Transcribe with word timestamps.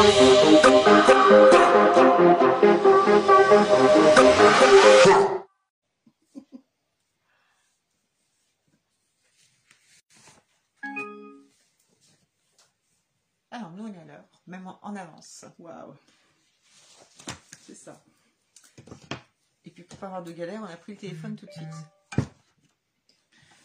Alors, 0.00 0.12
nous, 13.72 13.84
on 13.84 13.92
est 13.92 13.98
à 13.98 14.04
l'heure, 14.06 14.24
même 14.46 14.66
en, 14.66 14.78
en 14.80 14.96
avance. 14.96 15.44
Waouh. 15.58 15.94
C'est 17.66 17.74
ça. 17.74 18.02
Et 19.66 19.70
puis, 19.70 19.82
pour 19.84 19.98
pas 19.98 20.06
avoir 20.06 20.22
de 20.22 20.32
galère, 20.32 20.62
on 20.62 20.72
a 20.72 20.76
pris 20.78 20.92
le 20.92 20.98
téléphone 20.98 21.36
tout 21.36 21.44
de 21.44 21.52
suite. 21.52 22.28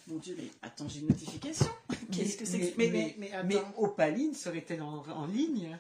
Mon 0.08 0.18
Dieu, 0.18 0.36
mais 0.38 0.52
attends, 0.62 0.90
j'ai 0.90 1.00
une 1.00 1.08
notification. 1.08 1.72
Qu'est-ce 2.12 2.36
que 2.36 2.44
c'est 2.44 2.60
que 2.60 2.78
mais, 2.78 3.16
mais, 3.18 3.44
mais. 3.46 3.64
Opaline 3.78 4.34
serait-elle 4.36 4.82
en, 4.82 5.08
en 5.08 5.28
ligne? 5.28 5.80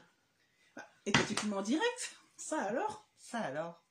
Et 1.05 1.11
filmes 1.35 1.53
en 1.53 1.61
direct? 1.61 2.15
Ça 2.37 2.61
alors? 2.61 3.07
Ça 3.17 3.39
alors 3.39 3.81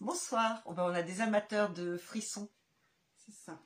Bonsoir. 0.00 0.62
Oh, 0.64 0.72
ben, 0.72 0.84
on 0.84 0.94
a 0.94 1.02
des 1.02 1.20
amateurs 1.20 1.70
de 1.70 1.96
frissons. 1.96 2.48
C'est 3.16 3.34
ça. 3.34 3.58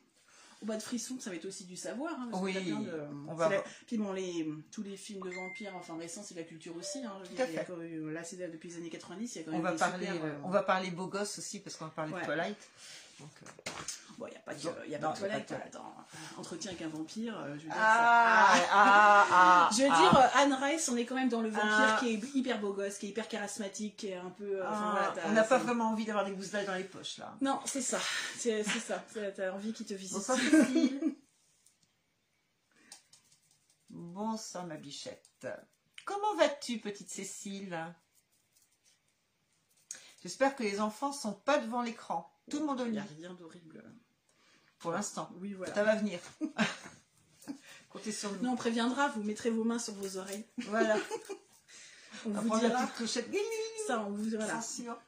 Au 0.63 0.67
bas 0.67 0.77
de 0.77 0.83
frisson, 0.83 1.19
ça 1.21 1.31
va 1.31 1.37
être 1.37 1.45
aussi 1.45 1.65
du 1.65 1.77
savoir. 1.77 2.13
Hein, 2.19 2.29
parce 2.31 2.41
que 2.43 2.47
Oui, 2.47 2.53
plein 2.53 2.81
de- 2.81 3.09
on 3.29 3.35
va 3.35 3.49
la-. 3.49 3.63
Puis 3.87 3.99
bon, 3.99 4.13
les, 4.13 4.49
tous 4.73 4.83
les 4.83 4.97
films 4.97 5.21
de 5.23 5.31
vampires, 5.31 5.77
enfin 5.77 5.97
récents, 5.97 6.23
c'est 6.23 6.35
de 6.35 6.41
la 6.41 6.47
culture 6.47 6.75
aussi. 6.77 7.05
Hein, 7.05 7.13
Tout 7.25 7.41
à 7.43 7.47
fait. 7.47 7.69
même- 7.69 8.11
là, 8.11 8.25
c'est 8.25 8.37
depuis 8.37 8.71
les 8.71 8.77
années 8.79 8.91
90, 8.91 9.35
il 9.35 9.39
y 9.39 9.41
a 9.43 9.45
quand 9.45 9.53
On 9.57 9.61
va, 9.61 9.73
parler, 9.73 10.07
super, 10.07 10.25
euh, 10.25 10.29
euh, 10.29 10.39
on 10.45 10.49
va 10.51 10.63
parler 10.63 10.91
beau 10.91 11.07
gosse 11.07 11.39
aussi, 11.39 11.61
parce 11.61 11.77
qu'on 11.77 11.85
va 11.87 11.91
parler 11.91 12.13
Ouais. 12.15 12.21
de 12.21 12.25
Twilight. 12.27 12.69
Donc, 13.21 13.31
euh, 13.43 13.47
Bon, 14.17 14.27
il 14.29 14.31
n'y 14.31 14.37
a 14.37 14.41
pas 14.41 14.55
de, 14.55 14.61
y 14.89 14.95
a 14.95 14.99
non, 15.01 15.13
pas 15.13 15.19
de 15.19 15.25
a 15.25 15.29
pas 15.29 15.41
de 15.41 15.45
toilette. 15.45 15.67
Attends, 15.75 15.95
entretien 16.39 16.71
avec 16.71 16.83
un 16.83 16.89
vampire, 16.89 17.37
euh, 17.41 17.47
je 17.49 17.53
veux 17.53 17.59
dire. 17.63 17.73
Ah, 17.75 18.55
ça- 18.57 18.69
ah, 18.71 19.27
ah, 19.33 19.71
Je 19.77 19.83
veux 19.83 19.89
ah. 19.91 19.99
dire, 20.01 20.17
euh, 20.17 20.29
Anne 20.41 20.53
Rice, 20.55 20.89
on 20.89 20.97
est 20.97 21.05
quand 21.05 21.17
même 21.17 21.29
dans 21.29 21.41
le 21.41 21.49
vampire 21.49 21.69
Ah. 21.73 21.97
qui 21.99 22.11
est 22.15 22.35
hyper 22.37 22.61
beau 22.61 22.73
gosse, 22.73 22.99
qui 22.99 23.07
est 23.07 23.09
hyper 23.09 23.27
charismatique, 23.27 23.97
qui 23.97 24.09
est 24.11 24.15
un 24.17 24.31
peu. 24.31 24.61
euh, 24.61 24.69
enfin, 24.69 24.95
Ah, 24.97 25.11
voilà, 25.15 25.29
on 25.29 25.33
n'a 25.33 25.43
pas 25.43 25.59
vraiment 25.59 25.91
envie 25.91 26.05
d'avoir 26.05 26.25
des 26.25 26.31
gousses 26.31 26.51
d'ail 26.53 26.65
dans 26.65 26.75
les 26.77 26.85
poches, 26.85 27.19
là. 27.19 27.37
Non, 27.41 27.59
c'est 27.65 27.83
ça. 27.83 27.99
C'est 28.39 28.63
ça. 28.63 29.03
T'as 29.35 29.51
envie 29.53 29.73
qu'il 29.73 29.87
te 29.87 29.95
visite. 29.95 30.15
Bonsoir, 30.17 30.39
Cécile. 30.39 31.01
Bonsoir, 33.91 34.67
ma 34.67 34.77
bichette. 34.77 35.47
Comment 36.05 36.35
vas-tu, 36.37 36.79
petite 36.79 37.11
Cécile? 37.11 37.95
J'espère 40.23 40.55
que 40.57 40.63
les 40.63 40.81
enfants 40.81 41.13
sont 41.13 41.35
pas 41.35 41.59
devant 41.59 41.83
l'écran. 41.83 42.31
Tout 42.51 42.59
le 42.61 42.67
monde 42.67 42.81
au 42.81 42.85
Il 42.87 42.93
n'y 42.93 42.99
lit, 42.99 43.03
a 43.03 43.05
rien 43.17 43.35
d'horrible. 43.35 43.83
pour 44.79 44.93
l'instant. 44.93 45.31
Oui, 45.37 45.53
voilà. 45.55 45.75
Ça 45.75 45.83
va 45.85 45.97
venir. 45.97 46.21
Comptez 47.91 48.13
sur 48.13 48.33
nous. 48.33 48.43
Nous, 48.43 48.51
on 48.51 48.57
préviendra, 48.57 49.09
vous 49.09 49.23
mettrez 49.23 49.51
vos 49.51 49.65
mains 49.65 49.79
sur 49.79 49.95
vos 49.95 50.17
oreilles. 50.17 50.47
Voilà. 50.69 50.97
On 52.27 52.31
On 52.31 52.33
va 52.33 52.41
vous 52.43 52.53
la 52.55 52.69
dira. 52.69 52.83
petite 52.83 52.97
clochette. 52.97 53.29
Ça, 53.89 54.01
on 54.01 54.11
vous, 54.13 54.31
voilà. 54.31 54.61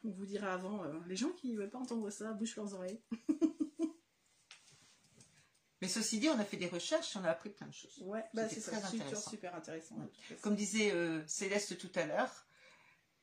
On 0.05 0.11
vous 0.11 0.27
dira 0.27 0.53
avant. 0.53 0.85
euh, 0.85 0.93
les 1.07 1.17
gens 1.17 1.31
qui 1.31 1.49
ne 1.53 1.57
veulent 1.57 1.71
pas 1.71 1.79
entendre 1.79 2.11
ça, 2.11 2.33
bouchent 2.33 2.57
leurs 2.57 2.75
oreilles. 2.75 3.01
Mais 5.83 5.89
ceci 5.89 6.19
dit, 6.19 6.29
on 6.29 6.39
a 6.39 6.45
fait 6.45 6.57
des 6.57 6.69
recherches 6.69 7.15
et 7.15 7.19
on 7.19 7.25
a 7.25 7.31
appris 7.31 7.51
plein 7.51 7.67
de 7.69 7.73
choses. 7.73 7.99
Ouais, 8.03 8.25
bah 8.35 8.49
c'est 8.49 8.61
Super, 8.61 8.85
intéressant. 8.85 9.31
super 9.31 9.55
intéressant. 9.55 9.95
ouais. 9.97 10.37
Comme 10.43 10.57
disait 10.57 10.91
euh, 10.93 11.23
Céleste 11.27 11.77
tout 11.79 11.91
à 11.95 12.07
l'heure, 12.07 12.47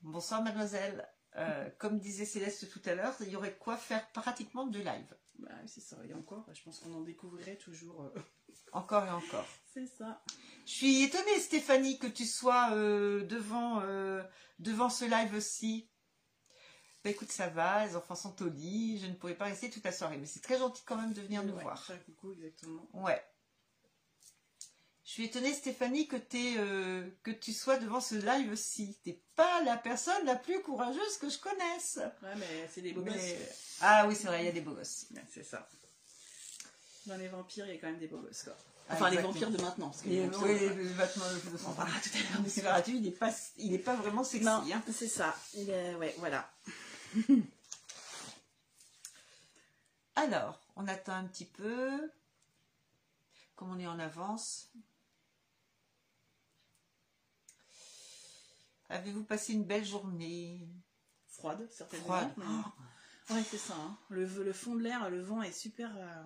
bonsoir 0.02 0.42
mademoiselle, 0.44 1.08
Euh, 1.36 1.70
comme 1.80 2.00
disait 2.00 2.26
Céleste 2.26 2.70
tout 2.72 2.82
à 2.86 2.94
l'heure, 2.96 3.16
il 3.22 3.30
y 3.30 3.36
aurait 3.36 3.50
de 3.52 3.58
quoi 3.58 3.76
faire 3.78 4.08
pratiquement 4.12 4.68
deux 4.68 4.84
lives. 4.84 5.16
Bah, 5.40 5.50
c'est 5.66 5.82
ça. 5.82 5.98
Et 6.08 6.14
encore, 6.14 6.46
je 6.54 6.62
pense 6.62 6.80
qu'on 6.80 6.94
en 6.94 7.02
découvrirait 7.02 7.58
toujours. 7.58 8.04
euh, 8.04 8.20
Encore 8.72 9.06
et 9.06 9.10
encore. 9.12 9.46
C'est 9.74 9.88
ça. 9.88 10.24
Je 10.66 10.72
suis 10.72 11.04
étonnée 11.04 11.40
Stéphanie 11.40 11.98
que 12.00 12.08
tu 12.08 12.26
sois 12.26 12.70
euh, 12.74 13.24
devant, 13.26 13.82
devant 14.60 14.90
ce 14.90 15.06
live 15.06 15.34
aussi. 15.36 15.90
Bah 17.04 17.10
écoute, 17.10 17.32
ça 17.32 17.48
va, 17.50 17.86
les 17.86 17.98
enfants 17.98 18.16
sont 18.16 18.42
au 18.42 18.48
lit, 18.48 18.98
je 19.00 19.08
ne 19.08 19.14
pourrais 19.14 19.36
pas 19.36 19.44
rester 19.46 19.70
toute 19.70 19.84
la 19.84 19.92
soirée, 19.92 20.18
mais 20.18 20.26
c'est 20.26 20.40
très 20.40 20.58
gentil 20.58 20.84
quand 20.86 20.96
même 20.96 21.12
de 21.12 21.22
venir 21.22 21.44
nous 21.44 21.54
Ouais, 21.54 21.62
voir. 21.64 21.86
coucou, 22.06 22.32
exactement. 22.32 22.88
Ouais. 22.94 23.22
Je 25.06 25.12
suis 25.12 25.26
étonnée, 25.26 25.54
Stéphanie, 25.54 26.08
que, 26.08 26.16
euh, 26.36 27.10
que 27.24 27.32
tu 27.32 27.52
sois 27.52 27.78
devant 27.78 28.00
ce 28.00 28.16
live 28.16 28.52
aussi. 28.52 28.98
T'es 29.04 29.20
pas 29.36 29.62
la 29.64 29.76
personne 29.76 30.26
la 30.26 30.36
plus 30.38 30.62
courageuse 30.62 31.18
que 31.20 31.30
je 31.30 31.38
connaisse. 31.40 32.00
Ouais, 32.22 32.36
mais 32.38 32.70
c'est 32.74 32.82
des 32.82 32.94
beaux 32.94 33.02
Mais- 33.02 33.12
gosses. 33.12 33.78
Ah 33.82 34.08
oui, 34.08 34.16
c'est 34.16 34.28
vrai, 34.28 34.44
il 34.44 34.46
y 34.46 34.50
a 34.50 34.54
des 34.54 34.62
beaux 34.62 34.74
gosses. 34.74 35.08
Ouais, 35.14 35.24
c'est 35.34 35.44
ça. 35.44 35.68
Dans 37.06 37.18
les 37.18 37.28
vampires, 37.28 37.66
il 37.68 37.76
y 37.76 37.78
a 37.78 37.82
quand 37.82 37.88
même 37.88 38.00
des 38.00 38.08
beaux 38.08 38.20
gosses, 38.22 38.44
quoi. 38.44 38.56
Ah, 38.88 38.94
Enfin, 38.96 39.10
les 39.10 39.18
vampires 39.18 39.50
de 39.52 39.62
maintenant. 39.62 39.90
Parce 39.90 40.04
que 40.04 40.08
Et, 40.08 40.12
les 40.12 40.28
vampires 40.28 40.42
oui, 40.48 40.60
de- 40.86 41.66
On 41.66 41.70
en 41.70 41.74
parlera 41.74 42.00
tout 42.00 42.10
à 42.14 42.18
l'heure. 42.20 42.32
le 42.38 42.44
Nosferatu, 42.44 42.92
il 42.92 43.02
n'est 43.02 43.12
pas, 43.12 43.32
il 43.58 43.74
est 43.74 43.80
pas 43.80 43.96
vraiment 43.96 44.24
sexy. 44.24 44.46
Non, 44.46 44.64
hein. 44.72 44.82
c'est 44.94 45.08
ça. 45.10 45.36
Il 45.56 45.70
est... 45.70 45.96
Ouais, 45.96 46.16
voilà. 46.20 46.50
Alors, 50.16 50.60
on 50.76 50.88
attend 50.88 51.14
un 51.14 51.26
petit 51.26 51.46
peu. 51.46 52.10
Comme 53.56 53.72
on 53.72 53.80
est 53.80 53.88
en 53.88 54.00
avance. 54.00 54.70
Avez-vous 58.94 59.24
passé 59.24 59.54
une 59.54 59.64
belle 59.66 59.86
journée? 59.86 60.68
Froide, 61.28 61.68
certainement. 61.72 62.06
Froide. 62.06 62.32
mais- 62.38 63.36
Ouais, 63.36 63.44
c'est 63.50 63.58
ça. 63.58 63.74
hein. 63.76 63.98
Le, 64.10 64.26
le 64.26 64.54
fond 64.54 64.76
de 64.76 64.82
l'air, 64.82 65.10
le 65.10 65.22
vent 65.22 65.42
est 65.42 65.52
super. 65.52 65.92
euh, 65.98 66.24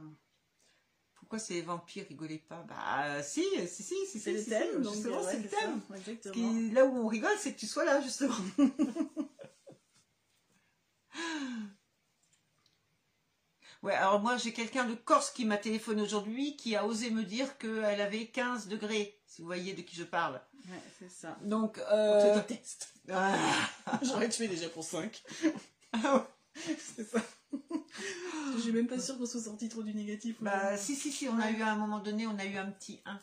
Pourquoi 1.16 1.40
ces 1.40 1.62
vampires 1.62 2.06
rigolaient 2.10 2.40
pas? 2.40 2.64
Bah 2.64 3.22
si, 3.24 3.44
si, 3.68 3.84
si, 3.84 3.96
si, 4.08 4.20
C'est 4.20 4.34
le 4.34 4.42
si, 4.42 4.50
thème. 4.50 4.84
si, 4.84 4.94
justement, 4.94 5.22
ouais, 5.22 5.32
c'est 5.32 5.40
le 5.44 5.50
ça, 5.50 5.58
thème. 5.60 5.82
Exactement. 5.96 6.34
Qui- 6.34 6.72
là 6.72 6.86
où 6.86 6.96
on 6.98 7.08
rigole, 7.08 7.36
c'est 7.40 7.54
que 7.54 7.60
tu 7.60 7.68
sois 7.68 7.86
là, 7.86 8.02
justement. 8.02 8.36
ouais, 13.84 13.94
alors 13.94 14.20
moi, 14.20 14.38
j'ai 14.38 14.54
quelqu'un 14.54 14.86
de 14.86 14.94
Corse 14.96 15.32
qui 15.32 15.46
m'a 15.46 15.58
téléphoné 15.58 16.02
aujourd'hui, 16.02 16.56
qui 16.58 16.76
a 16.76 16.86
osé 16.86 17.10
me 17.12 17.24
dire 17.24 17.58
qu'elle 17.58 18.02
avait 18.02 18.28
15 18.28 18.68
degrés, 18.68 19.20
si 19.26 19.42
vous 19.42 19.48
voyez 19.48 19.74
de 19.74 19.82
qui 19.82 19.96
je 19.96 20.04
parle. 20.04 20.42
Ouais, 20.70 20.82
c'est 21.00 21.10
ça. 21.12 21.38
Donc, 21.44 21.80
On 21.90 21.94
euh... 21.96 22.34
te 22.34 22.48
déteste. 22.48 22.94
ah, 23.12 23.38
J'aurais 24.04 24.30
tué 24.30 24.48
déjà 24.48 24.70
pour 24.70 24.84
5. 24.84 25.24
c'est 26.56 27.04
ça. 27.10 27.22
Je 28.56 28.60
suis 28.62 28.72
même 28.72 28.88
pas 28.88 29.00
sûre 29.00 29.18
qu'on 29.18 29.26
soit 29.26 29.42
sorti 29.42 29.70
trop 29.70 29.84
du 29.84 29.94
négatif. 29.94 30.38
bah, 30.42 30.52
aujourd'hui. 30.58 30.80
si, 30.80 30.96
si, 30.96 31.12
si, 31.12 31.28
on 31.30 31.40
a 31.40 31.52
eu 31.52 31.62
à 31.62 31.72
un 31.72 31.76
moment 31.76 32.00
donné, 32.00 32.28
on 32.28 32.38
a 32.38 32.46
eu 32.46 32.58
un 32.58 32.70
petit 32.72 33.02
1. 33.06 33.20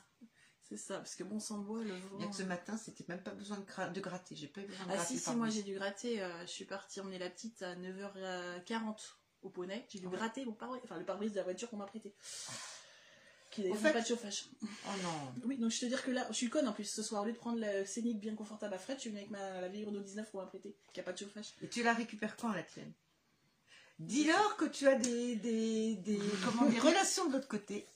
C'est 0.67 0.79
ça, 0.79 0.97
parce 0.97 1.15
que 1.15 1.25
bon 1.25 1.39
sang 1.41 1.59
de 1.59 1.65
bois, 1.65 1.83
le 1.85 1.95
vent. 1.95 2.17
Bien 2.17 2.29
que 2.29 2.35
ce 2.35 2.43
matin, 2.43 2.77
c'était 2.79 3.05
même 3.09 3.23
pas 3.23 3.33
besoin 3.33 3.59
de, 3.59 3.65
gra- 3.65 3.93
de 3.93 4.01
gratter. 4.01 4.35
J'ai 4.35 4.47
pas 4.49 4.63
eu 4.63 4.67
besoin 4.67 4.87
de 4.87 4.91
Ah 4.93 4.95
gratter. 4.95 5.13
si, 5.15 5.19
si, 5.19 5.25
par 5.27 5.37
moi 5.37 5.51
j'ai 5.51 5.63
dû 5.63 5.75
gratter. 5.75 6.23
euh, 6.23 6.41
je 6.47 6.51
suis 6.51 6.65
partie 6.65 7.01
emmener 7.01 7.19
la 7.19 7.29
petite 7.29 7.61
à 7.63 7.75
9h40 7.77 8.97
au 9.45 9.51
poney. 9.51 9.85
J'ai 9.89 9.99
dû 10.01 10.07
Ouais. 10.07 10.17
gratter 10.17 10.45
mon 10.45 10.53
pare 10.53 10.71
enfin 10.83 10.99
le 10.99 11.05
pare-brise 11.05 11.33
de 11.33 11.37
la 11.37 11.43
voiture 11.45 11.69
qu'on 11.71 11.77
m'a 11.77 11.87
prêté. 11.87 12.13
Qui 13.51 13.63
n'avait 13.63 13.75
fait- 13.77 13.93
pas 13.93 14.01
de 14.01 14.07
chauffage. 14.07 14.47
Oh 14.63 14.67
non. 15.03 15.33
Oui, 15.47 15.57
donc 15.59 15.71
je 15.71 15.79
te 15.81 15.87
dire 15.87 16.03
que 16.03 16.11
là, 16.11 16.27
je 16.31 16.35
suis 16.35 16.51
conne 16.51 16.67
en 16.67 16.73
plus 16.73 16.85
ce 16.85 17.03
soir. 17.03 17.23
Au 17.23 17.27
lieu 17.27 17.33
de 17.33 17.37
prendre 17.39 17.61
le 17.61 17.85
scénic 17.85 18.19
bien 18.19 18.35
confortable 18.35 18.75
à 18.75 18.79
fret, 18.79 18.95
je 18.97 19.01
suis 19.03 19.11
venue 19.11 19.21
avec 19.21 19.31
ma, 19.31 19.61
la 19.61 19.69
vieille 19.69 19.85
Renault 19.85 20.01
19 20.01 20.31
qu'on 20.33 20.39
m'a 20.39 20.47
prêté, 20.47 20.75
qui 20.93 20.99
a 21.01 21.03
pas 21.05 21.13
de 21.13 21.19
chauffage. 21.19 21.55
Et 21.63 21.69
tu 21.69 21.83
la 21.85 21.93
récupères 21.95 22.37
quand, 22.37 22.53
la 22.53 22.63
tienne? 22.65 22.93
Dis-leur 24.01 24.57
que 24.57 24.65
tu 24.65 24.89
as 24.89 24.97
des, 24.97 25.37
des, 25.37 25.95
des, 25.97 26.19
comment, 26.45 26.69
des 26.69 26.81
relations 26.81 27.29
de 27.29 27.35
l'autre 27.35 27.47
côté. 27.49 27.87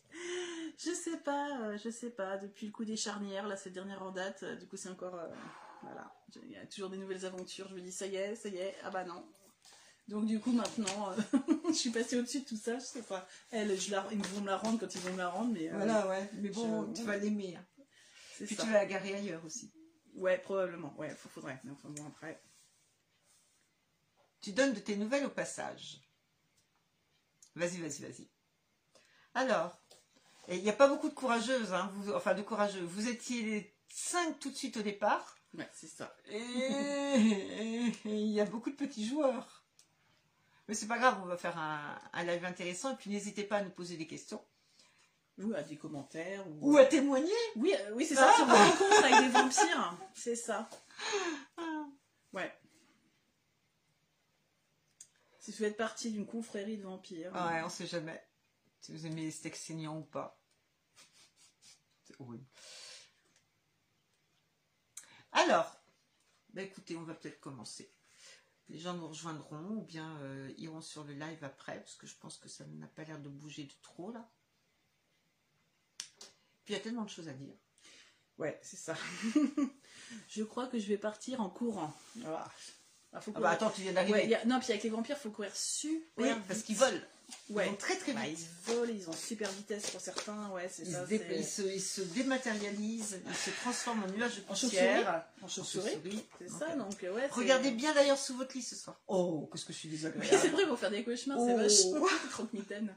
Je 0.79 0.93
sais 0.93 1.17
pas, 1.17 1.61
euh, 1.63 1.77
je 1.83 1.91
sais 1.91 2.11
pas. 2.11 2.37
Depuis 2.39 2.67
le 2.67 2.73
coup 2.73 2.85
des 2.85 2.97
charnières, 2.97 3.49
là, 3.49 3.57
cette 3.57 3.73
dernière 3.73 4.01
en 4.05 4.13
date, 4.13 4.45
euh, 4.45 4.55
du 4.55 4.67
coup, 4.69 4.77
c'est 4.77 4.89
encore. 4.91 5.17
euh, 5.17 5.27
voilà. 5.83 6.15
Il 6.45 6.53
y 6.53 6.57
a 6.57 6.65
toujours 6.67 6.89
des 6.91 6.99
nouvelles 6.99 7.27
aventures. 7.27 7.67
Je 7.69 7.75
me 7.75 7.81
dis, 7.81 7.91
ça 7.91 8.07
y 8.07 8.15
est, 8.15 8.37
ça 8.37 8.49
y 8.49 8.59
est. 8.59 8.77
Ah 8.85 8.91
bah 8.91 9.03
non. 9.03 9.25
Donc, 10.09 10.25
du 10.27 10.41
coup, 10.41 10.53
maintenant, 10.53 11.11
euh, 11.13 11.17
je 11.69 11.75
suis 11.75 11.91
passée 11.91 12.19
au-dessus 12.19 12.41
de 12.41 12.45
tout 12.47 12.57
ça. 12.57 12.79
Je 12.79 12.85
sais 12.85 13.03
pas. 13.03 13.29
Elle, 13.51 13.79
je 13.79 13.91
la, 13.91 14.07
ils 14.11 14.19
vont 14.19 14.41
me 14.41 14.47
la 14.47 14.57
rendre 14.57 14.81
quand 14.81 14.95
ils 14.95 15.01
vont 15.03 15.13
me 15.13 15.19
la 15.19 15.29
rendre, 15.29 15.53
mais. 15.53 15.69
euh, 15.71 16.09
ouais. 16.09 16.31
Mais 16.35 16.49
bon, 16.49 16.87
je- 16.95 17.01
tu 17.01 17.07
vas 17.07 17.17
l'aimer. 17.19 17.57
hein. 17.57 17.65
Puis 18.47 18.55
ça. 18.57 18.63
tu 18.63 18.69
vas 18.71 18.75
la 18.79 18.87
garer 18.87 19.15
ailleurs 19.17 19.45
aussi. 19.45 19.71
Ouais, 20.15 20.39
probablement. 20.39 20.95
Ouais, 20.97 21.15
faudrait. 21.35 21.61
Mais 21.65 21.71
enfin, 21.73 21.89
bon, 21.91 22.07
après. 22.07 22.41
Tu 24.41 24.53
donnes 24.53 24.73
de 24.73 24.81
tes 24.81 24.97
nouvelles 24.97 25.27
au 25.27 25.31
passage. 25.31 26.01
Vas-y, 27.55 27.79
vas-y, 27.79 28.03
vas-y. 28.03 28.29
Alors, 29.35 29.77
il 30.49 30.63
n'y 30.63 30.71
a 30.71 30.75
pas 30.75 30.89
beaucoup 30.89 31.09
de 31.09 31.15
courageuses, 31.15 31.73
hein, 31.73 31.91
vous, 31.97 32.13
enfin 32.13 32.35
de 32.35 32.43
courageux. 32.43 32.83
Vous 32.85 33.09
étiez 33.09 33.43
les 33.43 33.77
cinq 33.89 34.39
tout 34.39 34.51
de 34.51 34.55
suite 34.57 34.77
au 34.79 34.83
départ. 34.83 35.37
Ouais, 35.55 35.69
c'est 35.75 35.89
ça. 35.89 36.15
Et 36.31 37.93
il 38.05 38.33
y 38.33 38.41
a 38.41 38.45
beaucoup 38.45 38.71
de 38.71 38.77
petits 38.77 39.07
joueurs. 39.07 39.58
Mais 40.69 40.75
c'est 40.75 40.87
pas 40.87 40.99
grave, 40.99 41.19
on 41.23 41.27
va 41.27 41.37
faire 41.39 41.57
un, 41.59 41.99
un 42.13 42.25
live 42.25 42.45
intéressant. 42.45 42.93
Et 42.93 42.97
puis 42.97 43.11
n'hésitez 43.11 43.45
pas 43.45 43.57
à 43.59 43.63
nous 43.63 43.71
poser 43.71 43.97
des 43.97 44.07
questions. 44.07 44.45
Ou 45.39 45.55
à 45.55 45.63
des 45.63 45.77
commentaires. 45.77 46.47
Ou, 46.49 46.73
Ou 46.75 46.77
à 46.77 46.85
témoigner. 46.85 47.33
Oui, 47.57 47.73
euh, 47.75 47.93
oui 47.95 48.05
c'est 48.05 48.17
ça. 48.17 48.33
Si 48.35 48.43
on 48.43 48.47
rencontre 48.47 49.05
avec 49.05 49.21
des 49.21 49.29
vampires, 49.29 49.97
c'est 50.15 50.37
ça. 50.37 50.69
Ouais. 52.33 52.53
Si 55.39 55.53
vous 55.53 55.57
faites 55.59 55.77
partie 55.77 56.11
d'une 56.11 56.27
confrérie 56.27 56.77
de 56.77 56.83
vampires. 56.83 57.33
Ouais, 57.33 57.63
on 57.65 57.71
sait 57.71 57.87
jamais. 57.87 58.23
Si 58.81 58.93
vous 58.93 59.07
aimez 59.07 59.23
les 59.23 59.31
steaks 59.31 59.57
saignants 59.57 59.99
ou 59.99 60.03
pas. 60.05 60.39
C'est 62.05 62.21
horrible. 62.21 62.45
Alors, 65.33 65.81
Bah 66.53 66.63
écoutez, 66.63 66.97
on 66.97 67.03
va 67.03 67.15
peut-être 67.15 67.41
commencer. 67.41 67.91
Les 68.69 68.79
gens 68.79 68.95
nous 68.95 69.09
rejoindront 69.09 69.77
ou 69.77 69.83
bien 69.83 70.19
euh, 70.21 70.53
iront 70.59 70.81
sur 70.81 71.05
le 71.05 71.15
live 71.15 71.43
après, 71.43 71.79
parce 71.81 71.97
que 71.97 72.07
je 72.07 72.17
pense 72.17 72.37
que 72.37 72.49
ça 72.49 72.65
n'a 72.67 72.87
pas 72.87 73.05
l'air 73.05 73.19
de 73.19 73.29
bouger 73.29 73.65
de 73.65 73.73
trop 73.83 74.13
là. 74.13 74.31
Puis 76.65 76.75
il 76.75 76.77
y 76.77 76.77
a 76.77 76.81
tellement 76.81 77.05
de 77.05 77.11
choses 77.11 77.29
à 77.29 77.33
dire. 77.33 77.55
Ouais, 78.37 78.59
c'est 78.63 78.77
ça. 78.77 78.95
je 80.29 80.43
crois 80.43 80.67
que 80.67 80.79
je 80.79 80.87
vais 80.87 80.99
partir 80.99 81.41
en 81.41 81.49
courant. 81.49 81.93
Ah, 83.13 83.21
faut 83.21 83.33
ah 83.35 83.41
bah 83.41 83.51
attends, 83.51 83.71
tu 83.71 83.81
viens 83.81 83.95
d'arriver. 83.95 84.37
Non, 84.45 84.61
puis 84.61 84.71
avec 84.71 84.83
les 84.83 84.91
vampires, 84.91 85.17
il 85.19 85.23
faut 85.23 85.31
courir 85.31 85.55
super 85.57 86.37
oui, 86.37 86.43
parce 86.47 86.63
qu'ils 86.63 86.77
volent. 86.77 87.01
Ouais. 87.51 87.67
Ils 87.67 87.71
vont 87.71 87.77
très 87.77 87.97
très 87.97 88.13
bah, 88.13 88.21
vite. 88.25 88.39
ils 88.41 88.73
volent, 88.73 88.93
ils 88.95 89.09
ont 89.09 89.13
super 89.13 89.51
vitesse 89.51 89.91
pour 89.91 90.01
certains. 90.01 90.51
Ouais, 90.51 90.69
c'est 90.71 90.83
ils, 90.83 90.93
ça, 90.93 91.07
se 91.07 91.15
ils, 91.15 91.45
se, 91.45 91.63
ils, 91.63 91.81
se 91.81 92.01
dématérialisent, 92.01 93.21
ils 93.27 93.35
se 93.35 93.51
transforment 93.63 94.05
en 94.05 94.09
nuages 94.09 94.37
de 94.37 94.41
poussière. 94.43 95.27
En 95.43 95.49
chauve-souris. 95.49 96.25
C'est 96.39 96.51
ça, 96.51 96.75
donc 96.77 96.97
ouais. 97.03 97.29
Regardez 97.31 97.71
bien 97.71 97.95
d'ailleurs 97.95 98.19
sous 98.19 98.37
votre 98.37 98.57
lit 98.57 98.63
ce 98.63 98.77
soir. 98.77 99.01
Oh, 99.09 99.49
qu'est-ce 99.53 99.65
que 99.65 99.73
je 99.73 99.79
suis 99.79 99.89
désagréable. 99.89 100.39
c'est 100.41 100.49
vrai, 100.49 100.65
vont 100.65 100.77
faire 100.77 100.91
des 100.91 101.05
cauchemars, 101.05 101.39
c'est 101.39 101.55
vachement 101.55 102.07
croque-mitaine. 102.31 102.95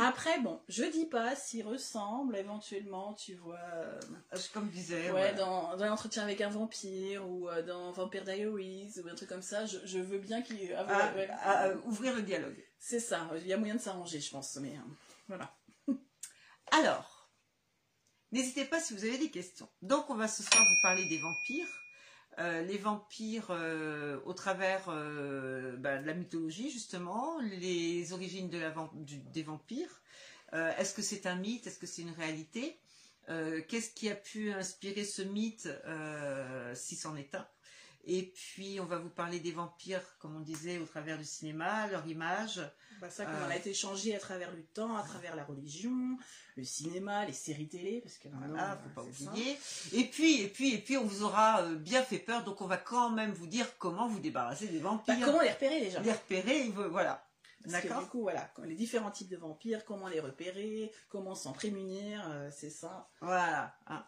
Après, 0.00 0.40
bon, 0.40 0.60
je 0.68 0.84
dis 0.84 1.06
pas 1.06 1.34
s'il 1.34 1.66
ressemble 1.66 2.36
éventuellement, 2.36 3.14
tu 3.14 3.34
vois. 3.34 3.58
Euh, 3.74 4.00
comme 4.54 4.68
je 4.68 4.76
disais. 4.76 5.10
Ouais, 5.10 5.34
dans, 5.34 5.76
dans 5.76 5.86
l'entretien 5.86 6.22
avec 6.22 6.40
un 6.40 6.48
vampire 6.48 7.28
ou 7.28 7.48
euh, 7.48 7.62
dans 7.62 7.90
Vampire 7.90 8.24
Diaries 8.24 8.92
ou 9.02 9.08
un 9.08 9.14
truc 9.14 9.28
comme 9.28 9.42
ça, 9.42 9.66
je, 9.66 9.98
veux 9.98 10.18
bien 10.18 10.42
qu'il. 10.42 10.72
Ah, 10.74 11.12
ah, 11.42 11.66
euh, 11.66 11.76
ouvrir 11.84 12.14
le 12.14 12.22
dialogue. 12.22 12.64
C'est 12.82 12.98
ça, 12.98 13.30
il 13.36 13.46
y 13.46 13.52
a 13.52 13.58
moyen 13.58 13.74
de 13.74 13.80
s'arranger, 13.80 14.20
je 14.20 14.30
pense, 14.30 14.56
mais 14.56 14.72
voilà. 15.28 15.54
Alors, 16.72 17.30
n'hésitez 18.32 18.64
pas 18.64 18.80
si 18.80 18.94
vous 18.94 19.04
avez 19.04 19.18
des 19.18 19.30
questions. 19.30 19.68
Donc, 19.82 20.08
on 20.08 20.14
va 20.14 20.26
ce 20.26 20.42
soir 20.42 20.64
vous 20.64 20.82
parler 20.82 21.04
des 21.04 21.18
vampires. 21.18 21.80
Euh, 22.38 22.62
les 22.62 22.78
vampires 22.78 23.48
euh, 23.50 24.18
au 24.24 24.32
travers 24.32 24.86
euh, 24.88 25.76
bah, 25.76 25.98
de 25.98 26.06
la 26.06 26.14
mythologie 26.14 26.70
justement, 26.70 27.38
les 27.40 28.12
origines 28.12 28.48
des 28.48 29.42
vampires. 29.42 30.02
Est-ce 30.52 30.94
que 30.94 31.02
c'est 31.02 31.26
un 31.26 31.36
mythe? 31.36 31.68
Est-ce 31.68 31.78
que 31.78 31.86
c'est 31.86 32.02
une 32.02 32.10
réalité? 32.10 32.80
Qu'est-ce 33.28 33.90
qui 33.90 34.10
a 34.10 34.16
pu 34.16 34.50
inspirer 34.50 35.04
ce 35.04 35.22
mythe 35.22 35.68
si 36.74 36.96
c'en 36.96 37.14
est 37.14 37.32
un? 37.36 37.46
Et 38.04 38.32
puis, 38.34 38.80
on 38.80 38.86
va 38.86 38.98
vous 38.98 39.10
parler 39.10 39.40
des 39.40 39.52
vampires, 39.52 40.02
comme 40.18 40.36
on 40.36 40.40
disait, 40.40 40.78
au 40.78 40.86
travers 40.86 41.18
du 41.18 41.24
cinéma, 41.24 41.86
leur 41.88 42.06
image. 42.06 42.60
Bah 43.00 43.10
ça, 43.10 43.24
comment 43.24 43.46
elle 43.46 43.52
a 43.52 43.56
été 43.56 43.74
changée 43.74 44.14
à 44.14 44.18
travers 44.18 44.50
le 44.52 44.62
temps, 44.62 44.96
à 44.96 45.02
travers 45.02 45.36
la 45.36 45.44
religion, 45.44 46.18
le 46.56 46.64
cinéma, 46.64 47.24
les 47.26 47.32
séries 47.32 47.68
télé, 47.68 48.00
parce 48.00 48.16
que 48.16 48.28
voilà, 48.28 48.78
faut 48.82 48.90
pas 48.90 49.02
oublier. 49.02 49.58
Et 49.92 50.04
puis, 50.04 50.40
et 50.40 50.48
puis, 50.48 50.74
et 50.74 50.78
puis, 50.78 50.96
on 50.96 51.04
vous 51.04 51.22
aura 51.22 51.62
euh, 51.62 51.76
bien 51.76 52.02
fait 52.02 52.18
peur, 52.18 52.44
donc 52.44 52.60
on 52.60 52.66
va 52.66 52.78
quand 52.78 53.10
même 53.10 53.32
vous 53.32 53.46
dire 53.46 53.66
comment 53.78 54.08
vous 54.08 54.20
débarrasser 54.20 54.68
des 54.68 54.80
vampires. 54.80 55.18
Bah, 55.18 55.24
comment 55.24 55.40
les 55.42 55.50
repérer 55.50 55.80
déjà 55.80 56.00
Les 56.00 56.12
repérer, 56.12 56.68
voilà. 56.90 57.26
D'accord. 57.66 58.02
Du 58.02 58.08
coup, 58.08 58.22
voilà, 58.22 58.50
les 58.64 58.74
différents 58.74 59.10
types 59.10 59.28
de 59.28 59.36
vampires, 59.36 59.84
comment 59.84 60.08
les 60.08 60.20
repérer, 60.20 60.90
comment 61.10 61.34
s'en 61.34 61.52
prémunir, 61.52 62.26
euh, 62.30 62.50
c'est 62.50 62.70
ça. 62.70 63.10
Voilà. 63.20 63.74
Hein. 63.86 64.04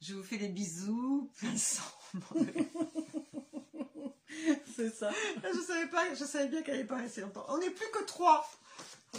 Je 0.00 0.14
vous 0.14 0.22
fais 0.22 0.38
des 0.38 0.48
bisous, 0.48 1.30
plein 1.36 1.56
sang. 1.56 1.82
c'est 4.76 4.90
ça. 4.90 5.10
Je 5.42 5.60
savais 5.60 5.86
pas, 5.86 6.14
je 6.14 6.24
savais 6.24 6.48
bien 6.48 6.62
qu'elle 6.62 6.74
allait 6.74 6.84
pas 6.84 6.96
rester 6.96 7.20
longtemps. 7.20 7.44
On 7.48 7.58
n'est 7.58 7.70
plus 7.70 7.90
que 7.90 8.04
trois. 8.04 8.48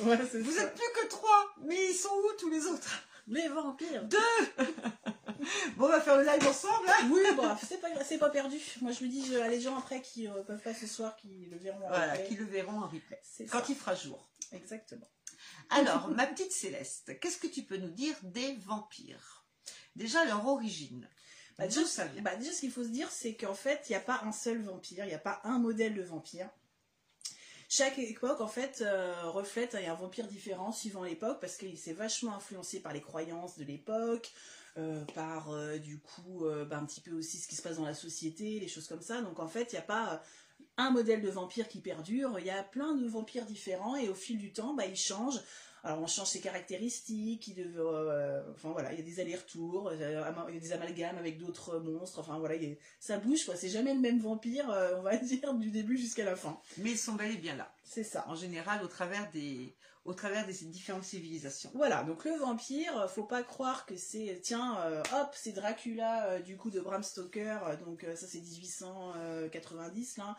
Ouais, 0.04 0.18
Vous 0.18 0.58
êtes 0.58 0.74
plus 0.74 1.02
que 1.02 1.08
trois, 1.10 1.54
mais 1.64 1.92
ils 1.92 1.96
sont 1.96 2.10
où 2.10 2.38
tous 2.38 2.50
les 2.50 2.66
autres? 2.66 3.04
Les 3.28 3.48
vampires. 3.48 4.04
Deux. 4.04 4.18
bon, 5.78 5.86
on 5.86 5.88
va 5.88 6.02
faire 6.02 6.18
le 6.18 6.26
live 6.26 6.48
ensemble. 6.48 6.88
Hein 6.88 7.10
oui, 7.12 7.22
bon, 7.36 7.56
c'est 7.68 7.82
pas, 7.82 7.88
c'est 8.04 8.18
pas 8.18 8.30
perdu. 8.30 8.58
Moi, 8.82 8.92
je 8.92 9.04
me 9.04 9.10
dis, 9.10 9.26
je, 9.26 9.50
les 9.50 9.62
gens 9.62 9.78
après 9.78 10.02
qui 10.02 10.28
euh, 10.28 10.44
peuvent 10.44 10.62
pas 10.62 10.74
ce 10.74 10.86
soir, 10.86 11.16
qui 11.16 11.48
le 11.50 11.58
verront 11.58 11.86
en 11.86 11.88
voilà, 11.88 12.18
qui 12.20 12.36
le 12.36 12.46
verront 12.46 12.82
en 12.82 12.88
replay. 12.88 13.22
Quand 13.50 13.68
il 13.70 13.76
fera 13.76 13.96
jour. 13.96 14.30
Exactement. 14.52 15.08
Alors, 15.70 16.10
ma 16.10 16.28
petite 16.28 16.52
Céleste, 16.52 17.20
qu'est-ce 17.20 17.38
que 17.38 17.48
tu 17.48 17.64
peux 17.64 17.78
nous 17.78 17.90
dire 17.90 18.16
des 18.22 18.54
vampires? 18.66 19.46
Déjà, 19.96 20.24
leur 20.26 20.46
origine. 20.48 21.10
Bah, 21.58 21.68
déjà, 21.68 21.82
bah, 22.22 22.36
déjà, 22.36 22.52
ce 22.52 22.60
qu'il 22.60 22.72
faut 22.72 22.84
se 22.84 22.90
dire, 22.90 23.10
c'est 23.12 23.36
qu'en 23.36 23.54
fait, 23.54 23.86
il 23.88 23.94
n'y 23.94 23.96
a 23.96 24.02
pas 24.02 24.22
un 24.24 24.32
seul 24.32 24.62
vampire, 24.62 25.06
il 25.06 25.10
n'y 25.10 25.14
a 25.14 25.20
pas 25.20 25.40
un 25.44 25.60
modèle 25.60 25.96
de 25.96 26.04
vampire. 26.04 26.50
Chaque 27.70 27.98
époque, 27.98 28.42
en 28.42 28.48
fait, 28.48 28.82
euh, 28.82 29.30
reflète 29.30 29.76
un 29.76 29.94
vampire 29.96 30.28
différent 30.28 30.72
suivant 30.72 31.04
l'époque, 31.04 31.40
parce 31.40 31.58
qu'il 31.58 31.78
s'est 31.78 31.94
vachement 31.94 32.36
influencé 32.36 32.80
par 32.80 32.94
les 32.94 33.02
croyances 33.02 33.58
de 33.58 33.64
l'époque, 33.64 34.32
euh, 34.78 35.04
par 35.16 35.52
euh, 35.52 35.78
du 35.78 36.00
coup 36.00 36.46
bah, 36.68 36.78
un 36.78 36.86
petit 36.86 37.02
peu 37.02 37.12
aussi 37.12 37.38
ce 37.38 37.48
qui 37.48 37.56
se 37.56 37.62
passe 37.62 37.78
dans 37.78 37.86
la 37.86 37.94
société, 37.94 38.60
les 38.60 38.68
choses 38.68 38.88
comme 38.88 39.02
ça. 39.02 39.22
Donc 39.22 39.40
en 39.40 39.48
fait, 39.48 39.72
il 39.72 39.76
n'y 39.76 39.80
a 39.80 39.84
pas 39.84 40.22
un 40.78 40.92
modèle 40.92 41.22
de 41.22 41.30
vampire 41.30 41.68
qui 41.68 41.80
perdure, 41.80 42.38
il 42.40 42.46
y 42.46 42.50
a 42.50 42.64
plein 42.64 42.94
de 42.96 43.08
vampires 43.08 43.46
différents 43.46 43.96
et 43.96 44.10
au 44.10 44.16
fil 44.16 44.38
du 44.38 44.52
temps, 44.54 44.74
bah, 44.74 44.86
ils 44.86 44.98
changent. 44.98 45.40
Alors 45.86 46.02
on 46.02 46.08
change 46.08 46.30
ses 46.30 46.40
caractéristiques, 46.42 47.48
il 47.48 47.76
euh, 47.78 48.42
enfin 48.56 48.72
voilà, 48.72 48.92
il 48.92 48.98
y 48.98 49.02
a 49.04 49.06
des 49.06 49.20
allers-retours, 49.20 49.94
il 49.94 50.00
y 50.00 50.04
a 50.04 50.60
des 50.60 50.74
amalgames 50.74 51.20
avec 51.20 51.38
d'autres 51.38 51.78
monstres, 51.78 52.18
enfin 52.18 52.40
voilà, 52.40 52.56
ça 53.00 53.20
bouge 53.20 53.46
quoi, 53.46 53.56
c'est 53.56 53.70
jamais 53.70 53.94
le 53.94 54.00
même 54.00 54.20
vampire, 54.20 54.68
euh, 54.72 54.96
on 54.98 55.04
va 55.04 55.16
dire, 55.18 55.54
du 55.54 55.70
début 55.70 55.96
jusqu'à 55.96 56.26
la 56.26 56.36
fin. 56.36 56.60
Mais 56.80 56.90
ils 56.90 56.98
sont 56.98 57.14
bel 57.14 57.32
et 57.32 57.38
bien 57.38 57.56
là. 57.56 57.72
C'est 57.84 58.04
ça. 58.04 58.26
En 58.28 58.34
général, 58.34 58.84
au 58.84 58.88
travers 58.88 59.30
des, 59.30 59.76
au 60.06 60.16
travers 60.16 60.48
des 60.48 60.54
différentes 60.54 61.04
civilisations. 61.04 61.70
Voilà, 61.76 62.02
donc 62.02 62.26
le 62.26 62.36
vampire, 62.36 63.08
faut 63.08 63.26
pas 63.26 63.44
croire 63.44 63.86
que 63.86 63.96
c'est, 63.96 64.40
tiens, 64.42 64.80
euh, 64.86 65.04
hop, 65.14 65.36
c'est 65.36 65.52
Dracula 65.52 66.40
du 66.40 66.58
coup 66.58 66.72
de 66.72 66.80
Bram 66.80 67.04
Stoker, 67.04 67.78
donc 67.86 68.08
ça 68.16 68.26
c'est 68.26 68.42
1890 68.42 70.18
là. 70.18 70.36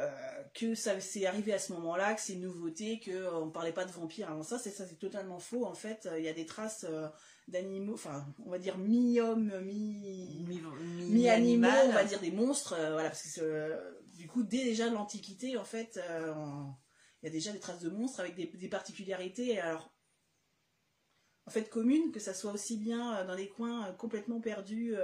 Euh, 0.00 0.42
que 0.54 0.76
ça 0.76 1.00
c'est 1.00 1.26
arrivé 1.26 1.52
à 1.52 1.58
ce 1.58 1.72
moment-là, 1.72 2.14
que 2.14 2.20
c'est 2.20 2.34
une 2.34 2.42
nouveauté, 2.42 3.00
qu'on 3.00 3.10
euh, 3.10 3.44
ne 3.46 3.50
parlait 3.50 3.72
pas 3.72 3.84
de 3.84 3.90
vampires 3.90 4.30
avant 4.30 4.44
ça, 4.44 4.56
c'est 4.56 4.70
ça, 4.70 4.86
c'est 4.86 4.98
totalement 4.98 5.40
faux. 5.40 5.66
En 5.66 5.74
fait, 5.74 6.06
euh, 6.06 6.20
il 6.20 6.24
y 6.24 6.28
a 6.28 6.32
des 6.32 6.46
traces 6.46 6.86
d'animaux, 7.48 7.94
enfin, 7.94 8.24
on 8.46 8.50
va 8.50 8.60
dire 8.60 8.78
mi-homme, 8.78 9.60
mi-animaux, 9.60 11.68
on 11.86 11.92
va 11.92 12.04
dire 12.04 12.20
des 12.20 12.30
monstres, 12.30 12.76
voilà, 12.76 13.10
parce 13.10 13.34
que 13.34 13.76
du 14.16 14.28
coup, 14.28 14.44
dès 14.44 14.62
déjà 14.62 14.88
l'Antiquité, 14.88 15.56
en 15.56 15.64
fait, 15.64 16.00
il 17.22 17.26
y 17.26 17.28
a 17.28 17.32
déjà 17.32 17.50
des 17.50 17.58
traces 17.58 17.80
de 17.80 17.90
monstres 17.90 18.20
avec 18.20 18.36
des, 18.36 18.46
des 18.46 18.68
particularités. 18.68 19.58
Alors, 19.58 19.92
en 21.46 21.50
fait 21.50 21.70
communes, 21.70 22.12
que 22.12 22.20
ça 22.20 22.34
soit 22.34 22.52
aussi 22.52 22.76
bien 22.76 23.24
dans 23.24 23.34
des 23.34 23.48
coins 23.48 23.92
complètement 23.94 24.40
perdus 24.40 24.94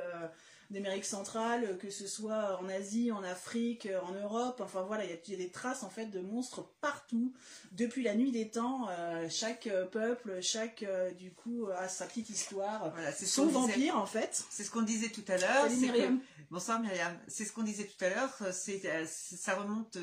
d'Amérique 0.70 1.05
centrale, 1.05 1.78
que 1.78 1.90
ce 1.90 2.06
soit 2.06 2.58
en 2.61 2.69
Asie, 2.69 3.12
en 3.12 3.22
Afrique, 3.22 3.88
en 4.06 4.12
Europe. 4.12 4.60
Enfin 4.62 4.82
voilà, 4.82 5.05
il 5.05 5.10
y, 5.10 5.34
a 5.34 5.36
des 5.36 5.50
traces 5.50 5.82
en 5.82 5.91
fait 5.91 6.06
de 6.06 6.20
monstres 6.20 6.69
partout. 6.81 7.32
Depuis 7.72 8.03
la 8.03 8.15
nuit 8.15 8.32
des 8.32 8.48
temps, 8.48 8.88
euh, 8.91 9.29
chaque 9.29 9.67
euh, 9.67 9.86
peuple, 9.86 10.41
chaque 10.41 10.82
euh, 10.82 11.10
du 11.12 11.32
coup 11.32 11.67
a 11.77 11.88
sa 11.88 12.06
petite 12.06 12.31
histoire. 12.31 12.91
Voilà, 12.91 13.12
c'est 13.12 13.27
son 13.27 13.46
vampire 13.46 13.96
en 13.96 14.06
fait. 14.06 14.44
C'est 14.50 14.65
ce 14.65 14.70
qu'on 14.70 14.82
disait 14.82 15.08
tout 15.08 15.24
à 15.29 15.36
l'heure. 15.36 15.70
Myriam. 15.70 16.20
Bonsoir 16.50 16.81
Myriam. 16.81 17.17
C'est 17.27 17.44
ce 17.44 17.53
qu'on 17.53 17.62
disait 17.62 17.86
tout 17.86 18.05
à 18.05 18.08
l'heure. 18.08 18.31
C'est 18.53 19.06
ça 19.06 19.55
remonte 19.55 19.98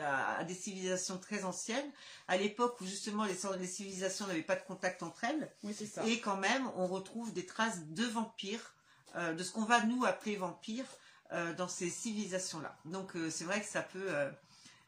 à, 0.00 0.44
des 0.44 0.54
civilisations 0.54 1.18
très 1.18 1.44
anciennes, 1.44 1.90
à 2.28 2.36
l'époque 2.36 2.80
où 2.80 2.86
justement 2.86 3.24
les, 3.24 3.36
les 3.58 3.66
civilisations 3.66 4.26
n'avaient 4.26 4.42
pas 4.42 4.56
de 4.56 4.64
contact 4.64 5.02
entre 5.02 5.24
elles. 5.24 5.50
Oui, 5.64 5.74
c'est 5.76 5.86
ça. 5.86 6.06
Et 6.06 6.20
quand 6.20 6.36
même, 6.36 6.70
on 6.76 6.86
retrouve 6.86 7.32
des 7.32 7.46
traces 7.46 7.84
de 7.88 8.04
vampires 8.04 8.74
euh, 9.16 9.32
de 9.32 9.42
ce 9.42 9.52
qu'on 9.52 9.64
va 9.64 9.84
nous 9.84 10.04
appeler 10.04 10.36
vampire 10.36 10.84
euh, 11.32 11.54
dans 11.54 11.68
ces 11.68 11.90
civilisations-là. 11.90 12.76
Donc 12.84 13.16
euh, 13.16 13.30
c'est 13.30 13.44
vrai 13.44 13.60
que 13.60 13.66
ça 13.66 13.82
peut... 13.82 14.08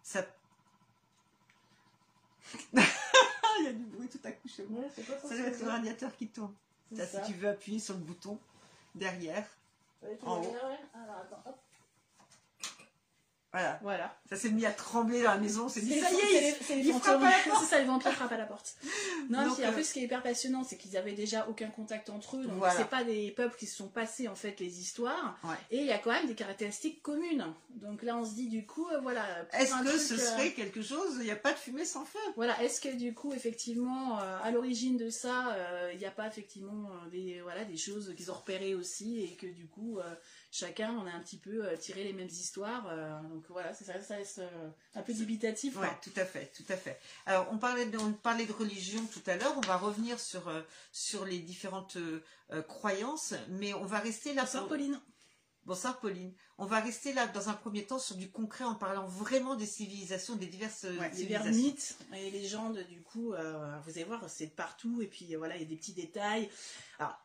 ça... 0.03 0.25
Il 2.73 3.65
y 3.65 3.69
a 3.69 3.73
du 3.73 3.85
bruit 3.85 4.09
tout 4.09 4.21
à 4.25 4.33
coup 4.33 4.49
chez 4.49 4.65
moi. 4.65 4.85
ça 4.95 5.37
doit 5.37 5.47
être 5.47 5.61
le 5.61 5.69
radiateur 5.69 6.17
qui 6.17 6.29
tourne. 6.29 6.55
si 6.93 7.23
tu 7.27 7.35
veux 7.35 7.49
appuyer 7.49 7.79
sur 7.79 7.95
le 7.95 8.01
bouton 8.01 8.39
derrière. 8.95 9.47
en 10.23 10.41
haut. 10.41 10.57
Alors, 10.95 11.17
attends, 11.17 11.43
hop. 11.47 11.59
Voilà. 13.53 13.81
Voilà. 13.83 14.17
Ça 14.29 14.37
s'est 14.37 14.51
mis 14.51 14.65
à 14.65 14.71
trembler 14.71 15.23
dans 15.23 15.33
la 15.33 15.39
maison. 15.39 15.69
C'est 15.69 15.81
dit, 15.81 15.99
ça 15.99 16.11
y 16.13 16.15
est, 16.15 16.57
c'est 16.63 16.77
les, 16.77 16.93
C'est 16.93 17.67
ça, 17.67 17.79
les 17.79 17.85
vampires 17.85 18.13
frappent 18.13 18.33
à 18.33 18.37
la 18.37 18.47
porte. 18.47 18.77
Non, 19.29 19.39
en 19.39 19.61
euh, 19.61 19.73
plus, 19.73 19.85
ce 19.85 19.93
qui 19.93 20.01
est 20.01 20.05
hyper 20.05 20.23
passionnant, 20.23 20.65
c'est 20.65 20.77
qu'ils 20.77 20.97
avaient 20.97 21.13
déjà 21.13 21.47
aucun 21.49 21.69
contact 21.69 22.11
entre 22.11 22.37
eux. 22.37 22.47
Donc, 22.47 22.65
c'est 22.77 22.89
pas 22.89 23.05
des 23.05 23.31
peuples 23.31 23.57
qui 23.57 23.67
se 23.67 23.77
sont 23.77 23.89
passés, 23.89 24.29
en 24.29 24.35
fait, 24.35 24.59
les 24.61 24.81
histoires. 24.81 25.39
Et 25.71 25.79
il 25.79 25.87
y 25.87 25.93
a 25.93 25.99
quand 25.99 26.11
même 26.11 26.27
des 26.27 26.35
caractéristiques 26.35 27.03
communes. 27.03 27.47
Donc 27.71 28.03
là, 28.03 28.17
on 28.17 28.25
se 28.25 28.35
dit, 28.35 28.49
du 28.49 28.67
coup, 28.67 28.89
euh, 28.89 28.99
voilà. 29.01 29.25
Est-ce 29.53 29.75
que 29.83 29.99
ce 29.99 30.17
serait 30.17 30.49
euh, 30.49 30.57
quelque 30.57 30.83
chose, 30.83 31.17
il 31.19 31.25
n'y 31.25 31.31
a 31.31 31.37
pas 31.37 31.53
de 31.53 31.59
fumée 31.59 31.85
sans 31.85 32.05
feu? 32.05 32.19
Voilà. 32.37 32.61
Est-ce 32.63 32.81
que, 32.81 32.95
du 32.95 33.15
coup, 33.15 33.33
effectivement, 33.33 34.19
à 34.19 34.51
l'origine 34.51 34.97
de 34.97 35.11
ça, 35.11 35.57
il 35.93 35.99
n'y 35.99 36.07
a 36.07 36.11
pas, 36.11 36.27
effectivement, 36.27 36.91
des, 37.11 37.41
voilà, 37.43 37.65
des 37.65 37.77
choses 37.77 38.15
qu'ils 38.17 38.31
ont 38.31 38.35
repérées 38.35 38.75
aussi 38.75 39.23
et 39.23 39.37
que, 39.37 39.47
du 39.47 39.67
coup, 39.67 39.99
chacun 40.51 40.93
on 40.93 41.07
a 41.07 41.11
un 41.11 41.21
petit 41.21 41.39
peu 41.39 41.65
euh, 41.67 41.77
tiré 41.77 42.05
les 42.05 42.13
mêmes 42.13 42.29
histoires. 42.29 42.87
Euh, 42.89 43.21
donc 43.29 43.45
voilà, 43.49 43.73
ça, 43.75 43.85
ça 44.03 44.15
reste 44.15 44.39
euh, 44.39 44.69
un 44.95 45.03
peu 45.03 45.13
dubitatif. 45.15 45.77
Oui, 45.77 45.87
tout 46.03 46.13
à 46.17 46.25
fait, 46.25 46.53
tout 46.57 46.65
à 46.73 46.77
fait. 46.77 46.99
Alors 47.27 47.49
on 47.51 47.59
parlait 47.59 47.87
de, 47.87 47.99
on 47.99 48.13
parlait 48.13 48.47
de 48.47 48.53
religion 48.53 49.05
tout 49.07 49.23
à 49.27 49.37
l'heure, 49.37 49.55
on 49.57 49.61
va 49.63 49.77
revenir 49.77 50.19
sur, 50.19 50.51
sur 50.93 51.25
les 51.25 51.39
différentes 51.39 51.97
croyances, 52.69 53.35
mais 53.49 53.73
on 53.75 53.85
va 53.85 53.99
rester 54.01 54.35
là. 54.35 54.47
Sœur 54.47 54.69
Pauline. 54.69 55.01
Bonsoir 55.67 56.01
Pauline. 56.01 56.33
On 56.57 56.65
va 56.65 56.81
rester 56.81 57.13
là 57.13 57.27
dans 57.29 57.49
un 57.51 57.53
premier 57.53 57.85
temps 57.87 57.99
sur 57.99 58.17
du 58.17 58.31
concret 58.31 58.65
en 58.65 58.75
parlant 58.75 59.07
vraiment 59.07 59.55
des 59.55 59.67
civilisations, 59.67 60.35
des 60.35 60.47
diverses 60.47 60.85
Ouais, 60.99 61.13
civilisations. 61.13 61.51
mythes 61.53 61.99
et 62.17 62.31
légendes, 62.31 62.79
du 62.89 63.03
coup, 63.03 63.35
euh, 63.35 63.79
vous 63.85 63.91
allez 63.91 64.05
voir, 64.05 64.29
c'est 64.29 64.49
partout. 64.49 65.03
Et 65.03 65.07
puis 65.07 65.35
voilà, 65.37 65.57
il 65.57 65.63
y 65.63 65.65
a 65.65 65.69
des 65.69 65.77
petits 65.77 65.93
détails. 65.93 66.51
Alors, 66.99 67.17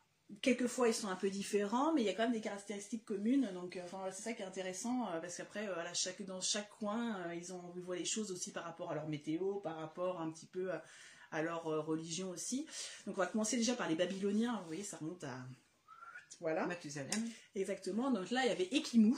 quelquefois, 0.42 0.88
ils 0.88 0.94
sont 0.94 1.08
un 1.08 1.16
peu 1.16 1.30
différents, 1.30 1.94
mais 1.94 2.02
il 2.02 2.06
y 2.06 2.10
a 2.10 2.14
quand 2.14 2.24
même 2.24 2.32
des 2.32 2.42
caractéristiques 2.42 3.06
communes. 3.06 3.52
Donc, 3.54 3.76
euh, 3.76 3.82
enfin, 3.84 4.04
c'est 4.12 4.24
ça 4.24 4.34
qui 4.34 4.42
est 4.42 4.46
intéressant, 4.46 5.10
euh, 5.10 5.20
parce 5.20 5.38
qu'après, 5.38 5.68
euh, 5.68 5.74
voilà, 5.74 5.94
chaque, 5.94 6.22
dans 6.24 6.42
chaque 6.42 6.70
coin, 6.70 7.34
ils, 7.34 7.54
ont, 7.54 7.74
ils 7.76 7.82
voient 7.82 7.96
les 7.96 8.06
choses 8.06 8.32
aussi 8.32 8.52
par 8.52 8.64
rapport 8.64 8.92
à 8.92 8.96
leur 8.96 9.08
météo, 9.08 9.56
par 9.56 9.78
rapport 9.78 10.22
un 10.22 10.32
petit 10.32 10.48
peu 10.48 10.72
à, 10.72 10.84
à 11.32 11.42
leur 11.42 11.64
religion 11.64 12.30
aussi. 12.30 12.66
Donc, 13.06 13.18
on 13.18 13.22
va 13.22 13.28
commencer 13.28 13.58
déjà 13.58 13.76
par 13.76 13.90
les 13.90 13.96
Babyloniens. 13.96 14.60
Vous 14.62 14.68
voyez, 14.68 14.84
ça 14.84 14.98
remonte 14.98 15.24
à. 15.24 15.46
Voilà. 16.40 16.66
Mathusalem. 16.66 17.30
Exactement. 17.56 18.12
Donc 18.12 18.30
là, 18.30 18.44
il 18.44 18.50
y 18.50 18.52
avait 18.52 18.68
Ekimu, 18.72 19.16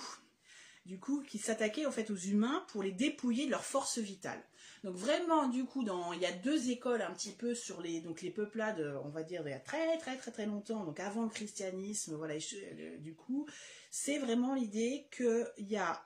du 0.86 1.00
coup, 1.00 1.24
qui 1.24 1.40
s'attaquait 1.40 1.86
en 1.86 1.92
fait 1.92 2.12
aux 2.12 2.16
humains 2.16 2.64
pour 2.70 2.84
les 2.84 2.92
dépouiller 2.92 3.46
de 3.46 3.52
leur 3.52 3.64
force 3.64 3.98
vitale. 3.98 4.42
Donc 4.88 4.96
vraiment, 4.96 5.50
du 5.50 5.66
coup, 5.66 5.86
il 6.14 6.22
y 6.22 6.26
a 6.26 6.32
deux 6.32 6.70
écoles 6.70 7.02
un 7.02 7.12
petit 7.12 7.34
peu 7.34 7.54
sur 7.54 7.82
les, 7.82 8.00
donc 8.00 8.22
les 8.22 8.32
peuplades, 8.32 8.80
on 9.04 9.10
va 9.10 9.22
dire, 9.22 9.42
il 9.46 9.50
y 9.50 9.54
a 9.54 9.60
très 9.60 9.98
très 9.98 10.16
très 10.16 10.32
très 10.32 10.46
longtemps, 10.46 10.86
donc 10.86 11.02
avant 11.02 11.24
le 11.24 11.30
christianisme, 11.30 12.16
voilà, 12.16 12.36
euh, 12.36 12.98
du 13.00 13.14
coup, 13.14 13.46
c'est 13.92 14.18
vraiment 14.18 14.54
l'idée 14.54 15.10
qu'il 15.12 15.68
y 15.68 15.76
a 15.76 16.02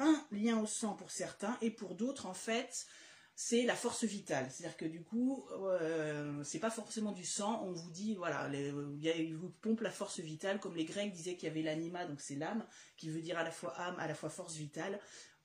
un 0.00 0.20
lien 0.32 0.60
au 0.60 0.66
sang 0.66 0.94
pour 0.94 1.12
certains, 1.12 1.56
et 1.60 1.70
pour 1.70 1.94
d'autres, 1.94 2.26
en 2.26 2.34
fait, 2.34 2.88
c'est 3.36 3.62
la 3.62 3.76
force 3.76 4.02
vitale. 4.02 4.48
C'est-à-dire 4.50 4.76
que 4.76 4.86
du 4.86 5.04
coup, 5.04 5.46
euh, 5.52 6.42
c'est 6.42 6.58
pas 6.58 6.70
forcément 6.70 7.12
du 7.12 7.24
sang. 7.24 7.62
On 7.64 7.72
vous 7.72 7.90
dit, 7.90 8.14
voilà, 8.16 8.48
il 8.50 9.36
vous 9.36 9.50
pompe 9.60 9.82
la 9.82 9.90
force 9.92 10.18
vitale, 10.18 10.58
comme 10.58 10.74
les 10.74 10.86
Grecs 10.86 11.12
disaient 11.12 11.36
qu'il 11.36 11.46
y 11.46 11.50
avait 11.52 11.62
l'anima, 11.62 12.04
donc 12.06 12.20
c'est 12.20 12.34
l'âme, 12.34 12.66
qui 12.96 13.10
veut 13.10 13.20
dire 13.20 13.38
à 13.38 13.44
la 13.44 13.52
fois 13.52 13.78
âme, 13.78 13.96
à 14.00 14.08
la 14.08 14.14
fois 14.14 14.30
force 14.30 14.54
vitale. 14.54 14.98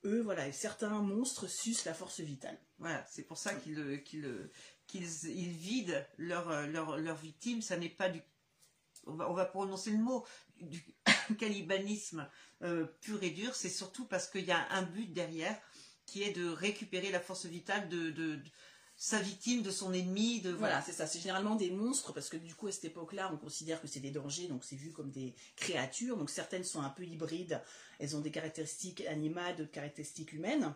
Voilà, 0.04 0.52
certains 0.52 1.00
monstres 1.02 1.48
sucent 1.48 1.86
la 1.86 1.94
force 1.94 2.22
vitale. 2.22 2.58
Voilà, 2.80 3.06
c'est 3.10 3.24
pour 3.24 3.38
ça 3.38 3.54
qu'ils 3.54 3.78
euh, 3.78 4.04
euh, 4.16 4.50
vident 4.96 6.04
leur, 6.18 6.50
euh, 6.50 6.66
leur, 6.68 6.98
leur 6.98 7.18
victime. 7.18 7.62
Ça 7.62 7.78
n'est 7.78 7.90
pas 7.90 8.10
du. 8.10 8.22
On 9.06 9.14
va, 9.14 9.30
on 9.30 9.34
va 9.34 9.46
prononcer 9.46 9.92
le 9.92 10.00
mot 10.00 10.26
du 10.60 10.84
cannibalisme 11.40 12.28
euh, 12.64 12.86
pur 13.02 13.22
et 13.22 13.30
dur. 13.30 13.56
C'est 13.56 13.70
surtout 13.70 14.06
parce 14.06 14.28
qu'il 14.28 14.46
y 14.46 14.52
a 14.52 14.68
un 14.72 14.84
but 14.84 15.14
derrière 15.14 15.60
qui 16.08 16.24
est 16.24 16.32
de 16.32 16.50
récupérer 16.50 17.12
la 17.12 17.20
force 17.20 17.46
vitale 17.46 17.88
de 17.88 18.40
sa 19.04 19.20
victime, 19.20 19.64
de 19.64 19.72
son 19.72 19.94
ennemi. 19.94 20.42
De, 20.42 20.52
Voilà, 20.52 20.80
c'est 20.84 20.92
ça. 20.92 21.08
C'est 21.08 21.20
généralement 21.20 21.56
des 21.56 21.72
monstres 21.72 22.14
parce 22.14 22.30
que 22.30 22.38
du 22.38 22.54
coup, 22.54 22.68
à 22.68 22.72
cette 22.72 22.86
époque-là, 22.86 23.32
on 23.34 23.38
considère 23.38 23.82
que 23.82 23.88
c'est 23.88 24.00
des 24.00 24.12
dangers, 24.12 24.48
donc 24.48 24.64
c'est 24.64 24.76
vu 24.76 24.92
comme 24.92 25.10
des 25.10 25.34
créatures. 25.56 26.18
Donc 26.18 26.30
certaines 26.30 26.64
sont 26.64 26.82
un 26.82 26.90
peu 26.90 27.04
hybrides, 27.04 27.60
elles 27.98 28.16
ont 28.16 28.20
des 28.20 28.30
caractéristiques 28.30 29.02
animales, 29.08 29.56
d'autres 29.56 29.72
caractéristiques 29.72 30.34
humaines. 30.34 30.76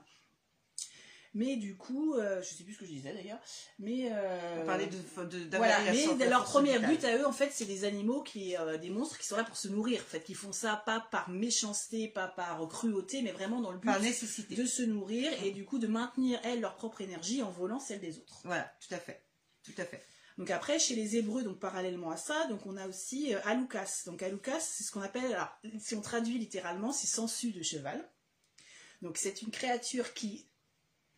Mais 1.36 1.58
du 1.58 1.76
coup, 1.76 2.16
euh, 2.16 2.42
je 2.42 2.48
sais 2.48 2.64
plus 2.64 2.74
ce 2.74 2.80
que 2.80 2.86
je 2.86 2.92
disais 2.92 3.14
d'ailleurs, 3.14 3.40
mais 3.78 4.10
euh, 4.10 4.62
On 4.62 4.66
parlait 4.66 4.88
de, 4.88 5.24
de, 5.26 5.58
voilà, 5.58 5.80
mais 5.92 6.30
leur 6.30 6.46
premier 6.46 6.80
but 6.80 7.04
à 7.04 7.18
eux, 7.18 7.28
en 7.28 7.34
fait, 7.34 7.52
c'est 7.54 7.66
des 7.66 7.84
animaux 7.84 8.24
qui, 8.24 8.56
euh, 8.56 8.78
des 8.78 8.90
monstres 8.90 9.18
qui 9.20 9.28
sont 9.28 9.36
là 9.36 9.44
pour 9.44 9.58
se 9.58 9.68
nourrir, 9.68 10.02
en 10.02 10.06
fait, 10.06 10.24
qui 10.24 10.34
font 10.34 10.54
ça 10.54 10.82
pas 10.86 11.02
par 11.12 11.30
méchanceté, 11.30 12.08
pas 12.08 12.30
par 12.30 12.66
cruauté, 12.70 13.22
mais 13.22 13.34
vraiment 13.34 13.60
dans 13.60 13.72
le 13.72 13.80
but 13.80 13.86
Par 13.86 14.00
nécessité. 14.00 14.56
de 14.56 14.66
se 14.66 14.82
nourrir 14.82 15.32
et 15.44 15.52
du 15.52 15.66
coup 15.66 15.78
de 15.78 15.88
maintenir 15.88 16.40
elles 16.44 16.62
leur 16.62 16.76
propre 16.76 17.02
énergie 17.02 17.44
en 17.44 17.52
volant 17.52 17.80
celle 17.80 18.00
des 18.00 18.18
autres. 18.18 18.40
Voilà, 18.46 18.72
tout 18.80 18.94
à 18.96 18.98
fait. 18.98 19.22
Tout 19.64 19.74
à 19.78 19.84
fait. 19.84 20.02
Donc 20.38 20.52
après, 20.52 20.80
chez 20.80 20.96
les 20.96 21.16
Hébreux, 21.16 21.44
donc 21.44 21.60
parallèlement 21.60 22.12
à 22.12 22.18
ça, 22.18 22.48
donc 22.48 22.66
on 22.66 22.76
a 22.76 22.88
aussi 22.88 23.34
euh, 23.34 23.40
Alukas. 23.46 24.04
Donc 24.06 24.22
Alukas, 24.22 24.60
c'est 24.60 24.84
ce 24.84 24.92
qu'on 24.92 25.02
appelle, 25.02 25.34
alors, 25.34 25.58
si 25.80 25.96
on 25.96 26.02
traduit 26.02 26.38
littéralement, 26.38 26.92
c'est 26.92 27.08
sensu 27.08 27.52
de 27.52 27.62
cheval. 27.62 28.10
Donc 29.02 29.18
c'est 29.18 29.42
une 29.42 29.52
créature 29.52 30.14
qui, 30.14 30.48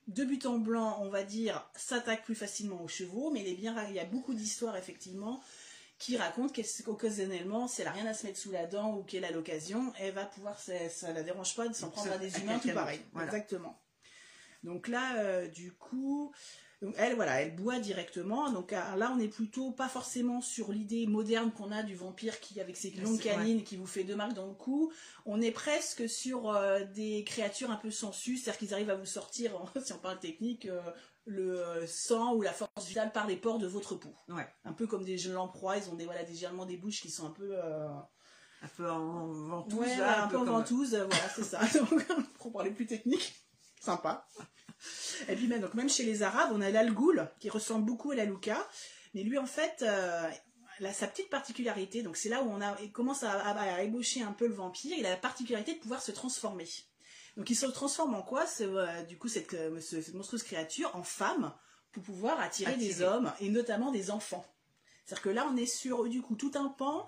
de 0.07 0.23
but 0.23 0.45
en 0.45 0.57
blanc, 0.57 0.97
on 1.01 1.09
va 1.09 1.23
dire, 1.23 1.69
s'attaque 1.75 2.23
plus 2.23 2.35
facilement 2.35 2.81
aux 2.81 2.87
chevaux, 2.87 3.29
mais 3.31 3.41
il 3.41 3.47
est 3.47 3.55
bien. 3.55 3.75
Il 3.89 3.95
y 3.95 3.99
a 3.99 4.05
beaucoup 4.05 4.33
d'histoires 4.33 4.77
effectivement 4.77 5.41
qui 5.99 6.15
racontent 6.15 6.53
qu'occasionnellement, 6.85 7.67
si 7.67 7.81
elle 7.81 7.87
a 7.87 7.91
rien 7.91 8.05
à 8.05 8.13
se 8.13 8.27
mettre 8.27 8.37
sous 8.37 8.51
la 8.51 8.67
dent 8.67 8.95
ou 8.95 9.03
qu'elle 9.03 9.25
a 9.25 9.31
l'occasion, 9.31 9.91
elle 9.99 10.13
va 10.13 10.25
pouvoir, 10.25 10.59
ça, 10.59 10.89
ça 10.89 11.11
la 11.11 11.23
dérange 11.23 11.55
pas 11.55 11.67
de 11.67 11.73
s'en 11.73 11.89
prendre 11.89 12.11
à 12.11 12.17
des 12.17 12.39
humains 12.39 12.59
tout 12.59 12.71
pareil. 12.71 13.01
voilà. 13.13 13.27
Exactement. 13.27 13.81
Donc 14.63 14.87
là, 14.87 15.17
euh, 15.17 15.47
du 15.47 15.71
coup, 15.71 16.31
donc 16.81 16.93
elle, 16.97 17.15
voilà, 17.15 17.41
elle 17.41 17.55
boit 17.55 17.79
directement. 17.79 18.51
Donc 18.51 18.71
ah, 18.73 18.95
là, 18.95 19.11
on 19.15 19.19
est 19.19 19.27
plutôt 19.27 19.71
pas 19.71 19.89
forcément 19.89 20.41
sur 20.41 20.71
l'idée 20.71 21.07
moderne 21.07 21.51
qu'on 21.51 21.71
a 21.71 21.81
du 21.81 21.95
vampire 21.95 22.39
qui, 22.39 22.61
avec 22.61 22.77
ses 22.77 22.91
longues 22.91 23.17
c'est- 23.17 23.29
canines, 23.29 23.63
qui 23.63 23.77
vous 23.77 23.87
fait 23.87 24.03
deux 24.03 24.15
marques 24.15 24.33
dans 24.35 24.45
le 24.45 24.53
cou. 24.53 24.91
On 25.25 25.41
est 25.41 25.51
presque 25.51 26.07
sur 26.07 26.49
euh, 26.49 26.83
des 26.85 27.23
créatures 27.23 27.71
un 27.71 27.77
peu 27.77 27.89
sensues, 27.89 28.37
c'est-à-dire 28.37 28.59
qu'ils 28.59 28.73
arrivent 28.75 28.89
à 28.91 28.95
vous 28.95 29.05
sortir, 29.07 29.51
si 29.83 29.91
on 29.93 29.97
parle 29.97 30.19
technique, 30.19 30.67
euh, 30.67 30.81
le 31.25 31.59
euh, 31.59 31.87
sang 31.87 32.35
ou 32.35 32.41
la 32.41 32.53
force 32.53 32.87
vitale 32.87 33.11
par 33.11 33.25
les 33.27 33.37
pores 33.37 33.57
de 33.59 33.67
votre 33.67 33.95
peau. 33.95 34.13
Ouais. 34.29 34.47
Un 34.63 34.73
peu 34.73 34.85
comme 34.87 35.03
des 35.03 35.17
lamproies, 35.17 35.77
ils 35.77 35.89
ont 35.89 35.95
des, 35.95 36.05
voilà, 36.05 36.23
des, 36.23 36.47
des 36.67 36.77
bouches 36.77 37.01
qui 37.01 37.09
sont 37.09 37.25
un 37.25 37.31
peu... 37.31 37.49
euh, 37.51 37.87
Un 38.61 38.67
peu 38.77 38.89
en 38.89 39.27
ventouse. 39.27 39.79
Ouais, 39.79 39.97
là, 39.97 40.23
un 40.25 40.27
peu 40.27 40.37
en 40.37 40.45
ventouse, 40.45 40.91
voilà, 40.95 41.29
c'est 41.35 41.43
ça. 41.43 41.59
Donc, 41.73 42.05
pour 42.37 42.51
parler 42.53 42.69
plus 42.71 42.85
technique, 42.85 43.33
sympa. 43.81 44.27
Et 45.29 45.35
puis 45.35 45.47
même, 45.47 45.61
donc, 45.61 45.73
même 45.73 45.89
chez 45.89 46.03
les 46.03 46.23
Arabes, 46.23 46.51
on 46.53 46.61
a 46.61 46.69
l'Algoul, 46.69 47.29
qui 47.39 47.49
ressemble 47.49 47.85
beaucoup 47.85 48.11
à 48.11 48.15
la 48.15 48.25
Louka, 48.25 48.67
mais 49.13 49.23
lui, 49.23 49.37
en 49.37 49.45
fait, 49.45 49.81
euh, 49.81 50.29
il 50.79 50.85
a 50.85 50.93
sa 50.93 51.07
petite 51.07 51.29
particularité, 51.29 52.03
donc 52.03 52.17
c'est 52.17 52.29
là 52.29 52.43
où 52.43 52.49
on 52.51 52.61
a, 52.61 52.77
il 52.81 52.91
commence 52.91 53.23
à, 53.23 53.31
à- 53.31 53.75
à 53.75 53.81
ébaucher 53.83 54.21
un 54.21 54.31
peu 54.33 54.47
le 54.47 54.53
vampire, 54.53 54.95
il 54.97 55.05
a 55.05 55.09
la 55.09 55.17
particularité 55.17 55.73
de 55.73 55.79
pouvoir 55.79 56.01
se 56.01 56.11
transformer. 56.11 56.67
Donc 57.35 57.49
il 57.49 57.55
se 57.55 57.65
transforme 57.67 58.15
en 58.15 58.21
quoi, 58.21 58.45
ce, 58.45 58.63
euh, 58.63 59.03
du 59.03 59.17
coup, 59.17 59.27
cette, 59.27 59.53
euh, 59.53 59.79
ce- 59.81 60.01
cette 60.01 60.13
monstrueuse 60.13 60.43
créature, 60.43 60.95
en 60.95 61.03
femme, 61.03 61.53
pour 61.91 62.03
pouvoir 62.03 62.39
attirer, 62.39 62.73
des 62.77 63.01
hommes, 63.01 63.33
et 63.39 63.49
notamment 63.49 63.91
des 63.91 64.11
enfants. 64.11 64.45
C'est-à-dire 65.05 65.23
que 65.23 65.29
là, 65.29 65.47
on 65.51 65.55
est 65.57 65.65
sur, 65.65 66.07
du 66.09 66.21
coup, 66.21 66.35
tout 66.35 66.51
un 66.55 66.67
pan, 66.67 67.05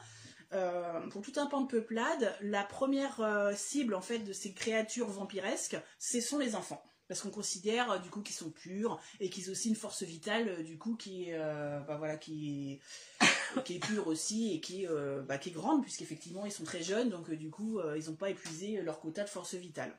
euh, 0.54 1.08
pour 1.10 1.22
tout 1.22 1.34
un 1.36 1.46
pan 1.46 1.62
de 1.62 1.68
peuplade, 1.68 2.36
la 2.42 2.64
première 2.64 3.20
euh, 3.22 3.54
cible 3.56 3.94
en 3.94 4.02
fait 4.02 4.20
de 4.20 4.34
ces 4.34 4.54
créatures 4.54 5.08
vampiresques, 5.10 5.78
ce 6.00 6.22
sont 6.22 6.40
les 6.40 6.56
enfants. 6.56 6.82
Parce 7.10 7.22
qu'on 7.22 7.32
considère 7.32 7.92
euh, 7.92 7.98
du 7.98 8.10
coup 8.10 8.22
qu'ils 8.22 8.36
sont 8.36 8.52
purs 8.52 9.02
et 9.20 9.30
qu'ils 9.30 9.50
ont 9.50 9.52
aussi 9.52 9.68
une 9.68 9.76
force 9.76 10.04
vitale 10.04 10.48
euh, 10.48 10.64
du 10.64 10.78
coup 10.78 10.96
qui, 10.96 11.34
euh, 11.34 11.82
bah, 11.82 11.98
voilà, 11.98 12.16
qui, 12.16 12.80
est- 13.20 13.26
qui 13.66 13.76
est 13.76 13.80
pure 13.80 14.08
aussi 14.08 14.54
et 14.54 14.62
qui, 14.62 14.86
est, 14.86 14.90
bah, 15.28 15.38
qui 15.38 15.50
est 15.50 15.52
grande 15.52 15.82
puisqu'effectivement 15.82 16.46
ils 16.46 16.52
sont 16.52 16.64
très 16.64 16.82
jeunes 16.84 17.10
donc 17.10 17.30
du 17.32 17.50
coup 17.50 17.82
ils 17.98 18.06
n'ont 18.06 18.16
pas 18.16 18.30
épuisé 18.30 18.82
leur 18.82 19.02
quota 19.02 19.24
de 19.26 19.30
force 19.30 19.56
vitale. 19.56 19.98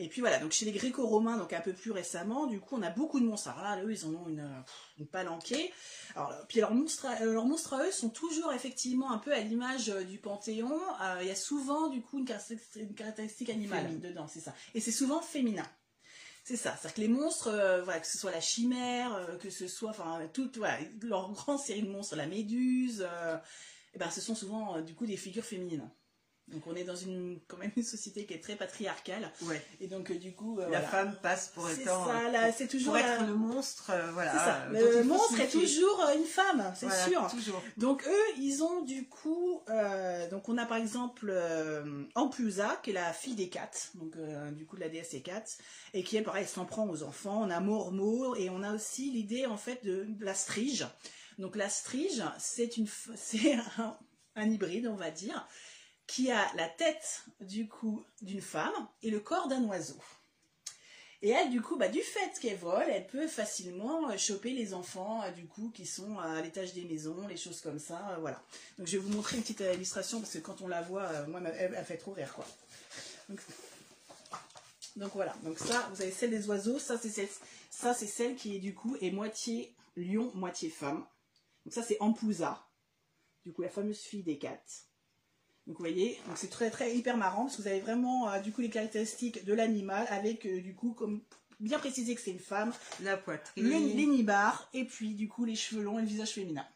Et 0.00 0.08
puis 0.08 0.20
voilà, 0.20 0.38
donc 0.38 0.52
chez 0.52 0.64
les 0.64 0.70
gréco-romains, 0.70 1.36
donc 1.36 1.52
un 1.52 1.60
peu 1.60 1.72
plus 1.72 1.90
récemment, 1.90 2.46
du 2.46 2.60
coup, 2.60 2.76
on 2.76 2.82
a 2.82 2.90
beaucoup 2.90 3.18
de 3.18 3.24
monstres. 3.26 3.48
Alors 3.48 3.62
là, 3.64 3.82
eux, 3.82 3.92
ils 3.92 4.06
en 4.06 4.14
ont 4.14 4.28
une, 4.28 4.40
euh, 4.40 4.60
une 4.98 5.08
palanquée. 5.08 5.72
Alors, 6.14 6.32
puis 6.48 6.60
leurs 6.60 6.72
monstres, 6.72 7.06
à- 7.06 7.20
euh, 7.22 7.32
leurs 7.32 7.46
monstres 7.46 7.74
à 7.74 7.84
eux 7.84 7.90
sont 7.90 8.08
toujours 8.10 8.52
effectivement 8.52 9.10
un 9.10 9.18
peu 9.18 9.32
à 9.32 9.40
l'image 9.40 9.88
euh, 9.90 10.04
du 10.04 10.18
Panthéon. 10.18 10.80
Euh, 11.02 11.18
Il 11.22 11.26
y 11.26 11.30
a 11.30 11.34
souvent, 11.34 11.88
du 11.88 12.00
coup, 12.00 12.20
une 12.20 12.24
caractéristique, 12.26 12.76
une 12.82 12.94
caractéristique 12.94 13.50
animale 13.50 13.98
dedans, 14.00 14.28
c'est 14.28 14.38
ça. 14.40 14.54
Et 14.74 14.80
c'est 14.80 14.92
souvent 14.92 15.20
féminin. 15.20 15.66
C'est 16.44 16.56
ça, 16.56 16.70
c'est-à-dire 16.80 16.94
que 16.94 17.00
les 17.02 17.08
monstres, 17.08 17.48
euh, 17.48 17.82
voilà, 17.82 17.98
que 18.00 18.06
ce 18.06 18.16
soit 18.18 18.30
la 18.30 18.40
chimère, 18.40 19.12
euh, 19.14 19.36
que 19.36 19.50
ce 19.50 19.66
soit, 19.66 19.90
enfin, 19.90 20.20
toute, 20.32 20.56
voilà, 20.58 20.78
leur 21.02 21.30
grande 21.32 21.58
série 21.58 21.82
de 21.82 21.90
monstres, 21.90 22.14
la 22.16 22.26
méduse, 22.26 23.04
euh, 23.06 23.36
eh 23.94 23.98
ben, 23.98 24.10
ce 24.10 24.20
sont 24.20 24.34
souvent, 24.36 24.76
euh, 24.76 24.80
du 24.82 24.94
coup, 24.94 25.04
des 25.06 25.16
figures 25.18 25.44
féminines. 25.44 25.90
Donc 26.52 26.66
on 26.66 26.74
est 26.74 26.84
dans 26.84 26.96
une, 26.96 27.38
quand 27.46 27.58
même 27.58 27.70
une 27.76 27.82
société 27.82 28.24
qui 28.24 28.32
est 28.34 28.38
très 28.42 28.56
patriarcale. 28.56 29.30
Ouais. 29.42 29.62
Et 29.80 29.86
donc, 29.86 30.10
euh, 30.10 30.14
du 30.14 30.32
coup, 30.32 30.58
euh, 30.58 30.62
La 30.70 30.80
voilà. 30.80 30.88
femme 30.88 31.16
passe 31.22 31.48
pour 31.48 31.68
étant. 31.68 32.06
ça, 32.06 32.30
là, 32.30 32.50
pour- 32.52 32.68
toujours 32.68 32.94
pour 32.94 33.02
la- 33.02 33.14
être 33.16 33.26
le 33.26 33.34
monstre, 33.34 33.90
euh, 33.90 34.10
voilà. 34.12 34.32
Ça. 34.32 34.66
Le 34.70 35.02
monstre 35.04 35.38
est 35.40 35.48
toujours 35.48 36.02
une 36.16 36.24
femme, 36.24 36.72
c'est 36.74 36.86
Voilà, 36.86 37.04
sûr. 37.06 37.28
Toujours. 37.30 37.62
Donc 37.76 38.06
eux, 38.06 38.38
ils 38.38 38.62
ont 38.62 38.82
du 38.82 39.06
coup, 39.08 39.60
euh, 39.68 40.28
donc 40.30 40.48
on 40.48 40.56
a 40.56 40.64
par 40.64 40.78
exemple 40.78 41.32
Ampusa, 42.14 42.78
qui 42.82 42.90
est 42.90 42.94
la 42.94 43.12
fille 43.12 43.34
des 43.34 43.48
quatre, 43.48 43.90
donc 43.94 44.16
du 44.54 44.66
coup 44.66 44.76
de 44.76 44.80
la 44.80 44.88
déesse 44.88 45.10
des 45.10 45.20
quatre, 45.22 45.58
et 45.94 46.02
qui 46.02 46.16
elle 46.16 46.24
pareil, 46.24 46.42
elle 46.44 46.48
s'en 46.48 46.64
prend 46.64 46.88
aux 46.88 47.02
enfants. 47.02 47.42
On 47.42 47.50
a 47.50 47.60
Mormo 47.60 48.34
et 48.36 48.50
on 48.50 48.62
a 48.62 48.74
aussi 48.74 49.10
l'idée 49.10 49.46
en 49.46 49.56
fait 49.56 49.84
de 49.84 50.06
la 50.20 50.34
strige. 50.34 50.86
Donc 51.38 51.56
la 51.56 51.68
strige, 51.68 52.22
c'est 52.38 52.76
une, 52.76 52.88
c'est 53.16 53.54
un, 53.78 53.96
un 54.36 54.50
hybride, 54.50 54.86
on 54.88 54.96
va 54.96 55.10
dire, 55.10 55.46
qui 56.08 56.32
a 56.32 56.50
la 56.56 56.68
tête 56.68 57.22
du 57.40 57.68
coup 57.68 58.04
d'une 58.22 58.40
femme 58.40 58.88
et 59.02 59.10
le 59.10 59.20
corps 59.20 59.46
d'un 59.46 59.62
oiseau. 59.64 60.00
Et 61.20 61.30
elle, 61.30 61.50
du 61.50 61.60
coup, 61.60 61.76
bah, 61.76 61.88
du 61.88 62.00
fait 62.00 62.38
qu'elle 62.40 62.58
vole, 62.58 62.86
elle 62.88 63.06
peut 63.06 63.26
facilement 63.26 64.08
euh, 64.08 64.16
choper 64.16 64.52
les 64.52 64.72
enfants, 64.72 65.22
euh, 65.24 65.32
du 65.32 65.46
coup, 65.46 65.70
qui 65.74 65.84
sont 65.84 66.16
à 66.18 66.40
l'étage 66.40 66.74
des 66.74 66.84
maisons, 66.84 67.26
les 67.26 67.36
choses 67.36 67.60
comme 67.60 67.80
ça, 67.80 68.10
euh, 68.10 68.16
voilà. 68.20 68.40
Donc, 68.78 68.86
je 68.86 68.92
vais 68.92 69.02
vous 69.02 69.12
montrer 69.12 69.36
une 69.36 69.42
petite 69.42 69.64
illustration, 69.74 70.20
parce 70.20 70.32
que 70.32 70.38
quand 70.38 70.62
on 70.62 70.68
la 70.68 70.80
voit, 70.80 71.26
moi, 71.26 71.40
elle, 71.58 71.84
fait 71.84 71.96
trop 71.96 72.12
rire, 72.12 72.32
quoi. 72.32 72.46
Donc, 74.94 75.10
voilà. 75.14 75.34
Donc 75.42 75.58
ça, 75.58 75.88
vous 75.92 76.02
avez 76.02 76.12
celle 76.12 76.30
des 76.30 76.48
oiseaux, 76.48 76.78
ça, 76.78 76.96
c'est 76.96 77.10
celle, 77.10 77.28
celle 77.94 78.36
qui, 78.36 78.56
est, 78.56 78.60
du 78.60 78.74
coup, 78.74 78.96
est 79.00 79.10
moitié 79.10 79.74
lion, 79.96 80.30
moitié 80.34 80.70
femme. 80.70 81.04
Donc 81.64 81.74
ça, 81.74 81.82
c'est 81.82 82.00
Ampusa, 82.00 82.64
du 83.44 83.52
coup, 83.52 83.62
la 83.62 83.68
fameuse 83.68 84.00
fille 84.00 84.22
des 84.22 84.38
quatre. 84.38 84.87
Donc 85.68 85.76
vous 85.76 85.82
voyez, 85.84 86.18
donc 86.26 86.36
c'est 86.38 86.48
très 86.50 86.70
très 86.70 86.96
hyper 86.96 87.16
marrant 87.16 87.44
parce 87.44 87.56
que 87.58 87.62
vous 87.62 87.68
avez 87.68 87.80
vraiment 87.80 88.28
euh, 88.30 88.40
du 88.40 88.50
coup 88.52 88.62
les 88.62 88.70
caractéristiques 88.70 89.44
de 89.44 89.52
l'animal 89.52 90.06
avec 90.10 90.46
euh, 90.46 90.60
du 90.62 90.74
coup 90.74 90.92
comme 90.94 91.20
bien 91.60 91.78
précisé 91.78 92.14
que 92.14 92.20
c'est 92.22 92.30
une 92.30 92.38
femme, 92.40 92.72
La 93.02 93.16
poitrine. 93.18 93.64
le, 93.68 93.76
les 93.94 94.06
nibards 94.06 94.68
et 94.72 94.84
puis 94.86 95.14
du 95.14 95.28
coup 95.28 95.44
les 95.44 95.54
cheveux 95.56 95.82
longs 95.82 95.98
et 95.98 96.02
le 96.02 96.08
visage 96.08 96.30
féminin. 96.32 96.66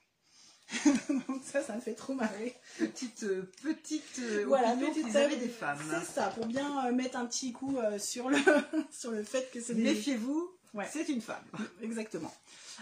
donc 1.28 1.42
ça, 1.44 1.62
ça 1.62 1.74
me 1.74 1.80
fait 1.80 1.94
trop 1.94 2.14
marrer. 2.14 2.54
petite 2.78 3.24
euh, 3.24 3.50
petite 3.62 4.20
euh, 4.20 4.44
Voilà, 4.46 4.74
petite 4.76 5.14
avaient 5.16 5.36
des 5.36 5.48
femmes. 5.48 5.78
C'est 5.88 6.12
ça, 6.12 6.28
pour 6.28 6.46
bien 6.46 6.86
euh, 6.86 6.92
mettre 6.92 7.16
un 7.18 7.26
petit 7.26 7.52
coup 7.52 7.76
sur 7.98 8.28
le 8.30 8.38
sur 8.92 9.10
le 9.10 9.22
fait 9.22 9.50
que 9.52 9.60
c'est 9.60 9.74
des 9.74 9.82
Méfiez-vous, 9.82 10.50
Ouais. 10.74 10.86
c'est 10.90 11.08
une 11.10 11.20
femme. 11.20 11.44
Exactement. 11.82 12.32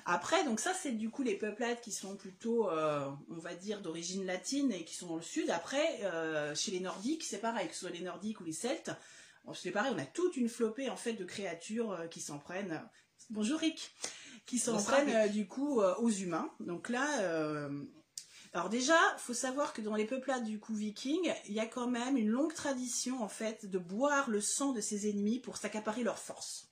Après, 0.05 0.45
donc 0.45 0.61
ça, 0.61 0.73
c'est 0.75 0.93
du 0.93 1.11
coup 1.11 1.23
les 1.23 1.37
peuplades 1.37 1.81
qui 1.81 1.93
sont 1.93 2.17
plutôt, 2.17 2.69
euh, 2.69 3.09
on 3.31 3.39
va 3.39 3.55
dire, 3.55 3.81
d'origine 3.81 4.25
latine 4.27 4.73
et 4.73 4.85
qui 4.85 4.95
sont 4.95 5.07
dans 5.07 5.17
le 5.17 5.23
sud. 5.23 5.51
Après, 5.51 6.01
euh, 6.05 6.55
chez 6.55 6.71
les 6.71 6.81
Nordiques, 6.81 7.25
c'est 7.25 7.39
pareil, 7.39 7.69
que 7.69 7.75
ce 7.75 7.81
soit 7.81 7.91
les 7.91 8.01
Nordiques 8.01 8.41
ou 8.41 8.45
les 8.45 8.53
Celtes, 8.53 8.91
c'est 9.55 9.73
pareil, 9.73 9.93
on 9.95 9.99
a 9.99 10.05
toute 10.05 10.37
une 10.37 10.49
flopée 10.49 10.91
en 10.91 10.97
fait 10.97 11.15
de 11.15 11.25
créatures 11.25 11.93
euh, 11.93 12.07
qui 12.07 12.21
s'en 12.21 12.39
prennent. 12.39 12.81
Bonjour 13.31 13.59
Rick, 13.59 13.93
qui 14.47 14.59
s'en 14.59 14.81
prennent 14.81 15.31
du 15.31 15.47
coup 15.47 15.81
aux 15.81 16.11
humains. 16.11 16.51
Donc 16.61 16.89
là. 16.89 17.07
alors 18.53 18.69
déjà, 18.69 18.97
faut 19.19 19.35
savoir 19.35 19.73
que 19.73 19.83
dans 19.83 19.95
les 19.95 20.07
peuplades 20.07 20.45
du 20.45 20.59
coup 20.59 20.75
vikings, 20.75 21.33
il 21.47 21.53
y 21.53 21.61
a 21.61 21.67
quand 21.67 21.87
même 21.87 22.17
une 22.17 22.29
longue 22.29 22.55
tradition 22.55 23.23
en 23.23 23.29
fait 23.29 23.67
de 23.67 23.79
boire 23.79 24.31
le 24.31 24.41
sang 24.41 24.73
de 24.73 24.81
ses 24.81 25.09
ennemis 25.09 25.39
pour 25.39 25.59
s'accaparer 25.59 26.03
leur 26.03 26.19
force. 26.19 26.70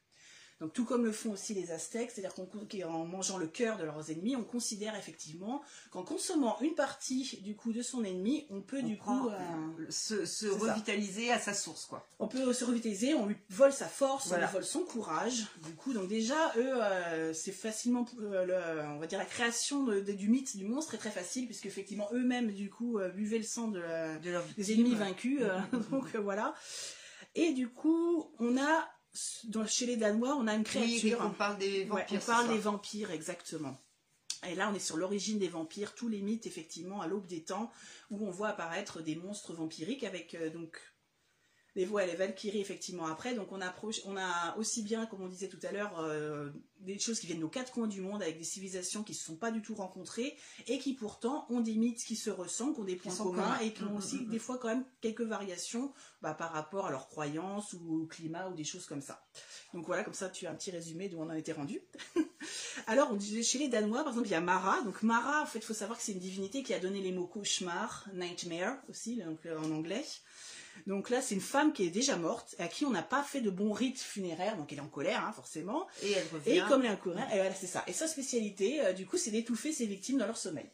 Donc 0.61 0.73
tout 0.73 0.85
comme 0.85 1.05
le 1.05 1.13
font 1.13 1.31
aussi 1.33 1.55
les 1.55 1.71
Aztèques, 1.71 2.11
c'est-à-dire 2.11 2.35
qu'en 2.35 3.05
mangeant 3.07 3.39
le 3.39 3.47
cœur 3.47 3.77
de 3.79 3.85
leurs 3.85 4.11
ennemis, 4.11 4.35
on 4.35 4.43
considère 4.43 4.97
effectivement 4.97 5.63
qu'en 5.93 6.03
consommant 6.03 6.59
une 6.61 6.75
partie 6.75 7.39
du 7.43 7.55
coup 7.55 7.73
de 7.73 7.81
son 7.83 8.03
ennemi, 8.03 8.47
on 8.51 8.61
peut 8.61 8.81
On 8.83 8.87
du 8.87 8.99
coup, 8.99 9.29
euh, 9.29 9.33
euh, 9.33 9.87
se, 9.89 10.25
se 10.25 10.51
c'est 10.51 10.59
ça. 10.59 10.73
revitaliser 10.73 11.31
à 11.31 11.39
sa 11.39 11.55
source, 11.55 11.87
quoi. 11.87 12.07
on 12.19 12.27
peut 12.27 12.53
se 12.53 12.65
revitaliser, 12.65 13.15
on 13.15 13.27
lui 13.27 13.37
vole 13.51 13.73
sa 13.73 13.87
force, 13.87 14.27
Voilà. 14.29 14.45
on 14.45 14.49
lui 14.49 14.53
vole 14.55 14.65
son 14.65 14.81
courage. 14.81 15.47
Du 15.65 15.75
coup, 15.77 15.93
donc 15.93 16.09
déjà, 16.09 16.53
eux, 16.57 16.83
euh, 16.83 17.33
c'est 17.33 17.53
facilement, 17.53 18.05
euh, 18.21 18.45
le- 18.45 18.83
on 18.97 18.99
va 18.99 19.07
dire 19.07 19.19
la 19.21 19.25
création 19.27 19.85
de- 19.85 20.01
de- 20.01 20.13
du 20.13 20.29
mythe 20.29 20.57
du 20.57 20.65
monstre 20.65 20.95
est 20.95 20.99
très 20.99 21.11
facile 21.11 21.47
puisque 21.47 21.67
effectivement 21.67 22.09
eux-mêmes 22.13 22.51
du 22.53 22.69
coup 22.69 22.99
buvaient 23.15 23.39
le 23.39 23.45
sang 23.45 23.69
de 23.69 23.79
la- 23.79 24.19
De 24.19 24.31
leur 24.31 24.45
des 24.57 24.73
ennemis 24.73 24.95
vaincus. 24.97 25.41
donc 25.93 26.17
voilà. 26.17 26.55
Et 27.35 27.53
du 27.53 27.69
coup, 27.69 28.31
on 28.41 28.57
a 28.57 28.89
dans- 29.45 29.67
chez 29.67 29.87
les 29.87 29.97
Danois, 29.97 30.35
on 30.37 30.47
a 30.47 30.53
une 30.55 30.61
Oui, 30.61 30.65
créature. 30.65 31.19
on 31.23 31.31
parle 31.31 31.59
des 31.59 31.85
Ouais, 31.85 32.03
vampires. 32.03 32.21
on 32.23 32.27
parle 32.27 32.49
des 32.49 32.59
vampires, 32.59 33.11
exactement. 33.11 33.77
Et 34.47 34.55
là, 34.55 34.71
on 34.71 34.75
est 34.75 34.79
sur 34.79 34.97
l'origine 34.97 35.39
des 35.39 35.49
vampires, 35.49 35.95
tous 35.95 36.09
les 36.09 36.23
mythes, 36.23 36.47
effectivement, 36.47 37.01
à 37.01 37.07
l'aube 37.09 37.27
des 37.27 37.43
temps, 37.43 37.71
où 38.11 38.25
on 38.27 38.31
voit 38.31 38.49
apparaître 38.49 39.03
des 39.03 39.17
monstres 39.17 39.53
vampiriques 39.53 40.05
avec 40.05 40.35
euh, 40.35 40.51
donc 40.51 40.79
les 41.79 41.85
voix 41.85 42.07
les 42.07 42.15
Valkyries, 42.15 42.61
effectivement, 42.61 43.07
après. 43.07 43.35
Donc, 43.35 43.53
on, 43.53 43.61
approche, 43.61 44.01
on 44.05 44.17
a 44.17 44.57
aussi 44.57 44.83
bien, 44.83 45.07
comme 45.07 45.23
on 45.23 45.29
disait 45.29 45.49
tout 45.49 45.61
à 45.63 45.73
l'heure, 45.73 45.99
euh, 46.01 46.51
des 46.81 46.99
choses 46.99 47.21
qui 47.21 47.27
viennent 47.27 47.43
aux 47.45 47.49
quatre 47.49 47.73
coins 47.73 47.87
du 47.87 48.01
monde, 48.01 48.23
avec 48.23 48.39
des 48.39 48.45
civilisations 48.45 49.03
qui 49.03 49.13
ne 49.13 49.17
se 49.17 49.25
sont 49.25 49.37
pas 49.37 49.51
du 49.51 49.63
tout 49.63 49.75
rencontrées, 49.75 50.37
et 50.67 50.79
qui 50.79 50.95
pourtant 50.95 51.47
ont 51.51 51.61
des 51.61 51.75
mythes 51.75 52.05
qui 52.05 52.17
se 52.17 52.31
ressemblent, 52.31 52.75
qui 52.75 52.81
ont 52.81 52.85
des 52.85 52.97
points 52.97 53.17
communs, 53.17 53.59
et 53.61 53.73
qui 53.73 53.85
ont 53.85 53.89
Mm, 53.89 53.97
aussi, 53.97 54.17
mm, 54.17 54.27
mm. 54.27 54.31
des 54.31 54.39
fois, 54.39 54.59
quand 54.59 54.69
même, 54.69 54.85
quelques 55.01 55.23
variations 55.23 55.93
bah, 56.23 56.35
par 56.35 56.53
rapport 56.53 56.87
à 56.87 56.91
leurs 56.91 57.09
croyances 57.09 57.73
ou 57.73 58.03
au 58.03 58.07
climat 58.07 58.49
ou 58.49 58.55
des 58.55 58.65
choses 58.65 58.87
comme 58.87 59.03
ça. 59.03 59.25
Donc 59.75 59.87
voilà, 59.87 60.05
comme 60.05 60.15
ça 60.15 60.29
tu 60.29 60.47
as 60.47 60.51
un 60.51 60.55
petit 60.55 60.71
résumé 60.71 61.09
d'où 61.09 61.19
on 61.19 61.31
en 61.31 61.35
était 61.35 61.53
rendu. 61.53 61.81
Alors, 62.87 63.11
on 63.13 63.17
disait 63.17 63.43
chez 63.43 63.59
les 63.59 63.69
Danois, 63.69 64.03
par 64.03 64.09
exemple, 64.09 64.29
il 64.29 64.33
y 64.33 64.35
a 64.35 64.41
Mara. 64.41 64.81
Donc 64.83 65.03
Mara, 65.03 65.43
en 65.43 65.47
fait, 65.47 65.59
il 65.59 65.65
faut 65.65 65.75
savoir 65.75 65.99
que 65.99 66.05
c'est 66.05 66.13
une 66.13 66.19
divinité 66.19 66.63
qui 66.63 66.75
a 66.75 66.81
donné 66.81 67.01
les 67.01 67.13
mots 67.13 67.27
cauchemar, 67.27 68.09
nightmare 68.15 68.77
aussi, 68.89 69.17
donc, 69.23 69.45
euh, 69.47 69.59
en 69.59 69.71
anglais. 69.71 70.05
Donc 70.87 71.11
là, 71.11 71.21
c'est 71.21 71.35
une 71.35 71.41
femme 71.41 71.73
qui 71.73 71.85
est 71.85 71.91
déjà 71.91 72.17
morte, 72.17 72.55
à 72.59 72.69
qui 72.69 72.85
on 72.85 72.91
n'a 72.91 73.03
pas 73.03 73.23
fait 73.23 73.41
de 73.41 73.51
bons 73.51 73.73
rites 73.73 74.01
funéraires, 74.01 74.57
donc 74.57 74.73
elle 74.73 74.79
est 74.79 74.83
en 74.83 74.89
colère, 74.89 75.25
hein, 75.25 75.33
forcément. 75.33 75.87
Et 76.03 76.13
elle 76.13 76.27
revient. 76.33 76.51
Et 76.51 76.63
comme 76.69 76.83
elle 76.83 76.91
est 76.91 76.95
en 76.95 76.97
colère, 76.97 77.29
c'est 77.59 77.67
ça. 77.67 77.85
Et 77.87 77.93
sa 77.93 78.07
spécialité, 78.07 78.81
euh, 78.81 78.93
du 78.93 79.07
coup, 79.07 79.17
c'est 79.17 79.31
d'étouffer 79.31 79.73
ses 79.73 79.87
victimes 79.87 80.19
dans 80.19 80.27
leur 80.27 80.37
sommeil. 80.37 80.71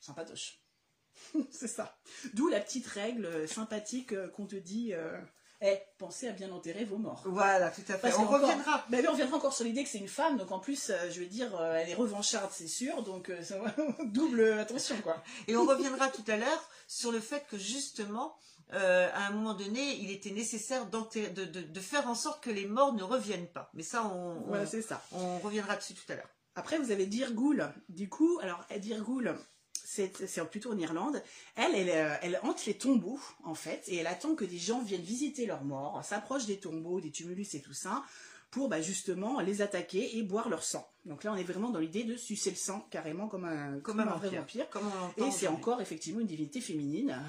Sympatoche. 0.00 0.60
c'est 1.50 1.68
ça. 1.68 1.98
D'où 2.34 2.48
la 2.48 2.60
petite 2.60 2.86
règle 2.86 3.26
euh, 3.26 3.46
sympathique 3.46 4.12
euh, 4.12 4.28
qu'on 4.28 4.46
te 4.46 4.56
dit, 4.56 4.92
euh, 4.92 5.18
Eh, 5.62 5.78
pensez 5.96 6.28
à 6.28 6.32
bien 6.32 6.52
enterrer 6.52 6.84
vos 6.84 6.98
morts. 6.98 7.22
Voilà, 7.24 7.70
tout 7.70 7.80
à 7.88 7.94
fait. 7.94 7.98
Parce 7.98 8.18
on 8.18 8.26
reviendra. 8.26 8.84
Bah 8.90 8.98
on 9.08 9.12
reviendra 9.12 9.38
encore 9.38 9.54
sur 9.54 9.64
l'idée 9.64 9.84
que 9.84 9.88
c'est 9.88 9.98
une 9.98 10.08
femme, 10.08 10.36
donc 10.36 10.52
en 10.52 10.58
plus, 10.58 10.90
euh, 10.90 11.10
je 11.10 11.20
veux 11.20 11.26
dire, 11.26 11.58
euh, 11.58 11.76
elle 11.76 11.88
est 11.88 11.94
revancharde, 11.94 12.50
c'est 12.52 12.68
sûr, 12.68 13.02
donc 13.02 13.30
euh, 13.30 13.40
double 14.04 14.52
attention, 14.58 14.96
quoi. 15.02 15.22
Et 15.48 15.56
on 15.56 15.64
reviendra 15.64 16.08
tout 16.08 16.24
à 16.28 16.36
l'heure 16.36 16.68
sur 16.86 17.10
le 17.10 17.20
fait 17.20 17.46
que 17.50 17.56
justement, 17.56 18.36
euh, 18.74 19.08
à 19.14 19.26
un 19.26 19.30
moment 19.30 19.54
donné, 19.54 19.96
il 20.00 20.10
était 20.10 20.30
nécessaire 20.32 20.86
de, 20.90 21.44
de- 21.44 21.62
de 21.62 21.80
faire 21.80 22.08
en 22.08 22.14
sorte 22.14 22.42
que 22.42 22.50
les 22.50 22.66
morts 22.66 22.94
ne 22.94 23.02
reviennent 23.02 23.46
pas. 23.48 23.70
Mais 23.74 23.82
ça, 23.82 24.04
on, 24.06 24.38
on- 24.38 24.40
Voilà, 24.48 24.66
c'est 24.66 24.82
ça. 24.82 25.02
on 25.12 25.38
reviendra 25.38 25.76
dessus 25.76 25.94
tout 25.94 26.10
à 26.12 26.16
l'heure. 26.16 26.28
Après, 26.56 26.78
vous 26.78 26.90
avez 26.90 27.06
Dirgoul. 27.06 27.70
Du 27.88 28.08
coup, 28.08 28.38
alors, 28.42 28.64
Dirgoul, 28.78 29.36
c'est 29.84 30.26
c'est 30.26 30.44
plutôt 30.50 30.72
en 30.72 30.78
Irlande. 30.78 31.22
Elle, 31.54 31.74
elle, 31.74 31.90
euh, 31.90 32.14
elle 32.22 32.40
hante 32.42 32.64
les 32.66 32.74
tombeaux, 32.74 33.20
en 33.44 33.54
fait, 33.54 33.84
et 33.88 33.96
elle 33.98 34.06
attend 34.08 34.34
que 34.34 34.44
des 34.44 34.58
gens 34.58 34.80
viennent 34.82 35.02
visiter 35.02 35.46
leurs 35.46 35.64
morts, 35.64 36.02
s'approchent 36.04 36.46
des 36.46 36.58
tombeaux, 36.58 37.00
des 37.00 37.10
tumulus 37.12 37.54
et 37.54 37.60
tout 37.60 37.74
ça, 37.74 38.02
pour 38.50 38.68
bah, 38.68 38.80
justement 38.80 39.38
les 39.40 39.60
attaquer 39.62 40.16
et 40.16 40.22
boire 40.22 40.48
leur 40.48 40.64
sang. 40.64 40.88
Donc 41.04 41.22
là, 41.24 41.32
on 41.32 41.36
est 41.36 41.44
vraiment 41.44 41.70
dans 41.70 41.78
l'idée 41.78 42.04
de 42.04 42.16
sucer 42.16 42.50
le 42.50 42.56
sang, 42.56 42.86
carrément 42.90 43.28
comme 43.28 43.44
un, 43.44 43.78
Comme 43.80 44.00
un 44.00 44.06
vrai 44.06 44.30
vampire. 44.30 44.68
Comme 44.70 44.90
Et 45.18 45.30
c'est 45.30 45.46
encore 45.48 45.80
effectivement 45.82 46.20
une 46.20 46.26
divinité 46.26 46.60
féminine. 46.60 47.20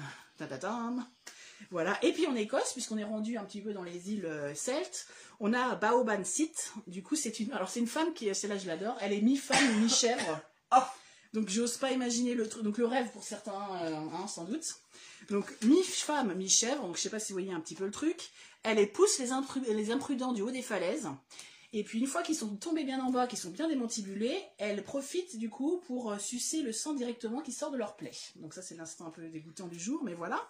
Voilà. 1.70 1.98
Et 2.04 2.12
puis 2.12 2.26
en 2.26 2.36
Écosse, 2.36 2.72
puisqu'on 2.72 2.98
est 2.98 3.04
rendu 3.04 3.36
un 3.36 3.44
petit 3.44 3.60
peu 3.60 3.72
dans 3.72 3.82
les 3.82 4.12
îles 4.12 4.26
euh, 4.26 4.54
celtes, 4.54 5.06
on 5.40 5.52
a 5.52 5.74
Baoban 5.74 6.22
Sit. 6.24 6.72
Du 6.86 7.02
coup, 7.02 7.16
c'est 7.16 7.40
une, 7.40 7.52
alors 7.52 7.68
c'est 7.68 7.80
une 7.80 7.88
femme 7.88 8.14
qui, 8.14 8.32
celle-là 8.34 8.58
je 8.58 8.66
l'adore, 8.66 8.96
elle 9.00 9.12
est 9.12 9.20
mi-femme, 9.20 9.80
mi-chèvre. 9.82 10.40
Oh 10.72 10.82
Donc 11.34 11.48
j'ose 11.48 11.76
pas 11.76 11.90
imaginer 11.90 12.34
le 12.34 12.48
truc, 12.48 12.62
donc 12.62 12.78
le 12.78 12.86
rêve 12.86 13.10
pour 13.10 13.24
certains, 13.24 13.68
euh, 13.82 13.96
hein, 13.96 14.26
sans 14.28 14.44
doute. 14.44 14.76
Donc 15.30 15.52
mi-femme, 15.62 16.32
mi-chèvre, 16.34 16.82
donc 16.82 16.96
je 16.96 17.02
sais 17.02 17.10
pas 17.10 17.18
si 17.18 17.32
vous 17.32 17.38
voyez 17.38 17.52
un 17.52 17.60
petit 17.60 17.74
peu 17.74 17.84
le 17.84 17.90
truc. 17.90 18.30
Elle 18.62 18.76
les, 18.76 18.86
impru- 18.86 19.64
les 19.72 19.90
imprudents 19.90 20.32
du 20.32 20.42
haut 20.42 20.50
des 20.50 20.62
falaises. 20.62 21.08
Et 21.74 21.84
puis 21.84 21.98
une 22.00 22.06
fois 22.06 22.22
qu'ils 22.22 22.34
sont 22.36 22.56
tombés 22.56 22.84
bien 22.84 22.98
en 23.04 23.10
bas, 23.10 23.26
qu'ils 23.26 23.38
sont 23.38 23.50
bien 23.50 23.68
démantibulés, 23.68 24.40
elle 24.56 24.82
profite 24.82 25.36
du 25.38 25.50
coup 25.50 25.80
pour 25.86 26.12
euh, 26.12 26.18
sucer 26.18 26.62
le 26.62 26.72
sang 26.72 26.94
directement 26.94 27.42
qui 27.42 27.52
sort 27.52 27.70
de 27.70 27.76
leur 27.76 27.94
plaie. 27.96 28.12
Donc 28.36 28.54
ça 28.54 28.62
c'est 28.62 28.74
l'instant 28.74 29.06
un 29.06 29.10
peu 29.10 29.28
dégoûtant 29.28 29.66
du 29.68 29.78
jour, 29.78 30.02
mais 30.02 30.14
voilà. 30.14 30.48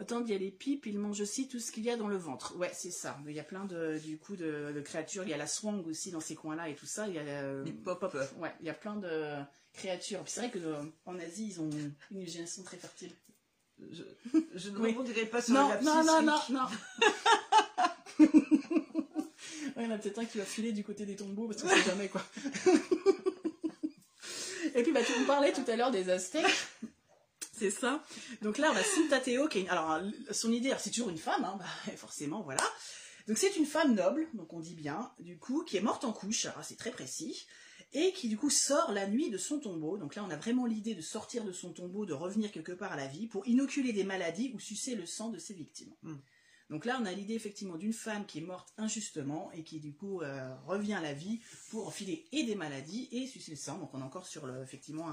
Attends, 0.00 0.22
il 0.24 0.30
y 0.30 0.34
a 0.34 0.38
les 0.38 0.52
pipes, 0.52 0.86
ils 0.86 0.96
mangent 0.98 1.20
aussi 1.22 1.48
tout 1.48 1.58
ce 1.58 1.72
qu'il 1.72 1.82
y 1.84 1.90
a 1.90 1.96
dans 1.96 2.06
le 2.06 2.16
ventre. 2.18 2.54
Ouais, 2.56 2.70
c'est 2.72 2.92
ça. 2.92 3.18
Il 3.26 3.32
y 3.34 3.40
a 3.40 3.44
plein 3.44 3.64
de, 3.64 3.98
du 3.98 4.16
coup 4.16 4.36
de, 4.36 4.70
de 4.72 4.80
créatures. 4.80 5.24
Il 5.24 5.30
y 5.30 5.34
a 5.34 5.36
la 5.36 5.48
swang 5.48 5.84
aussi 5.88 6.12
dans 6.12 6.20
ces 6.20 6.36
coins-là 6.36 6.68
et 6.68 6.76
tout 6.76 6.86
ça. 6.86 7.08
Il 7.08 7.14
y 7.14 7.18
a 7.18 7.22
euh, 7.22 7.64
Les 7.64 7.72
pop 7.72 7.98
pop- 7.98 8.14
Ouais, 8.38 8.54
il 8.60 8.66
y 8.66 8.70
a 8.70 8.74
plein 8.74 8.94
de 8.94 9.34
créatures. 9.72 10.22
C'est 10.26 10.40
vrai 10.42 10.50
que 10.52 10.58
euh, 10.60 10.82
en 11.04 11.18
Asie, 11.18 11.48
ils 11.48 11.60
ont 11.60 11.68
une 11.70 11.92
imagination 12.20 12.62
très 12.62 12.76
fertile. 12.76 13.10
Je, 13.90 14.04
je 14.54 14.70
ne 14.70 14.78
Oui. 14.78 14.90
rebondirai 14.90 15.26
pas 15.26 15.42
sur 15.42 15.54
Non, 15.54 15.68
lapsus. 15.68 15.84
non, 15.86 16.04
non, 16.04 16.22
non, 16.22 16.38
non. 18.20 18.28
Il 19.78 19.84
y 19.84 19.86
en 19.86 19.90
a 19.92 19.98
peut-être 19.98 20.18
un 20.18 20.24
qui 20.24 20.38
va 20.38 20.44
filer 20.44 20.72
du 20.72 20.82
côté 20.84 21.06
des 21.06 21.16
tombeaux 21.16 21.46
parce 21.46 21.62
qu'on 21.62 21.68
sait 21.68 21.82
jamais 21.82 22.08
quoi. 22.08 22.22
Et 24.74 24.82
puis 24.82 24.92
bah, 24.92 25.00
tu 25.04 25.18
me 25.18 25.26
parlais 25.26 25.52
tout 25.52 25.64
à 25.68 25.76
l'heure 25.76 25.90
des 25.90 26.10
Aztèques. 26.10 26.46
C'est 27.52 27.70
ça. 27.70 28.02
Donc 28.42 28.58
là, 28.58 28.70
on 28.72 28.76
a 28.76 28.82
Sintateo 28.82 29.48
qui 29.48 29.58
est 29.58 29.60
une- 29.62 29.68
Alors, 29.68 30.00
son 30.30 30.52
idée, 30.52 30.72
c'est 30.78 30.90
toujours 30.90 31.08
une 31.08 31.18
femme, 31.18 31.44
hein, 31.44 31.56
bah, 31.58 31.92
forcément, 31.96 32.42
voilà. 32.42 32.62
Donc 33.26 33.36
c'est 33.38 33.56
une 33.56 33.66
femme 33.66 33.94
noble, 33.94 34.26
donc 34.34 34.52
on 34.52 34.60
dit 34.60 34.74
bien, 34.74 35.10
du 35.18 35.38
coup, 35.38 35.64
qui 35.64 35.76
est 35.76 35.80
morte 35.80 36.04
en 36.04 36.12
couche, 36.12 36.46
c'est 36.62 36.78
très 36.78 36.90
précis, 36.90 37.46
et 37.92 38.12
qui 38.12 38.28
du 38.28 38.38
coup 38.38 38.50
sort 38.50 38.92
la 38.92 39.06
nuit 39.06 39.30
de 39.30 39.38
son 39.38 39.58
tombeau. 39.58 39.98
Donc 39.98 40.14
là, 40.14 40.24
on 40.24 40.30
a 40.30 40.36
vraiment 40.36 40.66
l'idée 40.66 40.94
de 40.94 41.02
sortir 41.02 41.44
de 41.44 41.52
son 41.52 41.72
tombeau, 41.72 42.06
de 42.06 42.14
revenir 42.14 42.52
quelque 42.52 42.72
part 42.72 42.92
à 42.92 42.96
la 42.96 43.06
vie, 43.06 43.26
pour 43.26 43.46
inoculer 43.46 43.92
des 43.92 44.04
maladies 44.04 44.52
ou 44.54 44.60
sucer 44.60 44.94
le 44.94 45.04
sang 45.04 45.30
de 45.30 45.38
ses 45.38 45.54
victimes. 45.54 45.92
Mm. 46.02 46.14
Donc 46.70 46.84
là, 46.84 46.98
on 47.00 47.06
a 47.06 47.12
l'idée 47.12 47.34
effectivement 47.34 47.76
d'une 47.76 47.94
femme 47.94 48.26
qui 48.26 48.38
est 48.38 48.42
morte 48.42 48.72
injustement 48.76 49.50
et 49.54 49.64
qui 49.64 49.80
du 49.80 49.94
coup 49.94 50.20
euh, 50.20 50.54
revient 50.66 50.94
à 50.94 51.00
la 51.00 51.14
vie 51.14 51.40
pour 51.70 51.86
enfiler 51.86 52.26
et 52.32 52.44
des 52.44 52.54
maladies 52.54 53.08
et 53.10 53.26
sucer 53.26 53.52
le 53.52 53.56
sang. 53.56 53.78
Donc 53.78 53.94
on 53.94 54.00
est 54.00 54.04
encore 54.04 54.26
sur 54.26 54.48
effectivement 54.62 55.10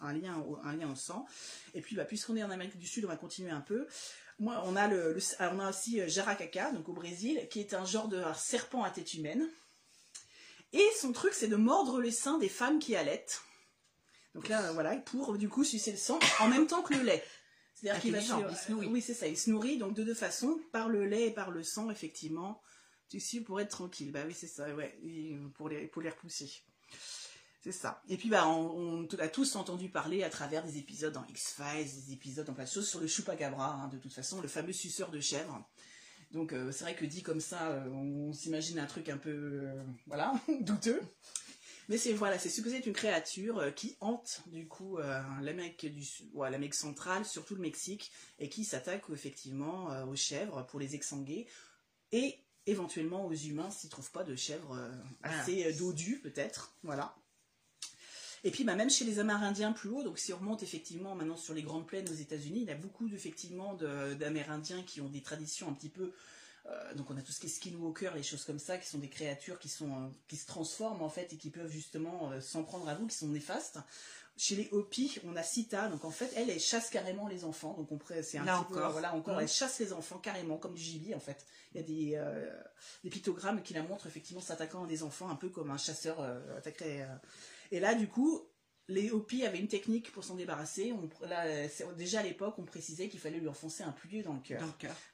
un, 0.00 0.12
lien, 0.12 0.38
au, 0.38 0.94
sang. 0.96 1.26
Et 1.74 1.80
puis 1.80 1.94
bah, 1.94 2.04
puisqu'on 2.04 2.36
est 2.36 2.42
en 2.42 2.50
Amérique 2.50 2.76
du 2.76 2.86
Sud, 2.86 3.04
on 3.04 3.08
va 3.08 3.16
continuer 3.16 3.50
un 3.50 3.60
peu. 3.60 3.86
Moi, 4.40 4.60
on 4.66 4.74
a, 4.74 4.82
alors, 4.82 5.54
on 5.54 5.60
a 5.60 5.70
aussi 5.70 6.00
euh, 6.00 6.08
Jaracaca, 6.08 6.72
donc 6.72 6.88
au 6.88 6.92
Brésil, 6.92 7.46
qui 7.50 7.60
est 7.60 7.72
un 7.72 7.84
genre 7.84 8.08
de 8.08 8.20
serpent 8.34 8.82
à 8.82 8.90
tête 8.90 9.14
humaine. 9.14 9.48
Et 10.72 10.84
son 11.00 11.12
truc, 11.12 11.34
c'est 11.34 11.46
de 11.46 11.54
mordre 11.54 12.00
les 12.00 12.10
seins 12.10 12.38
des 12.38 12.48
femmes 12.48 12.80
qui 12.80 12.96
allaitent. 12.96 13.42
Donc 14.34 14.48
là, 14.48 14.60
euh, 14.64 14.72
voilà, 14.72 14.96
pour 14.96 15.38
du 15.38 15.48
coup 15.48 15.62
sucer 15.62 15.92
le 15.92 15.98
sang 15.98 16.18
en 16.40 16.48
même 16.48 16.66
temps 16.66 16.82
que 16.82 16.94
le 16.94 17.02
lait. 17.02 17.24
C'est-à-dire 17.74 18.00
qu'il 18.00 18.12
va 18.12 18.20
se-. 18.20 18.72
Oui, 18.72 19.00
c'est 19.00 19.14
ça, 19.14 19.26
il 19.26 19.36
se 19.36 19.50
nourrit 19.50 19.78
donc 19.78 19.94
de 19.94 20.04
deux 20.04 20.14
façons, 20.14 20.58
par 20.72 20.88
le 20.88 21.06
lait 21.06 21.28
et 21.28 21.30
par 21.30 21.50
le 21.50 21.62
sang, 21.62 21.90
effectivement. 21.90 22.62
Tu 23.08 23.20
sais, 23.20 23.40
pour 23.40 23.60
être 23.60 23.70
tranquille. 23.70 24.10
Bah 24.12 24.22
oui, 24.26 24.34
c'est 24.34 24.46
ça, 24.46 24.74
ouais, 24.74 24.98
et 25.02 25.36
pour 25.54 25.68
les, 25.68 25.86
pour 25.86 26.02
les 26.02 26.10
repousser. 26.10 26.50
C'est 27.64 27.72
ça. 27.72 28.02
Et 28.08 28.18
puis, 28.18 28.28
bah, 28.28 28.46
on, 28.46 29.06
on 29.10 29.18
a 29.18 29.28
tous 29.28 29.56
entendu 29.56 29.88
parler 29.88 30.22
à 30.22 30.28
travers 30.28 30.62
des 30.64 30.76
épisodes 30.76 31.14
dans 31.14 31.24
X-Files, 31.26 32.04
des 32.06 32.12
épisodes 32.12 32.48
en 32.50 32.52
plein 32.52 32.64
de 32.64 32.68
choses 32.68 32.86
sur 32.86 33.00
le 33.00 33.06
chupacabra, 33.06 33.72
hein, 33.72 33.88
de 33.88 33.96
toute 33.96 34.12
façon, 34.12 34.42
le 34.42 34.48
fameux 34.48 34.74
suceur 34.74 35.10
de 35.10 35.18
chèvre. 35.18 35.66
Donc, 36.30 36.52
euh, 36.52 36.72
c'est 36.72 36.84
vrai 36.84 36.94
que 36.94 37.06
dit 37.06 37.22
comme 37.22 37.40
ça, 37.40 37.70
euh, 37.70 37.88
on 37.88 38.34
s'imagine 38.34 38.78
un 38.78 38.86
truc 38.86 39.08
un 39.08 39.16
peu, 39.16 39.30
euh, 39.30 39.82
voilà, 40.06 40.34
douteux. 40.60 41.00
Mais 41.88 41.98
c'est 41.98 42.12
voilà, 42.12 42.38
c'est 42.38 42.48
supposé 42.48 42.78
être 42.78 42.86
une 42.86 42.94
créature 42.94 43.58
euh, 43.58 43.70
qui 43.70 43.96
hante 44.00 44.42
du 44.46 44.66
coup 44.66 44.98
euh, 44.98 45.20
l'Amérique 45.42 45.86
du 45.86 46.06
ouais, 46.32 46.50
l'Amérique 46.50 46.74
centrale, 46.74 47.24
surtout 47.24 47.54
le 47.54 47.60
Mexique, 47.60 48.10
et 48.38 48.48
qui 48.48 48.64
s'attaque 48.64 49.04
effectivement 49.12 49.92
euh, 49.92 50.04
aux 50.06 50.16
chèvres 50.16 50.66
pour 50.66 50.80
les 50.80 50.94
exsanguer 50.94 51.46
et 52.12 52.38
éventuellement 52.66 53.26
aux 53.26 53.34
humains 53.34 53.70
s'ils 53.70 53.90
trouvent 53.90 54.10
pas 54.10 54.24
de 54.24 54.34
chèvres 54.34 54.78
Ah. 55.22 55.40
assez 55.40 55.72
dodues 55.74 56.20
peut-être, 56.22 56.74
voilà. 56.82 57.14
Et 58.42 58.50
puis 58.50 58.64
bah, 58.64 58.74
même 58.74 58.90
chez 58.90 59.04
les 59.04 59.18
Amérindiens 59.18 59.72
plus 59.72 59.90
haut, 59.90 60.02
donc 60.02 60.18
si 60.18 60.32
on 60.32 60.38
remonte 60.38 60.62
effectivement 60.62 61.14
maintenant 61.14 61.36
sur 61.36 61.54
les 61.54 61.62
grandes 61.62 61.86
plaines 61.86 62.08
aux 62.08 62.14
États-Unis, 62.14 62.60
il 62.60 62.68
y 62.68 62.70
a 62.70 62.76
beaucoup 62.76 63.08
effectivement 63.08 63.74
d'Amérindiens 63.74 64.82
qui 64.82 65.00
ont 65.00 65.08
des 65.08 65.22
traditions 65.22 65.68
un 65.68 65.72
petit 65.72 65.88
peu 65.88 66.12
euh, 66.66 66.94
donc 66.94 67.10
on 67.10 67.16
a 67.16 67.22
tout 67.22 67.32
ce 67.32 67.40
qui 67.40 67.46
est 67.46 67.50
skinwalker, 67.50 68.10
les 68.14 68.22
choses 68.22 68.44
comme 68.44 68.58
ça, 68.58 68.78
qui 68.78 68.88
sont 68.88 68.98
des 68.98 69.10
créatures 69.10 69.58
qui 69.58 69.68
sont 69.68 69.90
euh, 69.90 70.08
qui 70.28 70.36
se 70.36 70.46
transforment 70.46 71.02
en 71.02 71.08
fait 71.10 71.32
et 71.32 71.36
qui 71.36 71.50
peuvent 71.50 71.70
justement 71.70 72.30
euh, 72.32 72.40
s'en 72.40 72.62
prendre 72.64 72.88
à 72.88 72.94
vous, 72.94 73.06
qui 73.06 73.16
sont 73.16 73.28
néfastes. 73.28 73.78
Chez 74.36 74.56
les 74.56 74.68
Hopis, 74.72 75.20
on 75.24 75.36
a 75.36 75.44
Sita, 75.44 75.86
donc 75.88 76.04
en 76.04 76.10
fait 76.10 76.32
elle, 76.34 76.50
elle 76.50 76.58
chasse 76.58 76.90
carrément 76.90 77.28
les 77.28 77.44
enfants, 77.44 77.74
donc 77.74 77.92
on 77.92 78.00
c'est 78.22 78.38
un 78.38 78.44
Là 78.44 78.58
petit 78.58 78.72
peu, 78.72 78.78
encore. 78.80 78.90
voilà 78.92 79.14
encore, 79.14 79.34
Mhm. 79.36 79.42
elle 79.42 79.48
chasse 79.48 79.78
les 79.78 79.92
enfants 79.92 80.18
carrément 80.18 80.56
comme 80.56 80.74
du 80.74 80.82
gibier 80.82 81.14
en 81.14 81.20
fait. 81.20 81.46
Il 81.72 81.80
y 81.80 81.84
a 81.84 81.86
des, 81.86 82.12
euh, 82.16 82.50
des 83.04 83.10
pictogrammes 83.10 83.62
qui 83.62 83.74
la 83.74 83.82
montrent 83.84 84.08
effectivement 84.08 84.40
s'attaquant 84.40 84.84
à 84.84 84.86
des 84.88 85.04
enfants 85.04 85.28
un 85.28 85.36
peu 85.36 85.50
comme 85.50 85.70
un 85.70 85.76
chasseur 85.78 86.20
attaquerait. 86.56 87.06
Et 87.70 87.78
là 87.78 87.94
du 87.94 88.08
coup, 88.08 88.42
les 88.88 89.10
Hopis 89.10 89.44
avaient 89.46 89.58
une 89.58 89.68
technique 89.68 90.12
pour 90.12 90.24
s'en 90.24 90.34
débarrasser. 90.34 90.92
On, 90.92 91.26
là, 91.26 91.46
déjà 91.96 92.20
à 92.20 92.22
l'époque, 92.22 92.54
on 92.58 92.64
précisait 92.64 93.08
qu'il 93.08 93.18
fallait 93.20 93.38
lui 93.38 93.48
enfoncer 93.48 93.82
un 93.82 93.92
pluieux 93.92 94.22
dans 94.22 94.34
le 94.34 94.40
cœur. 94.40 94.62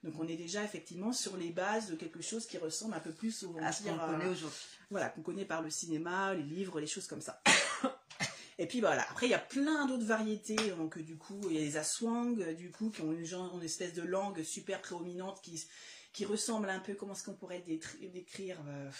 Donc 0.03 0.15
on 0.19 0.27
est 0.27 0.37
déjà 0.37 0.65
effectivement 0.65 1.13
sur 1.13 1.37
les 1.37 1.51
bases 1.51 1.89
de 1.91 1.95
quelque 1.97 2.21
chose 2.23 2.47
qui 2.47 2.59
ressemble 2.59 2.95
un 2.95 3.01
peu 3.01 3.13
plus 3.13 3.45
au 3.45 3.57
À 3.63 3.71
ce 3.73 3.83
qu'on 3.85 3.91
vampire, 3.91 4.07
connaît 4.07 4.25
euh, 4.25 4.33
aujourd'hui. 4.33 4.59
voilà, 4.91 5.09
qu'on 5.11 5.23
connaît 5.23 5.45
par 5.45 5.63
le 5.63 5.71
cinéma, 5.71 6.35
les 6.35 6.43
livres, 6.43 6.81
les 6.81 6.87
choses 6.89 7.07
comme 7.07 7.21
ça. 7.21 7.41
Et 8.59 8.67
puis 8.67 8.81
voilà, 8.81 9.09
après 9.11 9.27
il 9.27 9.31
y 9.31 9.35
a 9.35 9.39
plein 9.39 9.87
d'autres 9.87 10.05
variétés, 10.05 10.57
donc 10.77 10.99
du 10.99 11.17
coup 11.17 11.41
il 11.49 11.55
y 11.55 11.57
a 11.57 11.61
les 11.63 11.77
aswang, 11.79 12.39
euh, 12.43 12.53
du 12.53 12.71
coup 12.71 12.91
qui 12.91 13.01
ont 13.01 13.11
une, 13.13 13.25
genre- 13.25 13.57
une 13.57 13.63
espèce 13.65 13.95
de 13.95 14.03
langue 14.03 14.43
super 14.43 14.83
prédominante 14.83 15.41
qui, 15.43 15.65
qui 16.13 16.27
ressemble 16.27 16.69
un 16.69 16.79
peu, 16.81 16.93
comment 16.95 17.15
est-ce 17.15 17.25
qu'on 17.25 17.33
pourrait 17.33 17.65
décrire 17.67 18.59
euh, 18.69 18.91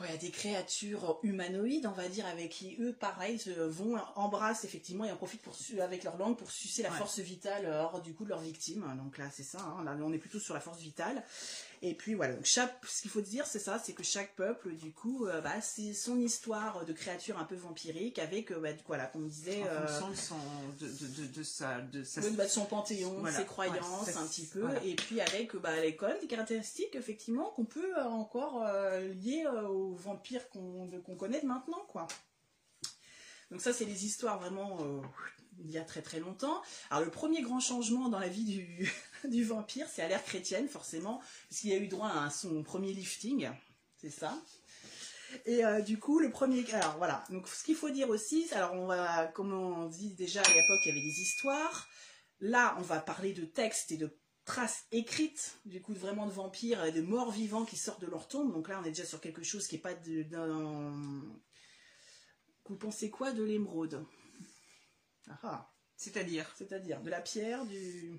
Ouais, 0.00 0.16
des 0.16 0.30
créatures 0.30 1.18
humanoïdes, 1.22 1.86
on 1.86 1.92
va 1.92 2.08
dire, 2.08 2.24
avec 2.26 2.48
qui 2.50 2.76
eux, 2.80 2.94
pareil, 2.94 3.38
se 3.38 3.50
vont, 3.50 3.96
embrassent 4.16 4.64
effectivement 4.64 5.04
et 5.04 5.12
en 5.12 5.16
profitent 5.16 5.42
pour, 5.42 5.54
avec 5.82 6.04
leur 6.04 6.16
langue 6.16 6.36
pour 6.38 6.50
sucer 6.50 6.82
la 6.82 6.90
Ouais. 6.90 6.96
force 6.96 7.18
vitale 7.18 7.66
euh, 7.66 7.82
hors 7.82 8.00
du 8.00 8.14
coup 8.14 8.24
de 8.24 8.30
leur 8.30 8.40
victime. 8.40 8.84
Donc 8.96 9.18
là, 9.18 9.26
c'est 9.30 9.42
ça, 9.42 9.60
hein, 9.60 9.84
là, 9.84 9.94
on 10.00 10.12
est 10.12 10.18
plutôt 10.18 10.40
sur 10.40 10.54
la 10.54 10.60
force 10.60 10.78
vitale. 10.80 11.22
Et 11.82 11.94
puis 11.94 12.12
voilà, 12.12 12.34
donc 12.34 12.44
chaque, 12.44 12.78
ce 12.86 13.00
qu'il 13.00 13.10
faut 13.10 13.22
dire, 13.22 13.46
c'est 13.46 13.58
ça, 13.58 13.78
c'est 13.82 13.94
que 13.94 14.02
chaque 14.02 14.36
peuple, 14.36 14.74
du 14.74 14.92
coup, 14.92 15.26
euh, 15.26 15.40
bah, 15.40 15.62
c'est 15.62 15.94
son 15.94 16.20
histoire 16.20 16.84
de 16.84 16.92
créature 16.92 17.38
un 17.38 17.44
peu 17.44 17.54
vampirique 17.54 18.18
avec, 18.18 18.52
euh, 18.52 18.60
bah, 18.60 18.72
du 18.74 18.80
coup, 18.80 18.88
voilà, 18.88 19.06
comme 19.06 19.24
on 19.24 19.28
disait, 19.28 19.62
En 19.62 19.66
euh, 19.66 19.86
fonction 19.86 20.10
de 20.10 20.14
son, 20.14 20.36
de, 20.78 20.86
de, 20.86 21.06
de, 21.22 21.26
de 21.32 21.42
sa, 21.42 21.80
de 21.80 22.04
sa, 22.04 22.20
de, 22.20 22.28
bah, 22.36 22.44
de 22.44 22.50
son 22.50 22.66
panthéon, 22.66 23.20
Voilà. 23.20 23.38
ses 23.38 23.46
croyances 23.46 24.06
Ouais, 24.08 24.16
un 24.16 24.26
petit 24.26 24.46
peu, 24.46 24.60
voilà. 24.60 24.84
et 24.84 24.94
puis 24.94 25.22
avec 25.22 25.56
bah, 25.56 25.80
les, 25.80 25.96
quand 25.96 26.08
même 26.08 26.20
des 26.20 26.26
caractéristiques 26.26 26.94
effectivement 26.96 27.48
qu'on 27.56 27.64
peut 27.64 27.96
euh, 27.98 28.04
encore 28.04 28.62
lier 29.14 29.46
aux 29.46 29.94
vampires 29.94 30.50
qu'on 30.50 30.86
qu'on 31.02 31.16
connaît 31.16 31.40
de 31.40 31.46
maintenant, 31.46 31.82
quoi. 31.88 32.06
Donc 33.50 33.60
ça, 33.62 33.72
c'est 33.72 33.84
les 33.84 34.04
histoires 34.04 34.38
vraiment 34.38 34.78
euh, 34.82 35.00
il 35.64 35.70
y 35.70 35.78
a 35.78 35.82
très 35.82 36.02
très 36.02 36.20
longtemps. 36.20 36.62
Alors 36.90 37.04
le 37.04 37.10
premier 37.10 37.42
grand 37.42 37.58
changement 37.60 38.08
dans 38.08 38.18
la 38.18 38.28
vie 38.28 38.44
du, 38.44 38.92
du 39.28 39.44
vampire, 39.44 39.88
c'est 39.88 40.02
à 40.02 40.08
l'ère 40.08 40.24
chrétienne, 40.24 40.68
forcément, 40.68 41.20
parce 41.48 41.60
qu'il 41.60 41.72
a 41.72 41.76
eu 41.76 41.88
droit 41.88 42.10
à 42.10 42.30
son 42.30 42.62
premier 42.62 42.92
lifting, 42.92 43.48
c'est 43.96 44.10
ça. 44.10 44.40
Et 45.46 45.64
euh, 45.64 45.80
du 45.80 45.98
coup, 45.98 46.18
le 46.18 46.30
premier. 46.30 46.68
Alors 46.72 46.96
voilà. 46.98 47.24
Donc 47.30 47.46
ce 47.48 47.62
qu'il 47.62 47.76
faut 47.76 47.90
dire 47.90 48.08
aussi, 48.08 48.48
alors 48.52 48.72
on 48.74 48.86
va, 48.86 49.26
comme 49.28 49.52
on 49.52 49.86
dit 49.86 50.14
déjà 50.14 50.40
à 50.42 50.48
l'époque, 50.48 50.80
il 50.84 50.88
y 50.88 50.92
avait 50.92 51.00
des 51.00 51.20
histoires. 51.20 51.88
Là, 52.40 52.74
on 52.78 52.82
va 52.82 53.00
parler 53.00 53.32
de 53.32 53.44
textes 53.44 53.92
et 53.92 53.96
de 53.96 54.16
traces 54.44 54.86
écrites, 54.90 55.60
du 55.66 55.80
coup 55.80 55.92
vraiment 55.92 56.26
de 56.26 56.32
vampires 56.32 56.84
et 56.84 56.90
de 56.90 57.02
morts 57.02 57.30
vivants 57.30 57.64
qui 57.64 57.76
sortent 57.76 58.00
de 58.00 58.08
leur 58.08 58.26
tombe. 58.26 58.52
Donc 58.52 58.68
là, 58.68 58.80
on 58.80 58.84
est 58.84 58.90
déjà 58.90 59.04
sur 59.04 59.20
quelque 59.20 59.42
chose 59.42 59.68
qui 59.68 59.76
n'est 59.76 59.82
pas 59.82 59.94
de- 59.94 60.22
d'un. 60.24 61.22
Vous 62.66 62.76
pensez 62.76 63.10
quoi 63.10 63.32
de 63.32 63.42
l'émeraude? 63.44 64.04
Ah 65.28 65.38
ah. 65.42 65.72
c'est-à-dire, 65.96 66.52
C'est-à-dire 66.56 67.02
de 67.02 67.10
la 67.10 67.20
pierre, 67.20 67.66
du. 67.66 68.18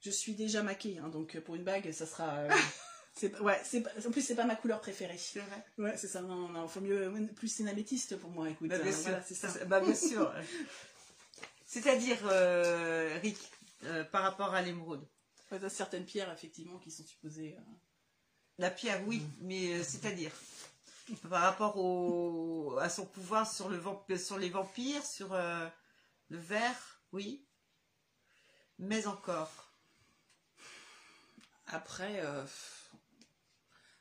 Je 0.00 0.10
suis 0.10 0.34
déjà 0.34 0.62
maquée, 0.62 0.98
hein, 0.98 1.08
donc 1.08 1.38
pour 1.40 1.54
une 1.56 1.64
bague, 1.64 1.90
ça 1.92 2.06
sera. 2.06 2.36
euh, 2.38 2.50
c'est 3.16 3.30
pas- 3.30 3.40
ouais, 3.40 3.60
c'est 3.64 3.80
pas- 3.80 3.90
en 4.06 4.10
plus, 4.10 4.22
c'est 4.22 4.34
pas 4.36 4.44
ma 4.44 4.56
couleur 4.56 4.80
préférée. 4.80 5.18
c'est 5.18 5.40
vrai. 5.40 5.64
Ouais, 5.78 5.96
c'est 5.96 6.08
ça. 6.08 6.20
Non, 6.22 6.48
non, 6.48 6.68
faut 6.68 6.80
mieux. 6.80 7.12
Plus 7.34 7.48
c'est 7.48 7.62
une 7.62 7.68
améthyste 7.68 8.16
pour 8.18 8.30
moi, 8.30 8.48
écoute. 8.50 8.68
Bah, 8.68 8.78
bien 8.78 8.88
hein, 8.88 8.92
sûr, 8.94 9.02
voilà, 9.02 9.22
c'est 9.22 9.34
ça. 9.34 9.64
Bah, 9.66 9.80
bien 9.80 9.94
sûr. 9.94 10.32
C'est-à-dire, 11.66 12.18
euh, 12.24 13.18
Rick, 13.22 13.38
euh, 13.84 14.04
par 14.04 14.22
rapport 14.22 14.54
à 14.54 14.62
l'émeraude. 14.62 15.06
Ouais, 15.50 15.68
certaines 15.68 16.04
pierres, 16.04 16.32
effectivement, 16.32 16.78
qui 16.78 16.90
sont 16.90 17.04
supposées. 17.04 17.56
euh, 17.58 17.62
La 18.58 18.70
pierre, 18.70 19.02
oui, 19.06 19.22
mais 19.40 19.74
euh, 19.74 19.82
c'est-à-dire 19.82 20.32
par 21.30 21.42
rapport 21.42 21.76
au, 21.76 22.76
à 22.80 22.88
son 22.88 23.06
pouvoir 23.06 23.48
sur, 23.50 23.68
le 23.68 23.76
vamp- 23.78 24.04
sur 24.18 24.38
les 24.38 24.50
vampires, 24.50 25.04
sur 25.06 25.32
euh, 25.34 25.68
le 26.30 26.38
verre, 26.38 27.00
oui, 27.12 27.46
mais 28.80 29.06
encore. 29.06 29.65
Après, 31.68 32.20
euh, 32.24 32.44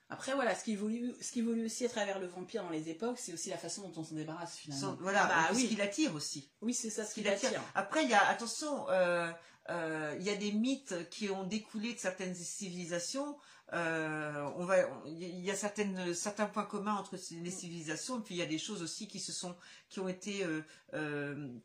après 0.10 0.34
voilà, 0.36 0.54
ce 0.56 0.64
qui 0.64 0.74
évolue, 0.74 1.14
ce 1.20 1.32
qui 1.32 1.40
évolue 1.40 1.66
aussi 1.66 1.84
à 1.86 1.90
travers 1.90 2.20
le 2.20 2.28
vampire 2.28 2.64
dans 2.64 2.70
les 2.70 2.90
époques, 2.90 3.18
c'est 3.18 3.34
aussi 3.34 3.50
la 3.50 3.58
façon 3.58 3.88
dont 3.90 4.02
on 4.02 4.04
s'en 4.04 4.16
débarrasse 4.16 4.56
finalement. 4.58 4.96
Voilà, 5.00 5.26
bah 5.26 5.48
ce 5.54 5.66
qui 5.66 5.76
l'attire 5.76 6.14
aussi. 6.14 6.52
oui, 6.62 6.74
c'est 6.74 6.90
ça 6.92 7.04
ce 7.06 7.14
qui 7.16 7.22
qui 7.24 7.28
l'attire. 7.28 7.62
Après, 7.74 8.04
il 8.04 8.10
y 8.10 8.14
a, 8.14 8.24
attention, 8.28 8.88
euh, 8.90 9.32
euh, 9.72 10.16
il 10.20 10.26
y 10.26 10.30
a 10.30 10.36
des 10.36 10.52
mythes 10.52 11.10
qui 11.10 11.30
ont 11.32 11.44
découlé 11.44 11.94
de 11.94 12.00
certaines 12.00 12.36
civilisations. 12.36 13.36
Euh, 13.74 14.48
on 14.58 14.64
va, 14.66 14.88
on- 14.92 15.06
il 15.08 15.40
y 15.44 15.50
a 15.50 15.56
certaines, 15.56 16.14
certains 16.14 16.46
points 16.46 16.66
communs 16.66 16.94
entre 16.96 17.18
les 17.32 17.52
civilisations, 17.52 18.20
et 18.20 18.24
puis 18.24 18.36
il 18.36 18.38
y 18.38 18.44
a 18.44 18.46
des 18.46 18.60
choses 18.60 18.84
aussi 18.84 19.08
qui 19.08 19.20
se 19.20 19.32
sont, 19.32 19.56
qui 19.90 20.00
ont 20.00 20.08
été 20.08 20.46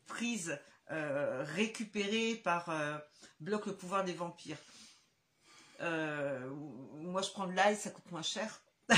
prises, 0.07 0.57
récupérées 0.89 2.35
par 2.43 2.69
euh, 2.69 2.97
bloc 3.39 3.67
le 3.67 3.75
pouvoir 3.75 4.03
des 4.03 4.13
vampires. 4.13 4.57
Euh, 5.81 6.49
moi, 6.95 7.21
je 7.21 7.29
prends 7.31 7.47
de 7.47 7.53
l'ail, 7.53 7.75
ça 7.75 7.89
coûte 7.89 8.09
moins 8.11 8.21
cher. 8.21 8.61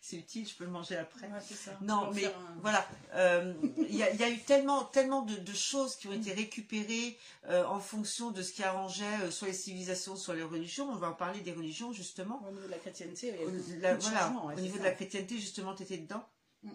C'est 0.00 0.16
utile, 0.16 0.46
je 0.46 0.54
peux 0.54 0.64
le 0.64 0.70
manger 0.70 0.96
après. 0.98 1.28
Ouais, 1.28 1.38
c'est 1.42 1.54
ça. 1.54 1.78
Non, 1.80 2.10
mais 2.12 2.26
un- 2.26 2.30
voilà, 2.60 2.86
euh, 3.14 3.54
il 3.78 3.94
y, 3.96 4.02
a- 4.02 4.10
il 4.10 4.20
y 4.20 4.22
a 4.22 4.28
eu 4.28 4.38
tellement, 4.38 4.84
tellement 4.84 5.22
de, 5.22 5.34
de 5.34 5.52
choses 5.54 5.96
qui 5.96 6.08
ont 6.08 6.12
été 6.12 6.34
récupérées 6.34 7.18
euh, 7.48 7.64
en 7.64 7.80
fonction 7.80 8.30
de 8.30 8.42
ce 8.42 8.52
qui 8.52 8.62
arrangeait 8.62 9.06
euh, 9.22 9.30
soit 9.30 9.48
les 9.48 9.54
civilisations, 9.54 10.14
soit 10.14 10.34
les 10.34 10.42
religions. 10.42 10.90
On 10.90 10.96
va 10.96 11.08
en 11.08 11.14
parler 11.14 11.40
des 11.40 11.52
religions 11.52 11.94
justement. 11.94 12.42
Au 12.46 12.50
niveau 12.52 12.66
de 12.66 12.70
la 12.72 12.76
chrétienté, 12.78 13.28
il 13.28 13.72
y 13.72 13.76
a 13.78 13.80
la- 13.80 13.94
voilà, 13.94 14.28
au 14.44 14.60
niveau 14.60 14.76
de 14.76 14.82
la 14.84 14.94
justement, 15.38 15.74
tu 15.74 15.84
étais 15.84 15.96
dedans. 15.96 16.28
Mm. 16.62 16.70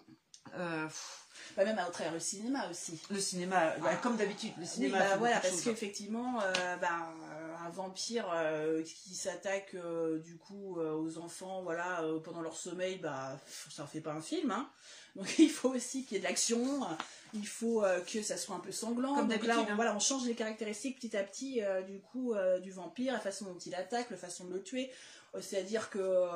Euh, 0.56 0.86
Bah, 1.56 1.64
même 1.64 1.78
à 1.78 1.84
travers 1.86 2.12
le 2.12 2.20
cinéma 2.20 2.68
aussi. 2.70 3.00
le 3.10 3.18
cinéma, 3.20 3.76
bah, 3.78 3.96
comme 4.02 4.16
d'habitude, 4.16 4.52
le 4.56 4.62
Oui, 4.62 4.68
cinéma. 4.68 4.98
bah 4.98 5.16
voilà, 5.16 5.40
parce 5.40 5.54
choses. 5.54 5.64
qu'effectivement, 5.64 6.40
euh, 6.42 6.76
bah, 6.76 7.12
un 7.64 7.70
vampire 7.70 8.30
euh, 8.32 8.82
qui 8.82 9.14
s'attaque 9.14 9.74
euh, 9.74 10.18
du 10.18 10.36
coup 10.36 10.78
euh, 10.78 10.92
aux 10.94 11.18
enfants, 11.18 11.62
voilà, 11.62 12.02
pendant 12.24 12.40
leur 12.40 12.56
sommeil, 12.56 12.98
bah, 12.98 13.38
ça 13.70 13.82
ne 13.82 13.88
fait 13.88 14.00
pas 14.00 14.12
un 14.12 14.20
film. 14.22 14.50
hein. 14.50 14.68
Donc 15.16 15.38
il 15.40 15.50
faut 15.50 15.70
aussi 15.70 16.04
qu'il 16.04 16.16
y 16.16 16.16
ait 16.18 16.22
de 16.22 16.28
l'action, 16.28 16.86
il 17.34 17.46
faut 17.46 17.82
que 18.12 18.22
ça 18.22 18.36
soit 18.36 18.54
un 18.54 18.60
peu 18.60 18.70
sanglant. 18.72 19.16
Comme 19.16 19.28
Donc 19.28 19.44
là, 19.44 19.58
on, 19.58 19.62
hein. 19.68 19.74
voilà, 19.74 19.94
on 19.96 20.00
change 20.00 20.24
les 20.26 20.34
caractéristiques 20.36 21.00
petit 21.00 21.16
à 21.16 21.24
petit 21.24 21.60
du 21.88 21.98
coup 22.00 22.32
du 22.62 22.70
vampire, 22.70 23.12
la 23.12 23.18
façon 23.20 23.46
dont 23.46 23.58
il 23.58 23.74
attaque, 23.74 24.08
la 24.10 24.16
façon 24.16 24.44
de 24.44 24.52
le 24.54 24.62
tuer. 24.62 24.90
C'est-à-dire 25.40 25.90
que 25.90 26.26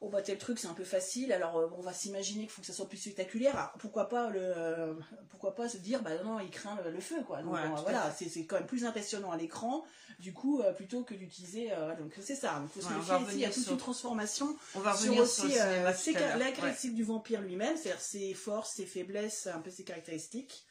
oh 0.00 0.08
bah 0.08 0.22
tel 0.22 0.38
truc 0.38 0.58
c'est 0.58 0.66
un 0.68 0.74
peu 0.74 0.84
facile, 0.84 1.32
alors 1.32 1.56
euh, 1.58 1.66
on 1.76 1.80
va 1.82 1.92
s'imaginer 1.92 2.42
qu'il 2.42 2.50
faut 2.50 2.60
que 2.60 2.66
ça 2.66 2.72
soit 2.72 2.88
plus 2.88 2.98
spectaculaire. 2.98 3.56
Alors, 3.56 3.72
pourquoi 3.78 4.08
pas 4.08 4.30
le, 4.30 4.40
euh, 4.42 4.94
pourquoi 5.30 5.54
pas 5.54 5.68
se 5.68 5.76
dire 5.78 6.02
bah 6.02 6.22
non 6.24 6.38
il 6.40 6.50
craint 6.50 6.78
le, 6.84 6.90
le 6.90 7.00
feu 7.00 7.22
quoi. 7.26 7.42
Donc 7.42 7.54
Ouais, 7.54 7.60
euh, 7.64 7.80
voilà, 7.82 8.14
c'est 8.16 8.44
quand 8.44 8.56
même 8.56 8.66
plus 8.66 8.84
impressionnant 8.84 9.30
à 9.32 9.36
l'écran. 9.36 9.84
Du 10.20 10.32
coup, 10.32 10.60
euh, 10.60 10.72
plutôt 10.72 11.04
que 11.04 11.14
d'utiliser, 11.14 11.70
donc 11.98 12.12
c'est 12.20 12.34
ça. 12.34 12.60
Il 12.64 12.68
faut 12.68 12.80
se 12.80 12.86
Ouais, 12.86 12.94
on 12.94 12.98
méfier 12.98 13.12
va 13.12 13.20
ici. 13.20 13.24
Il 13.34 13.40
y 13.40 13.44
a 13.44 13.48
revenir 13.48 13.54
toute 13.54 13.62
sur- 13.62 13.72
une 13.72 13.78
transformation 13.78 14.56
On 14.74 14.80
va 14.80 14.96
sur 14.96 15.16
aussi 15.16 15.40
sur 15.52 15.64
la 15.64 15.92
Ouais. 15.92 16.14
caractéristique 16.38 16.94
du 16.96 17.04
vampire 17.04 17.40
lui-même, 17.40 17.76
c'est-à-dire 17.76 18.00
ses 18.00 18.34
forces, 18.34 18.72
ses 18.74 18.84
faiblesses, 18.86 19.46
un 19.46 19.60
peu 19.60 19.70
ses 19.70 19.84
caractéristiques. 19.84 20.64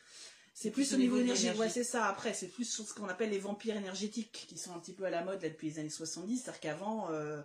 C'est 0.53 0.71
plus 0.71 0.93
au 0.93 0.97
niveau 0.97 1.17
énergie. 1.17 1.49
Ouais, 1.51 1.69
c'est 1.69 1.83
ça. 1.83 2.07
Après, 2.07 2.33
c'est 2.33 2.47
plus 2.47 2.65
sur 2.65 2.83
ce 2.85 2.93
qu'on 2.93 3.07
appelle 3.07 3.29
les 3.29 3.37
vampires 3.39 3.77
énergétiques, 3.77 4.47
qui 4.49 4.57
sont 4.57 4.73
un 4.73 4.79
petit 4.79 4.91
peu 4.93 5.05
à 5.05 5.11
la 5.11 5.23
mode 5.23 5.41
là, 5.43 5.49
depuis 5.49 5.69
les 5.69 5.79
années 5.79 5.89
70. 5.89 6.39
C'est-à-dire 6.43 6.59
qu'avant, 6.59 7.07
euh, 7.11 7.39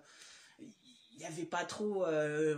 il 1.22 1.28
n'y 1.28 1.34
avait 1.34 1.46
pas 1.46 1.64
trop. 1.64 2.04
euh, 2.06 2.56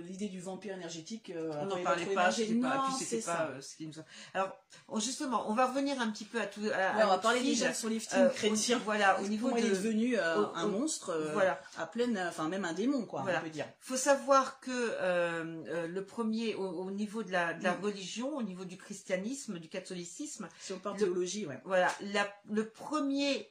l'idée 0.00 0.26
du 0.28 0.40
vampire 0.40 0.74
énergétique. 0.74 1.30
euh, 1.30 1.52
On 1.60 1.66
n'en 1.66 1.80
parlait 1.80 2.06
pas, 2.06 2.32
c'était 2.32 2.54
pas, 2.60 2.88
puis 2.98 3.20
pas 3.22 3.50
euh, 3.52 3.60
ce 3.60 3.76
qui 3.76 3.86
nous. 3.86 4.00
a- 4.00 4.04
Alors, 4.34 4.50
justement, 4.96 5.48
on 5.48 5.54
va 5.54 5.66
revenir 5.68 6.00
un 6.00 6.10
petit 6.10 6.24
peu 6.24 6.40
à 6.40 6.46
tout. 6.46 6.62
À, 6.62 6.64
Ouais, 6.96 7.02
à 7.02 7.06
on 7.06 7.10
va 7.10 7.18
parler 7.18 7.40
déjà 7.40 7.68
de 7.68 7.74
son 7.74 7.86
lifting 7.86 8.18
Euh, 8.18 8.28
chrétien. 8.30 8.80
voilà, 8.84 9.20
au 9.20 9.28
niveau 9.28 9.46
Comment 9.46 9.58
il 9.58 9.62
de- 9.62 9.68
est 9.68 9.76
devenu 9.76 10.18
un 10.18 10.66
monstre 10.66 11.16
voilà. 11.34 11.60
à 11.78 11.86
pleine, 11.86 12.18
enfin 12.28 12.48
même 12.48 12.64
un 12.64 12.72
démon 12.72 13.04
quoi, 13.06 13.22
Voilà. 13.22 13.38
on 13.38 13.42
peut 13.44 13.50
dire. 13.50 13.66
faut 13.78 13.96
savoir 13.96 14.58
que 14.58 15.86
le 15.86 16.04
premier, 16.04 16.56
au, 16.56 16.66
au 16.66 16.90
niveau 16.90 17.22
de 17.22 17.30
la, 17.30 17.54
de 17.54 17.62
la 17.62 17.76
Mm. 17.76 17.80
religion, 17.84 18.36
au 18.36 18.42
niveau 18.42 18.64
du 18.64 18.76
christianisme, 18.76 19.60
du 19.60 19.68
catholicisme, 19.68 20.48
Si 20.60 20.72
on 20.72 20.80
parle 20.80 20.98
Le- 20.98 21.04
théologie, 21.04 21.46
ouais. 21.46 21.60
voilà, 21.64 21.92
la- 22.00 22.28
le 22.50 22.68
premier 22.68 23.48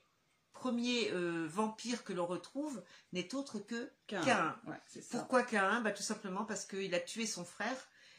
premier 0.65 1.12
euh, 1.12 1.45
vampire 1.47 2.04
que 2.04 2.12
l'on 2.12 2.25
retrouve 2.25 2.82
n'est 3.13 3.36
autre 3.36 3.60
que 3.60 3.91
Cain. 4.08 4.56
Ouais. 4.65 5.01
Pourquoi 5.12 5.43
Cain 5.43 5.82
bah, 5.82 5.91
Tout 5.91 6.01
simplement 6.01 6.43
parce 6.43 6.65
qu'il 6.65 6.95
a 6.95 6.99
tué 6.99 7.28
son 7.28 7.45
frère 7.45 7.78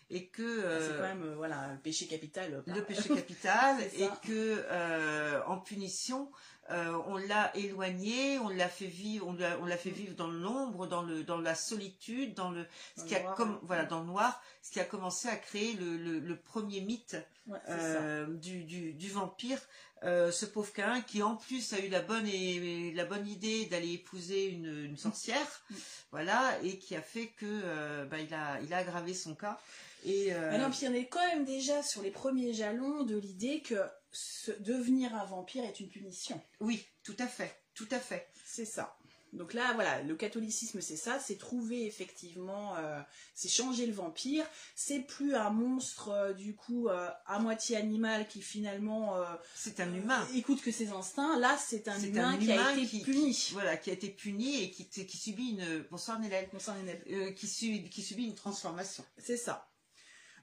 et 0.09 0.29
que 0.29 0.61
C'est 0.61 0.65
euh, 0.65 0.97
quand 0.97 1.03
même 1.09 1.23
euh, 1.25 1.35
voilà 1.35 1.73
le 1.73 1.79
péché 1.81 2.07
capital. 2.07 2.63
le 2.65 2.85
péché 2.85 3.09
capital 3.15 3.77
et 3.99 4.07
que 4.23 4.65
euh, 4.71 5.43
en 5.47 5.59
punition 5.59 6.31
euh, 6.71 6.97
on 7.07 7.17
l'a 7.17 7.57
éloigné, 7.57 8.39
on 8.41 8.49
l'a 8.49 8.69
fait 8.69 8.87
vivre, 8.87 9.27
on 9.29 9.65
l'a, 9.67 9.77
fait 9.77 9.91
vivre 9.91 10.17
dans 10.17 10.27
l'ombre, 10.27 10.89
dans 10.89 11.03
le 11.03 11.23
dans 11.23 11.39
la 11.39 11.55
solitude, 11.55 12.35
dans 12.35 12.51
le 12.51 12.67
ce 12.97 13.03
Dans 13.03 13.07
qui 13.07 13.15
le 13.15 13.21
a 13.21 13.23
noir, 13.23 13.35
comme 13.37 13.53
ouais. 13.53 13.59
voilà 13.63 13.85
dans 13.85 14.01
le 14.01 14.07
noir, 14.07 14.43
ce 14.63 14.73
qui 14.73 14.81
a 14.81 14.85
commencé 14.85 15.29
à 15.29 15.37
créer 15.37 15.75
le, 15.75 15.97
le, 15.97 16.19
le 16.19 16.37
premier 16.37 16.81
mythe 16.81 17.17
Ouais, 17.47 17.59
c'est 17.65 17.93
ça. 17.93 18.25
du, 18.27 18.65
du, 18.65 18.93
du 18.95 19.09
vampire. 19.11 19.61
Euh, 20.07 20.31
ce 20.31 20.47
pauvre 20.47 20.73
Cain 20.73 21.01
qui 21.03 21.23
en 21.23 21.37
plus 21.37 21.73
a 21.73 21.81
eu 21.81 21.89
la 21.89 22.01
bonne 22.01 22.27
et 22.29 22.93
la 22.95 23.05
bonne 23.05 23.27
idée 23.27 23.67
d'aller 23.67 23.93
épouser 23.95 24.47
une, 24.47 24.85
une 24.85 24.97
sorcière, 24.97 25.65
Mm. 25.71 25.75
voilà, 26.13 26.59
et 26.63 26.79
qui 26.79 26.95
a 26.95 27.03
fait 27.03 27.29
que 27.29 27.45
euh, 27.47 28.05
bah, 28.07 28.21
il 28.21 28.33
a 28.33 28.61
il 28.63 28.73
a 28.73 28.79
aggravé 28.79 29.15
son 29.15 29.35
cas. 29.35 29.61
Et 30.05 30.33
euh, 30.33 30.57
non, 30.59 30.71
puis 30.71 30.87
on 30.89 30.95
est 30.95 31.07
quand 31.07 31.27
même 31.27 31.45
déjà 31.45 31.83
sur 31.83 32.03
les 32.03 32.13
premiers 32.13 32.53
jalons 32.55 33.03
de 33.03 33.17
l'idée 33.17 33.61
que 33.63 33.75
se- 34.13 34.53
devenir 34.61 35.15
un 35.15 35.25
vampire 35.25 35.65
est 35.65 35.81
une 35.81 35.89
punition. 35.89 36.41
oui, 36.61 36.87
tout 37.03 37.17
à 37.19 37.27
fait, 37.27 37.55
tout 37.75 37.89
à 37.91 37.99
fait. 37.99 38.29
C'est 38.45 38.65
ça. 38.67 38.97
Donc 39.33 39.53
là, 39.55 39.73
voilà, 39.75 40.03
le 40.03 40.15
catholicisme, 40.17 40.81
c'est 40.81 40.97
ça, 40.97 41.19
c'est 41.19 41.37
trouver 41.37 41.87
effectivement, 41.87 42.75
euh, 42.77 43.01
c'est 43.35 43.49
changer 43.49 43.87
le 43.87 43.93
vampire. 43.93 44.47
C'est 44.75 45.01
plus 45.01 45.35
un 45.35 45.51
monstre, 45.51 46.09
euh, 46.11 46.33
du 46.33 46.55
coup, 46.55 46.89
euh, 46.89 47.09
à 47.27 47.39
moitié 47.39 47.77
animal 47.77 48.27
qui 48.29 48.41
finalement 48.41 49.15
C'est 49.55 49.81
un 49.81 49.93
humain. 49.95 50.27
écoute 50.35 50.63
que 50.63 50.71
ses 50.71 50.89
instincts. 50.91 51.39
Là, 51.39 51.57
c'est 51.59 51.89
un 51.89 52.01
humain 52.03 52.31
un 52.35 52.39
qui 52.39 52.51
a 52.53 52.73
été 52.79 52.87
qui- 52.87 53.01
puni. 53.05 53.49
Voilà, 53.53 53.77
qui 53.77 53.91
a 53.91 53.93
été 53.93 54.09
puni 54.11 54.63
et 54.63 54.71
qui, 54.71 54.87
qui 54.89 55.17
subit 55.17 55.51
une 55.51 55.85
bonsoir 55.91 56.19
Nélène, 56.21 56.47
Bon, 56.53 56.59
ça 56.59 56.73
en 56.73 56.87
est- 56.87 57.35
qui, 57.35 57.47
su- 57.47 57.83
qui 57.91 58.03
subit 58.03 58.25
une 58.25 58.35
transformation. 58.35 59.05
C'est 59.19 59.37
ça. 59.37 59.69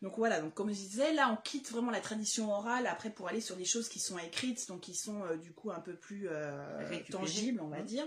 Donc 0.04 0.18
voilà, 0.18 0.42
donc 0.42 0.54
comme 0.54 0.68
je 0.68 0.74
disais, 0.74 1.14
là 1.14 1.30
on 1.32 1.42
quitte 1.42 1.72
vraiment 1.72 1.90
la 1.90 2.02
tradition 2.02 2.52
orale 2.52 2.88
après 2.88 3.10
pour 3.10 3.30
aller 3.30 3.40
sur 3.40 3.56
des 3.56 3.64
choses 3.64 3.88
qui 3.88 4.00
sont 4.00 4.18
écrites, 4.18 4.68
donc 4.68 4.82
qui 4.82 4.96
sont 4.96 5.24
euh, 5.24 5.38
du 5.38 5.54
coup 5.54 5.72
un 5.72 5.80
peu 5.80 5.96
plus 5.96 6.28
euh, 6.30 7.00
tangibles, 7.10 7.62
on 7.62 7.70
va 7.70 7.82
dire. 7.82 8.06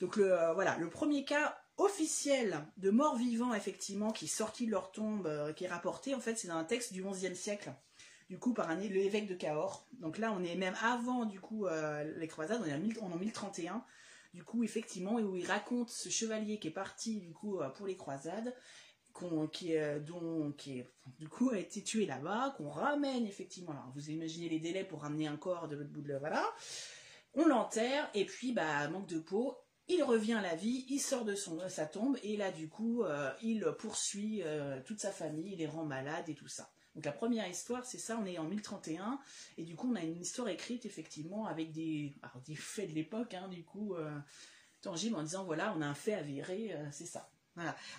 Donc 0.00 0.16
le 0.16 0.32
euh, 0.32 0.52
voilà, 0.52 0.76
le 0.78 0.90
premier 0.90 1.24
cas 1.24 1.56
officiel 1.76 2.66
de 2.76 2.90
mort 2.90 3.16
vivant 3.16 3.54
effectivement 3.54 4.10
qui 4.10 4.24
est 4.24 4.28
sorti 4.28 4.66
de 4.66 4.72
leur 4.72 4.90
tombe, 4.90 5.30
qui 5.54 5.62
est 5.62 5.68
rapporté 5.68 6.12
en 6.12 6.20
fait, 6.20 6.36
c'est 6.36 6.48
dans 6.48 6.56
un 6.56 6.64
texte 6.64 6.92
du 6.92 7.04
XIe 7.04 7.36
siècle. 7.36 7.72
Du 8.28 8.38
coup, 8.38 8.52
par 8.52 8.68
un 8.68 8.74
l'évêque 8.74 9.26
de 9.26 9.34
Cahors. 9.34 9.86
Donc 10.00 10.18
là, 10.18 10.34
on 10.38 10.44
est 10.44 10.54
même 10.54 10.74
avant, 10.82 11.24
du 11.24 11.40
coup, 11.40 11.66
les 12.16 12.28
croisades, 12.28 12.60
on 12.62 12.66
est 12.66 12.74
en, 12.74 12.78
1000 12.78 12.98
on 13.00 13.10
est 13.10 13.14
en 13.14 13.16
1031. 13.16 13.84
Du 14.34 14.44
coup, 14.44 14.64
effectivement, 14.64 15.14
où 15.14 15.34
il 15.34 15.46
raconte 15.46 15.88
ce 15.88 16.10
chevalier 16.10 16.58
qui 16.58 16.68
est 16.68 16.72
parti, 16.72 17.16
du 17.16 17.32
coup, 17.32 17.60
pour 17.74 17.86
les 17.86 17.96
croisades, 17.96 18.54
qui, 19.52 19.74
dont, 20.06 20.52
qui 20.52 20.84
du 21.18 21.28
coup, 21.28 21.50
a 21.50 21.58
été 21.58 21.82
tué 21.82 22.06
là-bas, 22.06 22.54
qu'on 22.56 22.70
ramène, 22.70 23.26
effectivement. 23.26 23.72
Alors, 23.72 23.90
vous 23.94 24.10
imaginez 24.10 24.48
les 24.48 24.60
délais 24.60 24.84
pour 24.84 25.02
ramener 25.02 25.26
un 25.26 25.36
corps 25.36 25.68
de 25.68 25.76
l'autre 25.76 25.90
bout 25.90 26.02
de 26.02 26.08
la... 26.08 26.18
Voilà. 26.18 26.44
On 27.34 27.46
l'enterre, 27.46 28.10
et 28.14 28.24
puis, 28.24 28.52
bah, 28.52 28.88
manque 28.88 29.08
de 29.08 29.18
peau, 29.18 29.56
il 29.88 30.02
revient 30.02 30.34
à 30.34 30.42
la 30.42 30.54
vie, 30.54 30.84
il 30.88 30.98
sort 30.98 31.24
de 31.24 31.34
son, 31.34 31.66
sa 31.68 31.86
tombe, 31.86 32.18
et 32.22 32.36
là, 32.36 32.50
du 32.52 32.68
coup, 32.68 33.04
euh, 33.04 33.30
il 33.42 33.64
poursuit 33.78 34.42
euh, 34.42 34.80
toute 34.84 35.00
sa 35.00 35.10
famille, 35.10 35.52
il 35.52 35.58
les 35.58 35.66
rend 35.66 35.84
malades 35.84 36.28
et 36.28 36.34
tout 36.34 36.48
ça. 36.48 36.70
Donc 36.94 37.04
la 37.04 37.12
première 37.12 37.48
histoire, 37.48 37.84
c'est 37.84 37.98
ça, 37.98 38.18
on 38.20 38.26
est 38.26 38.38
en 38.38 38.44
1031, 38.44 39.20
et 39.56 39.64
du 39.64 39.76
coup, 39.76 39.90
on 39.90 39.94
a 39.94 40.02
une 40.02 40.20
histoire 40.20 40.48
écrite, 40.48 40.84
effectivement, 40.84 41.46
avec 41.46 41.72
des, 41.72 42.14
des 42.46 42.56
faits 42.56 42.90
de 42.90 42.94
l'époque, 42.94 43.34
hein, 43.34 43.48
du 43.48 43.64
coup, 43.64 43.94
euh, 43.94 44.18
tangibles, 44.80 45.16
en 45.16 45.22
disant, 45.22 45.44
voilà, 45.44 45.74
on 45.76 45.80
a 45.80 45.86
un 45.86 45.94
fait 45.94 46.14
avéré, 46.14 46.72
euh, 46.74 46.88
c'est 46.90 47.06
ça. 47.06 47.30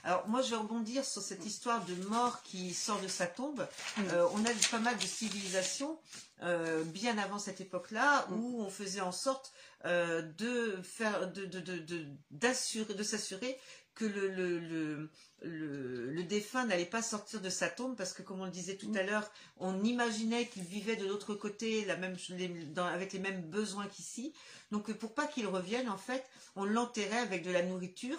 Alors 0.03 0.27
moi 0.27 0.41
je 0.41 0.51
vais 0.51 0.55
rebondir 0.57 1.03
sur 1.05 1.21
cette 1.21 1.45
histoire 1.45 1.83
de 1.85 1.95
mort 2.07 2.41
qui 2.43 2.73
sort 2.73 2.99
de 3.01 3.07
sa 3.07 3.27
tombe. 3.27 3.67
Mm. 3.97 4.01
Euh, 4.13 4.27
on 4.33 4.43
a 4.45 4.49
pas 4.71 4.79
mal 4.79 4.97
de 4.97 5.05
civilisations 5.05 5.99
euh, 6.43 6.83
bien 6.83 7.17
avant 7.17 7.39
cette 7.39 7.61
époque-là 7.61 8.25
Mm. 8.29 8.33
où 8.33 8.61
on 8.61 8.69
faisait 8.69 9.01
en 9.01 9.11
sorte 9.11 9.51
euh, 9.85 10.21
de 10.21 10.79
faire, 10.83 11.31
de 11.31 11.45
de 11.45 11.59
de 11.59 11.77
de- 11.79 12.05
d'assurer, 12.31 12.93
de 12.93 13.03
s'assurer 13.03 13.59
que 13.95 14.05
le 14.05 14.29
le, 14.29 14.59
le 14.59 15.09
le, 15.41 16.11
le 16.11 16.23
défunt 16.23 16.65
n'allait 16.65 16.85
pas 16.85 17.01
sortir 17.01 17.39
de 17.41 17.49
sa 17.49 17.69
tombe 17.69 17.95
parce 17.95 18.11
que 18.13 18.21
comme 18.21 18.41
on 18.41 18.45
le 18.45 18.51
disait 18.51 18.75
tout 18.75 18.89
Mm. 18.89 18.97
à 18.97 19.03
l'heure, 19.03 19.31
on 19.57 19.83
imaginait 19.83 20.47
qu'il 20.47 20.63
vivait 20.63 20.95
de 20.97 21.05
l'autre 21.07 21.33
côté 21.33 21.85
la 21.85 21.95
même, 21.97 22.15
les- 22.29 22.47
dans- 22.65 22.85
avec 22.85 23.13
les 23.13 23.19
mêmes 23.19 23.41
besoins 23.41 23.87
qu'ici. 23.87 24.33
Donc 24.71 24.91
pour 24.93 25.13
pas 25.13 25.27
qu'il 25.27 25.47
revienne 25.47 25.89
en 25.89 25.97
fait, 25.97 26.25
on 26.55 26.65
l'enterrait 26.65 27.19
avec 27.19 27.43
de 27.43 27.51
la 27.51 27.61
nourriture 27.63 28.17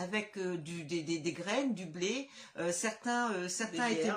avec 0.00 0.36
euh, 0.36 0.56
du, 0.56 0.84
des, 0.84 1.02
des- 1.02 1.18
des 1.18 1.32
graines, 1.32 1.74
du 1.74 1.86
blé. 1.86 2.28
Euh, 2.58 2.72
certains 2.72 3.32
euh, 3.32 3.48
certains 3.48 3.88
Des 3.88 3.94
étaient. 3.94 4.12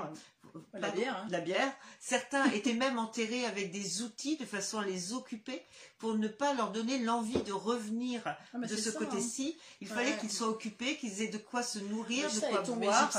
La 0.74 0.92
bière, 0.92 1.18
hein. 1.18 1.28
la 1.32 1.40
bière. 1.42 1.74
Certains 2.00 2.46
étaient 2.52 2.74
même 2.76 3.00
enterrés 3.00 3.46
avec 3.46 3.72
des 3.72 4.04
outils 4.04 4.38
de 4.38 4.46
façon 4.46 4.78
à 4.80 4.86
les 4.86 5.12
occuper 5.14 5.64
pour 5.98 6.14
ne 6.16 6.28
pas 6.28 6.54
leur 6.54 6.72
donner 6.72 7.00
l'envie 7.00 7.42
de 7.42 7.52
revenir 7.52 8.22
Ah, 8.26 8.58
de 8.60 8.68
ce 8.76 8.92
côté-ci. 8.92 9.58
Il 9.82 9.88
Ouais. 9.90 9.96
fallait 9.96 10.18
qu'ils 10.18 10.32
soient 10.32 10.50
occupés, 10.50 10.96
qu'ils 10.98 11.24
aient 11.24 11.28
de 11.30 11.40
quoi 11.40 11.64
se 11.64 11.80
nourrir, 11.80 12.32
de 12.32 12.40
quoi 12.40 12.62
boire. 12.76 13.12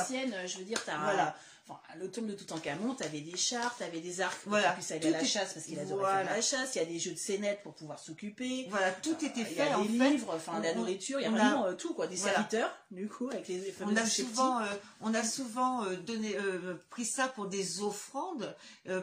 je 0.47 0.59
veux 0.59 0.65
dire, 0.65 0.81
t'as 0.85 0.97
Voilà. 0.99 1.37
Enfin, 1.67 1.81
le 1.99 2.11
tombe 2.11 2.27
de 2.27 2.35
Toutankhamon, 2.35 2.95
t'avais 2.95 3.21
des 3.23 3.39
chars, 3.39 3.75
t'avais 3.79 4.01
des 4.01 4.21
arcs 4.21 4.37
pour 4.41 4.51
Voilà. 4.51 4.69
qu'il 4.73 4.75
puisse 4.75 4.91
aller 4.93 5.09
à 5.09 5.11
la 5.13 5.23
est- 5.23 5.25
chasse 5.25 5.55
parce 5.55 5.65
qu'il 5.65 5.79
adorait 5.79 6.01
Voilà. 6.03 6.25
faire 6.27 6.37
la 6.37 6.43
chasse. 6.43 6.75
Il 6.75 6.79
y 6.79 6.83
a 6.83 6.85
des 6.85 6.99
jeux 6.99 7.13
de 7.13 7.17
scénettes 7.19 7.63
pour 7.63 7.75
pouvoir 7.75 7.99
s'occuper. 7.99 8.67
Voilà, 8.69 8.93
tout 8.93 9.15
était 9.25 9.33
Il 9.37 9.41
y 9.43 9.45
fait 9.55 9.61
a 9.63 9.79
des 9.79 9.85
fait. 9.99 10.11
livres, 10.11 10.35
enfin, 10.37 10.61
la 10.61 10.75
nourriture, 10.75 11.21
il 11.21 11.23
y 11.23 11.27
a 11.27 11.31
vraiment 11.31 11.65
euh, 11.65 11.73
tout, 11.75 11.95
quoi. 11.95 12.07
Des 12.07 12.17
Voilà. 12.17 12.35
serviteurs, 12.35 12.77
du 12.91 13.09
coup, 13.09 13.31
avec 13.31 13.49
les 13.49 13.73
fameux 13.73 13.93
On 13.93 13.97
a 13.97 14.05
souvent, 14.05 14.61
euh, 14.61 14.67
on 15.01 15.15
a 15.15 15.25
souvent 15.25 15.85
euh, 15.85 15.97
donné, 15.97 16.37
euh, 16.37 16.75
pris 16.91 17.07
ça 17.07 17.29
pour 17.29 17.47
des 17.47 17.81
offrandes, 17.81 18.55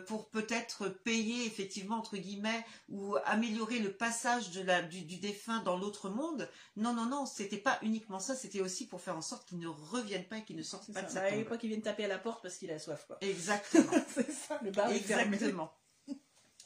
pour 0.06 0.28
peut-être 0.30 0.88
payer 0.88 1.45
effectivement 1.47 1.97
entre 1.97 2.17
guillemets 2.17 2.63
ou 2.89 3.15
améliorer 3.26 3.80
le 3.80 3.91
passage 3.91 4.52
de 4.52 4.62
la, 4.62 4.84
du, 4.84 5.02
du 5.02 5.17
défunt 5.17 5.63
dans 5.63 5.78
l'autre 5.78 6.10
monde. 6.10 6.47
Non, 6.78 6.93
non, 6.93 7.06
non, 7.06 7.26
c'était 7.26 7.58
pas 7.58 7.80
uniquement 7.82 8.19
ça, 8.19 8.36
c'était 8.36 8.62
aussi 8.62 8.86
pour 8.86 9.02
faire 9.02 9.17
en 9.17 9.21
sorte 9.21 9.47
qu'il 9.47 9.58
ne 9.60 9.67
revienne 9.67 10.26
pas 10.26 10.38
et 10.38 10.43
qu'il 10.43 10.56
ne 10.56 10.63
sorte 10.63 10.84
C'est 10.86 10.93
pas 10.93 11.02
ça. 11.02 11.08
de 11.08 11.12
sa 11.12 11.21
Bah, 11.21 11.32
tombe. 11.32 11.43
pas 11.45 11.58
qu'ils 11.58 11.69
viennent 11.69 11.82
taper 11.82 12.06
à 12.06 12.08
la 12.08 12.17
porte 12.19 12.41
parce 12.51 12.59
qu'il 12.59 12.71
a 12.71 12.79
soif, 12.79 13.05
quoi. 13.07 13.17
Exactement. 13.21 13.91
c'est 14.13 14.31
ça, 14.31 14.59
le 14.63 14.71
bar. 14.71 14.89
Exactement. 14.91 15.71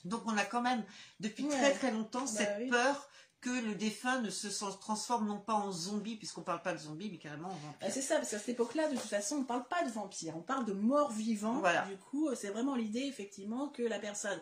Donc 0.03 0.21
on 0.25 0.37
a 0.37 0.43
quand 0.45 0.61
même 0.61 0.83
depuis 1.19 1.45
Ouais. 1.45 1.49
très 1.57 1.73
très 1.73 1.91
longtemps 1.91 2.21
Bah 2.21 2.27
cette 2.27 2.57
oui. 2.59 2.69
peur 2.69 3.09
que 3.41 3.49
le 3.49 3.75
défunt 3.75 4.21
ne 4.21 4.29
se 4.31 4.47
transforme 4.79 5.27
non 5.27 5.39
pas 5.39 5.53
en 5.53 5.71
zombie, 5.71 6.15
puisqu'on 6.15 6.41
parle 6.41 6.61
pas 6.63 6.73
de 6.73 6.79
zombie, 6.79 7.09
mais 7.11 7.19
carrément 7.19 7.49
en 7.49 7.55
vampire. 7.55 7.77
Ah, 7.81 7.91
c'est 7.91 8.01
ça, 8.01 8.15
parce 8.15 8.31
qu'à 8.31 8.39
cette 8.39 8.49
époque-là, 8.49 8.87
de 8.89 8.95
toute 8.95 9.05
façon, 9.09 9.35
on 9.35 9.39
ne 9.41 9.45
parle 9.45 9.67
pas 9.67 9.83
de 9.83 9.91
vampire, 9.91 10.35
on 10.35 10.41
parle 10.41 10.65
de 10.65 10.73
mort 10.73 11.11
vivant. 11.11 11.59
Voilà. 11.59 11.85
Du 11.85 11.97
coup, 11.97 12.29
c'est 12.35 12.49
vraiment 12.49 12.75
l'idée, 12.75 13.01
effectivement, 13.03 13.69
que 13.69 13.83
la 13.83 13.99
personne 13.99 14.39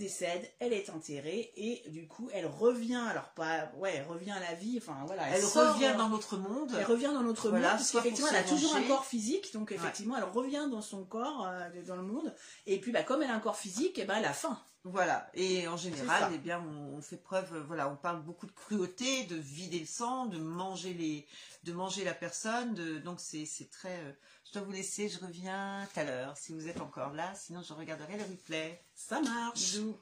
décède, 0.00 0.50
elle 0.58 0.72
est 0.72 0.90
enterrée, 0.90 1.52
et 1.54 1.88
du 1.90 2.08
coup, 2.08 2.28
elle 2.32 2.46
revient, 2.46 3.00
alors 3.08 3.28
pas, 3.34 3.70
ouais, 3.76 3.94
elle 3.94 4.06
revient 4.06 4.32
à 4.32 4.40
la 4.40 4.54
vie, 4.54 4.78
enfin 4.82 4.96
voilà. 5.06 5.28
Elle 5.28 5.42
sort, 5.44 5.74
revient 5.74 5.92
euh, 5.94 5.96
dans 5.96 6.08
notre 6.08 6.36
monde. 6.36 6.74
Elle 6.76 6.84
revient 6.84 7.12
dans 7.14 7.22
notre 7.22 7.50
Voilà, 7.50 7.68
monde, 7.68 7.76
parce 7.76 7.92
qu'effectivement, 7.92 8.30
elle 8.30 8.36
a 8.36 8.42
toujours 8.42 8.74
un 8.74 8.82
corps 8.82 9.04
physique, 9.06 9.52
donc 9.52 9.70
effectivement, 9.70 10.16
elle 10.16 10.24
revient 10.24 10.66
dans 10.68 10.82
son 10.82 11.04
corps, 11.04 11.46
euh, 11.46 11.68
dans 11.86 11.94
le 11.94 12.02
monde, 12.02 12.34
et 12.66 12.80
puis, 12.80 12.90
bah, 12.90 13.04
comme 13.04 13.22
elle 13.22 13.30
a 13.30 13.34
un 13.34 13.40
corps 13.40 13.56
physique, 13.56 13.98
et 14.00 14.04
ben, 14.04 14.16
elle 14.16 14.24
a 14.24 14.32
faim. 14.32 14.58
Voilà, 14.82 15.30
et 15.34 15.68
en 15.68 15.76
général, 15.76 16.32
eh 16.34 16.38
bien, 16.38 16.64
on, 16.66 16.96
on 16.96 17.02
fait 17.02 17.18
preuve, 17.18 17.54
euh, 17.54 17.62
voilà, 17.66 17.90
on 17.90 17.96
parle 17.96 18.22
beaucoup 18.22 18.46
de 18.46 18.52
cruauté, 18.52 19.24
de 19.24 19.36
vider 19.36 19.78
le 19.78 19.86
sang, 19.86 20.24
de 20.24 20.38
manger 20.38 20.94
les, 20.94 21.26
de 21.64 21.72
manger 21.74 22.02
la 22.02 22.14
personne, 22.14 22.72
de, 22.74 22.98
donc 22.98 23.20
c'est, 23.20 23.44
c'est 23.44 23.70
très. 23.70 24.16
Je 24.52 24.58
dois 24.58 24.62
vous 24.66 24.72
laisser, 24.72 25.08
je 25.08 25.20
reviens 25.20 25.86
tout 25.94 26.00
à 26.00 26.04
l'heure 26.04 26.36
si 26.36 26.52
vous 26.52 26.66
êtes 26.66 26.80
encore 26.80 27.12
là, 27.12 27.32
sinon 27.36 27.62
je 27.62 27.72
regarderai 27.72 28.16
le 28.16 28.24
replay. 28.24 28.82
Ça 28.96 29.20
marche. 29.20 29.54
Bisous. 29.60 29.96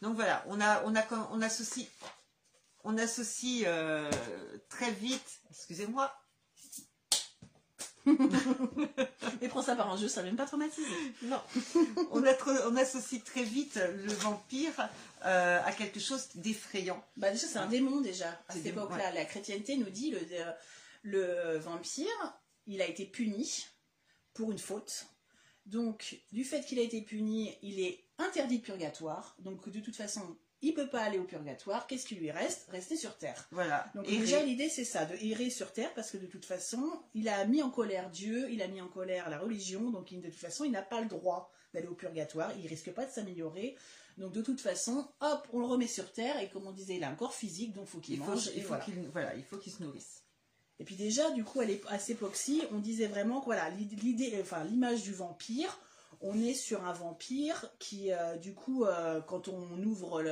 Donc 0.00 0.14
voilà, 0.14 0.42
on 0.48 0.60
a, 0.60 0.82
on 0.86 0.96
a, 0.96 1.04
on 1.30 1.42
associe, 1.42 1.86
on 2.84 2.96
associe 2.96 3.64
euh, 3.66 4.10
très 4.70 4.90
vite, 4.92 5.40
excusez-moi, 5.50 6.10
Et 9.42 9.48
prends 9.48 9.62
ça 9.62 9.76
par 9.76 9.92
un 9.92 9.96
jeu, 9.96 10.08
ça 10.08 10.22
va 10.22 10.26
même 10.26 10.36
pas 10.36 10.46
traumatiser. 10.46 10.88
non, 11.22 11.40
on, 12.10 12.24
a 12.24 12.34
trop- 12.34 12.50
on 12.66 12.76
associe 12.76 13.22
très 13.22 13.44
vite 13.44 13.76
le 13.76 14.12
vampire 14.14 14.88
euh, 15.24 15.60
à 15.64 15.70
quelque 15.72 16.00
chose 16.00 16.28
d'effrayant. 16.34 17.04
Bah 17.16 17.30
déjà 17.30 17.46
c'est 17.46 17.58
un 17.58 17.66
démon 17.68 18.00
déjà. 18.00 18.28
À 18.48 18.54
cette 18.54 18.66
époque-là, 18.66 19.12
la 19.12 19.24
chrétienté 19.24 19.76
nous 19.76 19.90
dit 19.90 20.10
le, 20.10 20.18
euh, 20.32 20.52
le 21.02 21.58
vampire 21.58 22.34
il 22.66 22.80
a 22.82 22.86
été 22.86 23.04
puni 23.04 23.66
pour 24.34 24.50
une 24.52 24.58
faute. 24.58 25.06
Donc, 25.66 26.20
du 26.32 26.44
fait 26.44 26.62
qu'il 26.64 26.78
a 26.78 26.82
été 26.82 27.00
puni, 27.02 27.56
il 27.62 27.80
est 27.80 28.00
interdit 28.18 28.58
de 28.58 28.64
purgatoire. 28.64 29.36
Donc, 29.38 29.68
de 29.68 29.80
toute 29.80 29.96
façon, 29.96 30.36
il 30.62 30.74
peut 30.74 30.88
pas 30.88 31.02
aller 31.02 31.18
au 31.18 31.24
purgatoire. 31.24 31.86
Qu'est-ce 31.86 32.06
qui 32.06 32.14
lui 32.14 32.30
reste? 32.30 32.68
Rester 32.70 32.96
sur 32.96 33.16
Terre. 33.18 33.48
Voilà. 33.50 33.90
Donc 33.94 34.08
Errer. 34.08 34.18
déjà 34.18 34.42
l'idée 34.42 34.68
c'est 34.68 34.84
ça, 34.84 35.04
de 35.04 35.14
errer 35.16 35.50
sur 35.50 35.72
terre 35.72 35.92
parce 35.94 36.10
que 36.10 36.16
de 36.16 36.26
toute 36.26 36.44
façon 36.44 37.02
il 37.14 37.28
a 37.28 37.44
mis 37.46 37.62
en 37.62 37.70
colère 37.70 38.10
Dieu, 38.10 38.48
il 38.50 38.62
a 38.62 38.68
mis 38.68 38.80
en 38.80 38.86
colère 38.86 39.28
la 39.28 39.38
religion, 39.38 39.90
donc 39.90 40.14
de 40.14 40.20
toute 40.20 40.34
façon 40.34 40.64
il 40.64 40.70
n'a 40.70 40.82
pas 40.82 41.00
le 41.00 41.08
droit 41.08 41.52
d'aller 41.74 41.88
au 41.88 41.94
purgatoire, 41.94 42.52
il 42.58 42.66
risque 42.68 42.92
pas 42.92 43.04
de 43.04 43.10
s'améliorer. 43.10 43.76
Donc 44.18 44.32
de 44.32 44.42
toute 44.42 44.60
façon, 44.60 45.08
hop, 45.20 45.48
on 45.52 45.58
le 45.60 45.66
remet 45.66 45.86
sur 45.86 46.12
terre 46.12 46.38
et 46.38 46.48
comme 46.50 46.66
on 46.66 46.72
disait, 46.72 46.96
il 46.96 47.04
a 47.04 47.08
un 47.08 47.14
corps 47.14 47.34
physique, 47.34 47.72
donc 47.72 47.86
faut 47.86 47.98
qu'il 47.98 48.18
faut, 48.18 48.24
mange. 48.26 48.48
et 48.48 48.56
il 48.56 48.62
faut 48.62 48.68
voilà. 48.68 48.84
qu'il 48.84 48.94
voilà, 49.10 49.34
il 49.34 49.42
faut 49.42 49.56
qu'il 49.56 49.72
se 49.72 49.82
nourrisse. 49.82 50.21
Et 50.82 50.84
puis 50.84 50.96
déjà, 50.96 51.30
du 51.30 51.44
coup, 51.44 51.60
à, 51.60 51.98
cette 52.00 52.16
époque-ci, 52.16 52.60
on 52.72 52.78
disait 52.80 53.06
vraiment 53.06 53.38
que 53.38 53.44
voilà, 53.44 53.70
l'id- 53.70 54.02
l'idée, 54.02 54.36
enfin 54.40 54.64
l'image 54.64 55.04
du 55.04 55.12
vampire, 55.12 55.78
on 56.20 56.42
est 56.42 56.54
sur 56.54 56.84
un 56.84 56.92
vampire 56.92 57.70
qui, 57.78 58.10
euh, 58.10 58.34
du 58.34 58.52
coup, 58.52 58.84
euh, 58.84 59.20
quand 59.20 59.46
on 59.46 59.80
ouvre 59.84 60.24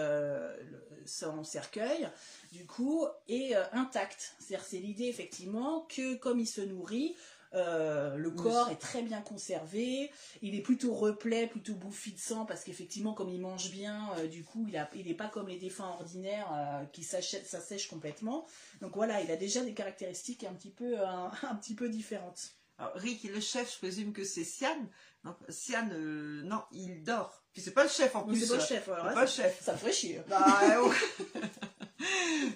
son 1.06 1.44
cercueil, 1.44 2.08
du 2.50 2.66
coup, 2.66 3.06
est 3.28 3.54
euh, 3.54 3.62
intact. 3.70 4.34
C'est-à-dire, 4.40 4.66
c'est 4.68 4.80
l'idée 4.80 5.04
effectivement 5.06 5.86
que 5.88 6.16
comme 6.16 6.40
il 6.40 6.48
se 6.48 6.62
nourrit, 6.62 7.14
euh, 7.54 8.16
le 8.16 8.28
Oui. 8.28 8.36
corps 8.36 8.70
est 8.70 8.76
très 8.80 9.02
bien 9.02 9.20
conservé, 9.20 10.10
il 10.42 10.54
est 10.54 10.60
plutôt 10.62 10.94
replet, 10.94 11.46
plutôt 11.46 11.74
bouffi 11.74 12.12
de 12.12 12.18
sang, 12.18 12.46
parce 12.46 12.62
qu'effectivement, 12.64 13.12
comme 13.12 13.28
il 13.28 13.40
mange 13.40 13.70
bien, 13.70 14.10
euh, 14.18 14.28
du 14.28 14.44
coup, 14.44 14.64
il 14.68 14.74
n'est 14.74 14.86
il 14.94 15.16
pas 15.16 15.28
comme 15.28 15.48
les 15.48 15.58
défunts 15.58 15.88
ordinaires 15.88 16.48
euh, 16.52 16.84
qui 16.86 17.02
s'assèchent 17.02 17.88
complètement. 17.88 18.46
Donc 18.80 18.94
voilà, 18.94 19.20
il 19.20 19.30
a 19.30 19.36
déjà 19.36 19.62
des 19.62 19.74
caractéristiques 19.74 20.44
un 20.44 20.54
petit 20.54 20.70
peu, 20.70 20.98
euh, 21.00 21.04
un 21.42 21.56
petit 21.56 21.74
peu 21.74 21.88
différentes. 21.88 22.52
Alors, 22.78 22.92
Rick, 22.94 23.24
le 23.24 23.40
chef, 23.40 23.74
je 23.74 23.78
présume 23.78 24.12
que 24.14 24.24
c'est 24.24 24.44
Sian. 24.44 24.86
Sian, 25.50 25.86
euh, 25.92 26.42
non, 26.44 26.62
il 26.72 27.02
dort. 27.02 27.44
Puis 27.52 27.60
c'est 27.60 27.72
pas 27.72 27.82
le 27.82 27.90
chef 27.90 28.16
en 28.16 28.22
plus. 28.22 28.40
c'est 28.40 28.48
pas 28.48 28.54
le 28.54 28.66
chef, 28.66 28.88
alors 28.88 29.04
là, 29.04 29.12
pas 29.12 29.22
le 29.22 29.26
chef. 29.26 29.60
ça 29.62 29.72
me 29.72 29.78
ferait 29.78 29.92
chier. 29.92 30.22
Bah, 30.28 30.82
ouais. 30.82 31.40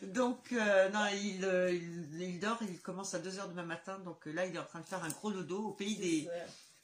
donc, 0.02 0.52
euh, 0.52 0.88
non, 0.90 1.06
il, 1.22 1.44
euh, 1.44 1.72
il, 1.72 2.20
il 2.20 2.40
dort, 2.40 2.58
il 2.62 2.80
commence 2.80 3.14
à 3.14 3.18
2h 3.18 3.48
demain 3.48 3.64
matin. 3.64 3.98
Donc 4.00 4.26
euh, 4.26 4.32
là, 4.32 4.46
il 4.46 4.54
est 4.54 4.58
en 4.58 4.64
train 4.64 4.80
de 4.80 4.86
faire 4.86 5.02
un 5.04 5.08
gros 5.10 5.30
lodo 5.30 5.58
au 5.68 5.72
pays 5.72 5.96
des. 5.96 6.28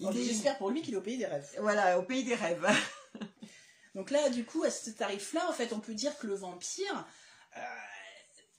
Est- 0.01 0.25
J'espère 0.25 0.57
pour 0.59 0.71
lui 0.71 0.81
qu'il 0.83 0.95
est 0.95 0.97
au 0.97 1.03
pays 1.03 1.19
des 1.19 1.27
rêves. 1.27 1.47
Voilà, 1.61 1.99
au 1.99 2.03
pays 2.03 2.25
des 2.25 2.35
rêves. 2.35 2.67
Donc 3.95 4.11
là, 4.11 4.31
du 4.31 4.45
coup, 4.45 4.63
à 4.63 4.71
ce 4.71 4.91
tarif-là, 4.91 5.49
en 5.49 5.53
fait, 5.53 5.73
on 5.73 5.81
peut 5.81 5.95
dire 5.95 6.17
que 6.19 6.27
le 6.27 6.35
vampire, 6.35 7.07
euh, 7.57 7.61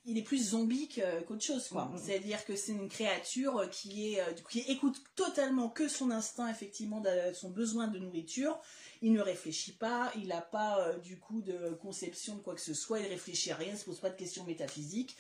il 0.05 0.17
est 0.17 0.23
plus 0.23 0.49
zombie 0.49 0.89
qu'autre 0.89 1.43
chose, 1.43 1.67
quoi. 1.69 1.85
Mhm. 1.85 1.97
C'est-à-dire 2.03 2.43
que 2.45 2.55
c'est 2.55 2.73
une 2.73 2.89
créature 2.89 3.67
qui 3.71 4.13
est, 4.15 4.23
qui 4.49 4.59
écoute 4.67 5.01
totalement 5.15 5.69
que 5.69 5.87
son 5.87 6.11
instinct, 6.11 6.49
effectivement, 6.49 7.01
son 7.33 7.49
besoin 7.49 7.87
de 7.87 7.99
nourriture. 7.99 8.59
Il 9.01 9.13
ne 9.13 9.21
réfléchit 9.21 9.73
pas, 9.73 10.11
il 10.15 10.27
n'a 10.27 10.41
pas, 10.41 10.79
euh, 10.79 10.97
du 10.99 11.17
coup, 11.19 11.41
de 11.41 11.71
conception 11.81 12.35
de 12.35 12.41
quoi 12.41 12.53
que 12.53 12.61
ce 12.61 12.73
soit, 12.73 12.99
il 12.99 13.07
réfléchit 13.07 13.51
à 13.51 13.55
rien, 13.55 13.71
il 13.71 13.77
se 13.77 13.85
pose 13.85 13.99
pas 13.99 14.09
de 14.11 14.15
questions 14.17 14.43
métaphysiques. 14.43 15.17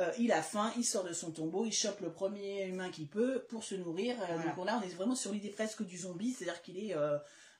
Euh, 0.00 0.10
il 0.18 0.32
a 0.32 0.42
faim, 0.42 0.72
il 0.76 0.84
sort 0.84 1.04
de 1.04 1.12
son 1.12 1.30
tombeau, 1.30 1.64
il 1.64 1.72
chope 1.72 2.00
le 2.00 2.10
premier 2.10 2.64
humain 2.66 2.90
qu'il 2.90 3.06
peut 3.06 3.44
pour 3.48 3.62
se 3.64 3.74
nourrir. 3.74 4.16
Euh, 4.22 4.26
Voilà. 4.26 4.52
Donc 4.54 4.66
là, 4.66 4.80
on 4.82 4.86
est 4.86 4.94
vraiment 4.94 5.14
sur 5.14 5.30
l'idée 5.32 5.50
presque 5.50 5.84
du 5.84 5.98
zombie, 5.98 6.32
c'est-à-dire 6.32 6.62
qu'il 6.62 6.78
est 6.78 6.94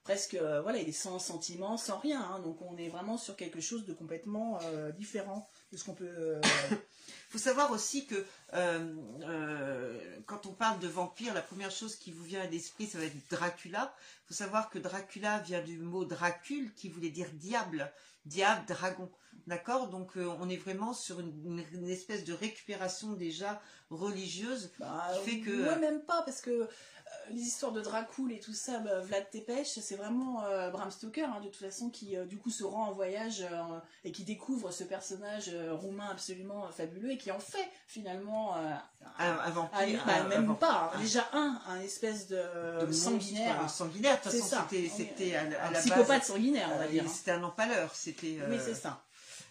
presque, 0.03 0.35
voilà, 0.35 0.79
il 0.79 0.89
est 0.89 0.93
sans 0.93 1.19
sentiment, 1.19 1.77
sans 1.77 1.99
rien. 1.99 2.21
hein. 2.21 2.41
donc 2.41 2.63
on 2.63 2.77
est 2.79 2.89
vraiment 2.89 3.19
sur 3.19 3.37
quelque 3.37 3.61
chose 3.61 3.85
de 3.85 3.93
complètement 3.93 4.59
différent 4.99 5.49
de 5.73 5.77
ce 5.77 5.85
qu'on 5.85 5.95
peut. 5.95 6.41
Il 7.31 7.35
faut 7.35 7.45
savoir 7.45 7.71
aussi 7.71 8.07
que 8.07 8.27
euh, 8.55 8.93
euh, 9.23 10.01
quand 10.27 10.47
on 10.47 10.53
parle 10.53 10.81
de 10.81 10.89
vampire, 10.89 11.33
la 11.33 11.43
première 11.43 11.71
chose 11.71 11.95
qui 11.95 12.11
vous 12.11 12.25
vient 12.25 12.41
à 12.41 12.47
l'esprit, 12.49 12.89
ça 12.89 12.99
va 12.99 13.05
être 13.05 13.15
Dracula. 13.31 13.95
Il 14.25 14.29
faut 14.29 14.35
savoir 14.35 14.69
que 14.69 14.81
Dracula 14.81 15.39
vient 15.39 15.63
du 15.63 15.79
mot 15.79 16.05
Dracule, 16.05 16.75
qui 16.75 16.89
voulait 16.89 17.11
dire 17.11 17.29
diable, 17.35 17.93
diable, 18.25 18.65
dragon. 18.67 19.09
D'accord? 19.47 19.87
Donc 19.91 20.17
euh, 20.17 20.27
on 20.41 20.49
est 20.49 20.57
vraiment 20.57 20.93
sur 20.93 21.21
une, 21.21 21.65
espèce 21.89 22.25
de 22.25 22.33
récupération 22.33 23.13
déjà 23.13 23.63
religieuse. 23.91 24.73
bah, 24.81 25.07
Qui 25.23 25.31
fait 25.31 25.41
que- 25.41 25.69
ouais, 25.69 25.79
même 25.79 26.03
pas 26.03 26.23
parce 26.23 26.41
que 26.41 26.69
les 27.31 27.43
histoires 27.43 27.71
de 27.73 27.81
Dracul 27.81 28.33
et 28.33 28.41
tout 28.41 28.53
ça, 28.55 28.79
bah, 28.81 29.01
Vlad 29.01 29.29
Tepes, 29.31 29.65
c'est 29.65 29.95
vraiment 29.97 30.45
euh, 30.45 30.71
Bram 30.71 30.91
Stoker, 30.91 31.25
hein, 31.25 31.41
de 31.41 31.47
toute 31.49 31.57
façon, 31.65 31.89
qui 31.91 32.17
euh, 32.17 32.25
du 32.25 32.39
coup 32.39 32.51
se 32.51 32.65
rend 32.65 32.87
en 32.89 32.93
voyage 32.93 33.43
euh, 33.43 33.79
et 34.05 34.11
qui 34.13 34.25
découvre 34.25 34.73
ce 34.73 34.83
personnage 34.85 35.51
euh, 35.53 35.73
roumain 35.75 36.09
absolument 36.11 36.67
euh, 36.67 36.71
fabuleux 36.71 37.13
et 37.13 37.19
qui 37.19 37.31
en 37.31 37.39
fait 37.39 37.69
finalement 37.87 38.57
euh, 38.57 38.71
Un, 39.19 39.39
un 39.39 39.51
vampire. 39.51 40.03
Ah, 40.05 40.07
bah, 40.07 40.13
un- 40.17 40.25
un 40.25 40.29
même 40.29 40.57
pas. 40.57 40.93
hein. 40.95 40.99
Déjà 41.01 41.29
un, 41.33 41.61
un 41.69 41.81
espèce 41.81 42.27
de, 42.27 42.37
de 42.81 42.87
monstre, 42.87 43.11
sanguinaire. 43.11 43.63
euh, 43.65 43.69
sanguinaire. 43.69 44.19
De 44.19 44.23
toute 44.31 44.41
façon, 44.41 44.57
c'était, 44.97 45.35
à, 45.37 45.45
la- 45.49 45.63
à 45.65 45.69
un 45.69 45.71
la 45.71 45.79
psychopathe 45.81 46.09
base. 46.09 46.23
sanguinaire, 46.27 46.69
on 46.75 46.79
va 46.79 46.85
euh, 46.85 46.89
dire. 46.89 47.05
C'était 47.09 47.31
un 47.33 47.43
empaleur. 47.45 47.95
C'était. 47.95 48.39
euh, 48.41 48.49
Oui, 48.51 48.59
c'est 48.65 48.75
ça. 48.75 49.03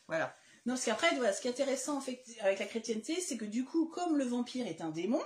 Voilà. 0.07 0.33
Non, 0.65 0.73
parce 0.73 0.85
qu'après, 0.85 1.15
voilà, 1.15 1.31
ce 1.33 1.39
qui 1.41 1.47
est 1.47 1.51
intéressant 1.51 1.97
en 1.97 2.01
fait, 2.01 2.21
avec 2.41 2.59
la 2.59 2.65
chrétienté, 2.65 3.19
c'est 3.21 3.37
que 3.37 3.45
du 3.45 3.63
coup, 3.63 3.85
comme 3.85 4.17
le 4.17 4.25
vampire 4.25 4.67
est 4.67 4.81
un 4.81 4.89
démon, 4.89 5.21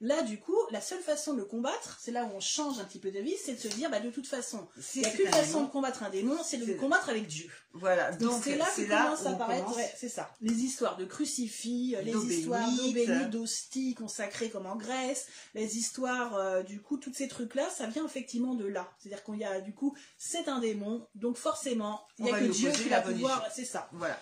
là, 0.00 0.22
du 0.22 0.38
coup, 0.38 0.56
la 0.70 0.80
seule 0.80 1.00
façon 1.00 1.32
de 1.32 1.38
le 1.38 1.44
combattre, 1.44 1.98
c'est 2.00 2.12
là 2.12 2.24
où 2.24 2.36
on 2.36 2.40
change 2.40 2.78
un 2.78 2.84
petit 2.84 2.98
peu 2.98 3.10
de 3.10 3.18
vie, 3.20 3.34
c'est 3.42 3.54
de 3.54 3.58
se 3.58 3.68
dire, 3.68 3.90
bah, 3.90 4.00
de 4.00 4.10
toute 4.10 4.26
façon, 4.26 4.66
Si 4.80 4.98
il 4.98 5.02
n'y 5.02 5.08
a 5.08 5.10
qu'une 5.10 5.28
façon 5.28 5.62
de 5.64 5.68
combattre 5.68 6.02
un 6.02 6.10
démon, 6.10 6.36
c'est 6.44 6.58
de 6.58 6.64
le 6.64 6.74
combattre 6.74 7.08
avec 7.08 7.26
Dieu. 7.26 7.50
Voilà. 7.72 8.12
Donc 8.12 8.42
c'est 8.44 8.56
là 8.56 8.66
que 8.74 8.82
commence 8.82 9.26
à 9.26 9.30
apparaître, 9.30 9.76
ouais, 9.76 9.92
c'est 9.96 10.08
ça. 10.08 10.32
Les 10.40 10.64
histoires 10.64 10.96
de 10.96 11.04
crucifix, 11.04 11.94
euh, 11.96 12.02
les 12.02 12.12
histoires 12.12 12.68
bénite, 12.92 13.30
d'hosties 13.30 13.94
consacrées 13.94 14.50
comme 14.50 14.66
en 14.66 14.76
Grèce, 14.76 15.26
les 15.54 15.76
histoires, 15.76 16.36
euh, 16.36 16.62
du 16.62 16.80
coup, 16.80 16.96
tous 16.96 17.12
ces 17.12 17.28
trucs-là, 17.28 17.68
ça 17.70 17.86
vient 17.86 18.06
effectivement 18.06 18.54
de 18.54 18.66
là. 18.66 18.90
C'est-à-dire 18.98 19.24
qu'il 19.24 19.38
y 19.38 19.44
a, 19.44 19.60
du 19.60 19.74
coup, 19.74 19.96
c'est 20.18 20.48
un 20.48 20.58
démon, 20.58 21.06
donc 21.14 21.36
forcément, 21.36 22.06
il 22.18 22.26
n'y 22.26 22.32
a 22.32 22.38
que 22.38 22.44
Dieu 22.44 22.70
qui 22.70 22.88
va 22.88 23.00
pouvoir, 23.00 23.46
c'est 23.54 23.64
ça. 23.64 23.88
Voilà. 23.92 24.18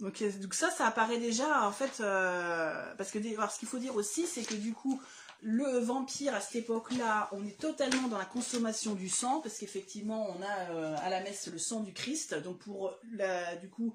Donc, 0.00 0.22
ça, 0.52 0.70
ça 0.70 0.86
apparaît 0.86 1.18
déjà, 1.18 1.66
en 1.66 1.72
fait, 1.72 2.00
euh, 2.00 2.94
parce 2.96 3.10
que, 3.10 3.18
ce 3.22 3.58
qu'il 3.58 3.68
faut 3.68 3.78
dire 3.78 3.96
aussi, 3.96 4.26
c'est 4.26 4.42
que 4.42 4.54
du 4.54 4.74
coup, 4.74 5.00
le 5.40 5.78
vampire, 5.78 6.34
à 6.34 6.40
cette 6.40 6.56
époque-là, 6.56 7.28
on 7.32 7.46
est 7.46 7.58
totalement 7.58 8.08
dans 8.08 8.18
la 8.18 8.26
consommation 8.26 8.94
du 8.94 9.08
sang, 9.08 9.40
parce 9.40 9.58
qu'effectivement, 9.58 10.28
on 10.30 10.42
a 10.42 10.70
euh, 10.70 10.96
à 11.00 11.08
la 11.08 11.22
messe 11.22 11.46
le 11.46 11.58
sang 11.58 11.80
du 11.80 11.94
Christ. 11.94 12.34
Donc, 12.34 12.58
pour, 12.58 12.94
la, 13.12 13.56
du 13.56 13.70
coup, 13.70 13.94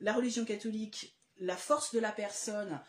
la 0.00 0.12
religion 0.12 0.44
catholique, 0.44 1.16
la 1.38 1.56
force 1.56 1.92
de 1.92 1.98
la 1.98 2.12
personne, 2.12 2.80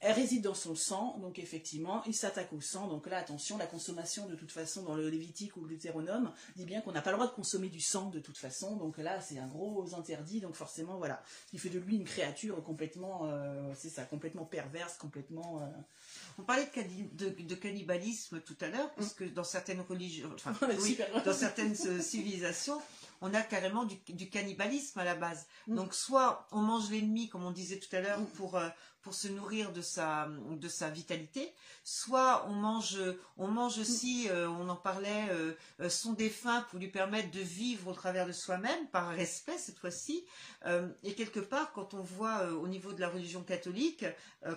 elle 0.00 0.12
réside 0.12 0.44
dans 0.44 0.54
son 0.54 0.76
sang, 0.76 1.18
donc 1.18 1.38
effectivement, 1.40 2.02
il 2.06 2.14
s'attaque 2.14 2.52
au 2.52 2.60
sang. 2.60 2.86
Donc 2.86 3.06
là, 3.08 3.18
attention, 3.18 3.58
la 3.58 3.66
consommation, 3.66 4.26
de 4.26 4.36
toute 4.36 4.52
façon, 4.52 4.82
dans 4.84 4.94
le 4.94 5.08
Lévitique 5.08 5.56
ou 5.56 5.64
le 5.64 5.74
Deutéronome, 5.74 6.32
dit 6.56 6.64
bien 6.64 6.80
qu'on 6.80 6.92
n'a 6.92 7.02
pas 7.02 7.10
le 7.10 7.16
droit 7.16 7.26
de 7.28 7.34
consommer 7.34 7.68
du 7.68 7.80
sang 7.80 8.10
de 8.10 8.20
toute 8.20 8.38
façon. 8.38 8.76
Donc 8.76 8.98
là, 8.98 9.20
c'est 9.20 9.38
un 9.38 9.48
gros 9.48 9.94
interdit. 9.94 10.40
Donc 10.40 10.54
forcément, 10.54 10.98
voilà, 10.98 11.20
qui 11.48 11.58
fait 11.58 11.68
de 11.68 11.80
lui 11.80 11.96
une 11.96 12.04
créature 12.04 12.62
complètement, 12.62 13.22
euh, 13.24 13.72
c'est 13.76 13.90
ça, 13.90 14.04
complètement 14.04 14.44
perverse, 14.44 14.96
complètement. 14.98 15.62
euh, 15.62 15.66
On 16.38 16.42
parlait 16.42 16.66
de, 16.66 16.70
cani- 16.70 17.10
de- 17.14 17.30
de 17.42 17.54
cannibalisme 17.56 18.40
tout 18.40 18.56
à 18.60 18.68
l'heure, 18.68 18.94
parce 18.94 19.14
que 19.14 19.24
dans 19.24 19.42
certaines 19.44 19.80
religions, 19.80 20.30
enfin, 20.34 20.54
oui, 20.80 20.96
dans 21.24 21.32
certaines 21.34 21.74
euh, 21.86 22.00
civilisations, 22.00 22.80
on 23.20 23.34
a 23.34 23.42
carrément 23.42 23.84
du, 23.84 23.96
du 24.12 24.30
cannibalisme 24.30 24.98
à 25.00 25.04
la 25.04 25.16
base. 25.16 25.46
Mm. 25.66 25.74
Donc 25.74 25.92
soit 25.94 26.46
on 26.52 26.60
mange 26.60 26.88
l'ennemi, 26.90 27.28
comme 27.28 27.44
on 27.44 27.50
disait 27.50 27.78
tout 27.80 27.94
à 27.96 28.00
l'heure, 28.00 28.20
Mm. 28.20 28.26
pour 28.26 28.56
pour 29.02 29.14
se 29.14 29.28
nourrir 29.28 29.72
de 29.72 29.80
sa 29.80 30.28
de 30.50 30.68
sa 30.68 30.90
vitalité, 30.90 31.54
soit 31.84 32.46
on 32.48 32.52
mange 32.52 32.98
on 33.36 33.48
mange 33.48 33.78
aussi, 33.78 34.28
euh, 34.30 34.48
on 34.48 34.68
en 34.68 34.76
parlait, 34.76 35.28
euh, 35.30 35.52
euh, 35.80 35.88
son 35.88 36.12
défunt 36.12 36.62
pour 36.70 36.78
lui 36.78 36.88
permettre 36.88 37.30
de 37.30 37.40
vivre 37.40 37.88
au 37.90 37.94
travers 37.94 38.26
de 38.26 38.32
soi-même 38.32 38.86
par 38.88 39.08
respect 39.08 39.56
cette 39.58 39.78
fois-ci. 39.78 40.24
Euh, 40.66 40.88
et 41.04 41.14
quelque 41.14 41.40
part, 41.40 41.72
quand 41.72 41.94
on 41.94 42.02
voit 42.02 42.44
au 42.52 42.66
niveau 42.66 42.92
de 42.92 43.00
la 43.00 43.08
religion 43.08 43.42
catholique, 43.42 44.04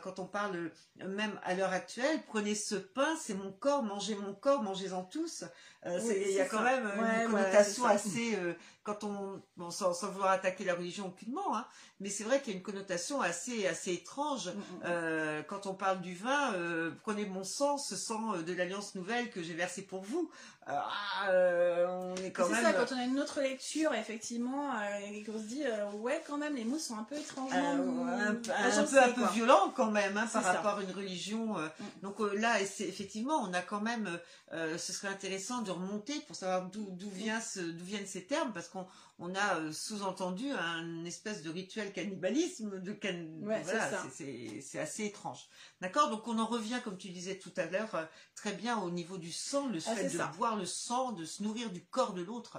quand 0.04 0.20
on 0.20 0.26
parle 0.26 0.72
même 0.98 1.40
à 1.44 1.54
l'heure 1.54 1.72
actuelle, 1.72 2.22
prenez 2.28 2.56
ce 2.56 2.76
pain, 2.76 3.16
c'est 3.20 3.34
mon 3.34 3.52
corps, 3.52 3.84
mangez 3.84 4.16
mon 4.16 4.34
corps, 4.34 4.64
mangez-en 4.64 5.04
tous. 5.04 5.44
Oui, 5.86 6.14
il 6.28 6.34
y 6.34 6.40
a 6.40 6.46
quand 6.46 6.62
même 6.62 6.86
Ouais, 6.86 7.26
une 7.26 7.32
connotation 7.32 7.86
assez, 7.86 8.38
quand 8.84 9.04
on, 9.04 9.42
bon, 9.58 9.72
sans, 9.72 9.94
sans 9.94 10.12
vouloir 10.12 10.32
attaquer 10.32 10.64
la 10.64 10.76
religion 10.76 11.08
aucunement, 11.08 11.56
hein, 11.56 11.66
mais 12.02 12.10
c'est 12.10 12.24
vrai 12.24 12.42
qu'il 12.42 12.52
y 12.54 12.56
a 12.56 12.58
une 12.58 12.64
connotation 12.64 13.22
assez, 13.22 13.68
assez 13.68 13.94
étrange. 13.94 14.48
Mm, 14.48 14.52
mm. 14.52 14.82
Euh, 14.86 15.44
quand 15.44 15.68
on 15.68 15.76
parle 15.76 16.02
du 16.02 16.16
vin, 16.16 16.54
euh, 16.56 16.92
prenez 17.04 17.26
mon 17.28 17.44
sang, 17.44 17.78
ce 17.78 17.96
sang 17.96 18.34
euh, 18.34 18.42
de 18.42 18.54
l'alliance 18.54 18.96
nouvelle 18.96 19.30
que 19.30 19.44
j'ai 19.44 19.54
versé 19.54 19.84
pour 19.84 20.02
vous. 20.02 20.30
Ah, 20.68 21.30
euh, 21.30 21.88
on 21.88 22.16
est 22.18 22.32
quand 22.32 22.46
C'est 22.46 22.52
même. 22.54 22.64
ça, 22.64 22.74
quand 22.74 22.94
on 22.94 22.98
a 23.00 23.04
une 23.04 23.20
autre 23.20 23.42
lecture, 23.42 23.94
effectivement, 23.94 24.72
euh, 24.76 25.00
et 25.12 25.24
qu'on 25.24 25.34
se 25.40 25.44
dit, 25.46 25.64
euh, 25.66 25.92
ouais, 25.94 26.22
quand 26.28 26.38
même, 26.38 26.56
les 26.56 26.64
mots 26.66 26.78
sont 26.80 26.98
un 26.98 27.04
peu 27.04 27.16
étrangement. 27.16 27.58
Euh, 27.58 28.30
un, 28.30 28.36
peu- 28.36 28.52
un 28.52 28.84
peu 28.84 29.00
un 29.02 29.10
peu 29.10 29.22
quoi. 29.22 29.30
violent 29.32 29.74
quand 29.76 29.90
même 29.92 30.18
hein, 30.18 30.28
par 30.32 30.42
C'est 30.44 30.48
ça. 30.48 30.54
rapport 30.62 30.78
à 30.80 30.84
une 30.84 30.92
religion. 30.92 31.58
Mm. 31.58 31.70
donc 32.04 32.20
là 32.34 32.64
c'est- 32.66 32.88
effectivement 32.88 33.38
on 33.42 33.54
a 33.54 33.62
quand 33.62 33.82
même 33.82 34.20
ce 34.52 34.94
serait 34.94 35.08
intéressant 35.08 35.62
de 35.62 35.72
remonter 35.72 36.20
pour 36.28 36.36
savoir 36.36 36.66
d'où 36.70 36.88
d'où 36.92 37.10
vient 37.10 37.40
ce- 37.42 37.60
d'où 37.60 37.86
viennent 37.86 38.06
ces 38.06 38.26
termes 38.26 38.52
parce 38.54 38.68
qu'on 38.68 38.86
on 39.20 39.34
a 39.36 39.72
sous-entendu 39.72 40.50
un 40.52 41.06
espèce 41.06 41.42
de 41.44 41.50
rituel 41.50 41.94
cannibalisme 41.94 42.80
de 42.82 42.92
can... 42.92 43.26
Ouais, 43.48 43.62
voilà 43.64 43.90
c'est 43.90 44.10
c'est- 44.10 44.50
c'est 44.52 44.62
c'est 44.62 44.80
assez 44.80 45.06
étrange 45.06 45.48
d'accord? 45.80 46.10
Donc 46.10 46.28
on 46.28 46.38
en 46.40 46.46
revient 46.46 46.80
comme 46.84 46.98
tu 46.98 47.10
disais 47.10 47.38
tout 47.38 47.54
à 47.58 47.66
l'heure 47.66 48.08
très 48.36 48.52
bien 48.54 48.78
au 48.80 48.92
niveau 48.92 49.18
du 49.18 49.32
sang 49.32 49.68
le 49.68 49.80
Ah, 49.88 49.96
fait 49.96 50.10
c'est 50.10 50.14
de 50.16 50.18
ça. 50.22 50.32
boire 50.38 50.51
le 50.56 50.66
sang 50.66 51.12
de 51.12 51.26
se 51.26 51.44
nourrir 51.44 51.70
du 51.72 51.84
corps 51.84 52.14
de 52.14 52.22
l'autre 52.22 52.58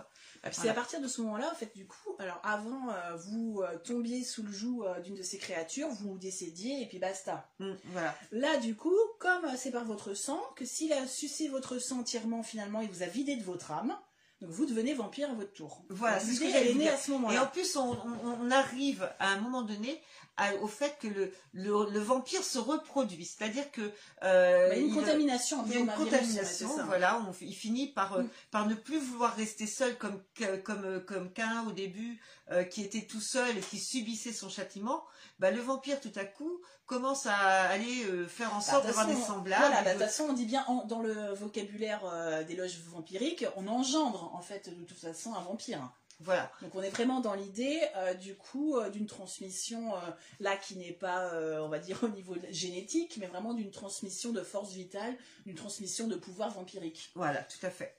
C'est 0.50 0.68
à 0.68 0.74
partir 0.74 1.00
de 1.00 1.08
ce 1.08 1.20
moment-là, 1.22 1.50
en 1.52 1.54
fait, 1.54 1.74
du 1.76 1.86
coup, 1.86 2.16
alors 2.18 2.40
avant, 2.42 2.88
euh, 2.90 3.16
vous 3.16 3.60
euh, 3.62 3.78
tombiez 3.78 4.24
sous 4.24 4.42
le 4.42 4.52
joug 4.52 4.84
euh, 4.84 5.00
d'une 5.00 5.14
de 5.14 5.22
ces 5.22 5.38
créatures, 5.38 5.88
vous 5.88 6.18
décédiez, 6.18 6.82
et 6.82 6.86
puis 6.86 6.98
basta. 6.98 7.48
Mm, 7.58 7.72
voilà 7.86 8.14
Là, 8.32 8.56
du 8.58 8.74
coup, 8.76 8.96
comme 9.18 9.46
c'est 9.56 9.70
par 9.70 9.84
votre 9.84 10.14
sang, 10.14 10.40
que 10.56 10.64
s'il 10.64 10.92
a 10.92 11.06
sucé 11.06 11.48
votre 11.48 11.78
sang 11.78 12.00
entièrement, 12.00 12.42
finalement, 12.42 12.80
il 12.80 12.88
vous 12.90 13.02
a 13.02 13.06
vidé 13.06 13.36
de 13.36 13.44
votre 13.44 13.70
âme, 13.70 13.96
donc 14.40 14.50
vous 14.50 14.66
devenez 14.66 14.92
vampire 14.94 15.30
à 15.30 15.34
votre 15.34 15.52
tour. 15.52 15.84
Voilà, 15.88 16.18
c'est 16.18 16.32
ce 16.34 16.40
que 16.40 16.50
j'allais 16.50 16.74
dire. 16.74 16.92
à 16.92 16.96
ce 16.96 17.12
Et 17.12 17.14
en 17.14 17.18
moment-là. 17.18 17.46
plus, 17.46 17.76
on, 17.76 17.90
on- 17.92 18.38
on 18.40 18.50
arrive 18.50 19.08
à 19.20 19.28
un 19.30 19.40
moment 19.40 19.62
donné 19.62 20.02
à- 20.36 20.54
au 20.56 20.66
fait 20.66 20.96
que 21.00 21.08
le, 21.08 21.32
le, 21.52 21.90
le 21.90 21.98
vampire 22.00 22.42
se 22.42 22.58
reproduit. 22.58 23.24
C'est-à-dire 23.24 23.70
que... 23.70 23.82
euh, 24.22 24.68
Bah, 24.68 24.74
Il 24.76 24.80
y 24.80 24.84
a 24.84 24.86
une 24.86 24.88
il- 24.90 24.94
contamination. 24.94 25.62
il 25.66 25.72
y 25.72 25.76
a 25.76 25.78
une 25.80 25.86
virus, 25.90 26.04
contamination, 26.04 26.68
voilà, 26.86 27.20
on, 27.28 27.32
il 27.40 27.54
finit 27.54 27.88
par, 27.92 28.14
euh, 28.14 28.22
Mm. 28.22 28.28
par 28.50 28.66
ne 28.66 28.74
plus 28.74 28.98
vouloir 28.98 29.34
rester 29.36 29.66
seul 29.66 29.96
comme, 29.98 30.22
comme, 30.64 30.84
euh, 30.84 31.00
comme 31.00 31.32
Cain 31.32 31.64
au 31.68 31.72
début, 31.72 32.20
euh, 32.50 32.64
qui 32.64 32.82
était 32.82 33.06
tout 33.06 33.20
seul 33.20 33.56
et 33.58 33.60
qui 33.60 33.78
subissait 33.78 34.32
son 34.32 34.48
châtiment. 34.48 35.04
Bah, 35.38 35.50
le 35.50 35.60
vampire, 35.60 36.00
tout 36.00 36.12
à 36.16 36.24
coup, 36.24 36.60
commence 36.86 37.26
à 37.26 37.34
aller 37.34 38.04
euh, 38.04 38.26
faire 38.26 38.52
en 38.54 38.58
Bah, 38.58 38.62
sorte 38.64 38.86
de 38.86 38.88
toute 38.92 38.96
d'avoir 38.98 39.06
des 39.16 39.22
semblables. 39.22 39.64
Voilà, 39.66 39.82
bah, 39.82 39.90
de 39.94 39.98
de- 39.98 40.04
toute 40.04 40.08
façon, 40.10 40.26
on 40.30 40.32
dit 40.32 40.46
bien 40.46 40.64
en- 40.66 40.84
dans 40.84 41.00
le 41.00 41.32
vocabulaire 41.34 42.02
des 42.46 42.56
loges 42.56 42.78
vampiriques, 42.86 43.44
on 43.56 43.66
engendre 43.68 44.30
en 44.34 44.40
fait 44.42 44.68
de 44.68 44.84
toute 44.84 44.98
façon 44.98 45.34
un 45.34 45.40
vampire. 45.42 45.80
Voilà. 46.22 46.50
Donc 46.62 46.74
on 46.74 46.82
est 46.82 46.90
vraiment 46.90 47.20
dans 47.20 47.34
l'idée 47.34 47.80
euh, 47.96 48.14
du 48.14 48.34
coup 48.34 48.76
euh, 48.76 48.90
d'une 48.90 49.06
transmission 49.06 49.94
euh, 49.94 49.98
là 50.40 50.56
qui 50.56 50.76
n'est 50.76 50.92
pas, 50.92 51.32
on 51.60 51.68
va 51.68 51.78
dire 51.78 51.98
au 52.02 52.08
niveau 52.08 52.36
génétique, 52.50 53.16
mais 53.18 53.26
vraiment 53.26 53.54
d'une 53.54 53.70
transmission 53.70 54.32
de 54.32 54.42
force 54.42 54.72
vitale, 54.72 55.16
d'une 55.46 55.56
transmission 55.56 56.06
de 56.06 56.16
pouvoir 56.16 56.50
vampirique. 56.50 57.10
Voilà, 57.14 57.42
tout 57.42 57.64
à 57.66 57.70
fait. 57.70 57.96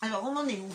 Alors, 0.00 0.22
on 0.24 0.36
en 0.36 0.46
est 0.46 0.58
où? 0.58 0.72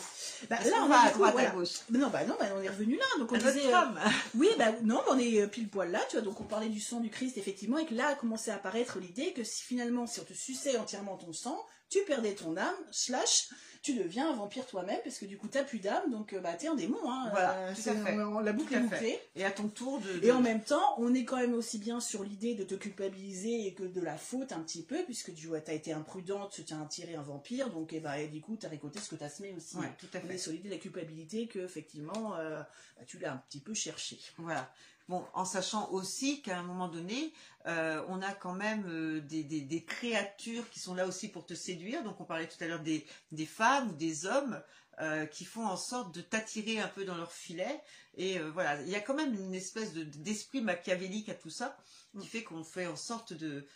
Bah, 0.50 0.58
là, 0.66 0.84
on 0.84 0.88
va 0.88 1.00
à 1.00 1.12
droite, 1.12 1.32
voilà. 1.32 1.50
à 1.50 1.54
gauche? 1.54 1.80
Mais 1.90 1.98
Non, 1.98 2.10
bah 2.10 2.26
non, 2.26 2.36
bah, 2.38 2.48
on 2.58 2.62
est 2.62 2.68
revenu 2.68 2.98
là. 2.98 3.06
Donc 3.20 3.32
on 3.32 3.36
notre 3.36 3.54
disait, 3.54 3.74
euh, 3.74 3.80
oui, 4.36 4.50
bah 4.58 4.74
non, 4.84 4.98
bah, 4.98 5.12
on 5.12 5.18
est 5.18 5.48
pile 5.48 5.70
poil 5.70 5.92
là, 5.92 6.02
tu 6.10 6.18
vois. 6.18 6.26
Donc 6.26 6.42
on 6.42 6.44
parlait 6.44 6.68
du 6.68 6.82
sang 6.82 7.00
du 7.00 7.10
Christ 7.10 7.38
effectivement, 7.38 7.78
et 7.78 7.86
que 7.86 7.94
là 7.94 8.08
a 8.08 8.16
commencé 8.16 8.52
à 8.52 8.56
apparaître 8.56 9.00
l'idée 9.00 9.32
que 9.32 9.46
si 9.46 9.64
finalement, 9.64 10.08
si 10.08 10.20
on 10.20 10.26
te 10.26 10.34
suçait 10.34 10.78
entièrement 10.78 11.16
ton 11.16 11.32
sang, 11.32 11.58
tu 12.00 12.06
perdais 12.06 12.34
ton 12.34 12.58
âme, 12.58 12.76
slash, 12.92 13.50
tu 13.82 13.94
deviens 13.96 14.30
un 14.32 14.36
vampire 14.36 14.66
toi-même, 14.66 15.00
parce 15.04 15.18
que 15.18 15.26
du 15.26 15.38
coup 15.38 15.48
t'as 15.50 15.64
plus 15.64 15.80
d'âme, 15.80 16.10
donc 16.10 16.32
euh, 16.34 16.40
bah 16.40 16.54
t'es 16.54 16.68
un 16.68 16.76
démon. 16.76 16.98
Hein, 17.10 17.28
Voilà, 17.32 17.74
tout 17.76 17.82
c'est- 17.82 17.90
à 17.90 17.96
fait. 17.96 18.14
on- 18.18 18.38
on- 18.38 18.40
la 18.40 18.54
boucle 18.54 18.70
Tout 18.70 18.76
à 18.76 18.78
est 18.78 18.82
bouclée. 18.84 19.20
Et 19.36 19.44
à 19.44 19.52
ton 19.52 19.68
tour 19.68 20.00
de... 20.00 20.24
Et 20.26 20.32
en 20.32 20.40
même 20.40 20.62
temps, 20.64 20.96
on 20.98 21.14
est 21.14 21.26
quand 21.26 21.36
même 21.38 21.54
aussi 21.54 21.80
bien 21.80 22.00
sur 22.00 22.24
l'idée 22.24 22.56
de 22.56 22.64
te 22.64 22.76
culpabiliser 22.76 23.68
et 23.68 23.74
que 23.74 23.84
de 23.84 24.00
la 24.02 24.18
faute 24.18 24.52
un 24.54 24.62
petit 24.62 24.84
peu, 24.84 25.04
puisque 25.04 25.34
tu 25.36 25.50
as 25.54 25.74
été 25.74 25.92
imprudente, 25.92 26.62
tu 26.66 26.74
as 26.74 26.82
attiré 26.82 27.16
un 27.16 27.22
vampire, 27.22 27.70
donc 27.72 27.92
et 27.94 28.00
bah, 28.00 28.20
et 28.20 28.28
du 28.30 28.40
coup, 28.42 28.56
tu 28.58 28.66
as 28.66 28.70
récolté 28.70 29.00
ce 29.00 29.10
que 29.10 29.16
tu 29.16 29.24
as 29.24 29.30
semé 29.30 29.54
aussi. 29.56 29.76
Ouais, 29.78 29.92
tout 30.00 30.08
à 30.14 30.20
On 30.24 30.28
fait. 30.28 30.36
est 30.36 30.38
sur 30.38 30.52
l'idée 30.54 30.70
de 30.70 30.74
la 30.76 30.80
culpabilité 30.80 31.48
que, 31.48 31.60
effectivement, 31.60 32.36
euh, 32.38 32.62
bah, 32.98 33.04
tu 33.06 33.20
l'as 33.20 33.34
un 33.34 33.38
petit 33.50 33.60
peu 33.60 33.74
cherché. 33.74 34.18
Voilà. 34.38 34.72
Bon, 35.10 35.26
en 35.34 35.44
sachant 35.44 35.90
aussi 35.92 36.42
qu'à 36.42 36.58
un 36.58 36.64
moment 36.64 36.88
donné, 36.88 37.34
euh, 37.66 38.02
on 38.08 38.22
a 38.22 38.34
quand 38.34 38.54
même 38.54 38.86
euh, 38.88 39.20
des, 39.20 39.84
créatures 39.86 40.70
qui 40.70 40.80
sont 40.80 40.94
là 40.94 41.06
aussi 41.06 41.28
pour 41.28 41.46
te 41.46 41.54
séduire. 41.54 42.04
Donc, 42.04 42.22
on 42.22 42.26
parlait 42.26 42.48
tout 42.48 42.62
à 42.64 42.68
l'heure 42.68 42.80
des, 42.80 43.06
femmes 43.46 43.90
ou 43.90 43.94
des 43.96 44.26
hommes 44.26 44.62
euh, 45.02 45.26
qui 45.26 45.44
font 45.44 45.66
en 45.66 45.76
sorte 45.76 46.16
de 46.16 46.22
t'attirer 46.22 46.80
un 46.80 46.88
peu 46.88 47.04
dans 47.04 47.16
leur 47.16 47.34
filet. 47.34 47.82
Et 48.16 48.40
voilà, 48.40 48.82
il 48.82 48.90
y 48.90 48.96
a 48.96 49.02
quand 49.02 49.16
même 49.16 49.34
une 49.34 49.56
espèce 49.56 49.92
de- 49.94 50.04
d'esprit 50.04 50.62
machiavélique 50.62 51.30
à 51.30 51.34
tout 51.34 51.50
ça 51.50 51.78
qui 52.20 52.28
fait 52.28 52.44
qu'on 52.44 52.64
fait 52.64 52.88
en 52.88 52.96
sorte 52.96 53.34
de, 53.34 53.68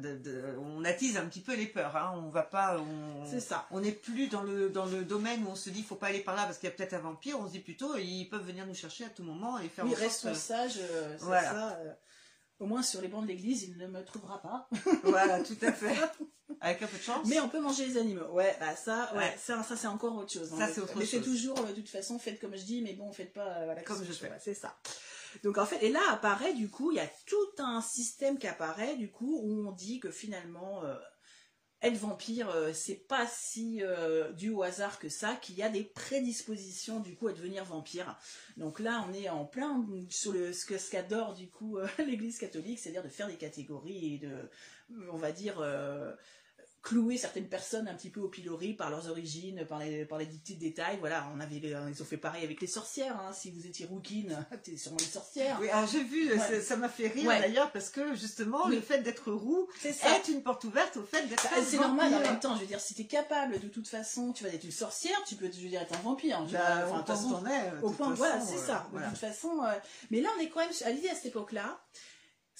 de- 0.00 0.16
de- 0.16 0.56
on 0.58 0.84
attise 0.84 1.16
un 1.16 1.26
petit 1.26 1.40
peu 1.40 1.54
les 1.54 1.66
peurs. 1.66 1.96
Hein. 1.96 2.14
On 2.16 2.30
va 2.30 2.42
pas, 2.42 2.78
on, 2.78 3.26
C'est 3.30 3.40
ça. 3.40 3.66
on 3.70 3.80
n'est 3.80 3.92
plus 3.92 4.28
dans 4.28 4.42
le, 4.42 4.70
dans 4.70 4.86
le 4.86 5.04
domaine 5.04 5.44
où 5.44 5.48
on 5.50 5.54
se 5.56 5.70
dit 5.70 5.82
faut 5.82 5.94
pas 5.96 6.08
aller 6.08 6.20
par 6.20 6.34
là 6.36 6.44
parce 6.44 6.58
qu'il 6.58 6.68
y 6.68 6.72
a 6.72 6.74
peut-être 6.74 6.94
un 6.94 6.98
vampire. 7.00 7.38
On 7.40 7.46
se 7.46 7.52
dit 7.52 7.60
plutôt 7.60 7.96
ils 7.96 8.26
peuvent 8.26 8.44
venir 8.46 8.66
nous 8.66 8.74
chercher 8.74 9.04
à 9.04 9.08
tout 9.10 9.22
moment 9.22 9.58
et 9.58 9.68
faire 9.68 9.84
Oui, 9.84 9.94
restons 9.94 10.34
sages, 10.34 10.78
euh, 10.80 11.16
Voilà. 11.20 11.50
ça. 11.50 11.76
euh, 11.80 11.92
au 12.60 12.66
moins, 12.66 12.82
sur 12.82 13.00
les 13.00 13.08
bancs 13.08 13.22
de 13.22 13.28
l'église, 13.28 13.64
il 13.64 13.76
ne 13.76 13.86
me 13.88 14.04
trouvera 14.04 14.40
pas. 14.40 14.68
Voilà, 15.02 15.42
tout 15.42 15.56
à 15.62 15.72
fait. 15.72 15.94
Avec 16.60 16.80
un 16.82 16.86
peu 16.86 16.96
de 16.98 17.02
chance. 17.02 17.26
Mais 17.26 17.40
on 17.40 17.48
peut 17.48 17.58
manger 17.60 17.84
les 17.86 17.96
animaux. 17.98 18.26
Ouais, 18.30 18.54
bah 18.60 18.76
ça, 18.76 19.10
ouais, 19.12 19.18
Ouais. 19.18 19.36
ça, 19.42 19.62
ça 19.62 19.76
c'est 19.76 19.86
encore 19.88 20.14
autre 20.16 20.32
chose. 20.32 20.52
hein. 20.52 20.58
Ça, 20.58 20.68
c'est 20.72 20.80
autre 20.80 20.92
mais 20.96 21.04
c'est 21.04 21.16
chose. 21.16 21.24
toujours, 21.26 21.58
euh, 21.58 21.70
de 21.70 21.74
toute 21.74 21.88
façon, 21.88 22.18
faites 22.18 22.40
comme 22.40 22.54
je 22.56 22.62
dis, 22.62 22.80
mais 22.80 22.92
bon, 22.92 23.10
faites 23.12 23.32
pas 23.32 23.46
euh, 23.46 23.64
voilà, 23.64 23.82
Comme 23.82 24.02
je 24.04 24.08
que 24.08 24.14
fais. 24.14 24.30
C'est 24.40 24.54
ça. 24.54 24.76
Donc 25.42 25.58
en 25.58 25.66
fait, 25.66 25.82
et 25.82 25.90
là 25.90 26.00
apparaît 26.10 26.54
du 26.54 26.68
coup, 26.68 26.92
il 26.92 26.96
y 26.96 27.00
a 27.00 27.10
tout 27.26 27.62
un 27.62 27.80
système 27.80 28.38
qui 28.38 28.46
apparaît 28.46 28.96
du 28.96 29.10
coup 29.10 29.40
où 29.42 29.68
on 29.68 29.72
dit 29.72 30.00
que 30.00 30.10
finalement 30.10 30.84
euh, 30.84 30.96
être 31.82 31.96
vampire, 31.96 32.50
euh, 32.50 32.72
c'est 32.72 33.06
pas 33.08 33.26
si 33.26 33.82
euh, 33.82 34.32
dû 34.32 34.50
au 34.50 34.62
hasard 34.62 34.98
que 34.98 35.08
ça, 35.08 35.34
qu'il 35.36 35.56
y 35.56 35.62
a 35.62 35.68
des 35.68 35.84
prédispositions 35.84 37.00
du 37.00 37.16
coup 37.16 37.28
à 37.28 37.32
devenir 37.32 37.64
vampire. 37.64 38.18
Donc 38.56 38.80
là, 38.80 39.04
on 39.08 39.12
est 39.12 39.28
en 39.28 39.44
plein 39.44 39.84
sur 40.08 40.32
ce 40.32 40.64
que 40.66 40.78
ce 40.78 40.90
qu'adore 40.90 41.34
du 41.34 41.48
coup 41.50 41.78
l'Église 41.98 42.38
catholique, 42.38 42.78
c'est-à-dire 42.78 43.04
de 43.04 43.08
faire 43.08 43.28
des 43.28 43.36
catégories 43.36 44.14
et 44.14 44.18
de, 44.18 44.50
on 45.10 45.16
va 45.16 45.32
dire. 45.32 45.62
Clouer 46.84 47.16
certaines 47.16 47.48
personnes 47.48 47.88
un 47.88 47.94
petit 47.94 48.10
peu 48.10 48.20
au 48.20 48.28
pilori 48.28 48.74
par 48.74 48.90
leurs 48.90 49.08
origines, 49.08 49.64
par 49.66 49.78
les, 49.78 50.04
par 50.04 50.18
les 50.18 50.26
petits 50.26 50.54
détails. 50.56 50.98
Voilà, 51.00 51.26
on 51.34 51.40
avait, 51.40 51.56
ils 51.56 52.02
ont 52.02 52.04
fait 52.04 52.18
pareil 52.18 52.44
avec 52.44 52.60
les 52.60 52.66
sorcières. 52.66 53.18
hein. 53.18 53.32
Si 53.32 53.50
vous 53.50 53.66
étiez 53.66 53.86
rouquine, 53.86 54.46
t'es 54.62 54.76
sûrement 54.76 54.98
une 54.98 55.06
sorcière. 55.06 55.56
Oui, 55.62 55.70
alors 55.70 55.88
j'ai 55.88 56.04
vu, 56.04 56.30
Ouais. 56.30 56.60
ça- 56.60 56.76
m'a 56.76 56.90
fait 56.90 57.08
rire 57.08 57.26
Ouais. 57.26 57.40
d'ailleurs 57.40 57.72
parce 57.72 57.88
que 57.88 58.14
justement 58.14 58.66
Oui. 58.66 58.74
le 58.76 58.80
fait 58.82 58.98
d'être 58.98 59.32
roux 59.32 59.66
est 59.84 60.28
une 60.28 60.42
porte 60.42 60.64
ouverte 60.64 60.96
au 60.98 61.02
fait 61.02 61.26
d'être 61.26 61.42
Bah, 61.44 61.56
c'est 61.66 61.78
normal 61.78 62.12
en 62.14 62.20
même 62.20 62.38
temps, 62.38 62.54
je 62.56 62.60
veux 62.60 62.66
dire, 62.66 62.80
si 62.80 62.94
t'es 62.94 63.06
capable 63.06 63.58
de 63.60 63.68
toute 63.68 63.88
façon, 63.88 64.32
tu 64.34 64.44
vas 64.44 64.50
être 64.50 64.64
une 64.64 64.70
sorcière, 64.70 65.16
tu 65.26 65.36
peux 65.36 65.50
je 65.50 65.60
veux 65.62 65.68
dire, 65.70 65.80
être 65.80 65.94
un 65.98 66.02
vampire. 66.02 66.40
Bah, 66.42 66.46
dire, 66.46 66.60
enfin, 66.60 67.00
au 67.00 67.02
point 67.02 67.04
façon, 67.16 67.30
au 67.82 67.90
point, 67.90 68.08
façon, 68.10 68.14
voilà, 68.16 68.40
c'est 68.42 68.56
euh, 68.58 68.66
ça. 68.66 68.86
voilà. 68.92 69.06
De 69.06 69.12
toute 69.12 69.20
façon, 69.20 69.62
euh, 69.64 69.72
mais 70.10 70.20
là, 70.20 70.28
on 70.36 70.40
est 70.42 70.48
quand 70.50 70.60
même 70.60 70.70
à 70.84 70.90
l'idée 70.90 71.08
à 71.08 71.14
cette 71.14 71.26
époque-là. 71.26 71.80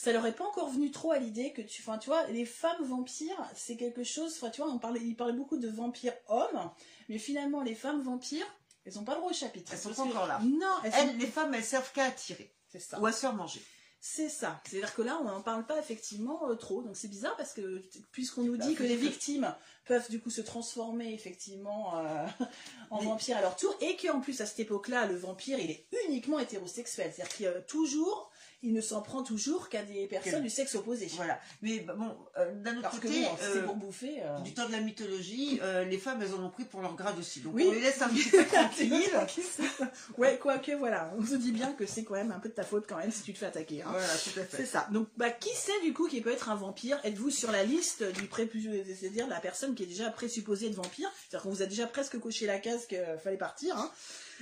Ça 0.04 0.12
leur 0.12 0.26
est 0.26 0.32
pas 0.32 0.44
encore 0.44 0.68
venu 0.70 0.90
trop 0.90 1.12
à 1.12 1.18
l'idée 1.18 1.52
que 1.52 1.62
tu, 1.62 1.80
enfin, 1.82 1.96
tu 1.98 2.10
vois, 2.10 2.26
les 2.26 2.44
femmes 2.44 2.84
vampires, 2.84 3.42
c'est 3.56 3.76
quelque 3.76 4.04
chose. 4.04 4.34
Enfin, 4.36 4.50
tu 4.50 4.60
vois, 4.60 4.70
on 4.70 4.78
parlait, 4.78 5.00
ils 5.00 5.14
parlaient 5.16 5.32
beaucoup 5.32 5.56
de 5.56 5.68
vampires 5.68 6.12
hommes, 6.28 6.70
mais 7.08 7.18
finalement, 7.18 7.62
les 7.62 7.74
femmes 7.74 8.02
vampires, 8.02 8.46
elles 8.84 8.98
ont 8.98 9.04
pas 9.04 9.12
le 9.14 9.18
droit 9.20 9.30
au 9.30 9.34
chapitre. 9.34 9.72
Elles 9.72 9.78
sont 9.78 9.94
pas 9.94 10.02
encore 10.02 10.26
là. 10.26 10.40
Non, 10.44 10.66
elles 10.84 10.92
sont- 10.92 10.98
Elles, 10.98 11.16
les 11.18 11.26
femmes, 11.26 11.54
elles 11.54 11.64
servent 11.64 11.90
qu'à 11.92 12.04
attirer 12.04 12.52
C'est 12.68 12.80
ça. 12.80 13.00
ou 13.00 13.06
à 13.06 13.12
se 13.12 13.20
faire 13.20 13.32
manger. 13.34 13.62
C'est 14.06 14.28
ça. 14.28 14.60
C'est-à-dire 14.68 14.94
que 14.94 15.00
là, 15.00 15.18
on 15.22 15.24
n'en 15.24 15.40
parle 15.40 15.64
pas 15.64 15.78
effectivement 15.78 16.46
euh, 16.50 16.56
trop. 16.56 16.82
Donc 16.82 16.94
c'est 16.94 17.08
bizarre 17.08 17.34
parce 17.38 17.54
que 17.54 17.80
puisqu'on 18.12 18.42
nous 18.42 18.58
dit 18.58 18.74
que 18.74 18.82
les 18.82 18.96
victimes 18.96 19.54
peuvent 19.86 20.10
du 20.10 20.20
coup 20.20 20.28
se 20.28 20.42
transformer 20.42 21.14
effectivement 21.14 21.96
euh, 21.96 22.26
en 22.90 22.98
Oui. 22.98 23.06
vampires 23.06 23.38
à 23.38 23.40
leur 23.40 23.56
tour 23.56 23.74
et 23.80 23.96
qu'en 23.96 24.20
plus 24.20 24.42
à 24.42 24.46
cette 24.46 24.60
époque-là, 24.60 25.06
le 25.06 25.16
vampire, 25.16 25.58
il 25.58 25.70
est 25.70 25.86
uniquement 26.06 26.38
hétérosexuel. 26.38 27.10
C'est-à-dire 27.16 27.34
qu'il 27.34 27.46
y 27.46 27.48
a 27.48 27.62
toujours, 27.62 28.30
il 28.64 28.72
ne 28.72 28.80
s'en 28.80 29.02
prend 29.02 29.22
toujours 29.22 29.68
qu'à 29.68 29.82
des 29.82 30.06
personnes 30.06 30.42
du 30.42 30.50
sexe 30.50 30.74
opposé. 30.74 31.06
Voilà. 31.14 31.38
Mais 31.62 31.80
bah, 31.80 31.94
bon, 31.96 32.16
euh, 32.38 32.52
d'un 32.62 32.76
autre 32.78 32.90
côté, 33.00 33.22
bon, 33.22 33.36
c'est 33.38 33.58
euh, 33.58 33.62
pour 33.62 33.76
bouffer. 33.76 34.22
euh, 34.22 34.38
du 34.40 34.52
temps 34.54 34.66
de 34.66 34.72
la 34.72 34.80
mythologie, 34.80 35.60
euh, 35.62 35.84
les 35.84 35.98
femmes, 35.98 36.20
elles 36.22 36.34
en 36.34 36.42
ont 36.44 36.50
pris 36.50 36.64
pour 36.64 36.80
leur 36.80 36.96
grade 36.96 37.18
aussi. 37.18 37.40
Donc 37.40 37.54
Oui. 37.54 37.66
on 37.68 37.72
les 37.72 37.80
laisse 37.80 38.00
un 38.02 38.08
petit 38.08 38.28
peu 38.30 38.44
tranquilles. 38.52 39.02
ouais, 40.18 40.38
quoique 40.38 40.72
voilà, 40.72 41.12
on 41.18 41.24
se 41.24 41.34
dit 41.36 41.52
bien 41.52 41.72
que 41.72 41.86
c'est 41.86 42.04
quand 42.04 42.14
même 42.14 42.32
un 42.32 42.38
peu 42.40 42.48
de 42.48 42.54
ta 42.54 42.62
faute 42.64 42.86
quand 42.88 42.96
même 42.96 43.10
si 43.12 43.22
tu 43.22 43.32
te 43.32 43.38
fais 43.38 43.46
attaquer. 43.46 43.82
hein. 43.82 43.88
voilà, 43.90 44.06
tout 44.06 44.40
à 44.40 44.42
C'est 44.50 44.56
fait. 44.58 44.64
ça. 44.66 44.88
Donc, 44.90 45.08
bah, 45.16 45.30
qui 45.30 45.54
sait 45.54 45.80
du 45.82 45.92
coup 45.92 46.08
qui 46.08 46.20
peut 46.20 46.32
être 46.32 46.48
un 46.50 46.56
vampire? 46.56 46.98
Êtes-vous 47.04 47.30
sur 47.30 47.50
la 47.52 47.64
liste 47.64 48.02
du 48.02 48.22
prépu- 48.28 48.84
c'est-à-dire 48.98 49.26
la 49.28 49.40
personne 49.40 49.74
qui 49.74 49.82
est 49.82 49.86
déjà 49.86 50.10
présupposée 50.10 50.68
être 50.68 50.74
vampire? 50.74 51.10
C'est-à-dire 51.28 51.42
qu'on 51.44 51.50
vous 51.50 51.62
a 51.62 51.66
déjà 51.66 51.86
presque 51.86 52.18
coché 52.18 52.46
la 52.46 52.58
case 52.58 52.86
qu'il 52.86 53.02
fallait 53.22 53.36
partir. 53.36 53.76
hein. 53.76 53.90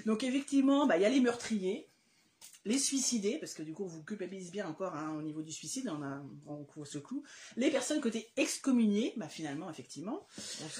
Donc, 0.06 0.22
effectivement, 0.24 0.86
bah, 0.86 0.96
il 0.96 1.02
y 1.02 1.06
a 1.06 1.08
les 1.08 1.20
meurtriers. 1.20 1.88
Les 2.64 2.78
suicidés, 2.78 3.38
parce 3.38 3.54
que 3.54 3.62
du 3.62 3.72
coup 3.72 3.84
on 3.84 3.88
vous 3.88 4.02
culpabilise 4.02 4.50
bien 4.50 4.68
encore 4.68 4.94
hein, 4.94 5.14
au 5.16 5.22
niveau 5.22 5.42
du 5.42 5.52
suicide, 5.52 5.88
on, 5.88 6.02
a, 6.02 6.22
on 6.46 6.64
couvre 6.64 6.86
ce 6.86 6.98
clou, 6.98 7.22
les 7.56 7.70
personnes 7.70 8.00
côté 8.00 8.28
excommuniées, 8.36 9.14
bah 9.16 9.28
finalement 9.28 9.70
effectivement, 9.70 10.26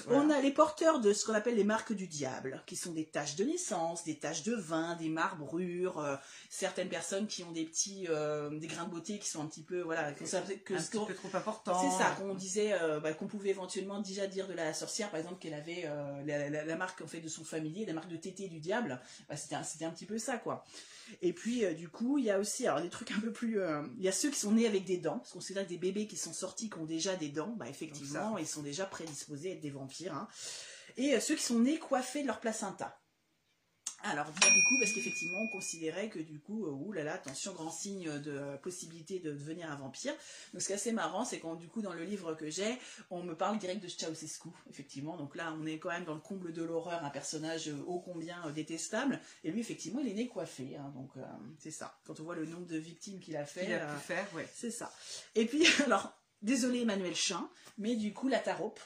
on 0.07 0.29
a 0.29 0.41
les 0.41 0.51
porteurs 0.51 0.99
de 0.99 1.13
ce 1.13 1.25
qu'on 1.25 1.33
appelle 1.33 1.55
les 1.55 1.63
marques 1.63 1.93
du 1.93 2.07
diable, 2.07 2.63
qui 2.65 2.75
sont 2.75 2.93
des 2.93 3.05
taches 3.05 3.35
de 3.35 3.43
naissance, 3.43 4.03
des 4.03 4.17
taches 4.17 4.43
de 4.43 4.53
vin, 4.55 4.95
des 4.95 5.09
marbrures, 5.09 5.99
euh, 5.99 6.15
certaines 6.49 6.89
personnes 6.89 7.27
qui 7.27 7.43
ont 7.43 7.51
des 7.51 7.65
petits, 7.65 8.07
euh, 8.09 8.49
des 8.57 8.67
grains 8.67 8.85
de 8.85 8.91
beauté 8.91 9.19
qui 9.19 9.27
sont 9.27 9.41
un 9.41 9.47
petit 9.47 9.63
peu, 9.63 9.81
voilà, 9.81 10.11
que, 10.13 10.23
un 10.23 10.41
petit 10.41 11.05
peu 11.05 11.13
trop 11.13 11.37
important. 11.37 11.79
C'est 11.81 12.03
ça, 12.03 12.11
qu'on 12.11 12.33
disait, 12.33 12.73
euh, 12.73 12.99
bah, 12.99 13.13
qu'on 13.13 13.27
pouvait 13.27 13.49
éventuellement 13.49 13.99
déjà 13.99 14.27
dire 14.27 14.47
de 14.47 14.53
la 14.53 14.73
sorcière, 14.73 15.09
par 15.09 15.19
exemple, 15.19 15.39
qu'elle 15.39 15.53
avait 15.53 15.89
la, 16.25 16.75
marque 16.75 17.01
en 17.01 17.07
fait 17.07 17.19
de 17.19 17.27
son 17.27 17.43
familier, 17.43 17.85
la 17.85 17.93
marque 17.93 18.09
de 18.09 18.17
tété 18.17 18.47
du 18.47 18.59
diable, 18.59 18.99
bah, 19.29 19.35
c'était 19.35 19.55
un, 19.55 19.61
un 19.61 19.91
petit 19.91 20.05
peu 20.05 20.17
ça 20.17 20.37
quoi. 20.37 20.65
Et 21.21 21.33
puis, 21.33 21.65
euh, 21.65 21.73
du 21.73 21.89
coup, 21.89 22.17
il 22.17 22.25
y 22.25 22.31
a 22.31 22.39
aussi 22.39 22.67
alors, 22.67 22.81
des 22.81 22.89
trucs 22.89 23.11
un 23.11 23.19
peu 23.19 23.31
plus... 23.31 23.59
Euh, 23.59 23.83
il 23.97 24.03
y 24.03 24.07
a 24.07 24.11
ceux 24.11 24.29
qui 24.29 24.39
sont 24.39 24.51
nés 24.51 24.67
avec 24.67 24.85
des 24.85 24.97
dents, 24.97 25.19
parce 25.19 25.31
qu'on 25.31 25.41
sait 25.41 25.53
là 25.53 25.63
des 25.63 25.77
bébés 25.77 26.07
qui 26.07 26.17
sont 26.17 26.33
sortis, 26.33 26.69
qui 26.69 26.77
ont 26.77 26.85
déjà 26.85 27.15
des 27.15 27.29
dents, 27.29 27.53
bah, 27.57 27.67
effectivement, 27.69 28.37
ils 28.37 28.47
sont 28.47 28.61
déjà 28.61 28.85
prédisposés 28.85 29.51
à 29.51 29.53
être 29.53 29.61
des 29.61 29.71
vampires. 29.71 30.15
Hein. 30.15 30.27
Et 30.97 31.15
euh, 31.15 31.19
ceux 31.19 31.35
qui 31.35 31.43
sont 31.43 31.59
nés 31.59 31.79
coiffés 31.79 32.21
de 32.21 32.27
leur 32.27 32.39
placenta. 32.39 32.99
Alors, 34.03 34.25
du 34.25 34.63
coup, 34.63 34.77
parce 34.79 34.91
qu'effectivement, 34.91 35.39
on 35.39 35.47
considérait 35.47 36.09
que 36.09 36.19
du 36.19 36.39
coup, 36.39 36.65
euh, 36.65 36.93
là 36.93 37.03
là, 37.03 37.13
attention, 37.13 37.53
grand 37.53 37.71
signe 37.71 38.19
de 38.19 38.57
possibilité 38.57 39.19
de 39.19 39.31
devenir 39.31 39.71
un 39.71 39.75
vampire. 39.75 40.13
Donc, 40.51 40.61
ce 40.61 40.67
qui 40.67 40.73
est 40.73 40.75
assez 40.75 40.91
marrant, 40.91 41.23
c'est 41.23 41.39
quand 41.39 41.55
du 41.55 41.69
coup, 41.69 41.81
dans 41.81 41.93
le 41.93 42.03
livre 42.03 42.33
que 42.33 42.49
j'ai, 42.49 42.77
on 43.09 43.23
me 43.23 43.33
parle 43.33 43.57
direct 43.59 43.81
de 43.81 43.87
Ceausescu, 43.87 44.49
effectivement. 44.69 45.15
Donc 45.15 45.37
là, 45.37 45.55
on 45.57 45.65
est 45.65 45.79
quand 45.79 45.89
même 45.89 46.03
dans 46.03 46.15
le 46.15 46.19
comble 46.19 46.51
de 46.51 46.63
l'horreur, 46.63 47.03
un 47.03 47.09
personnage 47.09 47.69
euh, 47.69 47.83
ô 47.87 47.99
combien 48.01 48.45
euh, 48.45 48.51
détestable. 48.51 49.21
Et 49.45 49.51
lui, 49.51 49.61
effectivement, 49.61 50.01
il 50.01 50.09
est 50.09 50.13
né 50.13 50.27
coiffé. 50.27 50.75
Hein. 50.75 50.91
donc, 50.95 51.11
c'est 51.57 51.71
ça. 51.71 51.97
Quand 52.05 52.19
on 52.19 52.23
voit 52.23 52.35
le 52.35 52.45
nombre 52.45 52.67
de 52.67 52.77
victimes 52.77 53.19
qu'il 53.19 53.37
a 53.37 53.45
fait. 53.45 53.65
Il 53.65 53.73
a 53.73 53.93
pu 53.93 54.01
faire, 54.01 54.27
ouais. 54.35 54.47
C'est 54.53 54.71
ça. 54.71 54.91
Et 55.35 55.45
puis, 55.45 55.65
alors, 55.85 56.11
désolé 56.41 56.81
Emmanuel 56.81 57.15
Chin, 57.15 57.49
mais 57.77 57.95
du 57.95 58.13
coup, 58.13 58.27
la 58.27 58.39
tarope, 58.39 58.81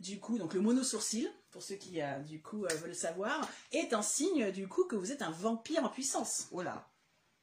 du 0.00 0.20
coup, 0.20 0.38
donc 0.38 0.52
le 0.52 0.60
mono-sourcil, 0.60 1.30
pour 1.50 1.62
ceux 1.62 1.76
qui, 1.76 2.00
euh, 2.00 2.18
du 2.20 2.40
coup, 2.40 2.64
euh, 2.64 2.74
veulent 2.76 2.94
savoir, 2.94 3.48
est 3.72 3.92
un 3.92 4.02
signe, 4.02 4.50
du 4.50 4.68
coup, 4.68 4.84
que 4.84 4.96
vous 4.96 5.12
êtes 5.12 5.22
un 5.22 5.30
vampire 5.30 5.84
en 5.84 5.88
puissance. 5.88 6.48
Voilà. 6.50 6.88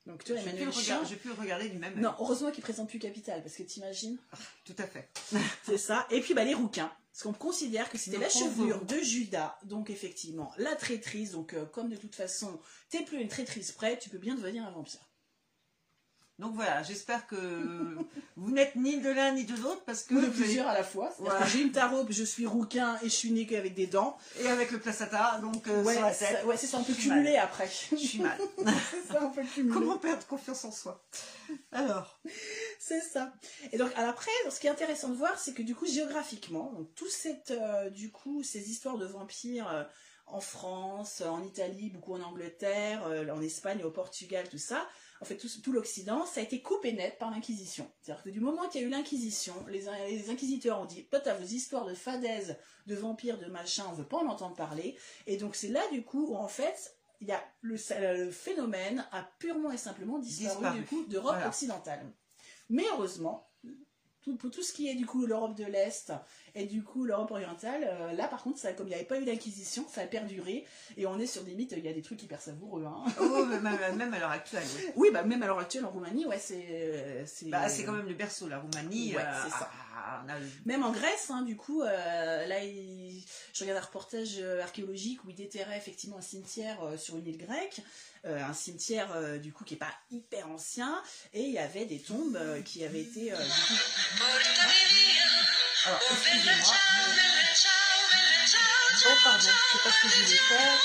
Donc, 0.05 0.23
tu 0.23 0.31
vois, 0.31 0.41
Emmanuel 0.41 0.71
Chien... 0.71 1.03
Je 1.03 1.15
peux 1.15 1.29
le 1.29 1.35
regarder 1.35 1.67
du 1.67 1.77
même 1.77 1.99
Non, 1.99 2.13
heureusement 2.19 2.51
qu'il 2.51 2.63
présente 2.63 2.87
plus 2.87 2.99
Capital, 2.99 3.43
parce 3.43 3.55
que 3.55 3.63
t'imagines 3.63 4.17
ah, 4.31 4.37
Tout 4.63 4.75
à 4.77 4.87
fait. 4.87 5.09
c'est 5.63 5.77
ça. 5.77 6.07
Et 6.09 6.21
puis, 6.21 6.33
bah, 6.33 6.45
les 6.45 6.53
rouquins. 6.53 6.91
Parce 7.11 7.23
qu'on 7.23 7.33
considère 7.33 7.89
que 7.89 7.97
c'était 7.97 8.19
la 8.19 8.29
chevelure 8.29 8.85
de 8.85 8.99
Judas, 8.99 9.57
donc 9.63 9.89
effectivement, 9.89 10.53
la 10.57 10.75
traîtrise. 10.75 11.31
Donc, 11.31 11.53
euh, 11.53 11.65
comme 11.65 11.89
de 11.89 11.95
toute 11.95 12.13
façon, 12.13 12.59
t'es 12.89 13.03
plus 13.03 13.19
une 13.19 13.27
traîtrise 13.27 13.71
près, 13.71 13.97
tu 13.97 14.09
peux 14.09 14.19
bien 14.19 14.35
devenir 14.35 14.63
un 14.65 14.71
vampire. 14.71 15.06
Donc 16.39 16.53
voilà, 16.53 16.83
j'espère 16.83 17.25
que 17.25 17.35
vous 18.35 18.51
n'êtes 18.51 18.75
ni 18.75 18.99
de 18.99 19.09
l'un 19.09 19.31
ni 19.31 19.43
de 19.45 19.55
l'autre 19.55 19.81
parce 19.85 20.03
que. 20.03 20.13
Ou 20.13 20.31
plusieurs 20.31 20.67
à 20.67 20.73
la 20.75 20.83
fois. 20.83 21.11
J'ai 21.47 21.61
une 21.61 21.71
tarobe, 21.71 22.11
je 22.11 22.23
suis 22.23 22.45
rouquin 22.45 22.95
et 23.01 23.05
je 23.05 23.13
suis 23.13 23.31
né 23.31 23.47
avec 23.57 23.73
des 23.73 23.87
dents. 23.87 24.15
Et 24.39 24.47
avec 24.47 24.69
le 24.69 24.79
placenta, 24.79 25.39
donc 25.41 25.67
euh, 25.67 25.83
ouais, 25.83 25.95
sur 25.95 26.03
la 26.03 26.13
tête. 26.13 26.45
ouais, 26.45 26.55
c'est 26.55 26.67
ça, 26.67 26.77
on 26.77 26.83
peut 26.83 26.93
cumuler 26.93 27.37
après. 27.37 27.67
Je 27.91 27.95
suis 27.95 28.19
mal. 28.19 28.37
c'est 28.57 29.13
ça, 29.13 29.19
on 29.23 29.31
peut 29.31 29.41
cumuler. 29.51 29.73
Comment 29.73 29.97
perdre 29.97 30.25
confiance 30.27 30.63
en 30.63 30.71
soi? 30.71 31.03
Alors. 31.71 32.19
C'est 32.79 33.01
ça. 33.01 33.33
Et 33.71 33.77
donc 33.79 33.91
après, 33.95 34.31
ce 34.51 34.59
qui 34.59 34.67
est 34.67 34.69
intéressant 34.69 35.09
de 35.09 35.15
voir, 35.15 35.39
c'est 35.39 35.55
que 35.55 35.63
du 35.63 35.73
coup, 35.73 35.87
géographiquement, 35.87 36.71
donc 36.77 36.93
tout 36.93 37.09
cette, 37.09 37.49
euh, 37.49 37.89
du 37.89 38.11
coup, 38.11 38.43
ces 38.43 38.69
histoires 38.69 38.97
de 38.97 39.05
vampires. 39.05 39.69
Euh, 39.71 39.83
en 40.29 40.41
France, 40.41 41.21
en 41.21 41.41
Italie, 41.41 41.89
beaucoup 41.89 42.13
en 42.13 42.21
Angleterre, 42.21 43.09
en 43.33 43.41
Espagne, 43.41 43.81
au 43.85 43.91
Portugal, 43.91 44.45
tout 44.49 44.57
ça, 44.57 44.85
en 45.21 45.25
fait 45.25 45.37
tout, 45.37 45.71
l'Occident, 45.71 46.25
ça 46.25 46.39
a 46.39 46.43
été 46.43 46.61
coupé 46.61 46.93
net 46.93 47.17
par 47.17 47.31
l'Inquisition. 47.31 47.89
C'est-à-dire 48.01 48.23
que 48.23 48.29
du 48.29 48.39
moment 48.39 48.67
qu'il 48.67 48.81
y 48.81 48.83
a 48.83 48.87
eu 48.87 48.89
l'Inquisition, 48.89 49.53
les, 49.67 50.29
inquisiteurs 50.29 50.79
ont 50.79 50.85
dit, 50.85 51.05
toi 51.05 51.19
t'as 51.19 51.35
vos 51.35 51.45
histoires 51.45 51.85
de 51.85 51.93
fadaises, 51.93 52.57
de 52.85 52.95
vampires, 52.95 53.37
de 53.37 53.47
machin, 53.47 53.85
on 53.89 53.93
veut 53.93 54.05
pas 54.05 54.17
en 54.17 54.27
entendre 54.27 54.55
parler. 54.55 54.97
Et 55.25 55.37
donc 55.37 55.55
c'est 55.55 55.69
là 55.69 55.81
du 55.91 56.03
coup 56.03 56.27
où 56.29 56.35
en 56.35 56.47
fait, 56.47 56.95
il 57.19 57.27
y 57.27 57.31
a 57.31 57.43
le, 57.61 57.77
phénomène 58.31 59.05
a 59.11 59.23
purement 59.39 59.71
et 59.71 59.77
simplement 59.77 60.19
disparu, 60.19 60.79
du 60.79 60.85
coup 60.85 61.05
d'Europe 61.05 61.37
occidentale. 61.45 62.05
Mais 62.69 62.83
heureusement, 62.91 63.46
pour 64.35 64.51
tout 64.51 64.63
ce 64.63 64.73
qui 64.73 64.89
est 64.89 64.95
du 64.95 65.05
coup 65.05 65.25
l'Europe 65.25 65.55
de 65.55 65.65
l'Est 65.65 66.11
et 66.55 66.65
du 66.65 66.83
coup 66.83 67.05
l'Europe 67.05 67.31
orientale, 67.31 67.83
euh, 67.83 68.13
là 68.13 68.27
par 68.27 68.43
contre, 68.43 68.57
ça, 68.57 68.73
comme 68.73 68.87
il 68.87 68.89
n'y 68.89 68.95
avait 68.95 69.05
pas 69.05 69.19
eu 69.19 69.25
d'inquisition, 69.25 69.85
ça 69.89 70.01
a 70.01 70.05
perduré 70.05 70.65
et 70.97 71.05
on 71.05 71.19
est 71.19 71.27
sur 71.27 71.43
des 71.43 71.53
mythes, 71.53 71.73
il 71.77 71.85
y 71.85 71.87
a 71.87 71.93
des 71.93 72.01
trucs 72.01 72.21
hyper 72.23 72.41
savoureux. 72.41 72.85
Hein. 72.85 73.03
Oh, 73.21 73.45
même, 73.45 74.13
à 74.13 74.19
l'heure 74.19 74.31
actuelle. 74.31 74.63
Oui, 74.95 75.09
bah, 75.13 75.23
même 75.23 75.43
à 75.43 75.47
l'heure 75.47 75.59
actuelle 75.59 75.85
en 75.85 75.89
Roumanie, 75.89 76.25
ouais, 76.25 76.39
c'est. 76.39 77.25
Bah, 77.49 77.69
c'est 77.69 77.83
quand 77.83 77.93
même 77.93 78.07
le 78.07 78.13
berceau, 78.13 78.47
la 78.47 78.59
Roumanie. 78.59 79.15
Ouais, 79.15 79.21
euh, 79.21 79.43
c'est 79.43 79.51
ça. 79.51 79.69
Ah, 79.71 79.86
même 80.65 80.83
en 80.83 80.91
Grèce, 80.91 81.29
hein, 81.29 81.41
du 81.41 81.55
coup, 81.55 81.81
euh, 81.81 82.45
là, 82.47 82.57
je 82.61 83.61
regarde 83.63 83.79
un 83.79 83.85
reportage 83.85 84.39
archéologique 84.61 85.23
où 85.23 85.29
il 85.29 85.35
déterrait 85.35 85.77
effectivement 85.77 86.17
un 86.17 86.21
cimetière 86.21 86.77
sur 86.97 87.17
une 87.17 87.27
île 87.27 87.37
grecque. 87.37 87.81
Euh, 88.27 88.43
un 88.43 88.53
cimetière 88.53 89.11
euh, 89.13 89.37
du 89.37 89.53
coup 89.53 89.63
qui 89.63 89.75
est 89.75 89.77
pas 89.77 89.93
hyper 90.11 90.49
ancien 90.49 91.01
et 91.33 91.43
il 91.43 91.51
y 91.51 91.59
avait 91.59 91.85
des 91.85 92.01
tombes 92.01 92.35
euh, 92.35 92.61
qui 92.61 92.83
avaient 92.83 93.01
été 93.01 93.29
du 93.29 93.31
coup... 93.31 93.73
Alors 95.85 96.01
excusez-moi. 96.11 96.73
Oh 99.05 99.13
pardon, 99.23 99.39
je 99.39 99.77
sais 99.77 99.83
pas 99.83 99.91
ce 99.91 100.01
que 100.01 100.09
je 100.09 100.23
voulais 100.23 100.37
faire. 100.37 100.79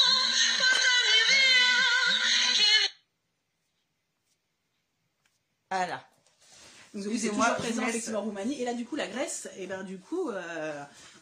Voilà. 5.71 6.12
Excusez-moi, 6.95 7.47
présent 7.55 7.87
effectivement 7.87 8.19
en 8.19 8.25
Roumanie. 8.25 8.61
Et 8.61 8.65
là, 8.65 8.75
du 8.75 8.85
coup, 8.85 8.97
la 8.97 9.09
Grèce, 9.09 9.49
et 9.57 9.65
eh 9.65 9.67
ben 9.67 9.83
du 9.83 9.99
coup, 9.99 10.31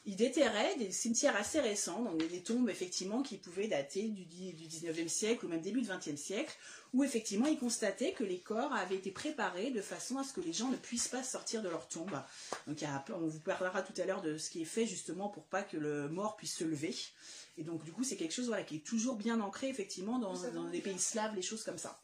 il 0.07 0.17
déterrait 0.17 0.77
des 0.77 0.91
cimetières 0.91 1.37
assez 1.37 1.61
récents, 1.61 2.03
donc 2.03 2.19
des 2.27 2.41
tombes 2.41 2.71
effectivement 2.71 3.23
qui 3.23 3.37
pouvaient 3.37 3.69
dater 3.69 4.09
du, 4.09 4.25
du 4.25 4.67
19e 4.67 5.09
siècle 5.09 5.45
ou 5.45 5.49
même 5.49 5.61
début 5.61 5.83
du 5.83 5.89
20e 5.89 6.17
siècle, 6.17 6.57
où 6.95 7.05
effectivement 7.05 7.47
il 7.47 7.59
constatait 7.59 8.13
que 8.13 8.25
les 8.25 8.39
corps 8.39 8.73
avaient 8.73 8.97
été 8.97 9.11
préparés 9.11 9.71
de 9.71 9.83
façon 9.83 10.19
à 10.19 10.25
ce 10.25 10.33
que 10.33 10.41
les 10.41 10.53
gens 10.53 10.69
ne 10.69 10.77
puissent 10.77 11.09
pas 11.09 11.23
sortir 11.23 11.63
de 11.63 11.69
leur 11.69 11.87
tombe. 11.87 12.19
Donc 12.67 12.79
on 13.11 13.27
vous 13.27 13.41
parlera 13.41 13.83
tout 13.83 13.99
à 14.01 14.07
l'heure 14.07 14.23
de 14.23 14.39
ce 14.39 14.51
qui 14.51 14.63
est 14.63 14.67
fait 14.67 14.87
justement 14.87 15.29
pour 15.29 15.45
pas 15.45 15.63
que 15.63 15.77
le 15.77 16.09
mort 16.09 16.37
puisse 16.37 16.57
se 16.57 16.65
lever. 16.65 16.97
Et 17.59 17.63
donc 17.63 17.85
du 17.85 17.93
coup 17.93 18.03
c'est 18.03 18.17
quelque 18.17 18.35
chose 18.35 18.49
voilà, 18.49 18.63
qui 18.63 18.77
est 18.77 18.87
toujours 18.87 19.17
bien 19.17 19.41
ancré 19.41 19.69
effectivement 19.69 20.19
dans, 20.19 20.35
dans 20.53 20.67
les 20.67 20.81
pays 20.81 20.99
slaves, 20.99 21.35
les 21.37 21.43
choses 21.43 21.63
comme 21.63 21.79
ça. 21.79 22.01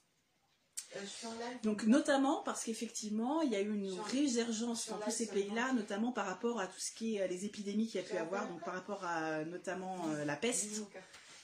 Euh, 0.96 1.28
Donc 1.62 1.84
notamment 1.84 2.42
parce 2.44 2.64
qu'effectivement, 2.64 3.42
il 3.42 3.50
y 3.50 3.56
a 3.56 3.60
eu 3.60 3.72
une 3.74 3.98
résurgence 4.12 4.88
dans 4.88 4.98
tous 4.98 5.10
ces 5.10 5.26
pays-là, 5.26 5.72
notamment 5.72 6.12
par 6.12 6.26
rapport 6.26 6.60
à 6.60 6.66
tout 6.66 6.80
ce 6.80 6.92
qui 6.92 7.16
est 7.16 7.22
euh, 7.22 7.26
les 7.26 7.44
épidémies 7.44 7.86
qu'il 7.86 8.00
y 8.00 8.04
a 8.04 8.06
pu 8.06 8.16
avoir, 8.16 8.48
donc 8.48 8.62
par 8.64 8.74
rapport 8.74 9.04
à 9.04 9.44
notamment 9.44 9.96
euh, 10.10 10.24
la 10.24 10.36
peste. 10.36 10.82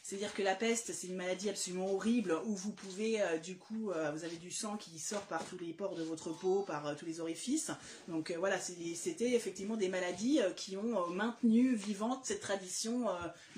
C'est-à-dire 0.05 0.35
que 0.35 0.43
la 0.43 0.57
peste, 0.57 0.93
c'est 0.93 1.07
une 1.07 1.15
maladie 1.15 1.49
absolument 1.49 1.93
horrible 1.93 2.37
où 2.47 2.57
vous 2.57 2.73
pouvez, 2.73 3.21
du 3.41 3.57
coup, 3.57 3.93
vous 4.13 4.25
avez 4.25 4.35
du 4.37 4.51
sang 4.51 4.77
qui 4.77 4.99
sort 4.99 5.23
par 5.23 5.45
tous 5.45 5.57
les 5.59 5.73
pores 5.73 5.95
de 5.95 6.03
votre 6.03 6.31
peau, 6.31 6.63
par 6.63 6.97
tous 6.97 7.07
les 7.07 7.21
orifices. 7.21 7.71
Donc 8.09 8.35
voilà, 8.37 8.59
c'était 8.59 9.31
effectivement 9.31 9.77
des 9.77 9.89
maladies 9.89 10.41
qui 10.57 10.77
ont 10.77 11.07
maintenu 11.11 11.77
vivante 11.77 12.23
cette 12.25 12.41
tradition 12.41 13.07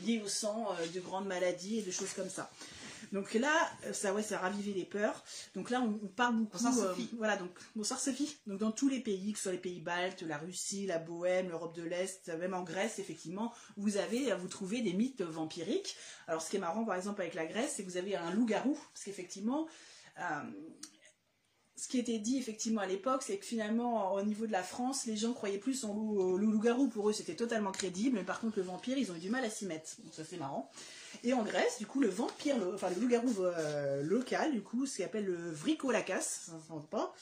liée 0.04 0.20
au 0.22 0.28
sang 0.28 0.68
de 0.94 1.00
grandes 1.00 1.26
maladies 1.26 1.78
et 1.78 1.82
de 1.82 1.90
choses 1.90 2.12
comme 2.12 2.28
ça. 2.28 2.50
Donc 3.12 3.34
là, 3.34 3.70
euh, 3.86 3.92
ça, 3.92 4.14
ouais, 4.14 4.22
ça 4.22 4.36
a 4.36 4.38
ravivé 4.40 4.72
les 4.72 4.84
peurs. 4.84 5.24
Donc 5.54 5.70
là, 5.70 5.80
on, 5.80 6.06
parle 6.08 6.36
beaucoup. 6.36 6.58
Bonsoir 6.62 6.78
euh, 6.78 6.94
voilà, 7.16 7.36
donc 7.36 7.50
bonsoir 7.74 8.00
Sophie. 8.00 8.36
Donc 8.46 8.58
dans 8.60 8.72
tous 8.72 8.88
les 8.88 9.00
pays, 9.00 9.32
que 9.32 9.38
ce 9.38 9.44
soit 9.44 9.52
les 9.52 9.58
pays 9.58 9.80
baltes, 9.80 10.22
la 10.22 10.38
Russie, 10.38 10.86
la 10.86 10.98
Bohème, 10.98 11.48
l'Europe 11.48 11.74
de 11.74 11.82
l'Est, 11.82 12.28
même 12.28 12.54
en 12.54 12.62
Grèce, 12.62 12.98
effectivement, 12.98 13.52
vous 13.76 13.96
avez, 13.96 14.34
vous 14.34 14.48
trouvez 14.48 14.80
des 14.82 14.92
mythes 14.92 15.22
vampiriques. 15.22 15.96
Alors 16.26 16.42
ce 16.42 16.50
qui 16.50 16.56
est 16.56 16.60
marrant, 16.60 16.84
par 16.84 16.96
exemple, 16.96 17.20
avec 17.20 17.34
la 17.34 17.46
Grèce, 17.46 17.74
c'est 17.76 17.84
que 17.84 17.90
vous 17.90 17.96
avez 17.96 18.16
un 18.16 18.30
loup-garou, 18.32 18.78
parce 18.92 19.04
qu'effectivement. 19.04 19.66
Euh, 20.20 20.42
ce 21.76 21.88
qui 21.88 21.98
était 21.98 22.18
dit 22.18 22.38
effectivement 22.38 22.82
à 22.82 22.86
l'époque, 22.86 23.22
c'est 23.22 23.36
que 23.36 23.44
finalement, 23.44 24.14
au 24.14 24.22
niveau 24.22 24.46
de 24.46 24.52
la 24.52 24.62
France, 24.62 25.06
les 25.06 25.16
gens 25.16 25.32
croyaient 25.32 25.58
plus 25.58 25.84
en 25.84 25.92
loup-garou. 26.36 26.88
Pour 26.88 27.10
eux, 27.10 27.12
c'était 27.12 27.34
totalement 27.34 27.72
crédible. 27.72 28.16
Mais 28.16 28.24
par 28.24 28.40
contre, 28.40 28.58
le 28.58 28.64
vampire, 28.64 28.96
ils 28.96 29.10
ont 29.10 29.16
eu 29.16 29.18
du 29.18 29.28
mal 29.28 29.44
à 29.44 29.50
s'y 29.50 29.66
mettre. 29.66 30.00
Donc 30.04 30.14
ça, 30.14 30.24
c'est 30.24 30.36
marrant. 30.36 30.70
Et 31.22 31.32
en 31.32 31.42
Grèce, 31.42 31.78
du 31.78 31.86
coup, 31.86 32.00
le 32.00 32.08
vampire, 32.08 32.56
enfin 32.74 32.90
le 32.90 33.00
loup-garou 33.00 33.32
euh, 33.40 34.02
local, 34.02 34.52
du 34.52 34.62
coup, 34.62 34.86
ce 34.86 34.98
qu'on 34.98 35.04
appelle 35.04 35.26
le 35.26 35.50
vricolacas, 35.50 36.20
ça 36.20 36.52
ne 36.70 36.80
pas. 36.80 37.14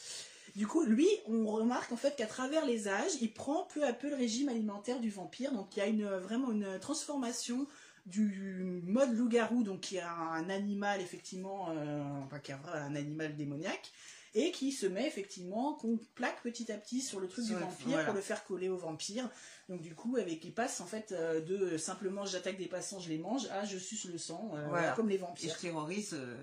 Du 0.55 0.67
coup, 0.67 0.85
lui, 0.85 1.09
on 1.27 1.47
remarque 1.47 1.93
en 1.93 1.97
fait 1.97 2.15
qu'à 2.15 2.27
travers 2.27 2.67
les 2.67 2.87
âges, 2.89 3.13
il 3.21 3.33
prend 3.33 3.67
peu 3.73 3.85
à 3.85 3.93
peu 3.93 4.11
le 4.11 4.17
régime 4.17 4.49
alimentaire 4.49 5.01
du 5.01 5.11
vampire. 5.11 5.53
Donc 5.53 5.77
il 5.77 5.81
y 5.81 5.83
a 5.83 5.87
une, 5.87 6.07
vraiment 6.07 6.51
une 6.51 6.79
transformation 6.79 7.67
du 8.05 8.83
mode 8.85 9.17
loup-garou, 9.17 9.63
donc 9.63 9.81
qui 9.81 9.97
est 9.97 10.03
un 10.03 10.51
animal 10.51 11.01
effectivement, 11.01 11.69
euh, 11.71 12.03
enfin 12.25 12.39
qui 12.41 12.51
est 12.51 12.57
un 12.75 12.95
animal 12.97 13.37
démoniaque, 13.37 13.93
et 14.35 14.51
qui 14.51 14.73
se 14.73 14.87
met 14.87 15.07
effectivement, 15.07 15.75
qu'on 15.75 15.99
plaque 16.15 16.43
petit 16.43 16.71
à 16.73 16.79
petit 16.79 17.01
sur 17.01 17.21
le 17.21 17.29
truc 17.29 17.45
du 17.45 17.55
vampire 17.55 18.05
pour 18.05 18.15
le 18.15 18.21
faire 18.21 18.45
coller 18.45 18.69
au 18.69 18.77
vampire. 18.77 19.29
Donc 19.69 19.83
du 19.83 19.95
coup, 19.95 20.17
avec 20.17 20.45
il 20.45 20.55
passe 20.55 20.81
en 20.81 20.87
fait 20.87 21.13
euh, 21.13 21.41
de 21.41 21.77
simplement 21.77 22.25
j'attaque 22.25 22.57
des 22.57 22.69
passants, 22.69 22.99
je 22.99 23.09
les 23.09 23.19
mange, 23.19 23.47
à 23.51 23.65
je 23.65 23.79
suce 23.79 24.05
le 24.05 24.19
sang, 24.19 24.53
euh, 24.55 24.93
comme 24.95 25.09
les 25.09 25.19
vampires. 25.19 25.51
Et 25.51 25.55
je 25.55 25.61
terrorise. 25.61 26.15
Euh, 26.15 26.37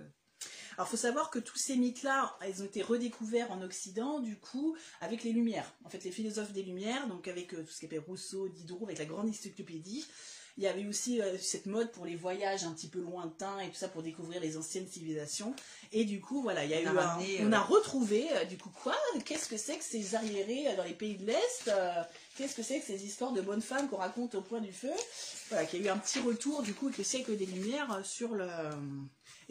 Alors, 0.77 0.87
faut 0.87 0.97
savoir 0.97 1.29
que 1.29 1.39
tous 1.39 1.57
ces 1.57 1.75
mythes-là, 1.75 2.37
ils 2.47 2.61
ont 2.61 2.65
été 2.65 2.81
redécouverts 2.81 3.51
en 3.51 3.61
Occident, 3.61 4.19
du 4.19 4.39
coup, 4.39 4.77
avec 5.01 5.23
les 5.23 5.33
Lumières. 5.33 5.73
En 5.83 5.89
fait, 5.89 6.03
les 6.03 6.11
philosophes 6.11 6.53
des 6.53 6.63
Lumières, 6.63 7.07
donc 7.07 7.27
avec 7.27 7.53
euh, 7.53 7.63
tout 7.63 7.71
ce 7.71 7.81
qu'appelle 7.81 7.99
Rousseau, 7.99 8.47
Diderot, 8.47 8.85
avec 8.85 8.99
la 8.99 9.05
grande 9.05 9.27
encyclopédie. 9.29 10.05
Il 10.59 10.63
y 10.63 10.67
avait 10.67 10.85
aussi 10.85 11.21
euh, 11.21 11.37
cette 11.39 11.67
mode 11.67 11.89
pour 11.93 12.05
les 12.05 12.17
voyages 12.17 12.65
un 12.65 12.71
petit 12.73 12.89
peu 12.89 12.99
lointains 12.99 13.57
et 13.61 13.69
tout 13.69 13.77
ça 13.77 13.87
pour 13.87 14.03
découvrir 14.03 14.41
les 14.41 14.57
anciennes 14.57 14.87
civilisations. 14.89 15.55
Et 15.93 16.03
du 16.03 16.19
coup, 16.19 16.41
voilà, 16.41 16.65
il 16.65 16.71
y 16.71 16.73
a 16.73 16.79
On 16.79 16.81
eu 16.81 16.87
a 16.87 16.91
un- 16.91 17.07
ramené, 17.07 17.37
on 17.43 17.53
euh, 17.53 17.55
a 17.55 17.61
retrouvé, 17.61 18.27
euh, 18.33 18.43
du 18.43 18.57
coup, 18.57 18.69
quoi? 18.83 18.93
Qu'est-ce 19.23 19.47
que 19.47 19.55
c'est 19.55 19.77
que 19.77 19.85
ces 19.85 20.15
arriérés 20.15 20.67
euh, 20.67 20.75
dans 20.75 20.83
les 20.83 20.93
pays 20.93 21.15
de 21.15 21.25
l'Est 21.25 21.69
euh, 21.69 21.93
Qu'est-ce 22.35 22.55
que 22.55 22.61
c'est 22.63 22.81
que 22.81 22.85
ces 22.85 23.05
histoires 23.05 23.31
de 23.31 23.39
bonnes 23.39 23.61
femmes 23.61 23.87
qu'on 23.87 23.95
raconte 23.97 24.35
au 24.35 24.41
point 24.41 24.59
du 24.59 24.73
feu? 24.73 24.91
Voilà, 25.49 25.65
qu'il 25.65 25.79
y 25.81 25.83
a 25.83 25.85
eu 25.87 25.89
un 25.93 25.97
petit 25.97 26.19
retour, 26.19 26.61
du 26.61 26.73
coup, 26.73 26.87
avec 26.87 26.97
le 26.97 27.05
siècle 27.05 27.37
des 27.37 27.45
Lumières 27.45 27.93
euh, 27.93 28.03
sur 28.03 28.35
le... 28.35 28.49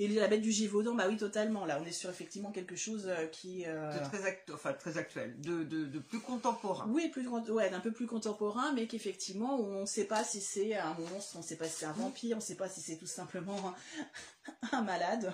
Et 0.00 0.06
la 0.06 0.28
bête 0.28 0.42
du 0.42 0.52
Gévaudan, 0.52 0.94
bah 0.94 1.06
oui, 1.08 1.16
totalement. 1.16 1.64
Là, 1.66 1.80
on 1.82 1.84
est 1.84 1.90
sur 1.92 2.08
effectivement 2.08 2.52
quelque 2.52 2.76
chose 2.76 3.08
euh, 3.08 3.26
qui... 3.26 3.64
euh, 3.66 3.98
De 3.98 4.04
très, 4.04 4.24
actu- 4.24 4.52
enfin, 4.52 4.72
très 4.72 4.96
actuel, 4.96 5.40
de, 5.40 5.64
de, 5.64 5.86
de 5.86 5.98
plus 5.98 6.20
contemporain. 6.20 6.86
oui, 6.88 7.08
plus 7.08 7.26
ouais, 7.26 7.68
d'un 7.68 7.80
peu 7.80 7.90
plus 7.90 8.06
contemporain, 8.06 8.70
mais 8.72 8.86
qu'effectivement, 8.86 9.58
on 9.58 9.80
ne 9.80 9.86
sait 9.86 10.04
pas 10.04 10.22
si 10.22 10.40
c'est 10.40 10.76
un 10.76 10.94
monstre, 10.94 11.32
on 11.34 11.38
ne 11.40 11.44
sait 11.44 11.56
pas 11.56 11.66
si 11.66 11.78
c'est 11.80 11.86
un 11.86 11.92
vampire, 11.92 12.36
on 12.36 12.40
ne 12.40 12.44
sait 12.44 12.54
pas 12.54 12.68
si 12.68 12.80
c'est 12.80 12.96
tout 12.96 13.08
simplement 13.08 13.74
un, 14.72 14.82
malade 14.82 15.32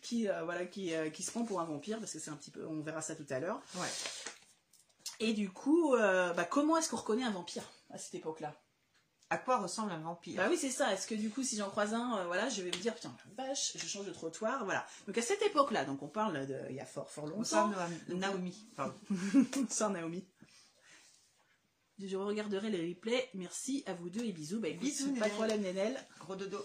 qui, 0.00 0.28
euh, 0.28 0.44
voilà, 0.44 0.64
qui, 0.64 0.94
euh, 0.94 1.10
qui 1.10 1.22
se 1.22 1.30
prend 1.30 1.44
pour 1.44 1.60
un 1.60 1.66
vampire, 1.66 1.98
parce 1.98 2.12
que 2.14 2.18
c'est 2.18 2.30
un 2.30 2.36
petit 2.36 2.50
peu, 2.50 2.66
on 2.66 2.80
verra 2.80 3.02
ça 3.02 3.16
tout 3.16 3.26
à 3.28 3.38
l'heure. 3.38 3.60
Ouais. 3.74 3.88
Et 5.20 5.34
du 5.34 5.50
coup, 5.50 5.94
bah, 5.94 6.44
comment 6.44 6.76
est-ce 6.78 6.88
qu'on 6.90 6.96
reconnaît 6.96 7.24
un 7.24 7.30
vampire 7.30 7.70
à 7.90 7.98
cette 7.98 8.14
époque-là? 8.14 8.54
À 9.28 9.38
quoi 9.38 9.58
ressemble 9.58 9.90
un 9.90 9.98
vampire 9.98 10.36
Bah 10.36 10.46
oui, 10.48 10.56
c'est 10.56 10.70
ça. 10.70 10.92
Est-ce 10.94 11.06
que 11.08 11.14
du 11.16 11.30
coup, 11.30 11.42
si 11.42 11.56
j'en 11.56 11.68
croise 11.68 11.94
un, 11.94 12.18
euh, 12.18 12.26
voilà, 12.26 12.48
je 12.48 12.62
vais 12.62 12.70
me 12.70 12.76
dire, 12.80 12.94
putain, 12.94 13.12
la 13.36 13.44
vache, 13.48 13.72
je 13.76 13.84
change 13.86 14.06
de 14.06 14.12
trottoir, 14.12 14.64
voilà. 14.64 14.86
Donc 15.08 15.18
à 15.18 15.22
cette 15.22 15.42
époque-là, 15.42 15.84
donc 15.84 16.00
on 16.02 16.08
parle 16.08 16.46
de, 16.46 16.56
il 16.70 16.76
y 16.76 16.80
a 16.80 16.84
fort, 16.86 17.10
fort 17.10 17.26
longtemps. 17.26 17.68
Noam- 17.68 18.14
Naomi. 18.18 18.54
Pardon. 18.76 18.94
Sans 19.68 19.90
Naomi. 19.90 20.24
Je 21.98 22.16
regarderai 22.16 22.70
les 22.70 22.88
replays. 22.90 23.28
Merci 23.34 23.82
à 23.86 23.94
vous 23.94 24.10
deux 24.10 24.22
et 24.24 24.32
bisous. 24.32 24.60
Bah, 24.60 24.68
Bisous, 24.70 25.14
pas 25.14 25.28
de 25.28 25.34
problème, 25.34 25.62
Nénel. 25.62 25.98
Gros 26.20 26.36
dodo. 26.36 26.64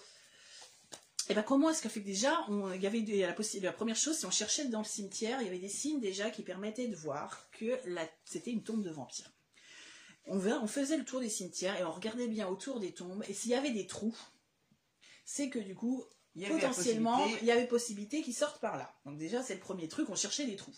Et 1.30 1.34
ben 1.34 1.44
comment 1.44 1.70
est-ce 1.70 1.82
que 1.82 1.88
fait 1.88 2.02
que 2.02 2.06
déjà, 2.06 2.44
on, 2.50 2.74
il 2.74 2.82
y 2.82 2.88
avait 2.88 3.00
la, 3.00 3.34
la 3.62 3.72
première 3.72 3.96
chose, 3.96 4.18
si 4.18 4.26
on 4.26 4.32
cherchait 4.32 4.66
dans 4.66 4.80
le 4.80 4.86
cimetière, 4.86 5.40
il 5.42 5.46
y 5.46 5.48
avait 5.48 5.60
des 5.60 5.70
signes 5.70 6.02
déjà 6.02 6.30
qui 6.30 6.44
permettaient 6.44 6.90
de 6.90 6.96
voir 6.96 7.48
que 7.54 7.80
c'était 8.26 8.52
une 8.52 8.64
tombe 8.64 8.84
de 8.84 8.90
vampire. 8.90 9.32
On, 10.28 10.68
faisait 10.68 10.98
le 10.98 11.04
tour 11.04 11.20
des 11.20 11.30
cimetières 11.30 11.80
et 11.80 11.84
on 11.84 11.92
regardait 11.92 12.28
bien 12.28 12.48
autour 12.48 12.80
des 12.80 12.94
tombes. 12.94 13.24
Et 13.28 13.34
s'il 13.34 13.52
y 13.52 13.56
avait 13.56 13.72
des 13.72 13.88
trous, 13.88 14.16
c'est 15.26 15.50
que 15.50 15.60
du 15.60 15.76
coup, 15.76 16.04
Il 16.36 16.48
potentiellement, 16.48 17.26
il 17.42 17.48
y 17.48 17.52
avait 17.52 17.68
possibilité 17.68 18.22
qu'ils 18.22 18.36
sortent 18.36 18.62
par 18.62 18.78
là. 18.78 18.94
Donc 19.06 19.18
déjà, 19.18 19.44
c'est 19.44 19.56
le 19.56 19.60
premier 19.60 19.88
truc, 19.88 20.10
on 20.10 20.16
cherchait 20.16 20.46
des 20.46 20.56
trous. 20.56 20.76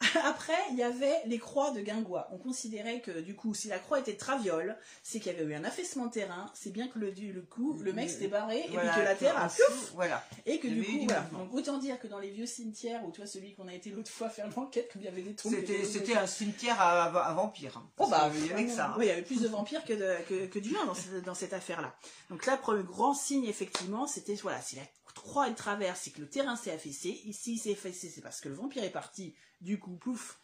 Après, 0.24 0.52
il 0.70 0.76
y 0.76 0.82
avait 0.82 1.14
les 1.26 1.38
croix 1.38 1.70
de 1.70 1.80
Guingois. 1.80 2.28
On 2.32 2.38
considérait 2.38 3.00
que 3.00 3.20
du 3.20 3.34
coup, 3.34 3.54
si 3.54 3.68
la 3.68 3.78
croix 3.78 3.98
était 3.98 4.14
traviole, 4.16 4.76
c'est 5.02 5.20
qu'il 5.20 5.32
y 5.32 5.34
avait 5.34 5.44
eu 5.44 5.54
un 5.54 5.64
affaissement 5.64 6.06
de 6.06 6.12
terrain, 6.12 6.50
c'est 6.54 6.70
bien 6.70 6.88
que 6.88 6.98
le, 6.98 7.10
le 7.10 7.42
coup, 7.42 7.78
le 7.82 7.92
mec 7.92 8.10
s'était 8.10 8.28
barré, 8.28 8.60
et 8.60 8.68
puis 8.68 8.76
que 8.76 9.00
la 9.00 9.14
terre 9.14 9.38
a 9.38 9.46
dessous, 9.48 9.62
Voilà. 9.94 10.22
et 10.44 10.58
que 10.58 10.66
Il 10.68 10.74
du 10.74 10.84
coup, 10.84 11.04
voilà. 11.04 11.20
Donc, 11.32 11.54
autant 11.54 11.78
dire 11.78 11.98
que 11.98 12.06
dans 12.08 12.18
les 12.18 12.30
vieux 12.30 12.46
cimetières, 12.46 13.04
ou 13.06 13.10
toi, 13.10 13.26
celui 13.26 13.54
qu'on 13.54 13.68
a 13.68 13.74
été 13.74 13.90
l'autre 13.90 14.10
fois 14.10 14.28
faire 14.28 14.48
l'enquête, 14.56 14.90
qu'il 14.92 15.02
y 15.02 15.08
avait 15.08 15.22
des 15.22 15.34
tombes. 15.34 15.54
C'était 15.84 16.16
un 16.16 16.26
cimetière 16.26 16.80
à, 16.80 17.04
à 17.04 17.32
vampires. 17.34 17.76
hein. 17.78 17.88
Oh 17.98 18.06
bah, 18.08 18.30
qu'il 18.32 18.46
y 18.46 18.52
avait 18.52 18.68
ça. 18.68 18.88
hein. 18.88 18.94
oui, 18.98 19.06
il 19.06 19.08
y 19.08 19.12
avait 19.12 19.22
plus 19.22 19.40
de 19.40 19.48
vampires 19.48 19.84
que, 19.84 19.92
de- 19.94 20.22
que, 20.28 20.46
que 20.46 20.58
d'humains 20.58 20.84
dans, 20.86 20.94
ce- 20.94 21.20
dans 21.24 21.34
cette 21.34 21.52
affaire-là. 21.52 21.94
Donc 22.30 22.44
là, 22.46 22.56
premier 22.56 22.82
grand 22.82 23.14
signe, 23.14 23.44
effectivement, 23.46 24.06
c'était, 24.06 24.34
voilà, 24.34 24.60
si 24.60 24.76
la 24.76 24.82
croix 25.14 25.48
elle 25.48 25.54
traverse, 25.54 26.00
c'est 26.04 26.10
que 26.10 26.20
le 26.20 26.28
terrain 26.28 26.56
s'est 26.56 26.70
affaissé. 26.72 27.08
Ici, 27.24 27.54
il 27.54 27.58
s'est 27.58 27.72
affaissé, 27.72 28.10
c'est 28.14 28.20
parce 28.20 28.40
que 28.40 28.48
le 28.50 28.54
vampire 28.54 28.84
est 28.84 28.90
parti. 28.90 29.34
Du 29.60 29.78
coup, 29.78 29.96
pouf. 29.96 30.40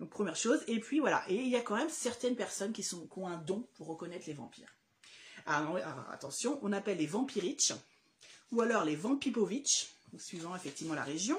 Donc 0.00 0.10
première 0.10 0.36
chose. 0.36 0.62
Et 0.66 0.80
puis 0.80 1.00
voilà. 1.00 1.24
Et 1.28 1.36
il 1.36 1.48
y 1.48 1.56
a 1.56 1.60
quand 1.60 1.76
même 1.76 1.90
certaines 1.90 2.36
personnes 2.36 2.72
qui, 2.72 2.82
sont, 2.82 3.06
qui 3.06 3.18
ont 3.18 3.28
un 3.28 3.38
don 3.38 3.68
pour 3.74 3.86
reconnaître 3.88 4.24
les 4.26 4.34
vampires. 4.34 4.74
Alors, 5.46 5.76
alors, 5.76 6.10
attention, 6.10 6.58
on 6.62 6.72
appelle 6.72 6.98
les 6.98 7.06
vampiriches, 7.06 7.72
ou 8.52 8.60
alors 8.60 8.84
les 8.84 8.96
vampipovitch, 8.96 9.94
suivant 10.18 10.54
effectivement 10.54 10.94
la 10.94 11.04
région. 11.04 11.38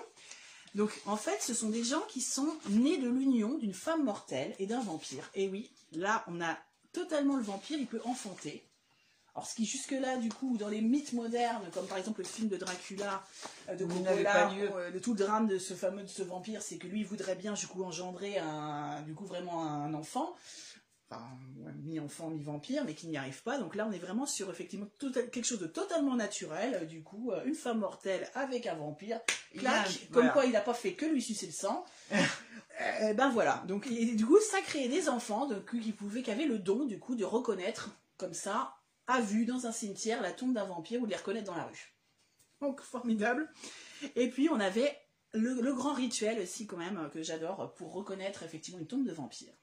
Donc 0.76 0.92
en 1.06 1.18
fait, 1.18 1.42
ce 1.42 1.54
sont 1.54 1.70
des 1.70 1.84
gens 1.84 2.02
qui 2.10 2.22
sont 2.22 2.58
nés 2.70 2.98
de 2.98 3.08
l'union 3.08 3.58
d'une 3.58 3.74
femme 3.74 4.04
mortelle 4.04 4.56
et 4.60 4.66
d'un 4.66 4.82
vampire. 4.82 5.30
Et 5.36 5.48
oui, 5.48 5.72
là, 5.92 6.24
on 6.28 6.42
a 6.42 6.58
totalement 6.92 7.38
le 7.38 7.44
vampire, 7.44 7.78
il 7.80 7.88
peut 7.88 8.02
enfanter. 8.06 8.68
Alors 9.36 9.48
ce 9.48 9.56
qui 9.56 9.66
jusque-là, 9.66 10.18
du 10.18 10.30
coup, 10.30 10.58
dans 10.58 10.68
les 10.68 10.82
mythes 10.82 11.14
modernes, 11.14 11.64
comme 11.74 11.88
par 11.88 11.98
exemple 11.98 12.22
le 12.22 12.28
film 12.28 12.50
de 12.50 12.58
Dracula 12.58 13.24
euh, 13.70 13.76
de 13.76 13.84
Coppola, 14.10 14.32
euh, 14.76 14.90
le 14.92 15.02
tout 15.02 15.14
le 15.16 15.20
drame 15.26 15.48
de 15.48 15.58
ce 15.58 15.74
fameux 15.74 16.04
de 16.04 16.08
ce 16.08 16.22
vampire, 16.22 16.62
c'est 16.62 16.78
que 16.78 16.86
lui 16.88 17.00
il 17.00 17.06
voudrait 17.08 17.36
bien 17.36 17.54
du 17.54 17.66
coup 17.66 17.84
engendrer 17.84 18.38
un, 18.38 19.02
du 19.02 19.16
coup 19.16 19.26
vraiment 19.26 19.64
un 19.64 19.92
enfant, 19.96 20.36
enfin 21.10 21.24
mi-enfant 21.84 22.30
mi-vampire, 22.30 22.84
mais 22.86 22.94
qui 22.94 23.08
n'y 23.08 23.18
arrive 23.18 23.42
pas. 23.42 23.58
Donc 23.58 23.76
là, 23.76 23.88
on 23.90 23.92
est 23.92 23.98
vraiment 23.98 24.28
sur 24.28 24.52
effectivement 24.52 24.86
tout- 25.00 25.12
quelque 25.12 25.44
chose 25.46 25.60
de 25.60 25.66
totalement 25.68 26.16
naturel. 26.16 26.76
euh, 26.82 26.86
Du 26.86 27.02
coup, 27.02 27.32
euh, 27.32 27.44
une 27.46 27.56
femme 27.56 27.80
mortelle 27.80 28.30
avec 28.36 28.68
un 28.68 28.76
vampire, 28.76 29.20
clac, 29.58 29.88
comme 30.12 30.22
voilà. 30.26 30.30
quoi 30.30 30.46
il 30.46 30.52
n'a 30.52 30.62
pas 30.62 30.76
fait 30.76 30.94
que 30.94 31.06
lui 31.08 31.22
sucer 31.24 31.48
le 31.48 31.54
sang. 31.54 31.84
Ben 33.16 33.30
voilà. 33.30 33.64
Donc 33.68 33.86
et 33.88 34.14
du 34.16 34.26
coup, 34.26 34.40
ça 34.52 34.60
créait 34.62 34.90
des 34.90 35.08
enfants 35.08 35.46
donc, 35.48 35.80
qui 35.80 35.92
pouvaient, 35.92 36.24
qui 36.24 36.32
avaient 36.32 36.46
le 36.48 36.58
don 36.60 36.86
du 36.86 37.00
coup 37.00 37.16
de 37.16 37.24
reconnaître 37.24 37.92
comme 38.18 38.34
ça 38.34 38.76
à 39.08 39.22
vue 39.22 39.46
dans 39.46 39.66
un 39.66 39.72
cimetière 39.72 40.22
la 40.22 40.32
tombe 40.32 40.54
d'un 40.54 40.66
vampire 40.66 41.02
ou 41.02 41.06
de 41.06 41.12
les 41.12 41.18
reconnaître 41.18 41.48
dans 41.48 41.56
la 41.56 41.66
rue. 41.66 41.94
Donc 42.62 42.82
formidable. 42.82 43.52
Et 44.16 44.30
puis 44.30 44.50
on 44.50 44.60
avait 44.60 44.98
le, 45.34 45.62
le 45.62 45.74
grand 45.74 45.94
rituel 45.94 46.40
aussi 46.40 46.68
quand 46.68 46.78
même 46.78 47.10
que 47.12 47.24
j'adore 47.24 47.74
pour 47.76 47.94
reconnaître 47.94 48.44
effectivement 48.44 48.80
une 48.80 48.88
tombe 48.88 49.06
de 49.06 49.12
vampire. 49.12 49.54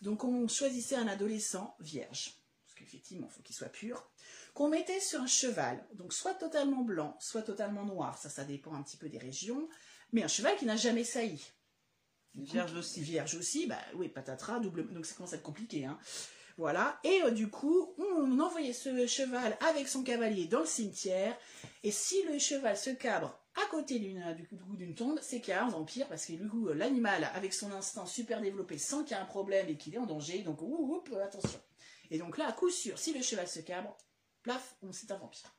Donc 0.00 0.24
on 0.24 0.48
choisissait 0.48 0.96
un 0.96 1.08
adolescent 1.08 1.76
vierge, 1.80 2.40
parce 2.64 2.78
qu'effectivement 2.78 3.28
il 3.30 3.34
faut 3.34 3.42
qu'il 3.42 3.54
soit 3.54 3.68
pur, 3.68 4.10
qu'on 4.54 4.68
mettait 4.68 5.00
sur 5.00 5.20
un 5.20 5.26
cheval, 5.26 5.86
donc 5.94 6.14
soit 6.14 6.34
totalement 6.34 6.82
blanc, 6.82 7.16
soit 7.20 7.42
totalement 7.42 7.84
noir, 7.84 8.16
ça 8.16 8.30
ça 8.30 8.44
dépend 8.44 8.72
un 8.74 8.82
petit 8.82 8.96
peu 8.96 9.10
des 9.10 9.18
régions, 9.18 9.68
mais 10.12 10.22
un 10.22 10.28
cheval 10.28 10.56
qui 10.56 10.64
n'a 10.64 10.76
jamais 10.76 11.04
sailli. 11.04 11.44
Vierge 12.34 12.74
aussi. 12.74 13.00
Vierge 13.02 13.34
aussi, 13.34 13.66
bah 13.66 13.80
oui, 13.94 14.08
patatras, 14.08 14.60
double. 14.60 14.92
Donc 14.92 15.04
ça 15.04 15.14
commence 15.14 15.32
à 15.32 15.36
être 15.36 15.42
compliqué, 15.42 15.84
hein. 15.84 15.98
Voilà. 16.60 17.00
Et 17.04 17.22
euh, 17.22 17.30
du 17.30 17.48
coup, 17.48 17.94
on 17.96 18.38
envoyait 18.38 18.74
ce 18.74 19.06
cheval 19.06 19.56
avec 19.66 19.88
son 19.88 20.02
cavalier 20.02 20.44
dans 20.46 20.60
le 20.60 20.66
cimetière. 20.66 21.34
Et 21.82 21.90
si 21.90 22.22
le 22.24 22.38
cheval 22.38 22.76
se 22.76 22.90
cabre 22.90 23.34
à 23.56 23.66
côté 23.70 23.98
d'une 23.98 24.34
du 24.34 24.46
coup, 24.46 24.76
d'une 24.76 24.94
tombe, 24.94 25.18
c'est 25.22 25.40
qu'il 25.40 25.54
y 25.54 25.56
a 25.56 25.64
un 25.64 25.70
vampire 25.70 26.06
parce 26.06 26.26
que 26.26 26.34
du 26.34 26.46
coup 26.46 26.68
l'animal 26.68 27.30
avec 27.34 27.54
son 27.54 27.72
instinct 27.72 28.04
super 28.04 28.42
développé 28.42 28.76
sent 28.76 29.04
qu'il 29.06 29.12
y 29.12 29.14
a 29.14 29.22
un 29.22 29.26
problème 29.26 29.70
et 29.70 29.76
qu'il 29.78 29.94
est 29.94 29.98
en 29.98 30.04
danger. 30.04 30.42
Donc 30.42 30.60
oup, 30.60 31.08
attention. 31.24 31.58
Et 32.10 32.18
donc 32.18 32.36
là, 32.36 32.46
à 32.48 32.52
coup 32.52 32.68
sûr, 32.68 32.98
si 32.98 33.14
le 33.14 33.22
cheval 33.22 33.48
se 33.48 33.60
cabre, 33.60 33.96
plaf, 34.42 34.76
on 34.82 34.92
c'est 34.92 35.10
un 35.12 35.16
vampire. 35.16 35.54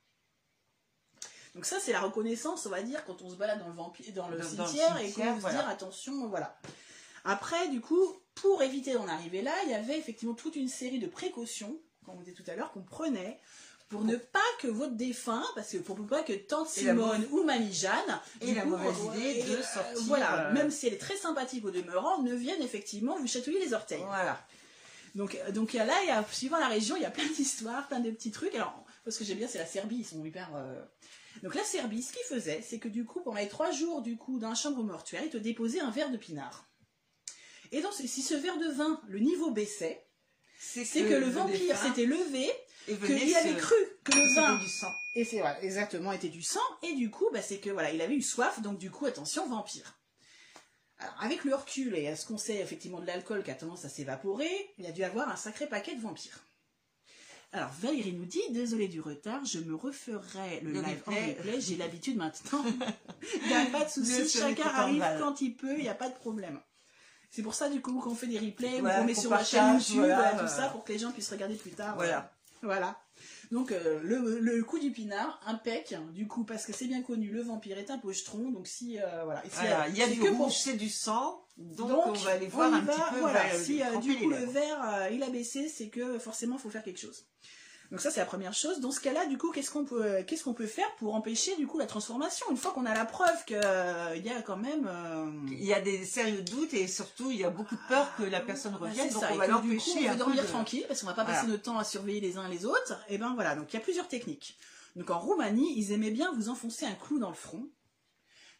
Donc 1.56 1.64
ça, 1.66 1.80
c'est 1.80 1.92
la 1.92 2.00
reconnaissance, 2.00 2.64
on 2.64 2.70
va 2.70 2.80
dire, 2.80 3.04
quand 3.04 3.22
on 3.22 3.28
se 3.28 3.34
balade 3.34 3.58
dans 3.58 3.66
le, 3.68 3.74
vampire, 3.74 4.06
dans 4.14 4.28
le 4.28 4.38
Dans- 4.38 4.44
dans 4.54 4.62
le 4.62 4.68
cimetière 4.68 4.96
et 5.00 5.10
qu'on 5.10 5.22
veut 5.30 5.34
se 5.36 5.40
voilà. 5.40 5.58
dire 5.58 5.68
attention, 5.68 6.28
voilà. 6.28 6.56
Après, 7.24 7.68
du 7.68 7.80
coup, 7.80 8.04
pour 8.34 8.62
éviter 8.62 8.94
d'en 8.94 9.06
arriver 9.08 9.42
là, 9.42 9.52
il 9.64 9.70
y 9.70 9.74
avait 9.74 9.98
effectivement 9.98 10.34
toute 10.34 10.56
une 10.56 10.68
série 10.68 10.98
de 10.98 11.06
précautions, 11.06 11.78
comme 12.04 12.16
on 12.16 12.20
disait 12.20 12.32
tout 12.36 12.48
à 12.50 12.54
l'heure, 12.54 12.72
qu'on 12.72 12.82
prenait 12.82 13.38
pour 13.88 14.04
ne 14.04 14.16
pas 14.16 14.38
que 14.60 14.68
votre 14.68 14.94
défunt, 14.94 15.44
parce 15.54 15.72
que 15.72 15.76
pour 15.76 15.96
pas 16.06 16.22
que 16.22 16.32
tante 16.32 16.66
Simone 16.68 17.26
ou 17.30 17.42
Mamie 17.44 17.74
Jeanne, 17.74 18.20
Et 18.40 18.54
la 18.54 18.64
mauvaise 18.64 18.96
idée 19.14 19.42
de 19.42 19.56
euh, 19.56 19.62
sortir, 19.62 20.02
voilà, 20.04 20.48
euh, 20.48 20.52
même 20.54 20.70
si 20.70 20.86
elle 20.86 20.94
est 20.94 20.98
très 20.98 21.16
sympathique 21.16 21.62
au 21.66 21.70
demeurant, 21.70 22.22
ne 22.22 22.34
vienne 22.34 22.62
effectivement 22.62 23.18
vous 23.18 23.26
chatouiller 23.26 23.60
les 23.62 23.74
orteils. 23.74 24.02
Voilà. 24.06 24.42
Donc, 25.14 25.34
euh, 25.34 25.52
donc 25.52 25.74
là, 25.74 25.92
il 26.04 26.08
y 26.08 26.10
a, 26.10 26.24
suivant 26.32 26.58
la 26.58 26.68
région, 26.68 26.96
il 26.96 27.02
y 27.02 27.04
a 27.04 27.10
plein 27.10 27.26
d'histoires, 27.36 27.86
plein 27.88 28.00
de 28.00 28.10
petits 28.10 28.30
trucs. 28.30 28.54
Alors, 28.54 28.82
ce 29.06 29.18
que 29.18 29.24
j'aime 29.24 29.36
bien, 29.36 29.46
c'est 29.48 29.58
la 29.58 29.66
Serbie, 29.66 29.96
ils 29.98 30.06
sont 30.06 30.24
hyper. 30.24 30.48
euh, 30.56 30.82
Donc 31.42 31.54
la 31.54 31.62
Serbie, 31.64 32.02
ce 32.02 32.14
qu'ils 32.14 32.24
faisaient, 32.24 32.62
c'est 32.66 32.78
que 32.78 32.88
du 32.88 33.04
coup, 33.04 33.20
pendant 33.20 33.36
les 33.36 33.48
trois 33.48 33.72
jours 33.72 34.00
du 34.00 34.16
coup 34.16 34.38
d'un 34.38 34.54
chambre 34.54 34.82
mortuaire, 34.82 35.22
ils 35.22 35.30
te 35.30 35.36
déposaient 35.36 35.80
un 35.80 35.90
verre 35.90 36.10
de 36.10 36.16
pinard. 36.16 36.64
Et 37.72 37.80
donc, 37.80 37.92
si 37.94 38.22
ce 38.22 38.34
verre 38.34 38.58
de 38.58 38.68
vin, 38.68 39.00
le 39.08 39.18
niveau 39.18 39.50
baissait, 39.50 40.06
c'est 40.62 40.84
que 40.84 41.14
le 41.14 41.28
vampire 41.28 41.76
s'était 41.76 42.06
levé, 42.06 42.48
qu'il 42.86 43.34
avait 43.34 43.56
cru 43.56 43.74
que 44.04 44.12
le 44.12 44.34
vin 44.34 44.56
du 44.58 44.68
sang. 44.68 44.92
et 45.16 45.24
c'est 45.24 45.38
voilà, 45.38 45.62
exactement 45.62 46.12
était 46.12 46.28
du 46.28 46.42
sang 46.42 46.60
et 46.82 46.94
du 46.94 47.10
coup 47.10 47.28
bah, 47.32 47.42
c'est 47.42 47.58
que 47.58 47.70
voilà 47.70 47.92
il 47.92 48.00
avait 48.00 48.14
eu 48.14 48.22
soif 48.22 48.60
donc 48.60 48.78
du 48.78 48.90
coup 48.90 49.06
attention 49.06 49.48
vampire. 49.48 49.98
Alors 50.98 51.14
avec 51.20 51.44
le 51.44 51.54
recul 51.54 51.96
et 51.96 52.08
à 52.08 52.16
ce 52.16 52.26
qu'on 52.26 52.38
sait 52.38 52.56
effectivement 52.56 53.00
de 53.00 53.06
l'alcool 53.06 53.42
qui 53.42 53.50
a 53.50 53.54
tendance 53.54 53.84
à 53.84 53.88
s'évaporer, 53.88 54.50
il 54.78 54.86
a 54.86 54.92
dû 54.92 55.02
avoir 55.02 55.28
un 55.28 55.36
sacré 55.36 55.68
paquet 55.68 55.94
de 55.94 56.00
vampires. 56.00 56.44
Alors 57.52 57.70
Valérie 57.80 58.12
nous 58.12 58.24
dit 58.24 58.40
désolé 58.50 58.88
du 58.88 59.00
retard, 59.00 59.44
je 59.44 59.58
me 59.58 59.74
referai 59.74 60.60
le, 60.62 60.72
Le 60.72 60.80
live 60.80 61.02
en 61.06 61.10
replay. 61.10 61.60
j'ai 61.60 61.76
l'habitude 61.76 62.16
maintenant. 62.16 62.64
il 63.42 63.48
n'y 63.48 63.54
a 63.54 63.66
pas 63.66 63.84
de 63.84 63.90
souci, 63.90 64.28
chacun 64.28 64.68
arrive 64.68 65.04
quand 65.18 65.40
il 65.40 65.56
peut, 65.56 65.74
il 65.76 65.82
n'y 65.82 65.88
a 65.88 65.94
pas 65.94 66.08
de 66.08 66.14
problème. 66.14 66.60
C'est 67.32 67.42
pour 67.42 67.54
ça 67.54 67.70
du 67.70 67.80
coup 67.80 67.98
qu'on 67.98 68.14
fait 68.14 68.26
des 68.26 68.38
replays, 68.38 68.80
Voilà, 68.80 68.98
ou 68.98 69.00
qu'on 69.00 69.06
met 69.06 69.14
sur 69.14 69.30
la 69.30 69.42
chaîne 69.42 69.74
YouTube, 69.74 69.96
voilà, 70.04 70.34
tout 70.38 70.46
ça 70.48 70.68
pour 70.68 70.84
que 70.84 70.92
les 70.92 70.98
gens 70.98 71.10
puissent 71.12 71.30
regarder 71.30 71.54
plus 71.54 71.70
tard. 71.70 71.96
Voilà. 71.96 72.30
Voilà. 72.62 72.96
Donc 73.50 73.72
euh, 73.72 74.00
le, 74.02 74.38
le 74.38 74.62
coup 74.62 74.78
du 74.78 74.90
pinard, 74.92 75.40
impec, 75.46 75.96
du 76.12 76.28
coup, 76.28 76.44
parce 76.44 76.64
que 76.66 76.72
c'est 76.72 76.86
bien 76.86 77.02
connu, 77.02 77.30
le 77.30 77.42
vampire 77.42 77.78
est 77.78 77.90
un 77.90 77.98
pochetron, 77.98 78.50
donc 78.50 78.66
si, 78.66 78.98
euh, 79.00 79.24
voilà. 79.24 79.44
Et 79.44 79.48
si, 79.48 79.56
Voilà, 79.56 79.82
euh, 79.84 79.88
il 79.88 79.96
y 79.96 80.02
a 80.02 80.08
du 80.08 80.20
rouge, 80.28 80.52
c'est 80.56 80.76
du 80.76 80.88
sang, 80.88 81.42
donc, 81.56 81.88
Donc, 81.88 82.06
on 82.06 82.12
va 82.12 82.30
aller 82.32 82.46
voir 82.46 82.72
un 82.72 82.80
va, 82.80 82.92
petit 82.92 83.14
peu. 83.14 83.20
Voilà, 83.20 83.44
euh, 83.52 83.62
si 83.62 83.82
euh, 83.82 83.96
du 83.98 84.16
coup 84.16 84.28
le 84.30 84.44
verre 84.44 85.08
il 85.10 85.22
a 85.22 85.30
baissé, 85.30 85.68
c'est 85.68 85.88
que 85.88 86.18
forcément 86.18 86.56
il 86.56 86.60
faut 86.60 86.70
faire 86.70 86.82
quelque 86.82 87.00
chose. 87.00 87.26
Donc 87.92 88.00
ça 88.00 88.10
c'est 88.10 88.18
la 88.20 88.26
première 88.26 88.54
chose. 88.54 88.80
Dans 88.80 88.90
ce 88.90 88.98
cas-là, 89.00 89.26
du 89.26 89.38
coup, 89.38 89.52
qu'est-ce 89.52 89.70
qu'on 89.70 89.84
peut, 89.84 90.22
qu'est-ce 90.26 90.42
qu'on 90.44 90.54
peut 90.54 90.66
faire 90.66 90.90
pour 90.96 91.14
empêcher 91.14 91.54
du 91.56 91.66
coup 91.68 91.78
la 91.78 91.86
transformation 91.86 92.46
Une 92.50 92.56
fois 92.56 92.72
qu'on 92.72 92.86
a 92.86 92.94
la 92.94 93.04
preuve 93.04 93.44
qu'il 93.44 93.56
y 93.56 94.30
a 94.30 94.42
quand 94.42 94.56
même. 94.56 94.86
euh, 94.90 95.30
Il 95.48 95.62
y 95.64 95.72
a 95.74 95.80
des 95.80 96.04
sérieux 96.04 96.42
doutes 96.42 96.72
et 96.74 96.88
surtout 96.88 97.30
il 97.30 97.36
y 97.38 97.44
a 97.44 97.50
beaucoup 97.50 97.76
de 97.76 97.80
peur 97.88 98.10
que 98.16 98.24
la 98.24 98.40
personne 98.40 98.72
bah, 98.72 98.78
revienne, 98.80 99.06
c'est 99.08 99.12
donc 99.14 99.22
ça, 99.22 99.28
on 99.32 99.36
va 99.36 99.46
l'empêcher 99.46 100.08
on 100.08 100.12
veut 100.12 100.16
dormir 100.16 100.42
de- 100.42 100.48
tranquille 100.48 100.84
parce 100.88 101.02
qu'on 101.02 101.06
va 101.06 101.14
pas 101.14 101.24
passer 101.26 101.46
notre 101.46 101.62
temps 101.62 101.78
à 101.78 101.84
surveiller 101.84 102.20
les 102.20 102.38
uns 102.38 102.48
les 102.48 102.64
autres. 102.64 102.98
Et 103.08 103.18
ben 103.18 103.34
voilà, 103.34 103.54
donc 103.54 103.66
il 103.72 103.76
y 103.76 103.78
a 103.78 103.82
plusieurs 103.82 104.08
techniques. 104.08 104.56
Donc 104.96 105.10
en 105.10 105.18
Roumanie, 105.18 105.74
ils 105.78 105.92
aimaient 105.92 106.10
bien 106.10 106.32
vous 106.32 106.48
enfoncer 106.48 106.86
un 106.86 106.94
clou 106.94 107.18
dans 107.18 107.28
le 107.28 107.34
front. 107.36 107.68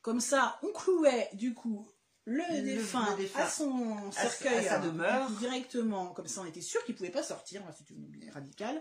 Comme 0.03 0.20
ça, 0.20 0.59
on 0.62 0.72
clouait 0.72 1.30
du 1.33 1.55
coup 1.55 1.89
le, 2.24 2.43
Le- 2.51 2.62
défunt, 2.62 3.07
le 3.12 3.16
défunt 3.16 3.41
à 3.43 3.49
son 3.49 3.97
à 4.09 4.12
sa- 4.12 4.28
cercueil 4.28 4.66
à 4.66 4.70
sa 4.70 4.78
demeure. 4.78 5.28
directement. 5.30 6.07
Comme 6.09 6.28
ça, 6.28 6.41
on 6.43 6.45
était 6.45 6.61
sûr 6.61 6.85
qu'il 6.85 6.95
pouvait 6.95 7.11
pas 7.11 7.22
sortir. 7.24 7.62
C'était 7.76 7.95
une 7.95 8.05
idée 8.14 8.30
radicale. 8.30 8.80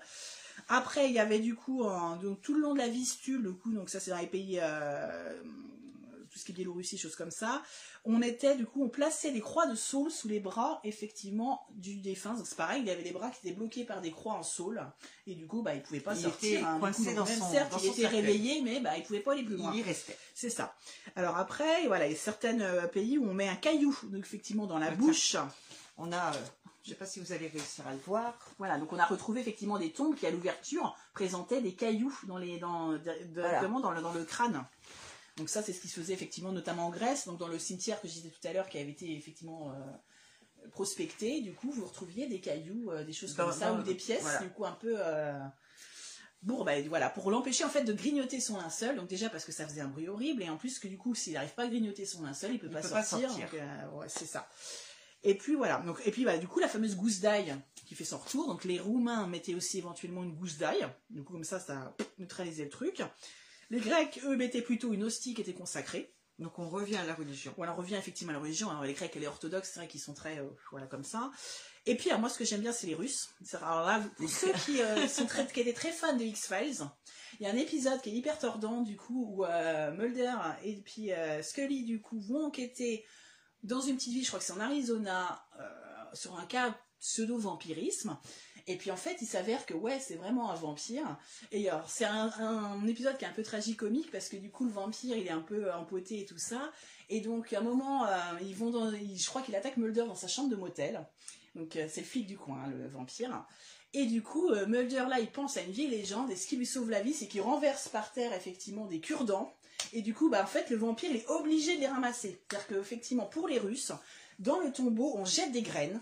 Après, 0.67 1.07
il 1.07 1.13
y 1.13 1.19
avait 1.19 1.39
du 1.39 1.55
coup 1.55 1.83
donc, 2.21 2.41
tout 2.41 2.53
le 2.53 2.61
long 2.61 2.73
de 2.73 2.79
la 2.79 2.87
vistule, 2.87 3.41
le 3.41 3.53
coup, 3.53 3.71
donc 3.73 3.89
ça 3.89 3.99
c'est 3.99 4.11
dans 4.11 4.17
les 4.17 4.27
pays, 4.27 4.59
euh, 4.61 5.41
tout 6.29 6.39
ce 6.39 6.45
qui 6.45 6.51
est 6.51 6.55
Biélorussie, 6.55 6.97
choses 6.97 7.15
comme 7.15 7.31
ça. 7.31 7.61
On 8.05 8.21
était 8.21 8.55
du 8.55 8.65
coup, 8.65 8.83
on 8.83 8.89
plaçait 8.89 9.31
des 9.31 9.41
croix 9.41 9.67
de 9.67 9.75
saule 9.75 10.09
sous 10.09 10.27
les 10.29 10.39
bras, 10.39 10.79
effectivement, 10.83 11.67
du 11.71 11.97
défunt. 11.97 12.33
Donc 12.33 12.47
c'est 12.47 12.55
pareil, 12.55 12.81
il 12.83 12.89
avait 12.89 13.03
les 13.03 13.11
bras 13.11 13.29
qui 13.29 13.45
étaient 13.45 13.55
bloqués 13.55 13.83
par 13.83 14.01
des 14.01 14.11
croix 14.11 14.33
en 14.33 14.43
saule, 14.43 14.81
et 15.27 15.35
du 15.35 15.45
coup, 15.45 15.61
bah, 15.61 15.75
il 15.75 15.81
pouvait 15.81 15.99
pas 15.99 16.15
Il 16.15 16.21
sortir. 16.21 16.59
était 16.59 16.65
hein, 16.65 16.79
coincé 16.79 17.13
dans 17.13 17.25
même 17.25 17.39
son- 17.39 17.51
certes, 17.51 17.71
dans 17.71 17.77
il 17.77 17.85
son 17.87 17.91
était 17.91 18.01
cercueil. 18.03 18.21
réveillé, 18.21 18.61
mais 18.61 18.79
bah, 18.79 18.97
il 18.97 19.03
pouvait 19.03 19.19
pas 19.19 19.33
aller 19.33 19.43
plus 19.43 19.57
loin. 19.57 19.71
Il 19.73 19.79
y 19.81 19.83
restait. 19.83 20.17
C'est 20.33 20.49
ça. 20.49 20.73
Alors 21.15 21.37
après, 21.37 21.85
voilà, 21.87 22.07
il 22.07 22.13
y 22.13 22.15
a 22.15 22.17
certains 22.17 22.59
euh, 22.61 22.87
pays 22.87 23.17
où 23.17 23.29
on 23.29 23.33
met 23.33 23.49
un 23.49 23.55
caillou, 23.55 23.95
donc 24.03 24.23
effectivement 24.25 24.65
dans 24.67 24.79
la 24.79 24.91
bouche. 24.91 25.35
On 25.97 26.11
a, 26.13 26.31
je 26.83 26.89
sais 26.89 26.95
pas 26.95 27.05
si 27.05 27.19
vous 27.19 27.31
allez 27.31 27.47
réussir 27.47 27.87
à 27.87 27.91
le 27.93 27.99
voir. 27.99 28.33
Voilà, 28.57 28.77
donc 28.79 28.91
on 28.93 28.97
a 28.99 29.05
retrouvé 29.05 29.41
effectivement 29.41 29.77
des 29.77 29.91
tombes 29.91 30.15
qui, 30.15 30.25
à 30.25 30.31
l'ouverture, 30.31 30.95
présentaient 31.13 31.61
des 31.61 31.73
cailloux 31.73 32.13
dans 32.27 32.37
les, 32.37 32.57
dans, 32.59 32.97
directement 32.97 33.79
dans, 33.79 33.91
le, 33.91 34.01
dans 34.01 34.13
le 34.13 34.23
crâne. 34.25 34.65
Donc 35.37 35.49
ça, 35.49 35.61
c'est 35.63 35.73
ce 35.73 35.79
qui 35.81 35.87
se 35.87 35.99
faisait 35.99 36.13
effectivement, 36.13 36.51
notamment 36.51 36.87
en 36.87 36.89
Grèce, 36.89 37.25
donc 37.27 37.37
dans 37.39 37.47
le 37.47 37.57
cimetière 37.59 38.01
que 38.01 38.07
je 38.07 38.13
disais 38.13 38.29
tout 38.29 38.47
à 38.47 38.53
l'heure, 38.53 38.67
qui 38.67 38.77
avait 38.79 38.91
été 38.91 39.15
effectivement 39.15 39.71
euh, 39.71 40.67
prospecté. 40.71 41.41
Du 41.41 41.53
coup, 41.53 41.71
vous 41.71 41.85
retrouviez 41.85 42.27
des 42.27 42.39
cailloux, 42.41 42.91
euh, 42.91 43.03
des 43.03 43.13
choses 43.13 43.35
Dans- 43.35 43.45
comme 43.45 43.53
ça, 43.57 43.71
dans- 43.71 43.79
ou 43.79 43.83
des 43.83 43.95
pièces, 43.95 44.21
voilà. 44.23 44.39
du 44.39 44.49
coup 44.49 44.65
un 44.65 44.71
peu. 44.73 44.95
Euh... 44.97 45.39
Bon, 46.43 46.63
ben 46.63 46.87
voilà, 46.89 47.09
pour 47.11 47.29
l'empêcher 47.29 47.63
en 47.63 47.69
fait 47.69 47.83
de 47.83 47.93
grignoter 47.93 48.39
son 48.39 48.57
linceul, 48.57 48.95
donc 48.95 49.07
déjà 49.07 49.29
parce 49.29 49.45
que 49.45 49.51
ça 49.51 49.67
faisait 49.67 49.81
un 49.81 49.87
bruit 49.87 50.07
horrible, 50.09 50.41
et 50.41 50.49
en 50.49 50.57
plus 50.57 50.79
que 50.79 50.87
du 50.87 50.97
coup, 50.97 51.13
s'il 51.13 51.33
n'arrive 51.33 51.53
pas 51.53 51.63
à 51.63 51.67
grignoter 51.67 52.03
son 52.05 52.23
linceul, 52.23 52.53
il 52.53 52.59
peut 52.59 52.65
Il 52.65 52.73
pas 52.73 52.81
peut 52.81 52.89
pas 52.89 53.03
sortir. 53.03 53.29
euh, 53.53 53.89
ouais, 53.91 54.07
c'est 54.09 54.25
ça. 54.25 54.47
Et 55.23 55.35
puis 55.35 55.55
voilà, 55.55 55.79
donc, 55.79 56.01
et 56.05 56.11
puis 56.11 56.25
bah, 56.25 56.37
du 56.37 56.47
coup 56.47 56.59
la 56.59 56.67
fameuse 56.67 56.95
gousse 56.95 57.19
d'ail 57.19 57.55
qui 57.85 57.93
fait 57.93 58.05
son 58.05 58.17
retour, 58.17 58.47
donc 58.47 58.63
les 58.63 58.79
Roumains 58.79 59.27
mettaient 59.27 59.53
aussi 59.53 59.77
éventuellement 59.77 60.23
une 60.23 60.33
gousse 60.33 60.57
d'ail, 60.57 60.87
du 61.09 61.23
coup 61.23 61.33
comme 61.33 61.43
ça 61.43 61.59
ça 61.59 61.95
neutralisait 62.17 62.63
le 62.63 62.69
truc. 62.69 63.03
Les 63.71 63.79
Grecs, 63.79 64.19
eux, 64.25 64.35
mettaient 64.35 64.61
plutôt 64.61 64.91
une 64.91 65.03
hostie 65.03 65.33
qui 65.33 65.41
était 65.41 65.53
consacrée. 65.53 66.13
Donc 66.39 66.59
on 66.59 66.67
revient 66.69 66.97
à 66.97 67.05
la 67.05 67.13
religion. 67.13 67.53
Voilà, 67.55 67.73
on 67.73 67.77
revient 67.77 67.95
effectivement 67.95 68.31
à 68.31 68.33
la 68.33 68.41
religion. 68.41 68.69
Alors 68.69 68.83
les 68.83 68.93
Grecs 68.93 69.15
et 69.15 69.19
les 69.19 69.27
Orthodoxes, 69.27 69.71
c'est 69.73 69.79
vrai 69.79 69.87
qu'ils 69.87 70.01
sont 70.01 70.13
très, 70.13 70.39
euh, 70.39 70.49
voilà, 70.71 70.87
comme 70.87 71.05
ça. 71.05 71.31
Et 71.85 71.95
puis, 71.95 72.09
alors, 72.09 72.19
moi, 72.19 72.29
ce 72.29 72.37
que 72.37 72.45
j'aime 72.45 72.61
bien, 72.61 72.73
c'est 72.73 72.85
les 72.85 72.95
Russes. 72.95 73.29
Alors 73.53 73.85
là, 73.85 74.03
pour 74.17 74.29
ceux 74.29 74.51
qui, 74.65 74.81
euh, 74.81 75.07
sont 75.07 75.25
très, 75.25 75.47
qui 75.47 75.61
étaient 75.61 75.73
très 75.73 75.91
fans 75.91 76.15
de 76.15 76.23
X-Files, 76.23 76.81
il 77.39 77.43
y 77.43 77.49
a 77.49 77.51
un 77.51 77.57
épisode 77.57 78.01
qui 78.01 78.09
est 78.09 78.13
hyper 78.13 78.37
tordant, 78.37 78.81
du 78.81 78.97
coup, 78.97 79.25
où 79.29 79.45
euh, 79.45 79.91
Mulder 79.91 80.33
et 80.63 80.81
puis 80.81 81.11
Scully, 81.41 81.85
du 81.85 82.01
coup, 82.01 82.19
vont 82.19 82.47
enquêter 82.47 83.05
dans 83.63 83.81
une 83.81 83.95
petite 83.95 84.13
ville, 84.13 84.23
je 84.23 84.27
crois 84.27 84.39
que 84.39 84.45
c'est 84.45 84.53
en 84.53 84.59
Arizona, 84.59 85.45
euh, 85.59 85.63
sur 86.13 86.37
un 86.37 86.45
cas 86.45 86.77
pseudo-vampirisme. 86.99 88.17
Et 88.67 88.77
puis 88.77 88.91
en 88.91 88.95
fait, 88.95 89.17
il 89.21 89.25
s'avère 89.25 89.65
que 89.65 89.73
ouais, 89.73 89.99
c'est 89.99 90.15
vraiment 90.15 90.51
un 90.51 90.55
vampire. 90.55 91.17
Et 91.51 91.67
alors, 91.69 91.89
c'est 91.89 92.05
un, 92.05 92.85
épisode 92.87 93.17
qui 93.17 93.25
est 93.25 93.27
un 93.27 93.33
peu 93.33 93.43
tragicomique 93.43 94.11
parce 94.11 94.29
que 94.29 94.37
du 94.37 94.51
coup, 94.51 94.65
le 94.65 94.71
vampire, 94.71 95.17
il 95.17 95.25
est 95.27 95.31
un 95.31 95.41
peu 95.41 95.71
empoté 95.73 96.21
et 96.21 96.25
tout 96.25 96.37
ça. 96.37 96.71
Et 97.09 97.21
donc, 97.21 97.53
à 97.53 97.59
un 97.59 97.61
moment, 97.61 98.05
euh, 98.05 98.17
ils 98.41 98.55
vont 98.55 98.69
dans, 98.69 98.91
je 98.91 99.25
crois 99.27 99.41
qu'il 99.41 99.55
attaque 99.55 99.77
Mulder 99.77 100.05
dans 100.05 100.15
sa 100.15 100.27
chambre 100.27 100.49
de 100.49 100.55
motel. 100.55 101.05
Donc, 101.55 101.75
euh, 101.75 101.87
c'est 101.89 102.01
le 102.01 102.07
flic 102.07 102.27
du 102.27 102.37
coin, 102.37 102.63
hein, 102.63 102.69
le 102.69 102.87
vampire. 102.87 103.45
Et 103.93 104.05
du 104.05 104.21
coup, 104.21 104.49
euh, 104.49 104.65
Mulder, 104.67 105.05
là, 105.09 105.19
il 105.19 105.29
pense 105.29 105.57
à 105.57 105.61
une 105.61 105.71
vieille 105.71 105.89
légende, 105.89 106.31
et 106.31 106.35
ce 106.35 106.47
qui 106.47 106.55
lui 106.55 106.65
sauve 106.65 106.89
la 106.89 107.01
vie, 107.01 107.13
c'est 107.13 107.27
qu'il 107.27 107.41
renverse 107.41 107.89
par 107.89 108.13
terre, 108.13 108.31
effectivement, 108.33 108.85
des 108.85 109.01
cure-dents. 109.01 109.53
Et 109.93 110.01
du 110.01 110.13
coup, 110.13 110.29
bah, 110.29 110.43
en 110.43 110.47
fait, 110.47 110.69
le 110.69 110.77
vampire, 110.77 111.09
il 111.11 111.17
est 111.17 111.29
obligé 111.29 111.75
de 111.75 111.81
les 111.81 111.87
ramasser. 111.87 112.41
C'est-à-dire 112.49 112.67
qu'effectivement, 112.67 113.25
pour 113.25 113.47
les 113.47 113.59
Russes, 113.59 113.91
dans 114.39 114.59
le 114.59 114.71
tombeau, 114.71 115.13
on 115.17 115.25
jette 115.25 115.51
des 115.51 115.61
graines. 115.61 116.01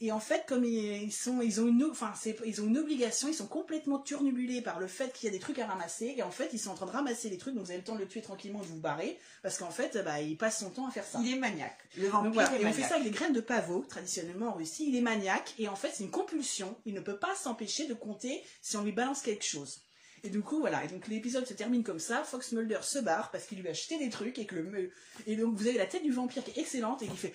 Et 0.00 0.10
en 0.10 0.18
fait, 0.18 0.44
comme 0.48 0.64
ils, 0.64 1.12
sont, 1.12 1.40
ils 1.42 1.60
ont 1.60 1.68
une, 1.68 1.84
enfin, 1.84 2.12
ils 2.44 2.60
ont 2.60 2.66
une 2.66 2.78
obligation, 2.78 3.28
ils 3.28 3.34
sont 3.34 3.46
complètement 3.46 4.00
turnubulés 4.00 4.60
par 4.60 4.80
le 4.80 4.88
fait 4.88 5.12
qu'il 5.12 5.26
y 5.26 5.28
a 5.28 5.32
des 5.32 5.38
trucs 5.38 5.60
à 5.60 5.66
ramasser. 5.66 6.14
Et 6.16 6.24
en 6.24 6.30
fait, 6.32 6.50
ils 6.52 6.58
sont 6.58 6.70
en 6.70 6.74
train 6.74 6.86
de 6.86 6.90
ramasser 6.90 7.30
les 7.30 7.38
trucs, 7.38 7.54
donc 7.54 7.64
vous 7.64 7.70
avez 7.70 7.78
le 7.78 7.84
temps 7.84 7.94
de 7.94 8.00
le 8.00 8.08
tuer 8.08 8.20
tranquillement 8.20 8.60
et 8.60 8.66
de 8.66 8.68
vous 8.68 8.80
barrer. 8.80 9.16
Parce 9.42 9.58
qu'en 9.58 9.70
fait, 9.70 9.96
bah, 10.04 10.20
il 10.20 10.36
passe 10.36 10.58
son 10.58 10.70
temps 10.70 10.88
à 10.88 10.90
faire 10.90 11.04
ça. 11.04 11.20
Il 11.22 11.32
est 11.32 11.38
maniaque. 11.38 11.78
Le 11.96 12.08
vampire 12.08 12.24
Donc 12.24 12.34
voilà, 12.34 12.56
est 12.56 12.62
et 12.62 12.66
on 12.66 12.72
fait 12.72 12.82
ça 12.82 12.96
avec 12.96 13.04
des 13.04 13.10
graines 13.10 13.32
de 13.32 13.40
pavot, 13.40 13.84
traditionnellement 13.88 14.48
en 14.48 14.54
Russie. 14.54 14.86
Il 14.88 14.96
est 14.96 15.02
maniaque, 15.02 15.54
et 15.58 15.68
en 15.68 15.76
fait, 15.76 15.92
c'est 15.94 16.02
une 16.02 16.10
compulsion. 16.10 16.76
Il 16.84 16.94
ne 16.94 17.00
peut 17.00 17.18
pas 17.18 17.36
s'empêcher 17.36 17.86
de 17.86 17.94
compter 17.94 18.42
si 18.60 18.76
on 18.76 18.82
lui 18.82 18.92
balance 18.92 19.22
quelque 19.22 19.44
chose. 19.44 19.82
Et 20.24 20.30
du 20.30 20.40
coup, 20.40 20.60
voilà. 20.60 20.84
Et 20.84 20.88
donc, 20.88 21.08
l'épisode 21.08 21.46
se 21.46 21.54
termine 21.54 21.82
comme 21.82 21.98
ça. 21.98 22.22
Fox 22.24 22.52
Mulder 22.52 22.78
se 22.82 22.98
barre 22.98 23.30
parce 23.30 23.44
qu'il 23.44 23.58
lui 23.60 23.68
a 23.68 23.72
acheté 23.72 23.98
des 23.98 24.08
trucs 24.10 24.38
et 24.38 24.46
que 24.46 24.54
le, 24.54 24.90
et 25.26 25.36
donc, 25.36 25.54
vous 25.56 25.66
avez 25.66 25.78
la 25.78 25.86
tête 25.86 26.02
du 26.02 26.12
vampire 26.12 26.44
qui 26.44 26.50
est 26.50 26.58
excellente 26.62 27.02
et 27.02 27.08
qui 27.08 27.16
fait, 27.16 27.34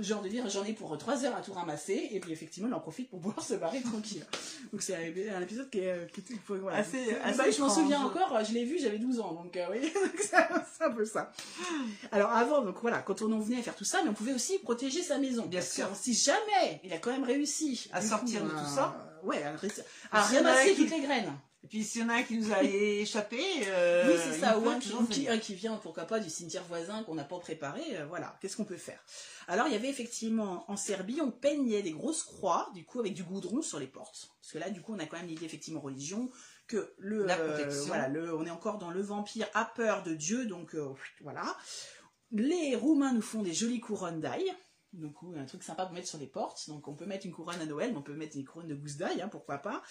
genre 0.00 0.22
de 0.22 0.28
dire, 0.28 0.48
j'en 0.48 0.64
ai 0.64 0.72
pour 0.72 0.96
trois 0.98 1.24
heures 1.24 1.36
à 1.36 1.42
tout 1.42 1.52
ramasser. 1.52 2.08
Et 2.10 2.18
puis, 2.18 2.32
effectivement, 2.32 2.68
il 2.68 2.74
en 2.74 2.80
profite 2.80 3.08
pour 3.10 3.20
pouvoir 3.20 3.44
se 3.44 3.54
barrer 3.54 3.80
tranquille. 3.82 4.26
Donc, 4.72 4.82
c'est 4.82 4.96
un, 4.96 5.40
épisode 5.40 5.70
qui 5.70 5.78
est, 5.78 6.10
qui 6.12 6.20
est- 6.20 6.36
voilà. 6.48 6.78
Assez- 6.78 7.04
C'est- 7.04 7.20
assez 7.20 7.38
bah, 7.38 7.50
je 7.50 7.60
m'en 7.60 7.70
souviens 7.70 8.00
encore. 8.02 8.44
Je 8.44 8.52
l'ai 8.52 8.64
vu, 8.64 8.78
j'avais 8.78 8.98
12 8.98 9.20
ans. 9.20 9.34
Donc, 9.34 9.56
euh, 9.56 9.66
oui, 9.70 9.80
donc 9.94 10.20
c'est 10.20 10.84
un 10.84 10.90
peu 10.90 11.04
ça. 11.04 11.32
Alors 12.10 12.32
avant, 12.32 12.62
donc 12.62 12.78
voilà, 12.80 12.98
quand 13.02 13.22
on 13.22 13.30
en 13.30 13.38
venait 13.38 13.60
à 13.60 13.62
faire 13.62 13.76
tout 13.76 13.84
ça, 13.84 14.02
mais 14.02 14.10
on 14.10 14.14
pouvait 14.14 14.34
aussi 14.34 14.58
protéger 14.58 15.02
sa 15.02 15.18
maison. 15.18 15.46
Bien 15.46 15.62
sûr. 15.62 15.88
si 15.94 16.14
jamais 16.14 16.80
il 16.82 16.92
a 16.92 16.98
quand 16.98 17.12
même 17.12 17.24
réussi 17.24 17.88
À 17.92 18.02
sortir 18.02 18.42
de 18.42 18.48
euh, 18.48 18.58
tout 18.58 18.74
ça. 18.74 19.20
ouais, 19.22 19.42
à, 20.10 20.22
ramasser 20.22 20.74
toutes 20.74 20.90
les 20.90 21.00
graines. 21.00 21.32
Et 21.64 21.66
puis 21.66 21.82
s'il 21.82 22.02
y 22.02 22.04
en 22.04 22.08
a 22.08 22.14
un 22.14 22.22
qui 22.22 22.36
nous 22.36 22.52
a 22.52 22.62
échappé, 22.62 23.40
euh, 23.66 24.12
oui, 24.12 24.20
c'est 24.24 24.38
ça, 24.38 24.58
ou 24.58 24.68
un 24.68 24.78
qui, 24.78 25.28
un 25.28 25.38
qui 25.38 25.54
vient, 25.54 25.74
pourquoi 25.76 26.04
pas, 26.04 26.20
du 26.20 26.30
cimetière 26.30 26.64
voisin 26.64 27.02
qu'on 27.02 27.16
n'a 27.16 27.24
pas 27.24 27.38
préparé, 27.38 27.82
euh, 27.96 28.06
voilà, 28.06 28.38
qu'est-ce 28.40 28.56
qu'on 28.56 28.64
peut 28.64 28.76
faire? 28.76 29.02
Alors 29.48 29.66
il 29.66 29.72
y 29.72 29.76
avait 29.76 29.88
effectivement, 29.88 30.70
en 30.70 30.76
Serbie, 30.76 31.20
on 31.20 31.32
peignait 31.32 31.82
des 31.82 31.92
grosses 31.92 32.22
croix, 32.22 32.70
du 32.74 32.84
coup 32.84 33.00
avec 33.00 33.14
du 33.14 33.24
goudron 33.24 33.60
sur 33.60 33.80
les 33.80 33.88
portes. 33.88 34.30
Parce 34.48 34.64
que 34.64 34.66
là, 34.66 34.70
du 34.70 34.80
coup, 34.80 34.94
on 34.94 34.98
a 34.98 35.04
quand 35.04 35.18
même 35.18 35.26
l'idée, 35.26 35.44
effectivement, 35.44 35.80
religion, 35.80 36.30
que 36.68 36.94
le, 36.96 37.26
La 37.26 37.38
euh, 37.38 37.54
protection. 37.54 37.84
voilà, 37.86 38.08
le, 38.08 38.34
on 38.34 38.46
est 38.46 38.50
encore 38.50 38.78
dans 38.78 38.90
le 38.90 39.02
vampire 39.02 39.46
a 39.52 39.66
peur 39.66 40.02
de 40.02 40.14
Dieu, 40.14 40.46
donc 40.46 40.74
euh, 40.74 40.88
voilà. 41.20 41.54
Les 42.30 42.74
Roumains 42.74 43.12
nous 43.12 43.20
font 43.20 43.42
des 43.42 43.52
jolies 43.52 43.80
couronnes 43.80 44.20
d'ail. 44.20 44.50
Donc, 44.94 45.16
un 45.36 45.44
truc 45.44 45.62
sympa 45.62 45.84
pour 45.84 45.92
mettre 45.94 46.08
sur 46.08 46.18
les 46.18 46.26
portes. 46.26 46.66
Donc, 46.68 46.88
on 46.88 46.94
peut 46.94 47.04
mettre 47.04 47.26
une 47.26 47.32
couronne 47.32 47.60
à 47.60 47.66
Noël, 47.66 47.90
mais 47.92 47.98
on 47.98 48.02
peut 48.02 48.14
mettre 48.14 48.36
des 48.36 48.44
couronnes 48.44 48.68
de 48.68 48.74
gousse 48.74 48.96
d'ail, 48.96 49.20
hein, 49.20 49.28
pourquoi 49.28 49.58
pas. 49.58 49.82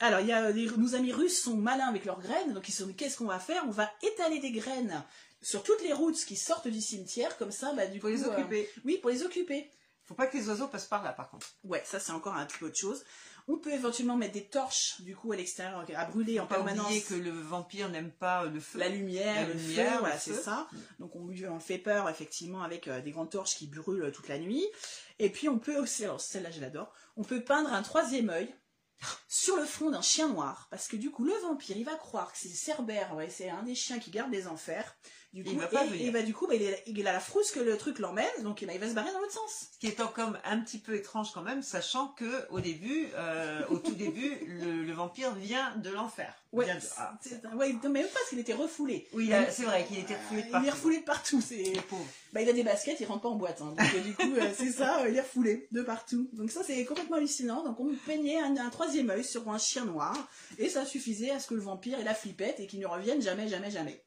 Alors, 0.00 0.20
il 0.20 0.26
y 0.26 0.32
a 0.32 0.50
nos 0.52 0.94
amis 0.94 1.12
russes 1.12 1.42
sont 1.42 1.56
malins 1.56 1.86
avec 1.88 2.04
leurs 2.06 2.20
graines, 2.20 2.54
donc 2.54 2.68
ils 2.68 2.72
se 2.72 2.82
sont 2.82 2.88
dit 2.88 2.94
qu'est-ce 2.96 3.18
qu'on 3.18 3.26
va 3.26 3.38
faire? 3.38 3.62
On 3.66 3.70
va 3.70 3.90
étaler 4.02 4.38
des 4.40 4.50
graines 4.50 5.04
sur 5.42 5.62
toutes 5.62 5.82
les 5.82 5.92
routes 5.92 6.16
qui 6.24 6.36
sortent 6.36 6.68
du 6.68 6.80
cimetière, 6.80 7.36
comme 7.38 7.52
ça, 7.52 7.72
bah, 7.74 7.86
du 7.86 7.98
Pour 7.98 8.08
coup. 8.10 8.16
les 8.16 8.24
euh, 8.24 8.32
occuper. 8.32 8.68
oui, 8.84 8.98
pour 8.98 9.10
les 9.10 9.22
occuper. 9.22 9.70
Faut 10.04 10.14
pas 10.14 10.26
que 10.26 10.36
les 10.36 10.48
oiseaux 10.48 10.66
passent 10.66 10.86
par 10.88 11.04
là, 11.04 11.12
par 11.12 11.30
contre. 11.30 11.46
Ouais, 11.64 11.82
ça 11.86 12.00
c'est 12.00 12.10
encore 12.12 12.34
un 12.34 12.44
petit 12.46 12.58
peu 12.58 12.66
autre 12.66 12.78
chose. 12.78 13.04
On 13.46 13.58
peut 13.58 13.72
éventuellement 13.72 14.16
mettre 14.16 14.32
des 14.34 14.44
torches, 14.46 15.00
du 15.02 15.14
coup, 15.14 15.32
à 15.32 15.36
l'extérieur, 15.36 15.84
à 15.94 16.04
brûler 16.06 16.40
en 16.40 16.46
pas 16.46 16.56
permanence. 16.56 16.86
oublier 16.86 17.02
que 17.02 17.14
le 17.14 17.30
vampire 17.30 17.88
n'aime 17.88 18.10
pas 18.10 18.44
le 18.44 18.58
feu. 18.60 18.78
La 18.78 18.88
lumière, 18.88 19.34
La 19.34 19.46
le 19.48 19.52
lumière, 19.54 19.92
feu, 19.92 19.98
voilà, 20.00 20.18
c'est 20.18 20.34
ça. 20.34 20.68
Donc 20.98 21.14
on 21.14 21.26
lui 21.28 21.44
fait 21.60 21.78
peur 21.78 22.08
effectivement 22.08 22.62
avec 22.62 22.88
euh, 22.88 23.00
des 23.00 23.10
grandes 23.12 23.30
torches 23.30 23.54
qui 23.56 23.66
brûlent 23.66 24.10
toute 24.12 24.28
la 24.28 24.38
nuit. 24.38 24.66
Et 25.18 25.30
puis 25.30 25.48
on 25.48 25.58
peut 25.58 25.76
aussi, 25.76 26.04
alors 26.04 26.20
celle-là 26.20 26.50
je 26.50 26.60
l'adore, 26.60 26.92
on 27.16 27.22
peut 27.22 27.42
peindre 27.42 27.72
un 27.72 27.82
troisième 27.82 28.30
œil 28.30 28.52
sur 29.28 29.56
le 29.56 29.64
front 29.64 29.90
d'un 29.90 30.02
chien 30.02 30.28
noir, 30.28 30.68
parce 30.70 30.88
que 30.88 30.96
du 30.96 31.10
coup 31.10 31.24
le 31.24 31.34
vampire 31.42 31.76
il 31.76 31.84
va 31.84 31.94
croire 31.94 32.32
que 32.32 32.38
c'est 32.38 32.48
Cerbère, 32.48 33.16
c'est 33.28 33.50
un 33.50 33.62
des 33.62 33.74
chiens 33.74 33.98
qui 33.98 34.10
garde 34.10 34.32
les 34.32 34.46
enfers. 34.46 34.96
Du 35.32 35.44
coup, 35.44 35.50
Il 35.52 35.58
va 35.60 35.68
pas 35.68 35.84
et, 35.84 35.88
venir. 35.88 36.06
et 36.08 36.10
bah, 36.10 36.22
du 36.22 36.34
coup 36.34 36.46
bah, 36.48 36.54
il, 36.56 36.62
est- 36.62 36.82
il 36.86 37.00
la 37.04 37.20
frousse 37.20 37.52
que 37.52 37.60
le 37.60 37.76
truc 37.76 38.00
l'emmène, 38.00 38.26
donc 38.42 38.62
eh 38.62 38.66
ben, 38.66 38.72
il 38.74 38.80
va 38.80 38.88
se 38.88 38.94
barrer 38.94 39.12
dans 39.12 39.20
l'autre 39.20 39.32
sens. 39.32 39.68
Ce 39.72 39.78
qui 39.78 39.86
est 39.86 39.94
comme 40.12 40.36
un 40.44 40.58
petit 40.60 40.78
peu 40.78 40.94
étrange 40.96 41.28
quand 41.32 41.42
même, 41.42 41.62
sachant 41.62 42.08
que 42.08 42.48
au 42.50 42.58
début, 42.60 43.06
euh, 43.14 43.62
au 43.68 43.78
tout 43.78 43.94
début, 43.94 44.38
le, 44.48 44.82
le 44.82 44.92
vampire 44.92 45.34
vient 45.36 45.76
de 45.76 45.90
l'enfer. 45.90 46.34
Ouais, 46.52 46.66
de- 46.66 46.80
c'est- 46.80 47.40
ah, 47.44 47.56
ouais, 47.56 47.72
non, 47.74 47.78
mais 47.90 48.00
même 48.00 48.08
pas 48.08 48.14
parce 48.14 48.30
qu'il 48.30 48.40
était 48.40 48.54
refoulé. 48.54 49.06
Oui, 49.12 49.30
c'est 49.50 49.62
vrai 49.62 49.84
qu'il 49.86 49.98
était 50.00 50.16
refoulé 50.16 50.42
de 50.42 50.48
Il 50.48 50.66
est 50.66 50.70
refoulé 50.70 50.98
de 50.98 51.04
partout. 51.04 51.40
C'est... 51.40 51.62
Pauvre. 51.88 52.04
Bah, 52.32 52.42
il 52.42 52.48
a 52.48 52.52
des 52.52 52.64
baskets, 52.64 52.98
il 52.98 53.06
rentre 53.06 53.22
pas 53.22 53.28
en 53.28 53.36
boîte. 53.36 53.60
hein. 53.60 53.74
Donc, 53.76 53.94
euh, 53.94 54.00
du 54.00 54.14
coup, 54.14 54.34
euh, 54.34 54.50
c'est 54.56 54.70
ça, 54.72 55.08
il 55.08 55.14
est 55.16 55.20
refoulé 55.20 55.68
de 55.70 55.82
partout. 55.82 56.28
Donc, 56.32 56.50
ça, 56.50 56.62
c'est 56.64 56.84
complètement 56.84 57.18
hallucinant. 57.18 57.62
Donc, 57.64 57.78
on 57.78 57.92
peignait 58.04 58.40
un, 58.40 58.56
un 58.56 58.70
troisième 58.70 59.10
œil 59.10 59.22
sur 59.24 59.48
un 59.48 59.58
chien 59.58 59.84
noir. 59.84 60.16
Et 60.58 60.68
ça 60.68 60.84
suffisait 60.84 61.30
à 61.30 61.38
ce 61.38 61.46
que 61.46 61.54
le 61.54 61.60
vampire 61.60 62.00
ait 62.00 62.04
la 62.04 62.14
flippette 62.14 62.58
et 62.58 62.66
qu'il 62.66 62.80
ne 62.80 62.86
revienne 62.86 63.22
jamais, 63.22 63.46
jamais, 63.46 63.70
jamais. 63.70 64.02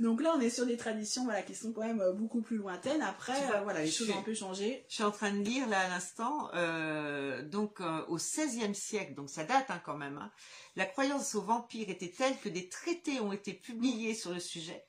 Donc 0.00 0.20
là, 0.22 0.34
on 0.36 0.40
est 0.40 0.50
sur 0.50 0.66
des 0.66 0.76
traditions 0.76 1.24
voilà, 1.24 1.42
qui 1.42 1.54
sont 1.54 1.72
quand 1.72 1.82
même 1.86 2.00
euh, 2.00 2.12
beaucoup 2.12 2.42
plus 2.42 2.56
lointaines. 2.56 3.02
Après, 3.02 3.32
vois, 3.46 3.56
euh, 3.56 3.60
voilà, 3.62 3.80
les 3.82 3.90
choses 3.90 4.06
suis- 4.06 4.14
ont 4.14 4.18
un 4.20 4.22
peu 4.22 4.34
changé. 4.34 4.84
Je 4.88 4.94
suis 4.94 5.04
en 5.04 5.10
train 5.10 5.32
de 5.32 5.42
lire 5.42 5.68
là 5.68 5.80
à 5.80 5.88
l'instant, 5.88 6.50
euh, 6.54 7.42
donc 7.42 7.80
euh, 7.80 8.04
au 8.08 8.16
XVIe 8.16 8.74
siècle, 8.74 9.14
donc 9.14 9.30
ça 9.30 9.44
date 9.44 9.66
hein, 9.70 9.80
quand 9.84 9.96
même. 9.96 10.18
hein, 10.18 10.30
la 10.76 10.86
croyance 10.86 11.34
aux 11.34 11.42
vampires 11.42 11.88
était 11.90 12.10
telle 12.10 12.36
que 12.38 12.48
des 12.48 12.68
traités 12.68 13.20
ont 13.20 13.32
été 13.32 13.52
publiés 13.54 14.14
sur 14.14 14.32
le 14.32 14.40
sujet. 14.40 14.84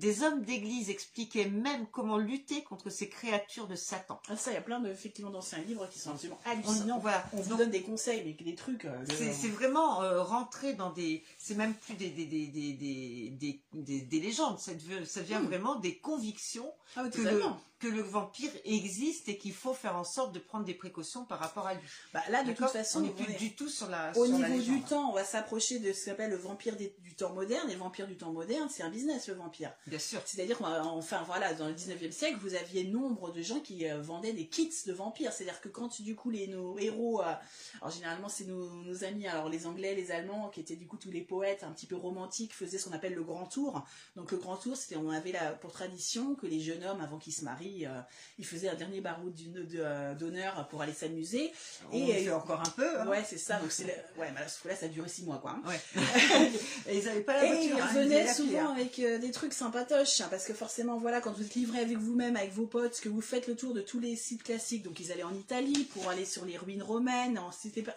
Des 0.00 0.22
hommes 0.22 0.42
d'église 0.42 0.88
expliquaient 0.88 1.48
même 1.50 1.86
comment 1.92 2.16
lutter 2.16 2.64
contre 2.64 2.88
ces 2.90 3.08
créatures 3.10 3.66
de 3.68 3.74
Satan. 3.76 4.20
Ah, 4.28 4.36
ça, 4.36 4.50
il 4.50 4.54
y 4.54 4.56
a 4.56 4.62
plein 4.62 4.80
de, 4.80 4.88
effectivement, 4.90 5.30
d'anciens 5.30 5.58
livres 5.58 5.86
qui 5.90 5.98
sont 5.98 6.12
absolument 6.12 6.38
On, 6.46 6.50
hallucinants. 6.50 6.98
voilà, 6.98 7.24
On 7.34 7.36
vous 7.40 7.50
donc, 7.50 7.58
donne 7.58 7.70
des 7.70 7.82
conseils, 7.82 8.22
mais 8.24 8.32
des 8.44 8.54
trucs. 8.54 8.86
euh, 8.86 9.04
c'est 9.08 9.48
vraiment 9.48 10.02
euh, 10.02 10.22
rentrer 10.22 10.72
dans 10.72 10.90
des, 10.90 11.22
c'est 11.38 11.54
même 11.54 11.74
plus 11.74 11.94
des 11.94 12.08
des 12.10 12.24
des 12.26 12.46
des 12.46 12.72
des, 12.72 13.30
des, 13.38 13.60
des- 13.74 14.00
des 14.00 14.20
légendes, 14.20 14.58
ça 14.58 14.72
devient, 14.74 15.04
ça 15.06 15.20
devient 15.20 15.38
Hmm. 15.42 15.46
vraiment 15.46 15.74
des 15.76 15.98
convictions 15.98 16.72
Ah, 16.96 17.02
le, 17.02 17.10
totalement. 17.10 17.54
que 17.54 17.60
le 17.88 18.02
vampire 18.02 18.50
existe 18.64 19.28
et 19.28 19.36
qu'il 19.38 19.52
faut 19.52 19.74
faire 19.74 19.96
en 19.96 20.04
sorte 20.04 20.32
de 20.32 20.38
prendre 20.38 20.64
des 20.64 20.74
précautions 20.74 21.24
par 21.24 21.38
rapport 21.38 21.66
à 21.66 21.74
lui. 21.74 21.80
Bah, 22.12 22.22
là, 22.30 22.42
de 22.44 22.52
toute 22.52 22.68
façon, 22.68 22.98
on 22.98 23.02
n'est 23.02 23.10
plus 23.10 23.32
est- 23.34 23.38
du 23.38 23.54
tout 23.54 23.68
sur 23.68 23.88
la 23.88 24.10
Au 24.16 24.26
sur 24.26 24.38
la 24.38 24.48
niveau 24.48 24.62
du 24.76 24.82
temps, 24.82 25.10
on 25.10 25.12
va 25.14 25.24
s'approcher 25.24 25.78
de 25.78 25.92
ce 25.92 26.04
qu'on 26.06 26.10
appelle 26.12 26.30
le 26.30 26.36
vampire 26.36 26.76
des- 26.76 26.94
du 27.00 27.14
temps 27.14 27.32
moderne. 27.32 27.68
Et 27.70 27.74
le 27.74 27.78
vampire 27.78 28.06
du 28.06 28.16
temps 28.16 28.32
moderne, 28.32 28.68
c'est 28.70 28.82
un 28.82 28.90
business, 28.90 29.28
le 29.28 29.34
vampire. 29.34 29.72
Bien 29.86 29.98
sûr. 29.98 30.20
C'est-à-dire 30.24 30.58
qu'enfin, 30.58 31.22
voilà, 31.24 31.54
dans 31.54 31.66
le 31.68 31.74
19e 31.74 32.12
siècle, 32.12 32.38
vous 32.40 32.54
aviez 32.54 32.84
nombre 32.84 33.32
de 33.32 33.42
gens 33.42 33.60
qui 33.60 33.88
euh, 33.88 34.00
vendaient 34.00 34.32
des 34.32 34.46
kits 34.48 34.70
de 34.86 34.92
vampires. 34.92 35.32
C'est-à-dire 35.32 35.60
que 35.60 35.68
quand, 35.68 36.00
du 36.00 36.14
coup, 36.16 36.30
les, 36.30 36.46
nos 36.46 36.78
héros, 36.78 37.20
euh, 37.22 37.32
alors 37.80 37.90
généralement, 37.92 38.28
c'est 38.28 38.44
nos, 38.44 38.68
nos 38.82 39.04
amis, 39.04 39.26
alors 39.26 39.48
les 39.48 39.66
Anglais, 39.66 39.94
les 39.94 40.10
Allemands, 40.10 40.48
qui 40.48 40.60
étaient 40.60 40.76
du 40.76 40.86
coup 40.86 40.96
tous 40.96 41.10
les 41.10 41.22
poètes 41.22 41.62
un 41.64 41.72
petit 41.72 41.86
peu 41.86 41.96
romantiques, 41.96 42.54
faisaient 42.54 42.78
ce 42.78 42.88
qu'on 42.88 42.94
appelle 42.94 43.14
le 43.14 43.22
grand 43.24 43.46
tour. 43.46 43.82
Donc, 44.16 44.30
le 44.32 44.38
grand 44.38 44.56
tour, 44.56 44.76
c'était, 44.76 44.96
on 44.96 45.10
avait 45.10 45.32
la, 45.32 45.52
pour 45.52 45.72
tradition 45.72 46.34
que 46.34 46.46
les 46.46 46.60
jeunes 46.60 46.84
hommes, 46.84 47.00
avant 47.00 47.18
qu'ils 47.18 47.34
se 47.34 47.44
marient, 47.44 47.69
euh, 47.86 48.00
ils 48.38 48.46
faisaient 48.46 48.68
un 48.68 48.74
dernier 48.74 49.00
barreau 49.00 49.32
euh, 49.76 50.14
d'honneur 50.14 50.66
pour 50.68 50.82
aller 50.82 50.92
s'amuser. 50.92 51.52
On 51.92 51.96
Et, 51.96 52.10
euh, 52.10 52.24
fait 52.24 52.30
encore 52.32 52.60
un 52.60 52.70
peu. 52.70 53.00
hein. 53.00 53.06
Ouais, 53.06 53.24
c'est 53.28 53.38
ça. 53.38 53.58
Donc, 53.58 53.70
c'est 53.72 53.84
ouais, 54.18 54.30
mais 54.34 54.40
là, 54.40 54.48
ça 54.48 54.86
a 54.86 54.88
duré 54.88 55.08
six 55.08 55.24
mois, 55.24 55.38
quoi. 55.38 55.52
hein. 55.52 55.62
Ouais. 55.68 55.80
et 56.88 56.98
ils 56.98 57.04
n'avaient 57.04 57.20
pas 57.20 57.34
la 57.42 57.46
voiture. 57.46 57.62
ils 57.64 57.72
hein, 57.80 57.88
ils 57.92 57.98
revenaient 57.98 58.32
souvent 58.32 58.68
hein. 58.68 58.72
avec 58.74 58.98
euh, 58.98 59.18
des 59.18 59.30
trucs 59.30 59.52
sympatoches, 59.52 60.22
parce 60.30 60.44
que 60.44 60.54
forcément, 60.54 60.98
voilà, 60.98 61.20
quand 61.20 61.32
vous 61.32 61.42
êtes 61.42 61.54
livré 61.54 61.80
avec 61.80 61.98
vous-même, 61.98 62.36
avec 62.36 62.52
vos 62.52 62.66
potes, 62.66 63.00
que 63.00 63.08
vous 63.08 63.20
faites 63.20 63.46
le 63.46 63.56
tour 63.56 63.74
de 63.74 63.80
tous 63.80 64.00
les 64.00 64.16
sites 64.16 64.42
classiques, 64.42 64.82
donc 64.82 65.00
ils 65.00 65.12
allaient 65.12 65.22
en 65.22 65.34
Italie 65.34 65.88
pour 65.94 66.08
aller 66.08 66.24
sur 66.24 66.44
les 66.44 66.56
ruines 66.56 66.82
romaines, 66.82 67.40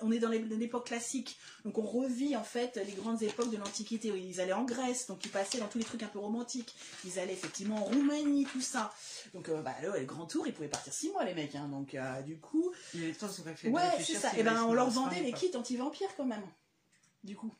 on 0.01 0.11
est 0.11 0.19
dans 0.19 0.29
l'époque 0.29 0.87
classique, 0.87 1.37
donc 1.65 1.77
on 1.77 1.85
revit 1.85 2.35
en 2.35 2.43
fait 2.43 2.79
les 2.85 2.93
grandes 2.93 3.21
époques 3.23 3.51
de 3.51 3.57
l'Antiquité, 3.57 4.09
ils 4.15 4.41
allaient 4.41 4.53
en 4.53 4.63
Grèce, 4.63 5.07
donc 5.07 5.23
ils 5.25 5.31
passaient 5.31 5.57
dans 5.59 5.67
tous 5.67 5.77
les 5.77 5.83
trucs 5.83 6.03
un 6.03 6.07
peu 6.07 6.19
romantiques, 6.19 6.75
ils 7.05 7.19
allaient 7.19 7.33
effectivement 7.33 7.77
en 7.77 7.83
Roumanie, 7.83 8.45
tout 8.51 8.61
ça. 8.61 8.93
Donc, 9.33 9.49
euh, 9.49 9.61
bah, 9.63 9.73
le 9.81 10.05
grand 10.05 10.25
tour, 10.27 10.45
ils 10.47 10.53
pouvaient 10.53 10.67
partir 10.67 10.93
six 10.93 11.09
mois, 11.11 11.23
les 11.23 11.33
mecs, 11.33 11.55
hein, 11.55 11.67
donc 11.67 11.95
euh, 11.95 12.21
du 12.21 12.39
coup, 12.39 12.71
Il 12.93 13.07
le 13.07 13.15
temps 13.15 13.27
réfléchir. 13.45 13.71
Ouais, 13.71 13.81
c'est 14.03 14.13
ça. 14.15 14.29
Et 14.37 14.43
ben, 14.43 14.51
allaient 14.51 14.59
on 14.61 14.73
leur 14.73 14.89
vendait 14.89 15.21
les 15.21 15.33
kits 15.33 15.51
anti-vampires 15.55 16.15
quand 16.15 16.25
même. 16.25 16.43
Du 17.23 17.35
coup. 17.35 17.51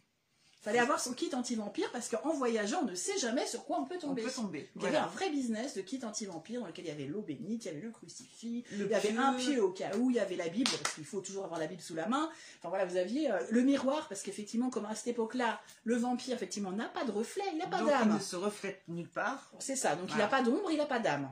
Fallait 0.61 0.79
avoir 0.79 0.97
son 1.01 1.11
kit 1.11 1.29
anti-vampire 1.35 1.91
parce 1.91 2.07
qu'en 2.07 2.31
voyageant, 2.35 2.83
on 2.83 2.85
ne 2.85 2.95
sait 2.95 3.17
jamais 3.17 3.45
sur 3.45 3.65
quoi 3.65 3.79
on 3.81 3.83
peut 3.83 3.97
On 3.97 4.07
tomber. 4.07 4.21
peut 4.21 4.31
tomber. 4.31 4.69
Il 4.77 4.83
y 4.83 4.85
avait 4.85 4.95
un 4.95 5.07
vrai 5.07 5.29
business 5.29 5.73
de 5.73 5.81
kit 5.81 5.99
anti-vampire 6.05 6.61
dans 6.61 6.67
lequel 6.67 6.85
il 6.85 6.87
y 6.87 6.91
avait 6.91 7.05
l'eau 7.05 7.21
bénite, 7.21 7.65
il 7.65 7.67
y 7.67 7.71
avait 7.71 7.81
le 7.81 7.91
crucifix, 7.91 8.63
Le 8.71 8.85
il 8.85 8.91
y 8.91 8.95
avait 8.95 9.09
pieu. 9.09 9.19
un 9.19 9.33
pieu 9.33 9.61
au 9.61 9.71
cas 9.71 9.93
où, 9.97 10.09
il 10.09 10.15
y 10.15 10.19
avait 10.21 10.37
la 10.37 10.47
Bible, 10.47 10.71
parce 10.81 10.95
qu'il 10.95 11.03
faut 11.03 11.19
toujours 11.19 11.43
avoir 11.43 11.59
la 11.59 11.67
Bible 11.67 11.81
sous 11.81 11.95
la 11.95 12.07
main. 12.07 12.29
Enfin 12.59 12.69
voilà, 12.69 12.85
vous 12.85 12.95
aviez 12.95 13.29
euh, 13.29 13.39
le 13.49 13.61
miroir, 13.61 14.07
parce 14.07 14.21
qu'effectivement, 14.21 14.69
comme 14.69 14.85
à 14.85 14.95
cette 14.95 15.07
époque-là, 15.07 15.59
le 15.83 15.97
vampire, 15.97 16.33
effectivement, 16.33 16.71
n'a 16.71 16.87
pas 16.87 17.03
de 17.03 17.11
reflet, 17.11 17.43
il 17.51 17.57
n'a 17.57 17.67
pas 17.67 17.79
Donc 17.79 17.89
il 17.89 17.99
d'âme. 17.99 18.13
ne 18.13 18.19
se 18.19 18.37
reflète 18.37 18.83
nulle 18.87 19.09
part. 19.09 19.51
C'est 19.59 19.75
ça, 19.75 19.97
donc 19.97 20.11
il 20.13 20.17
n'a 20.17 20.27
pas 20.27 20.43
d'ombre, 20.43 20.71
il 20.71 20.77
n'a 20.77 20.85
pas 20.85 20.99
d'âme. 20.99 21.29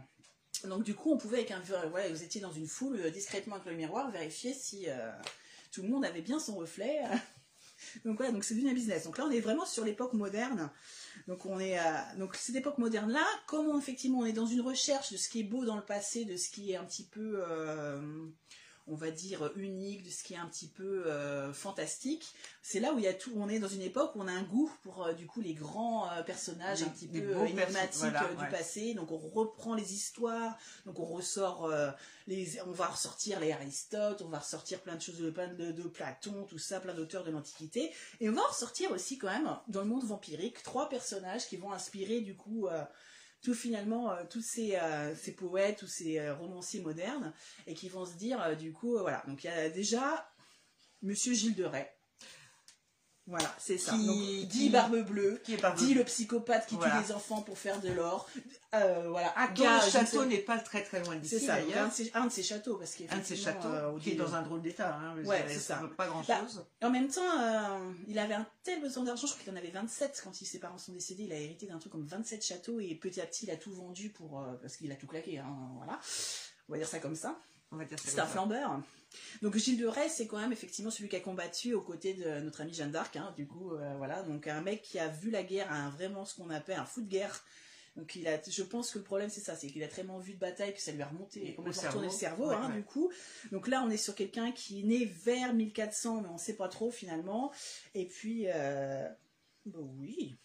Donc 0.66 0.84
du 0.84 0.94
coup, 0.94 1.12
on 1.12 1.18
pouvait, 1.18 1.40
avec 1.40 1.52
un, 1.52 1.62
voilà, 1.90 2.10
vous 2.10 2.24
étiez 2.24 2.42
dans 2.42 2.52
une 2.52 2.68
foule, 2.68 3.00
euh, 3.00 3.10
discrètement 3.10 3.56
avec 3.56 3.68
le 3.68 3.76
miroir, 3.76 4.12
vérifier 4.12 4.54
si 4.54 4.90
euh, 4.90 5.12
tout 5.72 5.82
le 5.82 5.90
monde 5.90 6.06
avait 6.06 6.22
bien 6.22 6.40
son 6.40 6.56
reflet. 6.56 7.00
donc 8.06 8.18
voilà, 8.18 8.32
donc 8.32 8.44
c'est 8.44 8.54
devenu 8.54 8.70
un 8.70 8.74
business. 8.74 9.06
Donc 9.06 9.18
là, 9.18 9.26
on 9.26 9.32
est 9.32 9.40
vraiment 9.40 9.66
sur 9.66 9.84
l'époque 9.84 10.14
moderne. 10.14 10.70
Donc 11.28 11.46
on 11.46 11.60
est, 11.60 11.78
donc 12.18 12.36
cette 12.36 12.56
époque 12.56 12.78
moderne 12.78 13.12
là, 13.12 13.26
comme 13.48 13.68
on, 13.68 13.78
effectivement 13.80 14.20
on 14.20 14.26
est 14.26 14.34
dans 14.34 14.46
une 14.46 14.62
recherche 14.62 15.12
de 15.12 15.18
ce 15.18 15.30
qui 15.30 15.42
est 15.42 15.44
beau 15.44 15.66
dans 15.66 15.76
le 15.76 15.86
passé, 15.86 16.26
de 16.26 16.36
ce 16.36 16.50
qui 16.50 16.72
est 16.72 16.76
un 16.76 16.86
petit 16.86 17.06
peu, 17.06 17.44
euh, 17.48 18.02
on 18.88 18.96
va 18.96 19.12
dire 19.12 19.52
unique, 19.56 20.04
de 20.04 20.10
ce 20.10 20.24
qui 20.24 20.34
est 20.34 20.38
un 20.38 20.48
petit 20.48 20.68
peu 20.68 21.06
euh, 21.06 21.54
fantastique. 21.54 22.34
C'est 22.62 22.80
là 22.80 22.94
où 22.94 23.00
il 23.00 23.06
y 23.06 23.08
a 23.08 23.14
tout. 23.14 23.32
On 23.36 23.50
est 23.50 23.60
dans 23.60 23.68
une 23.68 23.82
époque 23.82 24.16
où 24.16 24.22
on 24.22 24.28
a 24.28 24.32
un 24.32 24.44
goût 24.44 24.72
pour 24.84 25.04
euh, 25.04 25.14
du 25.14 25.28
coup 25.28 25.42
les 25.42 25.54
grands 25.54 26.10
euh, 26.12 26.24
personnages 26.24 26.84
un 26.84 26.90
petit 26.90 27.08
peu 27.08 27.32
énigmatiques 27.46 28.02
voilà, 28.02 28.28
du 28.34 28.44
ouais. 28.44 28.50
passé. 28.50 28.94
Donc 28.94 29.12
on 29.12 29.18
reprend 29.18 29.76
les 29.76 29.94
histoires. 29.94 30.58
Donc 30.86 31.00
on 31.00 31.06
ressort 31.06 31.72
les, 32.28 32.62
on 32.66 32.72
va 32.72 32.88
ressortir 32.88 33.40
les 33.40 33.52
Aristote, 33.52 34.22
on 34.22 34.30
va 34.30 34.40
ressortir 34.40 34.80
plein 34.82 34.96
de 34.96 35.02
choses 35.02 35.20
de, 35.20 35.30
de 35.30 35.84
Platon, 35.84 36.46
tout 36.50 36.58
ça, 36.58 36.80
plein 36.80 36.94
d'auteurs 36.94 37.24
de 37.24 37.32
l'Antiquité. 37.32 37.92
Et 38.20 38.30
on 38.30 38.34
va 38.34 38.44
ressortir 38.44 38.92
aussi 38.92 39.18
quand 39.18 39.30
même 39.30 39.56
dans 39.68 39.82
le 39.82 39.88
monde 39.88 40.04
vampirique 40.04 40.64
trois 40.64 40.90
personnages 40.90 41.48
qui 41.48 41.58
vont 41.58 41.72
inspirer 41.72 42.22
du 42.22 42.36
coup. 42.36 42.68
Tout 43.42 43.54
finalement, 43.56 44.12
euh, 44.12 44.24
tous 44.30 44.42
ces, 44.42 44.76
euh, 44.76 45.16
ces 45.16 45.34
poètes, 45.34 45.80
tous 45.80 45.88
ces 45.88 46.20
euh, 46.20 46.36
romanciers 46.36 46.82
modernes, 46.82 47.34
et 47.68 47.74
qui 47.74 47.90
vont 47.90 48.06
se 48.06 48.16
dire, 48.16 48.56
du 48.58 48.72
coup, 48.72 48.98
voilà. 49.00 49.24
Donc 49.28 49.44
il 49.44 49.48
y 49.48 49.50
a 49.50 49.70
déjà 49.70 50.32
Monsieur 51.02 51.34
Gilles 51.34 51.56
de 51.56 51.64
Rais. 51.64 52.01
Voilà, 53.28 53.54
c'est 53.60 53.78
ça. 53.78 53.92
Qui- 53.94 54.08
Donc, 54.08 54.48
dit 54.50 54.70
Barbe 54.70 54.98
Bleue, 55.06 55.40
Qui 55.44 55.54
est 55.54 55.76
dit 55.78 55.94
le 55.94 56.04
psychopathe 56.04 56.66
qui 56.68 56.76
Voilà. 56.76 56.98
tue 57.02 57.08
les 57.08 57.12
enfants 57.14 57.42
pour 57.42 57.58
faire 57.58 57.80
de 57.80 57.90
l'or. 57.92 58.28
Euh, 58.74 59.10
voilà, 59.10 59.28
dont 59.54 59.64
Aka, 59.64 59.86
le 59.86 59.92
château 59.92 60.26
n'est 60.26 60.40
pas 60.40 60.58
très 60.58 60.84
très 60.84 61.02
loin 61.04 61.14
c'est 61.14 61.20
d'ici 61.38 61.46
ça, 61.46 61.58
donc, 61.60 61.66
un, 61.66 61.70
d'ailleurs. 61.74 61.90
de 61.90 61.94
ces, 61.94 62.12
un 62.14 62.26
de 62.26 62.32
ces 62.32 62.44
châteaux, 62.44 62.76
parce 62.78 62.96
Un 63.10 63.18
de 63.20 63.24
ces 63.24 63.36
châteaux 63.36 63.68
euh, 63.68 64.00
qui 64.00 64.12
est 64.12 64.16
dans 64.16 64.34
un 64.34 64.42
drôle 64.42 64.62
d'état. 64.62 64.96
Hein, 64.96 65.16
Ouais, 65.24 65.46
c'est 65.48 65.60
ça. 65.60 65.76
Bah, 65.82 65.90
Pas 65.96 66.08
grand 66.08 66.24
chose. 66.24 66.66
En 66.82 66.90
même 66.90 67.08
temps, 67.10 67.22
euh, 67.40 67.92
il 68.08 68.18
avait 68.18 68.34
un 68.34 68.48
tel 68.64 68.82
besoin 68.82 69.04
d'argent, 69.04 69.28
je 69.28 69.34
crois 69.34 69.44
qu'il 69.44 69.54
en 69.54 69.58
avait 69.58 69.72
27 69.72 70.22
quand 70.24 70.34
ses 70.34 70.60
parents 70.60 70.78
sont 70.80 70.92
décédés, 70.94 71.24
il 71.24 71.32
a 71.32 71.38
hérité 71.38 71.68
d'un 71.68 71.78
truc 71.80 71.92
comme 71.92 72.06
27 72.06 72.44
châteaux 72.44 72.80
et 72.80 72.96
petit 72.96 73.22
à 73.22 73.26
petit 73.26 73.46
il 73.46 73.52
a 73.52 73.56
tout 73.58 73.72
vendu 73.74 74.10
pour 74.10 74.40
euh, 74.40 74.54
parce 74.62 74.78
qu'il 74.78 74.92
a 74.92 74.96
tout 74.96 75.08
claqué, 75.08 75.38
hein, 75.40 75.46
voilà. 75.78 76.00
On 76.70 76.74
va 76.74 76.78
dire 76.80 76.88
ça 76.88 77.00
comme 77.00 77.16
ça. 77.16 77.38
On 77.72 77.78
va 77.78 77.86
dire 77.86 78.00
ça 78.00 78.06
C'est 78.10 78.20
un 78.20 78.26
ça. 78.26 78.32
flambeur. 78.32 78.82
Donc 79.42 79.58
Gilles 79.58 79.80
de 79.80 79.88
Rais, 79.88 80.10
c'est 80.10 80.28
quand 80.28 80.40
même 80.40 80.52
effectivement 80.52 80.92
celui 80.92 81.10
qui 81.10 81.16
a 81.16 81.20
combattu 81.20 81.74
aux 81.74 81.82
côtés 81.82 82.14
de 82.14 82.40
notre 82.42 82.62
amie 82.62 82.74
Jeanne 82.74 82.92
d'Arc, 82.92 83.16
hein, 83.16 83.34
du 83.36 83.48
coup, 83.48 83.74
euh, 83.74 83.94
voilà. 83.98 84.24
Donc 84.24 84.48
un 84.48 84.62
mec 84.62 84.82
qui 84.82 85.00
a 85.00 85.08
vu 85.08 85.30
la 85.30 85.44
guerre, 85.44 85.72
un, 85.72 85.90
vraiment 85.90 86.26
ce 86.26 86.36
qu'on 86.36 86.50
appelle 86.50 86.80
un 86.80 86.86
fou 86.86 87.02
de 87.02 87.08
guerre. 87.08 87.44
Donc 87.98 88.16
il 88.16 88.26
a, 88.28 88.40
je 88.48 88.64
pense 88.64 88.92
que 88.92 89.00
le 89.00 89.04
problème 89.04 89.30
c'est 89.30 89.42
ça, 89.42 89.56
c'est 89.56 89.68
qu'il 89.68 89.84
a 89.84 89.88
tellement 89.88 90.18
vu 90.20 90.34
de 90.34 90.40
bataille 90.40 90.74
que 90.74 90.80
ça 90.80 90.94
lui 90.94 91.02
a 91.02 91.08
remonté, 91.08 91.58
le 91.64 91.74
cerveau. 91.74 92.10
cerveau, 92.10 92.48
Ouais, 92.48 92.56
hein, 92.56 92.70
ouais. 92.70 92.78
du 92.78 92.84
coup. 92.84 93.12
Donc 93.52 93.68
là 93.68 93.84
on 93.86 93.90
est 93.90 93.98
sur 93.98 94.16
quelqu'un 94.16 94.54
qui 94.54 94.80
est 94.80 94.84
né 94.84 95.06
vers 95.06 95.54
1400, 95.54 96.22
mais 96.22 96.30
on 96.30 96.38
sait 96.38 96.56
pas 96.56 96.70
trop 96.70 96.90
finalement. 96.90 97.52
Et 97.94 98.06
puis, 98.06 98.46
euh, 98.48 99.10
bah 99.66 99.80
oui. 100.00 100.38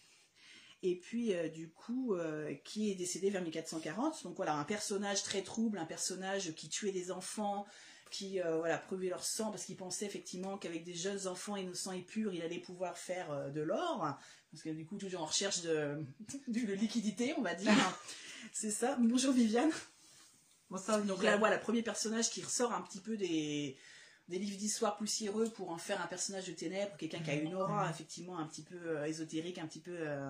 Et 0.83 0.95
puis, 0.95 1.33
euh, 1.33 1.49
du 1.49 1.69
coup, 1.69 2.13
euh, 2.13 2.53
qui 2.63 2.91
est 2.91 2.95
décédé 2.95 3.29
vers 3.29 3.41
1440. 3.41 4.23
Donc 4.23 4.35
voilà, 4.35 4.55
un 4.55 4.63
personnage 4.63 5.23
très 5.23 5.41
trouble, 5.41 5.79
un 5.79 5.85
personnage 5.85 6.53
qui 6.53 6.69
tuait 6.69 6.91
des 6.91 7.11
enfants, 7.11 7.65
qui 8.09 8.41
euh, 8.41 8.57
voilà, 8.57 8.83
leur 9.01 9.23
sang 9.23 9.51
parce 9.51 9.65
qu'il 9.65 9.75
pensait 9.75 10.05
effectivement 10.05 10.57
qu'avec 10.57 10.83
des 10.83 10.93
jeunes 10.93 11.27
enfants 11.27 11.55
innocents 11.55 11.91
et 11.91 12.01
purs, 12.01 12.33
il 12.33 12.41
allait 12.41 12.59
pouvoir 12.59 12.97
faire 12.97 13.31
euh, 13.31 13.49
de 13.49 13.61
l'or. 13.61 14.17
Parce 14.51 14.63
que 14.63 14.69
du 14.69 14.85
coup, 14.85 14.97
toujours 14.97 15.21
en 15.21 15.25
recherche 15.25 15.61
de, 15.61 15.97
de 16.47 16.73
liquidité, 16.73 17.33
on 17.37 17.41
va 17.41 17.53
dire. 17.53 17.73
C'est 18.53 18.71
ça. 18.71 18.97
Bonjour 18.99 19.33
Viviane. 19.33 19.71
Bon, 20.69 20.77
ça, 20.77 20.99
Donc 20.99 21.23
là, 21.23 21.37
voilà, 21.37 21.57
premier 21.57 21.81
personnage 21.81 22.29
qui 22.29 22.43
ressort 22.43 22.73
un 22.73 22.81
petit 22.81 22.99
peu 22.99 23.15
des, 23.15 23.77
des 24.27 24.39
livres 24.39 24.57
d'histoire 24.57 24.97
poussiéreux 24.97 25.49
pour 25.49 25.69
en 25.69 25.77
faire 25.77 26.01
un 26.01 26.07
personnage 26.07 26.45
de 26.47 26.51
ténèbres, 26.51 26.91
quelqu'un 26.97 27.19
qui 27.19 27.29
a 27.29 27.35
une 27.35 27.55
aura 27.55 27.89
effectivement 27.89 28.37
un 28.37 28.45
petit 28.45 28.63
peu 28.63 28.75
euh, 28.75 29.05
ésotérique, 29.05 29.57
un 29.57 29.67
petit 29.67 29.79
peu 29.79 29.95
euh, 29.95 30.29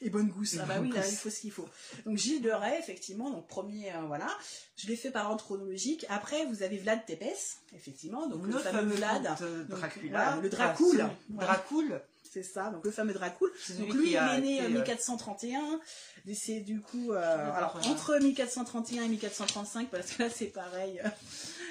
et 0.00 0.10
bonne 0.10 0.28
gousse. 0.28 0.54
Et 0.54 0.58
Ah 0.60 0.66
bah 0.66 0.74
oui, 0.80 0.90
là, 0.92 1.06
il 1.08 1.16
faut 1.16 1.30
ce 1.30 1.40
qu'il 1.40 1.50
faut. 1.50 1.68
Donc 2.04 2.18
Gilles 2.18 2.42
de 2.42 2.50
Rais, 2.50 2.78
effectivement, 2.78 3.30
donc 3.30 3.46
premier, 3.48 3.92
euh, 3.94 4.02
voilà. 4.06 4.28
Je 4.76 4.86
l'ai 4.86 4.96
fait 4.96 5.10
par 5.10 5.30
ordre 5.30 5.42
chronologique. 5.42 6.04
Après, 6.08 6.44
vous 6.46 6.62
avez 6.62 6.76
Vlad 6.78 7.04
Tepes, 7.06 7.58
effectivement, 7.74 8.28
donc 8.28 8.44
le 8.44 8.50
notre 8.52 8.64
fameux 8.64 8.80
fameux 8.80 8.94
Vlad. 8.96 9.22
Donc, 9.68 9.78
Dracula. 9.78 10.10
voilà, 10.10 10.40
le 10.42 10.48
Enfin, 10.48 10.56
Dracul. 10.56 10.86
celui- 10.90 11.02
Voilà. 11.30 11.52
Dracul. 11.54 12.00
C'est 12.30 12.42
ça, 12.42 12.70
donc 12.70 12.84
le 12.84 12.90
fameux 12.90 13.12
Dracul. 13.14 13.50
Donc 13.78 13.94
lui, 13.94 14.10
il 14.10 14.14
est 14.16 14.40
né 14.40 14.60
en 14.60 14.64
euh, 14.64 14.68
1431. 14.68 15.80
Et 16.26 16.34
C'est 16.34 16.60
du 16.60 16.80
coup, 16.80 17.12
euh, 17.12 17.52
alors 17.54 17.80
entre 17.86 18.18
1431 18.18 19.04
et 19.04 19.08
1435, 19.08 19.88
parce 19.88 20.12
que 20.12 20.22
là 20.24 20.30
c'est 20.30 20.46
pareil. 20.46 21.00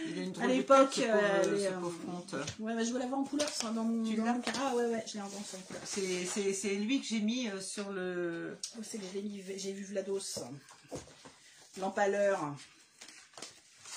Il 0.08 0.20
a 0.20 0.24
une 0.24 0.42
À 0.42 0.48
l'époque, 0.48 0.98
euh, 1.00 1.44
euh. 1.44 2.44
Ouais, 2.60 2.74
mais 2.74 2.86
je 2.86 2.94
veux 2.94 3.00
l'avoir 3.00 3.20
en 3.20 3.24
couleur 3.24 3.50
ça, 3.50 3.70
dans 3.72 3.84
mon, 3.84 4.04
Tu 4.10 4.16
dans 4.16 4.24
mon. 4.26 4.42
Ah 4.60 4.76
ouais, 4.76 4.86
ouais, 4.86 5.04
je 5.08 5.14
l'ai 5.16 5.22
en 5.22 5.26
en 5.26 5.30
couleur. 5.30 5.82
C'est- 5.86 6.76
lui 6.76 7.02
que 7.02 7.08
j'ai 7.08 7.20
mis 7.20 7.50
euh, 7.50 7.60
sur 7.62 7.92
le. 7.92 8.58
Oh, 8.78 8.82
c'est 8.84 9.00
j'ai 9.58 9.74
vu 9.74 9.84
Vlados. 9.84 10.40
L'empaleur. 11.80 12.40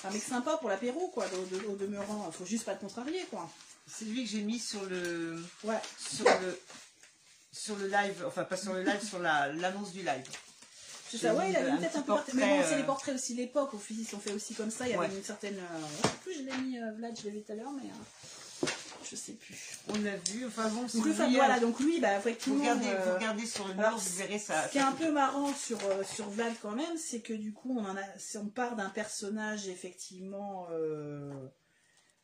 Un 0.03 0.09
mec 0.11 0.21
sympa 0.21 0.57
pour 0.57 0.69
l'apéro, 0.69 1.09
quoi, 1.09 1.25
au, 1.27 1.55
au- 1.69 1.73
au 1.73 1.75
demeurant. 1.75 2.31
Faut 2.31 2.45
juste 2.45 2.65
pas 2.65 2.75
te 2.75 2.81
contrarier, 2.81 3.23
quoi. 3.29 3.49
C'est 3.93 4.05
lui 4.05 4.23
que 4.23 4.29
j'ai 4.29 4.41
mis 4.41 4.59
sur 4.59 4.83
le. 4.85 5.43
Ouais. 5.63 5.79
Sur 5.99 6.25
le. 6.25 6.59
Sur 7.53 7.75
le 7.75 7.87
live, 7.87 8.23
enfin 8.25 8.45
pas 8.45 8.55
sur 8.57 8.73
le 8.73 8.81
live, 8.83 9.03
sur 9.05 9.19
la- 9.19 9.51
l'annonce 9.53 9.91
du 9.91 9.99
live. 9.99 10.23
C'est 11.09 11.17
ça, 11.17 11.35
ouais, 11.35 11.47
mis 11.47 11.51
il 11.51 11.57
a 11.57 11.59
tête 11.77 11.91
petit 11.91 11.97
un 11.97 12.01
peu 12.03 12.13
parti- 12.13 12.31
Mais 12.35 12.41
portrait, 12.43 12.57
bon, 12.57 12.65
c'est 12.69 12.73
euh, 12.73 12.77
les 12.77 12.83
portraits 12.85 13.15
aussi 13.15 13.33
de 13.33 13.39
l'époque, 13.39 13.73
au 13.73 13.77
ils 13.99 14.05
sont 14.07 14.19
faits 14.19 14.33
aussi 14.33 14.53
comme 14.53 14.71
ça. 14.71 14.87
Il 14.87 14.91
y 14.91 14.93
avait 14.93 15.07
Ouais. 15.09 15.13
une 15.17 15.23
certaine. 15.23 15.57
euh, 15.57 16.07
plus, 16.23 16.33
je 16.35 16.39
l'ai 16.43 16.57
mis, 16.59 16.79
euh, 16.79 16.91
Vlad, 16.93 17.13
je 17.19 17.23
l'ai 17.25 17.31
vu 17.31 17.41
tout 17.43 17.51
à 17.51 17.55
l'heure, 17.55 17.71
mais. 17.71 17.89
euh, 17.89 18.67
Je 19.09 19.15
sais 19.17 19.33
plus. 19.33 19.57
On 19.89 19.99
l'a 19.99 20.15
vu, 20.15 20.45
enfin 20.47 20.69
bon, 20.69 20.83
le 20.83 21.03
lui, 21.03 21.13
fameux, 21.13 21.33
euh, 21.33 21.37
voilà, 21.39 21.59
donc 21.59 21.77
lui, 21.81 21.99
bah, 21.99 22.13
Vous 22.13 22.19
effectivement. 22.29 22.59
regardez, 22.61 22.87
euh, 22.87 23.03
vous 23.05 23.13
regardez 23.15 23.45
sur 23.45 23.67
le 23.67 23.73
mur, 23.73 23.97
vous 23.97 24.15
verrez 24.15 24.39
ça. 24.39 24.67
Ce 24.67 24.71
qui 24.71 24.77
est 24.77 24.81
un 24.81 24.93
peu 24.93 25.11
marrant 25.11 25.53
sur, 25.53 25.77
euh, 25.85 26.01
sur 26.05 26.29
Vlad 26.29 26.53
quand 26.61 26.71
même, 26.71 26.97
c'est 26.97 27.19
que 27.19 27.33
du 27.33 27.51
coup, 27.51 27.77
on, 27.77 27.83
en 27.83 27.97
a, 27.97 28.03
on 28.39 28.45
part 28.45 28.77
d'un 28.77 28.89
personnage 28.89 29.67
effectivement 29.67 30.67
euh, 30.71 31.29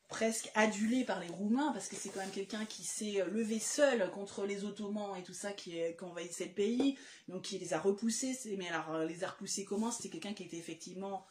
presque 0.08 0.50
adulé 0.56 1.04
par 1.04 1.20
les 1.20 1.28
Roumains, 1.28 1.72
parce 1.74 1.88
que 1.88 1.96
c'est 1.96 2.10
quand 2.10 2.20
même 2.20 2.32
quelqu'un 2.32 2.66
qui 2.66 2.84
s'est 2.84 3.24
levé 3.32 3.60
seul 3.60 4.10
contre 4.12 4.46
les 4.46 4.64
Ottomans 4.64 5.18
et 5.18 5.24
tout 5.24 5.34
ça, 5.34 5.52
qui, 5.52 5.72
qui 5.72 6.04
envahissait 6.04 6.46
le 6.46 6.54
pays, 6.54 6.98
donc 7.28 7.44
qui 7.44 7.60
les 7.60 7.74
a 7.74 7.80
repoussés. 7.80 8.38
Mais 8.58 8.70
alors, 8.70 8.96
euh, 8.96 9.06
les 9.06 9.24
a 9.24 9.30
repoussés 9.30 9.66
comment? 9.66 9.92
C'était 9.92 10.10
quelqu'un 10.10 10.34
qui 10.34 10.44
était 10.44 10.58
effectivement 10.58 11.26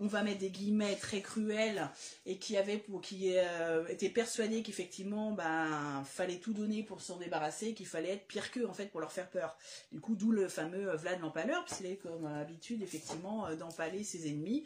on 0.00 0.06
va 0.06 0.22
mettre 0.22 0.38
des 0.38 0.50
guillemets 0.50 0.96
très 0.96 1.20
cruels 1.20 1.88
et 2.24 2.38
qui 2.38 2.56
avait 2.56 2.78
pour 2.78 3.00
qui 3.00 3.32
euh, 3.36 3.86
était 3.88 4.08
persuadé 4.08 4.62
qu'effectivement 4.62 5.32
ben 5.32 6.04
fallait 6.04 6.38
tout 6.38 6.52
donner 6.52 6.82
pour 6.82 7.00
s'en 7.00 7.16
débarrasser 7.16 7.74
qu'il 7.74 7.86
fallait 7.86 8.10
être 8.10 8.26
pire 8.26 8.50
qu'eux 8.50 8.66
en 8.66 8.72
fait 8.72 8.86
pour 8.86 9.00
leur 9.00 9.12
faire 9.12 9.28
peur 9.28 9.56
du 9.92 10.00
coup 10.00 10.14
d'où 10.14 10.30
le 10.30 10.48
fameux 10.48 10.90
euh, 10.90 10.96
Vlad 10.96 11.20
l'empaleur 11.20 11.64
puisqu'il 11.64 11.86
avait 11.86 11.96
comme 11.96 12.26
habitude 12.26 12.82
effectivement 12.82 13.46
euh, 13.46 13.56
d'empaler 13.56 14.04
ses 14.04 14.28
ennemis 14.28 14.64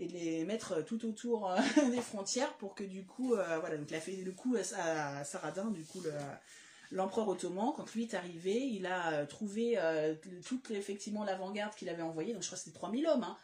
et 0.00 0.06
de 0.06 0.12
les 0.12 0.44
mettre 0.44 0.84
tout 0.84 1.06
autour 1.06 1.50
euh, 1.50 1.58
des 1.90 2.00
frontières 2.00 2.52
pour 2.54 2.74
que 2.74 2.84
du 2.84 3.04
coup 3.04 3.34
euh, 3.34 3.58
voilà 3.58 3.76
donc 3.76 3.90
il 3.90 3.96
a 3.96 4.00
fait 4.00 4.16
le 4.16 4.32
coup 4.32 4.56
à, 4.56 5.24
Saradin 5.24 5.70
du 5.70 5.84
coup 5.84 6.00
le 6.00 6.12
L'empereur 6.94 7.28
ottoman, 7.28 7.72
quand 7.74 7.92
lui 7.94 8.04
est 8.04 8.14
arrivé, 8.14 8.54
il 8.54 8.86
a 8.86 9.12
euh, 9.12 9.26
trouvé 9.26 9.74
euh, 9.78 10.14
toute 10.46 10.70
effectivement 10.70 11.24
l'avant-garde 11.24 11.74
qu'il 11.74 11.88
avait 11.88 12.02
envoyée, 12.02 12.32
donc 12.32 12.42
je 12.42 12.46
crois 12.46 12.56
que 12.56 12.64
c'était 12.64 12.78
3000 12.78 13.06
hommes, 13.08 13.24
hein, 13.24 13.36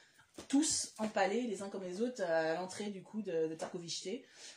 tous 0.48 0.94
empalés 0.98 1.42
les 1.42 1.60
uns 1.60 1.68
comme 1.68 1.82
les 1.82 2.00
autres 2.00 2.22
à 2.22 2.54
l'entrée 2.54 2.90
du 2.90 3.02
coup 3.02 3.22
de, 3.22 3.48
de. 3.48 3.56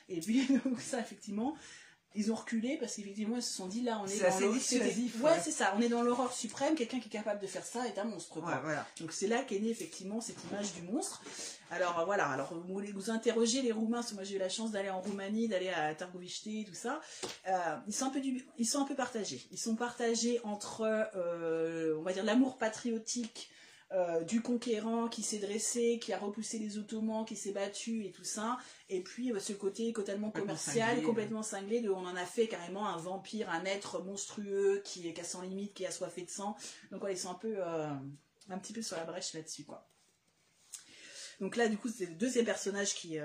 Et 0.10 0.20
puis 0.20 0.48
donc 0.66 0.80
ça 0.80 1.00
effectivement, 1.00 1.56
ils 2.16 2.32
ont 2.32 2.36
reculé 2.36 2.78
parce 2.78 2.96
qu'effectivement 2.96 3.36
ils 3.38 3.42
se 3.44 3.54
sont 3.54 3.68
dit 3.68 3.82
là 3.82 4.00
on 4.02 4.06
est, 4.06 4.10
dans 4.30 4.40
l'horreur- 4.42 4.56
Ouais, 5.20 5.32
ouais. 5.32 5.40
c'est 5.44 5.52
ça, 5.52 5.74
on 5.78 5.82
est 5.82 5.90
dans 5.90 6.02
l'horreur 6.04 6.32
suprême. 6.34 6.76
Quelqu'un 6.76 7.00
qui 7.00 7.08
est 7.08 7.12
capable 7.12 7.42
de 7.42 7.48
faire 7.48 7.66
ça 7.66 7.88
est 7.88 7.98
un 7.98 8.04
monstre. 8.04 8.30
quoi. 8.34 8.44
Ouais, 8.44 8.60
voilà. 8.64 8.86
Donc 9.00 9.12
c'est 9.12 9.28
là 9.28 9.44
qu'est 9.44 9.60
née 9.60 9.70
effectivement 9.70 10.22
cette 10.22 10.38
image 10.52 10.74
du 10.74 10.82
monstre. 10.84 11.22
Alors 11.72 12.00
euh, 12.00 12.06
voilà, 12.06 12.28
alors 12.30 12.54
vous, 12.54 12.82
vous 12.94 13.10
interrogez 13.10 13.62
les 13.64 13.72
Roumains, 13.72 13.98
parce 13.98 14.10
que 14.12 14.16
moi 14.16 14.24
j'ai 14.24 14.36
eu 14.36 14.40
la 14.40 14.50
chance 14.50 14.72
d'aller 14.72 14.90
en 14.92 15.02
Roumanie, 15.02 15.48
d'aller 15.48 15.70
à 15.70 15.96
Targovishte, 15.96 16.48
tout 16.68 16.74
ça. 16.76 17.02
Euh, 17.48 17.76
ils, 17.88 17.94
sont 17.94 18.06
un 18.06 18.10
peu 18.12 18.20
du- 18.22 18.46
ils 18.60 18.68
sont 18.68 18.80
un 18.82 18.86
peu 18.86 18.96
partagés. 18.96 19.42
Ils 19.52 19.58
sont 19.58 19.76
partagés 19.76 20.40
entre, 20.44 20.82
euh, 21.16 21.96
on 21.98 22.04
va 22.04 22.14
dire, 22.14 22.24
l'amour 22.24 22.58
patriotique 22.58 23.50
euh, 23.94 24.24
du 24.24 24.42
conquérant 24.42 25.08
qui 25.08 25.22
s'est 25.22 25.38
dressé, 25.38 26.00
qui 26.00 26.14
a 26.14 26.18
repoussé 26.18 26.58
les 26.58 26.80
Ottomans, 26.80 27.26
qui 27.26 27.36
s'est 27.36 27.52
battu 27.52 28.06
et 28.06 28.12
tout 28.12 28.24
ça. 28.24 28.58
Et 28.90 29.02
puis 29.04 29.32
euh, 29.32 29.40
ce 29.40 29.54
côté 29.54 29.94
totalement 29.94 30.32
commercial, 30.32 30.90
cinglé, 30.90 31.04
complètement 31.04 31.44
cinglé, 31.44 31.80
de 31.80 31.92
on 31.92 32.00
en 32.00 32.16
a 32.16 32.26
fait 32.26 32.48
carrément 32.48 32.88
un 32.88 32.98
vampire, 32.98 33.52
un 33.52 33.64
être 33.66 34.02
monstrueux 34.02 34.82
qui 34.84 35.08
est 35.08 35.14
cassant 35.14 35.44
limite, 35.44 35.76
qui 35.76 35.84
est 35.84 35.88
assoiffé 35.88 36.24
de 36.24 36.32
sang. 36.32 36.56
Donc 36.90 37.02
voilà, 37.02 37.14
ils 37.14 37.20
sont 37.20 37.30
un 37.30 37.36
peu, 37.36 37.54
euh, 37.58 37.94
un 38.50 38.58
petit 38.58 38.74
peu 38.74 38.82
sur 38.82 38.98
la 38.98 39.04
brèche 39.04 39.34
là-dessus, 39.36 39.64
quoi. 39.64 39.88
Donc 41.40 41.56
là, 41.56 41.68
du 41.68 41.78
coup, 41.78 41.90
c'est 41.90 42.06
le 42.06 42.16
deuxième 42.16 42.46
personnage 42.46 42.94
qui, 42.94 43.18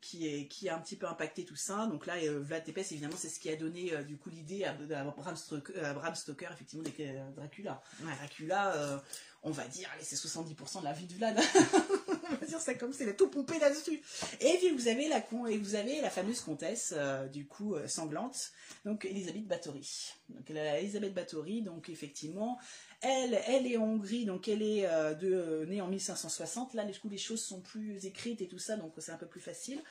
qui, 0.00 0.26
est, 0.26 0.48
qui 0.48 0.68
a 0.68 0.76
un 0.76 0.80
petit 0.80 0.96
peu 0.96 1.06
impacté 1.06 1.44
tout 1.44 1.56
ça. 1.56 1.86
Donc 1.86 2.06
là, 2.06 2.14
Vlad 2.40 2.64
Tepes, 2.64 2.78
évidemment, 2.90 3.16
c'est 3.16 3.28
ce 3.28 3.38
qui 3.38 3.50
a 3.50 3.54
donné 3.54 3.92
du 4.04 4.16
coup 4.16 4.30
l'idée 4.30 4.64
à, 4.64 4.70
à 4.70 5.04
Bram 5.04 6.14
Stoker, 6.14 6.48
effectivement, 6.52 6.82
des 6.82 7.12
Dracula. 7.36 7.80
Dracula, 8.00 9.02
on 9.42 9.50
va 9.50 9.66
dire, 9.66 9.90
allez, 9.94 10.04
c'est 10.04 10.16
70% 10.16 10.80
de 10.80 10.84
la 10.84 10.92
vie 10.92 11.06
de 11.06 11.14
Vlad. 11.14 11.38
on 12.30 12.34
va 12.34 12.46
dire 12.46 12.60
ça 12.60 12.74
comme 12.74 12.92
c'est, 12.92 13.04
il 13.04 13.10
a 13.10 13.14
tout 13.14 13.28
pompé 13.28 13.58
là-dessus. 13.58 14.00
Et 14.40 14.56
puis 14.58 14.70
vous 14.70 14.88
avez 14.88 15.08
la, 15.08 15.18
et 15.50 15.58
vous 15.58 15.74
avez 15.74 16.00
la 16.00 16.10
fameuse 16.10 16.40
comtesse, 16.40 16.94
euh, 16.96 17.26
du 17.28 17.46
coup, 17.46 17.74
euh, 17.74 17.88
sanglante, 17.88 18.52
donc 18.84 19.04
Elisabeth 19.04 19.46
Bathory. 19.46 20.12
Donc 20.28 20.48
la- 20.48 20.78
Elisabeth 20.80 21.12
Bathory, 21.12 21.62
donc 21.62 21.88
effectivement, 21.88 22.58
elle, 23.00 23.40
elle 23.46 23.66
est 23.66 23.76
en 23.76 23.84
Hongrie, 23.84 24.24
donc 24.24 24.46
elle 24.46 24.62
est 24.62 24.86
euh, 24.86 25.14
de, 25.14 25.66
née 25.68 25.80
en 25.80 25.88
1560. 25.88 26.74
Là, 26.74 26.84
du 26.84 26.98
coup, 26.98 27.08
les 27.08 27.18
choses 27.18 27.44
sont 27.44 27.60
plus 27.60 28.06
écrites 28.06 28.40
et 28.42 28.48
tout 28.48 28.58
ça, 28.58 28.76
donc 28.76 28.94
c'est 28.98 29.12
un 29.12 29.18
peu 29.18 29.26
plus 29.26 29.40
facile. 29.40 29.82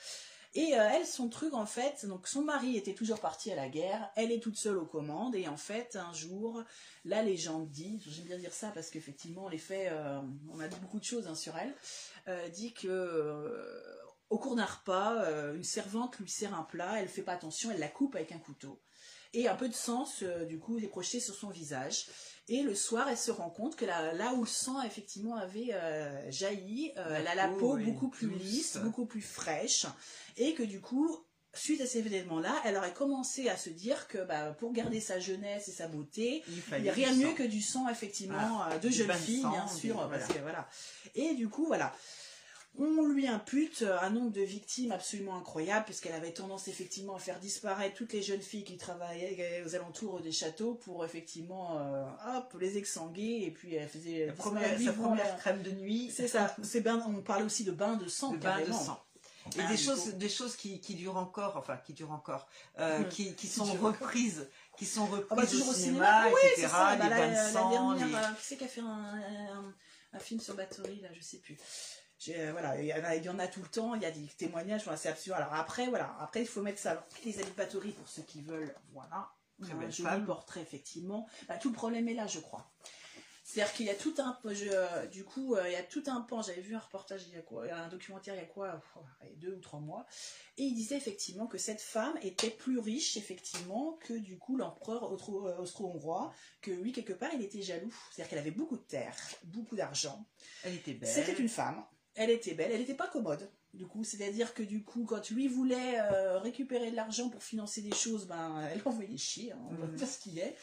Et 0.54 0.78
euh, 0.78 0.89
elle, 0.93 1.06
son 1.06 1.30
truc, 1.30 1.54
en 1.54 1.66
fait, 1.66 2.06
donc 2.06 2.28
son 2.28 2.41
mari 2.41 2.76
était 2.76 2.93
toujours 2.93 3.20
parti 3.20 3.52
à 3.52 3.56
la 3.56 3.70
guerre, 3.70 4.10
elle 4.16 4.34
est 4.34 4.41
toute 4.41 4.58
seule 4.58 4.78
aux 4.78 4.86
commandes, 4.86 5.34
et 5.36 5.47
en 5.47 5.56
fait, 5.56 5.95
un 5.95 6.12
jour, 6.12 6.62
la 7.06 7.24
légende 7.24 7.70
dit, 7.70 8.02
j'aime 8.06 8.26
bien 8.26 8.38
dire 8.38 8.54
ça 8.54 8.70
parce 8.72 8.89
qu'effectivement, 8.89 9.47
les 9.47 9.58
faits, 9.58 9.89
euh, 9.91 10.20
on 10.52 10.60
a 10.60 10.68
dit 10.68 10.78
beaucoup 10.82 10.99
de 10.99 11.06
choses 11.06 11.28
hein, 11.28 11.36
sur 11.36 11.58
elle, 11.58 11.74
euh, 12.28 12.49
dit 12.49 12.74
que 12.74 12.88
cours 14.42 14.56
d'un 14.58 14.66
repas, 14.66 15.24
euh, 15.24 15.56
une 15.56 15.64
servante 15.64 16.18
lui 16.20 16.30
sert 16.30 16.54
un 16.54 16.64
plat, 16.64 17.00
elle 17.00 17.08
fait 17.08 17.22
pas 17.22 17.34
attention, 17.34 17.72
elle 17.72 17.80
la 17.80 17.88
coupe 17.88 18.16
avec 18.16 18.32
un 18.34 18.39
couteau. 18.39 18.82
Et 19.34 19.48
un 19.48 19.56
peu 19.56 19.70
de 19.70 19.74
sang, 19.74 20.06
se- 20.06 20.44
du 20.44 20.60
coup, 20.60 20.78
est 20.80 20.88
projeté 20.88 21.22
sur 21.22 21.34
son 21.34 21.50
visage. 21.50 22.08
Et 22.50 22.64
le 22.64 22.76
soir, 22.76 23.08
elle 23.08 23.18
se 23.18 23.32
rend 23.32 23.50
compte 23.50 23.78
que 23.78 23.86
là, 23.86 24.12
là 24.12 24.34
où 24.34 24.42
le 24.42 24.48
sang 24.50 24.82
effectivement 24.82 25.38
avait 25.38 25.70
euh, 25.72 26.30
jailli, 26.32 26.92
euh, 26.98 27.16
elle 27.18 27.28
a 27.28 27.36
la 27.36 27.48
peau, 27.48 27.76
oui, 27.76 27.86
beaucoup 27.86 28.10
plus 28.10 28.28
douce. 28.28 28.42
lisse, 28.42 28.78
beaucoup 28.78 29.06
plus 29.06 29.22
fraîche, 29.22 29.86
et 30.36 30.54
que 30.54 30.64
du 30.64 30.82
coup, 30.82 31.18
suite 31.54 31.80
à 31.80 31.86
ces 31.86 32.00
événements-là, 32.00 32.54
elle 32.66 32.76
aurait 32.76 32.94
commencé 32.94 33.48
à 33.48 33.56
se 33.56 33.70
dire 33.70 34.10
que 34.10 34.18
bah, 34.18 34.52
pour 34.60 34.74
garder 34.74 35.00
sa 35.00 35.18
jeunesse 35.20 35.70
et 35.70 35.72
sa 35.72 35.88
beauté, 35.88 36.44
Il 36.50 36.82
n'y 36.84 36.89
a 36.89 36.94
rien 36.94 37.14
mieux 37.16 37.30
sang. 37.30 37.36
que 37.36 37.44
du 37.44 37.62
sang, 37.62 37.88
effectivement, 37.88 38.62
Ah, 38.64 38.72
euh, 38.74 38.80
de 38.80 38.89
jeune 38.89 39.14
fille, 39.14 39.42
sang, 39.44 39.52
bien 39.52 39.68
sûr, 39.68 39.96
voilà. 39.96 40.10
parce 40.18 40.34
que 40.34 40.39
voilà. 40.39 40.68
Et 41.16 41.36
du 41.36 41.48
coup, 41.48 41.68
voilà. 41.68 41.96
On 42.80 43.05
lui 43.05 43.28
impute 43.28 43.84
un 44.01 44.09
nombre 44.09 44.32
de 44.32 44.41
victimes 44.41 44.91
absolument 44.93 45.36
incroyable, 45.36 45.86
puisqu'elle 45.86 46.13
avait 46.13 46.32
tendance 46.32 46.67
effectivement 46.69 47.15
à 47.15 47.19
faire 47.19 47.38
disparaître 47.39 47.95
toutes 47.95 48.13
les 48.13 48.22
jeunes 48.24 48.41
filles 48.41 48.63
qui 48.63 48.78
travaillaient 48.78 49.61
aux 49.65 49.76
alentours 49.76 50.22
des 50.22 50.32
châteaux 50.32 50.76
pour 50.76 51.03
effectivement, 51.03 51.78
euh, 51.80 52.05
hop, 52.38 52.55
les 52.59 52.78
exsanguer, 52.78 53.41
et 53.43 53.51
puis 53.51 53.76
elle 53.76 53.89
faisait 53.89 54.28
La 54.28 54.32
disparaître 54.34 54.74
première, 54.76 54.82
sa 54.82 54.93
première 54.93 55.38
crème 55.38 55.61
de 55.63 55.72
nuit, 55.72 56.11
C'est 56.15 56.30
ça, 56.30 56.55
c'est 56.63 56.80
bain- 56.82 57.03
on 57.07 57.22
parle 57.22 57.43
aussi 57.43 57.65
de 57.65 57.72
bain 57.72 57.97
de 57.97 58.07
sang, 58.07 58.32
le 58.32 58.38
bain 58.39 58.61
de 58.61 58.72
sang. 58.72 59.03
Et 59.57 59.59
Ah, 59.59 59.67
des 59.69 59.76
choses, 59.78 60.03
coup. 60.11 60.17
des 60.17 60.30
choses 60.30 60.55
qui, 60.55 60.80
qui 60.80 60.95
durent 60.95 61.17
encore, 61.17 61.57
enfin 61.57 61.76
qui 61.76 61.93
durent 61.93 62.11
encore, 62.11 62.47
euh, 62.80 62.99
Mhm. 62.99 63.09
qui, 63.09 63.36
qui 63.36 63.47
sont 63.47 63.65
reprises, 63.65 64.47
qui 64.78 64.86
sont 64.86 65.07
reprises 65.07 65.28
Ah 65.32 65.36
bah, 65.36 65.45
toujours 65.47 65.67
au 65.67 65.72
au 65.72 65.74
cinéma, 65.74 66.28
oui, 66.28 66.34
c'est 66.41 66.61
etc. 66.61 66.67
ça. 66.72 66.93
les 66.93 66.99
Bah, 66.99 67.09
la, 67.09 67.28
de 67.28 67.34
la 67.34 67.51
sang, 67.51 67.69
dernière, 67.72 68.07
les- 68.07 68.13
euh, 68.15 68.34
qui 68.39 68.43
c'est 68.45 68.57
qui 68.57 68.63
a 68.63 68.67
fait 68.67 68.82
un, 68.82 68.86
un- 68.88 69.74
un 70.13 70.19
film 70.19 70.39
sur 70.39 70.55
Bathory, 70.55 71.01
là, 71.01 71.09
je 71.13 71.22
sais 71.22 71.38
plus. 71.38 71.57
Euh, 72.30 72.51
voilà, 72.51 72.80
il 72.80 72.88
y, 72.88 72.93
en 72.93 73.03
a, 73.03 73.15
il 73.15 73.24
y 73.24 73.30
en 73.30 73.39
a 73.39 73.47
tout 73.47 73.61
le 73.61 73.67
temps, 73.69 73.95
il 73.95 74.01
y 74.01 74.05
a 74.05 74.11
des 74.11 74.28
témoignages, 74.38 74.84
c'est 74.95 75.09
absurde. 75.09 75.38
Alors 75.38 75.53
après, 75.55 75.88
voilà, 75.88 76.15
après 76.19 76.41
il 76.41 76.47
faut 76.47 76.61
mettre 76.61 76.80
ça. 76.80 76.91
Alors, 76.91 77.03
Elisabeth 77.24 77.55
Bathory, 77.55 77.91
pour 77.93 78.07
ceux 78.07 78.22
qui 78.24 78.41
veulent, 78.41 78.76
voilà, 78.93 79.32
Très 79.61 79.74
un 79.74 79.89
joli 79.89 80.09
femme. 80.09 80.26
portrait, 80.26 80.61
effectivement. 80.61 81.28
Bah, 81.47 81.57
tout 81.57 81.69
le 81.69 81.76
problème 81.76 82.07
est 82.07 82.13
là, 82.13 82.28
je 82.28 82.39
crois. 82.39 82.69
C'est-à-dire 83.43 83.74
qu'il 83.74 83.86
y 83.88 83.89
a 83.89 83.95
tout 83.95 84.13
un, 84.19 84.39
je, 84.45 84.65
euh, 84.69 85.07
du 85.07 85.26
coup, 85.26 85.55
euh, 85.55 85.67
il 85.67 85.74
y 85.74 85.76
a 85.76 85.84
tout 85.84 86.03
un 86.07 86.22
pan. 86.22 86.41
J'avais 86.41 86.61
vu 86.61 86.74
un 86.76 86.80
reportage 86.80 87.24
il 87.28 87.34
y 87.34 87.38
a 87.38 87.41
quoi, 87.41 87.65
un 87.74 87.89
documentaire 87.89 88.36
il 88.36 88.38
y 88.38 88.43
a 88.43 88.45
quoi, 88.45 88.82
deux 89.38 89.55
ou 89.55 89.59
trois 89.59 89.80
mois, 89.80 90.05
et 90.57 90.63
il 90.63 90.74
disait 90.76 90.95
effectivement 90.95 91.47
que 91.47 91.57
cette 91.57 91.82
femme 91.82 92.17
était 92.22 92.51
plus 92.51 92.78
riche 92.80 93.17
effectivement 93.17 93.97
que 94.03 94.13
du 94.13 94.38
coup 94.38 94.55
l'empereur 94.57 95.11
austro- 95.11 95.49
austro-hongrois, 95.59 96.32
que 96.61 96.72
lui 96.72 96.91
quelque 96.93 97.13
part 97.13 97.32
il 97.34 97.41
était 97.41 97.63
jaloux. 97.63 97.93
C'est-à-dire 98.11 98.30
qu'elle 98.30 98.39
avait 98.39 98.51
beaucoup 98.51 98.78
de 98.78 98.84
terres, 98.84 99.17
beaucoup 99.43 99.76
d'argent. 99.76 100.24
Elle 100.63 100.76
était 100.76 100.93
belle. 100.93 101.09
C'était 101.09 101.34
une 101.36 101.49
femme. 101.49 101.84
Elle 102.16 102.30
était 102.30 102.53
belle. 102.53 102.72
Elle 102.72 102.80
n'était 102.82 102.93
pas 102.93 103.07
commode. 103.07 103.49
Du 103.74 103.86
coup, 103.88 104.03
c'est-à-dire 104.03 104.53
que 104.53 104.64
du 104.64 104.84
coup, 104.84 105.05
quand 105.05 105.30
lui 105.30 105.47
voulait 105.47 105.97
euh, 105.99 106.39
récupérer 106.39 106.91
de 106.91 106.95
l'argent 106.95 107.30
pour 107.30 107.41
financer 107.41 107.82
des 107.82 107.93
choses, 107.95 108.28
ben, 108.28 108.62
elle 108.72 108.82
envoyait 108.86 109.18
chier. 109.18 109.53
hein, 109.53 109.59
on 109.70 109.76
va 109.76 109.86
Mhm. 109.88 109.95
dire 109.95 110.07
ce 110.07 110.20
qu'il 110.20 110.38
est. 110.39 110.55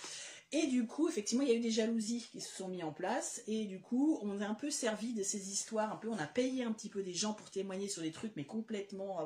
Et 0.51 0.66
du 0.66 0.86
coup, 0.86 1.09
effectivement, 1.11 1.42
il 1.42 1.51
y 1.51 1.53
a 1.53 1.55
eu 1.57 1.61
des 1.61 1.70
jalousies 1.70 2.26
qui 2.32 2.40
se 2.40 2.55
sont 2.57 2.68
mis 2.68 2.82
en 2.82 2.90
place. 2.92 3.42
Et 3.49 3.66
du 3.66 3.80
coup, 3.82 4.18
on 4.22 4.40
a 4.40 4.46
un 4.46 4.55
peu 4.55 4.70
servi 4.70 5.12
de 5.12 5.22
ces 5.22 5.51
histoires. 5.51 5.92
Un 5.92 5.96
peu, 5.96 6.09
on 6.09 6.18
a 6.18 6.26
payé 6.26 6.64
un 6.64 6.72
petit 6.72 6.88
peu 6.88 7.03
des 7.03 7.12
gens 7.12 7.34
pour 7.34 7.51
témoigner 7.51 7.86
sur 7.88 8.01
des 8.03 8.12
trucs, 8.12 8.34
mais 8.34 8.44
complètement 8.44 9.18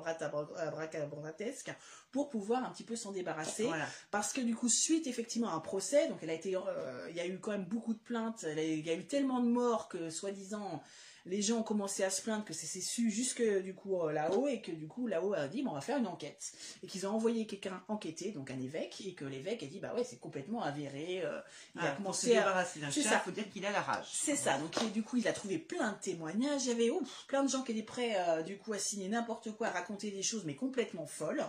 abracadabratesques, 0.67 1.73
pour 2.11 2.29
pouvoir 2.29 2.65
un 2.65 2.71
petit 2.71 2.85
peu 2.85 2.97
s'en 2.97 3.13
débarrasser. 3.13 3.65
Voilà. 3.65 3.87
Parce 4.11 4.33
que 4.33 4.41
du 4.41 4.55
coup, 4.55 4.69
suite 4.69 5.07
effectivement 5.07 5.49
à 5.49 5.53
un 5.55 5.61
procès, 5.61 6.09
donc 6.09 6.19
elle 6.23 6.31
a 6.31 6.35
été, 6.35 6.57
euh, 6.57 7.07
il 7.11 7.17
y 7.17 7.21
a 7.21 7.27
eu 7.27 7.39
quand 7.39 7.53
même 7.53 7.67
beaucoup 7.67 7.95
de 7.95 8.01
plaintes. 8.01 8.45
Il 8.57 8.85
y 8.85 8.91
a 8.91 8.95
eu 8.95 9.07
tellement 9.07 9.41
de 9.41 9.49
morts 9.49 9.89
que, 9.89 10.11
soi-disant, 10.11 10.83
les 11.27 11.41
gens 11.43 11.59
ont 11.59 11.63
commencé 11.63 12.03
à 12.05 12.11
se 12.11 12.23
plaindre 12.23 12.45
que 12.45 12.53
c'est 12.53 12.67
su 12.81 13.11
jusque 13.11 13.43
du 13.63 13.75
coup 13.75 14.01
euh, 14.01 14.13
là-haut 14.13 14.49
et 14.49 14.61
que 14.61 14.73
du 14.73 14.87
coup 14.89 15.07
là-haut 15.07 15.35
a 15.35 15.49
dit 15.49 15.63
bon, 15.63 15.71
on 15.71 15.75
va 15.75 15.81
faire 15.81 15.99
une 15.99 16.07
enquête 16.07 16.53
et 16.83 16.87
qu'ils 16.87 17.07
ont 17.07 17.11
envoyé 17.11 17.47
quelqu'un 17.47 17.83
enquêter 17.89 18.33
donc 18.33 18.51
un 18.51 18.61
évêque 18.61 19.03
et 19.07 19.15
que 19.15 19.25
l'évêque 19.25 19.63
a 19.63 19.67
dit 19.67 19.79
bah 19.79 19.95
ouais 19.95 20.05
c'est 20.05 20.19
complètement 20.19 20.63
avéré 20.63 21.23
euh, 21.25 21.41
il 21.75 21.81
Ah, 21.83 21.89
a 21.89 21.91
se 21.93 21.97
commencé 21.97 22.37
à 22.37 22.65
C'est 22.65 23.03
ça. 23.03 23.15
il 23.15 23.25
faut 23.25 23.31
dire 23.31 23.49
qu'il 23.51 23.65
a 23.67 23.71
la 23.71 23.81
rage. 23.83 24.07
c'est 24.13 24.37
ça, 24.37 24.59
donc 24.59 24.81
et 24.83 24.87
du 24.91 25.03
coup 25.03 25.17
il 25.17 25.29
a 25.29 25.33
trouvé 25.33 25.59
plein 25.59 25.93
de 25.93 25.99
témoignages, 25.99 26.65
il 26.65 26.69
y 26.69 26.73
avait 26.73 26.91
ouf, 26.91 27.25
plein 27.29 27.45
de 27.45 27.49
gens 27.49 27.63
qui 27.63 27.73
étaient 27.73 27.83
prêts 27.83 28.15
euh, 28.17 28.43
du 28.43 28.59
coup 28.59 28.73
à 28.73 28.79
signer 28.79 29.09
n'importe 29.09 29.53
quoi, 29.53 29.69
à 29.69 29.71
raconter 29.71 30.11
des 30.11 30.23
choses 30.23 30.45
mais 30.45 30.55
complètement 30.55 31.07
folles. 31.07 31.45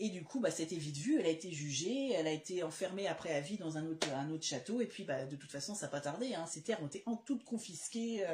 Et 0.00 0.08
du 0.08 0.24
coup, 0.24 0.40
bah, 0.40 0.50
c'était 0.50 0.74
vite 0.74 0.96
vu, 0.96 1.20
elle 1.20 1.26
a 1.26 1.28
été 1.28 1.52
jugée, 1.52 2.10
elle 2.14 2.26
a 2.26 2.32
été 2.32 2.64
enfermée 2.64 3.06
après 3.06 3.32
à 3.32 3.38
vie 3.40 3.58
dans 3.58 3.78
un 3.78 3.86
autre, 3.86 4.08
un 4.12 4.28
autre 4.30 4.44
château, 4.44 4.80
et 4.80 4.86
puis 4.86 5.04
bah, 5.04 5.24
de 5.24 5.36
toute 5.36 5.52
façon 5.52 5.76
ça 5.76 5.86
n'a 5.86 5.90
pas 5.92 6.00
tardé, 6.00 6.34
hein, 6.34 6.46
ces 6.48 6.62
terres 6.62 6.82
ont 6.82 6.88
été 6.88 7.04
en 7.06 7.14
toutes 7.14 7.44
confisquées, 7.44 8.26
euh, 8.26 8.32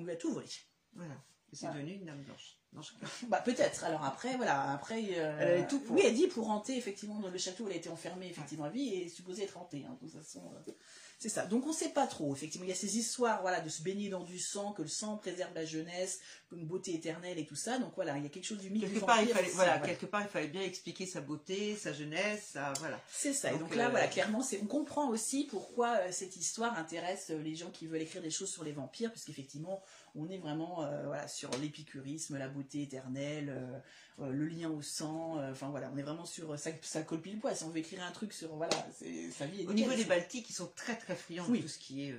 on 0.00 0.04
lui 0.04 0.12
a 0.12 0.16
tout 0.16 0.32
volé. 0.32 0.46
Voilà. 0.94 1.14
Et 1.52 1.56
c'est 1.56 1.66
Voilà. 1.66 1.80
devenu 1.82 1.96
une 1.96 2.04
dame 2.06 2.22
blanche. 2.22 2.56
Non, 2.72 2.82
je- 2.82 2.92
Bah 3.26 3.40
peut-être. 3.44 3.84
Alors 3.84 4.04
après, 4.04 4.36
voilà, 4.36 4.70
après. 4.72 5.02
euh, 5.18 5.36
Elle 5.40 5.48
avait 5.48 5.66
tout 5.66 5.80
pour. 5.80 5.96
Oui, 5.96 6.02
elle 6.04 6.14
dit 6.14 6.28
pour 6.28 6.48
hanter 6.50 6.76
effectivement 6.76 7.18
dans 7.18 7.28
le 7.30 7.38
château, 7.38 7.66
elle 7.66 7.72
a 7.72 7.76
été 7.76 7.88
enfermée 7.88 8.28
effectivement 8.28 8.64
à 8.64 8.70
vie 8.70 8.88
et 8.94 9.08
supposée 9.08 9.42
être 9.42 9.56
hantée. 9.58 9.84
hein, 9.88 9.98
de 10.00 10.06
toute 10.08 10.16
façon, 10.16 10.52
euh, 10.54 10.72
c'est 11.20 11.28
ça. 11.28 11.44
Donc 11.44 11.66
on 11.66 11.72
sait 11.74 11.90
pas 11.90 12.06
trop. 12.06 12.34
Effectivement, 12.34 12.64
il 12.64 12.70
y 12.70 12.72
a 12.72 12.76
ces 12.76 12.96
histoires, 12.96 13.42
voilà, 13.42 13.60
de 13.60 13.68
se 13.68 13.82
baigner 13.82 14.08
dans 14.08 14.24
du 14.24 14.38
sang, 14.38 14.72
que 14.72 14.80
le 14.80 14.88
sang 14.88 15.18
préserve 15.18 15.52
la 15.54 15.66
jeunesse, 15.66 16.18
une 16.50 16.66
beauté 16.66 16.94
éternelle 16.94 17.38
et 17.38 17.44
tout 17.44 17.56
ça. 17.56 17.78
Donc 17.78 17.92
voilà, 17.94 18.16
il 18.16 18.22
y 18.22 18.26
a 18.26 18.30
quelque 18.30 18.46
chose 18.46 18.58
du 18.58 18.70
mythe 18.70 18.84
Quelque 18.84 18.94
du 18.94 19.00
part, 19.00 19.20
il 19.20 19.28
vampire 19.28 19.36
fallait, 19.36 19.48
aussi, 19.48 19.56
voilà, 19.56 19.78
quelque 19.80 20.06
part, 20.06 20.22
il 20.22 20.28
fallait 20.28 20.48
bien 20.48 20.62
expliquer 20.62 21.04
sa 21.04 21.20
beauté, 21.20 21.76
sa 21.76 21.92
jeunesse, 21.92 22.48
sa, 22.52 22.72
voilà. 22.80 22.98
C'est 23.12 23.34
ça. 23.34 23.50
Et 23.50 23.52
Donc, 23.52 23.68
donc 23.68 23.76
là, 23.76 23.88
euh, 23.88 23.90
voilà, 23.90 24.08
clairement, 24.08 24.42
on 24.62 24.66
comprend 24.66 25.10
aussi 25.10 25.44
pourquoi 25.44 25.98
euh, 25.98 26.08
cette 26.10 26.36
histoire 26.36 26.78
intéresse 26.78 27.26
euh, 27.30 27.38
les 27.38 27.54
gens 27.54 27.70
qui 27.70 27.86
veulent 27.86 28.00
écrire 28.00 28.22
des 28.22 28.30
choses 28.30 28.50
sur 28.50 28.64
les 28.64 28.72
vampires, 28.72 29.10
puisqu'effectivement, 29.10 29.82
on 30.14 30.28
est 30.28 30.38
vraiment 30.38 30.82
euh, 30.84 31.06
voilà, 31.06 31.28
sur 31.28 31.50
l'épicurisme, 31.58 32.36
la 32.38 32.48
beauté 32.48 32.82
éternelle, 32.82 33.48
euh, 33.50 33.78
euh, 34.24 34.30
le 34.30 34.46
lien 34.46 34.70
au 34.70 34.82
sang. 34.82 35.38
Enfin 35.50 35.68
voilà, 35.68 35.90
on 35.94 35.96
est 35.98 36.02
vraiment 36.02 36.24
sur 36.24 36.58
ça, 36.58 36.70
ça 36.82 37.02
colle 37.02 37.20
pile 37.20 37.38
poil. 37.38 37.56
Si 37.56 37.64
on 37.64 37.68
veut 37.70 37.78
écrire 37.78 38.02
un 38.02 38.10
truc 38.12 38.32
sur 38.32 38.54
voilà, 38.56 38.74
c'est 38.98 39.30
sa 39.30 39.46
vie. 39.46 39.62
est 39.62 39.66
Au 39.66 39.72
niveau 39.72 39.94
des 39.94 40.04
Baltiques, 40.04 40.48
ils 40.50 40.54
sont 40.54 40.70
très 40.74 40.96
très 40.96 41.14
friands 41.14 41.46
Oui. 41.48 41.58
de 41.58 41.62
tout 41.62 41.68
ce 41.68 41.78
qui 41.78 42.08
est 42.08 42.14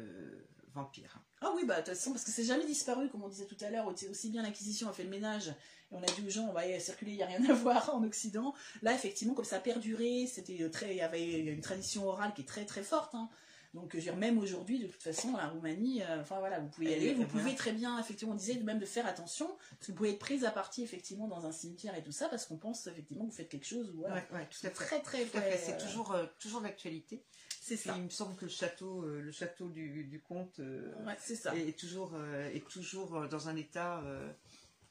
vampire. 0.73 1.19
Ah 1.41 1.51
oui, 1.55 1.65
bah 1.65 1.81
de 1.81 1.85
toute 1.85 1.95
façon, 1.95 2.11
parce 2.11 2.23
que 2.23 2.31
c'est 2.31 2.45
jamais 2.45 2.65
disparu, 2.65 3.09
comme 3.09 3.23
on 3.23 3.29
disait 3.29 3.45
tout 3.45 3.57
à 3.61 3.69
l'heure, 3.69 3.87
aussi 3.87 4.29
bien 4.29 4.41
l'Inquisition 4.43 4.87
a 4.89 4.93
fait 4.93 5.03
le 5.03 5.09
ménage, 5.09 5.49
et 5.49 5.95
on 5.95 6.01
a 6.01 6.05
dit 6.05 6.23
aux 6.25 6.29
gens, 6.29 6.47
on 6.47 6.53
va 6.53 6.65
y 6.67 6.79
circuler, 6.79 7.11
il 7.11 7.17
n'y 7.17 7.23
a 7.23 7.27
rien 7.27 7.43
à 7.49 7.53
voir 7.65 7.93
en 7.93 8.03
Occident. 8.03 8.53
Là, 8.81 8.93
effectivement, 8.93 9.33
comme 9.33 9.43
ça 9.43 9.57
a 9.57 9.59
perduré, 9.59 10.27
c'était 10.27 10.69
très, 10.69 10.91
il 10.91 10.97
y 10.97 11.01
avait 11.01 11.39
une 11.39 11.61
tradition 11.61 12.07
orale 12.07 12.33
qui 12.33 12.41
est 12.41 12.45
très 12.45 12.65
très 12.65 12.83
forte. 12.83 13.15
hein. 13.15 13.29
Donc, 13.73 13.95
dire, 13.95 14.17
même 14.17 14.37
aujourd'hui, 14.37 14.79
de 14.79 14.87
toute 14.87 15.01
façon, 15.01 15.35
la 15.37 15.47
Roumanie, 15.47 16.03
euh, 16.03 16.19
enfin 16.21 16.39
voilà, 16.39 16.59
vous 16.59 16.67
pouvez 16.67 16.91
y 16.91 16.93
aller, 16.93 17.13
vous 17.13 17.25
pouvez 17.25 17.55
très 17.55 17.71
bien, 17.71 17.97
effectivement, 17.99 18.33
on 18.33 18.37
disait 18.37 18.55
même 18.55 18.79
de 18.79 18.85
faire 18.85 19.05
attention, 19.05 19.47
parce 19.47 19.87
que 19.87 19.91
vous 19.91 19.97
pouvez 19.97 20.11
être 20.11 20.19
prise 20.19 20.43
à 20.43 20.51
partie, 20.51 20.83
effectivement, 20.83 21.27
dans 21.27 21.45
un 21.45 21.53
cimetière 21.53 21.95
et 21.95 22.03
tout 22.03 22.11
ça, 22.11 22.27
parce 22.27 22.45
qu'on 22.45 22.57
pense, 22.57 22.87
effectivement, 22.87 23.25
que 23.25 23.31
vous 23.31 23.35
faites 23.37 23.49
quelque 23.49 23.65
chose, 23.65 23.93
voilà. 23.95 24.15
Ouais, 24.15 24.27
ouais, 24.33 24.47
tout 24.49 24.67
à 24.67 24.69
fait. 24.69 24.85
Très 24.85 25.01
très, 25.01 25.25
fait. 25.25 25.57
C'est 25.57 25.73
euh, 25.73 25.85
toujours, 25.87 26.11
euh, 26.11 26.25
toujours 26.39 26.61
d'actualité. 26.61 27.23
C'est 27.61 27.77
ça. 27.77 27.93
Il 27.95 28.03
me 28.03 28.09
semble 28.09 28.35
que 28.35 28.45
le 28.45 28.51
château, 28.51 29.03
euh, 29.03 29.21
le 29.21 29.31
château 29.31 29.69
du, 29.69 30.03
du 30.03 30.19
comte 30.19 30.59
Ouais, 30.59 31.15
c'est 31.19 31.35
ça. 31.35 31.55
est, 31.55 31.69
est 31.69 31.79
toujours, 31.79 32.13
est 32.53 32.67
toujours 32.67 33.27
dans 33.29 33.47
un 33.47 33.55
état 33.55 34.03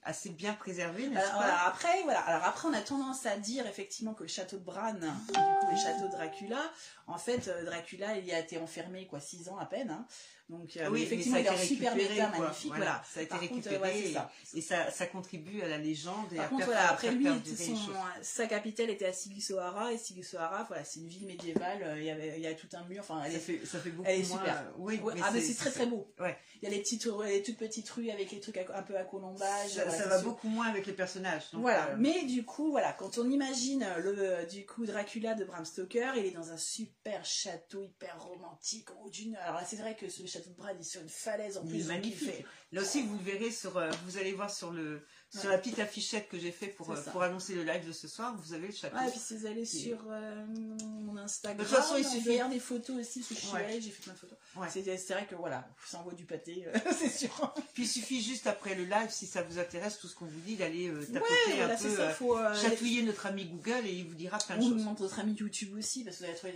assez 0.03 0.31
bien 0.31 0.55
préservé, 0.55 1.09
n'est-ce 1.09 1.27
pas 1.29 1.35
voilà, 1.37 1.67
après, 1.67 2.03
voilà. 2.05 2.21
Alors 2.21 2.45
après, 2.45 2.69
on 2.69 2.73
a 2.73 2.81
tendance 2.81 3.27
à 3.27 3.37
dire 3.37 3.67
effectivement 3.67 4.15
que 4.15 4.23
le 4.23 4.29
château 4.29 4.57
de 4.57 4.65
Bran, 4.65 4.95
du 4.95 5.01
coup, 5.01 5.67
le 5.71 5.77
château 5.77 6.07
de 6.07 6.13
Dracula, 6.13 6.63
en 7.07 7.19
fait, 7.19 7.49
euh, 7.49 7.65
Dracula, 7.65 8.17
il 8.17 8.25
y 8.25 8.33
a 8.33 8.39
été 8.39 8.57
enfermé 8.59 9.07
quoi, 9.07 9.21
six 9.21 9.49
ans 9.49 9.59
à 9.59 9.67
peine. 9.67 9.91
hein. 9.91 10.07
Donc, 10.49 10.77
euh, 10.79 10.89
Oui, 10.91 11.03
effectivement, 11.03 11.37
il 11.39 11.47
est 11.47 11.51
en 11.51 11.55
été 11.55 11.65
super 11.67 11.93
quoi. 11.95 12.03
magnifique. 12.41 12.69
Voilà, 12.71 12.85
Voilà. 12.85 13.03
ça 13.09 13.21
a 13.21 13.23
été 13.23 13.29
Par 13.31 13.39
contre, 13.41 13.53
récupéré 13.55 13.79
ouais, 13.83 14.01
et- 14.01 14.13
ça. 14.15 14.31
Et 14.55 14.61
ça, 14.61 14.91
ça 14.91 15.07
contribue 15.07 15.63
à 15.63 15.69
la 15.69 15.79
légende 15.79 16.33
et 16.33 16.37
Par 16.37 16.47
à 16.47 16.49
contre, 16.49 16.65
voilà, 16.65 16.91
après 16.91 17.11
lui, 17.13 17.27
son- 17.55 17.77
sa 18.23 18.47
capitale 18.47 18.91
était 18.91 19.07
à 19.07 19.13
Sigisoara, 19.13 19.93
et 19.93 19.99
Sigisoara, 19.99 20.65
voilà, 20.65 20.83
c'est 20.83 20.99
une 21.01 21.07
ville 21.07 21.27
médiévale, 21.27 21.83
euh, 21.85 21.99
il 22.01 22.05
y, 22.05 22.11
avait, 22.11 22.35
il 22.37 22.43
y 22.43 22.49
a 22.49 22.55
tout 22.55 22.67
un 22.73 22.85
mur, 22.87 23.01
enfin, 23.01 23.23
elle 23.25 23.31
Ça 23.33 23.37
est 23.39 23.41
fait, 23.41 23.61
ça 23.65 23.79
fait 23.79 23.91
beaucoup 23.91 24.09
elle 24.11 24.23
est 24.23 24.29
moins. 24.29 24.39
super. 24.39 24.57
euh, 24.57 24.71
oui, 24.79 24.99
Ouais, 25.01 25.15
ah 25.23 25.31
mais 25.33 25.41
c'est 25.41 25.55
très 25.55 25.71
très 25.71 25.87
beau. 25.87 26.13
Ouais. 26.19 26.37
Il 26.63 26.69
y 26.69 26.73
a 26.73 26.75
les 26.77 26.83
petites 26.83 27.07
les 27.25 27.43
toutes 27.43 27.57
petites 27.57 27.89
rues 27.91 28.11
avec 28.11 28.31
les 28.33 28.41
trucs 28.41 28.57
à- 28.59 28.77
un 28.79 28.83
peu 28.83 28.97
à 28.97 29.05
colombage. 29.05 29.71
Ça, 29.71 29.85
voilà, 29.85 29.91
ça 29.91 30.03
c'est 30.05 30.09
va 30.11 30.19
sûr. 30.21 30.29
beaucoup 30.29 30.49
moins 30.49 30.67
avec 30.69 30.87
les 30.87 30.93
personnages. 30.93 31.51
donc, 31.53 31.63
voilà, 31.63 31.91
euh, 31.91 31.97
mais 31.99 32.25
du 32.25 32.45
coup, 32.45 32.71
voilà, 32.71 32.93
quand 32.93 33.19
on 33.19 33.29
imagine 33.31 33.87
le 33.99 34.45
du 34.47 34.67
coup 34.67 34.85
Dracula 34.85 35.35
de 35.35 35.45
Bram 35.45 35.65
Stoker, 35.65 36.13
il 36.17 36.27
est 36.27 36.31
dans 36.33 36.51
un 36.51 36.57
super 36.59 37.25
château 37.25 37.83
hyper 37.83 38.21
romantique 38.23 38.89
haut 39.03 39.09
d'une. 39.11 39.37
Alors 39.37 39.55
là, 39.61 39.65
c'est 39.67 39.77
vrai 39.77 39.97
que 39.97 40.09
ce 40.09 40.27
château 40.27 40.51
de 40.51 40.55
Bran 40.57 40.69
est 40.79 40.83
sur 40.83 41.01
une 41.01 41.09
falaise 41.09 41.57
en 41.57 41.63
Il 41.65 41.71
plus, 41.71 41.87
magnifique. 41.87 42.31
fait. 42.31 42.45
Là 42.73 42.83
aussi, 42.83 43.03
vous 43.03 43.19
verrez 43.19 43.51
sur, 43.51 43.77
euh, 43.79 43.91
vous 44.07 44.19
allez 44.19 44.33
voir 44.33 44.51
sur 44.51 44.71
le, 44.71 45.03
sur 45.31 45.49
la 45.49 45.59
petite 45.59 45.79
affichette 45.79 46.29
que 46.29 46.39
j'ai 46.39 46.51
fait 46.51 46.67
pour, 46.69 46.91
euh, 46.91 47.01
pour 47.13 47.23
annoncer 47.23 47.55
le 47.55 47.63
live 47.63 47.87
de 47.87 47.93
ce 47.93 48.09
soir. 48.09 48.35
Vous 48.43 48.53
avez 48.53 48.67
le 48.67 48.73
château. 48.73 48.97
Et 48.97 49.11
puis 49.11 49.19
si 49.21 49.37
vous 49.37 49.47
allez 49.47 49.65
sur 49.65 49.99
euh, 50.11 50.45
mon 50.47 51.17
Instagram, 51.17 51.59
De 51.59 51.69
toute 51.69 51.77
façon, 51.79 51.95
il 51.97 52.05
on 52.07 52.11
suffit- 52.11 52.49
des 52.51 52.59
photos 52.61 52.97
aussi, 53.01 53.21
parce 53.21 53.29
que 53.29 53.35
je 53.37 53.41
suis 53.47 53.57
allée, 53.57 53.81
j'ai 53.81 53.91
fait 53.91 54.03
plein 54.03 54.13
de 54.15 54.19
photos. 54.19 54.39
Ouais. 54.57 54.67
C'est 54.73 55.13
vrai 55.13 55.27
que 55.27 55.35
voilà, 55.37 55.69
ça 55.87 55.99
envoie 55.99 56.15
du 56.15 56.25
pâté, 56.25 56.65
euh, 56.67 56.77
c'est 56.99 57.09
sûr. 57.09 57.55
Puis 57.75 57.85
il 57.85 57.89
suffit 57.89 58.21
juste 58.23 58.47
après 58.49 58.75
le 58.75 58.85
live, 58.85 59.11
si 59.11 59.27
ça 59.27 59.43
vous 59.43 59.59
intéresse, 59.59 59.99
tout 59.99 60.09
ce 60.09 60.17
qu'on 60.17 60.27
vous 60.27 60.41
dit, 60.41 60.57
d'aller 60.57 60.89
tapoter 61.13 61.15
Ouais, 61.49 61.57
voilà, 61.57 61.75
un 61.75 61.77
c'est 61.77 61.89
peu, 61.89 61.97
ça, 61.97 62.11
faut. 62.11 62.37
chatouiller 62.61 63.03
notre 63.03 63.27
ami 63.27 63.45
Google 63.45 63.87
et 63.87 63.93
il 63.93 64.07
vous 64.09 64.15
dira 64.15 64.39
plein 64.39 64.57
de 64.57 64.63
On 64.63 64.69
choses. 64.71 64.79
demande 64.79 65.01
notre 65.01 65.19
ami 65.21 65.35
YouTube 65.35 65.77
aussi, 65.79 66.03
parce 66.05 66.17
que 66.17 66.23
vous 66.25 66.29
allez 66.29 66.37
trouver 66.37 66.53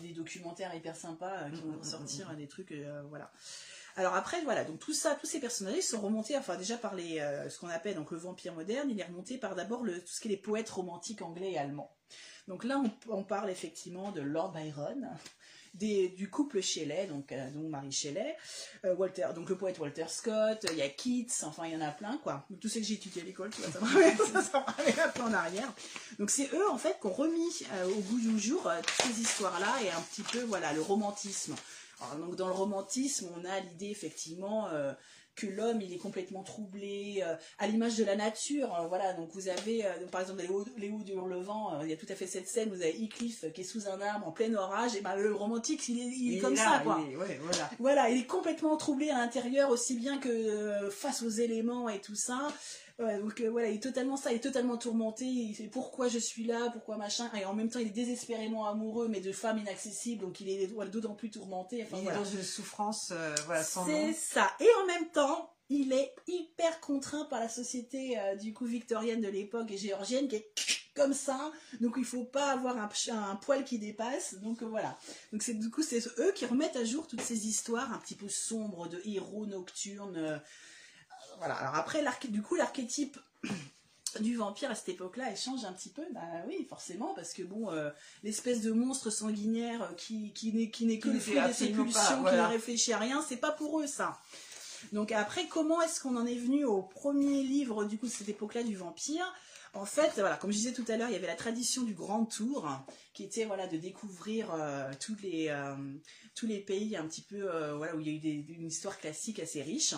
des, 0.00 0.08
des 0.08 0.14
documentaires 0.14 0.72
hyper 0.74 0.94
sympas 0.96 1.50
qui 1.50 1.60
Mm, 1.62 1.72
vont 1.72 1.78
mm, 1.80 1.84
sortir, 1.84 2.32
mm, 2.32 2.36
des 2.36 2.46
trucs, 2.46 2.72
voilà. 3.08 3.30
Alors 3.96 4.14
après, 4.14 4.40
voilà, 4.42 4.64
donc 4.64 4.78
tout 4.78 4.94
ça, 4.94 5.14
tous 5.20 5.26
ces 5.26 5.38
personnages 5.38 5.82
sont 5.82 6.00
remontés, 6.00 6.36
enfin 6.38 6.56
déjà 6.56 6.76
par 6.76 6.94
les, 6.94 7.20
euh, 7.20 7.48
ce 7.50 7.58
qu'on 7.58 7.68
appelle 7.68 7.94
donc 7.94 8.10
le 8.10 8.18
vampire 8.18 8.54
moderne, 8.54 8.88
il 8.90 8.98
est 8.98 9.04
remonté 9.04 9.36
par 9.36 9.54
d'abord 9.54 9.82
tout 9.82 9.90
ce 10.06 10.20
qui 10.20 10.28
est 10.28 10.30
les 10.30 10.36
poètes 10.38 10.70
romantiques 10.70 11.20
anglais 11.20 11.52
et 11.52 11.58
allemands. 11.58 11.94
Donc 12.48 12.64
là, 12.64 12.82
on, 13.08 13.22
parle 13.22 13.50
effectivement 13.50 14.10
de 14.10 14.20
Lord 14.20 14.52
Byron, 14.52 15.08
du 15.74 16.28
couple 16.30 16.62
Shelley, 16.62 17.06
donc, 17.06 17.32
euh, 17.32 17.50
donc 17.50 17.64
Marie 17.66 17.92
Shelley, 17.92 18.34
euh, 18.86 18.94
Walter, 18.94 19.28
donc 19.34 19.50
le 19.50 19.56
poète 19.56 19.78
Walter 19.78 20.06
Scott, 20.08 20.66
il 20.70 20.78
y 20.78 20.82
a 20.82 20.88
Keats, 20.88 21.44
enfin 21.46 21.66
il 21.66 21.74
y 21.74 21.76
en 21.76 21.82
a 21.82 21.90
plein 21.90 22.16
quoi. 22.16 22.46
Tout 22.60 22.68
ce 22.68 22.78
que 22.78 22.84
j'ai 22.84 22.94
étudié 22.94 23.20
à 23.20 23.24
l'école, 23.26 23.50
tu 23.50 23.60
vois, 23.60 23.70
ça 23.70 23.80
me 23.80 25.00
un 25.04 25.08
peu 25.10 25.22
en 25.22 25.34
arrière. 25.34 25.70
Donc 26.18 26.30
c'est 26.30 26.50
eux 26.54 26.70
en 26.70 26.78
fait 26.78 26.98
qui 26.98 27.06
ont 27.06 27.12
remis 27.12 27.62
au 27.86 28.00
goût 28.00 28.20
du 28.20 28.38
jour 28.40 28.70
toutes 28.86 29.06
ces 29.06 29.20
histoires-là 29.20 29.82
et 29.84 29.90
un 29.90 30.00
petit 30.00 30.22
peu 30.22 30.40
voilà 30.44 30.72
le 30.72 30.80
romantisme. 30.80 31.54
Alors, 32.00 32.26
donc 32.26 32.36
dans 32.36 32.46
le 32.48 32.54
romantisme, 32.54 33.28
on 33.36 33.44
a 33.44 33.60
l'idée 33.60 33.90
effectivement 33.90 34.68
euh, 34.68 34.92
que 35.34 35.46
l'homme 35.46 35.80
il 35.80 35.92
est 35.92 35.98
complètement 35.98 36.42
troublé 36.42 37.22
euh, 37.26 37.34
à 37.58 37.66
l'image 37.66 37.96
de 37.96 38.04
la 38.04 38.16
nature. 38.16 38.86
voilà, 38.88 39.14
donc 39.14 39.30
vous 39.32 39.48
avez 39.48 39.84
euh, 39.86 39.98
donc, 40.00 40.10
par 40.10 40.20
exemple 40.20 40.42
les 40.42 40.48
hauts, 40.90 41.02
du 41.02 41.12
Hurlevent, 41.12 41.80
il 41.82 41.88
y 41.88 41.92
a 41.92 41.96
tout 41.96 42.06
à 42.08 42.14
fait 42.14 42.26
cette 42.26 42.48
scène. 42.48 42.68
Vous 42.68 42.82
avez 42.82 42.94
euh, 43.44 43.50
qui 43.50 43.60
est 43.60 43.64
sous 43.64 43.88
un 43.88 44.00
arbre 44.00 44.26
en 44.26 44.32
plein 44.32 44.52
orage 44.54 44.94
et 44.96 45.00
ben 45.00 45.14
le 45.16 45.34
romantique 45.34 45.88
il 45.88 46.00
est, 46.00 46.04
il 46.04 46.36
est 46.36 46.40
comme 46.40 46.54
là, 46.54 46.78
ça 46.78 46.78
quoi. 46.80 47.00
il 47.06 47.12
est- 47.12 47.16
ouais, 47.16 47.38
voilà. 47.42 47.70
Voilà, 47.78 48.10
il 48.10 48.18
est 48.20 48.26
complètement 48.26 48.76
troublé 48.76 49.10
à 49.10 49.18
l'intérieur, 49.18 49.70
aussi 49.70 49.94
bien 49.94 50.18
que 50.18 50.90
face 50.90 51.22
aux 51.22 51.30
éléments 51.30 51.88
et 51.88 52.00
tout 52.00 52.16
ça. 52.16 52.48
Donc 52.98 53.40
euh, 53.40 53.50
voilà, 53.50 53.68
il 53.68 53.76
est 53.76 53.82
totalement 53.82 54.16
ça, 54.16 54.32
il 54.32 54.36
est 54.36 54.40
totalement 54.40 54.76
tourmenté, 54.76 55.24
il 55.24 55.54
fait 55.54 55.68
pourquoi 55.68 56.08
je 56.08 56.18
suis 56.18 56.44
là, 56.44 56.70
pourquoi 56.72 56.96
machin, 56.96 57.30
et 57.34 57.44
en 57.44 57.54
même 57.54 57.68
temps 57.68 57.78
il 57.78 57.88
est 57.88 57.90
désespérément 57.90 58.66
amoureux, 58.66 59.08
mais 59.08 59.20
de 59.20 59.32
femmes 59.32 59.58
inaccessibles, 59.58 60.22
donc 60.22 60.40
il 60.40 60.48
est 60.48 60.66
d'autant 60.90 61.14
plus 61.14 61.30
tourmenté. 61.30 61.82
Enfin, 61.84 61.96
il 61.98 62.04
voilà. 62.04 62.18
est 62.18 62.22
dans 62.22 62.28
une 62.30 62.42
souffrance, 62.42 63.10
euh, 63.12 63.34
voilà, 63.46 63.62
sans 63.62 63.86
C'est 63.86 64.12
ça. 64.12 64.50
Et 64.60 64.68
en 64.82 64.86
même 64.86 65.08
temps, 65.10 65.50
il 65.68 65.92
est 65.92 66.14
hyper 66.26 66.80
contraint 66.80 67.24
par 67.26 67.40
la 67.40 67.48
société 67.48 68.18
euh, 68.18 68.36
du 68.36 68.52
coup 68.52 68.66
victorienne 68.66 69.20
de 69.20 69.28
l'époque 69.28 69.70
et 69.70 69.78
géorgienne 69.78 70.28
qui 70.28 70.36
est 70.36 70.52
comme 70.94 71.14
ça. 71.14 71.50
Donc 71.80 71.94
il 71.96 72.04
faut 72.04 72.24
pas 72.24 72.52
avoir 72.52 72.76
un, 72.76 72.88
un 73.14 73.36
poil 73.36 73.64
qui 73.64 73.78
dépasse. 73.78 74.34
Donc 74.40 74.62
euh, 74.62 74.66
voilà. 74.66 74.98
Donc 75.32 75.42
c'est 75.42 75.54
du 75.54 75.70
coup 75.70 75.82
c'est 75.82 76.06
eux 76.18 76.32
qui 76.34 76.44
remettent 76.44 76.76
à 76.76 76.84
jour 76.84 77.06
toutes 77.06 77.22
ces 77.22 77.46
histoires 77.46 77.92
un 77.92 77.98
petit 77.98 78.16
peu 78.16 78.28
sombres 78.28 78.86
de 78.88 79.00
héros 79.04 79.46
nocturnes. 79.46 80.16
euh, 80.18 80.38
voilà. 81.42 81.56
Alors 81.56 81.74
après 81.74 82.02
du 82.28 82.40
coup 82.42 82.54
l'archétype 82.54 83.18
du 84.20 84.36
vampire 84.36 84.70
à 84.70 84.74
cette 84.74 84.90
époque-là, 84.90 85.24
elle 85.30 85.36
change 85.38 85.64
un 85.64 85.72
petit 85.72 85.88
peu. 85.88 86.02
Bah 86.12 86.20
oui, 86.46 86.66
forcément, 86.68 87.14
parce 87.14 87.32
que 87.32 87.42
bon, 87.42 87.70
euh, 87.70 87.90
l'espèce 88.22 88.60
de 88.60 88.70
monstre 88.70 89.08
sanguinaire 89.10 89.94
qui, 89.96 90.32
qui 90.34 90.52
n'est 90.52 90.70
qui 90.70 90.98
que 90.98 91.08
le 91.08 91.18
fruit 91.18 91.34
de 91.48 91.52
ses 91.54 91.68
pulsions, 91.84 92.00
qui 92.18 92.36
ne 92.36 92.48
réfléchit 92.48 92.92
à 92.92 92.98
rien, 92.98 93.24
c'est 93.26 93.38
pas 93.38 93.52
pour 93.52 93.80
eux 93.80 93.86
ça. 93.86 94.18
Donc 94.92 95.12
après, 95.12 95.46
comment 95.46 95.80
est-ce 95.80 96.00
qu'on 96.00 96.16
en 96.16 96.26
est 96.26 96.34
venu 96.36 96.64
au 96.66 96.82
premier 96.82 97.42
livre 97.42 97.84
du 97.84 97.98
coup 97.98 98.06
de 98.06 98.10
cette 98.12 98.28
époque-là 98.28 98.62
du 98.64 98.76
vampire? 98.76 99.24
En 99.74 99.86
fait, 99.86 100.10
voilà, 100.16 100.36
comme 100.36 100.50
je 100.52 100.58
disais 100.58 100.74
tout 100.74 100.84
à 100.88 100.98
l'heure, 100.98 101.08
il 101.08 101.12
y 101.14 101.16
avait 101.16 101.26
la 101.26 101.34
tradition 101.36 101.82
du 101.82 101.94
grand 101.94 102.26
tour, 102.26 102.68
qui 103.14 103.24
était 103.24 103.46
voilà 103.46 103.66
de 103.66 103.78
découvrir 103.78 104.52
euh, 104.52 104.90
tous 105.00 105.16
les 105.22 105.48
euh, 105.48 105.74
tous 106.34 106.46
les 106.46 106.58
pays 106.58 106.94
un 106.98 107.06
petit 107.06 107.22
peu 107.22 107.50
euh, 107.50 107.74
voilà 107.76 107.96
où 107.96 108.00
il 108.00 108.06
y 108.06 108.10
a 108.10 108.12
eu 108.12 108.18
des- 108.18 108.44
une 108.52 108.66
histoire 108.66 108.98
classique 108.98 109.38
assez 109.38 109.62
riche. 109.62 109.94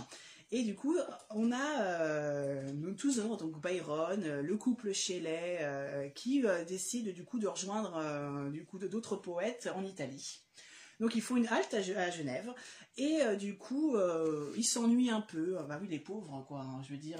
Et 0.50 0.62
du 0.62 0.74
coup, 0.74 0.96
on 1.30 1.50
a 1.52 1.80
euh, 1.82 2.70
nous 2.74 2.94
tous 2.94 3.18
donc 3.18 3.60
Byron, 3.60 4.22
euh, 4.24 4.42
le 4.42 4.56
couple 4.56 4.92
Shelley, 4.92 5.58
euh, 5.60 6.08
qui 6.10 6.46
euh, 6.46 6.64
décide 6.64 7.12
du 7.12 7.24
coup 7.24 7.38
de 7.38 7.46
rejoindre 7.48 8.50
du 8.50 8.64
coup 8.64 8.78
d'autres 8.78 9.16
poètes 9.16 9.68
en 9.74 9.84
Italie. 9.84 10.40
Donc 11.00 11.16
ils 11.16 11.22
font 11.22 11.36
une 11.36 11.48
halte 11.48 11.74
à, 11.74 11.80
Ge- 11.80 11.96
à 11.96 12.10
Genève 12.10 12.52
et 12.96 13.18
du 13.36 13.56
coup 13.58 13.96
ils 14.56 14.64
s'ennuient 14.64 15.10
un 15.10 15.22
peu. 15.22 15.56
Ah 15.58 15.64
Bah 15.64 15.78
oui 15.82 15.88
les 15.88 15.98
pauvres 15.98 16.44
quoi. 16.46 16.60
hein, 16.60 16.80
je 16.86 16.92
veux 16.92 16.98
dire 17.00 17.18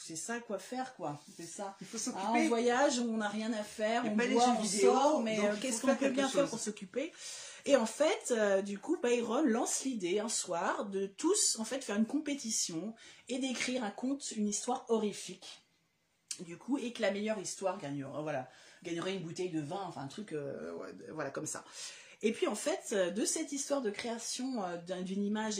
c'est 0.00 0.16
ça 0.16 0.40
quoi 0.40 0.58
faire 0.58 0.94
quoi. 0.96 1.20
C'est 1.36 1.42
ça. 1.44 1.76
Il 1.82 1.86
faut 1.86 1.98
Ah, 2.14 2.20
en 2.20 2.32
s'occuper. 2.32 2.48
voyage, 2.48 2.98
on 3.00 3.18
n'a 3.18 3.28
rien 3.28 3.52
à 3.52 3.62
faire, 3.62 4.04
on 4.06 4.16
boit, 4.16 4.48
on 4.58 4.62
vidéo, 4.62 4.92
sort, 4.94 5.22
mais 5.22 5.38
qu'est-ce 5.60 5.82
qu'on 5.82 5.94
peut 5.96 6.08
bien 6.08 6.28
faire 6.28 6.48
pour 6.48 6.58
s'occuper? 6.58 7.12
Et 7.68 7.76
en 7.76 7.84
fait, 7.84 8.30
euh, 8.30 8.62
du 8.62 8.78
coup, 8.78 8.96
Byron 9.02 9.46
lance 9.46 9.84
l'idée 9.84 10.20
un 10.20 10.30
soir 10.30 10.86
de 10.86 11.04
tous 11.06 11.58
en 11.58 11.64
fait 11.66 11.84
faire 11.84 11.96
une 11.96 12.06
compétition 12.06 12.94
et 13.28 13.38
d'écrire 13.38 13.84
un 13.84 13.90
conte, 13.90 14.30
une 14.32 14.48
histoire 14.48 14.86
horrifique. 14.88 15.60
Du 16.40 16.56
coup, 16.56 16.78
et 16.78 16.94
que 16.94 17.02
la 17.02 17.10
meilleure 17.10 17.38
histoire 17.38 17.76
gagnerait, 17.78 18.22
voilà, 18.22 18.48
gagnerait 18.82 19.14
une 19.16 19.22
bouteille 19.22 19.50
de 19.50 19.60
vin, 19.60 19.82
enfin 19.86 20.00
un 20.00 20.06
truc, 20.06 20.32
euh, 20.32 20.72
voilà 21.12 21.30
comme 21.30 21.44
ça. 21.44 21.62
Et 22.22 22.32
puis 22.32 22.46
en 22.46 22.54
fait, 22.54 22.80
euh, 22.92 23.10
de 23.10 23.26
cette 23.26 23.52
histoire 23.52 23.82
de 23.82 23.90
création 23.90 24.64
euh, 24.64 24.78
d'un- 24.86 25.02
d'une 25.02 25.22
image, 25.22 25.56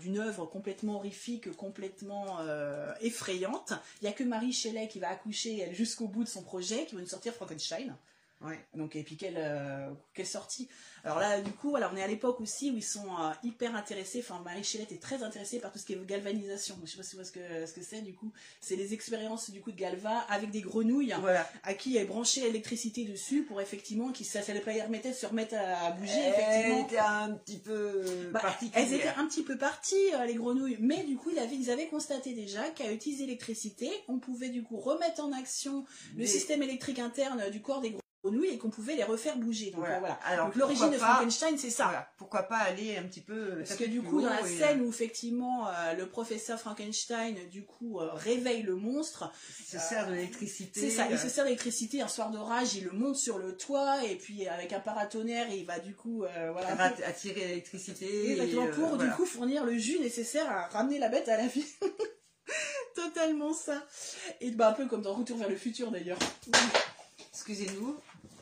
d'une 0.00 0.18
œuvre 0.18 0.46
complètement 0.46 0.94
horrifique, 0.96 1.54
complètement 1.56 2.38
euh, 2.40 2.94
effrayante, 3.02 3.74
il 4.00 4.04
n'y 4.04 4.08
a 4.08 4.12
que 4.12 4.24
Marie 4.24 4.52
Shelley 4.54 4.88
qui 4.88 5.00
va 5.00 5.10
accoucher 5.10 5.68
jusqu'au 5.74 6.08
bout 6.08 6.24
de 6.24 6.28
son 6.30 6.42
projet, 6.42 6.86
qui 6.86 6.94
va 6.94 7.02
nous 7.02 7.06
sortir 7.06 7.34
Frankenstein. 7.34 7.94
Ouais. 8.42 8.58
Donc, 8.74 8.96
et 8.96 9.02
puis 9.02 9.16
quelle, 9.16 9.38
euh, 9.38 9.90
quelle 10.12 10.26
sortie. 10.26 10.68
Alors 11.04 11.18
là, 11.18 11.40
du 11.40 11.52
coup, 11.52 11.70
voilà, 11.70 11.90
on 11.92 11.96
est 11.96 12.02
à 12.02 12.06
l'époque 12.06 12.40
aussi 12.40 12.70
où 12.70 12.76
ils 12.76 12.82
sont 12.84 13.06
euh, 13.08 13.30
hyper 13.42 13.74
intéressés. 13.74 14.20
Enfin, 14.22 14.42
Marie 14.44 14.62
Shelley 14.62 14.86
est 14.90 15.00
très 15.00 15.22
intéressée 15.22 15.58
par 15.58 15.72
tout 15.72 15.78
ce 15.78 15.86
qui 15.86 15.94
est 15.94 16.06
galvanisation. 16.06 16.76
Je 16.84 16.90
sais 16.90 16.96
pas 16.98 17.02
si 17.02 17.16
vous 17.16 17.22
voyez 17.22 17.28
ce 17.28 17.32
que, 17.32 17.66
ce 17.66 17.72
que 17.72 17.82
c'est, 17.82 18.02
du 18.02 18.12
coup. 18.14 18.30
C'est 18.60 18.76
les 18.76 18.92
expériences, 18.92 19.50
du 19.50 19.62
coup, 19.62 19.72
de 19.72 19.76
Galva 19.76 20.18
avec 20.28 20.50
des 20.50 20.60
grenouilles 20.60 21.14
Voilà. 21.20 21.48
à 21.62 21.72
qui 21.74 21.96
elle 21.96 22.06
branchait 22.08 22.42
l'électricité 22.42 23.04
dessus 23.04 23.42
pour 23.42 23.60
effectivement 23.62 24.12
qu'ils 24.12 24.26
ça, 24.26 24.42
ça 24.42 24.52
leur 24.52 24.62
permettait 24.64 25.10
de 25.10 25.14
se 25.14 25.24
remettre 25.26 25.54
à, 25.54 25.86
à 25.86 25.90
bouger, 25.92 26.12
Elle 26.18 26.34
effectivement. 26.34 26.86
était 26.86 26.98
un 26.98 27.30
petit 27.32 27.58
peu 27.58 28.02
Bah, 28.32 28.42
elles 28.74 28.92
étaient 28.92 29.08
un 29.16 29.26
petit 29.26 29.44
peu 29.44 29.56
parties, 29.56 29.94
euh, 30.14 30.24
les 30.26 30.34
grenouilles, 30.34 30.76
mais 30.80 31.04
du 31.04 31.16
coup, 31.16 31.30
ils 31.30 31.38
avaient, 31.38 31.56
ils 31.56 31.70
avaient 31.70 31.88
constaté 31.88 32.34
déjà 32.34 32.68
qu'à 32.70 32.92
utiliser 32.92 33.24
l'électricité, 33.24 33.90
on 34.08 34.18
pouvait 34.18 34.50
du 34.50 34.62
coup 34.62 34.76
remettre 34.78 35.22
en 35.24 35.32
action 35.32 35.86
le 36.16 36.26
système 36.26 36.62
électrique 36.62 36.98
interne 36.98 37.48
du 37.50 37.62
corps 37.62 37.80
des 37.80 37.88
grenouilles 37.90 38.02
et 38.52 38.58
qu'on 38.58 38.70
pouvait 38.70 38.96
les 38.96 39.04
refaire 39.04 39.36
bouger. 39.36 39.70
Donc 39.70 39.80
Voilà. 39.80 39.96
euh, 39.96 40.00
voilà. 40.00 40.14
Alors, 40.24 40.46
Donc 40.46 40.56
l'origine 40.56 40.90
de 40.90 40.96
Frankenstein, 40.98 41.56
c'est 41.58 41.70
ça. 41.70 41.84
Voilà. 41.84 42.08
Pourquoi 42.18 42.42
pas 42.44 42.56
aller 42.58 42.96
un 42.96 43.02
petit 43.04 43.20
peu. 43.20 43.34
euh, 43.34 43.56
Parce 43.58 43.76
que 43.76 43.84
du 43.84 44.02
coup, 44.02 44.20
dans 44.20 44.30
la 44.30 44.40
et, 44.46 44.58
scène 44.58 44.80
où 44.82 44.88
effectivement 44.88 45.68
euh, 45.68 45.94
le 45.94 46.08
professeur 46.08 46.58
Frankenstein 46.60 47.36
du 47.50 47.64
coup 47.64 48.00
euh, 48.00 48.10
réveille 48.12 48.62
le 48.62 48.74
monstre, 48.76 49.24
euh, 49.24 49.60
il 49.60 49.64
se 49.66 49.78
sert 49.78 50.06
de 50.08 50.14
l'électricité. 50.14 50.80
c'est 50.80 50.90
ça, 50.90 51.06
il 51.08 51.14
euh, 51.14 51.18
se 51.18 51.28
sert 51.28 51.44
d'électricité 51.44 52.02
un 52.02 52.08
soir 52.08 52.30
d'orage, 52.30 52.74
il 52.74 52.84
le 52.84 52.92
monte 52.92 53.16
sur 53.16 53.38
le 53.38 53.56
toit 53.56 54.04
et 54.04 54.16
puis 54.16 54.46
avec 54.48 54.72
un 54.72 54.80
paratonnerre, 54.80 55.48
il 55.50 55.64
va 55.66 55.78
du 55.78 55.94
coup 55.94 56.24
euh, 56.24 56.50
voilà, 56.52 56.68
à 56.80 56.86
attirer 57.08 57.40
l'électricité. 57.48 58.32
Exactement, 58.32 58.66
euh, 58.66 58.72
pour 58.72 58.96
du 58.98 59.08
coup 59.10 59.26
fournir 59.26 59.64
le 59.64 59.76
jus 59.78 59.98
nécessaire 60.00 60.50
à 60.50 60.66
ramener 60.68 60.98
la 60.98 61.08
bête 61.08 61.28
à 61.28 61.36
la 61.36 61.46
vie. 61.46 61.64
Totalement 62.94 63.52
ça. 63.52 63.84
Et 64.40 64.50
bah 64.52 64.68
un 64.68 64.72
peu 64.72 64.86
comme 64.86 65.02
dans 65.02 65.14
Retour 65.14 65.36
vers 65.36 65.48
le 65.48 65.56
futur 65.56 65.90
d'ailleurs. 65.90 66.18
Excusez-nous, 67.32 67.96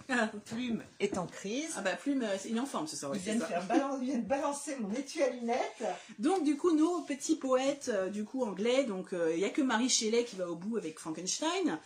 Ah, 0.08 0.30
Plume 0.46 0.82
est 1.00 1.16
en 1.18 1.26
crise. 1.26 1.72
ah 1.76 1.80
bah 1.82 1.96
Plume, 1.96 2.22
euh, 2.22 2.36
c'est 2.38 2.50
une 2.50 2.60
enfant 2.60 2.86
ce 2.86 2.96
soir. 2.96 3.12
Il 3.14 3.34
de 3.34 3.40
ça. 3.40 3.46
faire 3.46 3.66
balan- 3.66 3.98
il 4.00 4.06
vient 4.10 4.18
de 4.18 4.26
balancer 4.26 4.76
mon 4.78 4.92
étui 4.92 5.22
à 5.22 5.30
lunettes. 5.30 5.84
Donc 6.18 6.44
du 6.44 6.56
coup 6.56 6.72
nos 6.76 7.00
petits 7.02 7.36
poètes 7.36 7.90
euh, 7.92 8.08
du 8.10 8.24
coup 8.24 8.44
anglais, 8.44 8.84
donc 8.84 9.12
euh, 9.12 9.32
il 9.34 9.40
y 9.40 9.44
a 9.44 9.50
que 9.50 9.62
Marie 9.62 9.88
Shelley 9.88 10.24
qui 10.24 10.36
va 10.36 10.48
au 10.48 10.56
bout 10.56 10.76
avec 10.76 10.98
Frankenstein. 10.98 11.78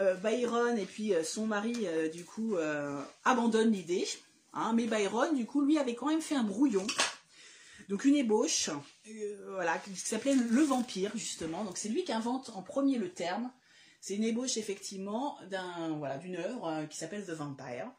Euh, 0.00 0.14
Byron 0.14 0.78
et 0.78 0.86
puis 0.86 1.14
euh, 1.14 1.22
son 1.24 1.46
mari 1.46 1.74
euh, 1.84 2.08
du 2.08 2.24
coup 2.24 2.56
euh, 2.56 3.00
abandonnent 3.24 3.72
l'idée. 3.72 4.06
hein. 4.54 4.72
mais 4.74 4.84
Byron 4.86 5.34
du 5.34 5.44
coup 5.46 5.60
lui 5.62 5.78
avait 5.78 5.94
quand 5.94 6.06
même 6.06 6.22
fait 6.22 6.36
un 6.36 6.44
brouillon. 6.44 6.86
Donc 7.88 8.04
une 8.04 8.16
ébauche, 8.16 8.68
euh, 9.08 9.50
voilà, 9.54 9.78
qui 9.78 9.94
s'appelait 9.96 10.34
le 10.34 10.62
vampire 10.62 11.10
justement. 11.14 11.64
Donc 11.64 11.78
c'est 11.78 11.88
lui 11.88 12.04
qui 12.04 12.12
invente 12.12 12.50
en 12.54 12.62
premier 12.62 12.98
le 12.98 13.08
terme. 13.10 13.50
C'est 14.00 14.14
une 14.14 14.24
ébauche 14.24 14.56
effectivement 14.56 15.38
d'un 15.50 15.96
voilà 15.98 16.18
d'une 16.18 16.36
œuvre 16.36 16.66
euh, 16.68 16.86
qui 16.86 16.96
s'appelle 16.96 17.24
The 17.24 17.30
Vampire. 17.30 17.90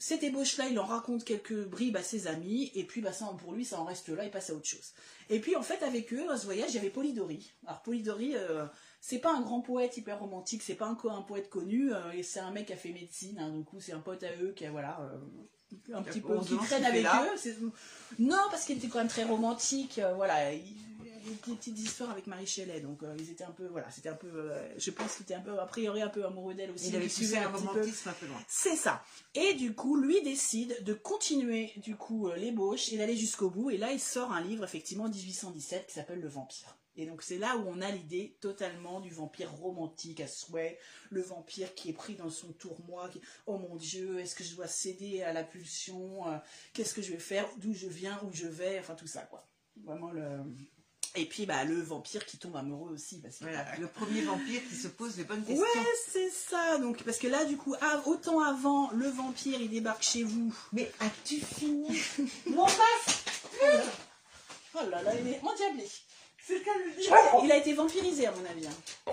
Cette 0.00 0.22
ébauche-là, 0.22 0.68
il 0.68 0.78
en 0.78 0.84
raconte 0.84 1.24
quelques 1.24 1.66
bribes 1.66 1.96
à 1.96 2.04
ses 2.04 2.28
amis, 2.28 2.70
et 2.76 2.84
puis 2.84 3.00
bah, 3.00 3.12
ça, 3.12 3.26
pour 3.36 3.52
lui, 3.52 3.64
ça 3.64 3.80
en 3.80 3.84
reste 3.84 4.08
là, 4.10 4.24
il 4.24 4.30
passe 4.30 4.50
à 4.50 4.54
autre 4.54 4.68
chose. 4.68 4.92
Et 5.28 5.40
puis 5.40 5.56
en 5.56 5.62
fait, 5.62 5.82
avec 5.82 6.12
eux, 6.12 6.30
à 6.30 6.36
ce 6.38 6.44
voyage, 6.44 6.70
il 6.70 6.76
y 6.76 6.78
avait 6.78 6.88
Polidori. 6.90 7.52
Alors 7.66 7.82
Polidori, 7.82 8.36
euh, 8.36 8.64
c'est 9.00 9.18
pas 9.18 9.34
un 9.34 9.40
grand 9.40 9.60
poète 9.60 9.96
hyper 9.96 10.20
romantique, 10.20 10.62
c'est 10.62 10.76
pas 10.76 10.86
encore 10.86 11.12
un 11.14 11.22
poète 11.22 11.50
connu, 11.50 11.92
euh, 11.92 12.12
et 12.12 12.22
c'est 12.22 12.38
un 12.38 12.52
mec 12.52 12.66
qui 12.66 12.72
a 12.72 12.76
fait 12.76 12.92
médecine, 12.92 13.40
hein, 13.40 13.62
coup 13.64 13.80
c'est 13.80 13.92
un 13.92 13.98
pote 13.98 14.22
à 14.22 14.30
eux 14.40 14.52
qui 14.52 14.64
a 14.66 14.70
voilà. 14.70 15.00
euh, 15.00 15.18
un 15.92 16.02
petit 16.02 16.20
peu 16.20 16.36
11 16.36 16.48
qui 16.48 16.56
traîne 16.58 16.84
avec 16.84 17.02
là. 17.02 17.26
eux 17.26 17.72
non 18.18 18.38
parce 18.50 18.64
qu'il 18.64 18.78
était 18.78 18.88
quand 18.88 19.00
même 19.00 19.08
très 19.08 19.24
romantique 19.24 20.00
voilà 20.16 20.54
il 20.54 20.74
des 21.28 21.54
petites 21.54 21.78
histoires 21.78 22.10
avec 22.10 22.26
Marie 22.26 22.46
Shelley 22.46 22.80
donc 22.80 23.02
euh, 23.02 23.14
ils 23.18 23.30
étaient 23.30 23.44
un 23.44 23.52
peu 23.52 23.66
voilà 23.66 23.90
c'était 23.90 24.08
un 24.08 24.14
peu 24.14 24.28
euh, 24.28 24.68
je 24.78 24.90
pense 24.90 25.16
qu'il 25.16 25.24
était 25.24 25.34
un 25.34 25.40
peu 25.40 25.58
a 25.58 25.66
priori 25.66 26.02
un 26.02 26.08
peu 26.08 26.24
amoureux 26.24 26.54
d'elle 26.54 26.70
aussi 26.70 26.88
Il 26.88 26.96
avait 26.96 27.06
il 27.06 27.30
le 27.30 27.36
un 27.36 27.48
romantisme 27.48 28.08
un 28.08 28.12
peu 28.12 28.26
loin. 28.26 28.42
C'est 28.48 28.76
ça. 28.76 29.02
Et 29.34 29.54
du 29.54 29.74
coup, 29.74 29.96
lui 29.96 30.22
décide 30.22 30.82
de 30.84 30.94
continuer 30.94 31.72
du 31.76 31.96
coup 31.96 32.28
euh, 32.28 32.36
l'ébauche 32.36 32.92
et 32.92 32.98
d'aller 32.98 33.16
jusqu'au 33.16 33.50
bout. 33.50 33.70
Et 33.70 33.76
là, 33.76 33.92
il 33.92 34.00
sort 34.00 34.32
un 34.32 34.40
livre 34.40 34.64
effectivement 34.64 35.04
en 35.04 35.08
1817 35.08 35.86
qui 35.86 35.94
s'appelle 35.94 36.20
Le 36.20 36.28
Vampire. 36.28 36.76
Et 36.96 37.06
donc 37.06 37.22
c'est 37.22 37.38
là 37.38 37.56
où 37.56 37.64
on 37.68 37.80
a 37.80 37.90
l'idée 37.92 38.36
totalement 38.40 39.00
du 39.00 39.10
vampire 39.10 39.52
romantique 39.52 40.18
à 40.18 40.26
souhait, 40.26 40.80
le 41.10 41.22
vampire 41.22 41.72
qui 41.76 41.90
est 41.90 41.92
pris 41.92 42.16
dans 42.16 42.28
son 42.28 42.52
tourmoi, 42.52 43.08
qui 43.08 43.20
oh 43.46 43.56
mon 43.56 43.76
Dieu, 43.76 44.18
est-ce 44.18 44.34
que 44.34 44.42
je 44.42 44.56
dois 44.56 44.66
céder 44.66 45.22
à 45.22 45.32
la 45.32 45.44
pulsion, 45.44 46.24
qu'est-ce 46.72 46.94
que 46.94 47.02
je 47.02 47.12
vais 47.12 47.20
faire, 47.20 47.48
d'où 47.58 47.72
je 47.72 47.86
viens, 47.86 48.20
où 48.24 48.32
je 48.32 48.48
vais, 48.48 48.80
enfin 48.80 48.96
tout 48.96 49.06
ça 49.06 49.22
quoi. 49.22 49.46
Vraiment 49.84 50.10
le 50.10 50.42
et 51.20 51.26
puis 51.26 51.46
bah 51.46 51.64
le 51.64 51.80
vampire 51.80 52.24
qui 52.26 52.38
tombe 52.38 52.56
amoureux 52.56 52.92
aussi 52.92 53.20
parce 53.20 53.36
que 53.38 53.44
Voilà, 53.44 53.64
le 53.78 53.88
premier 53.88 54.22
vampire 54.22 54.60
qui 54.68 54.74
se 54.74 54.88
pose 54.88 55.16
les 55.16 55.24
bonnes 55.24 55.44
questions. 55.44 55.62
Ouais, 55.64 55.86
c'est 56.10 56.30
ça. 56.30 56.78
Donc 56.78 57.02
parce 57.02 57.18
que 57.18 57.26
là, 57.28 57.44
du 57.44 57.56
coup, 57.56 57.74
autant 58.06 58.40
avant, 58.40 58.90
le 58.92 59.08
vampire, 59.08 59.60
il 59.60 59.70
débarque 59.70 60.02
chez 60.02 60.22
vous. 60.22 60.54
Mais 60.72 60.90
as-tu 61.00 61.40
fini? 61.40 61.88
Mon 62.46 62.64
masque 62.64 63.28
Oh 64.74 64.86
là 64.90 65.02
là, 65.02 65.12
il 65.18 65.26
est 65.28 65.40
endiablé. 65.42 65.88
C'est 66.46 66.58
le 66.58 66.64
cas 66.64 66.78
de 66.78 66.84
le 66.84 67.00
dire. 67.02 67.16
Il 67.44 67.52
a 67.52 67.56
été 67.56 67.72
vampirisé, 67.74 68.26
à 68.26 68.32
mon 68.32 68.44
avis. 68.44 68.66
hein. 68.66 69.12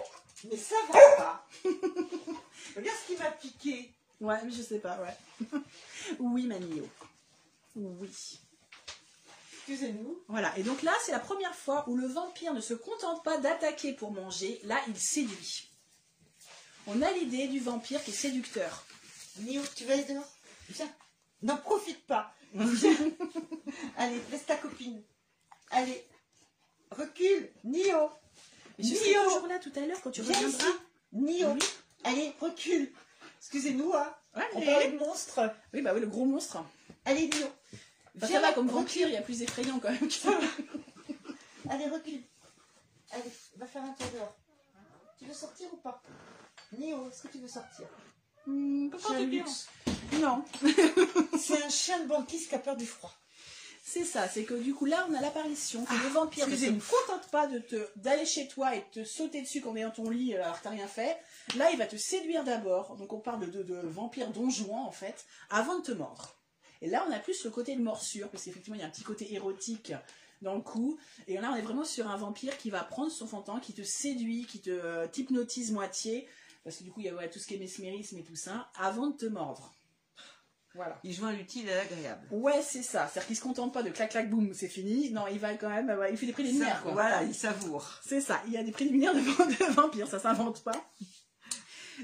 Mais 0.49 0.57
ça 0.57 0.75
va 0.87 0.99
pas. 1.17 1.47
Regarde 2.75 2.97
ce 3.03 3.13
qui 3.13 3.17
m'a 3.21 3.31
piqué. 3.31 3.91
Ouais, 4.21 4.37
mais 4.45 4.51
je 4.51 4.61
sais 4.61 4.79
pas, 4.79 4.97
ouais. 5.01 5.47
oui, 6.19 6.45
Manio. 6.45 6.87
Oui. 7.75 8.39
Excusez-nous. 9.67 10.19
Voilà. 10.27 10.55
Et 10.57 10.63
donc 10.63 10.83
là, 10.83 10.93
c'est 11.03 11.11
la 11.11 11.19
première 11.19 11.55
fois 11.55 11.83
où 11.89 11.95
le 11.97 12.05
vampire 12.07 12.53
ne 12.53 12.61
se 12.61 12.73
contente 12.75 13.23
pas 13.23 13.37
d'attaquer 13.39 13.93
pour 13.93 14.11
manger. 14.11 14.59
Là, 14.63 14.79
il 14.87 14.95
séduit. 14.97 15.69
On 16.87 17.01
a 17.01 17.11
l'idée 17.11 17.47
du 17.47 17.59
vampire 17.59 18.03
qui 18.03 18.11
est 18.11 18.13
séducteur. 18.13 18.85
Nio, 19.39 19.61
tu 19.75 19.85
vas 19.85 19.93
aller 19.93 20.03
dehors 20.03 20.27
Viens. 20.69 20.89
N'en 21.41 21.57
profite 21.57 22.05
pas. 22.05 22.33
Viens. 22.53 22.95
Allez, 23.97 24.21
laisse 24.31 24.45
ta 24.45 24.55
copine. 24.55 25.01
Allez. 25.71 26.05
Recule. 26.91 27.49
Nio. 27.63 28.09
Mais 28.77 28.85
je 28.85 28.93
serai 28.95 29.09
Nio. 29.09 29.23
toujours 29.23 29.47
là 29.47 29.57
tout 29.59 29.71
à 29.75 29.79
l'heure 29.81 29.99
quand 30.03 30.11
tu 30.11 30.21
Viens 30.21 30.35
reviendras. 30.35 30.67
ici. 30.67 30.77
Nio. 31.13 31.49
Oui. 31.53 31.59
Allez, 32.03 32.33
recule. 32.39 32.91
Excusez-nous, 33.39 33.93
hein. 33.93 34.13
On 34.53 34.61
parlait 34.61 34.91
de 34.91 34.97
monstres. 34.99 35.39
Oui, 35.73 35.81
bah 35.81 35.91
oui, 35.95 36.01
le 36.01 36.07
gros 36.07 36.25
monstre. 36.25 36.63
Allez, 37.05 37.27
Nio. 37.29 37.47
Enfin, 38.17 38.27
Viens 38.27 38.41
ça 38.41 38.47
va, 38.47 38.53
comme 38.53 38.67
vampire, 38.67 39.07
il 39.07 39.13
y 39.13 39.17
a 39.17 39.21
plus 39.21 39.41
effrayant 39.41 39.79
quand 39.79 39.91
même. 39.91 40.09
Allez, 41.69 41.85
recule. 41.87 42.21
Allez, 43.11 43.31
va 43.57 43.65
faire 43.67 43.83
un 43.83 43.93
tour 43.93 44.07
dehors. 44.13 44.35
Tu 45.17 45.25
veux 45.25 45.33
sortir 45.33 45.67
ou 45.73 45.77
pas? 45.77 46.01
Nio, 46.77 47.09
est-ce 47.09 47.23
que 47.23 47.27
tu 47.29 47.39
veux 47.39 47.47
sortir? 47.47 47.87
Hmm, 48.45 48.89
pas 48.89 48.97
Chien 48.99 49.09
de 49.21 49.41
particulièrement. 49.41 49.51
luxe. 49.51 49.67
Non. 50.21 50.45
C'est 51.39 51.63
un 51.63 51.69
chien 51.69 51.99
de 52.03 52.07
banquise 52.07 52.47
qui 52.47 52.55
a 52.55 52.59
peur 52.59 52.75
du 52.77 52.85
froid. 52.85 53.13
C'est 53.87 54.03
ça, 54.03 54.27
c'est 54.27 54.45
que 54.45 54.55
du 54.55 54.73
coup 54.73 54.85
là 54.85 55.05
on 55.09 55.13
a 55.13 55.21
l'apparition 55.21 55.85
que 55.85 55.93
le 55.93 56.09
vampire 56.09 56.47
ne 56.47 56.55
se 56.57 56.65
contente 56.71 57.29
pas 57.29 57.45
de 57.45 57.59
te 57.59 57.87
d'aller 57.97 58.25
chez 58.25 58.47
toi 58.47 58.75
et 58.75 58.79
de 58.79 59.03
te 59.03 59.07
sauter 59.07 59.43
dessus 59.43 59.61
quand 59.61 59.69
on 59.69 59.75
est 59.75 59.83
dans 59.83 59.91
ton 59.91 60.09
lit 60.09 60.33
alors 60.35 60.57
que 60.57 60.63
t'as 60.63 60.71
rien 60.71 60.87
fait. 60.87 61.15
Là 61.55 61.69
il 61.69 61.77
va 61.77 61.85
te 61.85 61.95
séduire 61.95 62.43
d'abord, 62.43 62.95
donc 62.95 63.13
on 63.13 63.19
parle 63.19 63.41
de, 63.41 63.45
de, 63.45 63.61
de 63.61 63.87
vampire 63.87 64.31
donjon 64.31 64.75
en 64.75 64.89
fait, 64.91 65.25
avant 65.51 65.77
de 65.77 65.83
te 65.83 65.91
mordre. 65.91 66.35
Et 66.85 66.89
là 66.89 67.05
on 67.09 67.11
a 67.11 67.19
plus 67.19 67.43
le 67.43 67.49
côté 67.49 67.75
de 67.75 67.81
morsure, 67.81 68.29
parce 68.29 68.43
qu'effectivement 68.43 68.75
il 68.75 68.81
y 68.81 68.83
a 68.83 68.87
un 68.87 68.91
petit 68.91 69.03
côté 69.03 69.33
érotique 69.33 69.91
dans 70.41 70.55
le 70.55 70.61
cou. 70.61 70.97
Et 71.27 71.37
là, 71.37 71.51
on 71.51 71.55
est 71.55 71.61
vraiment 71.61 71.83
sur 71.83 72.09
un 72.09 72.17
vampire 72.17 72.57
qui 72.57 72.69
va 72.69 72.83
prendre 72.83 73.11
son 73.11 73.27
fantôme, 73.27 73.59
qui 73.59 73.73
te 73.73 73.81
séduit, 73.81 74.45
qui 74.45 74.61
te 74.61 74.69
euh, 74.69 75.07
t'hypnotise 75.07 75.71
moitié, 75.71 76.27
parce 76.63 76.77
que 76.77 76.83
du 76.83 76.91
coup, 76.91 77.01
il 77.01 77.07
y 77.07 77.09
a 77.09 77.15
ouais, 77.15 77.29
tout 77.29 77.39
ce 77.39 77.47
qui 77.47 77.55
est 77.55 77.59
mesmérisme 77.59 78.17
et 78.17 78.23
tout 78.23 78.35
ça, 78.35 78.69
avant 78.75 79.07
de 79.07 79.17
te 79.17 79.25
mordre. 79.25 79.73
Voilà. 80.75 80.99
Il 81.03 81.13
joint 81.13 81.31
l'utile 81.31 81.69
à 81.69 81.75
l'agréable. 81.77 82.27
Ouais, 82.31 82.61
c'est 82.61 82.83
ça. 82.83 83.07
C'est-à-dire 83.07 83.27
qu'il 83.27 83.37
se 83.37 83.41
contente 83.41 83.73
pas 83.73 83.81
de 83.81 83.89
clac 83.89 84.11
clac 84.11 84.29
boum, 84.29 84.53
c'est 84.53 84.67
fini. 84.67 85.09
Non, 85.11 85.25
il 85.27 85.39
va 85.39 85.53
quand 85.53 85.69
même, 85.69 85.97
il 86.11 86.17
fait 86.17 86.25
des 86.25 86.33
préliminaires. 86.33 86.83
Quoi. 86.83 86.91
Voilà, 86.91 87.23
il 87.23 87.33
savoure. 87.33 88.01
C'est 88.05 88.19
ça. 88.19 88.41
Il 88.45 88.51
y 88.51 88.57
a 88.57 88.63
des 88.63 88.73
préliminaires 88.73 89.13
de, 89.13 89.19
de 89.19 89.73
vampires, 89.73 90.07
ça 90.07 90.19
s'invente 90.19 90.63
pas. 90.65 90.91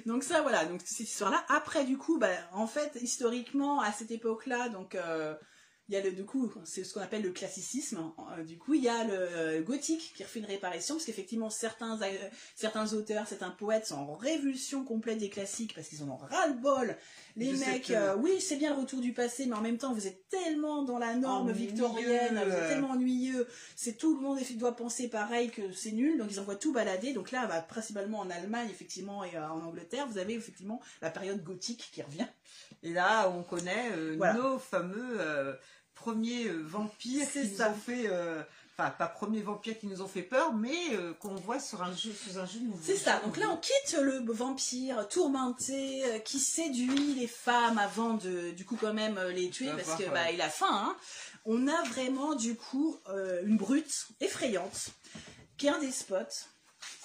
Donc 0.06 0.24
ça, 0.24 0.42
voilà. 0.42 0.66
Donc 0.66 0.82
cette 0.84 1.08
histoire-là. 1.08 1.44
Après, 1.50 1.86
du 1.86 1.98
coup, 1.98 2.18
bah, 2.18 2.30
en 2.54 2.68
fait, 2.68 2.98
historiquement, 3.02 3.82
à 3.82 3.92
cette 3.92 4.12
époque-là, 4.12 4.70
donc 4.70 4.96
euh, 4.96 5.36
il 5.92 5.96
y 5.96 5.98
a 5.98 6.02
le, 6.02 6.14
du 6.14 6.24
coup, 6.24 6.50
c'est 6.64 6.86
ce 6.86 6.94
qu'on 6.94 7.02
appelle 7.02 7.22
le 7.22 7.32
classicisme. 7.32 8.14
Euh, 8.38 8.44
du 8.44 8.58
coup, 8.58 8.74
il 8.74 8.84
y 8.84 8.88
a 8.88 9.04
le 9.04 9.62
gothique 9.62 10.14
qui 10.16 10.24
refait 10.24 10.40
une 10.40 10.46
réparation, 10.46 10.96
parce 10.96 11.06
qu'effectivement, 11.06 11.50
certains, 11.50 12.02
euh, 12.02 12.30
certains 12.56 12.94
auteurs, 12.94 13.28
certains 13.28 13.52
poètes 13.52 13.88
sont 13.88 13.96
en 13.96 14.16
révolution 14.16 14.86
complète 14.86 15.18
des 15.18 15.30
classiques, 15.30 15.76
parce 15.76 15.90
qu'ils 15.90 16.02
en 16.04 16.10
ont 16.10 16.18
ras-le-bol. 16.18 16.96
Les 17.36 17.54
mecs, 17.54 17.92
euh, 17.92 18.16
oui, 18.18 18.40
c'est 18.40 18.58
bien 18.58 18.74
le 18.76 18.82
retour 18.82 19.00
du 19.00 19.14
passé, 19.14 19.46
mais 19.46 19.56
en 19.56 19.62
même 19.62 19.78
temps, 19.78 19.94
vous 19.94 20.08
êtes 20.08 20.28
tellement 20.30 20.84
dans 20.84 20.98
la 20.98 21.16
norme 21.16 21.50
Ennuyeux, 21.50 21.68
victorienne, 21.68 22.34
vous 22.34 22.52
êtes 22.52 22.68
tellement 22.68 22.92
ennuyeux, 22.92 23.48
c'est 23.76 23.98
tout 23.98 24.16
le 24.16 24.22
monde 24.22 24.40
doit 24.56 24.76
penser 24.76 25.08
pareil 25.08 25.50
que 25.50 25.72
c'est 25.72 25.92
nul, 25.92 26.18
donc 26.18 26.30
ils 26.32 26.40
envoient 26.40 26.56
tout 26.56 26.74
balader. 26.74 27.14
Donc 27.14 27.32
là, 27.32 27.48
bah, 27.48 27.62
principalement 27.62 28.20
en 28.20 28.30
Allemagne, 28.30 28.70
effectivement, 28.70 29.24
et 29.24 29.36
euh, 29.36 29.48
en 29.48 29.62
Angleterre, 29.62 30.08
vous 30.08 30.18
avez 30.18 30.34
effectivement 30.34 30.82
la 31.02 31.10
période 31.10 31.44
gothique 31.44 31.90
qui 31.92 32.02
revient. 32.02 32.28
Et 32.84 32.94
là, 32.94 33.30
on 33.30 33.44
connaît 33.44 33.92
euh, 33.96 34.16
Voilà. 34.18 34.34
nos 34.34 34.60
fameux 34.60 35.18
euh, 35.20 35.54
premiers 35.96 36.48
vampires 36.50 37.30
qui 37.32 37.40
nous 37.40 37.62
ont 37.62 37.74
fait. 37.74 38.10
Enfin, 38.82 38.92
pas 38.98 39.08
premiers 39.08 39.42
vampires 39.42 39.78
qui 39.80 39.88
nous 39.88 40.02
ont 40.02 40.08
fait 40.08 40.22
peur, 40.24 40.54
mais 40.54 40.76
euh, 40.94 41.14
qu'on 41.14 41.36
voit 41.36 41.60
sur 41.60 41.82
un 41.84 41.96
jeu, 41.96 42.12
sous 42.14 42.38
un 42.40 42.46
jeu 42.46 42.60
nouveau. 42.60 42.80
C'est 42.84 42.98
ça. 42.98 43.20
Donc 43.26 43.38
là, 43.38 43.48
on 43.52 43.58
quitte 43.58 43.98
le 44.02 44.20
vampire 44.32 45.08
tourmenté 45.08 46.04
euh, 46.06 46.20
qui 46.20 46.40
séduit 46.40 47.14
les 47.16 47.28
femmes 47.28 47.78
avant 47.78 48.14
de, 48.16 48.52
du 48.52 48.66
coup, 48.66 48.78
quand 48.80 48.94
même 48.94 49.18
euh, 49.18 49.32
les 49.32 49.50
tuer 49.50 49.70
Ah, 49.72 49.76
parce 49.78 49.98
que 49.98 50.04
ouais. 50.04 50.10
bah, 50.10 50.32
il 50.32 50.42
a 50.42 50.50
faim. 50.50 50.68
hein. 50.72 50.96
On 51.46 51.68
a 51.68 51.84
vraiment 51.84 52.36
du 52.36 52.56
coup 52.56 52.98
une 53.44 53.58
brute 53.58 54.08
effrayante 54.20 54.90
qui 55.58 55.66
est 55.66 55.70
un 55.72 55.80
despote. 55.80 56.50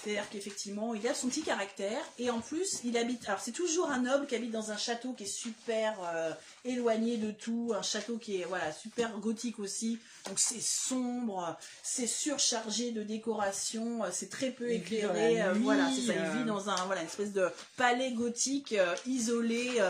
C'est-à-dire 0.07 0.31
qu'effectivement, 0.31 0.95
il 0.95 1.05
a 1.09 1.15
son 1.15 1.27
petit 1.27 1.43
caractère 1.43 1.99
et 2.21 2.31
en 2.31 2.41
plus, 2.41 2.79
il 2.85 2.97
habite. 2.97 3.29
Alors, 3.29 3.41
c'est 3.41 3.51
toujours 3.51 3.91
un 3.91 4.03
noble 4.03 4.29
qui 4.29 4.37
habite 4.37 4.53
dans 4.53 4.71
un 4.71 4.77
château 4.77 5.15
qui 5.15 5.25
est 5.25 5.27
super 5.27 5.99
euh, 6.15 6.31
éloigné 6.65 7.17
de 7.17 7.33
tout, 7.33 7.73
un 7.77 7.83
château 7.83 8.17
qui 8.17 8.41
est 8.41 8.45
voilà 8.45 8.71
super 8.71 9.19
gothique 9.19 9.59
aussi. 9.59 9.99
Donc, 10.29 10.39
c'est 10.39 10.63
sombre, 10.63 11.59
c'est 11.83 12.07
surchargé 12.07 12.93
de 12.93 13.03
décoration, 13.03 14.05
euh, 14.05 14.11
c'est 14.13 14.31
très 14.31 14.53
peu 14.53 14.71
Il 14.71 14.77
éclairé. 14.77 15.39
la 15.39 15.49
euh, 15.49 15.55
voilà, 15.55 15.91
c'est 15.93 16.03
ça. 16.03 16.13
Il 16.15 16.39
vit 16.39 16.45
dans 16.45 16.71
un 16.71 16.77
voilà 16.85 17.01
une 17.01 17.09
espèce 17.09 17.33
de 17.33 17.49
palais 17.77 18.13
gothique 18.13 18.75
euh, 18.75 18.95
isolé. 19.09 19.81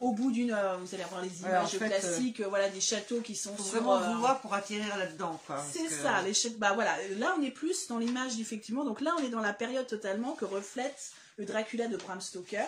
Euh, 0.00 0.06
au 0.06 0.12
bout 0.12 0.30
d'une, 0.30 0.52
euh, 0.52 0.76
vous 0.76 0.94
allez 0.94 1.04
avoir 1.04 1.22
les 1.22 1.28
Ouais, 1.28 1.48
images 1.48 1.64
en 1.74 1.78
fait, 1.78 1.88
classiques, 1.88 2.40
euh, 2.40 2.48
voilà, 2.48 2.68
des 2.68 2.80
châteaux 2.80 3.20
qui 3.20 3.34
sont 3.36 3.54
faut 3.56 3.62
sur, 3.62 3.72
vraiment 3.72 3.96
euh, 3.96 4.12
vouloir 4.12 4.40
pour 4.40 4.54
atterrir 4.54 4.96
là-dedans. 4.96 5.40
c'est 5.72 5.88
ça, 5.88 6.22
les 6.22 6.34
chefs. 6.34 6.56
Bah 6.58 6.72
voilà, 6.74 6.96
là 7.18 7.34
on 7.38 7.42
est 7.42 7.50
plus 7.50 7.88
dans 7.88 7.98
l'image 7.98 8.38
effectivement. 8.40 8.84
Donc 8.84 9.00
là 9.00 9.14
on 9.18 9.22
est 9.22 9.30
dans 9.30 9.40
la 9.40 9.52
période 9.52 9.86
totalement 9.86 10.32
que 10.32 10.44
reflète 10.44 11.12
le 11.36 11.44
Dracula 11.44 11.88
de 11.88 11.96
Bram 11.96 12.20
Stoker. 12.20 12.66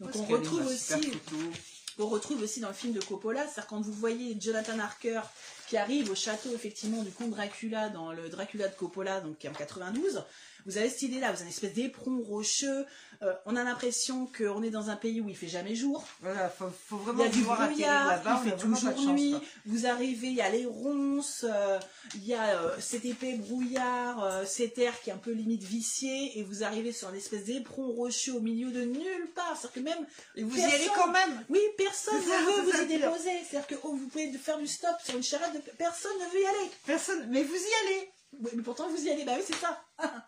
Donc 0.00 0.12
Parce 0.12 0.16
on 0.22 0.24
retrouve 0.26 0.66
aussi, 0.66 0.92
photos. 0.92 1.54
on 1.98 2.06
retrouve 2.06 2.42
aussi 2.42 2.60
dans 2.60 2.68
le 2.68 2.74
film 2.74 2.92
de 2.92 3.00
Coppola, 3.00 3.42
c'est-à-dire 3.44 3.66
quand 3.68 3.80
vous 3.80 3.92
voyez 3.92 4.36
Jonathan 4.38 4.78
Harker 4.78 5.22
qui 5.68 5.76
arrive 5.76 6.10
au 6.10 6.14
château 6.14 6.50
effectivement 6.54 7.02
du 7.02 7.10
comte 7.10 7.30
Dracula 7.30 7.88
dans 7.88 8.12
le 8.12 8.28
Dracula 8.28 8.68
de 8.68 8.74
Coppola, 8.74 9.20
donc 9.20 9.38
qui 9.38 9.46
est 9.46 9.50
en 9.50 9.54
92. 9.54 10.22
Vous 10.66 10.76
avez 10.78 10.88
cette 10.90 11.02
idée-là, 11.02 11.28
vous 11.30 11.36
avez 11.36 11.44
une 11.44 11.48
espèce 11.50 11.72
d'éperon 11.74 12.20
rocheux. 12.22 12.84
euh, 13.22 13.32
on 13.46 13.54
a 13.56 13.62
l'impression 13.64 14.26
qu'on 14.36 14.62
est 14.62 14.70
dans 14.70 14.90
un 14.90 14.96
pays 14.96 15.20
où 15.20 15.28
il 15.28 15.36
fait 15.36 15.46
jamais 15.48 15.74
jour. 15.74 16.04
Voilà, 16.20 16.48
faut, 16.50 16.66
faut 16.88 16.98
Il 16.98 17.02
y 17.02 17.04
vraiment 17.04 17.24
a 17.24 17.28
du 17.28 17.42
brouillard, 17.42 18.12
il 18.44 18.50
fait 18.50 18.56
vraiment 18.56 18.76
toujours 18.76 18.96
chance, 18.96 19.06
nuit. 19.06 19.30
quoi. 19.30 19.40
Vous 19.66 19.86
arrivez, 19.86 20.26
il 20.26 20.34
y 20.34 20.40
a 20.40 20.50
les 20.50 20.66
ronces, 20.66 21.46
euh, 21.48 21.78
il 22.16 22.26
y 22.26 22.34
a 22.34 22.60
euh, 22.60 22.76
cet 22.80 23.04
épais 23.04 23.34
brouillard, 23.34 24.22
euh, 24.24 24.44
cet 24.44 24.76
air 24.78 25.00
qui 25.00 25.10
est 25.10 25.12
un 25.12 25.18
peu 25.18 25.30
limite 25.32 25.62
vicié, 25.62 26.38
et 26.38 26.42
vous 26.42 26.64
arrivez 26.64 26.92
sur 26.92 27.08
une 27.10 27.16
espèce 27.16 27.44
d'éperon 27.44 27.86
rocheux 27.92 28.34
au 28.34 28.40
milieu 28.40 28.70
de 28.72 28.82
nulle 28.82 29.30
part. 29.34 29.56
C'est-à-dire 29.56 29.72
que 29.72 29.80
même, 29.80 30.06
Et 30.34 30.42
vous 30.42 30.58
y 30.58 30.64
allez 30.64 30.88
quand 30.94 31.12
même. 31.12 31.44
oui, 31.48 31.60
personne 31.78 32.16
ne 32.16 32.20
veut 32.20 32.70
vous 32.72 32.82
y 32.82 32.86
déposer. 32.98 33.30
C'est-à-dire 33.48 33.66
que 33.68 33.74
oh, 33.84 33.94
vous 33.94 34.08
pouvez 34.08 34.32
faire 34.32 34.58
du 34.58 34.66
stop 34.66 34.96
sur 35.04 35.16
une 35.16 35.22
charrette, 35.22 35.52
de... 35.54 35.60
personne 35.78 36.12
ne 36.18 36.24
veut 36.32 36.40
y 36.42 36.46
aller. 36.46 36.70
Personne, 36.84 37.26
mais 37.30 37.42
vous 37.44 37.54
y 37.54 37.86
allez. 37.86 38.10
Oui, 38.40 38.50
mais 38.54 38.62
pourtant 38.62 38.88
vous 38.90 39.02
y 39.04 39.10
allez, 39.10 39.24
bah 39.24 39.32
oui, 39.36 39.44
c'est 39.46 39.54
ça. 39.56 39.80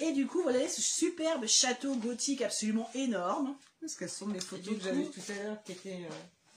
Et 0.00 0.12
du 0.12 0.26
coup, 0.26 0.42
voilà 0.42 0.68
ce 0.68 0.80
superbe 0.82 1.46
château 1.46 1.94
gothique 1.96 2.42
absolument 2.42 2.90
énorme. 2.94 3.56
Parce 3.80 3.94
qu'elles 3.94 4.08
sont 4.10 4.26
mes 4.26 4.40
photos 4.40 4.76
que 4.78 4.82
j'avais 4.82 5.04
coup- 5.04 5.10
tout 5.12 5.32
à 5.32 5.42
l'heure 5.42 5.62
qui 5.64 5.72
étaient. 5.72 6.06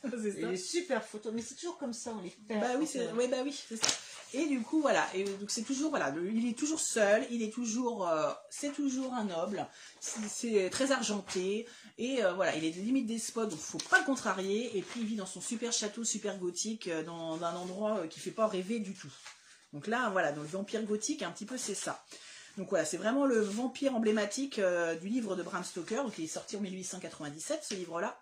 euh, 0.03 0.09
C'est 0.21 0.39
et 0.39 0.45
les 0.45 0.57
super 0.57 1.03
photos. 1.03 1.33
Mais 1.33 1.41
c'est 1.41 1.55
toujours 1.55 1.77
comme 1.77 1.93
ça, 1.93 2.13
on 2.17 2.21
les 2.21 2.29
perd. 2.29 2.61
Bah 2.61 2.67
oui, 2.79 2.87
c'est 2.87 3.11
ouais, 3.13 3.27
bah 3.27 3.37
oui, 3.43 3.51
ça. 3.69 3.87
Et 4.33 4.45
du 4.45 4.61
coup, 4.61 4.81
voilà. 4.81 5.07
Et 5.15 5.23
donc 5.23 5.49
c'est 5.49 5.63
toujours 5.63 5.89
voilà, 5.89 6.13
il 6.33 6.47
est 6.47 6.57
toujours 6.57 6.79
seul, 6.79 7.25
il 7.31 7.41
est 7.41 7.51
toujours, 7.51 8.07
euh, 8.07 8.29
c'est 8.49 8.71
toujours 8.73 9.13
un 9.13 9.23
noble. 9.25 9.65
C'est- 10.01 10.69
très 10.69 10.91
argenté 10.91 11.65
et 11.97 12.23
euh, 12.23 12.33
voilà, 12.33 12.55
il 12.55 12.63
est 12.65 12.69
limite 12.71 13.07
despote, 13.07 13.49
donc 13.49 13.59
faut 13.59 13.77
pas 13.89 13.99
le 13.99 14.05
contrarier. 14.05 14.77
Et 14.77 14.81
puis 14.81 14.99
il 15.01 15.05
vit 15.07 15.15
dans 15.15 15.25
son 15.25 15.41
super 15.41 15.71
château, 15.71 16.03
super 16.03 16.37
gothique, 16.37 16.87
euh, 16.87 17.03
dans, 17.03 17.37
dans 17.37 17.45
un 17.47 17.55
endroit 17.55 17.97
euh, 17.99 18.07
qui 18.07 18.19
fait 18.19 18.31
pas 18.31 18.47
rêver 18.47 18.79
du 18.79 18.93
tout. 18.93 19.11
Donc 19.73 19.87
là, 19.87 20.09
voilà, 20.11 20.31
dans 20.31 20.41
le 20.41 20.47
vampire 20.47 20.83
gothique, 20.83 21.23
un 21.23 21.31
petit 21.31 21.45
peu 21.45 21.57
c'est 21.57 21.75
ça. 21.75 22.03
Donc 22.57 22.69
voilà, 22.69 22.85
c'est 22.85 22.97
vraiment 22.97 23.25
le 23.25 23.39
vampire 23.39 23.95
emblématique 23.95 24.57
euh, 24.57 24.95
du 24.95 25.07
livre 25.09 25.35
de 25.35 25.43
Bram 25.43 25.63
Stoker, 25.63 26.03
donc 26.03 26.13
il 26.17 26.25
est 26.25 26.27
sorti 26.27 26.57
en 26.57 26.59
1897 26.61 27.59
ce 27.69 27.75
livre-là. 27.75 28.17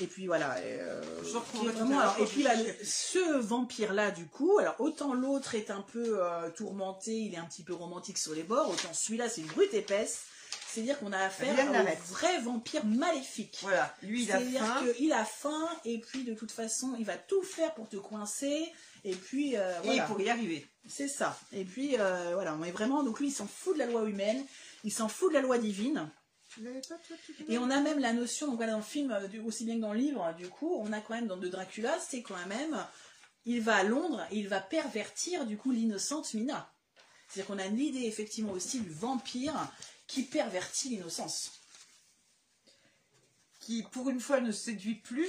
Et 0.00 0.06
puis 0.06 0.26
voilà. 0.26 0.58
et, 0.60 0.80
euh, 0.80 1.00
Je 1.22 1.58
qui 1.58 1.66
vraiment- 1.68 2.00
alors, 2.00 2.16
et 2.20 2.24
puis 2.24 2.42
bah, 2.42 2.50
ce 2.84 3.38
vampire-là, 3.38 4.10
du 4.10 4.26
coup, 4.26 4.58
alors 4.58 4.74
autant 4.80 5.14
l'autre 5.14 5.54
est 5.54 5.70
un 5.70 5.82
peu 5.92 6.18
euh, 6.22 6.50
tourmenté, 6.50 7.12
il 7.12 7.34
est 7.34 7.38
un 7.38 7.44
petit 7.44 7.62
peu 7.62 7.72
romantique 7.74 8.18
sur 8.18 8.34
les 8.34 8.42
bords, 8.42 8.68
autant 8.70 8.92
celui-là 8.92 9.28
c'est 9.28 9.42
une 9.42 9.46
brute 9.48 9.72
épaisse. 9.74 10.22
C'est-à-dire 10.70 10.98
qu'on 10.98 11.12
a 11.12 11.18
affaire 11.18 11.58
à 11.72 11.78
un 11.78 11.94
vrai 12.10 12.40
vampire 12.42 12.84
maléfique. 12.84 13.58
Voilà, 13.62 13.94
lui 14.02 14.24
il 14.24 14.32
a 14.32 14.38
C'est-à-dire 14.38 14.60
faim. 14.66 14.84
qu'il 14.96 15.12
a 15.12 15.24
faim 15.24 15.68
et 15.86 15.98
puis 15.98 16.24
de 16.24 16.34
toute 16.34 16.52
façon 16.52 16.94
il 16.98 17.06
va 17.06 17.16
tout 17.16 17.42
faire 17.42 17.72
pour 17.74 17.88
te 17.88 17.96
coincer 17.96 18.70
et 19.04 19.14
puis 19.14 19.56
euh, 19.56 19.82
Et 19.82 20.00
pour 20.06 20.20
y 20.20 20.28
arriver. 20.28 20.66
C'est 20.88 21.08
ça. 21.08 21.38
Et 21.52 21.64
puis 21.64 21.96
euh, 21.98 22.30
voilà, 22.34 22.54
on 22.54 22.64
est 22.64 22.70
vraiment 22.70 23.02
donc 23.02 23.20
lui 23.20 23.28
il 23.28 23.32
s'en 23.32 23.46
fout 23.46 23.74
de 23.74 23.78
la 23.80 23.86
loi 23.86 24.04
humaine, 24.08 24.44
il 24.84 24.92
s'en 24.92 25.08
fout 25.08 25.30
de 25.30 25.34
la 25.34 25.40
loi 25.40 25.58
divine. 25.58 26.10
Tu 26.48 26.62
l'avais 26.62 26.80
pas, 26.80 26.96
toi, 26.96 27.16
tu 27.24 27.34
Et 27.46 27.58
on 27.58 27.70
a 27.70 27.80
même 27.80 27.98
la 27.98 28.14
notion, 28.14 28.46
donc 28.46 28.56
voilà, 28.56 28.72
dans 28.72 28.78
le 28.78 28.84
film, 28.84 29.10
euh, 29.10 29.42
aussi 29.44 29.64
bien 29.66 29.76
que 29.76 29.82
dans 29.82 29.92
le 29.92 29.98
livre, 29.98 30.34
du 30.38 30.48
coup, 30.48 30.74
on 30.80 30.92
a 30.92 31.00
quand 31.00 31.14
même 31.14 31.26
dans 31.26 31.36
de 31.36 31.46
Dracula, 31.46 31.98
c'est 32.00 32.22
quand 32.22 32.38
même, 32.46 32.86
il 33.44 33.60
va 33.60 33.76
à 33.76 33.82
Londres 33.82 34.26
et 34.30 34.38
il 34.38 34.48
va 34.48 34.60
pervertir 34.60 35.44
du 35.44 35.58
coup 35.58 35.72
l'innocente 35.72 36.32
Mina. 36.32 36.72
C'est-à-dire 37.28 37.46
qu'on 37.48 37.58
a 37.58 37.66
l'idée 37.66 38.06
effectivement 38.06 38.52
aussi 38.52 38.80
du 38.80 38.90
vampire 38.90 39.70
qui 40.06 40.22
pervertit 40.22 40.88
l'innocence. 40.88 41.52
Qui, 43.60 43.82
pour 43.92 44.08
une 44.08 44.20
fois, 44.20 44.40
ne 44.40 44.50
séduit 44.50 44.94
plus 44.94 45.28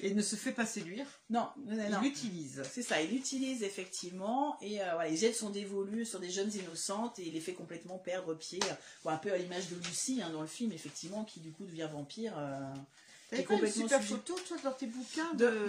et 0.00 0.14
ne 0.14 0.22
se 0.22 0.36
fait 0.36 0.52
pas 0.52 0.66
séduire. 0.66 1.06
Non, 1.30 1.48
non, 1.66 1.76
non, 1.76 1.98
Il 2.02 2.08
l'utilise. 2.08 2.62
C'est 2.70 2.82
ça, 2.82 3.00
il 3.02 3.10
l'utilise 3.10 3.62
effectivement 3.62 4.56
et 4.62 4.80
euh, 4.82 4.92
voilà, 4.94 5.08
il 5.08 5.16
jette 5.16 5.34
son 5.36 5.50
dévolu 5.50 6.04
sur 6.04 6.20
des 6.20 6.30
jeunes 6.30 6.52
innocentes 6.54 7.18
et 7.18 7.26
il 7.26 7.34
les 7.34 7.40
fait 7.40 7.54
complètement 7.54 7.98
perdre 7.98 8.34
pied. 8.34 8.60
Bon, 9.04 9.10
un 9.10 9.16
peu 9.18 9.32
à 9.32 9.36
l'image 9.38 9.68
de 9.68 9.76
Lucie 9.76 10.20
hein, 10.22 10.30
dans 10.30 10.42
le 10.42 10.46
film, 10.46 10.72
effectivement, 10.72 11.24
qui 11.24 11.40
du 11.40 11.50
coup 11.52 11.64
devient 11.64 11.88
vampire. 11.92 12.34
euh, 12.38 12.60
T'avais 13.30 13.42
pas 13.42 13.54
une 13.54 13.58
complètement 13.60 13.82
super 13.82 14.00
sujet. 14.02 14.14
photo, 14.14 14.36
toi, 14.46 14.56
dans 14.64 14.72
tes 14.72 14.86
bouquins 14.86 15.34
De- 15.34 15.44
de... 15.46 15.68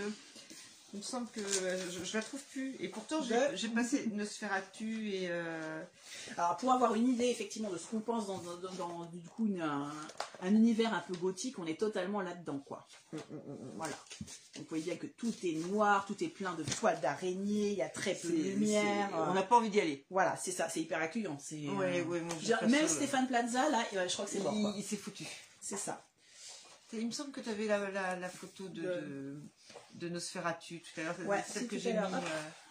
Il 0.94 0.98
me 0.98 1.04
semble 1.04 1.28
que 1.30 1.40
euh, 1.40 1.92
je, 1.92 2.04
je 2.04 2.18
la 2.18 2.24
trouve 2.24 2.42
plus. 2.52 2.76
Et 2.80 2.88
pourtant, 2.88 3.22
j'ai 3.22 3.36
De- 3.36 3.56
j'ai 3.56 3.68
passé 3.68 4.08
Nosferatu 4.12 5.12
et... 5.14 5.28
euh, 5.30 5.84
Alors 6.36 6.58
pour 6.58 6.72
avoir 6.72 6.96
une 6.96 7.08
idée 7.10 7.28
effectivement 7.28 7.70
de 7.70 7.78
ce 7.78 7.86
qu'on 7.86 8.00
pense 8.00 8.26
dans, 8.26 8.40
dans- 8.40 8.74
dans, 8.74 9.06
du 9.06 9.20
coup 9.30 9.46
une- 9.46 9.62
un, 9.62 9.92
un 10.42 10.50
univers 10.50 10.92
un 10.94 11.02
peu 11.02 11.14
gothique, 11.16 11.60
on 11.60 11.68
est 11.68 11.80
totalement 11.80 12.22
là-dedans 12.22 12.58
quoi. 12.66 12.88
Voilà. 13.76 13.94
Donc 14.56 14.64
vous 14.64 14.66
voyez 14.70 14.84
bien 14.86 14.96
que 14.96 15.06
tout 15.06 15.34
est 15.44 15.54
noir, 15.68 16.06
tout 16.08 16.24
est 16.24 16.28
plein 16.28 16.56
de 16.56 16.64
toiles 16.64 17.00
d'araignée, 17.02 17.72
il 17.72 17.78
y 17.78 17.84
a 17.84 17.90
très 17.90 18.16
peu 18.16 18.30
de 18.30 18.34
lumière. 18.44 19.10
euh, 19.16 19.26
On 19.30 19.34
n'a 19.36 19.44
pas 19.44 19.58
envie 19.58 19.70
d'y 19.70 19.80
aller. 19.80 20.06
Voilà, 20.10 20.36
c'est 20.38 20.52
ça, 20.52 20.70
c'est 20.70 20.82
hyper 20.82 21.00
accueillant. 21.00 21.38
C'est, 21.40 21.68
euh, 21.68 21.72
Ouais, 21.74 22.04
dire, 22.40 22.58
même 22.68 22.88
Stéphane 22.88 23.28
Plaza 23.28 23.70
là, 23.70 23.84
je 24.08 24.12
crois 24.14 24.26
que 24.26 24.32
c'est 24.32 24.40
mort. 24.40 24.54
Il, 24.56 24.74
il 24.80 24.84
s'est 24.84 24.98
foutu. 24.98 25.26
C'est 25.62 25.78
ça. 25.78 26.04
Il 26.94 27.06
me 27.06 27.12
semble 27.12 27.32
que 27.32 27.42
tu 27.42 27.50
avais 27.50 27.68
la, 27.68 27.92
la, 27.92 28.16
la 28.16 28.30
photo 28.30 28.68
de, 28.70 28.82
De- 28.82 29.42
de, 29.94 30.10
Nosferatu 30.10 30.82
tout 30.82 31.00
à 31.00 31.04
l'heure, 31.04 31.16
Ouais, 31.26 31.44
celle 31.48 31.68
que 31.68 31.78
j'ai 31.78 31.94
mis. 31.94 32.00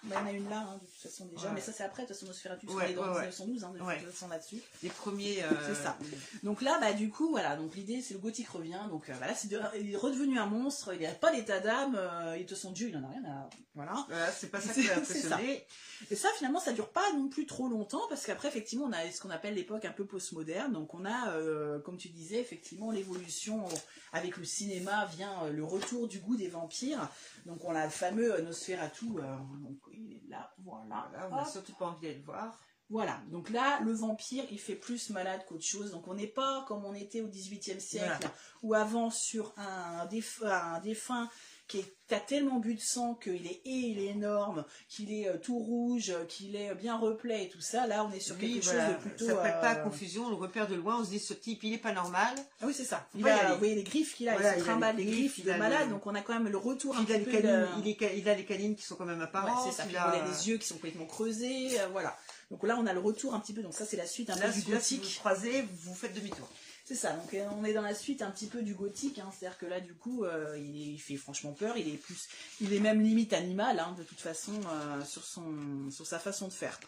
Bah, 0.05 0.17
il 0.17 0.21
y 0.21 0.23
en 0.23 0.27
a 0.27 0.33
une 0.33 0.49
là, 0.49 0.59
hein, 0.61 0.79
de 0.81 0.87
toute 0.87 1.03
façon 1.03 1.27
déjà, 1.27 1.49
Ouais. 1.49 1.55
mais 1.55 1.61
ça 1.61 1.73
c'est 1.73 1.83
après, 1.83 2.03
de 2.05 2.09
toute 2.09 2.17
façon 2.17 2.27
Nosferatu, 2.27 2.67
Ouais, 2.67 2.75
on 2.75 2.81
est 2.89 2.93
dans 2.95 3.03
ouais, 3.03 3.09
ouais. 3.09 3.27
1912, 3.27 3.65
hein, 3.65 3.73
de 3.77 3.83
Ouais. 3.83 3.99
toute 4.01 4.11
façon 4.13 4.29
là-dessus. 4.29 4.61
Les 4.83 4.91
premiers. 4.91 5.43
euh, 5.43 5.49
C'est 5.67 5.83
ça. 5.83 5.99
Donc 6.45 6.63
là, 6.63 6.79
bah 6.81 6.93
du 6.93 7.11
coup, 7.11 7.29
voilà, 7.31 7.57
donc 7.57 7.75
l'idée 7.75 8.01
c'est 8.01 8.15
le 8.15 8.21
gothique 8.21 8.49
revient, 8.49 8.81
donc 8.91 9.09
euh, 9.09 9.15
bah, 9.21 9.27
là 9.27 9.35
c'est 9.35 9.49
de- 9.49 9.61
il 9.81 9.93
est 9.93 9.97
redevenu 9.97 10.39
un 10.39 10.47
monstre, 10.47 10.95
il 10.95 11.03
n'a 11.03 11.13
pas 11.13 11.33
d'état 11.35 11.59
d'âme, 11.61 11.97
euh, 11.97 12.37
il 12.39 12.47
te 12.47 12.55
son 12.55 12.71
dieu, 12.73 12.89
il 12.91 12.97
en 12.97 13.05
a 13.05 13.09
rien 13.09 13.25
à... 13.25 13.51
Voilà. 13.75 14.05
Voilà, 14.09 14.31
c'est 14.33 14.51
pas 14.51 14.61
ça 14.61 14.73
qui 14.75 14.81
m'a 14.87 15.05
C'est 15.05 15.21
ça. 15.21 15.35
impressionné. 15.37 15.65
Et 16.11 16.17
ça, 16.17 16.29
finalement, 16.37 16.59
ça 16.61 16.73
dure 16.73 16.89
pas 16.91 17.13
non 17.15 17.29
plus 17.29 17.47
trop 17.47 17.69
longtemps 17.69 18.03
parce 18.09 18.25
qu'après, 18.27 18.49
effectivement, 18.49 18.87
on 18.87 18.93
a 18.93 19.09
ce 19.11 19.21
qu'on 19.21 19.31
appelle 19.31 19.55
l'époque 19.55 19.85
un 19.85 19.93
peu 19.93 20.05
postmoderne. 20.05 20.73
Donc, 20.73 20.95
on 20.95 21.05
a, 21.05 21.31
euh, 21.33 21.79
comme 21.81 21.97
tu 21.97 22.09
disais, 22.09 22.41
effectivement, 22.41 22.91
l'évolution 22.91 23.67
euh, 23.67 23.71
avec 24.13 24.37
le 24.37 24.45
cinéma 24.45 25.07
vient 25.17 25.47
le 25.49 25.65
retour 25.65 26.09
du 26.09 26.19
goût 26.19 26.37
des 26.37 26.49
vampires. 26.49 27.09
Donc, 27.49 27.65
on 27.65 27.75
a 27.75 27.85
le 27.85 27.91
fameux 27.91 28.35
euh, 28.35 28.43
Nosferatu. 28.43 29.07
euh, 29.19 29.37
donc, 29.63 29.79
il 29.91 30.13
est 30.13 30.29
là, 30.29 30.53
voilà. 30.59 31.09
Voilà, 31.11 31.29
on 31.33 31.37
n'a 31.37 31.45
surtout 31.47 31.75
pas 31.75 31.87
envie 31.87 32.03
d'aller 32.07 32.19
le 32.19 32.25
voir. 32.25 32.57
Voilà, 32.91 33.21
donc 33.29 33.51
là, 33.51 33.81
le 33.81 33.93
vampire, 33.93 34.45
il 34.51 34.59
fait 34.59 34.75
plus 34.75 35.11
malade 35.11 35.45
qu'autre 35.47 35.65
chose. 35.65 35.91
Donc 35.91 36.09
on 36.09 36.15
n'est 36.15 36.27
pas 36.27 36.65
comme 36.67 36.87
on 36.87 36.95
était 36.95 37.21
au 37.21 37.29
XVIIIe 37.29 37.81
siècle, 37.83 38.07
Voilà. 38.21 38.35
ou 38.63 38.73
avant 38.75 39.11
sur 39.11 39.53
un 39.59 40.07
défunt 40.07 41.29
qui 41.69 41.79
est- 41.81 41.95
a 42.11 42.19
tellement 42.21 42.59
bu 42.59 42.75
de 42.75 42.81
sang 42.81 43.15
qu'il 43.23 43.47
est 43.47 43.61
et 43.67 43.71
il 43.71 43.99
est 43.99 44.07
énorme, 44.07 44.65
qu'il 44.89 45.13
est 45.13 45.29
euh, 45.29 45.37
tout 45.37 45.59
rouge, 45.59 46.15
qu'il 46.31 46.57
est 46.57 46.75
bien 46.75 46.97
replet 46.97 47.45
et 47.45 47.49
tout 47.51 47.61
ça. 47.61 47.87
Là, 47.87 48.03
on 48.07 48.11
est 48.13 48.21
sur 48.21 48.39
quelque 48.39 48.65
chose 48.65 48.73
de 48.73 48.95
plutôt. 49.03 49.27
ça 49.27 49.35
prête 49.35 49.61
pas 49.61 49.69
à 49.73 49.79
euh, 49.81 49.83
confusion, 49.85 50.25
on 50.25 50.31
le 50.31 50.35
repère 50.37 50.67
de 50.69 50.75
loin, 50.75 50.97
on 51.01 51.05
se 51.05 51.11
dit 51.11 51.19
ce 51.19 51.35
type 51.35 51.63
il 51.65 51.75
est 51.75 51.79
pas 51.79 51.93
normal. 51.93 52.35
Ah 52.63 52.65
oui, 52.67 52.73
c'est 52.75 52.87
ça. 52.87 53.07
Il 53.15 53.21
y 53.21 53.29
a, 53.29 53.37
aller. 53.37 53.53
vous 53.53 53.59
voyez 53.59 53.75
les 53.75 53.83
griffes 53.83 54.15
qu'il 54.17 54.27
a, 54.31 54.33
Voilà, 54.33 54.53
il 54.53 54.55
se 54.55 54.59
il 54.61 54.65
trimballe 54.65 54.97
les 54.97 55.05
griffes, 55.05 55.37
il 55.37 55.51
a 55.51 55.59
malade, 55.59 55.91
donc 55.91 56.07
on 56.07 56.15
a 56.15 56.23
quand 56.23 56.33
même 56.33 56.49
le 56.49 56.57
retour 56.57 56.97
un 56.97 57.01
Il 57.01 57.07
petit 57.07 57.19
peu 57.25 57.33
de- 57.37 57.43
canines, 57.43 57.69
il, 57.85 57.89
est- 57.91 58.19
il 58.19 58.27
a 58.29 58.35
les 58.35 58.45
canines 58.47 58.75
qui 58.75 58.85
sont 58.85 58.97
quand 58.97 59.05
même 59.05 59.19
Ouais, 59.19 59.25
apparentes. 59.25 59.71
c'est 59.71 59.77
ça. 59.83 59.87
il 59.91 59.95
a- 59.95 60.15
il 60.17 60.23
a 60.23 60.25
les 60.27 60.49
yeux 60.49 60.57
qui 60.57 60.67
sont 60.67 60.77
complètement 60.77 61.05
creusés, 61.05 61.79
euh, 61.79 61.89
voilà. 61.93 62.17
Donc 62.51 62.63
là, 62.63 62.79
on 62.81 62.87
a 62.87 62.95
le 62.95 63.01
retour 63.01 63.35
un 63.35 63.41
petit 63.41 63.53
peu. 63.53 63.61
Donc 63.61 63.75
ça, 63.75 63.85
c'est 63.85 63.99
la 63.99 64.07
suite 64.07 64.31
un 64.31 64.37
Là, 64.37 64.47
peu 64.47 64.53
du 64.55 64.61
celui-là, 64.63 64.81
si 64.81 64.95
vous 64.97 65.01
gothique. 65.03 65.19
croisez, 65.19 65.69
vous 65.83 65.95
faites 65.95 66.15
demi-tour. 66.15 66.49
C'est 66.89 66.95
ça, 66.95 67.13
donc 67.13 67.35
euh, 67.35 67.47
on 67.59 67.67
est 67.67 67.75
dans 67.75 67.83
la 67.83 67.95
suite 67.95 68.23
un 68.23 68.31
petit 68.31 68.47
peu 68.47 68.63
du 68.63 68.73
gothique, 68.75 69.19
hein, 69.19 69.29
c'est-à-dire 69.31 69.59
que 69.59 69.67
là 69.67 69.79
du 69.79 69.93
coup 69.93 70.25
euh, 70.25 70.57
il, 70.57 70.99
fait 70.99 71.17
franchement 71.17 71.53
peur, 71.53 71.77
il 71.77 71.87
est 71.87 71.99
plus, 71.99 72.29
il 72.63 72.73
est 72.73 72.81
même 72.81 73.03
limite 73.03 73.35
animal 73.35 73.79
hein, 73.79 73.95
de 73.99 74.03
toute 74.03 74.21
façon 74.21 74.55
euh, 74.55 75.91
sur 75.91 76.07
sa 76.07 76.19
façon 76.19 76.49
de 76.49 76.53
faire. 76.55 76.81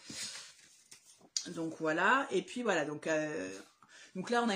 Donc 1.49 1.75
voilà, 1.79 2.27
et 2.31 2.41
puis 2.41 2.63
voilà, 2.63 2.83
donc 2.83 3.05
là 3.05 4.43
on 4.43 4.49
a 4.49 4.55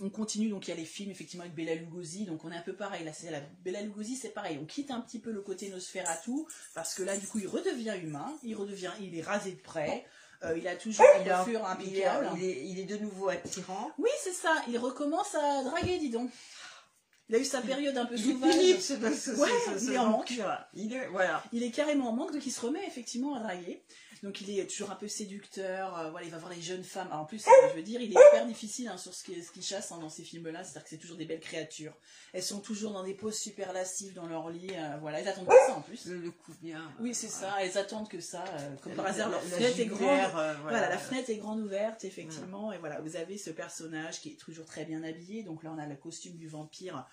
on 0.00 0.10
continue, 0.10 0.48
donc 0.48 0.66
il 0.66 0.72
y 0.72 0.74
a 0.74 0.76
les 0.76 0.84
films 0.84 1.12
effectivement 1.12 1.44
avec 1.44 1.54
Bela 1.54 1.76
Lugosi, 1.76 2.24
donc 2.24 2.44
on 2.44 2.50
est 2.50 2.56
un 2.56 2.62
peu 2.62 2.74
pareil 2.74 3.04
là, 3.04 3.12
c'est 3.12 3.30
la 3.30 3.40
Bela 3.64 3.82
Lugosi 3.82 4.16
c'est 4.16 4.30
pareil, 4.30 4.58
on 4.60 4.66
quitte 4.66 4.90
un 4.90 5.00
petit 5.00 5.20
peu 5.20 5.30
le 5.30 5.42
côté 5.42 5.68
Nosferatu 5.68 6.32
parce 6.74 6.94
que 6.94 7.04
là 7.04 7.16
du 7.16 7.28
coup 7.28 7.38
il 7.38 7.46
redevient 7.46 7.94
humain, 8.02 8.36
il 8.42 8.56
redevient, 8.56 8.90
il 9.00 9.16
est 9.16 9.22
rasé 9.22 9.52
de 9.52 9.60
près, 9.60 10.04
euh, 10.44 10.56
il 10.58 10.66
a 10.68 10.76
toujours 10.76 11.04
une 11.18 11.22
Il, 11.26 11.30
a- 11.30 11.36
coiffure 11.36 11.60
il 11.80 11.96
est, 11.98 12.04
impeccable. 12.04 12.30
il 12.38 12.44
est- 12.44 12.64
il 12.66 12.78
est 12.80 12.84
de 12.84 12.96
nouveau 12.98 13.28
attirant. 13.28 13.90
Oui, 13.98 14.10
c'est 14.22 14.32
ça. 14.32 14.54
Il 14.68 14.78
recommence 14.78 15.34
à 15.34 15.62
draguer, 15.64 15.98
dis 15.98 16.10
donc. 16.10 16.30
Il 17.28 17.36
a 17.36 17.38
eu 17.38 17.44
sa 17.44 17.62
période 17.62 17.96
un 17.96 18.04
peu 18.04 18.16
Il 18.16 18.30
est 18.44 18.80
sauvage. 18.80 19.12
ce, 19.14 19.30
ce, 19.30 19.34
ce- 19.36 19.40
Ouais, 19.40 19.48
ce- 19.72 19.78
ce 19.78 19.84
il 19.84 19.92
est 19.94 19.98
en 19.98 20.10
vampire. 20.10 20.66
Il 20.74 20.92
est, 20.92 21.06
voilà. 21.08 21.42
Il 21.52 21.62
est 21.62 21.70
carrément 21.70 22.08
en 22.10 22.12
manque, 22.12 22.32
donc 22.32 22.44
il 22.44 22.50
se 22.50 22.60
remet 22.60 22.84
effectivement 22.86 23.34
à 23.34 23.40
draguer. 23.40 23.82
Donc 24.22 24.40
il 24.40 24.56
est 24.56 24.66
toujours 24.68 24.90
un 24.92 24.94
peu 24.94 25.08
séducteur. 25.08 25.98
euh, 25.98 26.10
voilà, 26.10 26.26
il 26.26 26.30
va 26.30 26.38
voir 26.38 26.52
les 26.52 26.62
jeunes 26.62 26.84
femmes. 26.84 27.08
Alors, 27.08 27.22
en 27.22 27.24
plus, 27.24 27.44
je 27.70 27.74
veux 27.76 27.82
dire, 27.82 28.00
il 28.00 28.10
est 28.16 28.20
hyper 28.28 28.46
difficile 28.46 28.86
hein, 28.88 28.96
sur 28.96 29.12
ce 29.12 29.24
qu'il 29.24 29.44
qu'il 29.44 29.62
chasse 29.64 29.90
hein, 29.90 29.98
dans 30.00 30.08
ces 30.08 30.22
films-là. 30.22 30.62
C'est-à-dire 30.62 30.84
que 30.84 30.90
c'est 30.90 30.96
toujours 30.98 31.16
des 31.16 31.24
belles 31.24 31.40
créatures. 31.40 31.92
Elles 32.32 32.42
sont 32.44 32.60
toujours 32.60 32.92
dans 32.92 33.02
des 33.02 33.14
poses 33.14 33.36
super 33.36 33.72
lascives 33.72 34.14
dans 34.14 34.26
leur 34.26 34.48
lit. 34.50 34.70
euh, 34.74 34.96
voilà, 35.00 35.18
elles 35.20 35.28
attendent 35.28 35.46
pas 35.46 35.66
ça 35.66 35.74
en 35.74 35.80
plus. 35.80 36.06
Le, 36.06 36.18
le 36.18 36.30
coup 36.30 36.52
bien. 36.62 36.92
Oui, 37.00 37.14
c'est 37.14 37.26
ça. 37.28 37.52
Elles 37.60 37.76
attendent 37.76 38.08
que 38.08 38.20
ça. 38.20 38.44
euh, 38.58 38.76
comme 38.80 38.94
par 38.94 39.06
hasard, 39.06 39.28
leur 39.28 39.42
la- 39.42 39.48
fenêtre 39.50 39.80
est 39.80 39.86
grande. 39.86 40.02
euh, 40.36 40.54
Voilà. 40.62 40.88
la 40.88 40.98
fenêtre 40.98 41.28
est 41.30 41.36
grande 41.36 41.60
ouverte, 41.60 42.04
effectivement, 42.04 42.72
et 42.72 42.78
voilà, 42.78 43.00
vous 43.00 43.16
avez 43.16 43.38
ce 43.38 43.50
personnage 43.50 44.20
qui 44.20 44.30
est 44.30 44.36
toujours 44.36 44.66
très 44.66 44.84
bien 44.84 45.02
habillé. 45.02 45.42
Donc 45.42 45.64
là, 45.64 45.72
on 45.74 45.78
a 45.78 45.86
le 45.86 45.96
costume 45.96 46.36
du 46.36 46.46
vampire, 46.48 47.04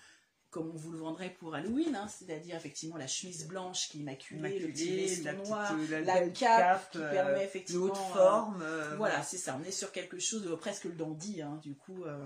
comme 0.50 0.68
on 0.70 0.76
vous 0.76 0.90
le 0.90 0.98
vendrait 0.98 1.30
pour 1.38 1.54
Halloween, 1.54 1.94
hein, 1.94 2.08
c'est-à-dire 2.08 2.56
effectivement 2.56 2.96
la 2.96 3.06
chemise 3.06 3.46
blanche 3.46 3.88
qui 3.88 3.98
est 3.98 4.00
immaculée, 4.00 4.58
le 4.58 4.68
petit 4.68 4.96
veston 4.96 5.32
noir, 5.44 5.72
euh, 5.78 5.86
la, 5.90 6.00
la 6.00 6.14
belle 6.20 6.32
cape 6.32 6.90
qui 6.90 6.98
euh, 6.98 7.10
permet 7.10 7.44
effectivement, 7.44 7.84
haut 7.84 7.88
de 7.90 7.92
euh, 7.92 8.12
forme. 8.12 8.62
euh, 8.62 8.96
Voilà, 8.96 9.22
c'est 9.22 9.38
ça. 9.38 9.56
On 9.60 9.64
est 9.64 9.70
sur 9.70 9.92
quelque 9.92 10.18
chose 10.18 10.42
de 10.42 10.54
presque 10.54 10.84
le 10.84 10.92
dandy, 10.92 11.40
hein, 11.40 11.58
du 11.62 11.74
coup. 11.76 12.04
euh. 12.04 12.24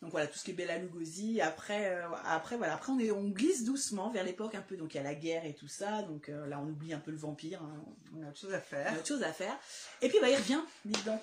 Donc 0.00 0.10
voilà, 0.10 0.26
tout 0.26 0.36
ce 0.36 0.42
qui 0.44 0.50
est 0.50 0.54
Bella 0.54 0.78
Lugosi. 0.78 1.40
Après, 1.40 1.86
euh, 1.94 2.08
après 2.24 2.56
voilà, 2.56 2.74
après 2.74 2.90
on, 2.90 2.98
est, 2.98 3.12
on 3.12 3.28
glisse 3.28 3.62
doucement 3.64 4.10
vers 4.10 4.24
l'époque 4.24 4.54
un 4.56 4.60
peu. 4.60 4.76
Donc 4.76 4.94
il 4.94 4.96
y 4.96 5.00
a 5.00 5.04
la 5.04 5.14
guerre 5.14 5.44
et 5.44 5.54
tout 5.54 5.68
ça. 5.68 6.02
Donc 6.02 6.28
euh, 6.28 6.46
là, 6.46 6.58
on 6.58 6.66
oublie 6.68 6.92
un 6.92 6.98
peu 6.98 7.12
le 7.12 7.16
vampire. 7.18 7.62
hein. 7.62 7.84
On 8.16 8.22
a 8.24 8.28
autre 8.30 8.40
chose 8.40 8.52
à 8.52 8.58
On 8.58 8.60
faire. 8.62 8.92
a 8.92 8.96
autre 8.96 9.06
chose 9.06 9.22
à 9.22 9.32
faire. 9.32 9.56
Et 10.00 10.08
puis 10.08 10.18
bah, 10.20 10.28
il 10.28 10.36
revient, 10.36 10.60
dis 10.84 11.00
donc. 11.04 11.20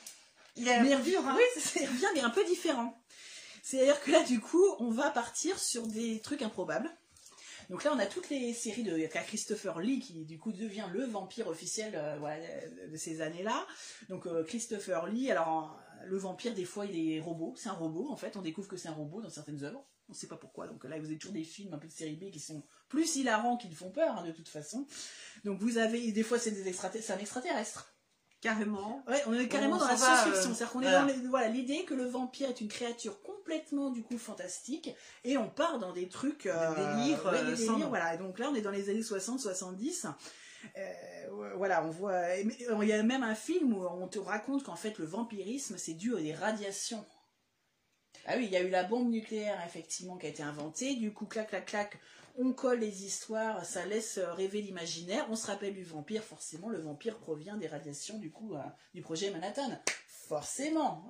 Il 0.55 0.69
a 0.69 0.81
il 0.83 0.93
hein. 0.93 1.01
Oui, 1.05 1.61
ça, 1.61 1.79
il 1.81 1.87
revient, 1.87 2.05
mais 2.15 2.21
un 2.21 2.29
peu 2.29 2.43
différent. 2.45 2.97
C'est-à-dire 3.69 4.01
que 4.01 4.09
là, 4.09 4.23
du 4.23 4.39
coup, 4.39 4.65
on 4.79 4.89
va 4.89 5.11
partir 5.11 5.59
sur 5.59 5.85
des 5.85 6.21
trucs 6.21 6.41
improbables. 6.41 6.89
Donc 7.69 7.83
là, 7.83 7.91
on 7.93 7.99
a 7.99 8.07
toutes 8.07 8.31
les 8.31 8.51
séries 8.51 8.81
de 8.81 9.05
Christopher 9.05 9.79
Lee, 9.79 9.99
qui 9.99 10.25
du 10.25 10.39
coup 10.39 10.51
devient 10.51 10.87
le 10.91 11.05
vampire 11.05 11.47
officiel 11.47 11.93
euh, 11.95 12.17
voilà, 12.17 12.43
de 12.87 12.97
ces 12.97 13.21
années-là. 13.21 13.67
Donc 14.09 14.25
euh, 14.25 14.43
Christopher 14.43 15.05
Lee, 15.05 15.29
alors 15.29 15.79
le 16.03 16.17
vampire, 16.17 16.55
des 16.55 16.65
fois, 16.65 16.87
il 16.87 17.13
est 17.13 17.19
robot. 17.19 17.53
C'est 17.57 17.69
un 17.69 17.73
robot, 17.73 18.09
en 18.09 18.15
fait. 18.15 18.35
On 18.37 18.41
découvre 18.41 18.67
que 18.67 18.75
c'est 18.75 18.87
un 18.87 18.93
robot 18.93 19.21
dans 19.21 19.29
certaines 19.29 19.63
œuvres. 19.63 19.85
On 20.07 20.13
ne 20.13 20.17
sait 20.17 20.25
pas 20.25 20.37
pourquoi. 20.37 20.65
Donc 20.65 20.83
là, 20.85 20.97
vous 20.97 21.05
avez 21.05 21.19
toujours 21.19 21.35
des 21.35 21.43
films 21.43 21.71
un 21.75 21.77
peu 21.77 21.87
de 21.87 21.93
série 21.93 22.15
B 22.15 22.31
qui 22.31 22.39
sont 22.39 22.63
plus 22.87 23.17
hilarants 23.17 23.57
qu'ils 23.57 23.75
font 23.75 23.91
peur, 23.91 24.17
hein, 24.17 24.25
de 24.25 24.31
toute 24.31 24.49
façon. 24.49 24.87
Donc 25.43 25.59
vous 25.59 25.77
avez, 25.77 26.11
des 26.11 26.23
fois, 26.23 26.39
c'est 26.39 26.57
extraterrestres, 26.65 27.11
un 27.11 27.19
extraterrestre. 27.19 27.93
Carrément. 28.41 29.03
Ouais, 29.07 29.21
on 29.27 29.33
est 29.33 29.47
carrément 29.49 29.75
On 29.75 29.79
dans 29.79 29.87
la 29.87 29.95
va, 29.95 29.97
science-fiction. 29.97 30.51
euh, 30.51 30.53
C'est-à-dire 30.53 30.71
qu'on 30.71 30.79
voilà. 30.79 31.07
est 31.11 31.19
dans 31.19 31.29
voilà, 31.29 31.49
l'idée 31.49 31.83
que 31.83 31.93
le 31.93 32.05
vampire 32.05 32.49
est 32.49 32.61
une 32.61 32.69
créature 32.69 33.21
complètement 33.49 33.89
du 33.89 34.03
coup 34.03 34.17
fantastique 34.17 34.91
et 35.23 35.37
on 35.37 35.49
part 35.49 35.79
dans 35.79 35.91
des 35.91 36.07
trucs 36.07 36.45
euh, 36.45 36.51
ouais, 36.71 36.75
euh, 36.77 36.95
des 37.45 37.55
délires, 37.55 37.77
nom. 37.79 37.87
voilà. 37.89 38.13
Et 38.13 38.17
donc 38.17 38.37
là, 38.37 38.49
on 38.51 38.55
est 38.55 38.61
dans 38.61 38.69
les 38.71 38.89
années 38.89 39.01
60-70. 39.01 40.07
Euh, 40.77 41.53
voilà, 41.55 41.83
on 41.83 41.89
voit. 41.89 42.11
euh, 42.11 42.43
Il 42.81 42.87
y 42.87 42.93
a 42.93 43.01
même 43.01 43.23
un 43.23 43.35
film 43.35 43.73
où 43.73 43.83
on 43.85 44.07
te 44.07 44.19
raconte 44.19 44.63
qu'en 44.63 44.75
fait 44.75 44.97
le 44.99 45.05
vampirisme 45.05 45.77
c'est 45.77 45.93
dû 45.93 46.15
à 46.15 46.19
des 46.21 46.33
radiations. 46.33 47.03
Ah 48.27 48.33
oui, 48.37 48.45
il 48.45 48.51
y 48.51 48.57
a 48.57 48.61
eu 48.61 48.69
la 48.69 48.83
bombe 48.83 49.09
nucléaire 49.09 49.59
effectivement 49.65 50.17
qui 50.17 50.27
a 50.27 50.29
été 50.29 50.43
inventée. 50.43 50.95
Du 50.95 51.13
coup, 51.13 51.25
clac, 51.25 51.49
clac, 51.49 51.65
clac, 51.65 51.99
on 52.37 52.53
colle 52.53 52.79
les 52.79 53.05
histoires, 53.05 53.65
ça 53.65 53.85
laisse 53.85 54.17
euh, 54.19 54.31
rêver 54.33 54.61
l'imaginaire. 54.61 55.25
On 55.31 55.35
se 55.35 55.47
rappelle 55.47 55.73
du 55.73 55.83
vampire, 55.83 56.23
forcément, 56.23 56.69
le 56.69 56.79
vampire 56.79 57.17
provient 57.17 57.57
des 57.57 57.67
radiations 57.67 58.19
du 58.19 58.29
coup 58.31 58.53
euh, 58.55 58.59
du 58.93 59.01
projet 59.01 59.31
Manhattan. 59.31 59.79
Forcément, 60.29 61.05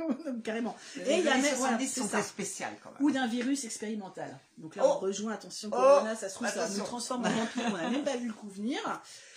Euh, 0.00 0.38
carrément. 0.44 0.76
Et 1.06 1.16
il 1.18 1.24
y 1.24 1.28
a 1.28 1.34
même- 1.36 1.40
voilà, 1.56 1.78
70 1.78 1.88
c'est 1.88 2.00
sont 2.02 2.08
très 2.08 2.22
spéciales 2.22 2.76
quand 2.82 2.90
même. 2.92 3.02
Ou 3.02 3.10
d'un 3.10 3.26
virus 3.26 3.64
expérimental. 3.64 4.38
Donc 4.58 4.76
là, 4.76 4.82
Oh 4.86 4.92
on 4.96 4.98
rejoint, 4.98 5.32
attention, 5.32 5.68
Oh 5.72 5.76
Corona, 5.76 6.14
ça 6.14 6.28
se 6.28 6.34
trouve, 6.34 6.46
ça 6.48 6.64
Attention. 6.64 6.78
nous 6.80 6.84
transforme 6.84 7.24
en 7.24 7.30
vampire, 7.30 7.64
on 7.72 7.76
n'a 7.78 7.88
même 7.90 8.04
pas 8.04 8.16
vu 8.18 8.26
le 8.28 8.34
coup 8.34 8.48
venir. 8.50 8.78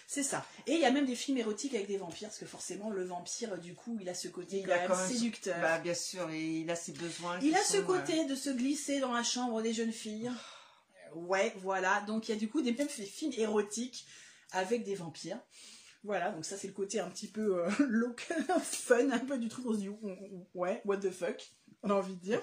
C'est 0.08 0.24
ça. 0.24 0.46
Et 0.68 0.74
il 0.74 0.80
y 0.82 0.86
a 0.86 0.92
même 0.92 1.06
des 1.06 1.16
films 1.16 1.38
érotiques 1.38 1.74
avec 1.74 1.88
des 1.88 1.98
vampires, 1.98 2.28
parce 2.28 2.38
que 2.38 2.46
forcément, 2.46 2.90
le 2.90 3.06
vampire, 3.06 3.58
du 3.58 3.74
coup, 3.74 3.98
il 4.02 4.10
a 4.10 4.14
ce 4.14 4.28
côté 4.28 4.58
Il 4.58 4.66
quand 4.68 4.74
a 4.74 4.78
même 4.80 4.88
quand 4.90 4.98
même- 4.98 5.08
séducteur. 5.10 5.56
Bah, 5.62 5.80
bien 5.80 5.94
sûr, 5.96 6.30
et 6.30 6.44
il 6.60 6.70
a 6.70 6.76
ses 6.76 6.92
besoins. 6.92 7.40
Il 7.42 7.56
a 7.56 7.64
ce 7.64 7.78
sont, 7.78 7.84
côté 7.86 8.26
de 8.26 8.36
se 8.36 8.50
glisser 8.50 9.00
dans 9.00 9.14
la 9.14 9.24
chambre 9.24 9.62
des 9.62 9.74
jeunes 9.74 9.94
filles. 9.94 10.30
Ouais, 11.16 11.54
voilà. 11.62 12.02
Donc 12.08 12.28
il 12.28 12.34
y 12.34 12.36
a 12.36 12.38
du 12.38 12.50
coup 12.50 12.62
des 12.62 12.74
films 12.76 13.32
érotiques 13.38 14.06
avec 14.52 14.84
des 14.84 14.96
vampires. 14.96 15.40
Voilà, 16.04 16.32
donc 16.32 16.44
ça 16.46 16.58
c'est 16.58 16.68
le 16.68 16.74
côté 16.74 17.00
un 17.00 17.10
petit 17.10 17.28
peu 17.28 17.64
euh, 17.64 17.70
look, 17.88 18.28
fun, 18.62 19.10
un 19.12 19.20
peu 19.20 19.38
du 19.38 19.48
truc, 19.48 19.66
on 19.68 19.74
se 19.74 19.80
dit 19.80 19.90
ouais, 20.54 20.82
what 20.86 20.98
the 20.98 21.12
fuck, 21.12 21.52
on 21.82 21.90
a 21.90 21.94
envie 21.94 22.16
de 22.16 22.22
dire. 22.22 22.42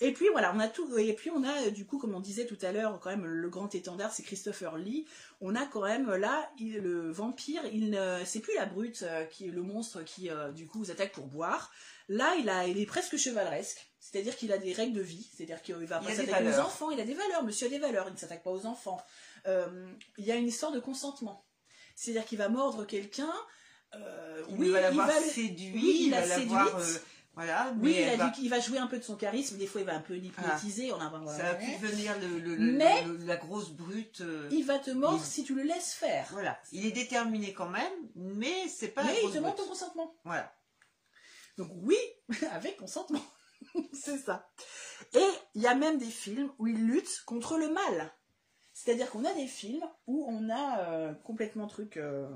Et 0.00 0.12
puis 0.12 0.26
voilà, 0.32 0.54
on 0.54 0.58
a 0.60 0.68
tout, 0.68 0.96
et 0.96 1.12
puis 1.12 1.30
on 1.30 1.44
a 1.44 1.68
du 1.70 1.84
coup, 1.84 1.98
comme 1.98 2.14
on 2.14 2.20
disait 2.20 2.46
tout 2.46 2.56
à 2.62 2.72
l'heure, 2.72 2.98
quand 3.00 3.10
même 3.10 3.26
le 3.26 3.48
grand 3.50 3.74
étendard, 3.74 4.10
c'est 4.12 4.22
Christopher 4.22 4.76
Lee. 4.78 5.06
On 5.40 5.54
a 5.54 5.66
quand 5.66 5.82
même 5.82 6.10
là 6.14 6.50
il- 6.58 6.78
le 6.78 7.10
vampire, 7.10 7.62
il 7.66 7.98
c'est 8.24 8.40
plus 8.40 8.54
la 8.54 8.64
brute 8.64 9.02
euh, 9.02 9.24
qui 9.26 9.48
est 9.48 9.50
le 9.50 9.62
monstre 9.62 10.02
qui 10.02 10.30
euh, 10.30 10.50
du 10.50 10.66
coup 10.66 10.78
vous 10.78 10.90
attaque 10.90 11.12
pour 11.12 11.26
boire. 11.26 11.70
Là, 12.08 12.34
il 12.38 12.48
a, 12.48 12.66
il 12.66 12.78
est 12.78 12.86
presque 12.86 13.16
chevaleresque, 13.16 13.86
c'est-à-dire 14.00 14.34
qu'il 14.36 14.50
a 14.52 14.58
des 14.58 14.72
règles 14.72 14.96
de 14.96 15.02
vie, 15.02 15.28
c'est-à-dire 15.34 15.62
qu'il 15.62 15.74
va 15.76 15.98
pas 15.98 16.06
s'attaquer 16.16 16.44
aux 16.48 16.60
enfants, 16.60 16.90
il 16.90 17.00
a 17.00 17.04
des 17.04 17.14
valeurs. 17.14 17.42
Monsieur 17.44 17.66
a 17.66 17.70
des 17.70 17.78
valeurs, 17.78 18.06
il 18.08 18.12
ne 18.14 18.18
s'attaque 18.18 18.42
pas 18.42 18.50
aux 18.50 18.66
enfants. 18.66 19.00
Euh, 19.46 19.86
il 20.18 20.24
y 20.24 20.32
a 20.32 20.36
une 20.36 20.46
histoire 20.48 20.72
de 20.72 20.80
consentement, 20.80 21.44
c'est-à-dire 22.02 22.24
qu'il 22.24 22.38
va 22.38 22.48
mordre 22.48 22.84
quelqu'un. 22.84 23.32
euh, 23.94 24.42
Il 24.50 24.56
oui, 24.58 24.68
va 24.70 24.80
l'avoir 24.80 25.06
va 25.06 25.20
séduit, 25.20 25.72
oui, 25.74 25.96
il 26.00 26.06
il 26.06 26.10
l'a 26.10 26.20
va 26.22 26.26
l'avoir. 26.38 26.80
séduite. 26.80 26.96
euh, 26.96 27.06
voilà, 27.34 27.72
Oui, 27.80 27.96
il 28.42 28.50
va- 28.50 28.60
jouer 28.60 28.76
un 28.78 28.86
peu 28.86 28.98
de 28.98 29.04
son 29.04 29.16
charisme. 29.16 29.56
Des 29.56 29.66
fois, 29.66 29.80
il 29.80 29.86
va 29.86 29.94
un 29.94 30.00
peu 30.00 30.14
l'hypnotiser. 30.14 30.92
On 30.92 30.96
a 31.00 31.10
ça 31.34 31.42
va 31.44 31.54
plus 31.54 31.78
devenir 31.80 32.14
le, 32.20 32.56
Mais- 32.58 33.04
le- 33.04 33.16
la 33.24 33.36
grosse 33.36 33.70
brute. 33.70 34.20
euh, 34.20 34.48
Il 34.52 34.64
va 34.66 34.78
te 34.78 34.90
mordre 34.90 35.22
Il- 35.22 35.26
si 35.26 35.42
tu 35.44 35.54
le 35.54 35.62
laisses 35.62 35.94
faire. 35.94 36.26
Voilà, 36.32 36.58
il 36.72 36.84
est 36.84 36.90
déterminé 36.92 37.54
quand 37.54 37.68
même, 37.70 37.92
mais 38.14 38.68
c'est 38.68 38.88
pas 38.88 39.02
la 39.02 39.12
Mais 39.12 39.20
il 39.24 39.30
te 39.30 39.36
demande 39.36 39.56
ton 39.56 39.66
consentement. 39.66 40.14
Voilà. 40.24 40.52
Donc 41.56 41.70
oui, 41.74 41.96
avec 42.52 42.76
consentement. 42.76 43.24
c'est 43.94 44.18
ça. 44.18 44.50
Et 45.14 45.28
il 45.54 45.62
y 45.62 45.66
a 45.66 45.74
même 45.74 45.96
des 45.98 46.10
films 46.10 46.50
où 46.58 46.66
il 46.66 46.86
lutte 46.86 47.22
contre 47.24 47.56
le 47.56 47.68
mal. 47.70 48.12
C'est-à-dire 48.82 49.10
qu'on 49.10 49.24
a 49.24 49.32
des 49.34 49.46
films 49.46 49.84
où 50.08 50.26
on 50.28 50.50
a 50.50 50.80
euh, 50.80 51.12
complètement 51.22 51.68
truc 51.68 51.96
euh, 51.96 52.26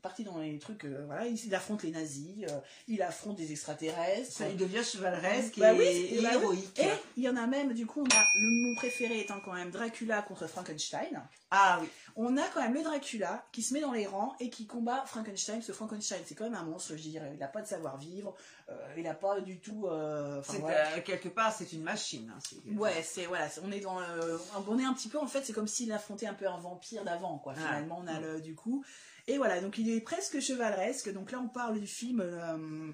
parti 0.00 0.24
dans 0.24 0.38
les 0.38 0.58
trucs. 0.58 0.86
euh, 0.86 1.04
voilà, 1.04 1.26
il, 1.26 1.54
affronte 1.54 1.82
les 1.82 1.90
nazis, 1.90 2.46
il 2.88 3.02
affronte 3.02 3.36
des 3.36 3.52
extraterrestres. 3.52 4.32
Ça, 4.32 4.48
il 4.48 4.56
devient 4.56 4.82
chevaleresque 4.82 5.58
Bah 5.58 5.74
et, 5.74 5.78
oui, 5.78 6.08
et 6.12 6.22
bah 6.22 6.32
héroïque. 6.32 6.78
Et 6.78 6.88
il 7.18 7.24
y 7.24 7.28
en 7.28 7.36
a 7.36 7.46
même, 7.46 7.74
du 7.74 7.84
coup, 7.84 8.00
on 8.00 8.16
a 8.16 8.24
le 8.36 8.68
mon 8.68 8.74
préféré 8.76 9.20
étant 9.20 9.40
quand 9.44 9.52
même 9.52 9.70
Dracula 9.70 10.22
contre 10.22 10.46
Frankenstein. 10.46 11.22
Ah 11.52 11.78
oui. 11.80 11.88
On 12.16 12.36
a 12.36 12.42
quand 12.48 12.60
même 12.60 12.74
le 12.74 12.82
Dracula 12.82 13.44
qui 13.52 13.62
se 13.62 13.72
met 13.74 13.80
dans 13.80 13.92
les 13.92 14.06
rangs 14.06 14.34
et 14.40 14.50
qui 14.50 14.66
combat 14.66 15.04
Frankenstein. 15.06 15.60
Ce 15.62 15.72
Frankenstein, 15.72 16.20
c'est 16.24 16.34
quand 16.34 16.44
même 16.44 16.54
un 16.54 16.62
monstre, 16.64 16.92
je 16.96 17.02
dirais. 17.02 17.30
Il 17.34 17.38
n'a 17.40 17.48
pas 17.48 17.60
de 17.62 17.66
savoir-vivre, 17.66 18.34
euh, 18.68 18.74
il 18.96 19.02
n'a 19.04 19.14
pas 19.14 19.40
du 19.40 19.58
tout. 19.58 19.86
euh, 19.86 20.40
voilà. 20.60 20.92
euh, 20.96 21.00
quelque 21.02 21.28
part, 21.28 21.52
c'est 21.52 21.72
une 21.72 21.82
machine. 21.82 22.32
hein, 22.34 22.38
Ouais, 22.76 23.02
c'est 23.02 23.26
voilà, 23.26 23.48
on 23.64 23.72
est 23.72 23.80
dans 23.80 23.98
le- 24.00 24.40
on 24.68 24.78
est 24.78 24.84
un 24.84 24.92
petit 24.94 25.08
peu 25.08 25.18
en 25.18 25.26
fait, 25.26 25.42
c'est 25.44 25.52
comme 25.52 25.66
s'il 25.68 25.90
affrontait 25.92 26.26
un 26.26 26.34
peu 26.34 26.46
un 26.48 26.58
vampire 26.58 27.04
d'avant 27.04 27.38
quoi. 27.38 27.54
Ah. 27.56 27.60
Finalement, 27.60 28.00
on 28.02 28.06
a 28.06 28.20
le 28.20 28.40
du 28.40 28.54
coup 28.54 28.84
et 29.26 29.36
voilà, 29.36 29.60
donc 29.60 29.78
il 29.78 29.88
est 29.90 30.00
presque 30.00 30.40
chevaleresque. 30.40 31.12
Donc 31.12 31.30
là, 31.32 31.40
on 31.42 31.48
parle 31.48 31.78
du 31.80 31.86
film 31.86 32.20
euh, 32.20 32.92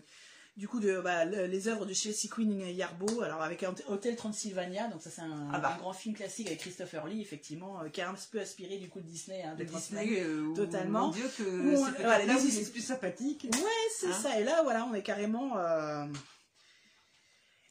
du 0.57 0.69
coup 0.69 0.81
de 0.81 1.01
bah, 1.01 1.25
le- 1.27 1.47
les 1.47 1.69
œuvres 1.69 1.85
de 1.85 1.93
Chelsea 1.93 2.29
Queen 2.31 2.59
Yarbo, 2.75 3.21
alors 3.21 3.43
avec 3.43 3.65
Hôtel 3.89 4.17
Transylvania, 4.17 4.89
donc 4.89 5.03
ça 5.03 5.11
c'est 5.11 5.21
un, 5.21 5.51
Ah 5.53 5.59
bah. 5.59 5.75
un 5.75 5.79
grand 5.79 5.93
film 5.93 6.15
classique 6.15 6.47
avec 6.47 6.61
Christopher 6.61 7.07
Lee 7.07 7.21
effectivement, 7.21 7.83
euh, 7.83 7.89
qui 7.91 8.01
a 8.01 8.09
un 8.09 8.15
petit 8.15 8.29
peu 8.31 8.41
aspiré 8.41 8.79
du 8.79 8.89
coup 8.89 9.01
de 9.01 9.07
Disney, 9.07 9.43
hein, 9.43 9.55
De 9.55 9.65
de 9.65 9.69
Disney, 9.69 10.21
euh, 10.21 10.55
Totalement. 10.55 11.09
Mon 11.09 11.13
Dieu, 11.13 11.31
que 11.37 11.43
Où 11.43 11.73
on- 11.79 11.85
c'est 11.85 11.91
peut-être 11.93 12.03
voilà, 12.07 12.25
là 12.25 12.35
les 12.35 12.41
où 12.41 12.45
il 12.47 12.55
his- 12.55 12.59
est 12.61 12.73
plus 12.73 12.81
sympathique. 12.81 13.47
Ouais, 13.53 13.61
c'est 13.95 14.07
Hein 14.09 14.13
ça. 14.13 14.41
Et 14.41 14.45
là, 14.45 14.63
voilà, 14.63 14.87
on 14.91 14.95
est 14.95 15.03
carrément. 15.03 15.59
euh, 15.59 16.07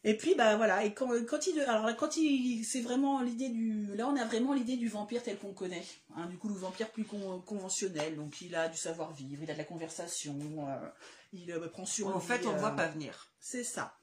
Et 0.07 0.16
puis, 0.16 0.36
bah 0.36 0.56
voilà. 0.56 0.86
Et 0.86 0.94
quand, 0.94 1.10
quand 1.28 1.48
il, 1.48 1.60
alors 1.62 1.95
quand 1.98 2.16
il, 2.18 2.64
c'est 2.64 2.82
vraiment 2.82 3.22
l'idée 3.22 3.49
du. 3.49 3.88
Là, 3.95 4.07
on 4.07 4.16
a 4.16 4.24
vraiment 4.26 4.53
l'idée 4.53 4.78
du 4.78 4.88
vampire 4.88 5.24
tel 5.24 5.38
qu'on 5.40 5.53
connaît. 5.53 5.84
hein, 6.16 6.28
du 6.28 6.38
coup, 6.38 6.48
le 6.49 6.53
vampire 6.53 6.91
plus 6.91 7.06
con- 7.06 7.41
conventionnel. 7.44 8.16
Donc, 8.16 8.40
il 8.41 8.53
a 8.53 8.68
du 8.70 8.78
savoir-vivre, 8.78 9.41
il 9.41 9.49
a 9.49 9.53
de 9.53 9.57
la 9.57 9.64
conversation, 9.64 10.38
euh, 10.60 10.88
il 11.36 11.52
euh, 11.52 11.68
prend 11.68 11.86
sur. 11.86 12.07
En 12.16 12.20
fait, 12.20 12.45
on 12.45 12.52
ne 12.52 12.56
euh, 12.56 12.60
voit 12.60 12.72
pas 12.76 12.88
venir. 12.88 13.32
C'est 13.40 13.64
ça. 13.64 13.98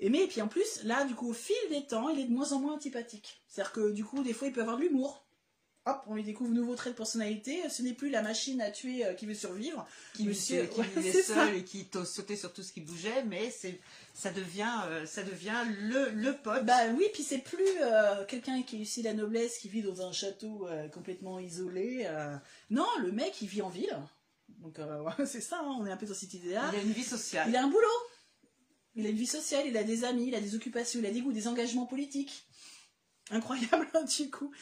Et 0.00 0.10
mais 0.10 0.24
et 0.24 0.26
puis 0.26 0.42
en 0.42 0.48
plus, 0.48 0.82
là, 0.84 1.04
du 1.04 1.14
coup, 1.14 1.30
au 1.30 1.34
fil 1.34 1.56
des 1.70 1.86
temps, 1.86 2.08
il 2.10 2.20
est 2.20 2.24
de 2.24 2.32
moins 2.32 2.52
en 2.52 2.60
moins 2.60 2.74
antipathique. 2.74 3.42
C'est-à-dire 3.48 3.72
que 3.72 3.90
du 3.92 4.04
coup, 4.04 4.22
des 4.22 4.32
fois, 4.34 4.46
il 4.48 4.52
peut 4.52 4.60
avoir 4.62 4.76
de 4.76 4.82
l'humour. 4.82 5.22
Hop, 5.88 6.02
on 6.08 6.16
lui 6.16 6.24
découvre 6.24 6.50
de 6.50 6.56
nouveaux 6.56 6.74
traits 6.74 6.94
de 6.94 6.96
personnalité. 6.96 7.62
Ce 7.70 7.80
n'est 7.80 7.92
plus 7.92 8.10
la 8.10 8.20
machine 8.20 8.60
à 8.60 8.72
tuer 8.72 9.06
euh, 9.06 9.14
qui 9.14 9.24
veut 9.24 9.34
survivre. 9.34 9.86
Qui, 10.14 10.24
Monsieur- 10.26 10.66
qui 10.66 10.80
ouais, 10.80 10.86
vivait 10.96 11.22
seul 11.22 11.54
et 11.54 11.62
qui 11.64 11.88
sautait 12.04 12.34
sur 12.34 12.52
tout 12.52 12.64
ce 12.64 12.72
qui 12.72 12.80
bougeait, 12.80 13.22
mais 13.24 13.50
c'est, 13.52 13.80
ça 14.12 14.32
devient, 14.32 14.68
euh, 14.86 15.06
ça 15.06 15.22
devient 15.22 15.62
le, 15.82 16.10
le 16.10 16.36
pote. 16.36 16.64
Bah 16.66 16.88
oui, 16.96 17.04
puis 17.14 17.22
c'est 17.22 17.38
plus 17.38 17.62
euh, 17.80 18.24
quelqu'un 18.26 18.62
qui 18.64 18.76
est 18.76 18.80
issu 18.80 18.98
de 19.00 19.04
la 19.04 19.14
noblesse, 19.14 19.58
qui 19.58 19.68
vit 19.68 19.82
dans 19.82 20.04
un 20.04 20.10
château 20.10 20.66
euh, 20.66 20.88
complètement 20.88 21.38
isolé. 21.38 22.02
euh. 22.06 22.36
Non, 22.70 22.88
le 23.00 23.12
mec, 23.12 23.40
il 23.40 23.46
vit 23.48 23.62
en 23.62 23.68
ville. 23.68 23.96
Donc 24.48 24.78
euh, 24.78 25.08
c'est 25.26 25.40
ça, 25.40 25.60
hein, 25.60 25.76
on 25.78 25.86
est 25.86 25.90
un 25.90 25.96
peu 25.96 26.06
dans 26.06 26.14
cette 26.14 26.34
idée-là. 26.34 26.70
il 26.72 26.78
a 26.78 26.82
une 26.82 26.92
vie 26.92 27.04
sociale. 27.04 27.48
Il 27.48 27.56
a 27.56 27.62
un 27.62 27.68
boulot. 27.68 27.86
Il 28.94 29.06
a 29.06 29.10
une 29.10 29.16
vie 29.16 29.26
sociale, 29.26 29.66
il 29.66 29.76
a 29.76 29.84
des 29.84 30.04
amis, 30.04 30.28
il 30.28 30.34
a 30.34 30.40
des 30.40 30.54
occupations, 30.54 31.00
il 31.00 31.06
a 31.06 31.10
des 31.10 31.20
goûts, 31.20 31.32
des 31.32 31.48
engagements 31.48 31.84
politiques. 31.84 32.46
Incroyable, 33.30 33.88
du 34.18 34.30
coup. 34.30 34.52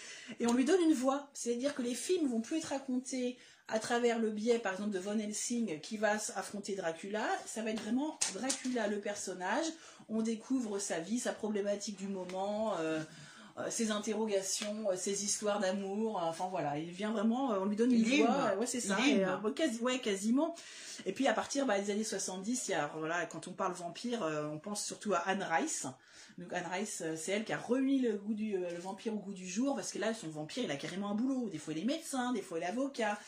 Et 0.40 0.47
on 0.47 0.52
lui 0.52 0.65
donne 0.65 0.81
une 0.81 0.94
voix. 0.94 1.31
C'est-à-dire 1.35 1.74
que 1.74 1.82
les 1.82 1.94
films 1.94 2.28
vont 2.28 2.40
plus 2.40 2.59
être 2.59 2.70
racontés 2.70 3.39
à 3.69 3.78
travers 3.78 4.19
le 4.19 4.31
biais, 4.31 4.59
par 4.59 4.73
exemple, 4.73 4.90
de 4.90 4.98
Von 4.98 5.19
Helsing 5.19 5.81
qui 5.81 5.97
va 5.97 6.12
affronter 6.35 6.74
Dracula. 6.74 7.27
Ça 7.47 7.62
va 7.62 7.70
être 7.70 7.81
vraiment 7.81 8.19
Dracula, 8.35 8.89
le 8.89 9.01
personnage. 9.01 9.66
On 10.09 10.23
découvre 10.23 10.78
sa 10.78 10.98
vie, 10.98 11.19
sa 11.19 11.32
problématique 11.32 11.97
du 11.97 12.09
moment, 12.09 12.77
euh, 12.78 13.01
ses 13.70 13.90
interrogations, 13.90 14.90
euh, 14.90 14.97
ses 14.97 15.24
histoires 15.24 15.60
d'amour. 15.60 16.18
euh, 16.18 16.26
Enfin 16.26 16.48
voilà, 16.51 16.78
il 16.78 16.90
vient 16.90 17.12
vraiment, 17.12 17.52
euh, 17.52 17.59
on 17.60 17.66
lui 17.66 17.76
donne 17.76 17.93
une 17.93 18.02
voix. 18.24 18.35
euh, 18.52 18.56
Ouais, 18.56 18.66
c'est 18.66 18.81
ça. 18.81 18.97
Et, 19.06 19.24
euh, 19.24 19.36
quasi- 19.51 19.81
ouais, 19.81 19.98
quasiment. 20.01 20.55
Et 21.06 21.12
puis 21.12 21.26
à 21.28 21.32
partir 21.35 21.66
bah, 21.66 21.78
des 21.78 21.90
années 21.90 22.05
70, 22.05 22.68
il 22.68 22.70
y 22.72 22.74
a, 22.74 22.90
voilà, 22.97 23.26
quand 23.26 23.47
on 23.48 23.52
parle 23.52 23.72
vampire, 23.74 24.22
euh, 24.24 24.47
on 24.52 24.59
pense 24.59 24.85
surtout 24.85 25.14
à 25.14 25.18
Anne 25.18 25.43
Rice. 25.48 25.86
Donc 26.39 26.52
Anne 26.52 26.66
Rice, 26.72 27.02
euh, 27.05 27.14
c'est 27.16 27.31
elle 27.32 27.44
qui 27.44 27.52
a 27.52 27.59
remis 27.59 28.01
le, 28.01 28.14
goût 28.16 28.35
du, 28.35 28.56
euh, 28.56 28.70
le 28.70 28.78
vampire 28.81 29.14
au 29.14 29.18
goût 29.18 29.32
du 29.35 29.47
jour, 29.48 29.76
parce 29.76 29.93
que 29.93 29.98
là, 29.98 30.12
son 30.14 30.28
vampire, 30.28 30.64
il 30.64 30.70
a 30.72 30.76
carrément 30.76 31.10
un 31.10 31.14
boulot. 31.14 31.48
Des 31.48 31.59
fois, 31.59 31.74
il 31.74 31.81
est 31.81 31.85
médecin, 31.85 32.32
des 32.32 32.43
fois, 32.43 32.59
il 32.59 32.64
est 32.64 32.68
avocat. 32.68 33.18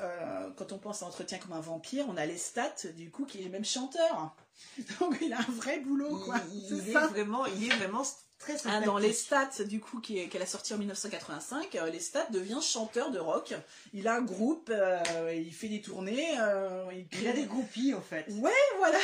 Euh, 0.00 0.50
quand 0.56 0.72
on 0.72 0.78
pense 0.78 1.02
à 1.02 1.06
Entretien 1.06 1.38
comme 1.38 1.52
un 1.52 1.60
vampire, 1.60 2.06
on 2.08 2.16
a 2.16 2.24
les 2.26 2.38
stats, 2.38 2.88
du 2.96 3.10
coup, 3.10 3.26
qui 3.26 3.44
est 3.44 3.48
même 3.50 3.64
chanteur. 3.66 4.34
Donc 5.00 5.18
il 5.20 5.32
a 5.32 5.38
un 5.38 5.52
vrai 5.52 5.78
boulot, 5.80 6.18
quoi. 6.24 6.36
Il 6.52 6.88
est 6.88 6.92
ça. 6.92 7.06
vraiment, 7.08 7.44
il 7.46 7.64
est 7.70 7.76
vraiment 7.76 8.02
très 8.44 8.68
Ah, 8.70 8.80
dans 8.80 8.98
les 8.98 9.12
stats, 9.12 9.64
du 9.64 9.80
coup, 9.80 10.00
qu'elle 10.00 10.42
a 10.42 10.46
sorti 10.46 10.74
en 10.74 10.78
1985, 10.78 11.74
euh, 11.74 11.90
les 11.90 12.00
stats 12.00 12.26
devient 12.30 12.58
chanteur 12.60 13.10
de 13.10 13.18
rock. 13.18 13.54
Il 13.92 14.06
a 14.08 14.14
un 14.14 14.22
groupe, 14.22 14.70
euh, 14.70 15.00
il 15.34 15.52
fait 15.52 15.68
des 15.68 15.80
tournées, 15.80 16.38
euh, 16.38 16.84
il 16.92 17.08
crée 17.08 17.22
Il 17.22 17.28
a 17.28 17.32
des 17.32 17.46
groupies, 17.46 17.94
en 17.94 18.02
fait. 18.02 18.26
Ouais, 18.30 18.50
voilà. 18.78 18.98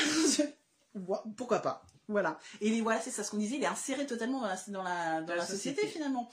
Pourquoi 1.36 1.60
pas. 1.60 1.82
Voilà. 2.08 2.38
Et 2.60 2.80
voilà, 2.80 3.00
c'est 3.00 3.10
ça 3.10 3.22
ce 3.22 3.30
qu'on 3.30 3.36
disait, 3.38 3.56
il 3.56 3.62
est 3.62 3.66
inséré 3.66 4.04
totalement 4.04 4.40
dans 4.40 4.48
la, 4.48 4.56
dans 4.68 4.82
la, 4.82 5.20
dans 5.22 5.28
la 5.28 5.36
la 5.36 5.46
société, 5.46 5.82
société. 5.82 5.86
finalement. 5.86 6.28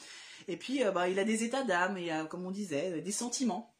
Et 0.47 0.57
puis, 0.57 0.84
bah, 0.93 1.07
il 1.07 1.19
a 1.19 1.23
des 1.23 1.43
états 1.43 1.63
d'âme 1.63 1.97
et, 1.97 2.11
comme 2.29 2.45
on 2.45 2.51
disait, 2.51 3.01
des 3.01 3.11
sentiments. 3.11 3.73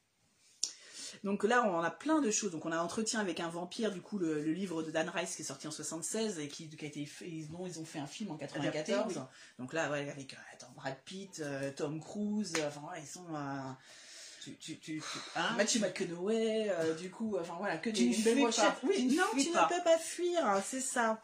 Donc 1.24 1.44
là, 1.44 1.64
on 1.66 1.82
a 1.82 1.92
plein 1.92 2.20
de 2.22 2.30
choses. 2.32 2.52
Donc 2.52 2.66
on 2.66 2.72
a 2.72 2.78
Entretien 2.80 3.20
avec 3.20 3.40
un 3.40 3.50
vampire, 3.50 3.92
du 3.92 4.02
coup, 4.02 4.18
le, 4.18 4.42
le 4.42 4.52
livre 4.54 4.84
de 4.84 4.92
Dan 4.92 5.10
Rice 5.10 5.36
qui 5.36 5.42
est 5.42 5.46
sorti 5.46 5.68
en 5.68 5.72
76 5.72 6.40
et 6.40 6.48
qui, 6.48 6.70
qui 6.70 6.86
a 6.86 6.88
été 6.88 7.06
fait, 7.06 7.30
dont 7.52 7.66
ils 7.66 7.80
ont 7.80 7.86
fait 7.86 8.00
un 8.00 8.08
film 8.08 8.32
en 8.32 8.38
94. 8.38 8.90
Adapté, 8.90 9.20
oui. 9.20 9.26
Donc 9.60 9.74
là, 9.74 9.90
ouais, 9.92 10.10
avec 10.10 10.34
euh, 10.34 10.38
attends, 10.54 10.72
Brad 10.76 10.96
Pitt, 11.06 11.40
euh, 11.40 11.72
Tom 11.72 12.00
Cruise, 12.00 12.54
euh, 12.60 12.68
enfin 12.68 12.82
ouais, 12.92 13.02
ils 13.02 13.08
sont... 13.08 13.26
euh, 13.36 13.72
Tu, 14.44 14.56
tu, 14.58 14.80
tu, 14.80 15.00
tu- 15.00 15.20
hein? 15.36 15.56
Matthew 15.58 15.80
McConaughey, 15.82 16.72
du 17.00 17.10
coup, 17.12 17.38
enfin 17.40 17.56
voilà, 17.60 17.78
que 17.78 17.90
Tu 17.90 18.10
des 18.10 18.18
ne 18.18 18.24
belles 18.24 18.34
fuis 18.36 18.42
brochettes. 18.44 18.64
pas, 18.64 18.78
Oui, 18.84 18.96
tu 18.96 19.06
ne 19.08 19.16
non, 19.18 19.24
tu 19.38 19.50
pas. 19.52 19.64
ne 19.70 19.76
peux 19.78 19.84
pas 19.84 19.98
fuir, 19.98 20.46
hein, 20.46 20.62
c'est 20.66 20.82
ça. 20.82 21.22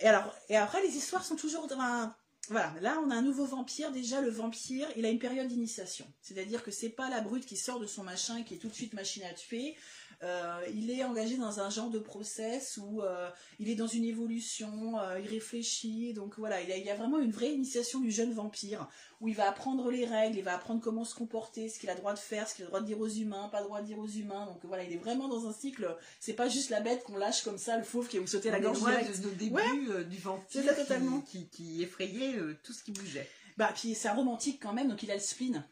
Et 0.00 0.06
alors, 0.06 0.34
et 0.48 0.56
après, 0.56 0.82
les 0.82 0.96
histoires 0.96 1.24
sont 1.24 1.36
toujours 1.36 1.66
dans 1.66 1.78
un- 1.80 2.14
Voilà, 2.50 2.74
là, 2.80 2.98
on 3.04 3.10
a 3.10 3.14
un 3.14 3.22
nouveau 3.22 3.44
vampire. 3.44 3.92
Déjà, 3.92 4.20
le 4.20 4.30
vampire, 4.30 4.88
il 4.96 5.04
a 5.04 5.10
une 5.10 5.18
période 5.18 5.48
d'initiation. 5.48 6.06
C'est-à-dire 6.22 6.62
que 6.62 6.70
c'est 6.70 6.88
pas 6.88 7.10
la 7.10 7.20
brute 7.20 7.44
qui 7.44 7.56
sort 7.56 7.78
de 7.78 7.86
son 7.86 8.04
machin, 8.04 8.42
qui 8.42 8.54
est 8.54 8.58
tout 8.58 8.68
de 8.68 8.74
suite 8.74 8.94
machine 8.94 9.22
à 9.24 9.34
tuer. 9.34 9.76
Euh, 10.24 10.60
il 10.74 10.90
est 10.90 11.04
engagé 11.04 11.36
dans 11.36 11.60
un 11.60 11.70
genre 11.70 11.90
de 11.90 12.00
process 12.00 12.76
où 12.82 13.02
euh, 13.02 13.30
il 13.60 13.68
est 13.68 13.76
dans 13.76 13.86
une 13.86 14.04
évolution, 14.04 14.98
euh, 14.98 15.20
il 15.20 15.28
réfléchit. 15.28 16.12
Donc 16.12 16.36
voilà, 16.38 16.60
il 16.60 16.68
y, 16.68 16.72
a, 16.72 16.76
il 16.76 16.84
y 16.84 16.90
a 16.90 16.96
vraiment 16.96 17.20
une 17.20 17.30
vraie 17.30 17.52
initiation 17.52 18.00
du 18.00 18.10
jeune 18.10 18.32
vampire 18.32 18.88
où 19.20 19.28
il 19.28 19.36
va 19.36 19.48
apprendre 19.48 19.90
les 19.92 20.04
règles, 20.04 20.36
il 20.38 20.42
va 20.42 20.56
apprendre 20.56 20.80
comment 20.80 21.04
se 21.04 21.14
comporter, 21.14 21.68
ce 21.68 21.78
qu'il 21.78 21.88
a 21.88 21.94
le 21.94 22.00
droit 22.00 22.14
de 22.14 22.18
faire, 22.18 22.48
ce 22.48 22.56
qu'il 22.56 22.64
a 22.64 22.66
le 22.66 22.70
droit 22.70 22.80
de 22.80 22.86
dire 22.86 22.98
aux 22.98 23.08
humains, 23.08 23.48
pas 23.48 23.60
le 23.60 23.66
droit 23.66 23.80
de 23.80 23.86
dire 23.86 23.98
aux 24.00 24.08
humains. 24.08 24.46
Donc 24.46 24.58
voilà, 24.64 24.82
il 24.82 24.92
est 24.92 24.96
vraiment 24.98 25.28
dans 25.28 25.46
un 25.46 25.52
cycle. 25.52 25.96
C'est 26.18 26.34
pas 26.34 26.48
juste 26.48 26.70
la 26.70 26.80
bête 26.80 27.04
qu'on 27.04 27.16
lâche 27.16 27.42
comme 27.42 27.58
ça, 27.58 27.76
le 27.76 27.84
fauve 27.84 28.08
qui 28.08 28.18
a 28.18 28.26
sauté 28.26 28.50
la 28.50 28.56
On 28.56 28.60
est 28.60 28.64
gorge 28.64 28.78
direct. 28.80 29.20
de 29.20 29.54
Ouais. 29.54 29.62
euh, 29.90 30.02
du 30.02 30.18
vampire 30.18 30.46
C'est 30.48 30.62
ça, 30.64 30.74
totalement. 30.74 31.20
qui, 31.20 31.48
qui, 31.48 31.74
qui 31.76 31.82
effrayait 31.84 32.34
tout 32.64 32.72
ce 32.72 32.82
qui 32.82 32.90
bougeait. 32.90 33.28
Bah 33.56 33.70
puis 33.72 33.94
c'est 33.94 34.08
un 34.08 34.14
romantique 34.14 34.60
quand 34.60 34.72
même, 34.72 34.88
donc 34.88 35.02
il 35.04 35.10
a 35.12 35.14
le 35.14 35.20
spleen. 35.20 35.64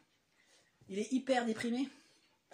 Il 0.89 1.01
est 1.01 1.13
hyper 1.13 1.47
déprimé. 1.47 1.89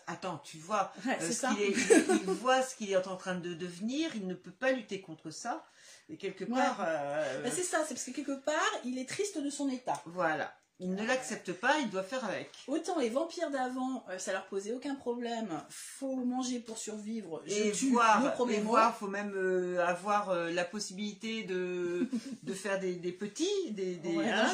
Attends, 0.07 0.39
tu 0.45 0.59
vois, 0.59 0.93
Ouais, 1.07 1.19
euh, 1.21 1.31
ce 1.31 1.47
est- 1.47 1.71
il, 1.71 2.21
il 2.23 2.31
voit 2.43 2.63
ce 2.63 2.75
qu'il 2.77 2.91
est 2.91 3.07
en 3.09 3.17
train 3.17 3.35
de 3.35 3.55
devenir, 3.55 4.11
il 4.15 4.27
ne 4.27 4.35
peut 4.35 4.51
pas 4.53 4.73
lutter 4.73 5.01
contre 5.01 5.31
ça. 5.31 5.65
Et 6.09 6.17
quelque 6.17 6.45
Ouais. 6.45 6.51
part, 6.61 6.79
euh, 6.87 7.43
Bah, 7.43 7.51
c'est 7.51 7.63
ça, 7.63 7.79
c'est 7.87 7.95
parce 7.95 8.05
que 8.05 8.11
quelque 8.11 8.39
part, 8.45 8.71
il 8.85 8.99
est 8.99 9.09
triste 9.09 9.39
de 9.39 9.51
son 9.51 9.69
état. 9.69 10.01
voilà, 10.07 10.53
il 10.79 10.95
ne 10.95 11.07
l'accepte 11.07 11.53
pas, 11.53 11.79
il 11.79 11.91
doit 11.91 12.03
faire 12.03 12.25
avec. 12.25 12.51
Autant 12.67 12.99
les 12.99 13.09
vampires 13.09 13.51
d'avant, 13.51 14.05
euh, 14.11 14.19
ça 14.19 14.33
leur 14.33 14.47
posait 14.47 14.73
aucun 14.73 14.95
problème. 14.97 15.63
Faut 15.71 16.17
manger 16.17 16.59
pour 16.59 16.77
survivre. 16.77 17.41
Je 17.47 17.55
Et 17.55 17.73
tue 17.73 17.91
voir, 17.91 18.21
le 18.21 18.29
et 18.29 18.33
problème. 18.33 18.63
voir, 18.65 18.97
faut 18.97 19.07
même 19.09 19.33
euh, 19.37 19.85
avoir 19.87 20.31
euh, 20.31 20.51
la 20.51 20.65
possibilité 20.65 21.45
de, 21.45 22.09
de 22.43 22.53
faire 22.55 22.81
des, 22.81 22.97
des 22.97 23.13
petits, 23.13 23.71
des, 23.71 23.95
des 23.97 24.17
Ouais, 24.17 24.29
hein, 24.29 24.45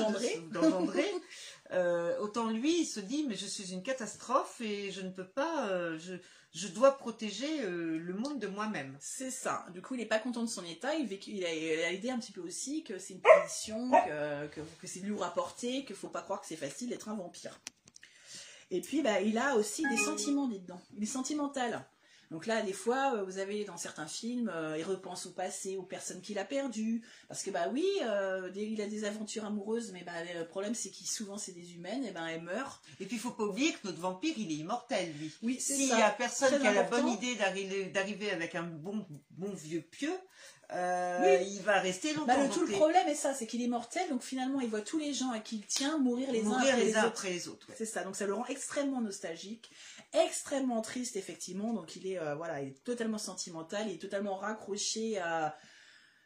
d'engendrer. 0.51 1.11
Euh, 1.73 2.19
autant 2.21 2.49
lui, 2.49 2.81
il 2.81 2.87
se 2.87 3.01
dit, 3.01 3.27
mais 3.29 3.35
je 3.35 3.47
suis 3.47 3.73
une 3.73 3.83
catastrophe 3.83 4.61
et 4.61 4.91
je 4.91 5.03
ne 5.03 5.11
peux 5.11 5.27
pas, 5.27 5.69
euh, 5.69 5.99
je, 5.99 6.15
je 6.53 6.69
dois 6.69 6.97
protéger 6.97 7.63
euh, 7.63 7.99
le 7.99 8.15
monde 8.15 8.39
de 8.39 8.47
moi-même. 8.47 8.97
C'est 9.01 9.31
ça. 9.31 9.67
Du 9.75 9.83
coup, 9.83 9.95
il 9.95 10.01
est 10.01 10.07
pas 10.07 10.19
content 10.19 10.43
de 10.43 10.49
son 10.49 10.65
état. 10.65 10.95
Il, 10.95 11.45
a, 11.45 11.93
aidé 11.93 12.11
un 12.11 12.19
petit 12.19 12.33
peu 12.33 12.41
aussi 12.41 12.85
que 12.85 12.99
c'est 12.99 13.15
une 13.15 13.21
position, 13.21 13.91
que, 13.91 14.61
que, 14.81 14.87
c'est 14.87 15.01
lourd 15.01 15.25
à 15.25 15.35
porter, 15.35 15.85
qu'il 15.85 15.97
faut 15.97 16.09
pas 16.09 16.23
croire 16.23 16.41
que 16.41 16.47
c'est 16.47 16.57
facile 16.57 16.89
d'être 16.89 17.09
un 17.09 17.17
vampire. 17.17 17.61
Et 18.71 18.81
puis, 18.81 19.03
bah, 19.03 19.21
il 19.21 19.37
a 19.39 19.57
aussi 19.57 19.87
des 19.89 19.97
sentiments 19.97 20.49
dedans. 20.49 20.81
Il 20.97 21.03
est 21.03 21.07
sentimental. 21.07 21.87
Donc 22.31 22.47
là, 22.47 22.63
des 22.63 22.73
fois, 22.73 23.15
euh, 23.15 23.25
vous 23.25 23.39
avez 23.39 23.65
dans 23.65 23.77
certains 23.77 24.07
films, 24.07 24.51
euh, 24.55 24.77
il 24.79 24.85
repense 24.85 25.27
au 25.27 25.31
passé, 25.31 25.77
aux 25.77 25.83
personnes 25.83 26.21
qu'il 26.21 26.39
a 26.39 26.45
perdues. 26.45 27.03
Parce 27.27 27.43
que, 27.43 27.51
bah 27.51 27.69
oui, 27.73 27.87
euh, 28.03 28.51
il 28.55 28.81
a 28.83 28.87
des 28.87 29.05
aventures 29.05 29.47
amoureuses, 29.47 29.93
mais 29.93 30.03
bah, 30.03 30.13
le 30.39 30.45
problème, 30.47 30.75
c'est 30.75 30.91
qu'il 30.91 31.07
souvent, 31.07 31.39
c'est 31.39 31.53
des 31.53 31.75
humaines, 31.75 32.05
et 32.05 32.11
ben 32.11 32.27
elles 32.27 32.43
meurent. 32.43 32.83
Et 33.01 33.07
puis, 33.07 33.17
il 33.17 33.21
faut 33.21 33.31
pas 33.31 33.45
oublier 33.45 33.73
que 33.73 33.79
notre 33.85 34.01
vampire, 34.01 34.35
il 34.37 34.51
est 34.51 34.57
immortel, 34.57 35.13
lui. 35.19 35.33
Oui, 35.43 35.57
c'est 35.59 35.75
S'il 35.75 35.89
y 35.89 35.93
a 35.93 36.11
personne 36.11 36.51
Très 36.51 36.61
qui 36.61 36.67
a 36.67 36.73
la 36.73 36.83
bonne 36.83 37.09
idée 37.09 37.35
d'arriver 37.37 37.87
d'arriver 37.87 38.31
avec 38.31 38.55
un 38.55 38.63
bon, 38.63 39.07
bon 39.31 39.53
vieux 39.53 39.83
pieu, 39.83 40.13
euh, 40.73 41.43
il 41.47 41.63
va 41.63 41.81
rester 41.81 42.13
longtemps. 42.13 42.27
Bah, 42.27 42.43
le, 42.43 42.51
tout 42.51 42.67
le 42.67 42.73
problème 42.73 43.09
est 43.09 43.15
ça, 43.15 43.33
c'est 43.33 43.47
qu'il 43.47 43.63
est 43.63 43.69
mortel, 43.69 44.09
donc 44.11 44.23
finalement 44.23 44.61
il 44.61 44.69
voit 44.69 44.83
tous 44.83 44.99
les 44.99 45.15
gens 45.15 45.31
à 45.31 45.39
qui 45.39 45.57
il 45.57 45.67
tient 45.67 45.99
mourir 45.99 46.31
les 46.31 46.45
uns 46.45 46.53
après 46.53 46.77
les 46.77 46.91
autres. 46.91 47.07
après 47.07 47.31
les 47.31 47.49
autres. 47.49 47.69
ouais. 47.69 47.75
C'est 47.79 47.87
ça, 47.87 48.05
donc 48.05 48.17
ça 48.17 48.27
le 48.27 48.35
rend 48.35 48.45
extrêmement 48.47 49.01
nostalgique, 49.01 49.71
extrêmement 50.13 50.83
triste 50.83 51.17
effectivement, 51.17 51.73
donc 51.73 51.97
il 51.97 52.07
est, 52.07 52.19
euh, 52.19 52.35
voilà, 52.35 52.61
il 52.61 52.69
est 52.69 52.85
totalement 52.85 53.19
sentimental, 53.19 53.89
il 53.89 53.95
est 53.95 53.99
totalement 53.99 54.37
raccroché 54.37 55.19
à 55.19 55.57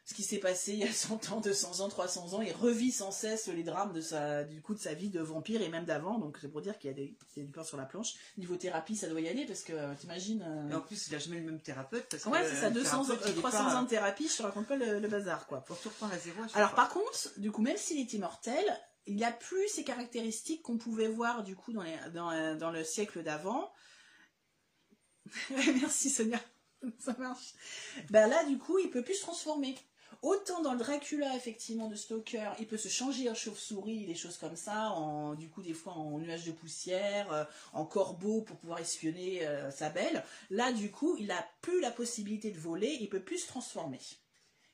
ce 0.05 0.13
qui 0.13 0.23
s'est 0.23 0.39
passé 0.39 0.73
il 0.73 0.79
y 0.79 0.83
a 0.83 0.91
100 0.91 1.31
ans, 1.31 1.39
200 1.39 1.79
ans, 1.79 1.87
300 1.89 2.33
ans, 2.33 2.41
il 2.41 2.51
revit 2.51 2.91
sans 2.91 3.11
cesse 3.11 3.47
les 3.47 3.63
drames 3.63 3.93
de 3.93 4.01
sa, 4.01 4.43
du 4.43 4.61
coup 4.61 4.73
de 4.73 4.79
sa 4.79 4.93
vie 4.93 5.09
de 5.09 5.21
vampire 5.21 5.61
et 5.61 5.69
même 5.69 5.85
d'avant, 5.85 6.19
donc 6.19 6.37
c'est 6.41 6.49
pour 6.49 6.61
dire 6.61 6.77
qu'il 6.77 6.89
y 6.89 6.93
a, 6.93 6.95
des, 6.95 7.15
du 7.37 7.51
pain 7.51 7.63
sur 7.63 7.77
la 7.77 7.85
planche. 7.85 8.15
Niveau 8.37 8.55
thérapie, 8.57 8.95
ça 8.97 9.07
doit 9.07 9.21
y 9.21 9.29
aller 9.29 9.45
parce 9.45 9.61
que 9.61 9.71
euh, 9.73 9.93
t'imagines... 9.95 10.41
euh, 10.45 10.69
Et 10.71 10.75
en 10.75 10.81
plus, 10.81 11.07
il 11.07 11.15
a 11.15 11.19
jamais 11.19 11.37
le 11.39 11.45
même 11.45 11.61
thérapeute. 11.61 12.05
Parce 12.09 12.25
Ouais, 12.25 12.43
c'est 12.47 12.55
ça, 12.59 12.67
le 12.69 12.75
200, 12.75 13.05
thérapeute, 13.05 13.25
euh, 13.25 13.29
il 13.29 13.37
est 13.37 13.39
300 13.41 13.57
pas- 13.65 13.75
ans 13.77 13.83
de 13.83 13.87
thérapie, 13.87 14.27
je 14.27 14.37
te 14.37 14.41
raconte 14.43 14.67
pas 14.67 14.75
le, 14.75 14.99
le 14.99 15.07
bazar 15.07 15.47
quoi. 15.47 15.63
Faut 15.67 15.73
que 15.75 15.81
tu 15.81 15.87
reprends 15.87 16.09
à 16.09 16.17
zéro. 16.17 16.41
à 16.41 16.57
Alors 16.57 16.69
fois. 16.71 16.75
par 16.75 16.89
contre, 16.89 17.29
du 17.37 17.51
coup, 17.51 17.61
même 17.61 17.77
s'il 17.77 17.97
est 17.99 18.11
immortel, 18.13 18.65
il 19.05 19.17
n'a 19.17 19.31
plus 19.31 19.67
ces 19.69 19.83
caractéristiques 19.85 20.61
qu'on 20.63 20.77
pouvait 20.77 21.07
voir 21.09 21.43
du 21.43 21.55
coup 21.55 21.71
dans, 21.73 21.83
les- 21.83 21.97
dans, 22.13 22.29
euh, 22.31 22.55
dans 22.55 22.71
le 22.71 22.83
siècle 22.83 23.23
d'avant. 23.23 23.71
Merci 25.49 26.09
Sonia, 26.09 26.39
ça 26.99 27.13
marche. 27.17 27.53
Ben 28.09 28.27
là, 28.27 28.43
du 28.45 28.57
coup, 28.57 28.77
il 28.79 28.89
peut 28.89 29.03
plus 29.03 29.15
se 29.15 29.21
transformer. 29.21 29.75
Autant 30.21 30.61
dans 30.61 30.73
le 30.73 30.79
Dracula, 30.79 31.35
effectivement, 31.35 31.87
de 31.87 31.95
Stoker, 31.95 32.53
il 32.59 32.67
peut 32.67 32.77
se 32.77 32.87
changer 32.89 33.29
en 33.29 33.35
chauve-souris, 33.35 34.05
des 34.05 34.15
choses 34.15 34.37
comme 34.37 34.55
ça, 34.55 34.91
en, 34.91 35.33
du 35.35 35.49
coup, 35.49 35.61
des 35.61 35.73
fois 35.73 35.93
en 35.93 36.19
nuage 36.19 36.45
de 36.45 36.51
poussière, 36.51 37.31
euh, 37.33 37.43
en 37.73 37.85
corbeau 37.85 38.41
pour 38.41 38.57
pouvoir 38.57 38.79
espionner 38.79 39.45
euh, 39.45 39.71
sa 39.71 39.89
belle. 39.89 40.23
Là, 40.49 40.71
du 40.71 40.91
coup, 40.91 41.15
il 41.19 41.31
a 41.31 41.45
plus 41.61 41.81
la 41.81 41.91
possibilité 41.91 42.51
de 42.51 42.59
voler, 42.59 42.97
il 43.01 43.09
peut 43.09 43.21
plus 43.21 43.39
se 43.39 43.47
transformer. 43.47 43.99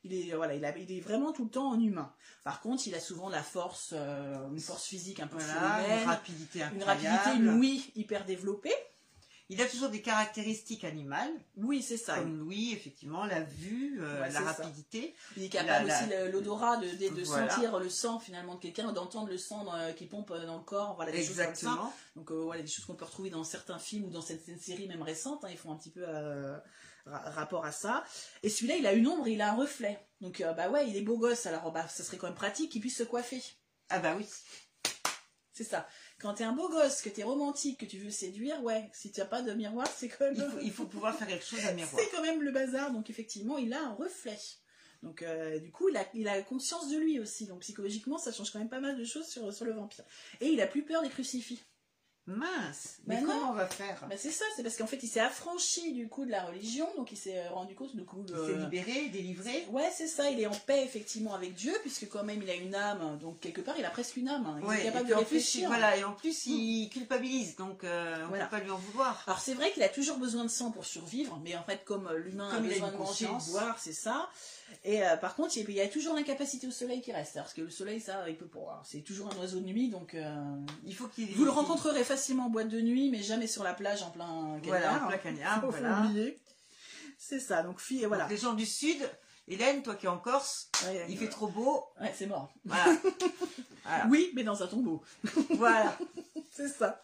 Il 0.05 0.13
est, 0.13 0.33
voilà, 0.33 0.55
il, 0.55 0.63
a- 0.63 0.77
il 0.77 0.91
est 0.91 1.01
vraiment 1.01 1.33
tout 1.33 1.43
le 1.43 1.49
temps 1.49 1.71
en 1.71 1.79
humain. 1.79 2.13
Par 2.45 2.61
contre, 2.61 2.87
il 2.87 2.95
a 2.95 3.01
souvent 3.01 3.27
la 3.27 3.43
force, 3.43 3.89
euh, 3.93 4.47
une 4.49 4.59
force 4.61 4.85
physique 4.85 5.19
un 5.19 5.27
peu 5.27 5.37
Voilà, 5.37 5.87
une 6.03 6.07
rapidité 6.07 6.59
une 6.73 6.83
rapidité, 6.83 7.37
hyper 7.95 8.23
développée. 8.25 8.73
Il 9.51 9.59
a 9.63 9.65
toujours 9.65 9.89
des 9.89 10.03
caractéristiques 10.03 10.83
animales, 10.83 11.31
Oui, 11.57 11.81
c'est 11.81 11.97
ça. 11.97 12.15
comme 12.19 12.37
l'ouïe, 12.37 12.71
effectivement, 12.71 13.25
la 13.25 13.41
vue, 13.41 13.97
euh, 13.99 14.21
Ouais, 14.21 14.29
la 14.29 14.31
ça. 14.31 14.41
rapidité. 14.41 15.15
Il 15.37 15.43
est 15.43 15.49
capable 15.49 15.87
La- 15.87 15.99
aussi 16.03 16.31
l'odorat 16.31 16.77
de, 16.77 16.87
de, 16.87 17.15
de 17.15 17.23
Voilà. 17.23 17.49
sentir 17.49 17.79
le 17.79 17.89
sang 17.89 18.19
finalement 18.19 18.53
de 18.55 18.59
quelqu'un, 18.61 18.91
d'entendre 18.93 19.27
le 19.29 19.39
sang 19.39 19.63
dans- 19.63 19.93
qui 19.95 20.05
pompe 20.05 20.29
dans 20.31 20.57
le 20.57 20.63
corps, 20.63 20.95
voilà 20.95 21.11
des 21.11 21.17
choses 21.25 21.29
comme 21.37 21.45
ça. 21.45 21.49
Exactement. 21.49 21.91
Donc 22.15 22.29
euh, 22.31 22.35
voilà 22.43 22.61
des 22.61 22.67
choses 22.67 22.85
qu'on 22.85 22.93
peut 22.95 23.05
retrouver 23.05 23.31
dans 23.31 23.43
certains 23.43 23.79
films 23.79 24.05
ou 24.05 24.09
dans 24.11 24.21
certaines 24.21 24.59
séries 24.59 24.87
même 24.87 25.01
récentes. 25.01 25.43
hein, 25.43 25.49
ils 25.49 25.57
font 25.57 25.71
un 25.71 25.77
petit 25.77 25.91
peu 25.91 26.03
euh, 26.07 26.55
ra- 27.07 27.31
rapport 27.31 27.65
à 27.65 27.71
ça. 27.71 28.03
Et 28.43 28.49
celui-là, 28.49 28.75
il 28.75 28.85
a 28.85 28.93
une 28.93 29.07
ombre, 29.07 29.27
il 29.27 29.41
a 29.41 29.51
un 29.51 29.55
reflet. 29.55 29.99
Donc 30.21 30.41
euh, 30.41 30.53
bah 30.53 30.69
ouais, 30.69 30.87
il 30.87 30.95
est 30.95 31.01
beau 31.01 31.17
gosse. 31.17 31.47
Alors 31.47 31.71
bah 31.71 31.87
ça 31.87 32.03
serait 32.03 32.17
quand 32.17 32.27
même 32.27 32.35
pratique 32.35 32.71
qu'il 32.71 32.81
puisse 32.81 32.97
se 32.97 33.03
coiffer. 33.03 33.41
Ah 33.89 33.97
bah 33.97 34.13
oui. 34.15 34.27
C'est 35.53 35.63
ça. 35.63 35.87
Quand 36.19 36.33
t'es 36.33 36.43
un 36.43 36.51
beau 36.51 36.69
gosse, 36.69 37.01
que 37.01 37.09
t'es 37.09 37.23
romantique, 37.23 37.79
que 37.79 37.85
tu 37.85 37.97
veux 37.97 38.11
séduire, 38.11 38.61
ouais, 38.63 38.89
si 38.93 39.11
t'as 39.11 39.25
pas 39.25 39.41
de 39.41 39.53
miroir, 39.53 39.87
c'est 39.87 40.09
quand 40.09 40.25
même. 40.25 40.35
Il 40.35 40.51
faut, 40.51 40.59
il 40.61 40.71
faut 40.71 40.85
pouvoir 40.85 41.15
faire 41.15 41.27
quelque 41.27 41.45
chose 41.45 41.65
à 41.65 41.73
miroir. 41.73 42.01
C'est 42.01 42.09
quand 42.15 42.21
même 42.21 42.41
le 42.41 42.51
bazar, 42.51 42.91
donc 42.91 43.09
effectivement, 43.09 43.57
il 43.57 43.73
a 43.73 43.81
un 43.81 43.93
reflet. 43.93 44.37
Donc 45.01 45.21
euh, 45.21 45.59
du 45.59 45.71
coup, 45.71 45.87
il 45.89 45.95
a, 45.95 46.05
il 46.13 46.27
a 46.27 46.41
conscience 46.41 46.89
de 46.89 46.97
lui 46.97 47.19
aussi. 47.19 47.45
Donc 47.45 47.61
psychologiquement, 47.61 48.17
ça 48.17 48.33
change 48.33 48.51
quand 48.51 48.59
même 48.59 48.69
pas 48.69 48.81
mal 48.81 48.97
de 48.97 49.03
choses 49.05 49.27
sur, 49.27 49.53
sur 49.53 49.65
le 49.65 49.71
vampire. 49.71 50.03
Et 50.41 50.47
il 50.47 50.59
a 50.61 50.67
plus 50.67 50.83
peur 50.83 51.01
des 51.01 51.09
crucifix. 51.09 51.59
Mince. 52.29 52.99
Mais 53.07 53.19
non. 53.21 53.27
comment 53.27 53.49
on 53.51 53.53
va 53.53 53.65
faire 53.65 54.05
Bah, 54.09 54.15
c'est 54.17 54.31
ça, 54.31 54.45
c'est 54.55 54.63
parce 54.63 54.77
qu'en 54.77 54.85
fait, 54.87 54.99
il 55.01 55.07
s'est 55.07 55.19
affranchi 55.19 55.93
du 55.93 56.07
coup 56.07 56.25
de 56.25 56.31
la 56.31 56.43
religion, 56.43 56.87
donc 56.95 57.11
il 57.11 57.17
s'est 57.17 57.37
euh, 57.39 57.49
rendu 57.49 57.75
compte 57.75 57.95
du 57.95 58.03
coup. 58.05 58.23
Il 58.27 58.33
euh, 58.35 58.47
s'est 58.53 58.59
libéré, 58.61 59.09
délivré. 59.09 59.65
Ouais, 59.71 59.89
c'est 59.95 60.07
ça, 60.07 60.29
il 60.29 60.39
est 60.39 60.45
en 60.47 60.51
paix 60.55 60.83
effectivement 60.83 61.33
avec 61.33 61.53
Dieu, 61.55 61.73
puisque 61.81 62.07
quand 62.09 62.23
même 62.23 62.41
il 62.43 62.49
a 62.49 62.55
une 62.55 62.75
âme, 62.75 63.17
donc 63.21 63.39
quelque 63.39 63.61
part 63.61 63.75
il 63.77 63.85
a 63.85 63.89
presque 63.89 64.17
une 64.17 64.29
âme, 64.29 64.45
hein. 64.45 64.57
il 64.61 64.67
Ouais, 64.67 64.81
est 64.81 64.83
capable 64.83 65.07
de 65.09 65.13
en 65.13 65.17
plus, 65.17 65.23
réfléchir. 65.35 65.61
il- 65.63 65.67
voilà, 65.67 65.97
et 65.97 66.03
en 66.03 66.13
plus, 66.13 66.45
il 66.45 66.89
culpabilise, 66.89 67.55
donc 67.55 67.83
euh, 67.83 68.23
on 68.25 68.29
Voilà. 68.29 68.45
peut 68.45 68.57
pas 68.57 68.63
lui 68.63 68.71
en 68.71 68.77
vouloir. 68.77 69.23
Alors 69.25 69.39
c'est 69.39 69.53
vrai 69.55 69.71
qu'il 69.71 69.81
a 69.83 69.89
toujours 69.89 70.17
besoin 70.17 70.43
de 70.43 70.49
sang 70.49 70.71
pour 70.71 70.85
survivre, 70.85 71.39
mais 71.43 71.55
en 71.55 71.63
fait 71.63 71.83
comme 71.85 72.07
euh, 72.07 72.17
l'humain 72.17 72.49
a 72.55 72.59
besoin 72.59 72.91
de 72.91 72.97
manger, 72.97 73.25
de 73.25 73.51
boire, 73.51 73.77
c'est 73.79 73.93
ça. 73.93 74.29
Et 74.85 75.03
euh, 75.03 75.17
par 75.17 75.35
contre, 75.35 75.57
il 75.57 75.69
y 75.71 75.81
a- 75.81 75.87
toujours 75.87 76.13
l'incapacité 76.13 76.67
au 76.67 76.71
soleil 76.71 77.01
qui 77.01 77.11
reste, 77.11 77.33
parce 77.35 77.53
que 77.55 77.61
le 77.61 77.71
soleil, 77.71 77.99
ça, 77.99 78.29
il 78.29 78.35
peut 78.37 78.45
pas. 78.45 78.83
C'est 78.85 78.99
toujours 79.01 79.27
un 79.33 79.39
oiseau 79.39 79.59
de 79.59 79.65
nuit, 79.65 79.89
donc 79.89 80.13
euh, 80.13 80.35
Il 80.85 80.93
faut 80.93 81.07
qu'il 81.07 81.27
vous 81.35 81.43
le 81.45 81.49
rencontrerez 81.49 82.03
facilement 82.03 82.18
en 82.39 82.49
boîte 82.49 82.69
de 82.69 82.81
nuit, 82.81 83.09
mais 83.09 83.21
jamais 83.23 83.47
sur 83.47 83.63
la 83.63 83.73
plage 83.73 84.01
en 84.03 84.09
plein 84.11 84.59
Voilà, 84.63 84.81
cagnard. 84.87 85.03
en 85.03 85.07
plein 85.07 85.17
cagnard, 85.17 85.61
Faut- 85.61 85.71
faut 85.71 85.77
voilà. 85.77 86.01
oublier. 86.01 86.39
C'est 87.17 87.39
ça, 87.39 87.63
donc 87.63 87.79
fille, 87.79 88.05
voilà. 88.05 88.23
Donc, 88.23 88.31
les 88.31 88.37
gens 88.37 88.53
du 88.53 88.65
Sud, 88.65 88.97
Hélène, 89.47 89.81
toi 89.81 89.95
qui 89.95 90.05
es 90.05 90.09
en 90.09 90.17
Corse, 90.19 90.69
Ouais, 90.85 91.05
il 91.09 91.17
fait 91.17 91.27
trop 91.29 91.47
beau. 91.47 91.83
Ouais, 91.99 92.13
c'est 92.15 92.27
mort. 92.27 92.49
Voilà. 92.65 92.85
Voilà. 93.85 94.05
Oui, 94.09 94.31
mais 94.35 94.43
dans 94.43 94.61
un 94.61 94.67
tombeau. 94.67 95.01
voilà. 95.51 95.97
C'est 96.59 96.67
ça. 96.67 97.01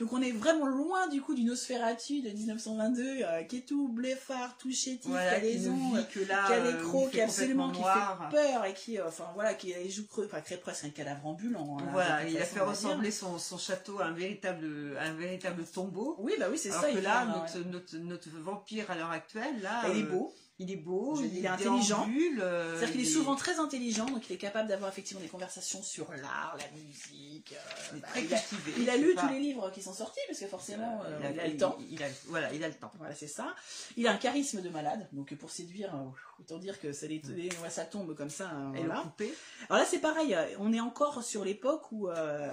Donc 0.00 0.12
on 0.12 0.20
est 0.20 0.32
vraiment 0.32 0.66
loin 0.66 1.06
du 1.06 1.20
coup 1.22 1.34
du 1.34 1.44
Nosferatu 1.44 2.22
de 2.22 2.30
1922, 2.30 3.02
euh, 3.22 3.42
qui 3.44 3.58
est 3.58 3.60
tout 3.60 3.86
bleffard, 3.86 4.56
tout 4.58 4.72
chétif, 4.72 5.08
Voilà, 5.08 5.38
qui 5.38 5.46
a 5.46 5.60
ne 5.60 5.68
ongles, 5.70 6.06
que 6.12 6.18
qui 6.18 6.32
a 6.32 6.50
euh, 6.50 6.72
les 6.72 6.84
où 6.84 6.88
crocs, 6.88 7.10
qui 7.12 7.20
absolument 7.20 7.70
qui 7.70 7.82
fait 7.82 8.30
peur 8.32 8.64
et 8.64 8.74
qui, 8.74 8.98
euh, 8.98 9.06
enfin 9.06 9.26
voilà, 9.34 9.54
qui 9.54 9.72
a 9.72 9.78
les 9.78 9.90
joues 9.90 10.08
creuses, 10.08 10.26
enfin 10.26 10.42
un 10.82 10.90
cadavre 10.90 11.24
ambulant. 11.24 11.78
hein, 11.78 11.84
Voilà, 11.92 12.28
il 12.28 12.36
a 12.36 12.44
fait 12.44 12.58
ressembler 12.58 13.12
son, 13.12 13.38
son 13.38 13.58
château 13.58 14.00
à 14.00 14.06
un 14.06 14.12
véritable, 14.12 14.96
un 14.98 15.14
véritable 15.14 15.64
tombeau. 15.64 16.16
Oui, 16.18 16.32
bah 16.40 16.46
oui, 16.50 16.58
c'est 16.58 16.70
Alors 16.70 16.82
ça. 16.82 16.90
que 16.90 16.96
il 16.96 17.02
là, 17.04 17.24
notre, 17.26 17.58
notre, 17.68 17.96
notre 17.98 18.28
vampire 18.40 18.90
à 18.90 18.96
l'heure 18.96 19.12
actuelle, 19.12 19.62
là, 19.62 19.82
il 19.88 20.00
est 20.00 20.02
euh, 20.02 20.06
beau. 20.10 20.34
Il 20.58 20.70
est 20.70 20.76
beau, 20.76 21.20
il 21.20 21.44
est 21.44 21.48
intelligent. 21.48 22.08
euh, 22.40 22.76
C'est-à-dire 22.78 22.92
qu'il 22.92 23.00
est 23.02 23.04
souvent 23.12 23.36
très 23.36 23.58
intelligent, 23.58 24.06
donc 24.06 24.28
il 24.30 24.32
est 24.34 24.38
capable 24.38 24.68
d'avoir 24.68 24.90
effectivement 24.90 25.20
des 25.22 25.28
conversations 25.28 25.82
sur 25.82 26.10
l'art, 26.12 26.56
la 26.58 26.78
musique. 26.78 27.52
euh, 27.92 27.98
bah, 27.98 28.08
il, 28.16 28.32
a, 28.34 28.38
il 28.78 28.90
a 28.90 28.96
lu 28.96 29.14
tous 29.14 29.28
les 29.28 29.38
livres 29.40 29.70
qui 29.70 29.82
sont 29.82 29.92
sortis, 29.92 30.20
parce 30.26 30.40
que 30.40 30.46
forcément, 30.46 31.02
euh, 31.04 31.18
il, 31.34 31.40
a, 31.40 31.46
il- 31.46 31.52
le 31.52 31.58
temps. 31.58 31.76
il 31.90 32.02
a- 32.02 32.08
voilà, 32.26 32.52
il 32.54 32.64
a 32.64 32.68
le 32.68 32.74
temps. 32.74 32.90
Voilà, 32.98 33.14
c'est 33.14 33.26
ça. 33.28 33.54
Il 33.98 34.06
a 34.08 34.12
un 34.12 34.16
charisme 34.16 34.62
de 34.62 34.68
malade, 34.70 35.06
donc 35.12 35.34
pour 35.34 35.50
séduire, 35.50 35.94
euh, 35.94 36.08
autant 36.40 36.58
dire 36.58 36.80
que 36.80 36.92
ça, 36.92 37.06
les- 37.06 37.20
les- 37.34 37.50
ouais, 37.58 37.70
ça 37.70 37.84
tombe 37.84 38.14
comme 38.14 38.30
ça. 38.30 38.48
hein, 38.48 38.72
Et 38.74 38.78
voilà. 38.84 39.00
coupé. 39.02 39.34
Alors 39.68 39.82
là, 39.82 39.86
c'est 39.88 39.98
pareil, 40.00 40.34
euh, 40.34 40.46
on 40.58 40.72
est 40.72 40.80
encore 40.80 41.22
sur 41.22 41.44
l'époque 41.44 41.92
où 41.92 42.08
euh, 42.08 42.50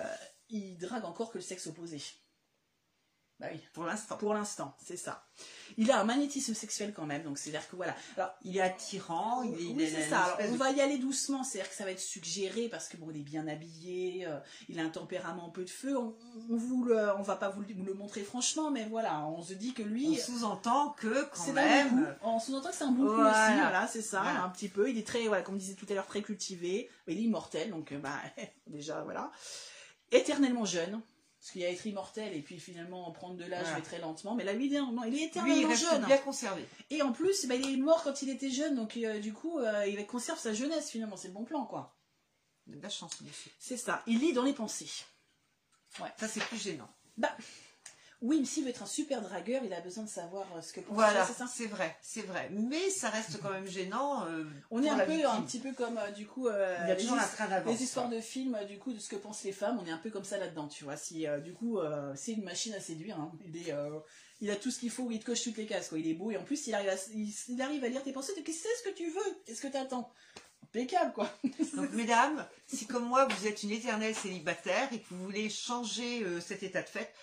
il 0.49 0.77
drague 0.77 1.05
encore 1.05 1.31
que 1.31 1.37
le 1.37 1.43
sexe 1.43 1.67
opposé. 1.67 2.01
Bah 3.39 3.47
oui, 3.51 3.59
Pour 3.73 3.83
l'instant. 3.83 4.15
pour 4.17 4.33
l'instant, 4.33 4.73
c'est 4.81 4.95
ça. 4.95 5.25
Il 5.75 5.91
a 5.91 5.99
un 5.99 6.03
magnétisme 6.03 6.53
sexuel 6.53 6.93
quand 6.93 7.05
même, 7.07 7.23
donc 7.23 7.37
c'est-à-dire 7.39 7.67
que 7.67 7.75
voilà. 7.75 7.95
Alors, 8.15 8.31
Il 8.43 8.55
est 8.55 8.61
attirant, 8.61 9.41
il 9.43 9.53
est, 9.53 9.73
oui, 9.73 9.89
c'est 9.91 10.07
ça. 10.07 10.21
Alors, 10.23 10.37
on 10.47 10.51
de- 10.53 10.57
va 10.57 10.71
y 10.71 10.79
aller 10.79 10.97
doucement, 10.99 11.43
c'est-à-dire 11.43 11.69
que 11.69 11.75
ça 11.75 11.83
va 11.83 11.91
être 11.91 11.99
suggéré 11.99 12.69
parce 12.69 12.87
que 12.87 12.95
bon, 12.95 13.09
il 13.11 13.17
est 13.19 13.23
bien 13.23 13.47
habillé, 13.47 14.25
euh, 14.27 14.39
il 14.69 14.79
a 14.79 14.83
un 14.83 14.89
tempérament 14.89 15.47
un 15.47 15.49
peu 15.49 15.65
de 15.65 15.69
feu. 15.69 15.97
On, 15.97 16.15
on 16.51 16.55
vous 16.55 16.85
le, 16.85 17.09
on 17.17 17.23
va 17.23 17.35
pas 17.35 17.49
vous 17.49 17.61
le, 17.61 17.73
vous 17.73 17.83
le 17.83 17.95
montrer 17.95 18.21
franchement, 18.21 18.69
mais 18.71 18.85
voilà, 18.85 19.25
on 19.25 19.41
se 19.41 19.53
dit 19.53 19.73
que 19.73 19.81
lui, 19.83 20.07
On 20.21 20.23
sous-entend 20.37 20.89
que 20.91 21.23
quand 21.23 21.43
c'est 21.43 21.49
un 21.57 21.89
coup. 21.89 21.95
même. 21.95 22.17
On 22.21 22.39
sous-entend 22.39 22.69
que 22.69 22.75
c'est 22.75 22.83
un 22.85 22.91
bon 22.91 23.07
coup 23.07 23.15
Voilà. 23.15 23.47
aussi, 23.47 23.59
voilà, 23.59 23.87
c'est 23.87 24.01
ça, 24.03 24.21
Voilà. 24.21 24.43
un 24.43 24.49
petit 24.49 24.69
peu. 24.69 24.89
Il 24.89 24.97
est 24.97 25.05
très, 25.07 25.27
voilà, 25.27 25.41
comme 25.41 25.55
je 25.55 25.61
disais 25.61 25.73
tout 25.75 25.87
à 25.89 25.95
l'heure, 25.95 26.07
très 26.07 26.21
cultivé. 26.21 26.89
Mais 27.07 27.13
il 27.13 27.19
est 27.19 27.23
immortel, 27.23 27.71
donc 27.71 27.91
euh, 27.93 27.97
bah, 27.97 28.19
déjà, 28.67 29.01
voilà. 29.01 29.31
Éternellement 30.11 30.65
jeune. 30.65 31.01
Parce 31.43 31.51
qu'il 31.51 31.61
y 31.61 31.65
a 31.65 31.69
être 31.71 31.85
immortel 31.85 32.33
et 32.33 32.41
puis 32.41 32.57
finalement 32.57 33.11
prendre 33.11 33.35
de 33.35 33.43
l'âge 33.43 33.63
Voilà. 33.63 33.75
mais 33.79 33.83
très 33.83 33.99
lentement. 33.99 34.33
Mais 34.33 34.45
là, 34.45 34.53
lui, 34.53 34.67
il 34.67 34.75
est, 34.75 34.79
non, 34.79 35.03
il 35.03 35.07
est 35.07 35.09
Lui, 35.09 35.19
il 35.19 35.23
éternellement 35.25 35.67
reste 35.67 35.81
jeune. 35.91 36.05
bien 36.05 36.17
conservé. 36.19 36.65
Et 36.89 37.01
en 37.01 37.11
plus, 37.11 37.45
bah, 37.47 37.55
il 37.55 37.69
est 37.73 37.75
mort 37.75 38.01
quand 38.01 38.21
il 38.21 38.29
était 38.29 38.49
jeune, 38.49 38.75
donc 38.75 38.95
euh, 38.95 39.19
du 39.19 39.33
coup, 39.33 39.59
euh, 39.59 39.85
il 39.85 40.07
conserve 40.07 40.39
sa 40.39 40.53
jeunesse 40.53 40.89
finalement. 40.89 41.17
C'est 41.17 41.27
le 41.27 41.33
bon 41.33 41.43
plan, 41.43 41.65
quoi. 41.65 41.97
Il 42.65 42.75
a 42.75 42.77
de 42.77 42.81
la 42.83 42.87
chance, 42.89 43.19
monsieur. 43.19 43.51
C'est 43.59 43.75
ça. 43.75 44.03
Il 44.07 44.19
lit 44.19 44.31
dans 44.31 44.43
les 44.43 44.53
pensées. 44.53 44.87
Ça, 46.17 46.29
c'est 46.29 46.39
plus 46.45 46.57
gênant. 46.63 46.89
Bah, 47.17 47.35
oui, 48.23 48.39
mais 48.39 48.45
s'il 48.45 48.63
veut 48.63 48.69
être 48.69 48.81
un 48.81 48.87
super 48.87 49.21
dragueur, 49.21 49.61
il 49.63 49.73
a 49.73 49.81
besoin 49.81 50.03
de 50.05 50.09
savoir 50.09 50.47
euh, 50.55 50.61
ce 50.61 50.73
que 50.73 50.79
pense 50.79 50.95
Voilà, 50.95 51.27
c'est 51.53 51.67
vrai, 51.67 51.95
c'est 52.01 52.21
vrai. 52.21 52.49
Mais 52.51 52.89
ça 52.89 53.09
reste 53.09 53.39
quand 53.41 53.51
même 53.51 53.67
gênant. 53.67 54.25
euh, 54.25 54.45
On 54.71 54.81
est 54.81 54.89
un 54.89 54.97
peu, 54.99 55.11
victime. 55.11 55.29
un 55.29 55.41
petit 55.41 55.59
peu 55.59 55.73
comme, 55.73 55.97
euh, 55.97 56.09
du 56.11 56.25
coup, 56.25 56.47
euh, 56.47 56.75
Il 56.83 56.87
y 56.87 56.91
a 56.91 56.95
les 56.95 57.01
toujours 57.03 57.17
train 57.17 57.71
histoires 57.83 58.09
de 58.09 58.21
films, 58.21 58.57
du 58.67 58.79
coup, 58.79 58.93
de 58.93 58.99
ce 58.99 59.09
que 59.09 59.17
pensent 59.17 59.43
les 59.43 59.51
femmes, 59.51 59.77
on 59.81 59.85
est 59.85 59.91
un 59.91 59.97
peu 59.97 60.09
comme 60.09 60.23
ça 60.23 60.37
là-dedans, 60.37 60.67
tu 60.67 60.83
vois. 60.85 60.97
Si, 60.97 61.25
du 61.43 61.53
coup, 61.53 61.79
c'est 62.15 62.31
une 62.33 62.43
machine 62.43 62.73
à 62.73 62.79
séduire. 62.79 63.19
hein. 63.19 63.31
Il, 63.45 63.57
est, 63.57 63.73
il 64.41 64.49
a 64.49 64.55
tout 64.55 64.71
ce 64.71 64.79
qu'il 64.79 64.89
faut, 64.89 65.09
il 65.11 65.19
te 65.19 65.25
coche 65.25 65.43
toutes 65.43 65.57
les 65.57 65.65
cases, 65.67 65.89
quoi. 65.89 65.99
Il 65.99 66.07
est 66.07 66.13
beau 66.13 66.31
et 66.31 66.37
en 66.37 66.43
plus, 66.43 66.65
il 66.67 66.73
arrive 66.75 66.89
à, 66.89 66.95
il, 67.13 67.33
il 67.49 67.61
arrive 67.61 67.83
à 67.83 67.87
lire 67.89 68.03
tes 68.03 68.13
pensées. 68.13 68.33
Tu 68.43 68.51
sais 68.53 68.67
ce 68.83 68.89
que 68.89 68.95
tu 68.95 69.09
veux 69.09 69.37
et 69.47 69.53
ce 69.55 69.61
que 69.61 69.67
tu 69.67 69.77
attends. 69.77 70.09
Impeccable, 70.63 71.13
quoi. 71.13 71.29
Donc, 71.75 71.91
mesdames, 71.91 72.47
si 72.65 72.87
comme 72.87 73.05
moi, 73.05 73.27
vous 73.27 73.47
êtes 73.47 73.61
une 73.63 73.71
éternelle 73.71 74.15
célibataire 74.15 74.91
et 74.91 74.99
que 75.01 75.05
vous 75.11 75.23
voulez 75.23 75.49
changer 75.49 76.23
euh, 76.23 76.39
cet 76.41 76.63
état 76.63 76.81
de 76.81 76.89
fait, 76.89 77.13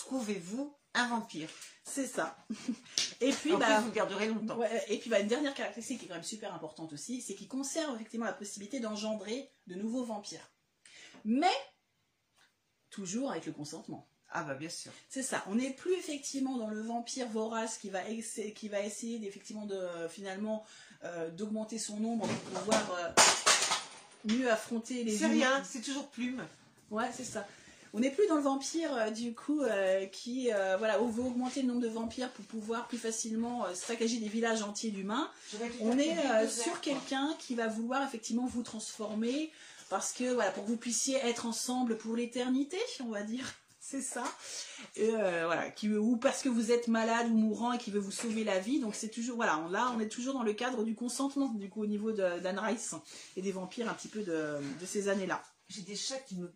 trouvez-vous 0.00 0.74
un 0.94 1.08
vampire. 1.08 1.48
C'est 1.84 2.06
ça. 2.06 2.36
Et 3.20 3.32
puis, 3.32 3.52
en 3.52 3.58
bah, 3.58 3.76
plus, 3.76 3.86
vous 3.86 3.92
garderez 3.92 4.26
longtemps. 4.28 4.56
Ouais, 4.56 4.84
et 4.88 4.98
puis 4.98 5.10
bah, 5.10 5.20
une 5.20 5.28
dernière 5.28 5.54
caractéristique 5.54 6.00
qui 6.00 6.06
est 6.06 6.08
quand 6.08 6.14
même 6.14 6.22
super 6.22 6.54
importante 6.54 6.92
aussi, 6.92 7.20
c'est 7.20 7.34
qu'il 7.34 7.48
conserve 7.48 7.94
effectivement 7.94 8.26
la 8.26 8.32
possibilité 8.32 8.80
d'engendrer 8.80 9.50
de 9.66 9.74
nouveaux 9.74 10.04
vampires. 10.04 10.50
Mais 11.24 11.52
toujours 12.90 13.30
avec 13.30 13.46
le 13.46 13.52
consentement. 13.52 14.08
Ah 14.32 14.44
bah 14.44 14.54
bien 14.54 14.68
sûr. 14.68 14.92
C'est 15.08 15.22
ça. 15.22 15.44
On 15.48 15.56
n'est 15.56 15.72
plus 15.72 15.92
effectivement 15.94 16.56
dans 16.56 16.68
le 16.68 16.80
vampire 16.80 17.28
vorace 17.28 17.78
qui 17.78 17.90
va, 17.90 18.00
qui 18.54 18.68
va 18.68 18.80
essayer 18.80 19.26
effectivement 19.26 19.66
de 19.66 19.74
euh, 19.74 20.08
finalement 20.08 20.64
euh, 21.04 21.30
d'augmenter 21.30 21.78
son 21.78 21.98
nombre 21.98 22.26
pour 22.26 22.60
pouvoir 22.60 22.92
euh, 22.92 24.32
mieux 24.32 24.50
affronter 24.50 25.02
les 25.02 25.18
C'est 25.18 25.26
rien, 25.26 25.62
c'est 25.64 25.80
toujours 25.80 26.08
plume. 26.08 26.44
Ouais, 26.90 27.10
c'est 27.12 27.24
ça. 27.24 27.46
On 27.92 28.00
n'est 28.00 28.10
plus 28.10 28.26
dans 28.28 28.36
le 28.36 28.42
vampire 28.42 28.94
euh, 28.94 29.10
du 29.10 29.34
coup 29.34 29.62
euh, 29.62 30.06
qui 30.06 30.52
euh, 30.52 30.76
voilà 30.76 30.96
veut 30.98 31.22
augmenter 31.22 31.62
le 31.62 31.68
nombre 31.68 31.80
de 31.80 31.88
vampires 31.88 32.30
pour 32.30 32.44
pouvoir 32.44 32.86
plus 32.86 32.98
facilement 32.98 33.66
saccager 33.74 34.18
des 34.18 34.28
villages 34.28 34.62
entiers 34.62 34.90
d'humains. 34.90 35.28
On 35.80 35.98
est 35.98 36.14
sur 36.48 36.80
quelqu'un 36.80 37.34
qui 37.38 37.54
va 37.54 37.66
vouloir 37.66 38.02
effectivement 38.06 38.46
vous 38.46 38.62
transformer 38.62 39.50
parce 39.88 40.12
que 40.12 40.32
voilà 40.34 40.52
pour 40.52 40.64
que 40.64 40.68
vous 40.68 40.76
puissiez 40.76 41.16
être 41.16 41.46
ensemble 41.46 41.98
pour 41.98 42.14
l'éternité, 42.14 42.78
on 43.04 43.08
va 43.10 43.22
dire. 43.22 43.44
C'est 43.82 44.02
ça. 44.02 44.22
Et, 44.94 45.08
voilà, 45.10 45.68
qui, 45.70 45.88
ou 45.88 46.16
parce 46.16 46.42
que 46.42 46.48
vous 46.48 46.70
êtes 46.70 46.86
malade 46.86 47.26
ou 47.28 47.34
mourant 47.34 47.72
et 47.72 47.78
qui 47.78 47.90
veut 47.90 47.98
vous 47.98 48.12
sauver 48.12 48.44
la 48.44 48.60
vie. 48.60 48.78
Donc 48.78 48.94
c'est 48.94 49.08
toujours 49.08 49.34
voilà, 49.34 49.58
on- 49.58 49.68
là 49.68 49.92
on 49.96 49.98
est 49.98 50.08
toujours 50.08 50.34
dans 50.34 50.44
le 50.44 50.52
cadre 50.52 50.84
du 50.84 50.94
consentement 50.94 51.48
du 51.48 51.68
coup 51.68 51.82
au 51.82 51.86
niveau 51.86 52.12
d'Anne 52.12 52.58
Rice 52.60 52.94
et 53.36 53.42
des 53.42 53.50
vampires 53.50 53.90
un 53.90 53.94
petit 53.94 54.06
peu 54.08 54.20
de, 54.22 54.58
de 54.80 54.86
ces 54.86 55.08
années-là. 55.08 55.42
J'ai 55.68 55.82
des 55.82 55.96
chats 55.96 56.18
qui 56.18 56.36
me 56.36 56.52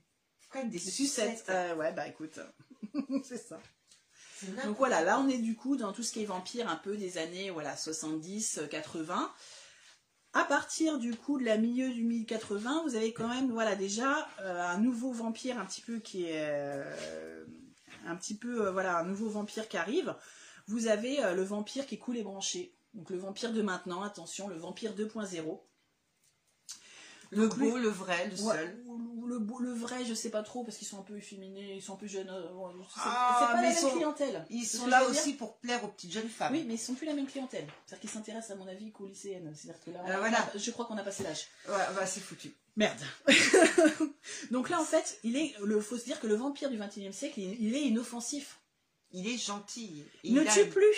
des 0.62 0.70
Des 0.70 0.78
sucettes. 0.78 1.39
sucettes. 1.39 1.51
Euh, 1.51 1.74
ouais 1.76 1.93
bah 1.93 2.06
écoute, 2.06 2.39
c'est 3.24 3.39
ça. 3.39 3.60
Donc 4.64 4.76
voilà, 4.76 5.02
là 5.02 5.18
on 5.20 5.28
est 5.28 5.39
du 5.39 5.56
coup 5.56 5.76
dans 5.76 5.93
tout 5.93 6.02
ce 6.02 6.12
qui 6.12 6.22
est 6.22 6.26
vampire 6.26 6.68
un 6.68 6.76
peu 6.76 6.97
des 6.97 7.18
années 7.18 7.51
voilà 7.51 7.76
70, 7.76 8.59
euh, 8.59 8.66
80. 8.66 9.32
À 10.36 10.44
partir 10.44 10.98
du 10.98 11.14
coup 11.14 11.39
de 11.39 11.44
la 11.44 11.56
milieu 11.56 11.90
du 11.90 12.02
1080, 12.02 12.82
vous 12.85 12.97
avez 12.97 13.12
quand 13.12 13.28
même 13.28 13.51
voilà 13.52 13.76
déjà 13.76 14.28
euh, 14.40 14.60
un 14.62 14.78
nouveau 14.78 15.12
vampire 15.12 15.59
un 15.59 15.64
petit 15.64 15.81
peu 15.81 15.98
qui 16.01 16.24
est 16.24 16.48
euh, 16.51 17.44
un 18.05 18.16
petit 18.16 18.36
peu 18.36 18.66
euh, 18.66 18.72
voilà 18.72 18.98
un 18.98 19.05
nouveau 19.05 19.28
vampire 19.28 19.68
qui 19.68 19.76
arrive. 19.76 20.14
Vous 20.66 20.89
avez 20.89 21.22
euh, 21.22 21.35
le 21.35 21.43
vampire 21.44 21.86
qui 21.86 21.98
coule 21.98 22.16
et 22.16 22.22
branché. 22.22 22.74
Donc 22.94 23.10
le 23.10 23.18
vampire 23.18 23.52
de 23.52 23.62
maintenant, 23.62 24.02
attention, 24.02 24.48
le 24.48 24.56
vampire 24.56 24.94
2.0. 24.94 25.60
Le 27.30 27.48
beau, 27.48 27.76
le 27.78 27.88
vrai, 27.88 28.26
le 28.28 28.42
Ouais, 28.42 28.55
seul. 28.56 28.82
ou- 28.86 29.22
ou 29.22 29.26
le, 29.26 29.38
beau- 29.38 29.59
le 29.60 29.72
vrai, 29.72 30.05
je 30.05 30.12
sais 30.14 30.30
pas 30.30 30.42
trop 30.42 30.64
parce 30.64 30.76
qu'ils 30.76 30.86
sont 30.86 30.98
un 30.98 31.02
peu 31.02 31.16
efféminés, 31.16 31.74
ils 31.76 31.82
sont 31.82 31.94
un 31.94 31.96
peu 31.96 32.06
jeunes. 32.06 32.28
euh, 32.28 32.48
bon, 32.52 32.70
c'est 32.94 33.01
Ah, 33.05 33.36
c'est 33.40 33.46
pas 33.46 33.62
la 33.62 33.68
même 33.68 33.76
sont- 33.76 33.90
clientèle. 33.90 34.46
Ils 34.51 34.64
sont 34.66 34.86
là 34.86 35.01
dire. 35.01 35.10
aussi 35.10 35.32
pour 35.34 35.56
plaire 35.59 35.82
aux 35.84 35.88
petites 35.88 36.12
jeunes 36.12 36.28
femmes. 36.28 36.52
Oui, 36.52 36.64
mais 36.66 36.74
ils 36.74 36.78
sont 36.78 36.94
plus 36.94 37.06
la 37.06 37.14
même 37.14 37.26
clientèle. 37.26 37.66
C'est-à-dire 37.86 38.01
qu'ils 38.01 38.10
s'intéressent, 38.10 38.51
à 38.52 38.56
mon 38.56 38.68
avis, 38.68 38.92
qu'aux 38.92 39.06
lycéennes. 39.06 39.52
C'est-à-dire 39.56 39.82
que 39.84 39.90
là, 39.90 40.01
Euh, 40.06 40.18
voilà. 40.18 40.51
je 40.55 40.70
crois 40.70 40.84
qu'on 40.84 40.98
a 40.98 41.02
passé 41.02 41.22
l'âge. 41.22 41.46
Ouais, 41.68 41.74
bah 41.96 42.06
c'est 42.06 42.20
foutu. 42.20 42.52
Merde. 42.76 43.01
Donc 44.51 44.68
là, 44.70 44.80
en 44.80 44.84
fait, 44.84 45.18
il 45.24 45.36
est, 45.36 45.55
le, 45.62 45.80
faut 45.80 45.96
se 45.96 46.05
dire 46.05 46.20
que 46.20 46.26
le 46.26 46.34
vampire 46.34 46.70
du 46.70 46.78
21e 46.78 47.12
siècle, 47.12 47.40
il, 47.40 47.60
il 47.68 47.74
est 47.74 47.82
inoffensif. 47.82 48.59
Il 49.12 49.28
est 49.28 49.38
gentil. 49.38 50.05
Il 50.24 50.34
ne 50.34 50.42
a- 50.46 50.52
tue 50.52 50.66
plus. 50.68 50.96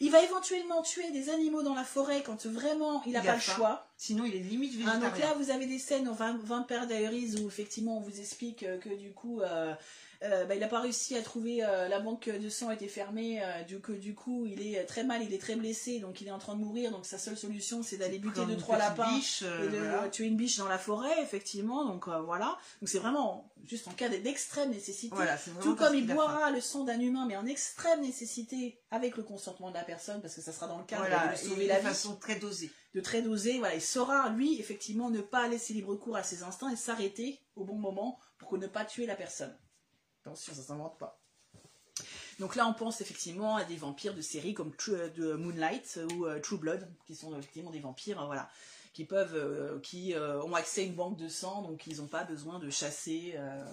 Il 0.00 0.10
va 0.12 0.22
éventuellement 0.22 0.80
tuer 0.82 1.10
des 1.10 1.28
animaux 1.28 1.62
dans 1.62 1.74
la 1.74 1.84
forêt 1.84 2.22
quand 2.22 2.46
vraiment 2.46 3.02
il 3.04 3.12
n'a 3.12 3.20
pas 3.22 3.34
le 3.34 3.40
choix. 3.40 3.87
Sinon, 4.00 4.24
il 4.26 4.36
est 4.36 4.38
limite 4.38 4.72
Ah, 4.74 4.78
végétarien. 4.96 5.08
donc 5.10 5.18
là, 5.18 5.34
vous 5.36 5.50
avez 5.50 5.66
des 5.66 5.80
scènes 5.80 6.06
en 6.08 6.12
Vamp- 6.14 6.38
Vampire 6.44 6.86
Diaries 6.86 7.34
où 7.42 7.48
effectivement 7.48 7.98
on 7.98 8.00
vous 8.00 8.20
explique 8.20 8.62
euh, 8.62 8.78
que 8.78 8.90
du 8.90 9.10
coup, 9.10 9.40
euh, 9.40 9.74
euh, 10.22 10.44
bah, 10.44 10.54
il 10.54 10.60
n'a 10.60 10.68
pas 10.68 10.80
réussi 10.80 11.16
à 11.16 11.22
trouver 11.22 11.64
euh, 11.64 11.88
la 11.88 11.98
banque 11.98 12.28
de 12.28 12.48
sang 12.48 12.70
était 12.70 12.86
fermée, 12.88 13.40
euh, 13.42 13.62
du, 13.64 13.80
que 13.80 13.90
du 13.92 14.14
coup 14.14 14.46
il 14.46 14.64
est 14.64 14.84
très 14.84 15.02
mal, 15.02 15.22
il 15.24 15.34
est 15.34 15.38
très 15.40 15.56
blessé, 15.56 15.98
donc 15.98 16.20
il 16.20 16.28
est 16.28 16.32
en 16.32 16.38
train 16.38 16.54
de 16.54 16.60
mourir. 16.60 16.92
Donc 16.92 17.06
sa 17.06 17.18
seule 17.18 17.36
solution 17.36 17.82
c'est 17.82 17.96
d'aller 17.96 18.18
buter 18.20 18.44
deux 18.46 18.56
trois 18.56 18.78
lapins 18.78 19.12
biche, 19.16 19.42
euh, 19.42 19.66
et 19.66 19.72
de 19.72 19.78
voilà. 19.78 20.08
tuer 20.10 20.26
une 20.26 20.36
biche 20.36 20.58
dans 20.58 20.68
la 20.68 20.78
forêt, 20.78 21.20
effectivement. 21.22 21.84
Donc 21.84 22.06
euh, 22.06 22.20
voilà. 22.20 22.56
Donc 22.80 22.88
c'est 22.88 22.98
vraiment 23.00 23.50
juste 23.66 23.88
en 23.88 23.92
cas 23.92 24.08
d'extrême 24.08 24.70
nécessité. 24.70 25.14
Voilà, 25.14 25.36
Tout 25.60 25.74
comme 25.74 25.94
il 25.96 26.06
boira 26.06 26.52
le 26.52 26.60
sang 26.60 26.84
d'un 26.84 27.00
humain, 27.00 27.26
mais 27.26 27.36
en 27.36 27.46
extrême 27.46 28.00
nécessité, 28.02 28.78
avec 28.92 29.16
le 29.16 29.24
consentement 29.24 29.70
de 29.70 29.74
la 29.74 29.82
personne, 29.84 30.20
parce 30.20 30.34
que 30.34 30.40
ça 30.40 30.52
sera 30.52 30.68
dans 30.68 30.78
le 30.78 30.84
cadre 30.84 31.02
Voilà, 31.06 31.28
de 31.28 31.32
et 31.34 31.36
sauver 31.36 31.64
de 31.64 31.68
la 31.68 31.78
vie 31.80 31.86
façon 31.86 32.14
très 32.16 32.36
dosée. 32.36 32.70
De 32.98 33.02
très 33.04 33.22
dosé, 33.22 33.58
voilà, 33.58 33.76
il 33.76 33.80
saura, 33.80 34.28
lui, 34.30 34.58
effectivement, 34.58 35.08
ne 35.08 35.20
pas 35.20 35.46
laisser 35.46 35.72
libre 35.72 35.94
cours 35.94 36.16
à 36.16 36.24
ses 36.24 36.42
instincts 36.42 36.70
et 36.72 36.76
s'arrêter 36.76 37.40
au 37.54 37.64
bon 37.64 37.76
moment 37.76 38.18
pour 38.38 38.58
ne 38.58 38.66
pas 38.66 38.84
tuer 38.84 39.06
la 39.06 39.14
personne. 39.14 39.56
Attention, 40.24 40.52
ça 40.52 40.62
s'invente 40.62 40.98
pas. 40.98 41.20
Donc 42.40 42.56
là, 42.56 42.66
on 42.66 42.74
pense 42.74 43.00
effectivement 43.00 43.54
à 43.54 43.64
des 43.64 43.76
vampires 43.76 44.14
de 44.14 44.20
séries 44.20 44.52
comme 44.52 44.74
True- 44.74 44.94
euh, 44.96 45.08
de 45.10 45.34
Moonlight 45.34 46.00
ou 46.14 46.26
euh, 46.26 46.40
True 46.40 46.58
Blood, 46.58 46.88
qui 47.06 47.14
sont 47.14 47.36
effectivement 47.38 47.70
des 47.70 47.78
vampires, 47.78 48.20
euh, 48.20 48.26
voilà, 48.26 48.50
qui 48.94 49.04
peuvent, 49.04 49.36
euh, 49.36 49.78
qui 49.78 50.14
euh, 50.14 50.42
ont 50.42 50.54
accès 50.56 50.80
à 50.80 50.84
une 50.84 50.94
banque 50.94 51.16
de 51.16 51.28
sang, 51.28 51.62
donc 51.62 51.86
ils 51.86 51.98
n'ont 51.98 52.08
pas 52.08 52.24
besoin 52.24 52.58
de 52.58 52.68
chasser. 52.68 53.34
euh, 53.36 53.64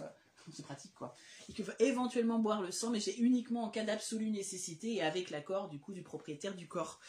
c'est 0.53 0.64
pratique, 0.64 0.93
quoi. 0.93 1.15
Ils 1.49 1.56
peuvent 1.56 1.76
éventuellement 1.80 2.38
boire 2.38 2.61
le 2.61 2.69
sang, 2.69 2.91
mais 2.91 2.99
c'est 2.99 3.15
uniquement 3.15 3.64
en 3.64 3.69
cas 3.69 3.84
d'absolue 3.84 4.30
nécessité 4.30 4.93
et 4.93 5.02
avec 5.02 5.31
l'accord 5.31 5.68
du 5.68 5.80
coup 5.80 5.93
du 5.93 6.03
propriétaire 6.03 6.56
du 6.56 6.68
corps. 6.68 6.99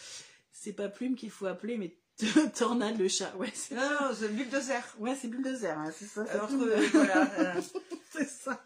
C'est 0.50 0.72
pas 0.72 0.88
Plume 0.88 1.16
qu'il 1.16 1.30
faut 1.30 1.44
appeler, 1.44 1.76
mais 1.76 1.98
Tornade 2.54 2.98
le 2.98 3.08
chat. 3.08 3.34
Ouais, 3.36 3.52
Non, 3.72 3.82
non, 3.90 4.14
c'est 4.18 4.28
bulldozer. 4.28 4.80
ouais, 4.98 5.16
c'est 5.20 5.28
Bulldozer, 5.28 5.76
hein, 5.78 5.92
c'est 5.98 6.06
ça. 6.06 6.24
Alors 6.30 6.48
que, 6.48 6.90
voilà, 6.92 7.30
euh, 7.38 7.60
c'est 8.10 8.28
ça. 8.28 8.64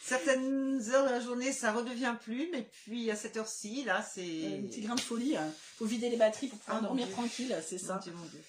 certaines 0.00 0.80
heures 0.92 1.04
de 1.06 1.10
la 1.10 1.20
journée, 1.20 1.50
ça 1.52 1.72
redevient 1.72 2.14
plume, 2.22 2.54
et 2.54 2.62
puis 2.84 3.10
à 3.10 3.16
cette 3.16 3.36
heure-ci, 3.36 3.84
là, 3.84 4.02
c'est... 4.02 4.58
Un 4.58 4.66
petit 4.68 4.82
grain 4.82 4.94
de 4.94 5.00
folie. 5.00 5.36
hein. 5.36 5.50
Faut 5.76 5.86
vider 5.86 6.08
les 6.10 6.16
batteries 6.16 6.48
pour 6.48 6.58
pouvoir 6.58 6.78
Ah, 6.82 6.84
dormir 6.86 7.06
Dieu. 7.06 7.14
tranquille, 7.14 7.56
c'est 7.66 7.80
Mon 7.82 7.88
ça. 7.88 7.98
Dieu, 8.02 8.12
mon 8.12 8.24
Dieu. 8.26 8.40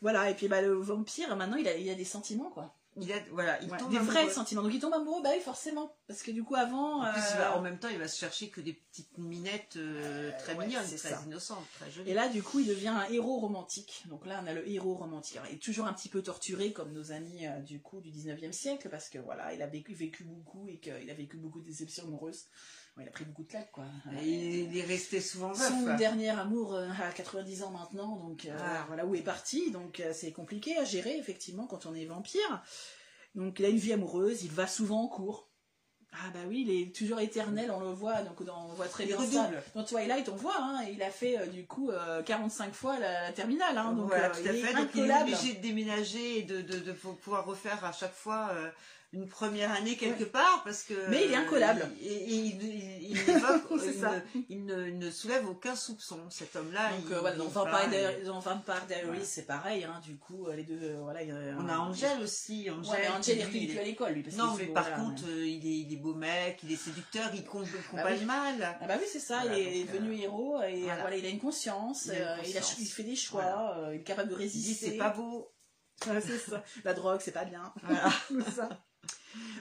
Voilà, 0.00 0.30
et 0.30 0.34
puis 0.34 0.48
bah, 0.48 0.62
le 0.62 0.72
vampire, 0.72 1.36
maintenant, 1.36 1.56
il 1.56 1.68
a, 1.68 1.76
il 1.76 1.88
a 1.90 1.94
des 1.94 2.04
sentiments, 2.04 2.50
quoi. 2.50 2.74
Il 3.00 3.10
a, 3.10 3.16
voilà, 3.30 3.58
il 3.62 3.70
Ouais, 3.70 3.78
tombe 3.78 3.90
des 3.90 3.98
vrais 3.98 4.28
sentiments. 4.28 4.62
Donc 4.62 4.74
il 4.74 4.78
tombe 4.80 4.92
amoureux, 4.92 5.22
bah 5.22 5.30
oui, 5.34 5.40
forcément. 5.42 5.96
Parce 6.06 6.22
que 6.22 6.30
du 6.30 6.44
coup, 6.44 6.54
avant. 6.56 7.02
En, 7.02 7.10
plus, 7.12 7.22
il 7.30 7.36
euh, 7.36 7.38
va- 7.38 7.56
en 7.56 7.62
même 7.62 7.78
temps, 7.78 7.88
il 7.88 7.98
va 7.98 8.06
se 8.06 8.18
chercher 8.18 8.50
que 8.50 8.60
des 8.60 8.74
petites 8.74 9.16
minettes 9.16 9.76
euh, 9.76 10.30
très 10.38 10.54
ouais, 10.54 10.66
mignonnes, 10.66 10.84
c'est 10.86 10.96
très 10.98 11.10
ça. 11.10 11.22
innocentes, 11.26 11.64
très 11.80 11.90
jolies. 11.90 12.10
Et 12.10 12.14
là, 12.14 12.28
du 12.28 12.42
coup, 12.42 12.60
il 12.60 12.66
devient 12.68 12.88
un 12.88 13.04
héros 13.08 13.38
romantique. 13.38 14.02
Donc 14.10 14.26
là, 14.26 14.40
on 14.44 14.46
a 14.46 14.52
le 14.52 14.68
héros 14.68 14.94
romantique. 14.94 15.36
Alors, 15.38 15.48
il 15.50 15.54
est 15.54 15.58
toujours 15.58 15.86
un 15.86 15.94
petit 15.94 16.10
peu 16.10 16.22
torturé, 16.22 16.72
comme 16.74 16.92
nos 16.92 17.12
amis 17.12 17.46
euh, 17.46 17.60
du 17.60 17.80
coup 17.80 18.00
du 18.00 18.10
19e 18.10 18.52
siècle, 18.52 18.88
parce 18.90 19.08
que 19.08 19.18
voilà, 19.18 19.54
il 19.54 19.62
a 19.62 19.66
vécu, 19.66 19.94
vécu 19.94 20.24
beaucoup 20.24 20.68
et 20.68 20.76
qu'il 20.78 21.10
a 21.10 21.14
vécu 21.14 21.38
beaucoup 21.38 21.60
de 21.60 21.66
déceptions 21.66 22.04
amoureuses. 22.04 22.44
Il 23.00 23.08
a 23.08 23.10
pris 23.10 23.24
beaucoup 23.24 23.42
de 23.44 23.48
claques, 23.48 23.72
quoi. 23.72 23.84
Et 24.22 24.60
il 24.64 24.76
est 24.76 24.84
resté 24.84 25.20
souvent 25.20 25.52
veuf. 25.52 25.66
Son 25.68 25.94
dernier 25.96 26.28
amour 26.28 26.74
euh, 26.74 26.88
à 27.02 27.10
90 27.12 27.62
ans 27.62 27.70
maintenant, 27.70 28.16
donc 28.16 28.44
euh, 28.44 28.56
Ah. 28.60 28.84
voilà 28.88 29.06
où 29.06 29.14
est 29.14 29.22
parti. 29.22 29.70
Donc 29.70 30.00
euh, 30.00 30.12
c'est 30.14 30.30
compliqué 30.32 30.76
à 30.76 30.84
gérer, 30.84 31.16
effectivement, 31.18 31.66
quand 31.66 31.86
on 31.86 31.94
est 31.94 32.04
vampire. 32.04 32.62
Donc 33.34 33.58
il 33.58 33.64
a 33.64 33.68
une 33.68 33.78
vie 33.78 33.92
amoureuse, 33.94 34.42
il 34.44 34.50
va 34.50 34.66
souvent 34.66 35.02
en 35.04 35.08
cours. 35.08 35.48
Ah 36.12 36.28
bah 36.34 36.40
oui, 36.46 36.66
il 36.68 36.70
est 36.82 36.94
toujours 36.94 37.20
éternel, 37.20 37.70
on 37.70 37.80
le 37.80 37.88
voit, 37.88 38.20
donc 38.20 38.42
dans- 38.44 38.66
on 38.68 38.74
voit 38.74 38.86
très 38.88 39.04
Il 39.04 39.16
bien 39.16 39.18
ça. 39.24 39.50
Dans 39.74 39.82
Twilight, 39.82 40.28
on 40.28 40.36
voit, 40.36 40.58
hein, 40.58 40.82
il 40.92 41.02
a 41.02 41.08
fait 41.10 41.38
euh, 41.38 41.46
du 41.46 41.64
coup 41.66 41.88
euh, 41.90 42.22
45 42.22 42.74
fois 42.74 42.98
la, 42.98 43.22
la 43.22 43.32
terminale, 43.32 43.78
hein, 43.78 43.94
donc 43.94 44.08
voilà, 44.08 44.26
euh, 44.26 44.34
tout 44.34 44.40
il 44.42 44.48
à 44.50 44.52
est 44.52 44.56
fait. 44.58 44.74
Donc, 44.74 44.90
il 44.94 45.10
est 45.10 45.22
obligé 45.22 45.54
de 45.54 45.62
déménager 45.62 46.38
et 46.40 46.42
de, 46.42 46.60
de, 46.60 46.80
de 46.80 46.92
pou- 46.92 47.14
pouvoir 47.14 47.46
refaire 47.46 47.82
à 47.86 47.92
chaque 47.92 48.12
fois 48.12 48.50
une 49.14 49.28
première 49.28 49.70
année 49.72 49.96
quelque 49.96 50.24
part 50.24 50.62
parce 50.64 50.82
que. 50.84 50.94
Mais 51.10 51.26
il 51.26 51.32
est 51.32 51.36
incollable. 51.36 51.86
Et, 52.00 52.06
et 52.06 52.34
il, 52.34 52.62
il, 52.62 53.10
il 53.10 53.18
évoque, 53.30 53.62
il 54.48 54.64
ne- 54.64 54.88
il, 54.88 55.02
il 55.04 55.12
soulève 55.12 55.46
aucun 55.48 55.76
soupçon. 55.76 56.18
Cet 56.30 56.56
homme-là. 56.56 56.90
Donc 56.92 57.00
il- 57.08 57.12
euh, 57.14 57.20
voilà, 57.20 57.36
dans 57.36 57.44
il- 57.44 57.50
Vampire, 57.50 57.70
voilà, 57.72 57.88
Diaries, 57.88 58.24
dans 58.24 58.38
Vampire 58.40 58.86
Diaries, 58.86 59.04
Voilà. 59.06 59.24
c'est 59.24 59.46
pareil, 59.46 59.84
hein, 59.84 60.00
du 60.02 60.16
coup, 60.16 60.46
euh, 60.46 60.56
les 60.56 60.62
deux, 60.64 60.78
euh, 60.82 61.00
voilà. 61.02 61.22
il 61.22 61.32
On 61.58 61.68
a 61.68 61.76
Angel 61.76 62.22
aussi. 62.22 62.68
Angel, 62.70 62.90
Ouais, 63.02 63.08
Angel, 63.08 63.36
il 63.36 63.40
qui, 63.40 63.44
recule 63.46 63.60
lui, 63.60 63.66
plus 63.68 63.78
à 63.78 63.82
l'école, 63.84 64.12
lui. 64.12 64.22
Parce 64.22 64.36
Non, 64.36 64.54
mais 64.56 64.66
par 64.66 64.84
voilà, 64.84 64.96
contre, 65.02 65.24
euh, 65.28 65.46
il, 65.46 65.66
est, 65.66 65.78
il 65.80 65.92
est 65.92 65.96
beau 65.96 66.14
mec, 66.14 66.60
il 66.62 66.72
est 66.72 66.76
séducteur, 66.76 67.30
il 67.34 67.44
combat, 67.44 67.66
il 67.92 67.96
Bah 67.96 68.04
oui. 68.18 68.24
mal. 68.24 68.78
Ah 68.80 68.86
bah 68.86 68.94
oui, 68.98 69.04
c'est 69.10 69.20
ça, 69.20 69.40
Voilà, 69.42 69.58
il 69.58 69.68
est 69.68 69.84
donc, 69.84 69.92
devenu 69.94 70.14
euh, 70.18 70.22
héros 70.22 70.62
et 70.62 70.82
voilà. 70.84 71.16
il 71.16 71.26
a 71.26 71.28
une 71.28 71.38
conscience, 71.38 72.06
Il 72.06 72.12
a 72.12 72.32
euh, 72.32 72.42
il, 72.44 72.50
il 72.80 72.86
fait 72.86 73.02
des 73.02 73.16
choix, 73.16 73.76
euh, 73.76 73.94
il 73.94 74.00
est 74.00 74.04
capable 74.04 74.30
de 74.30 74.34
Il 74.36 74.38
résister. 74.38 74.86
c'est 74.92 74.96
pas 74.96 75.10
beau. 75.10 75.52
C'est 76.02 76.38
ça. 76.38 76.64
La 76.84 76.94
drogue, 76.94 77.20
c'est 77.22 77.30
pas 77.32 77.44
bien. 77.44 77.72
Voilà. 77.84 78.10
Ça. 78.56 78.68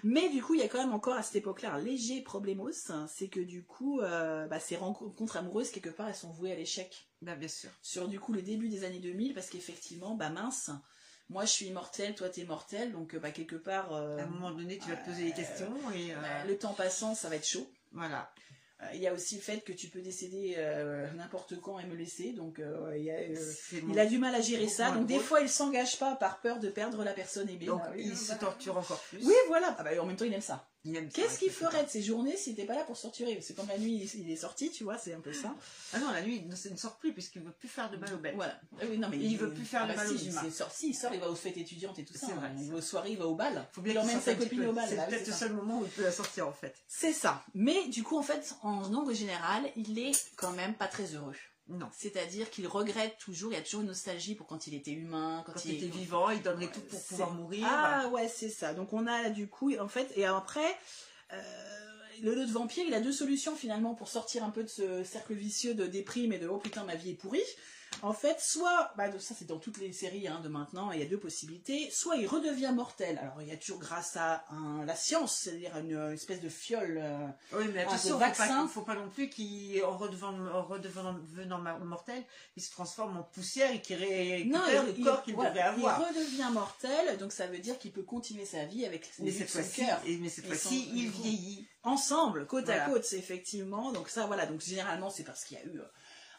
Mais 0.04 0.30
du 0.30 0.42
coup, 0.42 0.54
il 0.54 0.60
y 0.60 0.64
a 0.64 0.68
quand 0.68 0.80
même 0.80 0.94
encore 0.94 1.16
à 1.16 1.24
cette 1.24 1.38
époque-là 1.38 1.74
un 1.74 1.80
léger 1.80 2.22
problémos, 2.22 2.92
c'est 3.08 3.28
que 3.28 3.40
du 3.40 3.64
coup, 3.64 4.02
euh, 4.02 4.48
bah, 4.48 4.60
ces 4.60 4.76
rencontres 4.76 5.38
amoureuses, 5.38 5.72
quelque 5.72 5.90
part, 5.90 6.08
elles 6.10 6.16
sont 6.16 6.32
vouées 6.32 6.52
à 6.52 6.56
l'échec. 6.56 7.08
Bah, 7.22 7.36
bien 7.36 7.48
sûr. 7.48 7.70
Sur 7.82 8.08
du 8.08 8.20
coup 8.20 8.34
le 8.34 8.42
début 8.42 8.70
des 8.70 8.84
années 8.84 9.00
2000, 9.00 9.34
parce 9.34 9.50
qu'effectivement, 9.50 10.16
bah 10.16 10.30
mince, 10.30 10.72
moi 11.30 11.46
je 11.46 11.52
suis 11.52 11.66
immortel, 11.68 12.16
toi 12.16 12.30
t'es 12.30 12.44
mortel, 12.44 12.92
donc 12.92 13.14
euh, 13.14 13.20
bah, 13.20 13.32
quelque 13.32 13.56
part, 13.56 13.94
euh, 13.94 14.18
À 14.18 14.24
un 14.24 14.28
moment 14.28 14.52
donné, 14.52 14.78
tu 14.78 14.90
vas 14.90 14.96
te 14.96 15.06
poser 15.06 15.26
des 15.26 15.34
questions 15.34 15.74
et 15.96 16.14
euh, 16.14 16.16
bah, 16.20 16.46
le 16.46 16.58
temps 16.58 16.74
passant, 16.74 17.16
ça 17.16 17.30
va 17.30 17.36
être 17.36 17.48
chaud. 17.48 17.68
voilà. 17.92 18.34
Euh, 18.84 18.86
Il 18.94 19.02
y 19.02 19.08
a 19.08 19.14
aussi 19.14 19.36
le 19.36 19.42
fait 19.42 19.64
que 19.64 19.74
tu 19.74 19.88
peux 19.88 20.02
décéder 20.02 20.56
euh, 20.58 21.12
n'importe 21.14 21.60
quand 21.60 21.80
et 21.80 21.86
me 21.86 21.96
laisser, 21.96 22.34
donc 22.34 22.60
euh, 22.60 22.98
il 22.98 23.10
a, 23.10 23.14
euh, 23.14 23.54
il 23.74 24.10
du 24.10 24.18
mal 24.18 24.34
à 24.34 24.42
gérer 24.42 24.68
ça, 24.68 24.92
donc 24.92 25.06
des 25.06 25.20
fois 25.20 25.42
il 25.42 25.50
s'engage 25.50 26.00
pas 26.00 26.16
par 26.16 26.42
peur 26.42 26.60
de 26.60 26.70
perdre 26.70 27.04
la 27.04 27.14
personne 27.14 27.50
aimée. 27.50 27.66
Donc 27.66 27.82
Ah 27.86 27.92
oui, 27.96 28.04
il 28.06 28.10
bah, 28.12 28.16
se 28.16 28.34
torture 28.34 28.78
encore 28.78 29.02
plus. 29.10 29.26
Oui, 29.26 29.34
voilà. 29.48 29.76
Ah 29.78 29.84
bah, 29.84 29.92
en 30.02 30.06
même 30.06 30.16
temps, 30.16 30.26
il 30.26 30.34
aime 30.34 30.42
ça. 30.42 30.68
Il 30.84 31.10
Qu'est-ce 31.10 31.38
qu'il 31.38 31.52
ferait 31.52 31.84
de 31.84 31.90
ses 31.90 32.02
journées 32.02 32.36
s'il 32.36 32.54
n'était 32.54 32.66
pas 32.66 32.76
là 32.76 32.84
pour 32.84 32.98
se 32.98 33.04
torturer 33.04 33.40
C'est 33.42 33.56
comme 33.56 33.68
la 33.68 33.78
nuit, 33.78 33.96
il 33.96 34.22
il 34.22 34.32
est 34.32 34.36
sorti, 34.36 34.72
tu 34.72 34.84
vois, 34.84 34.98
c'est 34.98 35.14
un 35.14 35.20
peu 35.20 35.34
ça. 35.34 35.54
Ah 35.94 36.00
non, 36.00 36.12
la 36.12 36.22
nuit, 36.22 36.42
il 36.44 36.48
ne 36.48 36.56
il 36.56 36.78
sort 36.78 36.98
plus 36.98 37.14
puisqu'il 37.14 37.42
ne 37.42 37.48
veut 37.48 37.54
plus 37.54 37.68
faire 37.68 37.90
de 37.92 37.98
mal 37.98 38.12
aux 38.14 38.18
bêtes. 38.18 38.36
Voilà. 38.36 38.60
Ah 38.80 38.84
oui, 38.90 38.98
non, 38.98 39.10
mais 39.10 39.18
Il 39.18 39.38
veut 39.38 39.54
plus 39.54 39.66
faire 39.66 39.82
ah 39.84 39.88
bah 39.88 39.96
mal 39.96 40.08
si, 40.08 40.14
aux 40.14 40.32
humains. 40.32 40.42
Il 40.46 40.52
sort, 40.52 40.72
si, 40.72 40.90
il 40.90 40.94
sort, 40.96 41.14
il 41.14 41.20
va 41.20 41.30
aux 41.30 41.36
fêtes 41.36 41.58
étudiantes 41.58 42.00
et 42.00 42.06
tout 42.06 42.14
ça. 42.14 42.28
C'est 42.28 42.34
vrai, 42.34 42.52
Il 42.60 42.72
va 42.72 42.78
aux 42.78 42.82
soirées, 42.82 43.12
il 43.12 43.18
va 43.18 43.28
au 43.28 43.36
bal. 43.36 43.68
Faut 43.74 43.82
bien 43.82 43.94
il 43.94 44.00
emmène 44.00 44.22
sa 44.22 44.34
copine 44.34 44.66
au 44.66 44.74
bal. 44.74 44.88
C'est 44.90 44.96
bah 44.96 45.04
oui, 45.08 45.16
peut-être 45.16 45.28
le 45.28 45.34
seul 45.34 45.54
moment 45.54 45.80
où 45.80 45.86
il 45.86 45.92
peut 45.92 46.04
la 46.04 46.12
sortir 46.12 46.48
en 46.48 46.54
fait. 46.54 46.76
C'est 46.88 47.14
ça. 47.14 47.44
Mais 47.54 47.88
du 47.90 48.04
coup, 48.04 48.18
en 48.18 48.24
fait, 48.24 48.56
en 48.64 48.90
nombre 48.90 49.14
général, 49.14 49.64
il 49.76 50.00
est 50.00 50.32
quand 50.36 50.52
même 50.52 50.74
pas 50.74 50.88
très 50.88 51.14
heureux. 51.14 51.36
Non. 51.78 51.90
C'est-à-dire 51.94 52.50
qu'il 52.50 52.68
regrette 52.68 53.18
toujours, 53.18 53.52
il 53.52 53.56
y 53.56 53.60
a 53.60 53.62
toujours 53.62 53.82
une 53.82 53.88
nostalgie 53.88 54.36
pour 54.36 54.48
quand 54.48 54.68
il 54.68 54.74
était 54.74 54.92
humain, 54.92 55.44
quand, 55.46 55.54
Quand 55.54 55.66
il 55.66 55.76
était 55.76 55.88
vivant, 55.88 56.30
il 56.30 56.42
donnerait 56.42 56.66
Ouais, 56.66 56.72
tout 56.72 56.82
pour 56.82 57.04
pouvoir 57.04 57.32
mourir. 57.32 57.68
Ah 57.70 58.08
ouais, 58.10 58.28
c'est 58.28 58.50
ça. 58.50 58.74
Donc 58.74 58.94
on 58.94 59.08
a 59.08 59.30
du 59.30 59.48
coup, 59.48 59.76
en 59.78 59.88
fait, 59.88 60.12
et 60.16 60.26
après, 60.26 60.78
euh, 61.34 61.42
le 62.22 62.36
lot 62.36 62.46
de 62.46 62.52
vampire, 62.52 62.84
il 62.88 62.94
a 62.94 63.00
deux 63.00 63.12
solutions 63.12 63.56
finalement 63.56 63.96
pour 63.96 64.08
sortir 64.08 64.44
un 64.44 64.50
peu 64.50 64.64
de 64.64 64.70
ce 64.70 65.04
cercle 65.04 65.34
vicieux 65.34 65.74
de 65.74 65.88
déprime 65.88 66.34
et 66.34 66.40
de 66.40 66.48
oh 66.48 66.58
putain 66.58 66.84
ma 66.84 66.96
vie 66.96 67.12
est 67.12 67.16
pourrie. 67.16 67.42
En 68.04 68.14
fait, 68.14 68.40
soit, 68.40 68.92
bah, 68.98 69.12
ça 69.20 69.36
c'est 69.38 69.46
dans 69.46 69.60
toutes 69.60 69.78
les 69.78 69.94
séries 69.94 70.28
hein, 70.28 70.40
de 70.44 70.48
maintenant, 70.50 70.92
il 70.92 71.00
y 71.00 71.04
a 71.04 71.06
deux 71.06 71.20
possibilités. 71.20 71.90
Soit 71.92 72.16
il 72.16 72.26
redevient 72.26 72.72
mortel. 72.74 73.20
Alors 73.20 73.42
il 73.42 73.48
y 73.48 73.52
a 73.52 73.58
toujours 73.58 73.80
grâce 73.80 74.16
à 74.18 74.44
un- 74.50 74.84
la 74.86 74.96
science, 74.96 75.38
c'est-à-dire 75.44 75.78
une, 75.78 75.92
une 75.98 76.14
espèce 76.14 76.42
de 76.42 76.50
fiole. 76.50 77.00
euh, 77.00 77.28
Oui, 77.54 77.66
mais 77.74 77.82
attention, 77.82 78.20
il 78.20 78.64
ne 78.64 78.68
faut 78.68 78.82
pas 78.82 78.96
non 78.96 79.10
plus 79.10 79.30
qu'il, 79.30 79.84
en 79.84 79.98
redevenant, 79.98 80.34
mortel, 81.86 82.24
il 82.56 82.64
se 82.64 82.72
transforme 82.72 83.18
en 83.18 83.24
poussière 83.24 83.72
et 83.72 83.82
qu'il 83.82 83.98
récupère 83.98 84.84
le 84.84 84.94
il- 84.98 85.04
corps 85.04 85.24
qu'il 85.24 85.36
voilà, 85.36 85.70
avoir. 85.70 86.02
Il 86.02 86.18
redevient 86.18 86.50
mortel, 86.52 87.18
donc 87.18 87.32
ça 87.32 87.48
veut 87.48 87.60
dire 87.60 87.78
qu'il 87.78 87.92
peut 87.92 88.04
continuer 88.04 88.46
sa 88.46 88.66
vie 88.66 88.86
avec 88.86 89.10
Mais 89.20 89.32
son 89.32 89.38
cette 89.40 89.50
fois-ci, 89.50 89.82
cœur. 89.86 90.02
et- 90.06 90.18
mais 90.18 90.30
cette 90.30 90.46
et 90.46 90.48
fois-ci, 90.48 90.90
il 90.94 91.10
vieillit. 91.10 91.68
ensemble, 91.84 92.46
côte 92.48 92.66
Voilà. 92.66 92.86
à 92.86 92.90
côte, 92.90 93.04
c'est 93.06 93.18
effectivement. 93.18 93.92
Donc 93.92 94.10
ça, 94.10 94.26
voilà. 94.28 94.46
Donc 94.46 94.62
généralement, 94.62 95.10
c'est 95.10 95.24
parce 95.24 95.44
qu'il 95.44 95.58
y 95.58 95.62
a 95.62 95.66
eu 95.66 95.80
euh, 95.80 95.86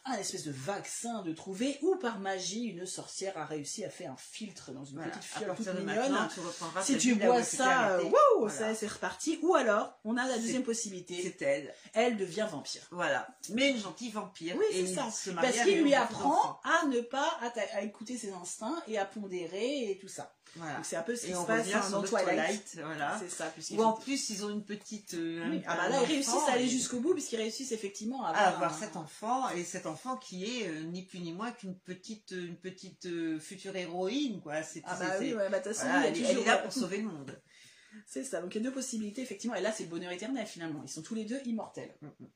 un 0.05 0.13
espèce 0.17 0.43
de 0.45 0.51
vaccin 0.51 1.21
de 1.21 1.31
trouver, 1.33 1.77
ou 1.81 1.95
par 1.95 2.19
magie, 2.19 2.65
une 2.65 2.85
sorcière 2.85 3.37
a 3.37 3.45
réussi 3.45 3.85
à 3.85 3.89
faire 3.89 4.11
un 4.11 4.17
filtre 4.17 4.71
dans 4.71 4.83
une 4.83 4.97
Voilà. 4.97 5.11
petite 5.11 5.23
fiole 5.23 5.55
toute 5.55 5.67
mignonne. 5.79 6.29
tu 6.35 6.83
Si 6.83 6.97
tu 6.97 7.15
bois 7.15 7.41
ça, 7.43 7.69
arrêtée. 7.79 8.09
waouh, 8.09 8.15
Voilà. 8.47 8.53
ça 8.53 8.75
c'est 8.75 8.87
reparti. 8.87 9.39
Ou 9.43 9.55
alors, 9.55 9.97
on 10.03 10.17
a 10.17 10.27
la 10.27 10.37
deuxième 10.37 10.63
possibilité. 10.63 11.19
C'est 11.23 11.41
elle. 11.41 11.73
Elle 11.93 12.17
devient 12.17 12.47
vampire. 12.51 12.81
Voilà. 12.91 13.27
Mais 13.49 13.69
une 13.69 13.77
gentille 13.79 14.11
vampire. 14.11 14.55
Oui, 14.57 14.65
c'est 14.71 14.87
ça. 14.93 15.07
Parce 15.35 15.59
qu'il 15.61 15.81
lui 15.81 15.93
apprend 15.93 16.59
à 16.63 16.85
ne 16.87 16.99
pas 17.01 17.39
à 17.73 17.81
écouter 17.81 18.17
ses 18.17 18.31
instincts 18.33 18.81
et 18.87 18.97
à 18.97 19.05
pondérer 19.05 19.89
et 19.91 19.97
tout 19.99 20.07
ça. 20.09 20.33
Voilà. 20.55 20.83
C'est 20.83 20.95
un 20.95 21.01
peu 21.01 21.15
ce 21.15 21.25
qui 21.25 21.31
Et 21.31 21.35
se 21.35 21.45
passe 21.47 21.73
hein, 21.73 21.89
dans 21.89 22.03
Twilight. 22.03 22.27
Twilight. 22.27 22.79
Voilà. 22.85 23.17
C'est 23.19 23.29
ça. 23.29 23.51
Ou 23.71 23.83
en 23.83 23.93
plus, 23.93 24.29
ils 24.29 24.45
ont 24.45 24.49
une 24.49 24.63
petite. 24.63 25.15
euh, 25.15 25.49
Oui. 25.49 25.61
Ah 25.65 25.75
bah 25.75 25.89
là, 25.89 26.01
ils 26.03 26.05
réussissent 26.07 26.47
à 26.47 26.51
aller 26.53 26.67
jusqu'au 26.67 26.99
bout 26.99 27.13
puisqu'ils 27.13 27.37
réussissent 27.37 27.71
effectivement 27.71 28.23
à 28.23 28.29
à 28.29 28.47
avoir, 28.49 28.71
un- 28.73 28.77
cet 28.79 28.95
enfant 28.95 29.49
et 29.49 29.63
cet 29.63 29.87
enfant 29.87 30.15
qui 30.17 30.45
est 30.45 30.67
euh, 30.67 30.83
ni 30.83 31.05
plus 31.05 31.19
ni 31.19 31.33
moins 31.33 31.51
qu'une 31.51 31.75
petite 31.79 32.31
une 32.31 32.57
petite 32.57 33.07
euh, 33.07 33.39
future 33.39 33.75
héroïne 33.75 34.41
quoi 34.41 34.61
c'est 34.61 34.83
Ah 34.85 34.95
bah 34.99 35.15
oui, 35.19 35.33
ouais, 35.33 35.49
bah 35.49 35.59
façon, 35.61 35.85
voilà, 35.87 36.07
elle, 36.07 36.13
toujours- 36.13 36.29
elle 36.29 36.37
est 36.37 36.45
là 36.45 36.57
pour 36.59 36.71
sauver 36.71 36.97
le 36.97 37.03
monde 37.07 37.41
C'est 38.07 38.23
ça, 38.23 38.41
donc 38.41 38.53
il 38.55 38.57
y 38.57 38.61
a 38.61 38.69
deux 38.69 38.73
possibilités, 38.73 39.21
effectivement, 39.21 39.55
et 39.55 39.61
là 39.61 39.71
c'est 39.71 39.83
le 39.83 39.89
bonheur 39.89 40.11
éternel 40.11 40.45
finalement. 40.47 40.81
Ils 40.83 40.89
sont 40.89 41.01
tous 41.03 41.15
les 41.15 41.25
deux 41.25 41.39
immortels. 41.45 41.95
Mm, 42.01 42.07
mm, 42.07 42.27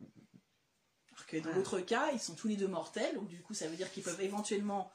Alors 1.13 1.25
que 1.27 1.37
dans 1.37 1.51
l'autre 1.51 1.79
cas, 1.81 2.09
ils 2.13 2.19
sont 2.19 2.35
tous 2.35 2.47
les 2.47 2.55
deux 2.55 2.67
mortels, 2.67 3.13
donc 3.15 3.27
du 3.27 3.41
coup 3.41 3.53
ça 3.53 3.67
veut 3.67 3.75
dire 3.75 3.91
qu'ils 3.91 4.03
peuvent 4.03 4.21
éventuellement 4.21 4.91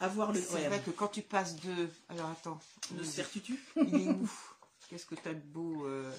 avoir 0.00 0.32
le. 0.32 0.40
c'est 0.40 0.54
ouais, 0.54 0.68
vrai 0.68 0.80
que 0.82 0.90
quand 0.90 1.08
tu 1.08 1.22
passes 1.22 1.56
de 1.56 1.88
alors 2.08 2.30
attends 2.30 2.60
de 2.90 3.02
tutu. 3.32 3.58
il 3.76 3.94
est 3.94 4.08
où 4.08 4.30
qu'est-ce 4.88 5.06
que 5.06 5.14
t'as 5.14 5.34
de 5.34 5.40
beau 5.40 5.86
euh, 5.86 6.12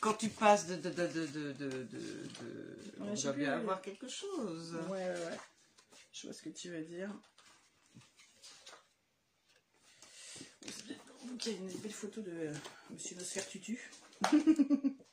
quand 0.00 0.14
tu 0.14 0.28
passes 0.28 0.66
de 0.66 0.76
de 0.76 0.90
de 0.90 1.06
de 1.06 1.26
de, 1.26 1.52
de, 1.52 1.52
de- 1.52 1.82
de- 1.84 2.94
Ouais, 2.98 3.06
on 3.10 3.14
je 3.14 3.16
sais 3.16 3.22
doit 3.24 3.32
plus, 3.32 3.42
bien 3.42 3.50
ouais. 3.52 3.60
avoir 3.60 3.80
quelque 3.82 4.08
chose 4.08 4.74
Ouais, 4.88 4.98
ouais, 5.08 5.14
ouais. 5.26 5.38
Je 6.12 6.26
vois 6.26 6.34
ce 6.34 6.42
que 6.42 6.50
tu 6.50 6.70
veux 6.70 6.82
dire. 6.82 7.10
Donc 11.26 11.46
il 11.46 11.52
y 11.52 11.54
a 11.54 11.58
une 11.58 11.68
belle 11.78 11.92
photo 11.92 12.20
de 12.20 12.30
euh, 12.30 12.54
Monsieur 12.90 13.16
Nosfer 13.16 13.42
Tutu. 13.48 13.90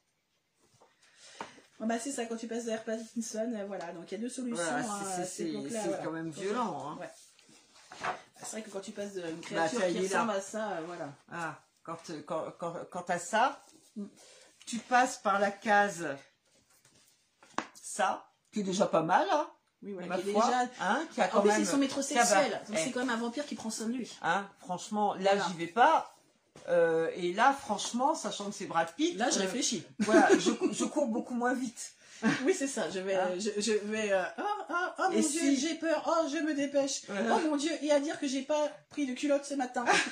Ah 1.79 1.85
bah 1.85 1.99
c'est 1.99 2.11
ça, 2.11 2.25
quand 2.25 2.35
tu 2.37 2.47
passes 2.47 2.65
de 2.65 2.71
Air 2.71 2.83
Pattinson, 2.83 3.53
euh, 3.55 3.65
voilà, 3.67 3.91
donc 3.93 4.11
il 4.11 4.15
y 4.15 4.17
a 4.17 4.21
deux 4.21 4.29
solutions. 4.29 4.63
Voilà, 4.63 4.79
hein, 4.91 5.23
c'est- 5.25 5.55
à 5.55 5.59
voilà. 5.81 5.97
quand 6.03 6.11
même 6.11 6.29
violent, 6.31 6.89
hein. 6.89 6.97
Ouais. 6.99 7.09
C'est 8.39 8.51
vrai 8.51 8.61
que 8.63 8.69
quand 8.69 8.79
tu 8.79 8.91
passes 8.91 9.13
d'une 9.13 9.41
créature 9.41 9.79
ça 9.79 9.89
y 9.89 9.93
qui 9.93 10.07
ressemble 10.07 10.31
à 10.31 10.41
ça, 10.41 10.69
euh, 10.71 10.81
voilà. 10.87 11.09
Ah, 11.31 11.55
quand, 11.83 11.97
quand, 12.25 12.45
quand, 12.59 12.73
quand 12.91 13.01
t'as 13.03 13.19
ça, 13.19 13.61
Mm. 13.95 14.05
tu 14.65 14.77
passes 14.79 15.17
par 15.17 15.39
la 15.39 15.49
case 15.51 16.07
ça, 17.81 18.29
qui 18.51 18.59
est 18.61 18.63
déjà 18.63 18.85
pas 18.85 19.01
mal, 19.01 19.27
hein, 19.31 19.47
Oui, 19.83 19.93
voilà, 19.93 20.07
ma 20.07 20.17
qui 20.17 20.31
foi, 20.31 20.45
déjà... 20.45 20.61
hein, 20.81 21.07
qui 21.13 21.21
a 21.21 21.27
quand 21.27 21.39
En 21.39 21.41
plus, 21.41 21.49
même... 21.51 21.61
ils 21.61 21.67
sont 21.67 21.77
métrosexuels, 21.77 22.51
bah, 22.51 22.57
donc 22.67 22.77
eh. 22.79 22.83
c'est 22.83 22.91
quand 22.91 22.99
même 22.99 23.09
un 23.09 23.17
vampire 23.17 23.45
qui 23.45 23.55
prend 23.55 23.69
soin 23.69 23.87
de 23.87 23.93
lui. 23.93 24.17
hein, 24.21 24.47
franchement, 24.59 25.13
là, 25.15 25.35
Voilà. 25.35 25.45
j'y 25.47 25.53
vais 25.57 25.67
pas. 25.67 26.13
Euh, 26.69 27.09
et 27.15 27.31
là, 27.33 27.53
franchement, 27.53 28.13
sachant 28.15 28.49
que 28.49 28.55
c'est 28.55 28.65
Brad 28.65 28.89
Pitt, 28.95 29.17
Là, 29.17 29.29
je 29.29 29.37
euh, 29.39 29.41
réfléchis. 29.43 29.83
voilà, 29.99 30.27
je, 30.37 30.51
je 30.73 30.83
cours 30.85 31.07
beaucoup 31.07 31.33
moins 31.33 31.53
vite. 31.53 31.93
Oui, 32.45 32.53
c'est 32.57 32.67
ça. 32.67 32.89
Je 32.89 32.99
vais, 32.99 33.13
Hein 33.13 33.29
je, 33.37 33.61
je 33.61 33.73
vais. 33.73 34.11
euh, 34.11 34.23
oh, 34.39 34.41
oh, 34.71 34.73
oh 34.99 35.03
mon 35.03 35.11
Et 35.11 35.21
Dieu, 35.21 35.39
si- 35.39 35.55
j'ai 35.59 35.75
peur. 35.75 36.03
Oh, 36.07 36.27
je 36.27 36.37
me 36.43 36.53
dépêche. 36.55 37.03
Voilà. 37.07 37.35
Oh 37.37 37.47
mon 37.49 37.55
Dieu, 37.57 37.71
et 37.83 37.91
à 37.91 37.99
dire 37.99 38.19
que 38.19 38.27
j'ai 38.27 38.41
pas 38.41 38.69
pris 38.89 39.05
de 39.05 39.13
culotte 39.13 39.45
ce 39.45 39.53
matin. 39.53 39.85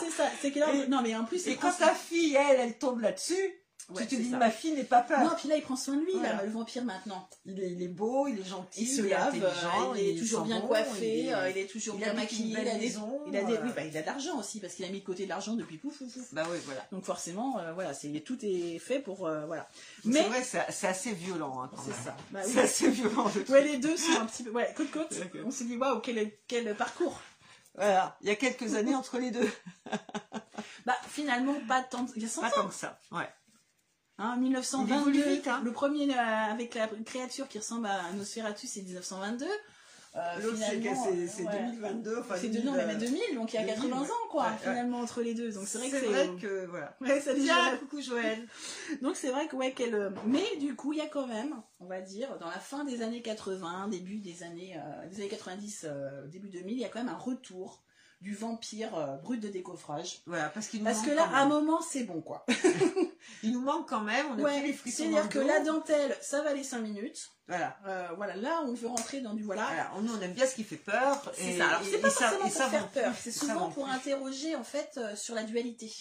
c'est 0.00 0.10
ça. 0.10 0.24
C'est 0.40 0.50
que 0.50 0.58
là, 0.60 0.72
Et- 0.72 0.88
non, 0.88 1.02
mais 1.02 1.14
en 1.14 1.24
plus, 1.24 1.46
Et 1.46 1.56
quand 1.56 1.72
ta 1.72 1.94
fille, 1.94 2.34
elle, 2.36 2.58
elle 2.60 2.78
tombe 2.78 3.00
là-dessus, 3.00 3.54
Ouais, 3.90 4.06
tu 4.06 4.16
te 4.16 4.22
dis, 4.22 4.30
ça. 4.30 4.38
ma 4.38 4.50
fille 4.50 4.72
n'est 4.72 4.84
pas 4.84 5.02
peur. 5.02 5.20
Non, 5.20 5.30
puis 5.36 5.46
là, 5.48 5.56
il 5.56 5.62
prend 5.62 5.76
soin 5.76 5.94
de 5.96 6.00
lui, 6.00 6.12
Voilà. 6.14 6.36
là, 6.36 6.42
le 6.44 6.50
vampire 6.50 6.84
maintenant. 6.84 7.28
Il, 7.44 7.60
est, 7.60 7.70
il 7.72 7.82
est 7.82 7.88
beau, 7.88 8.26
il 8.28 8.40
est 8.40 8.44
gentil, 8.48 8.82
Il 8.82 8.86
se 8.88 9.02
lave, 9.02 9.28
intelligent, 9.28 9.92
euh, 9.92 9.98
il 9.98 10.16
est 10.16 10.20
toujours 10.20 10.40
bien 10.44 10.60
coiffé, 10.62 11.20
il 11.20 11.26
est- 11.28 11.34
euh, 11.34 11.50
il 11.50 11.58
est 11.58 11.66
toujours 11.66 11.96
bien 11.96 12.14
maquillé. 12.14 12.50
Il 12.50 12.56
a, 12.68 12.78
des- 12.78 12.96
il 13.28 13.36
a 13.36 13.44
des- 13.44 13.52
euh. 13.54 13.60
oui, 13.64 13.70
bah, 13.76 13.84
il 13.84 13.94
a 13.96 14.00
de 14.00 14.06
l'argent 14.06 14.38
aussi 14.38 14.60
parce 14.60 14.74
qu'il 14.74 14.84
a 14.86 14.88
mis 14.88 15.00
de 15.00 15.04
côté 15.04 15.24
de 15.24 15.28
l'argent 15.28 15.54
depuis 15.54 15.76
pouf, 15.76 15.98
pouf, 15.98 16.12
pouf. 16.12 16.32
Bah 16.32 16.44
oui, 16.50 16.56
voilà. 16.64 16.86
Donc 16.92 17.04
forcément, 17.04 17.58
euh, 17.58 17.72
voilà, 17.74 17.92
c'est 17.92 18.08
tout 18.20 18.38
est 18.42 18.78
fait 18.78 19.00
pour 19.00 19.26
euh, 19.26 19.44
voilà. 19.46 19.68
Mais 20.04 20.22
c'est 20.22 20.28
vrai, 20.28 20.64
c'est 20.70 20.86
assez 20.86 21.12
violent. 21.12 21.62
Hein, 21.62 21.70
c'est 21.84 21.92
ça. 22.04 22.16
Bah 22.30 22.40
oui. 22.44 22.50
C'est 22.54 22.60
assez 22.60 22.90
violent. 22.90 23.30
le. 23.34 23.50
Ouais, 23.52 23.64
les 23.64 23.76
deux 23.78 23.96
sont 23.98 24.18
un 24.20 24.26
petit 24.26 24.44
peu. 24.44 24.50
Ouais, 24.50 24.72
côte 24.76 24.90
côte. 24.92 25.12
On 25.44 25.50
s'est 25.50 25.64
dit 25.64 25.76
waouh, 25.76 26.00
quel 26.00 26.32
quel 26.48 26.74
parcours. 26.74 27.20
Voilà, 27.76 28.16
il 28.22 28.28
y 28.28 28.30
a 28.30 28.36
quelques 28.36 28.74
années 28.76 28.94
entre 28.94 29.18
les 29.18 29.30
deux. 29.30 29.50
Bah 30.86 30.96
finalement 31.08 31.54
pas 31.66 31.82
tant. 31.82 32.06
Il 32.16 32.22
y 32.22 32.26
a 32.26 32.28
100 32.28 32.40
Pas 32.40 32.48
ans. 32.48 32.50
tant 32.62 32.68
que 32.68 32.74
ça. 32.74 32.98
Ouais. 33.12 33.28
Hein, 34.18 34.34
Il 34.36 34.42
1922, 34.42 34.94
évolue 35.00 35.22
vite, 35.36 35.48
hein. 35.48 35.60
le 35.64 35.72
premier 35.72 36.08
euh, 36.10 36.16
avec 36.18 36.74
la 36.74 36.86
créature 37.04 37.48
qui 37.48 37.58
ressemble 37.58 37.86
à 37.86 38.12
Nosferatu, 38.12 38.66
c'est 38.66 38.82
1922. 38.82 39.44
Euh, 40.16 40.20
L'autre, 40.40 40.56
c'est 40.58 40.76
ouais. 40.76 41.52
2022. 41.72 42.18
Enfin, 42.20 42.36
C'est 42.38 42.46
de 42.48 42.60
2000, 42.60 42.66
non, 42.70 42.72
mais 42.86 42.94
euh, 42.94 42.98
2000, 42.98 43.20
donc 43.34 43.52
il 43.52 43.56
y 43.56 43.58
a 43.58 43.62
2000, 43.74 43.90
80 43.90 44.00
ouais. 44.00 44.06
ans, 44.08 44.28
quoi, 44.30 44.44
Ouais, 44.44 44.56
finalement, 44.60 45.00
entre 45.00 45.22
les 45.22 45.34
deux. 45.34 45.50
Donc 45.50 45.66
c'est 45.66 45.78
vrai 45.78 45.90
que 45.90 45.98
C'est 45.98 46.06
vrai 46.06 46.28
que 46.40 46.66
voilà. 46.66 46.96
Ouais, 47.00 47.20
ça 47.20 47.34
dit 47.34 47.44
Joël. 47.48 47.78
coucou 47.80 48.00
Joël. 48.00 48.46
Donc 49.02 49.16
c'est 49.16 49.30
vrai 49.30 49.48
que, 49.48 49.56
ouais, 49.56 49.72
qu'elle. 49.72 49.96
euh, 49.96 50.10
Mais 50.26 50.44
du 50.60 50.76
coup, 50.76 50.92
il 50.92 51.00
y 51.00 51.02
a 51.02 51.08
quand 51.08 51.26
même, 51.26 51.60
on 51.80 51.86
va 51.86 52.00
dire, 52.00 52.38
dans 52.38 52.46
la 52.48 52.60
fin 52.60 52.84
des 52.84 53.02
années 53.02 53.22
80, 53.22 53.88
début 53.88 54.18
des 54.20 54.44
années, 54.44 54.76
euh, 54.78 55.08
des 55.08 55.16
années 55.16 55.28
90, 55.28 55.86
euh, 55.88 56.28
début 56.28 56.48
2000, 56.48 56.74
il 56.76 56.80
y 56.80 56.84
a 56.84 56.88
quand 56.88 57.00
même 57.02 57.12
un 57.12 57.18
retour 57.18 57.82
du 58.24 58.34
vampire 58.34 58.96
euh, 58.96 59.16
brut 59.18 59.38
de 59.38 59.48
décoffrage. 59.48 60.22
Voilà, 60.24 60.48
parce 60.48 60.68
qu'il 60.68 60.82
Parce 60.82 61.02
que 61.02 61.10
là, 61.10 61.24
à 61.24 61.42
un 61.42 61.46
moment, 61.46 61.82
c'est 61.82 62.04
bon, 62.04 62.22
quoi. 62.22 62.46
Il 63.42 63.52
nous 63.52 63.60
manque 63.60 63.86
quand 63.86 64.00
même. 64.00 64.26
On 64.30 64.32
a 64.32 64.36
plus 64.36 64.44
les 64.44 64.44
Ouais, 64.68 64.72
frissons 64.72 64.96
c'est-à-dire 65.04 65.28
que 65.28 65.38
la 65.38 65.60
dentelle, 65.60 66.16
ça 66.22 66.42
va 66.42 66.54
les 66.54 66.64
5 66.64 66.78
minutes. 66.80 67.28
Voilà. 67.48 67.76
Euh, 67.86 68.08
voilà, 68.16 68.34
là, 68.36 68.62
on 68.64 68.72
veut 68.72 68.88
rentrer 68.88 69.20
dans 69.20 69.34
du 69.34 69.42
voilà. 69.42 69.66
Voilà, 69.66 69.92
on, 69.96 70.08
on 70.08 70.20
aime 70.22 70.32
bien 70.32 70.46
ce 70.46 70.54
qui 70.54 70.64
fait 70.64 70.76
peur. 70.78 71.30
C'est 71.36 71.58
ça. 71.58 71.68
Alors, 71.68 71.80
c'est 71.84 71.98
pas 71.98 72.08
ça- 72.08 72.30
forcément 72.30 72.46
et 72.46 72.50
pour 72.50 72.58
ça 72.62 72.68
faire 72.70 72.88
peur, 72.88 73.12
c'est 73.20 73.30
ça 73.30 73.40
souvent 73.46 73.70
pour 73.70 73.84
plus. 73.84 73.92
interroger, 73.92 74.56
en 74.56 74.64
fait, 74.64 74.90
euh, 74.96 75.14
sur 75.16 75.34
la 75.34 75.42
dualité. 75.44 75.92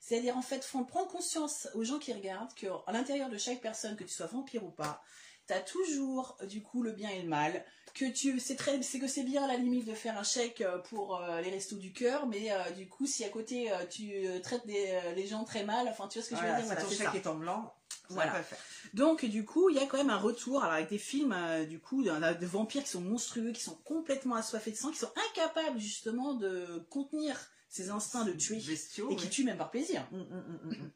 C'est-à-dire, 0.00 0.36
en 0.36 0.42
fait, 0.42 0.64
font 0.64 0.84
prendre 0.84 1.06
conscience 1.08 1.68
aux 1.74 1.84
gens 1.84 1.98
qui 2.00 2.12
regardent 2.12 2.52
qu'à 2.54 2.68
l'intérieur 2.92 3.30
de 3.30 3.38
chaque 3.38 3.60
personne, 3.60 3.94
que 3.96 4.02
tu 4.04 4.12
sois 4.12 4.26
vampire 4.26 4.64
ou 4.64 4.70
pas, 4.70 5.00
t'as 5.46 5.60
toujours, 5.60 6.36
euh, 6.42 6.46
du 6.46 6.62
coup, 6.62 6.82
le 6.82 6.90
bien 6.92 7.10
et 7.10 7.22
le 7.22 7.28
mal. 7.28 7.64
Que 7.94 8.10
tu, 8.10 8.40
c'est 8.40 8.56
très, 8.56 8.82
c'est 8.82 8.98
que 8.98 9.06
c'est 9.06 9.22
bien 9.22 9.44
à 9.44 9.46
la 9.46 9.56
limite 9.56 9.86
de 9.86 9.94
faire 9.94 10.18
un 10.18 10.24
chèque 10.24 10.62
euh, 10.62 10.78
pour 10.78 11.20
euh, 11.22 11.40
les 11.42 11.50
restos 11.50 11.76
du 11.76 11.92
cœur, 11.92 12.26
mais 12.26 12.50
euh, 12.50 12.70
du 12.70 12.88
coup, 12.88 13.06
si 13.06 13.22
à 13.24 13.28
côté 13.28 13.70
euh, 13.70 13.86
tu 13.88 14.10
traites 14.42 14.66
des, 14.66 14.98
les 15.14 15.28
gens 15.28 15.44
très 15.44 15.62
mal, 15.64 15.86
enfin, 15.88 16.08
tu 16.08 16.18
vois 16.18 16.24
ce 16.24 16.30
que 16.30 16.34
Voilà, 16.34 16.56
je 16.56 16.62
veux 16.62 16.66
dire 16.66 16.74
Voilà, 16.74 16.82
ton 16.82 16.90
chèque 16.96 17.08
ça. 17.08 17.14
est 17.16 17.26
en 17.28 17.36
blanc, 17.36 17.72
Voilà. 18.08 18.32
pas 18.32 18.42
faire. 18.42 18.58
Donc 18.94 19.24
du 19.24 19.44
coup, 19.44 19.70
il 19.70 19.76
y 19.76 19.78
a 19.78 19.86
quand 19.86 19.96
même 19.98 20.10
un 20.10 20.18
retour 20.18 20.62
alors 20.64 20.74
avec 20.74 20.88
des 20.90 20.98
films 20.98 21.36
du 21.68 21.78
coup 21.78 22.02
de, 22.02 22.10
de 22.40 22.46
vampires 22.46 22.82
qui 22.82 22.90
sont 22.90 23.00
monstrueux, 23.00 23.52
qui 23.52 23.62
sont 23.62 23.76
complètement 23.84 24.34
assoiffés 24.34 24.72
de 24.72 24.76
sang, 24.76 24.90
qui 24.90 24.98
sont 24.98 25.12
incapables 25.30 25.78
justement 25.78 26.34
de 26.34 26.84
contenir 26.90 27.38
ces 27.68 27.90
instincts 27.90 28.24
de 28.24 28.32
tuer 28.32 28.56
Bestiaux, 28.60 29.08
et 29.10 29.16
qui 29.16 29.24
ouais. 29.24 29.30
tuent 29.30 29.44
même 29.44 29.56
par 29.58 29.70
plaisir. 29.70 30.04
Hum, 30.12 30.26
hum, 30.32 30.60
hum. 30.64 30.90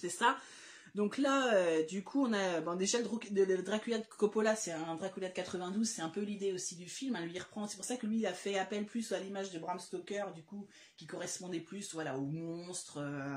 C'est 0.00 0.10
ça. 0.10 0.36
Donc 0.96 1.18
là, 1.18 1.52
euh, 1.54 1.84
du 1.84 2.02
coup, 2.02 2.26
on 2.26 2.32
a 2.32 2.60
bon, 2.62 2.74
déjà 2.74 2.98
le, 2.98 3.04
Dru- 3.04 3.30
de- 3.30 3.44
le 3.44 3.62
Dracula 3.62 3.98
de 3.98 4.04
Coppola, 4.06 4.56
c'est 4.56 4.72
un 4.72 4.94
Dracula 4.96 5.28
de 5.28 5.34
92, 5.34 5.86
c'est 5.88 6.02
un 6.02 6.08
peu 6.08 6.22
l'idée 6.22 6.52
aussi 6.52 6.74
du 6.74 6.88
film. 6.88 7.14
hein, 7.16 7.24
lui 7.26 7.38
reprend, 7.38 7.68
c'est 7.68 7.76
pour 7.76 7.84
ça 7.84 7.96
que 7.96 8.06
lui 8.06 8.18
il 8.20 8.26
a 8.26 8.32
fait 8.32 8.58
appel 8.58 8.86
plus 8.86 9.12
à 9.12 9.20
l'image 9.20 9.50
de 9.52 9.58
Bram 9.58 9.78
Stoker, 9.78 10.32
du 10.34 10.42
coup, 10.42 10.66
qui 10.96 11.06
correspondait 11.06 11.60
plus, 11.60 11.92
voilà, 11.94 12.16
aux 12.16 12.24
monstres, 12.26 12.98
euh, 13.00 13.36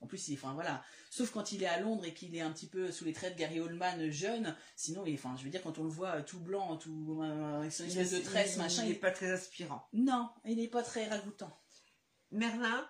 En 0.00 0.06
plus, 0.06 0.28
il, 0.28 0.34
enfin 0.34 0.52
voilà, 0.54 0.84
sauf 1.10 1.30
quand 1.32 1.50
il 1.50 1.62
est 1.64 1.66
à 1.66 1.80
Londres 1.80 2.04
et 2.04 2.14
qu'il 2.14 2.36
est 2.36 2.40
un 2.42 2.52
petit 2.52 2.68
peu 2.68 2.92
sous 2.92 3.04
les 3.04 3.12
traits 3.12 3.34
de 3.34 3.38
Gary 3.40 3.58
Oldman 3.58 4.10
jeune. 4.10 4.54
Sinon, 4.76 5.04
il, 5.06 5.14
enfin, 5.14 5.34
je 5.38 5.42
veux 5.44 5.50
dire, 5.50 5.62
quand 5.62 5.78
on 5.78 5.84
le 5.84 5.90
voit 5.90 6.22
tout 6.22 6.38
blanc, 6.38 6.76
tout 6.76 7.20
euh, 7.22 7.58
avec 7.60 7.72
son 7.72 7.84
espèce 7.84 8.12
de 8.12 8.18
tresse, 8.18 8.56
machin, 8.58 8.82
il 8.84 8.90
n'est 8.90 8.94
pas 8.94 9.10
très 9.10 9.30
aspirant. 9.32 9.88
Non, 9.92 10.28
il 10.44 10.56
n'est 10.58 10.68
pas 10.68 10.82
très 10.84 11.08
ragoûtant. 11.08 11.58
Merlin, 12.30 12.86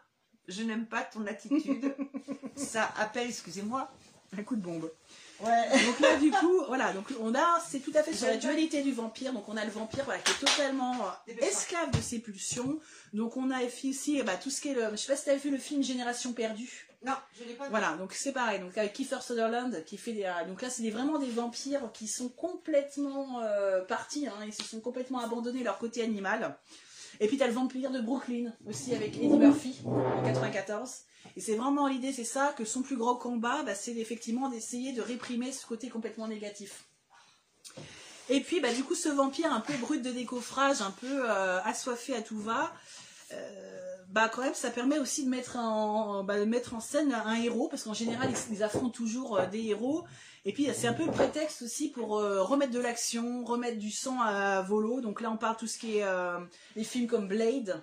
je 0.48 0.62
n'aime 0.62 0.86
pas 0.86 1.02
ton 1.02 1.24
attitude. 1.26 1.94
Ça 2.56 2.92
appelle, 2.96 3.28
excusez-moi, 3.28 3.90
un 4.36 4.42
coup 4.42 4.56
de 4.56 4.60
bombe. 4.62 4.90
Ouais. 5.40 5.84
Donc 5.86 6.00
là, 6.00 6.16
du 6.16 6.30
coup, 6.32 6.64
voilà, 6.66 6.92
donc 6.92 7.06
on 7.20 7.32
a, 7.34 7.62
c'est 7.68 7.78
tout 7.78 7.92
à 7.94 8.02
fait 8.02 8.12
sur 8.12 8.26
la 8.26 8.36
dualité 8.36 8.82
du 8.82 8.92
vampire. 8.92 9.32
Donc 9.32 9.48
on 9.48 9.56
a 9.56 9.64
le 9.64 9.70
vampire, 9.70 10.05
voilà, 10.05 10.20
qui 10.20 10.32
est 10.32 10.46
totalement 10.46 10.94
euh, 11.28 11.32
esclave 11.42 11.90
de 11.92 12.00
ses 12.00 12.18
pulsions. 12.18 12.78
Donc 13.12 13.36
on 13.36 13.50
a 13.52 13.62
ici, 13.62 14.20
bah, 14.24 14.34
tout 14.36 14.50
ce 14.50 14.60
qui 14.60 14.70
est 14.70 14.74
le, 14.74 14.90
je 14.92 14.96
sais 14.96 15.12
pas 15.12 15.16
si 15.16 15.24
tu 15.30 15.36
vu 15.36 15.50
le 15.50 15.59
film 15.59 15.82
Génération 15.82 16.32
perdue. 16.32 16.86
Non, 17.06 17.12
je 17.38 17.44
l'ai 17.44 17.55
pas 17.55 17.64
vu. 17.64 17.70
Voilà, 17.70 17.92
donc 17.96 18.12
c'est 18.12 18.32
pareil. 18.32 18.59
Donc 18.59 18.76
avec 18.76 18.92
Kiefer 18.92 19.20
Sutherland 19.22 19.84
qui 19.84 19.96
fait 19.96 20.12
des, 20.12 20.24
euh, 20.24 20.44
donc 20.48 20.60
là 20.60 20.68
c'est 20.70 20.82
des- 20.82 20.90
vraiment 20.90 21.18
des 21.18 21.30
vampires 21.30 21.92
qui 21.94 22.09
sont 22.09 22.28
complètement 22.28 23.40
euh, 23.40 23.82
partis, 23.84 24.26
hein, 24.26 24.34
ils 24.44 24.52
se 24.52 24.64
sont 24.64 24.80
complètement 24.80 25.20
abandonnés 25.20 25.62
leur 25.62 25.78
côté 25.78 26.02
animal. 26.02 26.56
Et 27.20 27.28
puis 27.28 27.36
t'as 27.38 27.46
le 27.46 27.52
vampire 27.52 27.90
de 27.92 28.00
Brooklyn 28.00 28.52
aussi 28.68 28.92
avec 28.94 29.16
Eddie 29.16 29.28
Murphy 29.28 29.80
en 29.86 30.22
94. 30.24 30.90
Et 31.36 31.40
c'est 31.40 31.56
vraiment 31.56 31.86
l'idée, 31.86 32.12
c'est 32.12 32.24
ça, 32.24 32.55
que 32.56 32.64
son 32.64 32.82
plus 32.82 32.96
gros 32.96 33.16
combat, 33.16 33.62
bah, 33.62 33.74
c'est 33.74 33.96
effectivement 33.96 34.48
d'essayer 34.48 34.92
de 34.92 35.02
réprimer 35.02 35.52
ce 35.52 35.66
côté 35.66 35.88
complètement 35.88 36.28
négatif. 36.28 36.84
Et 38.30 38.40
puis, 38.40 38.60
bah, 38.60 38.72
du 38.72 38.84
coup, 38.84 38.94
ce 38.94 39.09
vampire 39.09 39.52
un 39.52 39.60
peu 39.60 39.74
brut 39.74 40.02
de 40.02 40.10
décoffrage, 40.10 40.82
un 40.82 40.90
peu 40.90 41.30
euh, 41.30 41.62
assoiffé 41.62 42.14
à 42.14 42.20
tout 42.20 42.38
va, 42.38 42.72
euh, 43.32 43.96
bah, 44.10 44.28
quand 44.28 44.42
même, 44.42 44.55
ça 44.55 44.70
permet 44.70 44.98
aussi 44.98 45.24
de 45.24 45.30
mettre 45.30 45.56
en, 45.56 46.24
bah, 46.24 46.38
de 46.38 46.44
mettre 46.44 46.74
en 46.74 46.80
scène 46.80 47.12
un 47.12 47.40
héros, 47.40 47.68
parce 47.68 47.84
qu'en 47.84 47.94
général, 47.94 48.30
ils, 48.50 48.62
affrontent 48.62 48.90
toujours 48.90 49.38
euh, 49.38 49.46
des 49.46 49.64
héros. 49.66 50.05
Et 50.44 50.52
puis, 50.52 50.68
c'est 50.74 50.88
un 50.88 50.92
peu 50.92 51.06
le 51.06 51.12
prétexte 51.12 51.62
aussi 51.62 51.90
pour 51.90 52.10
remettre 52.10 52.72
de 52.72 52.78
l'action, 52.78 53.44
remettre 53.44 53.76
du 53.76 53.90
sang 53.90 54.18
à 54.22 54.62
volo. 54.62 55.00
Donc 55.02 55.20
là, 55.20 55.30
on 55.30 55.36
parle 55.36 55.56
tout 55.56 55.66
ce 55.66 55.76
qui 55.76 55.98
est 55.98 56.06
les 56.74 56.84
films 56.84 57.06
comme 57.06 57.28
Blade, 57.28 57.82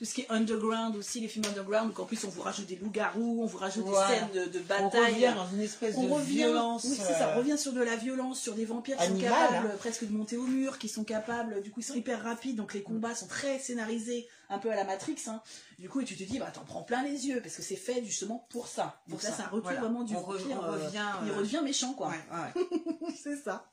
tout 0.00 0.06
ce 0.06 0.14
qui 0.14 0.22
est 0.22 0.30
underground 0.30 0.96
aussi, 0.96 1.20
les 1.20 1.28
films 1.28 1.44
underground. 1.44 1.88
Donc 1.88 2.00
en 2.00 2.06
plus, 2.06 2.24
on 2.24 2.30
vous 2.30 2.40
rajoute 2.40 2.64
des 2.64 2.76
loups-garous, 2.76 3.40
on 3.42 3.44
vous 3.44 3.58
rajoute 3.58 3.84
Voilà. 3.84 4.08
des 4.08 4.18
scènes 4.34 4.46
de, 4.46 4.50
de 4.50 4.58
On 4.78 4.84
bataille. 4.84 5.12
revient 5.12 5.34
dans 5.36 5.46
une 5.52 5.60
espèce 5.60 5.94
On 5.98 6.04
de 6.06 6.10
revient, 6.12 6.36
violence. 6.36 6.84
oui, 6.84 6.96
c'est 6.96 7.12
ça, 7.12 7.28
euh, 7.28 7.34
on 7.34 7.38
revient 7.40 7.58
sur 7.58 7.74
de 7.74 7.82
la 7.82 7.96
violence, 7.96 8.40
sur 8.40 8.54
des 8.54 8.64
vampires 8.64 8.96
qui 8.96 9.06
sont 9.08 9.18
capables 9.18 9.66
hein. 9.66 9.76
presque 9.78 10.06
de 10.08 10.12
monter 10.16 10.38
au 10.38 10.44
mur, 10.46 10.78
qui 10.78 10.88
sont 10.88 11.04
capables, 11.04 11.60
du 11.60 11.70
coup 11.70 11.80
ils 11.80 11.84
sont 11.84 11.92
hyper 11.94 12.22
rapides, 12.22 12.56
donc 12.56 12.72
les 12.72 12.82
combats 12.82 13.14
sont 13.14 13.26
très 13.26 13.58
scénarisés, 13.58 14.26
un 14.48 14.58
peu 14.58 14.70
à 14.70 14.74
la 14.76 14.84
Matrix. 14.84 15.16
Hein. 15.26 15.42
Du 15.78 15.90
coup, 15.90 16.00
et 16.00 16.04
tu 16.06 16.16
te 16.16 16.22
dis, 16.24 16.38
bah 16.38 16.50
t'en 16.50 16.62
prends 16.64 16.82
plein 16.82 17.02
les 17.02 17.26
yeux, 17.28 17.42
parce 17.42 17.54
que 17.56 17.62
c'est 17.62 17.76
fait 17.76 18.02
justement 18.02 18.46
pour 18.48 18.68
ça. 18.68 19.02
Donc 19.06 19.20
pour 19.20 19.28
là, 19.28 19.36
ça. 19.36 19.44
c'est 19.50 19.54
un 19.54 19.60
Voilà. 19.60 19.80
vraiment 19.80 20.02
du 20.02 20.16
On 20.16 20.20
re- 20.22 20.38
vampire. 20.38 20.58
on 20.62 20.64
euh, 20.64 20.70
revient, 20.72 21.04
il 21.24 21.30
euh, 21.30 21.36
redevient 21.36 21.60
méchant, 21.62 21.92
quoi. 21.92 22.08
ouais, 22.08 22.24
ouais. 22.32 23.12
c'est 23.22 23.36
ça. 23.36 23.66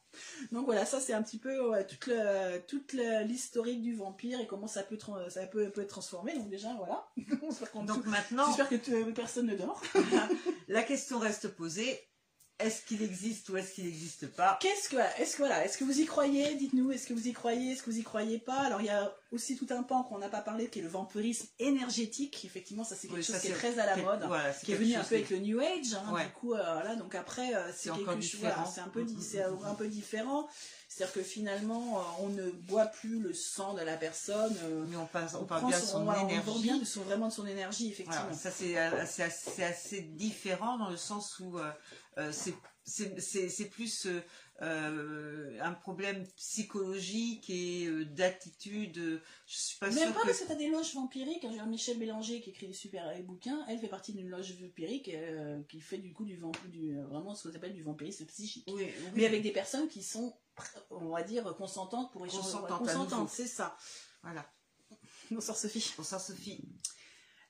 Donc 0.51 0.65
voilà, 0.65 0.85
ça 0.85 0.99
c'est 0.99 1.13
un 1.13 1.21
petit 1.21 1.37
peu 1.39 1.69
ouais, 1.69 1.85
toute 1.85 2.07
le- 2.07 2.59
toute 2.67 2.93
l'historique 2.93 3.81
du 3.81 3.95
vampire 3.95 4.39
et 4.39 4.47
comment 4.47 4.67
ça 4.67 4.83
peut, 4.83 4.97
ça 5.29 5.45
peut, 5.47 5.69
peut 5.69 5.81
être 5.81 5.87
transformé. 5.89 6.33
Donc 6.35 6.49
déjà, 6.49 6.73
voilà. 6.77 7.07
Donc 7.87 8.05
maintenant, 8.05 8.45
J'espère 8.47 8.69
que 8.69 8.75
tu- 8.75 9.13
personne 9.13 9.47
ne 9.47 9.55
dort. 9.55 9.81
la 10.67 10.83
question 10.83 11.19
reste 11.19 11.47
posée. 11.49 11.99
Est-ce 12.59 12.81
qu'il 12.85 13.03
existe 13.03 13.49
ou 13.49 13.57
est-ce 13.57 13.73
qu'il 13.73 13.85
n'existe 13.85 14.25
pas 14.31 14.57
Qu'est-ce 14.59 14.89
que, 14.89 14.95
est-ce 15.21 15.33
que 15.33 15.37
voilà, 15.43 15.63
est-ce 15.63 15.77
que 15.77 15.83
vous 15.83 15.99
y 15.99 16.05
croyez 16.05 16.55
Dites-nous, 16.55 16.91
est-ce 16.91 17.05
que 17.05 17.13
vous 17.13 17.27
y 17.27 17.33
croyez 17.33 17.73
Est-ce 17.73 17.83
que 17.83 17.91
vous 17.91 17.99
y 17.99 18.03
croyez 18.03 18.39
pas? 18.39 18.61
Alors 18.61 18.81
il 18.81 18.87
y 18.87 18.89
a 18.89 19.13
aussi 19.31 19.55
tout 19.57 19.67
un 19.69 19.83
pan 19.83 20.01
qu'on 20.01 20.17
n'a 20.17 20.29
pas 20.29 20.41
parlé, 20.41 20.67
qui 20.67 20.79
est 20.79 20.81
le 20.81 20.87
vampirisme 20.87 21.45
énergétique. 21.59 22.43
Effectivement, 22.45 22.83
ça 22.83 22.95
c'est 22.95 23.07
quelque 23.09 23.17
Oui, 23.19 23.23
chose 23.23 23.39
qui 23.39 23.49
est 23.49 23.53
très 23.53 23.77
à 23.77 23.85
la 23.85 23.95
mode, 23.97 24.23
voilà, 24.25 24.51
c'est 24.53 24.65
qui 24.65 24.71
est 24.71 24.75
venu 24.75 24.95
un 24.95 25.03
peu 25.03 25.15
avec 25.15 25.29
le 25.29 25.37
New 25.37 25.59
Age. 25.59 25.93
hein, 25.93 26.11
Ouais. 26.11 26.25
Du 26.25 26.31
coup, 26.31 26.53
euh, 26.55 26.95
donc 26.95 27.13
après 27.13 27.53
euh, 27.53 27.71
c'est 27.75 27.91
quelque 27.91 27.99
chose, 28.21 28.39
voilà, 28.39 28.55
différent. 28.55 28.65
c'est 28.73 28.81
un 28.81 28.87
peu, 28.89 29.03
di- 29.03 29.21
c'est 29.23 29.43
un 29.43 29.75
peu 29.75 29.87
différent. 29.87 30.47
C'est-à-dire 30.89 31.13
que 31.13 31.21
finalement, 31.21 31.99
euh, 31.99 32.03
on 32.21 32.29
ne 32.29 32.49
boit 32.49 32.87
plus 32.87 33.19
le 33.19 33.33
sang 33.35 33.75
de 33.75 33.81
la 33.81 33.97
personne. 33.97 34.55
Mais 34.89 34.95
on, 34.95 35.05
passe, 35.05 35.35
on, 35.35 35.41
on 35.41 35.45
parle 35.45 35.67
bien 35.67 35.79
de 35.79 35.85
son, 35.85 36.07
on 36.07 36.27
énergie. 36.27 36.39
vend 36.49 36.59
bien 36.59 36.77
de 36.77 36.85
son, 36.85 37.01
vraiment 37.01 37.27
de 37.27 37.33
son 37.33 37.45
énergie, 37.45 37.89
effectivement. 37.91 38.21
Voilà, 38.21 38.35
ça 38.35 38.49
c'est 39.29 39.63
assez, 39.63 40.01
différent 40.01 40.79
dans 40.79 40.89
le 40.89 40.97
sens 40.97 41.37
où 41.39 41.59
euh, 41.59 41.69
c'est- 43.19 43.49
c'est 43.49 43.69
plus 43.69 44.05
euh, 44.07 44.21
euh, 44.61 45.59
un 45.61 45.73
problème 45.73 46.25
psychologique 46.35 47.49
et 47.49 47.85
euh, 47.85 48.05
d'attitude. 48.05 48.97
euh, 48.97 49.21
Je 49.45 49.57
suis 49.57 49.77
pas 49.77 49.89
Même 49.91 50.13
pas 50.13 50.21
que 50.21 50.25
parce 50.27 50.39
que 50.39 50.47
t'as 50.47 50.55
des 50.55 50.69
loges 50.69 50.93
vampiriques. 50.95 51.45
J'ai 51.49 51.61
Michel 51.65 51.99
Bélanger 51.99 52.41
qui 52.41 52.49
écrit 52.49 52.67
des 52.67 52.73
super 52.73 53.03
bouquins. 53.23 53.63
Elle 53.67 53.79
fait 53.79 53.87
partie 53.87 54.13
d'une 54.13 54.29
loge 54.29 54.53
vampirique 54.59 55.09
euh, 55.09 55.61
qui 55.69 55.79
fait 55.79 55.97
du 55.99 56.13
coup 56.13 56.25
du, 56.25 56.37
vamp 56.37 56.51
du 56.69 56.97
euh, 56.97 57.05
vraiment 57.07 57.35
ce 57.35 57.47
qu'on 57.47 57.55
appelle 57.55 57.73
du 57.73 57.83
vampirisme 57.83 58.25
psychique. 58.25 58.65
Oui, 58.67 58.85
oui. 58.85 59.09
Mais 59.15 59.25
avec 59.25 59.43
des 59.43 59.51
personnes 59.51 59.87
qui 59.87 60.01
sont, 60.01 60.35
on 60.89 61.09
va 61.09 61.23
dire, 61.23 61.55
consentantes 61.55 62.11
pour 62.11 62.25
échanger. 62.25 62.57
Consentantes, 62.67 63.29
c'est 63.29 63.47
ça. 63.47 63.77
Voilà. 64.23 64.49
Bonsoir 65.29 65.57
Sophie. 65.57 65.93
Bonsoir 65.97 66.21
Sophie. 66.21 66.61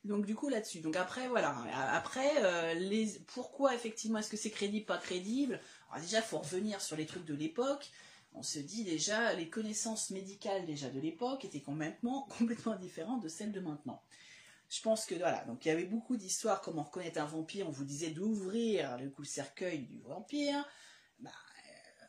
Donc 0.07 0.25
du 0.25 0.35
coup 0.35 0.47
là-dessus. 0.47 0.79
Donc 0.79 0.95
après 0.95 1.27
voilà. 1.27 1.53
Après 1.91 2.31
euh, 2.37 2.73
les 2.75 3.07
pourquoi 3.33 3.75
effectivement 3.75 4.19
est-ce 4.19 4.29
que 4.29 4.37
c'est 4.37 4.49
crédible 4.49 4.85
pas 4.85 4.97
crédible? 4.97 5.59
Alors 5.89 6.01
déjà 6.01 6.21
faut 6.21 6.39
revenir 6.39 6.81
sur 6.81 6.95
les 6.95 7.05
trucs 7.05 7.25
de 7.25 7.33
l'époque. 7.33 7.91
On 8.33 8.41
se 8.41 8.59
dit 8.59 8.85
déjà 8.85 9.33
les 9.33 9.49
connaissances 9.49 10.09
médicales 10.11 10.65
déjà 10.65 10.89
de 10.89 10.99
l'époque 11.01 11.43
étaient 11.43 11.59
complètement 11.61 12.21
complètement 12.39 12.75
différentes 12.75 13.21
de 13.21 13.27
celles 13.27 13.51
de 13.51 13.59
maintenant. 13.59 14.01
Je 14.69 14.81
pense 14.81 15.05
que 15.05 15.15
voilà, 15.15 15.43
donc 15.45 15.65
il 15.65 15.69
y 15.69 15.71
avait 15.71 15.85
beaucoup 15.85 16.15
d'histoires 16.15 16.61
comment 16.61 16.83
reconnaître 16.83 17.19
un 17.19 17.25
vampire. 17.25 17.67
On 17.67 17.71
vous 17.71 17.85
disait 17.85 18.11
d'ouvrir 18.11 18.97
le 18.97 19.09
coup 19.09 19.23
le 19.23 19.27
cercueil 19.27 19.79
du 19.79 19.99
vampire. 19.99 20.65
Bah, 21.19 21.31
euh, 21.31 22.05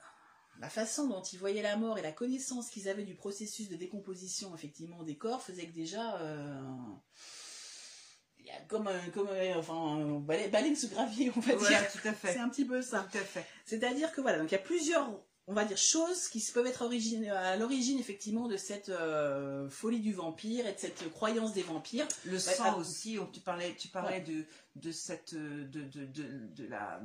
la 0.60 0.68
façon 0.68 1.08
dont 1.08 1.22
ils 1.22 1.38
voyaient 1.38 1.62
la 1.62 1.76
mort 1.76 1.98
et 1.98 2.02
la 2.02 2.12
connaissance 2.12 2.70
qu'ils 2.70 2.88
avaient 2.88 3.04
du 3.04 3.14
processus 3.16 3.68
de 3.68 3.76
décomposition 3.76 4.54
effectivement 4.54 5.02
des 5.02 5.16
corps 5.16 5.42
faisait 5.42 5.66
que 5.66 5.74
déjà 5.74 6.20
euh, 6.20 6.60
comme 8.68 8.86
un, 8.88 8.98
comme 9.14 9.28
un- 9.28 9.56
enfin 9.58 9.74
un 9.74 10.18
balai- 10.20 10.48
baleine 10.48 10.76
sous 10.76 10.88
gravier 10.88 11.30
on 11.36 11.40
va 11.40 11.54
Voilà, 11.54 11.80
dire. 11.80 11.92
tout 11.92 12.06
à 12.08 12.12
fait. 12.12 12.32
C'est 12.32 12.38
un 12.38 12.48
petit 12.48 12.64
peu 12.64 12.82
ça. 12.82 13.06
Tout 13.10 13.18
à 13.18 13.22
fait. 13.22 13.44
C'est-à-dire 13.64 14.12
que 14.12 14.20
voilà, 14.20 14.38
donc 14.38 14.50
il 14.50 14.52
y 14.52 14.58
a 14.58 14.62
plusieurs, 14.62 15.10
on 15.46 15.54
va 15.54 15.64
dire, 15.64 15.76
choses 15.78 16.28
qui 16.28 16.44
peuvent 16.52 16.66
être 16.66 16.82
origine- 16.82 17.26
à 17.30 17.56
l'origine 17.56 17.98
effectivement 17.98 18.48
de 18.48 18.56
cette 18.56 18.90
euh, 18.90 19.68
folie 19.70 20.00
du 20.00 20.12
vampire 20.12 20.66
et 20.66 20.72
de 20.74 20.78
cette 20.78 21.10
croyance 21.12 21.52
des 21.54 21.62
vampires. 21.62 22.06
Le 22.24 22.36
ah, 22.36 22.38
sang 22.40 22.78
aussi, 22.78 23.18
on- 23.18 23.26
tu 23.26 23.40
parlais, 23.40 23.74
tu 23.78 23.88
parlais 23.88 24.20
de, 24.20 24.44
de 24.76 24.92
cette, 24.92 25.32
euh, 25.34 25.64
de, 25.66 25.82
de, 25.84 26.04
de, 26.54 26.66
la, 26.66 27.00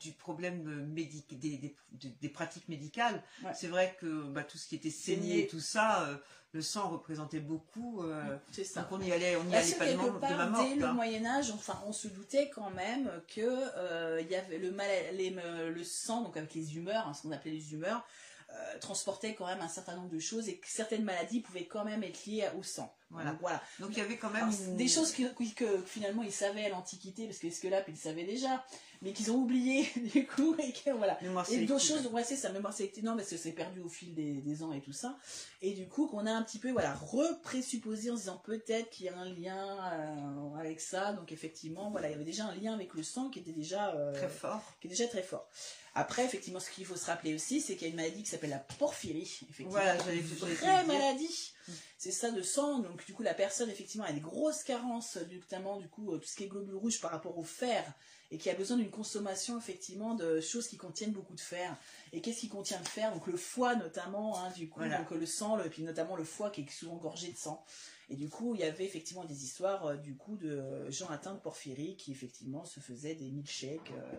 du 0.00 0.12
problème 0.12 0.86
médic, 0.92 1.38
des, 1.38 1.76
des, 2.20 2.28
pratiques 2.28 2.68
médicales. 2.68 3.22
Ouais. 3.44 3.52
C'est 3.54 3.68
vrai 3.68 3.96
que 4.00 4.24
bah, 4.24 4.42
tout 4.42 4.58
ce 4.58 4.66
qui 4.66 4.74
était 4.74 4.90
saigné 4.90 5.46
tout 5.46 5.60
ça, 5.60 6.02
euh, 6.08 6.16
le 6.52 6.60
sang 6.62 6.88
représentait 6.90 7.40
beaucoup. 7.40 8.02
euh, 8.02 8.36
C'est 8.50 8.64
ça. 8.64 8.82
donc 8.82 8.92
on 8.92 9.00
y 9.00 9.10
allait, 9.12 9.36
on 9.36 9.48
y 9.48 9.54
allait 9.54 9.72
pas 9.74 9.86
de, 9.92 9.96
ma 10.36 10.46
mort. 10.46 10.62
dès 10.68 10.74
le. 10.74 10.92
Moyen 10.92 11.24
Âge, 11.24 11.50
enfin, 11.52 11.80
on 11.86 11.92
se 11.92 12.08
doutait 12.08 12.50
quand 12.50 12.70
même 12.70 13.10
que 13.34 13.40
euh, 13.76 14.20
il 14.20 14.30
y 14.30 14.36
avait 14.36 14.58
le, 14.58 14.70
mal- 14.70 14.88
les- 15.14 15.30
le 15.30 15.84
sang, 15.84 16.22
donc 16.22 16.36
avec 16.36 16.54
les 16.54 16.76
humeurs, 16.76 17.06
hein, 17.08 17.14
ce 17.14 17.22
qu'on 17.22 17.32
appelait 17.32 17.52
les 17.52 17.72
humeurs, 17.72 18.04
euh, 18.50 18.78
transportait 18.80 19.34
quand 19.34 19.46
même 19.46 19.62
un 19.62 19.68
certain 19.68 19.96
nombre 19.96 20.10
de 20.10 20.18
choses 20.18 20.48
et 20.48 20.58
que 20.58 20.68
certaines 20.68 21.04
maladies 21.04 21.40
pouvaient 21.40 21.64
quand 21.66 21.84
même 21.86 22.02
être 22.02 22.26
liées 22.26 22.48
au 22.58 22.62
sang. 22.62 22.94
Voilà. 23.12 23.30
Donc, 23.30 23.40
voilà. 23.40 23.62
Donc 23.78 23.90
il 23.92 23.98
y 23.98 24.00
avait 24.00 24.16
quand 24.16 24.30
même 24.30 24.44
Alors, 24.44 24.76
Des 24.76 24.88
choses 24.88 25.12
que, 25.12 25.82
finalement 25.86 26.22
ils 26.22 26.32
savaient 26.32 26.64
à 26.64 26.68
l'Antiquité, 26.70 27.26
parce 27.26 27.38
que 27.38 27.46
Esculape 27.46 27.86
ils 27.88 27.96
savaient 27.96 28.24
déjà, 28.24 28.64
mais 29.02 29.12
qu'ils 29.12 29.30
ont 29.30 29.36
oublié 29.36 29.86
du 30.14 30.26
coup, 30.26 30.54
et 30.58 30.72
que 30.72 30.90
voilà. 30.90 31.18
mémoire 31.20 31.46
Et 31.50 31.66
d'autres 31.66 31.84
choses, 31.84 32.06
ouais, 32.06 32.24
c'est 32.24 32.36
ça, 32.36 32.50
mémoire 32.50 32.72
sélective, 32.72 33.04
non, 33.04 33.16
parce 33.16 33.28
que 33.28 33.36
c'est 33.36 33.52
perdu 33.52 33.80
au 33.80 33.88
fil 33.88 34.14
des, 34.14 34.34
des 34.40 34.62
ans 34.62 34.72
et 34.72 34.80
tout 34.80 34.92
ça. 34.92 35.18
Et 35.60 35.72
du 35.72 35.88
coup, 35.88 36.06
qu'on 36.06 36.26
a 36.26 36.32
un 36.32 36.42
petit 36.42 36.58
peu, 36.58 36.70
voilà, 36.70 36.94
représupposé 36.94 38.10
en 38.10 38.16
se 38.16 38.22
disant 38.22 38.40
peut-être 38.44 38.90
qu'il 38.90 39.06
y 39.06 39.08
a 39.08 39.18
un 39.18 39.32
lien 39.32 39.78
euh, 39.92 40.58
avec 40.58 40.80
ça. 40.80 41.12
Donc, 41.12 41.32
effectivement, 41.32 41.90
voilà, 41.90 42.08
il 42.08 42.12
y 42.12 42.14
avait 42.14 42.24
déjà 42.24 42.46
un 42.46 42.54
lien 42.54 42.72
avec 42.72 42.94
le 42.94 43.02
sang 43.02 43.28
qui 43.28 43.40
était 43.40 43.52
déjà, 43.52 43.94
euh, 43.94 44.12
très 44.12 44.28
fort. 44.28 44.62
qui 44.80 44.86
est 44.86 44.90
déjà 44.90 45.06
très 45.08 45.22
fort. 45.22 45.48
Après, 45.94 46.24
effectivement, 46.24 46.58
ce 46.60 46.70
qu'il 46.70 46.86
faut 46.86 46.96
se 46.96 47.04
rappeler 47.04 47.34
aussi, 47.34 47.60
c'est 47.60 47.74
qu'il 47.74 47.82
y 47.82 47.84
a 47.86 47.90
une 47.90 47.96
maladie 47.96 48.22
qui 48.22 48.30
s'appelle 48.30 48.48
la 48.50 48.58
porphyrie. 48.58 49.22
Effectivement, 49.42 49.70
Voilà, 49.72 49.94
une 50.10 50.22
vraie 50.22 50.84
maladie. 50.86 51.52
C'est 51.98 52.10
ça 52.12 52.30
de 52.30 52.40
sang. 52.40 52.78
Donc, 52.78 53.04
du 53.04 53.12
coup, 53.12 53.22
la 53.22 53.34
personne, 53.34 53.68
effectivement, 53.68 54.06
a 54.06 54.12
des 54.12 54.20
grosses 54.20 54.62
carences, 54.64 55.18
notamment, 55.30 55.76
du 55.76 55.88
coup, 55.88 56.12
euh, 56.14 56.18
tout 56.18 56.26
ce 56.26 56.34
qui 56.34 56.44
est 56.44 56.48
globules 56.48 56.76
rouges 56.76 57.00
par 57.00 57.10
rapport 57.10 57.36
au 57.36 57.44
fer 57.44 57.84
et 58.30 58.38
qui 58.38 58.48
a 58.48 58.54
besoin 58.54 58.78
d'une 58.78 58.90
consommation, 58.90 59.58
effectivement, 59.58 60.14
de 60.14 60.40
choses 60.40 60.66
qui 60.66 60.78
contiennent 60.78 61.12
beaucoup 61.12 61.34
de 61.34 61.40
fer. 61.40 61.76
Et 62.14 62.22
qu'est-ce 62.22 62.40
qui 62.40 62.48
contient 62.48 62.78
le 62.78 62.86
fer? 62.86 63.12
Donc, 63.12 63.26
le 63.26 63.36
foie, 63.36 63.74
notamment, 63.76 64.42
hein, 64.42 64.50
du 64.56 64.70
coup, 64.70 64.80
Voilà. 64.80 64.96
donc 64.98 65.10
le 65.10 65.26
sang, 65.26 65.56
le- 65.56 65.66
et 65.66 65.70
puis 65.70 65.82
notamment 65.82 66.16
le 66.16 66.24
foie 66.24 66.48
qui 66.50 66.62
est 66.62 66.70
souvent 66.70 66.96
gorgé 66.96 67.30
de 67.30 67.36
sang. 67.36 67.62
Et 68.08 68.16
du 68.16 68.30
coup, 68.30 68.54
il 68.54 68.62
y 68.62 68.64
avait 68.64 68.84
effectivement 68.86 69.24
des 69.26 69.44
histoires, 69.44 69.84
euh, 69.86 69.96
du 69.96 70.16
coup, 70.16 70.36
de 70.36 70.90
gens 70.90 71.08
atteints 71.10 71.34
de 71.34 71.40
porphyrie 71.40 71.96
qui, 71.96 72.10
effectivement, 72.12 72.64
se 72.64 72.80
faisaient 72.80 73.14
des 73.14 73.30
milkshakes. 73.30 73.90
euh, 73.92 74.12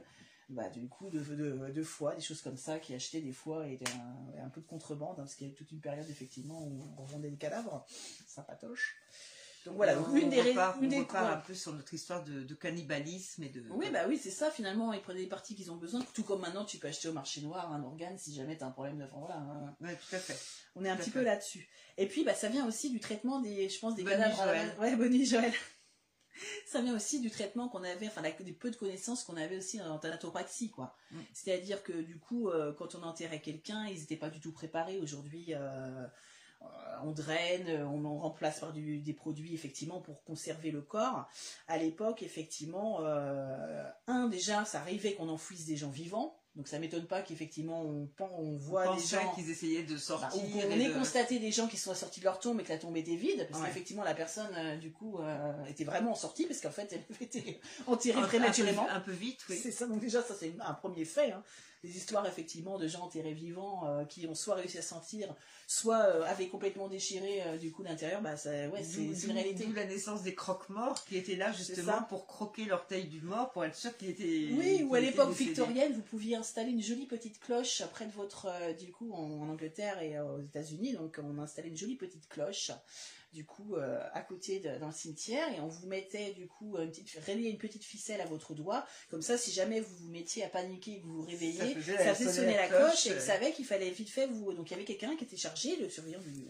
bah, 0.54 0.70
du 0.70 0.88
coup, 0.88 1.10
de, 1.10 1.20
de, 1.20 1.72
de 1.72 1.84
foie, 1.84 2.16
des 2.16 2.22
choses 2.22 2.42
comme 2.42 2.58
ça, 2.58 2.80
qui 2.80 2.94
achetaient 2.94 3.22
des 3.22 3.34
foies 3.34 3.68
et 3.68 3.80
un, 4.44 4.50
peu 4.50 4.62
de 4.62 4.66
contrebande, 4.68 5.14
hein, 5.20 5.24
parce 5.24 5.36
qu'il 5.36 5.48
y 5.48 5.50
a 5.50 5.54
eu 5.54 5.56
toute 5.56 5.72
une 5.72 5.82
période, 5.82 6.10
effectivement, 6.10 6.62
où 6.64 6.82
on 6.98 7.02
revendait 7.04 7.30
des 7.30 7.38
cadavres, 7.38 7.86
sympatoche. 8.28 8.96
Donc 9.66 9.76
voilà, 9.78 9.96
donc 9.96 10.10
on, 10.10 10.16
une 10.18 10.30
des 10.30 10.42
on 10.42 10.44
repart, 10.44 10.78
une 10.82 10.88
on 10.88 10.90
des- 10.90 11.00
repart 11.00 11.24
voilà. 11.24 11.38
un 11.38 11.40
peu 11.40 11.54
sur 11.54 11.72
notre 11.74 11.94
histoire 11.94 12.22
de, 12.26 12.44
de 12.44 12.54
cannibalisme 12.54 13.44
et 13.44 13.50
de. 13.50 13.64
Oui, 13.70 13.90
bah 13.94 14.02
oui, 14.10 14.20
c'est 14.22 14.30
ça, 14.30 14.52
finalement, 14.52 14.92
ils 14.92 15.02
prennent 15.02 15.16
les 15.16 15.26
parties 15.26 15.56
qu'ils 15.56 15.72
ont 15.72 15.78
besoin. 15.78 16.02
Tout 16.14 16.24
comme 16.24 16.42
maintenant, 16.42 16.66
tu 16.66 16.80
peux 16.80 16.90
acheter 16.90 17.08
au 17.08 17.14
marché 17.14 17.40
noir 17.40 17.72
un 17.72 17.82
organe 17.82 18.18
si 18.18 18.34
jamais 18.36 18.58
tu 18.58 18.64
as 18.64 18.68
un 18.68 18.72
problème 18.72 18.98
de. 18.98 19.06
Voilà, 19.16 19.38
hein. 19.38 19.74
Ouais, 19.80 19.96
tout 19.96 20.16
à 20.16 20.20
fait. 20.20 20.38
on 20.76 20.84
est 20.84 20.90
un 20.90 20.96
Tout 20.98 21.04
petit 21.04 21.12
fait. 21.12 21.20
peu 21.20 21.26
là-dessus. 21.26 21.70
Et 21.98 22.08
puis, 22.08 22.26
bah, 22.26 22.34
ça 22.34 22.50
vient 22.50 22.68
aussi 22.68 22.90
du 22.90 23.00
traitement 23.00 23.40
des, 23.40 23.70
je 23.70 23.80
pense, 23.80 23.96
des 23.96 24.04
Bonne 24.04 24.14
nuit, 24.16 24.20
cadavres. 24.20 24.44
Joël. 24.44 24.76
Ouais, 24.82 24.96
bonne 24.98 25.12
nuit, 25.14 25.26
Joël. 25.26 25.54
Ça 26.66 26.82
vient 26.82 26.96
aussi 26.96 27.20
du 27.20 27.30
traitement 27.30 27.70
qu'on 27.70 27.84
avait, 27.84 28.08
enfin, 28.08 28.22
des 28.40 28.54
peu 28.54 28.72
de 28.72 28.76
connaissances 28.76 29.24
qu'on 29.24 29.38
avait 29.38 29.58
aussi 29.58 29.82
en 29.82 30.00
thanatopraxie, 30.00 30.70
quoi. 30.70 30.96
Mm. 31.12 31.20
C'est-à-dire 31.34 31.84
que, 31.84 31.94
du 31.94 32.18
coup, 32.20 32.50
euh, 32.50 32.74
quand 32.74 32.96
on 32.96 33.04
enterrait 33.04 33.42
quelqu'un, 33.42 33.86
ils 33.88 34.00
n'étaient 34.00 34.18
pas 34.18 34.30
du 34.30 34.40
tout 34.40 34.52
préparés. 34.52 35.00
Aujourd'hui, 35.00 35.54
euh, 35.54 36.06
euh, 36.62 36.66
on 37.04 37.12
draine, 37.12 37.84
on 37.86 38.06
en 38.06 38.18
remplace 38.18 38.62
par 38.62 38.74
du- 38.74 39.00
des 39.00 39.14
produits, 39.14 39.54
effectivement, 39.54 40.02
pour 40.02 40.24
conserver 40.24 40.72
le 40.72 40.82
corps. 40.82 41.28
À 41.68 41.78
l'époque, 41.78 42.24
effectivement, 42.24 43.02
euh, 43.02 43.84
un, 44.08 44.28
déjà, 44.28 44.66
ça 44.66 44.80
arrivait 44.80 45.14
qu'on 45.14 45.30
enfouisse 45.30 45.66
des 45.66 45.76
gens 45.76 45.90
vivants. 45.90 46.40
Donc 46.56 46.68
ça 46.68 46.78
m'étonne 46.78 47.08
pas 47.08 47.22
qu'effectivement 47.24 47.82
on, 47.82 48.08
on 48.20 48.56
voit 48.58 48.92
On 48.92 48.96
des 48.96 49.02
gens 49.04 49.34
qu'ils 49.34 49.50
essayaient 49.50 49.82
de 49.84 49.96
bah, 49.96 50.00
sortir. 50.00 50.40
on, 50.56 50.60
ait 50.80 50.88
de- 50.90 50.94
constaté 50.94 51.40
des 51.40 51.52
gens 51.52 51.68
qui 51.68 51.78
sont 51.78 51.96
sortis 51.96 52.20
de 52.20 52.26
leur 52.26 52.40
tombe 52.40 52.60
et 52.60 52.64
que 52.64 52.70
la 52.70 52.78
tombe 52.78 52.96
était 52.96 53.16
vide, 53.16 53.48
parce 53.50 53.62
Ouais. 53.62 53.70
qu'effectivement 53.70 54.04
la 54.04 54.14
personne, 54.14 54.54
euh, 54.56 54.78
du 54.78 54.92
coup, 54.92 55.18
euh, 55.20 55.66
était 55.66 55.84
vraiment 55.84 56.14
sortie, 56.14 56.46
parce 56.46 56.62
qu'en 56.62 56.70
fait, 56.70 56.94
elle 56.94 57.04
avait 57.16 57.26
été 57.26 57.60
enterrée 57.88 58.18
un, 58.20 58.20
un 58.20 58.22
peu, 58.24 58.28
prématurément. 58.28 58.88
un 58.88 59.00
peu 59.00 59.12
vite, 59.14 59.40
oui. 59.50 59.60
C'est 59.62 59.72
ça, 59.72 59.88
donc 59.88 60.00
déjà, 60.00 60.22
ça 60.22 60.36
c'est 60.40 60.54
un 60.60 60.74
premier 60.76 61.06
fait. 61.06 61.32
hein. 61.32 61.42
Des 61.84 61.98
histoires, 61.98 62.26
effectivement, 62.26 62.78
de 62.78 62.88
gens 62.88 63.02
enterrés 63.02 63.34
vivants 63.34 63.86
euh, 63.86 64.06
qui 64.06 64.26
ont 64.26 64.36
soit 64.36 64.56
réussi 64.56 64.78
à 64.78 64.82
sentir, 64.82 65.36
soit 65.68 66.00
euh, 66.00 66.24
avaient 66.24 66.48
complètement 66.48 66.88
déchiré 66.88 67.42
euh, 67.42 67.58
du 67.58 67.74
coup 67.74 67.84
l'intérieur, 67.84 68.22
bah, 68.22 68.38
ça, 68.38 68.52
ouais, 68.70 68.84
c'est 68.84 69.02
une 69.02 69.32
réalité. 69.34 69.66
d'où 69.66 69.74
la 69.74 69.86
naissance 69.86 70.24
des 70.24 70.34
croque-morts 70.34 71.04
qui 71.04 71.18
étaient 71.18 71.36
là 71.36 71.52
justement 71.52 72.04
pour 72.04 72.26
croquer 72.26 72.64
l'orteil 72.64 73.08
du 73.08 73.20
mort 73.20 73.52
pour 73.52 73.66
être 73.66 73.76
sûr 73.76 73.98
qu'il 73.98 74.10
était. 74.10 74.50
Oui, 74.54 74.84
ou 74.84 74.96
à 74.96 75.02
l'époque 75.02 75.34
victorienne, 75.34 75.92
vous 75.92 76.02
pouviez 76.02 76.38
installer 76.38 76.72
une 76.72 76.82
jolie 76.82 77.06
petite 77.06 77.40
cloche 77.42 77.84
près 77.92 78.06
de 78.06 78.12
votre, 78.14 78.48
du 78.80 78.90
coup, 78.92 79.12
en, 79.12 79.42
en 79.42 79.50
Angleterre 79.50 80.02
et 80.02 80.18
aux 80.22 80.40
États-Unis. 80.40 80.94
Donc, 80.94 81.20
on 81.22 81.38
installait 81.38 81.68
une 81.68 81.78
jolie 81.78 81.98
petite 81.98 82.30
cloche, 82.30 82.72
du 83.34 83.46
coup, 83.46 83.76
euh, 83.76 84.00
à 84.14 84.22
côté 84.22 84.60
de- 84.60 84.78
dans 84.78 84.88
le 84.88 84.94
cimetière, 84.94 85.48
et 85.54 85.60
on 85.60 85.68
vous 85.68 85.88
mettait, 85.88 86.32
du 86.34 86.48
coup, 86.48 86.78
une 86.78 86.90
petite, 86.92 87.14
une 87.28 87.58
petite 87.58 87.84
ficelle 87.84 88.22
à 88.22 88.26
votre 88.26 88.54
doigt. 88.54 88.86
Comme 89.10 89.22
ça, 89.22 89.38
si 89.38 89.52
jamais 89.52 89.80
vous 89.82 89.96
vous 89.98 90.10
mettiez 90.10 90.44
à 90.44 90.50
paniquer, 90.50 91.00
que 91.00 91.04
vous 91.06 91.22
vous 91.22 91.28
réveillez, 91.28 91.74
Ça 91.74 91.80
faisait- 91.82 91.98
ça 91.98 92.16
faisait 92.16 92.32
sonner 92.32 92.54
la 92.56 92.62
la 92.62 92.68
cloche, 92.68 92.80
cloche, 92.92 93.08
et 93.08 93.12
euh. 93.12 93.20
vous 93.20 93.26
savez 93.26 93.52
qu'il 93.52 93.66
fallait 93.66 93.90
vite 93.90 94.10
fait 94.10 94.28
vous. 94.28 94.54
Donc, 94.54 94.70
il 94.70 94.72
y 94.72 94.76
avait 94.76 94.86
quelqu'un 94.86 95.16
qui 95.16 95.24
était 95.26 95.38
chargé, 95.38 95.76
le 95.78 95.90
surveillant 95.90 96.20
du 96.22 96.46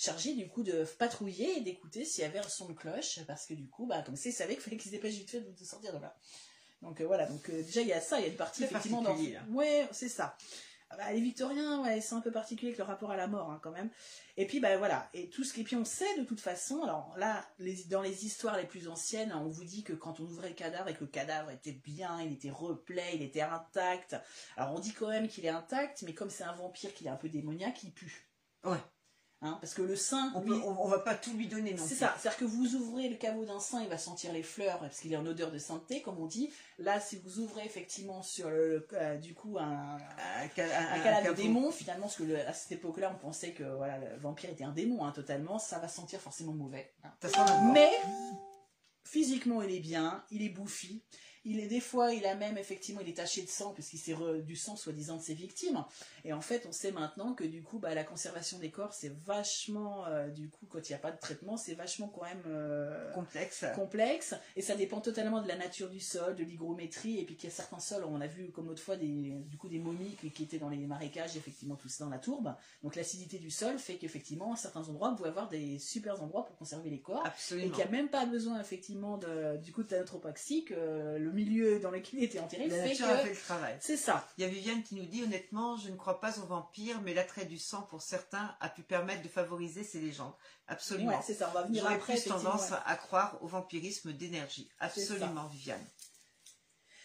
chargé 0.00 0.34
du 0.34 0.46
coup 0.46 0.62
de 0.62 0.84
patrouiller 0.98 1.56
et 1.58 1.60
d'écouter 1.60 2.04
s'il 2.04 2.22
y 2.22 2.24
avait 2.24 2.38
un 2.38 2.48
son 2.48 2.66
de 2.68 2.72
cloche 2.72 3.18
parce 3.26 3.46
que 3.46 3.54
du 3.54 3.66
coup 3.66 3.84
bah 3.84 4.00
comme 4.06 4.14
ça 4.14 4.28
il 4.28 4.32
savait 4.32 4.54
qu'il 4.54 4.62
fallait 4.62 4.76
qu'ils 4.76 4.92
se 4.92 4.94
dépêchent 4.94 5.14
vite 5.16 5.28
fait 5.30 5.40
de 5.40 5.50
de 5.50 5.64
sortir 5.64 5.92
de 5.92 5.98
là 5.98 6.16
donc 6.82 7.00
euh, 7.00 7.04
voilà, 7.08 7.26
donc 7.26 7.50
euh, 7.50 7.62
déjà 7.64 7.80
il 7.80 7.88
y 7.88 7.92
a 7.92 8.00
ça, 8.00 8.18
il 8.20 8.22
y 8.22 8.26
a 8.26 8.28
une 8.28 8.36
partie 8.36 8.62
effectivement 8.62 9.02
dans... 9.02 9.16
là. 9.16 9.44
Ouais, 9.50 9.88
c'est 9.90 10.08
ça. 10.08 10.36
Ah 10.90 10.96
bah, 10.96 11.12
les 11.12 11.20
Victoriens, 11.20 11.82
ouais, 11.82 12.00
c'est 12.00 12.14
un 12.14 12.20
peu 12.22 12.30
particulier 12.30 12.68
avec 12.68 12.78
le 12.78 12.84
rapport 12.84 13.10
à 13.10 13.16
la 13.16 13.26
mort 13.26 13.50
hein, 13.50 13.60
quand 13.62 13.70
même. 13.70 13.90
Et 14.38 14.46
puis 14.46 14.58
bah 14.58 14.78
voilà, 14.78 15.10
et 15.12 15.28
tout 15.28 15.44
ce 15.44 15.52
qui, 15.52 15.62
puis 15.62 15.76
on 15.76 15.84
sait 15.84 16.18
de 16.18 16.24
toute 16.24 16.40
façon. 16.40 16.82
Alors 16.82 17.14
là, 17.18 17.44
dans 17.90 18.00
les 18.00 18.24
histoires 18.24 18.56
les 18.56 18.64
plus 18.64 18.88
anciennes, 18.88 19.34
on 19.34 19.48
vous 19.48 19.64
dit 19.64 19.84
que 19.84 19.92
quand 19.92 20.18
on 20.20 20.24
ouvrait 20.24 20.48
le 20.48 20.54
cadavre 20.54 20.88
et 20.88 20.94
que 20.94 21.04
le 21.04 21.10
cadavre 21.10 21.50
était 21.50 21.72
bien, 21.72 22.22
il 22.22 22.32
était 22.32 22.50
replet, 22.50 23.16
il 23.16 23.22
était 23.22 23.42
intact. 23.42 24.16
Alors 24.56 24.74
on 24.74 24.78
dit 24.78 24.94
quand 24.94 25.08
même 25.08 25.28
qu'il 25.28 25.44
est 25.44 25.50
intact, 25.50 26.02
mais 26.02 26.14
comme 26.14 26.30
c'est 26.30 26.44
un 26.44 26.54
vampire, 26.54 26.94
qu'il 26.94 27.06
est 27.06 27.10
un 27.10 27.16
peu 27.16 27.28
démoniaque, 27.28 27.82
il 27.82 27.92
pue. 27.92 28.26
Ouais. 28.64 28.78
Hein, 29.40 29.56
parce 29.60 29.72
que 29.72 29.82
le 29.82 29.94
sein, 29.94 30.32
On, 30.34 30.40
lui, 30.40 30.48
peut- 30.48 30.60
on, 30.64 30.84
on 30.84 30.88
va 30.88 30.98
pas 30.98 31.14
tout 31.14 31.32
lui 31.34 31.46
donner 31.46 31.72
non 31.72 31.84
c'est 31.86 31.94
ça, 31.94 32.16
c'est-à-dire 32.18 32.38
que 32.40 32.44
vous 32.44 32.74
ouvrez 32.74 33.08
le 33.08 33.14
caveau 33.14 33.44
d'un 33.44 33.60
sein, 33.60 33.80
il 33.84 33.88
va 33.88 33.96
sentir 33.96 34.32
les 34.32 34.42
fleurs 34.42 34.80
parce 34.80 34.98
qu'il 34.98 35.12
est 35.12 35.16
en 35.16 35.24
odeur 35.26 35.52
de 35.52 35.58
sainteté, 35.58 36.02
comme 36.02 36.18
on 36.18 36.26
dit. 36.26 36.50
Là, 36.78 36.98
si 36.98 37.18
vous 37.18 37.38
ouvrez 37.38 37.64
effectivement 37.64 38.20
sur 38.20 38.50
le, 38.50 38.84
euh, 38.94 39.16
du 39.16 39.34
coup 39.34 39.56
un, 39.56 39.96
Un, 39.96 40.48
ca- 40.56 40.64
un- 40.64 40.86
un 40.86 41.00
un 41.00 41.04
cadavre 41.04 41.36
de 41.36 41.40
démon, 41.42 41.70
finalement, 41.70 42.06
parce 42.06 42.16
que 42.16 42.24
le- 42.24 42.40
à 42.48 42.52
cette 42.52 42.72
époque-là, 42.72 43.12
on 43.14 43.18
pensait 43.24 43.52
que 43.52 43.62
voilà, 43.62 43.98
le 43.98 44.16
vampire 44.20 44.50
était 44.50 44.64
un 44.64 44.72
démon 44.72 45.04
hein, 45.04 45.12
totalement, 45.12 45.60
ça 45.60 45.78
va 45.78 45.86
sentir 45.86 46.20
forcément 46.20 46.52
mauvais. 46.52 46.92
hein. 47.04 47.10
Ça 47.22 47.28
sent. 47.28 47.52
Mais 47.72 47.90
physiquement, 49.04 49.62
il 49.62 49.74
est 49.74 49.80
bien, 49.80 50.24
il 50.30 50.42
est 50.42 50.48
bouffi. 50.50 51.02
Il 51.50 51.60
est 51.60 51.66
des 51.66 51.80
fois, 51.80 52.12
il 52.12 52.26
a 52.26 52.34
même 52.34 52.58
effectivement, 52.58 53.00
il 53.00 53.08
est 53.08 53.16
taché 53.16 53.40
de 53.40 53.48
sang 53.48 53.72
puisqu'il 53.72 53.98
s'est 53.98 54.14
du 54.42 54.54
sang 54.54 54.76
soi-disant 54.76 55.16
de 55.16 55.22
ses 55.22 55.32
victimes. 55.32 55.82
Et 56.24 56.32
en 56.34 56.42
fait, 56.42 56.66
on 56.68 56.72
sait 56.72 56.92
maintenant 56.92 57.32
que 57.32 57.44
du 57.44 57.62
coup, 57.62 57.78
bah, 57.78 57.94
la 57.94 58.04
conservation 58.04 58.58
des 58.58 58.70
corps, 58.70 58.92
c'est 58.92 59.12
vachement, 59.24 60.06
euh, 60.06 60.28
du 60.28 60.50
coup, 60.50 60.66
quand 60.68 60.88
il 60.88 60.92
n'y 60.92 60.96
a 60.96 60.98
pas 60.98 61.10
de 61.10 61.18
traitement, 61.18 61.56
c'est 61.56 61.74
vachement 61.74 62.08
quand 62.08 62.24
même 62.24 62.42
euh, 62.46 63.10
complexe. 63.12 63.64
complexe. 63.74 64.34
Et 64.56 64.62
ça 64.62 64.76
dépend 64.76 65.00
totalement 65.00 65.40
de 65.40 65.48
la 65.48 65.56
nature 65.56 65.88
du 65.88 66.00
sol, 66.00 66.36
de 66.36 66.44
l'hygrométrie. 66.44 67.18
Et 67.18 67.24
puis 67.24 67.34
qu'il 67.34 67.48
y 67.48 67.52
a 67.52 67.54
certains 67.54 67.80
sols, 67.80 68.04
on 68.04 68.20
a 68.20 68.26
vu 68.26 68.50
comme 68.50 68.66
l'autre 68.66 68.82
fois 68.82 68.96
des, 68.96 69.06
du 69.46 69.56
coup, 69.56 69.68
des 69.68 69.78
momies 69.78 70.16
qui, 70.20 70.30
qui 70.30 70.42
étaient 70.42 70.58
dans 70.58 70.68
les 70.68 70.86
marécages, 70.86 71.36
effectivement, 71.36 71.76
tout 71.76 71.88
ça 71.88 72.04
dans 72.04 72.10
la 72.10 72.18
tourbe. 72.18 72.54
Donc 72.82 72.94
l'acidité 72.94 73.38
du 73.38 73.50
sol 73.50 73.78
fait 73.78 73.94
qu'effectivement, 73.94 74.52
à 74.52 74.56
certains 74.56 74.86
endroits, 74.88 75.10
vous 75.10 75.16
pouvez 75.16 75.30
avoir 75.30 75.48
des 75.48 75.78
super 75.78 76.22
endroits 76.22 76.44
pour 76.44 76.56
conserver 76.56 76.90
les 76.90 77.00
corps. 77.00 77.24
Et 77.24 77.28
Absolument. 77.28 77.68
qu'il 77.70 77.84
n'y 77.84 77.88
a 77.88 77.90
même 77.90 78.08
pas 78.10 78.26
besoin 78.26 78.60
effectivement 78.60 79.16
de, 79.16 79.56
du 79.58 79.72
coup 79.72 79.82
de 79.82 79.88
que 80.66 81.16
le 81.18 81.32
milieu 81.38 81.78
dans 81.80 81.90
lequel 81.90 82.20
il 82.20 82.24
était 82.24 82.38
enterré 82.40 82.68
La 82.68 82.76
fait 82.82 82.88
nature 82.88 83.06
que 83.06 83.12
a 83.12 83.18
fait 83.18 83.30
le 83.30 83.36
travail. 83.36 83.76
c'est 83.80 83.96
ça. 83.96 84.26
Il 84.36 84.42
y 84.42 84.44
a 84.44 84.48
Viviane 84.48 84.82
qui 84.82 84.94
nous 84.94 85.06
dit 85.06 85.22
honnêtement, 85.22 85.76
je 85.76 85.88
ne 85.90 85.96
crois 85.96 86.20
pas 86.20 86.38
aux 86.38 86.46
vampires, 86.46 87.00
mais 87.02 87.14
l'attrait 87.14 87.44
du 87.46 87.58
sang 87.58 87.82
pour 87.82 88.02
certains 88.02 88.56
a 88.60 88.68
pu 88.68 88.82
permettre 88.82 89.22
de 89.22 89.28
favoriser 89.28 89.84
ces 89.84 90.00
légendes. 90.00 90.34
Absolument. 90.66 91.10
Ouais, 91.12 91.22
c'est 91.24 91.34
ça. 91.34 91.48
On 91.50 91.54
va 91.54 91.62
venir 91.62 91.82
J'aurais 91.82 91.94
après. 91.94 92.14
plus 92.14 92.24
tendance 92.24 92.70
ouais. 92.70 92.76
à 92.84 92.96
croire 92.96 93.38
au 93.42 93.46
vampirisme 93.46 94.12
d'énergie. 94.12 94.68
Absolument, 94.80 95.46
Viviane. 95.46 95.84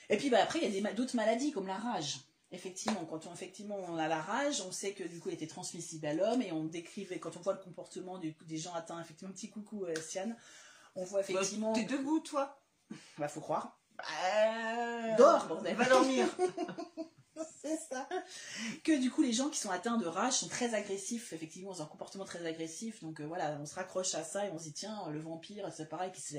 Et 0.10 0.18
puis 0.18 0.30
bah, 0.30 0.40
après, 0.44 0.60
il 0.62 0.74
y 0.74 0.86
a 0.88 0.94
d'autres 0.94 1.16
maladies 1.16 1.52
comme 1.52 1.68
la 1.68 1.78
rage. 1.78 2.20
Effectivement, 2.52 3.04
quand 3.06 3.26
on, 3.26 3.34
effectivement, 3.34 3.78
on 3.88 3.98
a 3.98 4.08
la 4.08 4.22
rage, 4.22 4.62
on 4.62 4.72
sait 4.72 4.94
que 4.94 5.04
du 5.04 5.20
coup, 5.20 5.30
elle 5.30 5.36
était 5.36 5.48
transmissible 5.48 6.06
à 6.06 6.14
l'homme 6.14 6.42
et 6.44 6.52
on 6.52 6.66
décrivait, 6.66 7.18
quand 7.20 7.36
on 7.36 7.40
voit 7.42 7.54
le 7.54 7.60
comportement 7.60 8.20
du 8.20 8.36
des 8.46 8.58
gens 8.58 8.76
atteints, 8.76 9.02
effectivement, 9.02 9.34
petit 9.34 9.50
coucou 9.50 9.86
euh, 9.86 9.96
Siane, 9.96 10.38
on 10.96 11.04
voit 11.04 11.22
effectivement. 11.22 11.74
Bah, 11.74 11.80
T'es 11.80 11.86
debout, 11.86 12.20
toi 12.20 12.62
Bah, 13.18 13.28
faut 13.28 13.42
croire. 13.42 13.80
Euh, 14.00 15.16
Dors, 15.18 15.48
bordel. 15.48 15.76
Va 15.76 15.86
dormir. 15.90 16.28
C'est 17.62 17.78
ça. 17.78 18.08
Que 18.84 19.00
du 19.02 19.10
coup, 19.10 19.22
les 19.24 19.32
gens 19.34 19.50
qui 19.50 19.58
sont 19.58 19.72
atteints 19.72 19.98
de 19.98 20.06
rage 20.06 20.34
sont 20.34 20.48
très 20.50 20.74
agressifs, 20.76 21.34
effectivement, 21.34 21.74
ils 21.74 21.82
ont 21.82 21.86
un 21.86 21.88
comportement 21.88 22.26
très 22.26 22.46
agressif. 22.46 23.02
Donc 23.02 23.22
euh, 23.22 23.26
voilà, 23.26 23.58
on 23.60 23.66
se 23.66 23.74
raccroche 23.76 24.14
à 24.16 24.24
ça 24.24 24.46
et 24.46 24.52
on 24.52 24.58
se 24.60 24.66
dit, 24.66 24.74
tiens, 24.74 25.10
le 25.10 25.20
vampire, 25.20 25.72
c'est 25.74 25.88
pareil, 25.90 26.12
qui, 26.12 26.38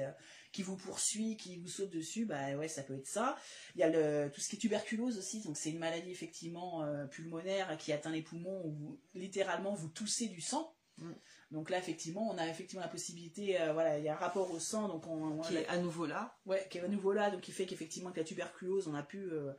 qui 0.52 0.62
vous 0.62 0.76
poursuit, 0.76 1.36
qui 1.36 1.58
vous 1.58 1.68
saute 1.68 1.90
dessus, 1.90 2.26
bah 2.26 2.54
ouais, 2.56 2.68
ça 2.68 2.82
peut 2.82 2.94
être 2.96 3.06
ça. 3.08 3.36
Il 3.74 3.80
y 3.80 3.84
a 3.84 3.88
le, 3.88 4.30
tout 4.30 4.40
ce 4.40 4.48
qui 4.48 4.56
est 4.56 4.58
tuberculose 4.58 5.18
aussi, 5.18 5.40
donc 5.40 5.56
c'est 5.56 5.70
une 5.70 5.78
maladie 5.78 6.10
effectivement 6.10 6.82
euh, 6.84 7.06
pulmonaire 7.06 7.76
qui 7.78 7.92
atteint 7.92 8.10
les 8.12 8.22
poumons 8.22 8.62
où 8.64 8.72
vous- 8.72 9.00
littéralement 9.14 9.74
vous 9.74 9.88
toussez 9.88 10.28
du 10.28 10.40
sang. 10.40 10.74
Mm. 10.98 11.12
Donc 11.50 11.70
là, 11.70 11.78
effectivement, 11.78 12.28
on 12.32 12.38
a 12.38 12.46
effectivement 12.48 12.82
la 12.82 12.88
possibilité, 12.90 13.60
euh, 13.60 13.72
voilà, 13.72 13.98
il 13.98 14.04
y 14.04 14.08
a 14.08 14.14
un 14.14 14.18
rapport 14.18 14.50
au 14.50 14.58
sang, 14.58 14.88
donc 14.88 15.06
on, 15.06 15.40
qui 15.40 15.54
est 15.62 15.66
à 15.68 15.78
nouveau 15.78 16.06
là. 16.06 16.34
Ouais, 16.46 16.66
qui 16.70 16.78
est 16.78 16.80
à 16.82 16.88
nouveau 16.88 17.12
là, 17.12 17.30
donc 17.30 17.40
qui 17.42 17.52
fait 17.52 17.66
qu'effectivement 17.66 18.10
que 18.10 18.18
la 18.20 18.24
tuberculose, 18.24 18.88
on 18.88 18.94
a 18.94 19.02
pu... 19.02 19.18
euh, 19.30 19.52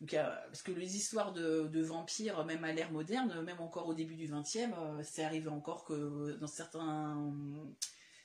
donc, 0.00 0.14
a- 0.14 0.42
parce 0.46 0.62
que 0.62 0.70
les 0.72 0.96
histoires 0.96 1.32
de, 1.32 1.66
de 1.68 1.82
vampires, 1.82 2.44
même 2.44 2.62
à 2.64 2.72
l'ère 2.72 2.92
moderne, 2.92 3.40
même 3.42 3.60
encore 3.60 3.86
au 3.88 3.94
début 3.94 4.14
du 4.16 4.28
XXe, 4.28 4.56
euh, 4.78 5.02
c'est 5.02 5.24
arrivé 5.24 5.48
encore 5.48 5.84
que 5.84 6.36
dans 6.40 6.46
certains, 6.46 7.32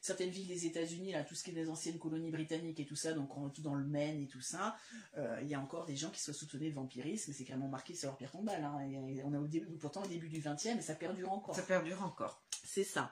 certaines 0.01 0.29
villes 0.29 0.47
des 0.47 0.65
États-Unis, 0.67 1.13
là, 1.13 1.23
tout 1.23 1.33
ce 1.33 1.43
qui 1.43 1.51
est 1.51 1.53
des 1.53 1.69
anciennes 1.69 1.97
colonies 1.97 2.29
britanniques 2.29 2.79
et 2.79 2.85
tout 2.85 2.95
ça, 2.95 3.13
donc 3.13 3.35
en- 3.37 3.49
tout 3.49 3.61
dans 3.61 3.73
le 3.73 3.85
Maine 3.85 4.21
et 4.21 4.27
tout 4.27 4.41
ça, 4.41 4.75
euh, 5.17 5.39
il 5.41 5.47
y 5.47 5.55
a 5.55 5.59
encore 5.59 5.85
des 5.85 5.95
gens 5.95 6.09
qui 6.11 6.19
soient 6.21 6.33
soupçonnés 6.33 6.69
de 6.69 6.75
vampirisme, 6.75 7.31
et 7.31 7.33
c'est 7.33 7.43
carrément 7.45 7.69
marqué 7.69 7.95
sur 7.95 8.09
leur 8.09 8.17
pierre 8.17 8.31
tombale. 8.31 8.63
Hein, 8.63 8.79
et- 8.87 9.15
et 9.17 9.23
on 9.23 9.33
est 9.33 9.37
au 9.37 9.47
début, 9.47 9.77
pourtant 9.77 10.03
au 10.03 10.07
début 10.07 10.27
du 10.29 10.39
XXe, 10.41 10.65
et 10.77 10.81
ça 10.81 10.93
perdure 10.95 11.31
encore. 11.31 11.55
Ça 11.55 11.61
perdure 11.63 12.03
encore. 12.03 12.43
C'est 12.63 12.83
ça. 12.83 13.11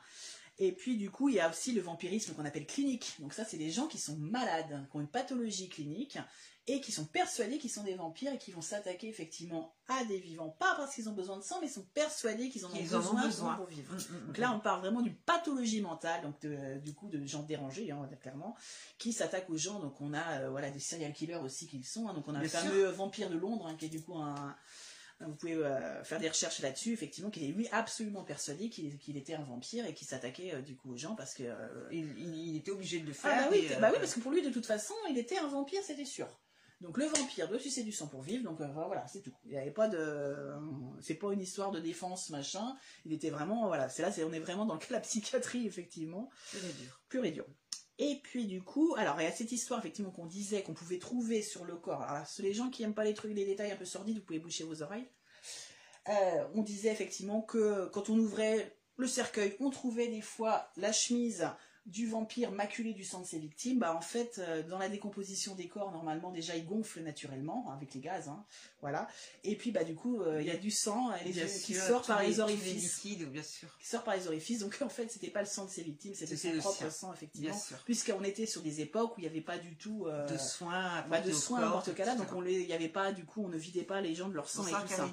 Et 0.57 0.73
puis 0.73 0.97
du 0.97 1.09
coup, 1.09 1.29
il 1.29 1.35
y 1.35 1.39
a 1.39 1.49
aussi 1.49 1.71
le 1.71 1.81
vampirisme 1.81 2.33
qu'on 2.35 2.45
appelle 2.45 2.67
clinique. 2.67 3.15
Donc 3.19 3.33
ça, 3.33 3.43
c'est 3.45 3.57
des 3.57 3.71
gens 3.71 3.87
qui 3.87 3.97
sont 3.97 4.17
malades, 4.17 4.85
qui 4.91 4.97
ont 4.97 5.01
une 5.01 5.07
pathologie 5.07 5.69
clinique 5.69 6.19
et 6.67 6.79
qui 6.81 6.91
sont 6.91 7.05
persuadés 7.05 7.57
qu'ils 7.57 7.71
sont 7.71 7.83
des 7.83 7.95
vampires 7.95 8.31
et 8.33 8.37
qui 8.37 8.51
vont 8.51 8.61
s'attaquer 8.61 9.07
effectivement 9.09 9.73
à 9.87 10.05
des 10.05 10.19
vivants, 10.19 10.49
pas 10.59 10.75
parce 10.75 10.93
qu'ils 10.93 11.09
ont 11.09 11.13
besoin 11.13 11.37
de 11.37 11.41
sang, 11.41 11.57
mais 11.59 11.65
ils 11.67 11.71
sont 11.73 11.87
persuadés 11.95 12.49
qu'ils 12.49 12.63
en 12.65 12.69
ont 12.69 12.75
Ils 12.75 12.95
en 12.95 12.99
besoin, 12.99 13.23
ont 13.23 13.25
besoin. 13.25 13.55
pour 13.55 13.65
vivre. 13.65 13.91
Mm, 13.91 13.97
mm, 13.97 14.25
Donc 14.27 14.37
mm. 14.37 14.41
là, 14.41 14.53
on 14.55 14.59
parle 14.59 14.81
vraiment 14.81 15.01
d'une 15.01 15.15
pathologie 15.15 15.81
mentale, 15.81 16.21
donc 16.21 16.39
de- 16.41 16.77
du 16.79 16.93
coup 16.93 17.09
de 17.09 17.25
gens 17.25 17.41
dérangés, 17.41 17.89
hein, 17.89 18.07
clairement, 18.21 18.55
qui 18.99 19.11
s'attaquent 19.13 19.49
aux 19.49 19.57
gens. 19.57 19.79
Donc 19.79 19.99
on 20.01 20.13
a 20.13 20.41
euh, 20.41 20.49
voilà 20.51 20.69
des 20.69 20.79
serial 20.79 21.11
killers 21.13 21.37
aussi 21.37 21.65
qui 21.65 21.77
le 21.79 21.83
sont. 21.83 22.07
hein. 22.07 22.13
Donc 22.13 22.27
on 22.27 22.35
a 22.35 22.39
Bien 22.39 22.43
le 22.43 22.49
sûr. 22.49 22.59
fameux 22.59 22.85
vampire 22.89 23.31
de 23.31 23.37
Londres, 23.37 23.65
hein, 23.65 23.75
qui 23.79 23.85
est 23.85 23.89
du 23.89 24.01
coup 24.03 24.15
un 24.17 24.55
vous 25.27 25.35
pouvez 25.35 25.53
euh, 25.55 26.03
faire 26.03 26.19
des 26.19 26.29
recherches 26.29 26.59
là-dessus, 26.61 26.93
effectivement, 26.93 27.29
qu'il 27.29 27.43
est 27.43 27.51
lui 27.51 27.67
absolument 27.71 28.23
persuadé 28.23 28.69
qu'il 28.69 29.17
était 29.17 29.33
un 29.33 29.43
vampire 29.43 29.85
et 29.85 29.93
qu'il 29.93 30.07
s'attaquait 30.07 30.53
euh, 30.53 30.61
du 30.61 30.75
coup 30.75 30.91
aux 30.93 30.97
gens 30.97 31.15
parce 31.15 31.33
que. 31.33 31.43
euh, 31.43 31.87
Il, 31.91 32.17
il- 32.17 32.47
il 32.51 32.55
était 32.57 32.71
obligé 32.71 32.99
de 32.99 33.05
le 33.05 33.11
Ah 33.11 33.15
faire. 33.29 33.43
bah 33.43 33.47
oui, 33.51 33.65
et, 33.71 33.75
bah 33.79 33.89
oui, 33.91 33.97
parce 33.99 34.13
que 34.13 34.19
pour 34.19 34.31
lui, 34.31 34.41
de 34.41 34.49
toute 34.49 34.65
façon, 34.65 34.93
il 35.09 35.17
était 35.17 35.37
un 35.37 35.47
vampire, 35.47 35.81
c'était 35.83 36.05
sûr. 36.05 36.27
Donc 36.81 36.97
le 36.97 37.05
vampire 37.05 37.47
doit 37.47 37.59
sucer 37.59 37.83
du 37.83 37.91
sang 37.91 38.07
pour 38.07 38.23
vivre, 38.23 38.43
donc 38.43 38.59
voilà, 38.59 39.05
c'est 39.07 39.21
tout. 39.21 39.31
Il 39.45 39.51
n'y 39.51 39.57
avait 39.59 39.69
pas 39.69 39.87
de, 39.87 40.47
c'est 40.99 41.13
pas 41.13 41.31
une 41.31 41.39
histoire 41.41 41.69
de 41.69 41.79
défense 41.79 42.31
machin. 42.31 42.75
Il 43.05 43.13
était 43.13 43.29
vraiment, 43.29 43.67
voilà, 43.67 43.87
c'est 43.87 44.01
là, 44.01 44.11
c'est 44.11 44.23
on 44.23 44.33
est 44.33 44.39
vraiment 44.39 44.65
dans 44.65 44.73
le 44.73 44.79
cas 44.79 44.87
de 44.87 44.93
la 44.93 44.99
psychiatrie 45.01 45.67
effectivement, 45.67 46.31
c'est 46.47 46.75
dur. 46.81 46.99
pur 47.07 47.23
et 47.23 47.31
dur. 47.31 47.45
Et 48.03 48.19
puis 48.23 48.47
du 48.47 48.63
coup, 48.63 48.95
alors 48.97 49.21
il 49.21 49.25
y 49.25 49.27
a 49.27 49.31
cette 49.31 49.51
histoire 49.51 49.79
effectivement 49.79 50.09
qu'on 50.09 50.25
disait 50.25 50.63
qu'on 50.63 50.73
pouvait 50.73 50.97
trouver 50.97 51.43
sur 51.43 51.65
le 51.65 51.75
corps. 51.75 52.01
Alors 52.01 52.25
les 52.39 52.51
gens 52.51 52.71
qui 52.71 52.81
aiment 52.81 52.95
pas 52.95 53.03
les 53.03 53.13
trucs, 53.13 53.31
les 53.35 53.45
détails 53.45 53.71
un 53.71 53.75
peu 53.75 53.85
sordides, 53.85 54.17
vous 54.17 54.23
pouvez 54.23 54.39
boucher 54.39 54.63
vos 54.63 54.81
oreilles. 54.81 55.07
Euh, 56.09 56.47
on 56.55 56.63
disait 56.63 56.91
effectivement 56.91 57.43
que 57.43 57.85
quand 57.93 58.09
on 58.09 58.17
ouvrait 58.17 58.75
le 58.97 59.05
cercueil, 59.05 59.55
on 59.59 59.69
trouvait 59.69 60.07
des 60.07 60.21
fois 60.21 60.67
la 60.77 60.91
chemise 60.91 61.47
du 61.87 62.07
vampire 62.07 62.51
maculé 62.51 62.93
du 62.93 63.03
sang 63.03 63.21
de 63.21 63.25
ses 63.25 63.39
victimes, 63.39 63.79
bah 63.79 63.95
en 63.95 64.01
fait, 64.01 64.37
euh, 64.37 64.61
dans 64.63 64.77
la 64.77 64.87
décomposition 64.87 65.55
des 65.55 65.67
corps, 65.67 65.91
normalement 65.91 66.31
déjà 66.31 66.55
ils 66.55 66.65
gonflent 66.65 67.01
naturellement 67.01 67.65
hein, 67.67 67.73
avec 67.75 67.93
les 67.95 68.01
gaz, 68.01 68.27
hein, 68.27 68.45
voilà. 68.81 69.07
Et 69.43 69.55
puis 69.55 69.71
bah 69.71 69.83
du 69.83 69.95
coup 69.95 70.21
euh, 70.21 70.41
il 70.41 70.47
y 70.47 70.51
a 70.51 70.57
du 70.57 70.69
sang 70.69 71.11
qui 71.65 71.73
sort 71.73 72.05
par 72.05 72.21
les 72.21 72.39
orifices, 72.39 73.03
bien 73.03 73.41
sûr. 73.41 73.75
qui 73.79 73.87
sort 73.87 74.03
par 74.03 74.15
les 74.15 74.27
orifices. 74.27 74.59
Donc 74.59 74.77
en 74.81 74.89
fait 74.89 75.11
c'était 75.11 75.31
pas 75.31 75.41
le 75.41 75.47
sang 75.47 75.65
de 75.65 75.71
ses 75.71 75.81
victimes, 75.81 76.13
c'était 76.13 76.37
son 76.37 76.55
propre 76.59 76.91
sang 76.91 77.13
effectivement, 77.13 77.59
puisqu'on 77.85 78.23
était 78.23 78.45
sur 78.45 78.61
des 78.61 78.81
époques 78.81 79.17
où 79.17 79.19
il 79.19 79.23
n'y 79.23 79.29
avait 79.29 79.41
pas 79.41 79.57
du 79.57 79.75
tout 79.75 80.05
euh, 80.05 80.27
de 80.27 80.37
soins, 80.37 81.03
bah, 81.09 81.19
de 81.19 81.31
soins 81.31 81.61
n'importe 81.61 81.95
cas 81.95 82.05
là, 82.05 82.15
donc 82.15 82.31
on 82.33 82.45
il 82.45 82.67
y 82.67 82.73
avait 82.73 82.89
pas 82.89 83.11
du 83.11 83.25
coup 83.25 83.43
on 83.43 83.49
ne 83.49 83.57
vidait 83.57 83.83
pas 83.83 84.01
les 84.01 84.13
gens 84.13 84.29
de 84.29 84.35
leur 84.35 84.49
sang 84.49 84.67
et 84.67 84.71
tout 84.71 84.87
ça. 84.87 85.09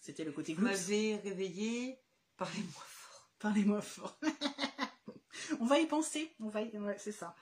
C'était 0.00 0.24
le 0.24 0.32
côté. 0.32 0.52
Vous 0.52 0.62
m'avez 0.62 1.16
réveillé, 1.16 1.98
parlez-moi 2.36 2.84
fort. 2.86 3.30
Parlez-moi 3.38 3.80
fort. 3.80 4.18
on 5.60 5.66
va 5.66 5.78
y 5.78 5.86
penser, 5.86 6.32
on 6.40 6.48
va 6.48 6.60
c'est 6.98 7.12
ça. 7.12 7.34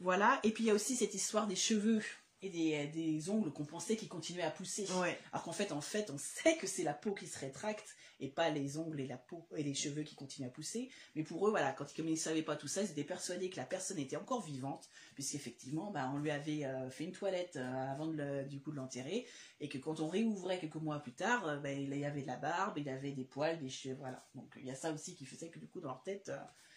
Voilà, 0.00 0.40
et 0.42 0.50
puis 0.50 0.64
il 0.64 0.66
y 0.66 0.70
a 0.70 0.74
aussi 0.74 0.94
cette 0.94 1.14
histoire 1.14 1.46
des 1.46 1.56
cheveux 1.56 2.02
et 2.42 2.50
des, 2.50 2.86
des 2.88 3.30
ongles 3.30 3.50
qu'on 3.50 3.64
pensait 3.64 3.96
qui 3.96 4.08
continuaient 4.08 4.42
à 4.42 4.50
pousser. 4.50 4.86
Alors 5.32 5.42
qu'en 5.42 5.52
fait, 5.52 5.72
en 5.72 5.80
fait, 5.80 6.10
on 6.10 6.18
sait 6.18 6.56
que 6.58 6.66
c'est 6.66 6.82
la 6.82 6.92
peau 6.92 7.14
qui 7.14 7.26
se 7.26 7.38
rétracte 7.38 7.96
et 8.20 8.28
pas 8.28 8.50
les 8.50 8.78
ongles 8.78 9.00
et 9.00 9.06
la 9.06 9.16
peau 9.16 9.46
et 9.56 9.62
les 9.62 9.74
cheveux 9.74 10.02
qui 10.02 10.14
continuent 10.14 10.46
à 10.46 10.50
pousser. 10.50 10.90
Mais 11.14 11.22
pour 11.22 11.46
eux, 11.46 11.50
voilà, 11.50 11.72
quand 11.72 11.86
comme 11.94 12.08
ils 12.08 12.12
ne 12.12 12.16
savaient 12.16 12.42
pas 12.42 12.56
tout 12.56 12.68
ça, 12.68 12.82
ils 12.82 12.90
étaient 12.90 13.04
persuadés 13.04 13.50
que 13.50 13.56
la 13.56 13.66
personne 13.66 13.98
était 13.98 14.16
encore 14.16 14.42
vivante, 14.42 14.88
puisqu'effectivement, 15.14 15.90
bah, 15.90 16.10
on 16.14 16.18
lui 16.18 16.30
avait 16.30 16.64
euh, 16.64 16.90
fait 16.90 17.04
une 17.04 17.12
toilette 17.12 17.56
euh, 17.56 17.92
avant 17.92 18.06
de 18.06 18.44
du 18.44 18.60
coup 18.60 18.70
de 18.70 18.76
l'enterrer, 18.76 19.26
et 19.60 19.68
que 19.68 19.78
quand 19.78 20.00
on 20.00 20.08
réouvrait 20.08 20.58
quelques 20.58 20.76
mois 20.76 20.98
plus 21.00 21.14
tard, 21.14 21.46
euh, 21.46 21.56
bah, 21.58 21.72
il 21.72 21.94
y 21.96 22.04
avait 22.04 22.22
de 22.22 22.26
la 22.26 22.36
barbe, 22.36 22.78
il 22.78 22.88
avait 22.88 23.12
des 23.12 23.24
poils, 23.24 23.58
des 23.58 23.68
cheveux, 23.68 23.96
voilà. 23.96 24.26
Donc 24.34 24.54
il 24.58 24.66
y 24.66 24.70
a 24.70 24.74
ça 24.74 24.92
aussi 24.92 25.14
qui 25.14 25.26
faisait 25.26 25.48
que 25.48 25.58
du 25.58 25.68
coup 25.68 25.80
dans 25.80 25.88
leur 25.88 26.02
tête 26.02 26.30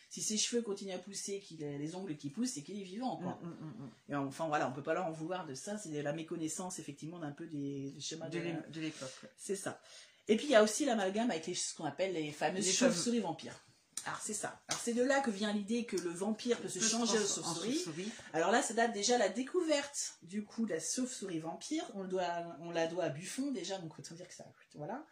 si 0.09 0.23
ses 0.23 0.37
cheveux 0.37 0.63
continuent 0.63 0.95
à 0.95 0.97
pousser, 0.97 1.39
qu'il 1.39 1.63
a 1.63 1.77
les 1.77 1.95
ongles 1.95 2.17
qui 2.17 2.31
poussent, 2.31 2.53
c'est 2.53 2.63
qu'il 2.63 2.79
est 2.79 2.83
vivant. 2.83 3.17
Quoi. 3.17 3.39
Mm, 3.43 3.47
mm, 3.47 3.83
mm, 3.83 3.91
et 4.09 4.15
enfin 4.15 4.47
voilà, 4.47 4.67
on 4.67 4.73
peut 4.73 4.81
pas 4.81 4.95
leur 4.95 5.05
en 5.05 5.11
vouloir 5.11 5.45
de 5.45 5.53
ça, 5.53 5.77
c'est 5.77 6.01
la 6.01 6.13
méconnaissance 6.13 6.79
effectivement 6.79 7.19
d'un 7.19 7.31
peu 7.31 7.45
des, 7.45 7.93
schémas 7.99 8.27
de, 8.27 8.39
l'époque. 8.79 9.13
C'est 9.37 9.55
ça. 9.55 9.79
Et 10.27 10.35
puis 10.35 10.47
il 10.47 10.51
y 10.51 10.55
a 10.55 10.63
aussi 10.63 10.85
l'amalgame 10.85 11.29
avec 11.29 11.45
ce 11.55 11.75
qu'on 11.75 11.85
appelle 11.85 12.13
les 12.13 12.31
fameuses 12.31 12.71
chauves-souris 12.71 13.19
vampires. 13.19 13.59
Alors 14.05 14.19
c'est 14.21 14.33
ça. 14.33 14.59
Alors 14.67 14.81
c'est 14.81 14.93
de 14.93 15.03
là 15.03 15.19
que 15.19 15.29
vient 15.29 15.53
l'idée 15.53 15.85
que 15.85 15.97
le 15.97 16.09
vampire 16.09 16.59
peut 16.59 16.69
se 16.69 16.79
changer 16.79 17.17
en 17.17 17.21
chauve-souris. 17.21 18.11
Alors 18.33 18.51
là, 18.51 18.63
ça 18.63 18.73
date 18.73 18.93
déjà 18.93 19.17
la 19.17 19.29
découverte 19.29 20.17
du 20.23 20.43
coup 20.43 20.65
de 20.65 20.73
la 20.73 20.79
chauve-souris 20.79 21.39
vampire. 21.39 21.83
On, 21.93 22.01
le 22.01 22.07
doit, 22.07 22.27
on 22.61 22.71
la 22.71 22.87
doit 22.87 23.05
à 23.05 23.09
Buffon 23.09 23.51
déjà, 23.51 23.77
donc 23.77 23.97
autant 23.99 24.15
dire 24.15 24.27
que 24.27 24.33
ça. 24.33 24.45
Voilà. 24.75 25.05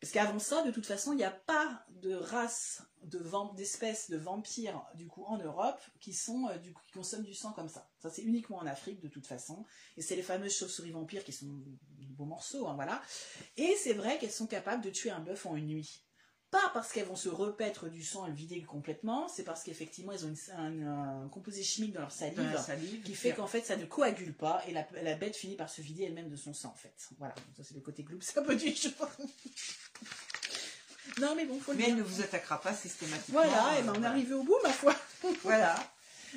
Parce 0.00 0.12
qu'avant 0.12 0.38
ça, 0.38 0.62
de 0.62 0.70
toute 0.70 0.86
façon, 0.86 1.12
il 1.12 1.16
n'y 1.16 1.24
a 1.24 1.30
pas 1.30 1.84
de 1.90 2.14
race 2.14 2.82
d'espèces 3.54 4.10
de, 4.10 4.16
vampires 4.16 4.82
du 4.94 5.06
coup 5.06 5.24
en 5.24 5.38
Europe 5.38 5.80
euh, 5.86 5.98
qui 6.00 6.14
consomment 6.92 7.24
du 7.24 7.34
sang 7.34 7.52
comme 7.52 7.68
ça. 7.68 7.88
Ça 7.98 8.10
c'est 8.10 8.22
uniquement 8.22 8.58
en 8.58 8.66
Afrique 8.66 9.00
de 9.00 9.08
toute 9.08 9.26
façon. 9.26 9.64
Et 9.96 10.02
c'est 10.02 10.16
les 10.16 10.22
fameuses 10.22 10.54
chauves-souris 10.54 10.92
vampires 10.92 11.24
qui 11.24 11.32
sont 11.32 11.46
de 11.46 12.06
beaux 12.14 12.24
morceaux, 12.24 12.66
hein, 12.66 12.74
voilà. 12.74 13.02
Et 13.56 13.74
c'est 13.76 13.94
vrai 13.94 14.18
qu'elles 14.18 14.30
sont 14.30 14.46
capables 14.46 14.82
de 14.82 14.90
tuer 14.90 15.10
un 15.10 15.20
bœuf 15.20 15.46
en 15.46 15.56
une 15.56 15.66
nuit. 15.66 16.04
Pas 16.50 16.70
parce 16.74 16.92
qu'elles 16.92 17.06
vont 17.06 17.16
se 17.16 17.28
repaître 17.28 17.88
du 17.88 18.02
sang 18.02 18.26
et 18.26 18.30
le 18.30 18.34
vider 18.34 18.62
complètement, 18.62 19.28
c'est 19.28 19.44
parce 19.44 19.62
qu'effectivement 19.62 20.12
elles 20.12 20.26
ont 20.26 20.34
un, 20.58 21.28
composé 21.28 21.62
chimique 21.62 21.92
dans 21.92 22.00
leur 22.00 22.10
salive, 22.10 23.02
qui 23.04 23.14
fait 23.14 23.32
qu'en 23.32 23.46
fait 23.46 23.64
ça 23.64 23.76
ne 23.76 23.84
coagule 23.84 24.34
pas 24.34 24.62
et 24.66 24.72
la, 24.72 25.14
bête 25.14 25.36
finit 25.36 25.54
par 25.54 25.70
se 25.70 25.80
vider 25.80 26.04
elle-même 26.04 26.28
de 26.28 26.36
son 26.36 26.52
sang 26.52 26.70
en 26.70 26.78
fait. 26.78 27.08
Voilà, 27.18 27.34
ça 27.56 27.62
c'est 27.62 27.74
le 27.74 27.80
côté 27.80 28.02
gloop, 28.02 28.22
c'est 28.24 28.38
un 28.38 28.42
peu 28.42 28.56
du 28.56 28.74
genre. 28.74 29.10
non 31.20 31.34
mais 31.36 31.46
bon, 31.46 31.60
faut 31.60 31.70
le 31.72 31.78
Mais 31.78 31.84
elle 31.88 31.96
ne 31.96 32.02
vous 32.02 32.20
attaquera 32.20 32.60
pas 32.60 32.74
systématiquement. 32.74 33.42
Voilà, 33.42 33.78
et 33.78 33.82
ben 33.82 33.92
on 33.96 34.02
est 34.02 34.06
arrivé 34.06 34.34
au 34.34 34.42
bout 34.42 34.58
ma 34.64 34.72
foi. 34.72 34.94
voilà. 35.42 35.76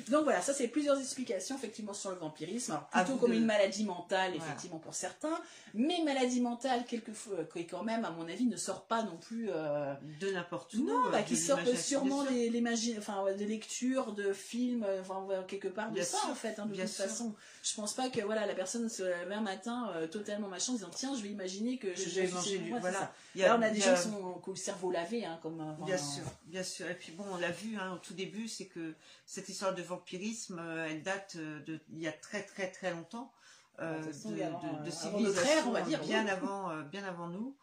Donc 0.08 0.24
voilà, 0.24 0.40
ça 0.40 0.52
c'est 0.52 0.68
plusieurs 0.68 0.98
explications 0.98 1.56
effectivement 1.56 1.94
sur 1.94 2.10
le 2.10 2.16
vampirisme. 2.16 2.78
plutôt 2.90 3.16
comme 3.16 3.32
une 3.32 3.44
maladie 3.44 3.84
mentale 3.84 4.34
effectivement 4.34 4.78
pour 4.78 4.94
certains, 4.94 5.38
mais 5.74 6.02
maladie 6.04 6.40
mentale 6.40 6.84
quelquefois 6.86 7.38
euh, 7.38 7.44
qui 7.44 7.66
quand 7.66 7.82
même 7.82 8.04
à 8.04 8.10
mon 8.10 8.28
avis 8.28 8.46
ne 8.46 8.56
sort 8.56 8.86
pas 8.86 9.02
non 9.02 9.16
plus 9.16 9.48
euh, 9.50 9.94
de 10.20 10.30
n'importe 10.30 10.74
où. 10.74 10.84
Non, 10.84 11.10
bah, 11.10 11.22
qui 11.22 11.36
sort 11.36 11.58
sûrement 11.76 12.24
des, 12.24 12.50
enfin 12.98 13.24
de 13.32 13.44
lectures, 13.44 14.12
de 14.12 14.32
films, 14.32 14.84
euh, 14.84 15.00
enfin 15.00 15.26
quelque 15.48 15.68
part 15.68 15.90
de 15.90 16.02
ça 16.02 16.18
en 16.30 16.34
fait. 16.34 16.58
Hein, 16.58 16.66
de 16.66 16.74
toute 16.74 16.88
façon, 16.88 17.34
je 17.62 17.74
pense 17.74 17.94
pas 17.94 18.08
que 18.08 18.20
voilà 18.20 18.46
la 18.46 18.54
personne 18.54 18.88
se 18.88 19.02
lève 19.02 19.32
un 19.32 19.40
matin 19.40 19.90
totalement 20.10 20.48
machin 20.48 20.72
en 20.72 20.76
disant 20.76 20.90
tiens 20.94 21.16
je 21.16 21.22
vais 21.22 21.30
imaginer 21.30 21.78
que, 21.78 21.94
je, 21.94 22.20
vais 22.20 22.28
manger 22.28 22.58
du 22.58 22.70
voilà. 22.70 23.12
Là 23.34 23.56
on 23.58 23.62
a 23.62 23.70
des 23.70 23.80
gens 23.80 23.94
qui 23.94 24.02
sont 24.02 24.42
le 24.46 24.56
cerveau 24.56 24.90
lavé 24.90 25.24
hein, 25.24 25.38
comme. 25.42 25.76
bien 25.84 25.98
sûr, 25.98 26.24
bien 26.46 26.62
sûr. 26.62 26.88
Et 26.88 26.94
puis 26.94 27.12
bon 27.12 27.24
on 27.32 27.36
l'a 27.36 27.50
vu 27.50 27.76
hein, 27.76 27.94
au 27.94 27.98
tout 27.98 28.14
début 28.14 28.48
c'est 28.48 28.66
que 28.66 28.94
cette 29.26 29.48
histoire 29.48 29.74
de 29.74 29.82
vampirisme, 29.84 30.58
euh, 30.58 30.86
elle 30.88 31.02
date 31.02 31.36
euh, 31.36 31.60
de 31.60 31.80
il 31.92 32.00
y 32.00 32.08
a 32.08 32.12
très 32.12 32.42
très 32.42 32.70
très 32.70 32.90
longtemps, 32.92 33.32
euh, 33.80 34.04
de, 34.04 34.90
civilisation, 34.90 35.68
on 35.68 35.72
va 35.72 35.82
dire, 35.82 36.00
bien 36.00 36.26
avant, 36.28 36.82
bien 36.82 37.04
avant 37.04 37.28
nous. 37.28 37.56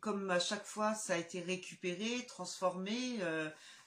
comme 0.00 0.30
à 0.30 0.40
chaque 0.40 0.64
fois, 0.64 0.94
ça 0.94 1.14
a 1.14 1.16
été 1.16 1.40
récupéré, 1.40 2.24
transformé, 2.26 3.18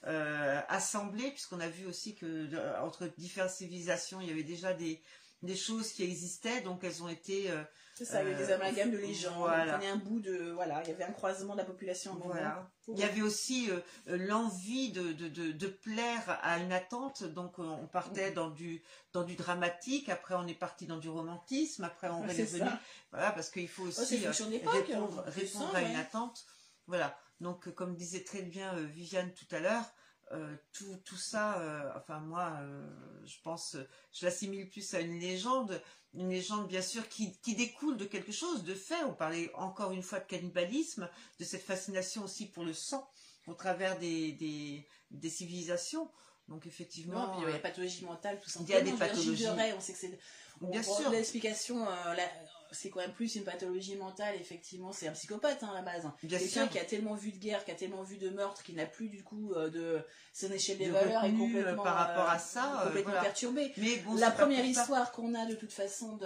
assemblé, 0.04 1.32
puisqu'on 1.32 1.60
a 1.60 1.68
vu 1.68 1.86
aussi 1.86 2.16
que 2.16 2.50
entre 2.82 3.08
différentes 3.18 3.52
civilisations, 3.52 4.22
il 4.22 4.28
y 4.28 4.32
avait 4.32 4.44
déjà 4.44 4.74
des, 4.74 5.02
des 5.42 5.56
choses 5.56 5.92
qui 5.92 6.04
existaient, 6.04 6.62
donc 6.62 6.84
elles 6.84 7.04
ont 7.04 7.10
été 7.10 7.52
c'est 7.96 8.04
ça, 8.04 8.22
il 8.22 8.30
y 8.30 8.34
avait 8.34 8.46
des 8.46 8.52
amalgames 8.52 8.92
de 8.92 8.98
légendes. 8.98 9.38
Voilà. 9.38 9.76
On 9.76 9.78
prenait 9.78 9.90
un 9.90 9.96
bout 9.96 10.20
de. 10.20 10.52
Voilà, 10.52 10.84
il 10.84 10.90
y 10.90 10.92
avait 10.92 11.06
un 11.06 11.14
croisement 11.14 11.54
de 11.54 11.60
la 11.60 11.66
population. 11.66 12.20
Voilà. 12.26 12.70
Il 12.90 13.00
y 13.00 13.04
avait 13.04 13.22
aussi 13.22 13.72
euh, 13.72 13.80
euh, 14.10 14.18
l'envie 14.18 14.92
de, 14.92 15.14
de, 15.14 15.30
de, 15.30 15.68
plaire 15.68 16.38
à 16.44 16.60
une 16.60 16.74
attente. 16.74 17.24
Donc, 17.24 17.58
euh, 17.58 17.64
on 17.64 17.88
partait 17.88 18.32
dans 18.32 18.50
du, 18.50 18.84
dans 19.14 19.24
du 19.24 19.36
dramatique. 19.36 20.10
Après, 20.10 20.36
on 20.36 20.46
est 20.46 20.54
parti 20.54 20.88
dans 20.88 20.98
du 20.98 21.08
romantisme. 21.08 21.86
Après, 21.86 22.10
on 22.10 22.28
est 22.28 22.42
revenu. 22.42 22.70
Voilà, 23.12 23.32
parce 23.32 23.50
qu'il 23.50 23.70
faut 23.70 23.84
aussi 23.84 24.28
répondre, 24.28 25.24
répondre 25.28 25.74
à 25.74 25.82
une 25.82 25.96
attente. 25.96 26.46
Voilà. 26.88 27.18
Donc, 27.40 27.74
comme 27.76 27.96
disait 27.96 28.26
très 28.26 28.42
bien 28.42 28.76
Viviane 28.76 29.32
tout 29.34 29.56
à 29.56 29.60
l'heure, 29.62 29.86
tout, 30.74 30.98
tout, 31.06 31.18
ça, 31.18 31.94
enfin 31.96 32.20
moi, 32.20 32.60
je 33.26 33.36
pense, 33.44 33.78
je 34.12 34.26
l'assimile 34.26 34.70
plus 34.70 34.94
à 34.94 35.00
une 35.00 35.20
légende, 35.20 35.82
une 36.16 36.30
légende 36.30 36.68
bien 36.68 36.82
sûr 36.82 37.08
qui, 37.10 37.38
découle 37.48 37.98
de 37.98 38.06
quelque 38.06 38.32
chose, 38.32 38.64
de 38.64 38.74
fait. 38.74 39.04
On 39.06 39.14
parlait 39.14 39.52
encore 39.56 39.92
une 39.92 40.04
fois 40.04 40.20
de 40.20 40.26
cannibalisme, 40.26 41.10
de 41.40 41.44
cette 41.44 41.64
fascination 41.64 42.24
aussi 42.24 42.48
pour 42.48 42.64
le 42.64 42.74
sang 42.74 43.10
au 43.48 43.54
travers 43.54 43.98
des, 44.00 44.32
des, 45.12 45.30
civilisations. 45.30 46.10
Donc 46.48 46.66
effectivement, 46.68 47.38
il 47.40 47.46
y 47.46 47.50
a 47.50 47.54
des 47.54 47.60
pathologies 47.60 48.06
mentales, 48.06 48.40
tout 48.40 48.50
simplement. 48.50 48.80
Il 48.80 48.86
y 48.86 48.90
a 48.90 48.92
des 48.92 48.98
pathologies. 48.98 49.48
on 49.48 49.82
sait 49.82 49.94
que 49.94 50.00
c'est. 50.00 50.20
Bien 50.62 50.84
sûr. 50.84 51.10
L'explication, 51.10 51.88
euh, 51.88 52.16
c'est 52.72 52.90
quand 52.90 53.00
même 53.00 53.14
plus 53.14 53.36
une 53.36 53.44
pathologie 53.44 53.96
mentale, 53.96 54.36
effectivement, 54.40 54.92
c'est 54.92 55.08
un 55.08 55.12
psychopathe 55.12 55.64
hein, 55.64 55.70
à 55.72 55.76
la 55.76 55.82
base. 55.82 56.10
Quelqu'un 56.28 56.68
qui 56.68 56.80
a 56.80 56.86
tellement 56.86 57.16
vu 57.16 57.32
de 57.32 57.38
guerre, 57.38 57.64
qui 57.66 57.72
a 57.72 57.76
tellement 57.76 58.04
vu 58.04 58.18
de 58.18 58.30
meurtre, 58.30 58.64
qui 58.64 58.74
n'a 58.74 58.86
plus 58.86 59.10
du 59.10 59.24
coup 59.24 59.54
euh, 59.54 59.70
de 59.70 60.02
son 60.34 60.52
échelle 60.52 60.78
des 60.78 60.90
valeurs 60.90 61.24
et 61.24 61.34
complètement 61.34 61.84
par 61.84 61.96
rapport 61.96 62.30
à 62.30 62.40
ça, 62.40 62.82
euh, 62.82 62.86
complètement 62.88 63.22
perturbé. 63.22 63.72
Mais 63.78 64.02
la 64.18 64.32
première 64.32 64.66
histoire 64.66 65.12
qu'on 65.12 65.34
a 65.34 65.46
de 65.46 65.56
toute 65.56 65.74
façon 65.74 66.18
de 66.18 66.26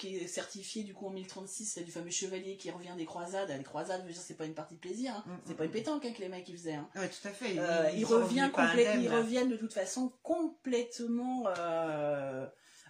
qui 0.00 0.16
est 0.16 0.26
certifiée 0.26 0.82
du 0.82 0.94
coup 0.94 1.06
en 1.06 1.10
1036, 1.10 1.66
c'est 1.66 1.82
du 1.82 1.92
fameux 1.92 2.10
chevalier 2.10 2.56
qui 2.56 2.70
revient 2.70 2.94
des 2.96 3.04
croisades. 3.04 3.50
Les 3.50 3.62
croisades, 3.62 4.02
c'est 4.14 4.36
pas 4.36 4.46
une 4.46 4.54
partie 4.54 4.74
de 4.74 4.80
plaisir, 4.80 5.12
hein. 5.14 5.24
mm, 5.26 5.38
c'est 5.46 5.54
pas 5.54 5.64
mm, 5.64 5.66
une 5.66 5.70
mm. 5.70 5.74
pétanque 5.74 6.04
hein, 6.06 6.12
que 6.16 6.20
les 6.20 6.28
mecs 6.28 6.48
ils 6.48 6.56
faisaient. 6.56 6.74
Hein. 6.74 6.88
Oui, 6.96 7.02
tout 7.02 7.28
à 7.28 7.30
fait. 7.30 7.58
Euh, 7.58 7.90
ils, 7.94 8.06
reviennent 8.06 9.50
de 9.50 9.56
toute 9.56 9.74
façon 9.74 10.10
complètement 10.22 11.44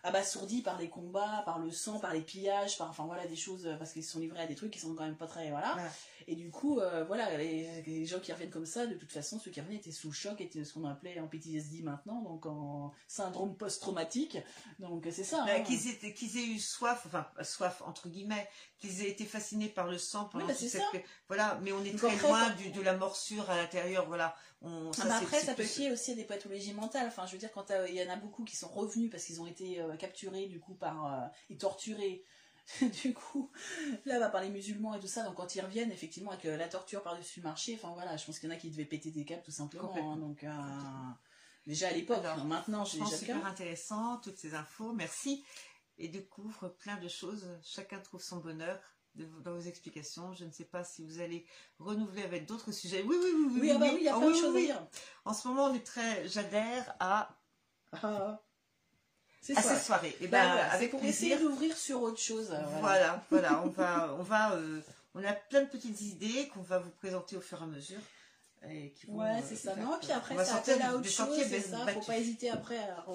abasourdis 0.02 0.62
par 0.62 0.78
les 0.78 0.88
combats, 0.88 1.42
par 1.44 1.58
le 1.58 1.70
sang, 1.70 1.98
par 1.98 2.12
les 2.12 2.20
pillages, 2.20 2.78
par 2.78 2.88
enfin 2.88 3.04
voilà 3.04 3.26
des 3.26 3.36
choses 3.36 3.66
euh, 3.66 3.76
parce 3.76 3.92
qu'ils 3.92 4.04
sont 4.04 4.18
livrés 4.18 4.40
à 4.40 4.46
des 4.46 4.54
trucs 4.54 4.70
qui 4.70 4.78
sont 4.78 4.94
quand 4.94 5.04
même 5.04 5.16
pas 5.16 5.26
très 5.26 5.50
voilà. 5.50 5.76
Et 6.26 6.34
du 6.34 6.50
coup 6.50 6.80
euh, 6.80 7.04
voilà 7.04 7.36
les, 7.36 8.06
gens 8.06 8.20
qui 8.20 8.32
reviennent 8.32 8.50
comme 8.50 8.66
ça, 8.66 8.86
de 8.86 8.94
toute 8.94 9.12
façon 9.12 9.38
ceux 9.38 9.50
qui 9.50 9.60
reviennent 9.60 9.78
étaient 9.78 9.90
sous 9.90 10.12
choc, 10.12 10.40
étaient 10.40 10.64
ce 10.64 10.74
qu'on 10.74 10.84
appelait 10.84 11.18
en 11.20 11.26
PTSD 11.26 11.82
maintenant, 11.82 12.22
donc 12.22 12.46
en 12.46 12.92
syndrome 13.06 13.56
post-traumatique. 13.56 14.38
Donc 14.78 15.06
c'est 15.10 15.24
ça. 15.24 15.44
Hein. 15.48 15.62
qu'ils 15.62 15.88
aient, 15.88 16.14
qu'ils 16.14 16.38
aient 16.38 16.46
eu 16.46 16.58
soif, 16.58 17.02
enfin 17.06 17.26
soif 17.42 17.82
entre 17.86 18.08
guillemets, 18.08 18.48
qu'ils 18.78 19.02
aient 19.02 19.10
été 19.10 19.24
fascinés 19.24 19.68
par 19.68 19.88
le 19.88 19.98
sang 19.98 20.26
pendant 20.26 20.46
bah, 20.46 20.54
cette... 20.54 20.82
voilà, 21.28 21.58
mais 21.62 21.72
on 21.72 21.84
est 21.84 21.96
très 21.96 22.16
loin 22.16 22.50
du, 22.50 22.70
de 22.70 22.80
la 22.80 22.96
morsure 22.96 23.48
à 23.50 23.56
l'intérieur, 23.56 24.06
voilà. 24.06 24.34
Ah, 24.62 25.18
après, 25.22 25.40
ça 25.40 25.54
peut 25.54 25.62
fier 25.62 25.90
aussi 25.90 26.12
à 26.12 26.14
des 26.14 26.24
pathologies 26.24 26.74
mentales. 26.74 27.06
Enfin, 27.06 27.24
je 27.26 27.32
veux 27.32 27.38
dire, 27.38 27.50
quand 27.52 27.72
il 27.88 27.94
y 27.94 28.04
en 28.06 28.10
a 28.10 28.16
beaucoup 28.16 28.44
qui 28.44 28.56
sont 28.56 28.68
revenus 28.68 29.10
parce 29.10 29.24
qu'ils 29.24 29.40
ont 29.40 29.46
été 29.46 29.80
euh, 29.80 29.96
capturés, 29.96 30.46
du 30.46 30.60
coup, 30.60 30.74
par 30.74 31.06
euh, 31.06 31.26
et 31.48 31.56
torturés. 31.56 32.24
du 33.02 33.14
coup, 33.14 33.50
là, 34.04 34.18
va 34.18 34.28
par 34.28 34.42
les 34.42 34.50
musulmans 34.50 34.94
et 34.94 35.00
tout 35.00 35.06
ça. 35.06 35.22
Donc, 35.24 35.36
quand 35.36 35.54
ils 35.54 35.60
reviennent, 35.60 35.92
effectivement, 35.92 36.30
avec 36.30 36.44
euh, 36.46 36.56
la 36.56 36.68
torture 36.68 37.02
par-dessus 37.02 37.40
le 37.40 37.44
marché, 37.44 37.78
enfin 37.80 37.92
voilà, 37.94 38.16
je 38.16 38.24
pense 38.24 38.38
qu'il 38.38 38.48
y 38.48 38.52
en 38.52 38.54
a 38.54 38.58
qui 38.58 38.70
devaient 38.70 38.84
péter 38.84 39.10
des 39.10 39.24
câbles 39.24 39.42
tout 39.42 39.50
simplement. 39.50 39.94
Hein. 39.96 40.16
donc, 40.16 40.44
Déjà 41.66 41.88
à 41.88 41.92
l'époque, 41.92 42.24
maintenant 42.46 42.84
j'ai 42.84 42.98
déjà 42.98 43.16
super 43.16 43.46
intéressant, 43.46 44.18
toutes 44.18 44.38
ces 44.38 44.54
infos. 44.54 44.92
Merci. 44.92 45.44
Et 45.98 46.08
découvre 46.08 46.68
plein 46.68 46.96
de 46.96 47.08
choses. 47.08 47.46
Chacun 47.62 47.98
trouve 47.98 48.22
son 48.22 48.38
bonheur 48.38 48.80
dans 49.14 49.54
vos 49.54 49.60
explications. 49.60 50.32
Je 50.32 50.44
ne 50.44 50.50
sais 50.50 50.64
pas 50.64 50.84
si 50.84 51.04
vous 51.04 51.20
allez 51.20 51.44
renouveler 51.78 52.22
avec 52.22 52.46
d'autres 52.46 52.72
sujets. 52.72 53.02
Oui, 53.02 53.16
oui, 53.20 53.30
oui, 53.34 53.46
oui. 53.52 53.60
Oui, 53.60 53.70
ah 53.70 53.78
bah 53.78 53.86
oui, 53.92 53.98
il 54.00 54.04
y 54.04 54.08
a 54.08 54.16
plein 54.16 54.28
de 54.28 54.32
oui, 54.32 54.40
choses 54.40 54.54
oui. 54.54 54.70
à 54.70 54.74
dire. 54.74 54.88
En 55.24 55.34
ce 55.34 55.48
moment, 55.48 55.66
on 55.66 55.74
est 55.74 55.84
très. 55.84 56.26
J'adhère 56.28 56.96
à, 56.98 57.38
à 59.56 59.62
ça. 59.62 59.74
ces 59.76 59.84
soirées. 59.84 60.16
Et 60.20 60.26
Bah, 60.28 60.38
ben, 60.42 60.46
voilà, 60.52 60.72
avec 60.72 60.90
pour 60.90 61.00
plaisir. 61.00 61.32
essayer 61.32 61.42
d'ouvrir 61.42 61.76
sur 61.76 62.02
autre 62.02 62.20
chose. 62.20 62.50
euh, 62.52 62.60
voilà. 62.80 63.24
Voilà, 63.30 63.62
on 63.64 63.68
va, 63.68 64.14
on 64.18 64.22
va, 64.22 64.52
euh, 64.54 64.80
on 65.14 65.24
a 65.24 65.32
plein 65.32 65.62
de 65.62 65.68
petites 65.68 66.00
idées 66.02 66.48
qu'on 66.54 66.62
va 66.62 66.78
vous 66.78 66.90
présenter 66.90 67.36
au 67.36 67.40
fur 67.40 67.58
et 67.60 67.64
à 67.64 67.66
mesure. 67.66 68.00
Et 68.68 68.90
qui 68.92 69.06
vont, 69.06 69.20
Ouais, 69.20 69.38
euh, 69.38 69.42
c'est 69.48 69.56
ça. 69.56 69.74
Non, 69.76 69.92
que- 69.98 70.04
puis 70.04 70.12
après, 70.12 70.36
ça 70.36 70.44
sortir 70.44 70.74
appelle 70.74 70.86
à 70.86 70.94
autre 70.94 71.08
chose, 71.08 71.38
c'est 71.48 71.60
ça. 71.62 71.86
Faut 71.94 72.00
pas 72.00 72.18
hésiter 72.18 72.50
après 72.50 72.76
à 72.78 73.06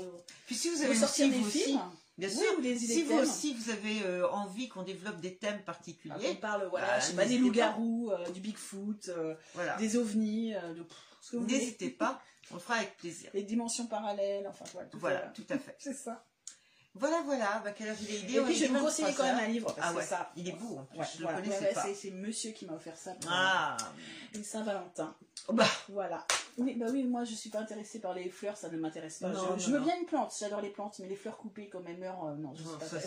Puis 0.47 0.55
si 0.55 0.69
vous 0.71 0.81
avez 0.81 0.99
aussi, 1.03 1.29
des 1.29 1.43
films. 1.43 1.79
bien 2.17 2.29
Oui, 2.29 2.35
sûr, 2.35 2.57
ou 2.57 2.61
des 2.61 2.83
idées 2.83 2.93
si 2.95 3.03
vous 3.03 3.13
aussi 3.19 3.53
vous 3.53 3.69
avez 3.69 4.01
euh, 4.05 4.27
envie 4.31 4.67
qu'on 4.69 4.81
développe 4.81 5.19
des 5.21 5.35
thèmes 5.35 5.61
particuliers, 5.61 6.29
on 6.31 6.35
parle, 6.37 6.67
voilà, 6.71 6.87
Bah, 6.87 6.99
je 6.99 7.05
sais 7.05 7.13
pas, 7.13 7.25
des 7.25 7.37
loups-garous, 7.37 8.09
euh, 8.11 8.27
du 8.31 8.39
Bigfoot, 8.39 9.09
euh, 9.09 9.35
voilà, 9.53 9.77
des 9.77 9.95
ovnis, 9.97 10.53
de 10.53 11.37
n'hésitez 11.37 11.91
pas, 11.91 12.19
on 12.51 12.55
le 12.55 12.59
fera 12.59 12.75
avec 12.75 12.95
plaisir. 12.97 13.29
Les 13.33 13.43
dimensions 13.43 13.87
parallèles, 13.87 14.47
enfin 14.47 14.65
voilà. 14.73 14.87
tout 14.89 14.99
Voilà, 14.99 15.21
ça. 15.21 15.27
tout 15.35 15.45
à 15.49 15.57
fait. 15.57 15.75
C'est 15.79 15.93
ça. 15.93 16.23
Voilà, 16.97 17.21
voilà, 17.25 17.61
bah, 17.61 17.73
quelle 17.73 17.89
heure 17.89 17.95
il 17.99 18.09
est 18.09 18.19
Et 18.39 18.41
puis, 18.41 18.55
je 18.55 18.61
vais 18.61 18.67
vous 18.67 18.73
23 18.75 18.89
conseiller 18.89 19.13
quand 19.15 19.23
même 19.23 19.37
un 19.39 19.47
livre. 19.47 19.73
Parce 19.75 19.87
Ah 19.89 19.91
que 19.91 19.97
ouais, 19.97 20.05
ça, 20.05 20.31
il 20.37 20.47
est 20.47 20.53
beau, 20.53 20.77
en 20.77 20.85
plus, 20.85 20.97
Ouais, 20.99 21.05
je 21.17 21.21
le 21.23 21.27
connaissais 21.27 21.49
Ouais, 21.59 21.67
ouais, 21.67 21.73
pas. 21.73 21.83
c'est- 21.83 21.93
C'est 21.93 22.11
monsieur 22.11 22.51
qui 22.51 22.65
m'a 22.65 22.73
offert 22.73 22.95
ça 22.95 23.11
pour 23.15 23.29
Ah, 23.33 23.75
une 24.33 24.43
Saint-Valentin. 24.45 25.13
oh, 25.49 25.53
bah, 25.53 25.65
Voilà. 25.89 26.25
Oui, 26.57 26.73
bah 26.75 26.85
oui, 26.89 27.03
moi 27.03 27.25
je 27.25 27.33
suis 27.35 27.49
pas 27.49 27.59
intéressée 27.59 27.99
par 27.99 28.13
les 28.13 28.29
fleurs, 28.29 28.55
ça 28.55 28.69
ne 28.69 28.77
m'intéresse 28.77 29.19
pas. 29.19 29.27
Non, 29.27 29.57
je, 29.57 29.63
je 29.63 29.67
non, 29.67 29.73
veux 29.73 29.79
non. 29.79 29.85
bien 29.87 29.97
une 29.99 30.05
plante, 30.05 30.33
j'adore 30.39 30.61
les 30.61 30.69
plantes, 30.69 30.97
mais 30.99 31.07
les 31.09 31.17
fleurs 31.17 31.35
coupées 31.35 31.67
comme 31.67 31.85
elles 31.85 31.97
meurent, 31.97 32.27
euh, 32.27 32.35
non, 32.35 32.53
je 32.55 32.63
non, 32.63 32.77
pas 32.77 32.85
ça, 32.85 32.97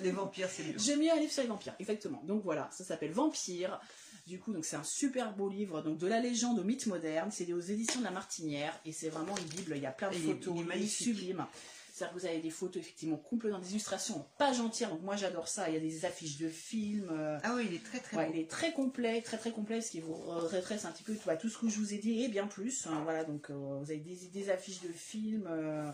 les 0.00 0.10
vampires 0.10 0.48
c'est 0.50 0.62
mieux. 0.64 0.74
J'aime 0.78 1.00
mieux 1.00 1.10
un 1.12 1.16
livre 1.16 1.30
sur 1.30 1.42
les 1.42 1.48
vampires, 1.50 1.74
exactement. 1.78 2.22
Donc 2.24 2.42
voilà, 2.42 2.66
ça 2.72 2.82
s'appelle 2.82 3.12
Vampire. 3.12 3.78
Du 4.26 4.38
coup, 4.38 4.52
donc 4.54 4.64
c'est 4.64 4.76
un 4.76 4.84
super 4.84 5.34
beau 5.36 5.48
livre, 5.50 5.82
donc 5.82 5.98
de 5.98 6.06
la 6.06 6.18
légende 6.20 6.58
au 6.58 6.64
mythe 6.64 6.86
moderne. 6.86 7.30
C'est 7.30 7.52
aux 7.52 7.60
éditions 7.60 8.00
de 8.00 8.04
la 8.04 8.10
Martinière 8.10 8.78
et 8.86 8.92
c'est 8.92 9.10
vraiment 9.10 9.36
une 9.36 9.44
bible. 9.44 9.74
Il 9.76 9.82
y 9.82 9.86
a 9.86 9.90
plein 9.92 10.10
de 10.10 10.14
photos, 10.14 10.56
il 10.74 10.82
est 10.82 10.86
sublime. 10.86 11.44
C'est-à-dire 11.92 12.14
que 12.16 12.20
vous 12.20 12.26
avez 12.26 12.40
des 12.40 12.50
photos 12.50 12.82
effectivement 12.82 13.16
complètes 13.18 13.52
dans 13.52 13.60
des 13.60 13.70
illustrations 13.70 14.16
en 14.16 14.28
page 14.36 14.58
entière. 14.58 14.90
Donc 14.90 15.02
moi 15.02 15.14
j'adore 15.14 15.46
ça. 15.46 15.68
Il 15.68 15.74
y 15.74 15.76
a 15.76 15.80
des 15.80 16.04
affiches 16.06 16.38
de 16.38 16.48
films. 16.48 17.08
euh, 17.12 17.38
Ah 17.44 17.52
oui, 17.54 17.66
il 17.70 17.74
est 17.76 17.84
très 17.84 18.00
très 18.00 18.16
Ouais, 18.16 18.26
beau. 18.26 18.32
il 18.34 18.40
est 18.40 18.50
très 18.50 18.72
complet, 18.72 19.20
très 19.22 19.36
très 19.36 19.52
complet, 19.52 19.80
ce 19.80 19.90
qui 19.92 20.00
vous 20.00 20.14
retrace 20.14 20.86
un 20.86 20.90
petit 20.90 21.04
peu 21.04 21.14
bah, 21.26 21.36
tout 21.36 21.48
ce 21.48 21.56
que 21.58 21.68
je 21.68 21.78
vous 21.78 21.94
ai 21.94 21.98
dit 21.98 22.24
et 22.24 22.28
bien 22.28 22.46
plus. 22.48 22.86
hein, 22.86 23.00
voilà, 23.04 23.22
donc 23.24 23.48
euh, 23.50 23.54
vous 23.54 23.90
avez 23.90 24.00
des, 24.00 24.16
des 24.32 24.50
affiches 24.50 24.80
de 24.80 24.88
films, 24.92 25.46
euh, 25.48 25.88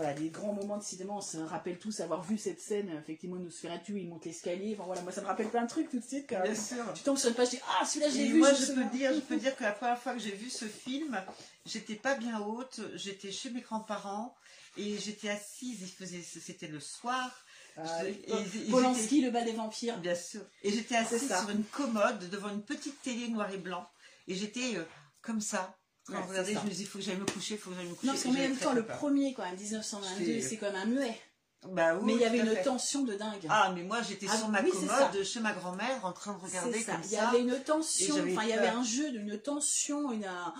voilà, 0.00 0.14
des 0.14 0.30
grands 0.30 0.54
moments 0.54 0.78
de 0.78 0.82
cinéma. 0.82 1.12
On 1.14 1.20
se 1.20 1.36
rappelle 1.36 1.78
tous 1.78 2.00
avoir 2.00 2.22
vu 2.22 2.38
cette 2.38 2.58
scène, 2.60 2.90
effectivement, 3.02 3.36
Nosferatu, 3.36 3.98
il 4.00 4.08
monte 4.08 4.24
l'escalier. 4.24 4.74
Enfin 4.74 4.84
voilà, 4.86 5.02
moi 5.02 5.12
ça 5.12 5.20
me 5.20 5.26
rappelle 5.26 5.48
plein 5.50 5.62
de 5.64 5.68
trucs 5.68 5.90
tout 5.90 5.98
de 5.98 6.04
suite. 6.04 6.26
Quand 6.28 6.42
Bien 6.42 6.54
sûr. 6.54 6.84
tu 6.94 7.02
tombes 7.02 7.18
sur 7.18 7.28
une 7.28 7.34
page, 7.34 7.50
tu 7.50 7.56
dis 7.56 7.62
ah 7.80 7.84
celui-là 7.84 8.08
j'ai 8.10 8.26
vu. 8.28 8.38
moi, 8.38 8.52
je 8.54 8.72
peux 8.72 8.84
dire, 8.96 9.12
je 9.14 9.20
peux 9.20 9.36
dire 9.36 9.54
que 9.56 9.62
la 9.62 9.72
première 9.72 9.98
fois 9.98 10.14
que 10.14 10.18
j'ai 10.20 10.34
vu 10.34 10.48
ce 10.48 10.64
film, 10.64 11.22
j'étais 11.66 11.96
pas 11.96 12.14
bien 12.14 12.40
haute, 12.40 12.80
j'étais 12.94 13.30
chez 13.30 13.50
mes 13.50 13.60
grands-parents 13.60 14.34
et 14.78 14.96
j'étais 14.98 15.28
assise. 15.28 15.82
Il 15.82 15.88
faisait, 15.88 16.22
c'était 16.22 16.68
le 16.68 16.80
soir. 16.80 17.30
Ah, 17.76 18.02
Je- 18.04 18.70
Polanski, 18.70 19.20
le 19.20 19.30
bas 19.30 19.42
des 19.42 19.52
vampires. 19.52 19.98
Bien 19.98 20.14
sûr. 20.14 20.40
Et 20.62 20.72
j'étais 20.72 20.96
assise 20.96 21.28
sur 21.28 21.50
une 21.50 21.64
commode 21.64 22.28
devant 22.30 22.48
une 22.48 22.62
petite 22.62 23.00
télé 23.02 23.28
noir 23.28 23.50
et 23.52 23.58
blanc. 23.58 23.86
Et 24.28 24.34
j'étais 24.34 24.76
euh, 24.76 24.84
comme 25.22 25.40
ça. 25.40 25.76
Quand 26.10 26.26
Ouais, 26.28 26.36
c'est 26.44 26.52
je 26.52 26.58
ça. 26.58 26.64
me 26.64 26.68
disais, 26.68 26.82
il 26.84 26.86
faut 26.86 26.98
que 26.98 27.04
j'aille 27.04 27.16
me 27.16 27.24
coucher, 27.26 27.54
il 27.54 27.58
faut 27.60 27.70
que 27.70 27.76
j'aille 27.76 27.86
me 27.86 27.94
coucher. 27.94 28.06
Non, 28.06 28.12
parce 28.14 28.24
qu'en 28.24 28.30
Et 28.30 28.36
j'avais 28.36 28.48
même 28.48 28.56
temps, 28.58 28.72
le 28.72 28.86
premier, 28.86 29.34
même, 29.38 29.56
1922, 29.56 30.24
J'étais- 30.24 30.40
c'est 30.40 30.56
quand 30.58 30.72
même 30.72 30.76
un 30.82 30.86
muet. 30.86 31.20
Bah 31.68 31.94
oui, 31.94 32.00
Mais 32.06 32.14
il 32.14 32.20
y 32.20 32.24
avait 32.24 32.38
une 32.38 32.54
fait. 32.56 32.62
tension 32.62 33.02
de 33.02 33.14
dingue. 33.16 33.46
Ah, 33.50 33.70
mais 33.74 33.82
moi, 33.82 34.00
j'étais 34.00 34.26
Ah, 34.30 34.36
sur 34.38 34.48
ma 34.48 34.62
oui, 34.62 34.70
commode 34.70 35.22
chez 35.24 35.40
ma 35.40 35.52
grand-mère 35.52 36.02
en 36.06 36.12
train 36.12 36.32
de 36.32 36.38
regarder 36.38 36.72
C'est 36.78 36.84
ça. 36.84 36.92
comme 36.92 37.02
Il 37.04 37.10
y 37.12 37.16
ça. 37.16 37.28
avait 37.28 37.40
une 37.42 37.62
tension, 37.62 38.14
enfin 38.14 38.42
il 38.44 38.48
y 38.48 38.52
avait 38.54 38.68
un 38.68 38.82
jeu 38.82 39.10
d'une 39.10 39.38
tension, 39.38 40.10
une 40.10 40.24
un- 40.24 40.54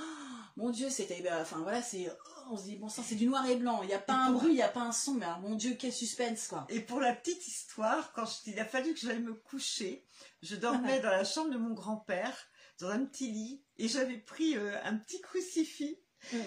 mon 0.59 0.69
Dieu, 0.69 0.91
c'était 0.91 1.23
bah, 1.23 1.39
enfin 1.41 1.57
voilà, 1.63 1.81
c'est 1.81 2.07
on 2.51 2.57
se 2.59 2.65
dit 2.65 2.77
bon 2.77 2.91
sang, 2.91 3.03
c'est 3.07 3.15
du 3.15 3.27
noir 3.29 3.49
et 3.49 3.57
blanc, 3.57 3.81
il 3.83 3.87
n'y 3.87 3.95
a 3.95 3.99
pas 3.99 4.13
Et 4.13 4.17
un 4.29 4.33
bruit, 4.33 4.51
il 4.51 4.57
n'y 4.57 4.63
a 4.63 4.69
pas 4.69 4.81
un 4.83 4.93
son, 4.93 5.15
mais 5.15 5.25
alors, 5.25 5.39
mon 5.41 5.55
Dieu, 5.55 5.75
quel 5.79 5.93
suspense 5.93 6.49
quoi. 6.49 6.67
Et 6.69 6.81
pour 6.81 7.01
la 7.01 7.15
petite 7.15 7.47
histoire, 7.49 8.13
quand 8.13 8.27
je- 8.27 8.51
il 8.51 8.61
a 8.61 8.67
fallu 8.67 8.93
que 8.93 9.01
j'aille 9.01 9.21
me 9.23 9.33
coucher, 9.33 10.05
je 10.43 10.55
dormais 10.57 11.01
dans 11.01 11.11
la 11.11 11.25
chambre 11.25 11.49
de 11.51 11.57
mon 11.57 11.73
grand-père, 11.73 12.37
dans 12.81 12.91
un 12.91 13.05
petit 13.05 13.31
lit, 13.31 13.63
et 13.79 13.89
j'avais 13.89 14.19
pris 14.19 14.57
euh, 14.57 14.77
un 14.85 14.97
petit 14.97 15.21
crucifix, 15.21 15.99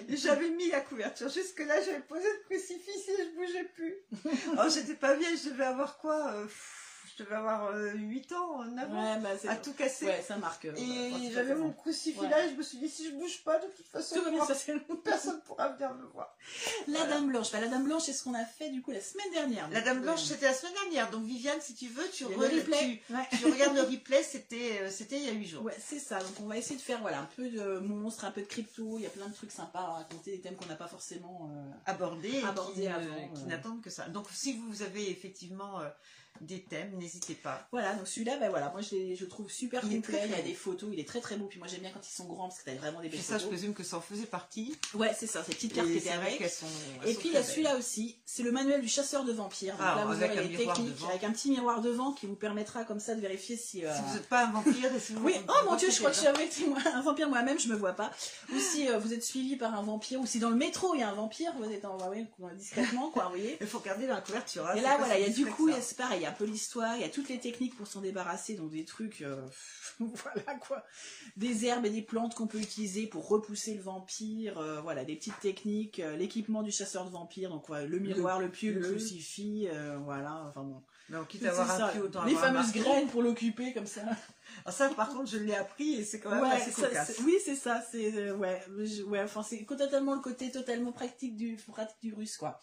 et 0.07 0.18
j'avais 0.18 0.49
mis 0.51 0.69
la 0.69 0.81
couverture. 0.81 1.30
Jusque-là, 1.30 1.81
j'avais 1.81 2.01
posé 2.01 2.23
le 2.23 2.43
crucifix 2.45 3.10
et 3.10 3.23
je 3.23 3.35
bougeais 3.35 3.64
plus. 3.76 3.95
Alors, 4.53 4.69
j'étais 4.73 4.95
pas 4.95 5.15
vieille, 5.15 5.38
je 5.38 5.49
devais 5.49 5.65
avoir 5.65 5.97
quoi 5.97 6.34
euh, 6.34 6.43
pff, 6.43 6.82
Je 7.15 7.23
devais 7.23 7.35
avoir 7.35 7.65
euh, 7.68 7.91
8 7.94 8.31
ans, 8.34 8.64
9 8.65 8.91
ans, 8.91 9.14
Ouais, 9.15 9.19
bah 9.22 9.30
c'est 9.40 9.48
à 9.48 9.56
tout 9.56 9.73
casser. 9.73 10.06
ouais, 10.06 10.23
ça 10.27 10.35
marque. 10.38 10.65
euh, 10.65 10.73
Et 10.76 11.31
j'avais 11.31 11.53
mon 11.56 11.72
crucifix 11.72 12.22
là, 12.23 12.45
et 12.45 12.49
je 12.49 12.56
me 12.56 12.64
suis 12.64 12.77
dit, 12.80 12.90
si 12.90 13.06
je 13.10 13.11
bouge 13.15 13.44
pas, 13.44 13.60
de 13.60 13.68
toute 13.68 13.85
façon, 13.88 14.15
Tout 14.88 14.98
personne 14.98 15.41
pourra 15.45 15.69
venir 15.69 15.94
me 15.94 16.06
voir. 16.07 16.35
La 16.88 16.99
Voilà. 16.99 17.14
Dame 17.15 17.27
Blanche, 17.27 17.52
bah, 17.52 17.60
la 17.61 17.68
Dame 17.68 17.84
Blanche, 17.84 18.03
c'est 18.03 18.14
ce 18.14 18.23
qu'on 18.23 18.34
a 18.34 18.45
fait 18.45 18.69
du 18.69 18.81
coup 18.81 18.91
la 18.91 19.02
semaine 19.02 19.31
dernière. 19.31 19.69
La 19.69 19.81
Dame 19.81 19.99
euh, 19.99 20.02
Blanche, 20.02 20.23
c'était 20.23 20.45
la 20.48 20.53
semaine 20.53 20.73
dernière. 20.81 21.10
Donc, 21.11 21.23
Viviane, 21.26 21.61
si 21.61 21.76
tu 21.76 21.88
veux, 21.88 22.10
tu, 22.11 22.26
re- 22.26 22.49
tu- 22.49 23.45
regardes 23.45 23.76
le 23.76 23.81
replay, 23.91 24.23
c'était 24.23 24.80
euh, 24.81 24.90
il 25.11 25.23
y 25.26 25.30
a 25.30 25.34
8 25.34 25.45
jours. 25.48 25.64
Ouais, 25.65 25.76
c'est 25.80 25.99
ça. 25.99 26.18
Donc 26.19 26.34
on 26.41 26.48
va 26.48 26.57
essayer 26.57 26.76
de 26.77 26.81
faire 26.81 26.99
voilà 27.02 27.19
un 27.19 27.30
peu 27.35 27.48
de 27.49 27.77
monstres, 27.80 28.26
un 28.26 28.31
peu 28.31 28.41
de 28.41 28.48
crypto. 28.48 28.95
Il 28.98 29.03
y 29.03 29.06
a 29.06 29.10
plein 29.10 29.27
de 29.27 29.34
trucs 29.34 29.52
sympas 29.52 29.80
à 29.81 29.91
raconter, 29.98 30.31
des 30.31 30.41
thèmes 30.41 30.56
qu'on 30.56 30.65
n'a 30.65 30.76
pas 30.76 30.88
forcément. 30.88 31.52
euh, 31.53 31.72
Abordés 31.85 32.41
Abordés 32.44 32.73
qui, 32.81 32.88
ne- 32.88 32.94
avant, 32.94 33.27
qui 33.35 33.41
euh. 33.44 33.45
n'attendent 33.45 33.81
que 33.81 33.90
ça. 33.91 34.07
Donc, 34.10 34.26
si 34.34 34.53
vous 34.57 34.81
avez 34.81 35.10
effectivement 35.11 35.80
euh, 35.81 35.90
des 36.41 36.61
thèmes, 36.64 36.91
n'hésitez 36.97 37.35
pas. 37.35 37.68
Voilà, 37.72 37.93
donc 37.95 38.07
celui-là, 38.07 38.38
ben 38.38 38.49
voilà, 38.49 38.69
moi 38.72 38.81
je, 38.81 39.15
je 39.15 39.23
le 39.23 39.27
trouve 39.30 39.49
super 39.49 39.81
Il 39.85 39.95
complet. 40.01 40.22
il 40.26 40.31
y 40.31 40.34
a 40.35 40.41
des 40.41 40.53
photos, 40.53 40.89
il 40.91 40.99
est 40.99 41.07
très 41.07 41.22
très 41.22 41.35
beau. 41.38 41.45
Puis 41.45 41.60
moi 41.60 41.68
j'aime 41.68 41.81
bien 41.81 41.91
quand 41.91 42.05
ils 42.05 42.14
sont 42.14 42.26
grands 42.26 42.47
parce 42.49 42.60
que 42.60 42.65
t'as 42.65 42.76
vraiment 42.76 42.99
des 43.01 43.07
belles 43.10 43.19
Puis 43.19 43.26
ça, 43.27 43.35
je 43.38 43.43
photos. 43.43 43.49
présume 43.57 43.73
que 43.73 43.84
ça 43.84 43.97
en 43.97 44.01
faisait 44.01 44.26
partie. 44.26 44.76
Ouais, 44.93 45.11
c'est 45.18 45.27
ça, 45.27 45.43
ces 45.43 45.53
petites 45.53 45.73
cartes 45.73 45.88
qui 45.88 45.97
étaient 45.97 46.10
avec. 46.10 46.49
sont. 46.49 46.65
Et 47.05 47.14
puis 47.14 47.30
il 47.30 47.34
y 47.34 47.38
a 47.38 47.43
celui-là 47.43 47.77
aussi, 47.77 48.19
c'est 48.26 48.43
le 48.43 48.51
manuel 48.51 48.81
du 48.81 48.88
chasseur 48.89 49.23
de 49.23 49.31
vampires. 49.31 49.73
Donc 49.77 49.85
Ah, 49.88 49.95
là 49.97 50.05
vous 50.05 50.15
aurez 50.23 50.47
les 50.47 50.57
techniques 50.57 50.95
devant. 50.95 51.10
avec 51.10 51.23
un 51.23 51.31
petit 51.31 51.51
miroir 51.51 51.81
devant 51.81 52.11
qui 52.14 52.26
vous 52.26 52.35
permettra 52.35 52.84
comme 52.84 52.99
ça 52.99 53.15
de 53.15 53.22
vérifier 53.22 53.55
si. 53.55 53.85
euh. 53.85 53.93
Si 53.95 54.01
vous 54.07 54.14
n'êtes 54.15 54.27
pas 54.27 54.45
un 54.47 54.51
vampire 54.51 54.93
et 54.93 54.99
si 54.99 55.14
vous 55.14 55.23
Oui, 55.26 55.35
oh 55.47 55.69
mon 55.69 55.76
dieu, 55.76 55.89
je 55.91 55.97
crois 55.99 56.11
que 56.11 56.26
avec 56.26 56.60
moi, 56.68 56.80
un 56.93 57.01
vampire 57.01 57.30
moi-même, 57.30 57.60
je 57.60 57.68
me 57.69 57.76
vois 57.76 57.93
pas. 57.93 58.11
Ou 58.53 58.60
si 58.60 58.89
euh, 58.89 58.97
vous 58.97 59.14
êtes 59.14 59.23
suivi 59.23 59.55
par 59.55 59.73
un 59.76 59.84
vampire, 59.84 60.19
ou 60.19 60.26
si 60.26 60.39
dans 60.39 60.49
le 60.49 60.55
métro 60.55 60.93
il 60.95 60.99
y 60.99 61.03
a 61.03 61.10
un 61.10 61.14
vampire, 61.14 61.53
vous 61.57 61.72
êtes 61.72 61.85
en, 61.85 61.97
ouais, 62.10 62.26
discrètement, 62.57 63.10
quoi, 63.11 63.23
vous 63.26 63.30
voyez. 63.31 63.57
Il 63.61 63.68
faut 63.68 63.80
regarder 63.80 64.07
dans 64.07 64.15
la 64.15 64.22
couverture. 64.22 64.65
hein, 64.68 64.73
Et 64.76 64.81
là, 64.81 64.97
voilà, 64.97 65.18
il 65.19 65.26
y 65.27 65.30
a 65.30 65.30
du 65.34 65.45
coup, 65.45 65.69
ça. 65.69 65.77
c'est 65.81 65.97
pareil, 65.97 66.19
il 66.22 66.22
y 66.23 66.25
a 66.25 66.29
un 66.29 66.33
peu 66.33 66.45
l'histoire, 66.45 66.95
il 66.95 67.01
y 67.01 67.05
a 67.05 67.09
toutes 67.09 67.29
les 67.29 67.39
techniques 67.39 67.75
pour 67.77 67.87
s'en 67.87 68.01
débarrasser, 68.01 68.55
donc 68.55 68.71
des 68.71 68.85
trucs, 68.85 69.21
euh, 69.21 69.41
voilà 69.99 70.55
quoi, 70.59 70.83
des 71.37 71.65
herbes 71.65 71.85
et 71.85 71.89
des 71.89 72.01
plantes 72.01 72.35
qu'on 72.35 72.47
peut 72.47 72.59
utiliser 72.59 73.07
pour 73.07 73.27
repousser 73.27 73.73
le 73.75 73.81
vampire, 73.81 74.57
euh, 74.57 74.81
voilà, 74.81 75.05
des 75.05 75.15
petites 75.15 75.39
techniques, 75.39 75.99
euh, 75.99 76.15
l'équipement 76.17 76.63
du 76.63 76.71
chasseur 76.71 77.05
de 77.05 77.11
vampires, 77.11 77.49
donc 77.49 77.65
voilà, 77.67 77.85
le 77.85 77.99
miroir, 77.99 78.39
le, 78.39 78.49
pieu, 78.49 78.73
le 78.73 78.79
le- 78.79 78.89
crucifix, 78.89 79.67
voilà, 80.05 80.45
enfin 80.49 80.63
bon. 80.63 80.81
Donc, 81.09 81.27
quitte 81.27 81.43
à 81.45 81.49
avoir 81.49 81.69
un 81.69 81.99
autant 81.99 82.23
les 82.23 82.33
avoir 82.33 82.53
fameuses 82.53 82.71
graines 82.71 83.07
pour 83.07 83.21
l'occuper 83.21 83.73
comme 83.73 83.85
ça. 83.85 84.01
Ah, 84.65 84.71
ça, 84.71 84.89
par 84.89 85.09
contre, 85.09 85.29
je 85.29 85.37
l'ai 85.37 85.53
appris 85.53 85.95
et 85.95 86.03
c'est 86.05 86.19
quand 86.21 86.31
même 86.31 86.41
Ouais, 86.43 86.51
assez 86.51 86.71
cocasse. 86.71 87.19
oui, 87.25 87.35
c'est 87.43 87.55
ça, 87.55 87.83
c'est 87.91 88.31
ouais, 88.31 88.61
je- 88.83 89.03
ouais, 89.03 89.21
enfin 89.21 89.43
c'est 89.43 89.65
totalement 89.65 90.15
le 90.15 90.21
côté 90.21 90.49
totalement 90.49 90.93
pratique 90.93 91.35
du 91.35 91.57
pratique 91.67 91.97
du 92.01 92.13
russe 92.13 92.37
quoi. 92.37 92.59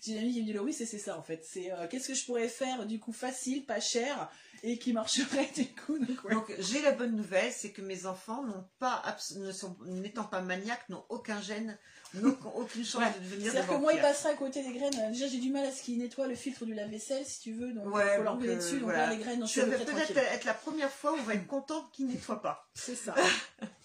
J'ai 0.00 0.12
une 0.12 0.18
amie 0.18 0.32
qui 0.32 0.42
me 0.42 0.46
dit 0.52 0.58
oui, 0.58 0.72
c'est 0.72 0.86
ça 0.86 1.18
en 1.18 1.22
fait. 1.22 1.44
C'est 1.44 1.70
euh, 1.72 1.86
qu'est-ce 1.88 2.08
que 2.08 2.14
je 2.14 2.24
pourrais 2.24 2.48
faire 2.48 2.86
du 2.86 2.98
coup 2.98 3.12
facile, 3.12 3.64
pas 3.66 3.80
cher 3.80 4.30
et 4.62 4.78
qui 4.78 4.92
marcherait 4.92 5.48
du 5.56 5.66
coup. 5.74 5.98
Donc, 5.98 6.24
ouais. 6.24 6.34
Donc 6.34 6.52
j'ai 6.58 6.82
la 6.82 6.92
bonne 6.92 7.16
nouvelle, 7.16 7.52
c'est 7.52 7.70
que 7.72 7.82
mes 7.82 8.06
enfants 8.06 8.42
n'ont 8.44 8.64
pas, 8.78 9.02
n'étant 9.86 10.24
pas 10.24 10.40
maniaques, 10.42 10.88
n'ont 10.88 11.04
aucun 11.08 11.40
gène, 11.40 11.78
n'ont 12.14 12.36
aucune 12.54 12.84
chance 12.84 13.02
Ouais. 13.02 13.12
de 13.18 13.24
devenir 13.24 13.52
C'est-à-dire 13.52 13.70
que 13.70 13.80
moi, 13.80 13.92
il 13.92 13.96
vampires. 13.96 14.10
passera 14.12 14.30
à 14.30 14.34
côté 14.34 14.62
des 14.62 14.72
graines. 14.72 15.12
Déjà, 15.12 15.28
j'ai 15.28 15.38
du 15.38 15.50
mal 15.50 15.64
à 15.64 15.72
ce 15.72 15.82
qu'il 15.82 15.98
nettoie 15.98 16.26
le 16.28 16.34
filtre 16.34 16.64
du 16.66 16.74
lave-vaisselle, 16.74 17.24
si 17.24 17.40
tu 17.40 17.52
veux. 17.52 17.72
Donc, 17.72 17.84
il 17.86 17.92
Ouais, 17.92 18.16
faut 18.18 18.24
donc, 18.24 18.42
euh, 18.44 18.56
dessus. 18.56 18.74
Donc 18.76 18.82
voilà. 18.84 19.06
là, 19.06 19.12
les 19.14 19.18
graines, 19.18 19.40
non, 19.40 19.46
je 19.46 19.50
suis 19.52 19.60
Ça 19.62 19.66
va 19.66 19.78
peut-être 19.78 20.16
être 20.16 20.44
la 20.44 20.54
première 20.54 20.90
fois 20.90 21.12
où 21.12 21.16
on 21.16 21.22
va 21.22 21.34
être 21.34 21.46
contente 21.46 21.90
qu'ils 21.92 22.06
nettoient 22.08 22.42
pas. 22.42 22.68
C'est 22.74 22.96
ça. 22.96 23.14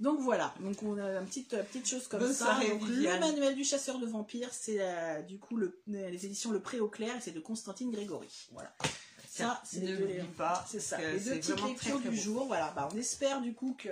Donc 0.00 0.20
voilà, 0.20 0.52
donc 0.60 0.82
on 0.82 0.98
a 0.98 1.18
une 1.20 1.26
petite, 1.26 1.50
petite 1.50 1.88
chose 1.88 2.06
comme 2.08 2.20
Bonne 2.20 2.32
ça. 2.34 2.58
Donc, 2.60 2.82
le 2.88 3.18
manuel 3.18 3.54
du 3.54 3.64
chasseur 3.64 3.98
de 3.98 4.06
vampires, 4.06 4.50
c'est 4.52 4.78
euh, 4.80 5.22
du 5.22 5.38
coup 5.38 5.56
le, 5.56 5.80
les 5.86 6.26
éditions 6.26 6.50
Le 6.50 6.60
Pré 6.60 6.80
au 6.80 6.88
clair, 6.88 7.16
et 7.16 7.20
c'est 7.20 7.30
de 7.32 7.40
Constantine 7.40 7.90
Grégory. 7.90 8.48
Voilà. 8.52 8.72
Ça, 9.28 9.60
c'est 9.64 9.80
les 9.80 9.92
ne 9.92 9.96
deux, 9.96 10.04
l'oublie 10.06 10.28
pas. 10.36 10.64
c'est 10.66 10.80
ça. 10.80 10.96
Les 10.98 11.20
deux 11.20 11.34
petites 11.36 11.62
lectures 11.62 12.00
du 12.00 12.08
beau. 12.08 12.14
jour. 12.16 12.46
Voilà. 12.46 12.72
Bah, 12.74 12.88
on 12.90 12.96
espère 12.96 13.42
du 13.42 13.52
coup 13.52 13.76
que 13.78 13.88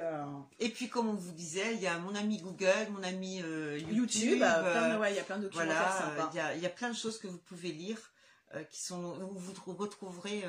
Et 0.58 0.70
puis 0.70 0.88
comme 0.88 1.08
on 1.08 1.14
vous 1.14 1.32
disait, 1.32 1.74
il 1.74 1.82
y 1.82 1.86
a 1.86 1.98
mon 1.98 2.14
ami 2.14 2.38
Google, 2.38 2.88
mon 2.90 3.02
ami 3.02 3.42
euh, 3.42 3.78
YouTube, 3.78 3.94
YouTube, 4.22 4.42
euh, 4.42 4.72
plein 4.72 4.94
de- 4.94 4.98
ouais, 5.00 5.12
il 5.12 5.16
y 5.16 5.20
a 5.20 5.24
plein 5.24 5.38
de 5.38 5.48
voilà, 5.52 5.74
sympas. 5.98 6.30
il 6.32 6.36
y, 6.36 6.40
a, 6.40 6.54
il 6.56 6.62
y 6.62 6.66
a 6.66 6.70
plein 6.70 6.88
de 6.88 6.96
choses 6.96 7.18
que 7.18 7.26
vous 7.26 7.36
pouvez 7.38 7.72
lire, 7.72 7.98
qui 8.70 8.80
sont 8.80 9.18
où 9.20 9.38
vous 9.38 9.52
trou- 9.52 9.74
retrouverez 9.74 10.44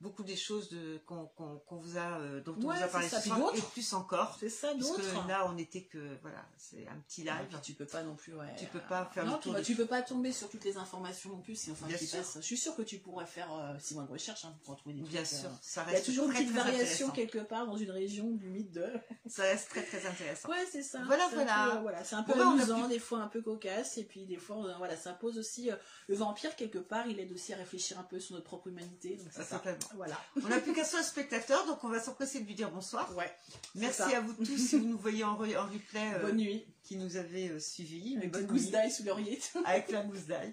beaucoup 0.00 0.22
des 0.24 0.36
choses 0.36 0.68
de, 0.68 0.98
qu'on, 1.06 1.28
vous 1.70 1.96
a, 1.96 2.18
euh, 2.20 2.40
dont 2.42 2.54
on 2.58 2.66
Ouais, 2.66 2.76
vous 2.76 2.82
a 2.84 2.88
parlé 2.88 3.08
ce 3.08 3.20
soir, 3.20 3.38
et 3.38 3.40
d'autres. 3.40 3.70
plus 3.70 3.92
encore. 3.94 4.36
C'est 4.38 4.48
ça, 4.50 4.68
Parce 4.68 4.78
d'autres. 4.80 5.24
que 5.24 5.28
là, 5.28 5.46
on 5.50 5.56
était 5.56 5.82
que, 5.84 6.18
voilà, 6.22 6.44
c'est 6.58 6.86
un 6.86 6.96
petit 7.08 7.22
live. 7.22 7.46
puis 7.48 7.58
tu 7.62 7.72
peux 7.74 7.86
pas 7.86 8.02
non 8.02 8.14
plus, 8.14 8.34
ouais. 8.34 8.54
Tu 8.58 8.66
peux 8.66 8.80
pas 8.80 9.06
faire 9.14 9.24
non, 9.24 9.32
le 9.34 9.38
tu, 9.38 9.48
tour 9.50 9.62
tu 9.62 9.74
peux 9.74 9.86
pas 9.86 10.02
tomber 10.02 10.32
sur 10.32 10.48
toutes 10.50 10.64
les 10.64 10.76
informations 10.76 11.30
non 11.30 11.40
plus, 11.40 11.56
si 11.56 11.70
enfin 11.70 11.86
qui. 11.88 12.06
Je 12.36 12.40
suis 12.40 12.56
sûre 12.58 12.76
que 12.76 12.82
tu 12.82 12.98
pourrais 12.98 13.26
faire 13.26 13.52
euh, 13.54 13.74
six 13.78 13.94
mois 13.94 14.04
de 14.04 14.10
recherche 14.12 14.44
hein, 14.44 14.54
pour 14.64 14.76
trouver 14.76 14.94
des 14.96 15.02
Bien 15.02 15.22
trucs, 15.22 15.38
sûr, 15.40 15.48
euh, 15.48 15.52
ça 15.62 15.82
Il 15.86 15.86
y 15.86 15.90
a 15.90 15.92
reste 15.94 16.06
toujours 16.06 16.26
une 16.26 16.32
petite 16.32 16.50
variation 16.52 17.10
quelque 17.10 17.38
part 17.38 17.66
dans 17.66 17.76
une 17.76 17.90
région 17.90 18.30
du 18.32 18.48
mythe 18.50 18.72
de. 18.72 18.86
Ça 19.26 19.42
reste 19.42 19.70
très, 19.70 19.82
très 19.82 20.06
intéressant. 20.06 20.48
Ouais, 20.48 20.64
c'est 20.70 20.82
ça. 20.82 21.00
Voilà, 21.06 21.28
voilà. 21.32 21.76
euh, 21.76 21.80
voilà. 21.80 22.04
C'est 22.04 22.14
un 22.14 22.22
peu 22.22 22.32
Bon, 22.34 22.38
bah, 22.38 22.50
amusant, 22.52 22.86
des 22.88 22.98
fois 22.98 23.18
un 23.20 23.28
peu 23.28 23.42
cocasse, 23.42 23.98
et 23.98 24.04
puis 24.04 24.24
des 24.26 24.36
fois, 24.36 24.64
euh, 24.64 24.74
voilà, 24.78 24.96
ça 24.96 25.12
pose 25.14 25.38
aussi. 25.38 25.70
euh, 25.70 25.76
le 26.08 26.14
vampire, 26.14 26.54
quelque 26.56 26.78
part, 26.78 27.06
il 27.08 27.18
aide 27.18 27.32
aussi 27.32 27.52
à 27.52 27.56
réfléchir 27.56 27.98
un 27.98 28.02
peu 28.04 28.20
sur 28.20 28.34
notre 28.34 28.46
propre 28.46 28.68
humanité. 28.68 29.16
Donc 29.16 29.28
c'est 29.30 29.42
ça. 29.42 29.62
Voilà. 29.94 30.18
On 30.42 30.48
n'a 30.48 30.58
plus 30.60 30.72
qu'un 30.72 30.84
seul 30.84 31.02
spectateur, 31.04 31.64
donc 31.66 31.82
on 31.84 31.88
va 31.88 32.00
s'empresser 32.00 32.40
de 32.40 32.46
lui 32.46 32.54
dire 32.54 32.70
bonsoir. 32.70 33.14
Ouais. 33.16 33.30
Merci 33.74 34.02
ça. 34.10 34.16
à 34.18 34.20
vous 34.20 34.32
tous 34.34 34.56
si 34.58 34.78
vous 34.78 34.86
nous 34.86 34.98
voyez 34.98 35.24
en, 35.24 35.34
re- 35.38 35.56
en 35.58 35.66
replay 35.66 36.14
euh, 36.14 36.22
Bonne 36.26 36.36
nuit. 36.36 36.66
qui 36.82 36.96
nous 36.96 37.16
avez 37.16 37.48
euh, 37.50 37.60
suivis. 37.60 38.16
Avec 38.16 38.30
bonne 38.32 38.46
nuit. 38.50 38.70
d'ail 38.70 38.90
sous 38.90 39.04
l'oreiller. 39.04 39.40
avec 39.64 39.90
la 39.90 40.02
mousse 40.02 40.26
d'ail. 40.26 40.52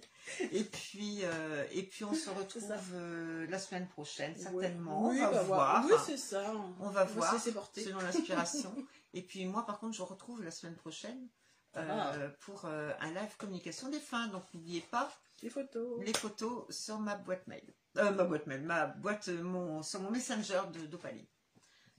Et 0.52 0.64
puis, 0.64 1.20
euh, 1.24 1.66
et 1.72 1.84
puis 1.84 2.06
on 2.06 2.14
se 2.14 2.30
retrouve 2.30 2.72
euh, 2.94 3.48
la 3.50 3.60
semaine 3.60 3.88
prochaine, 3.88 4.36
certainement. 4.38 5.08
Oui, 5.10 5.18
on 5.20 5.26
va 5.26 5.32
bah, 5.32 5.44
voir, 5.44 5.86
Oui, 5.86 5.94
c'est 6.06 6.18
ça. 6.18 6.54
on 6.80 6.90
va 6.90 7.04
voir, 7.06 7.30
se 7.32 7.36
laisser 7.36 7.52
porter. 7.52 7.84
selon 7.84 8.00
l'inspiration. 8.02 8.74
et 9.14 9.22
puis 9.22 9.46
moi, 9.46 9.66
par 9.66 9.80
contre, 9.80 9.96
je 9.98 10.02
retrouve 10.04 10.44
la 10.44 10.52
semaine 10.52 10.76
prochaine 10.76 11.28
euh, 11.76 11.88
Ah. 11.90 12.14
pour 12.42 12.66
euh, 12.66 12.92
un 13.00 13.10
live 13.10 13.36
communication 13.38 13.90
des 13.90 14.00
fins. 14.00 14.28
Donc 14.28 14.44
n'oubliez 14.54 14.82
pas 14.82 15.12
Les 15.42 15.50
photos. 15.50 16.00
les 16.06 16.14
photos 16.14 16.66
sur 16.70 17.00
ma 17.00 17.16
boîte 17.16 17.46
mail. 17.48 17.64
Euh, 17.98 18.12
ma 18.12 18.24
boîte 18.24 18.48
mail, 18.48 18.62
ma 18.62 18.88
boîte, 18.88 19.28
euh, 19.30 19.44
mon, 19.44 19.84
sur 19.84 20.00
mon 20.02 20.10
messenger 20.10 20.62
de 20.74 20.86
d'Opalie. 20.88 21.28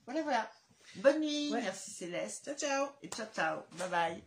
Voilà, 0.05 0.21
voilà. 0.23 0.49
Bonne 0.97 1.19
nuit, 1.21 1.51
Ouais. 1.53 1.61
merci 1.61 1.91
Céleste. 1.91 2.45
Ciao, 2.45 2.55
ciao. 2.55 2.87
Et 3.01 3.09
ciao, 3.09 3.27
ciao. 3.33 3.63
Bye 3.77 3.89
bye. 3.89 4.23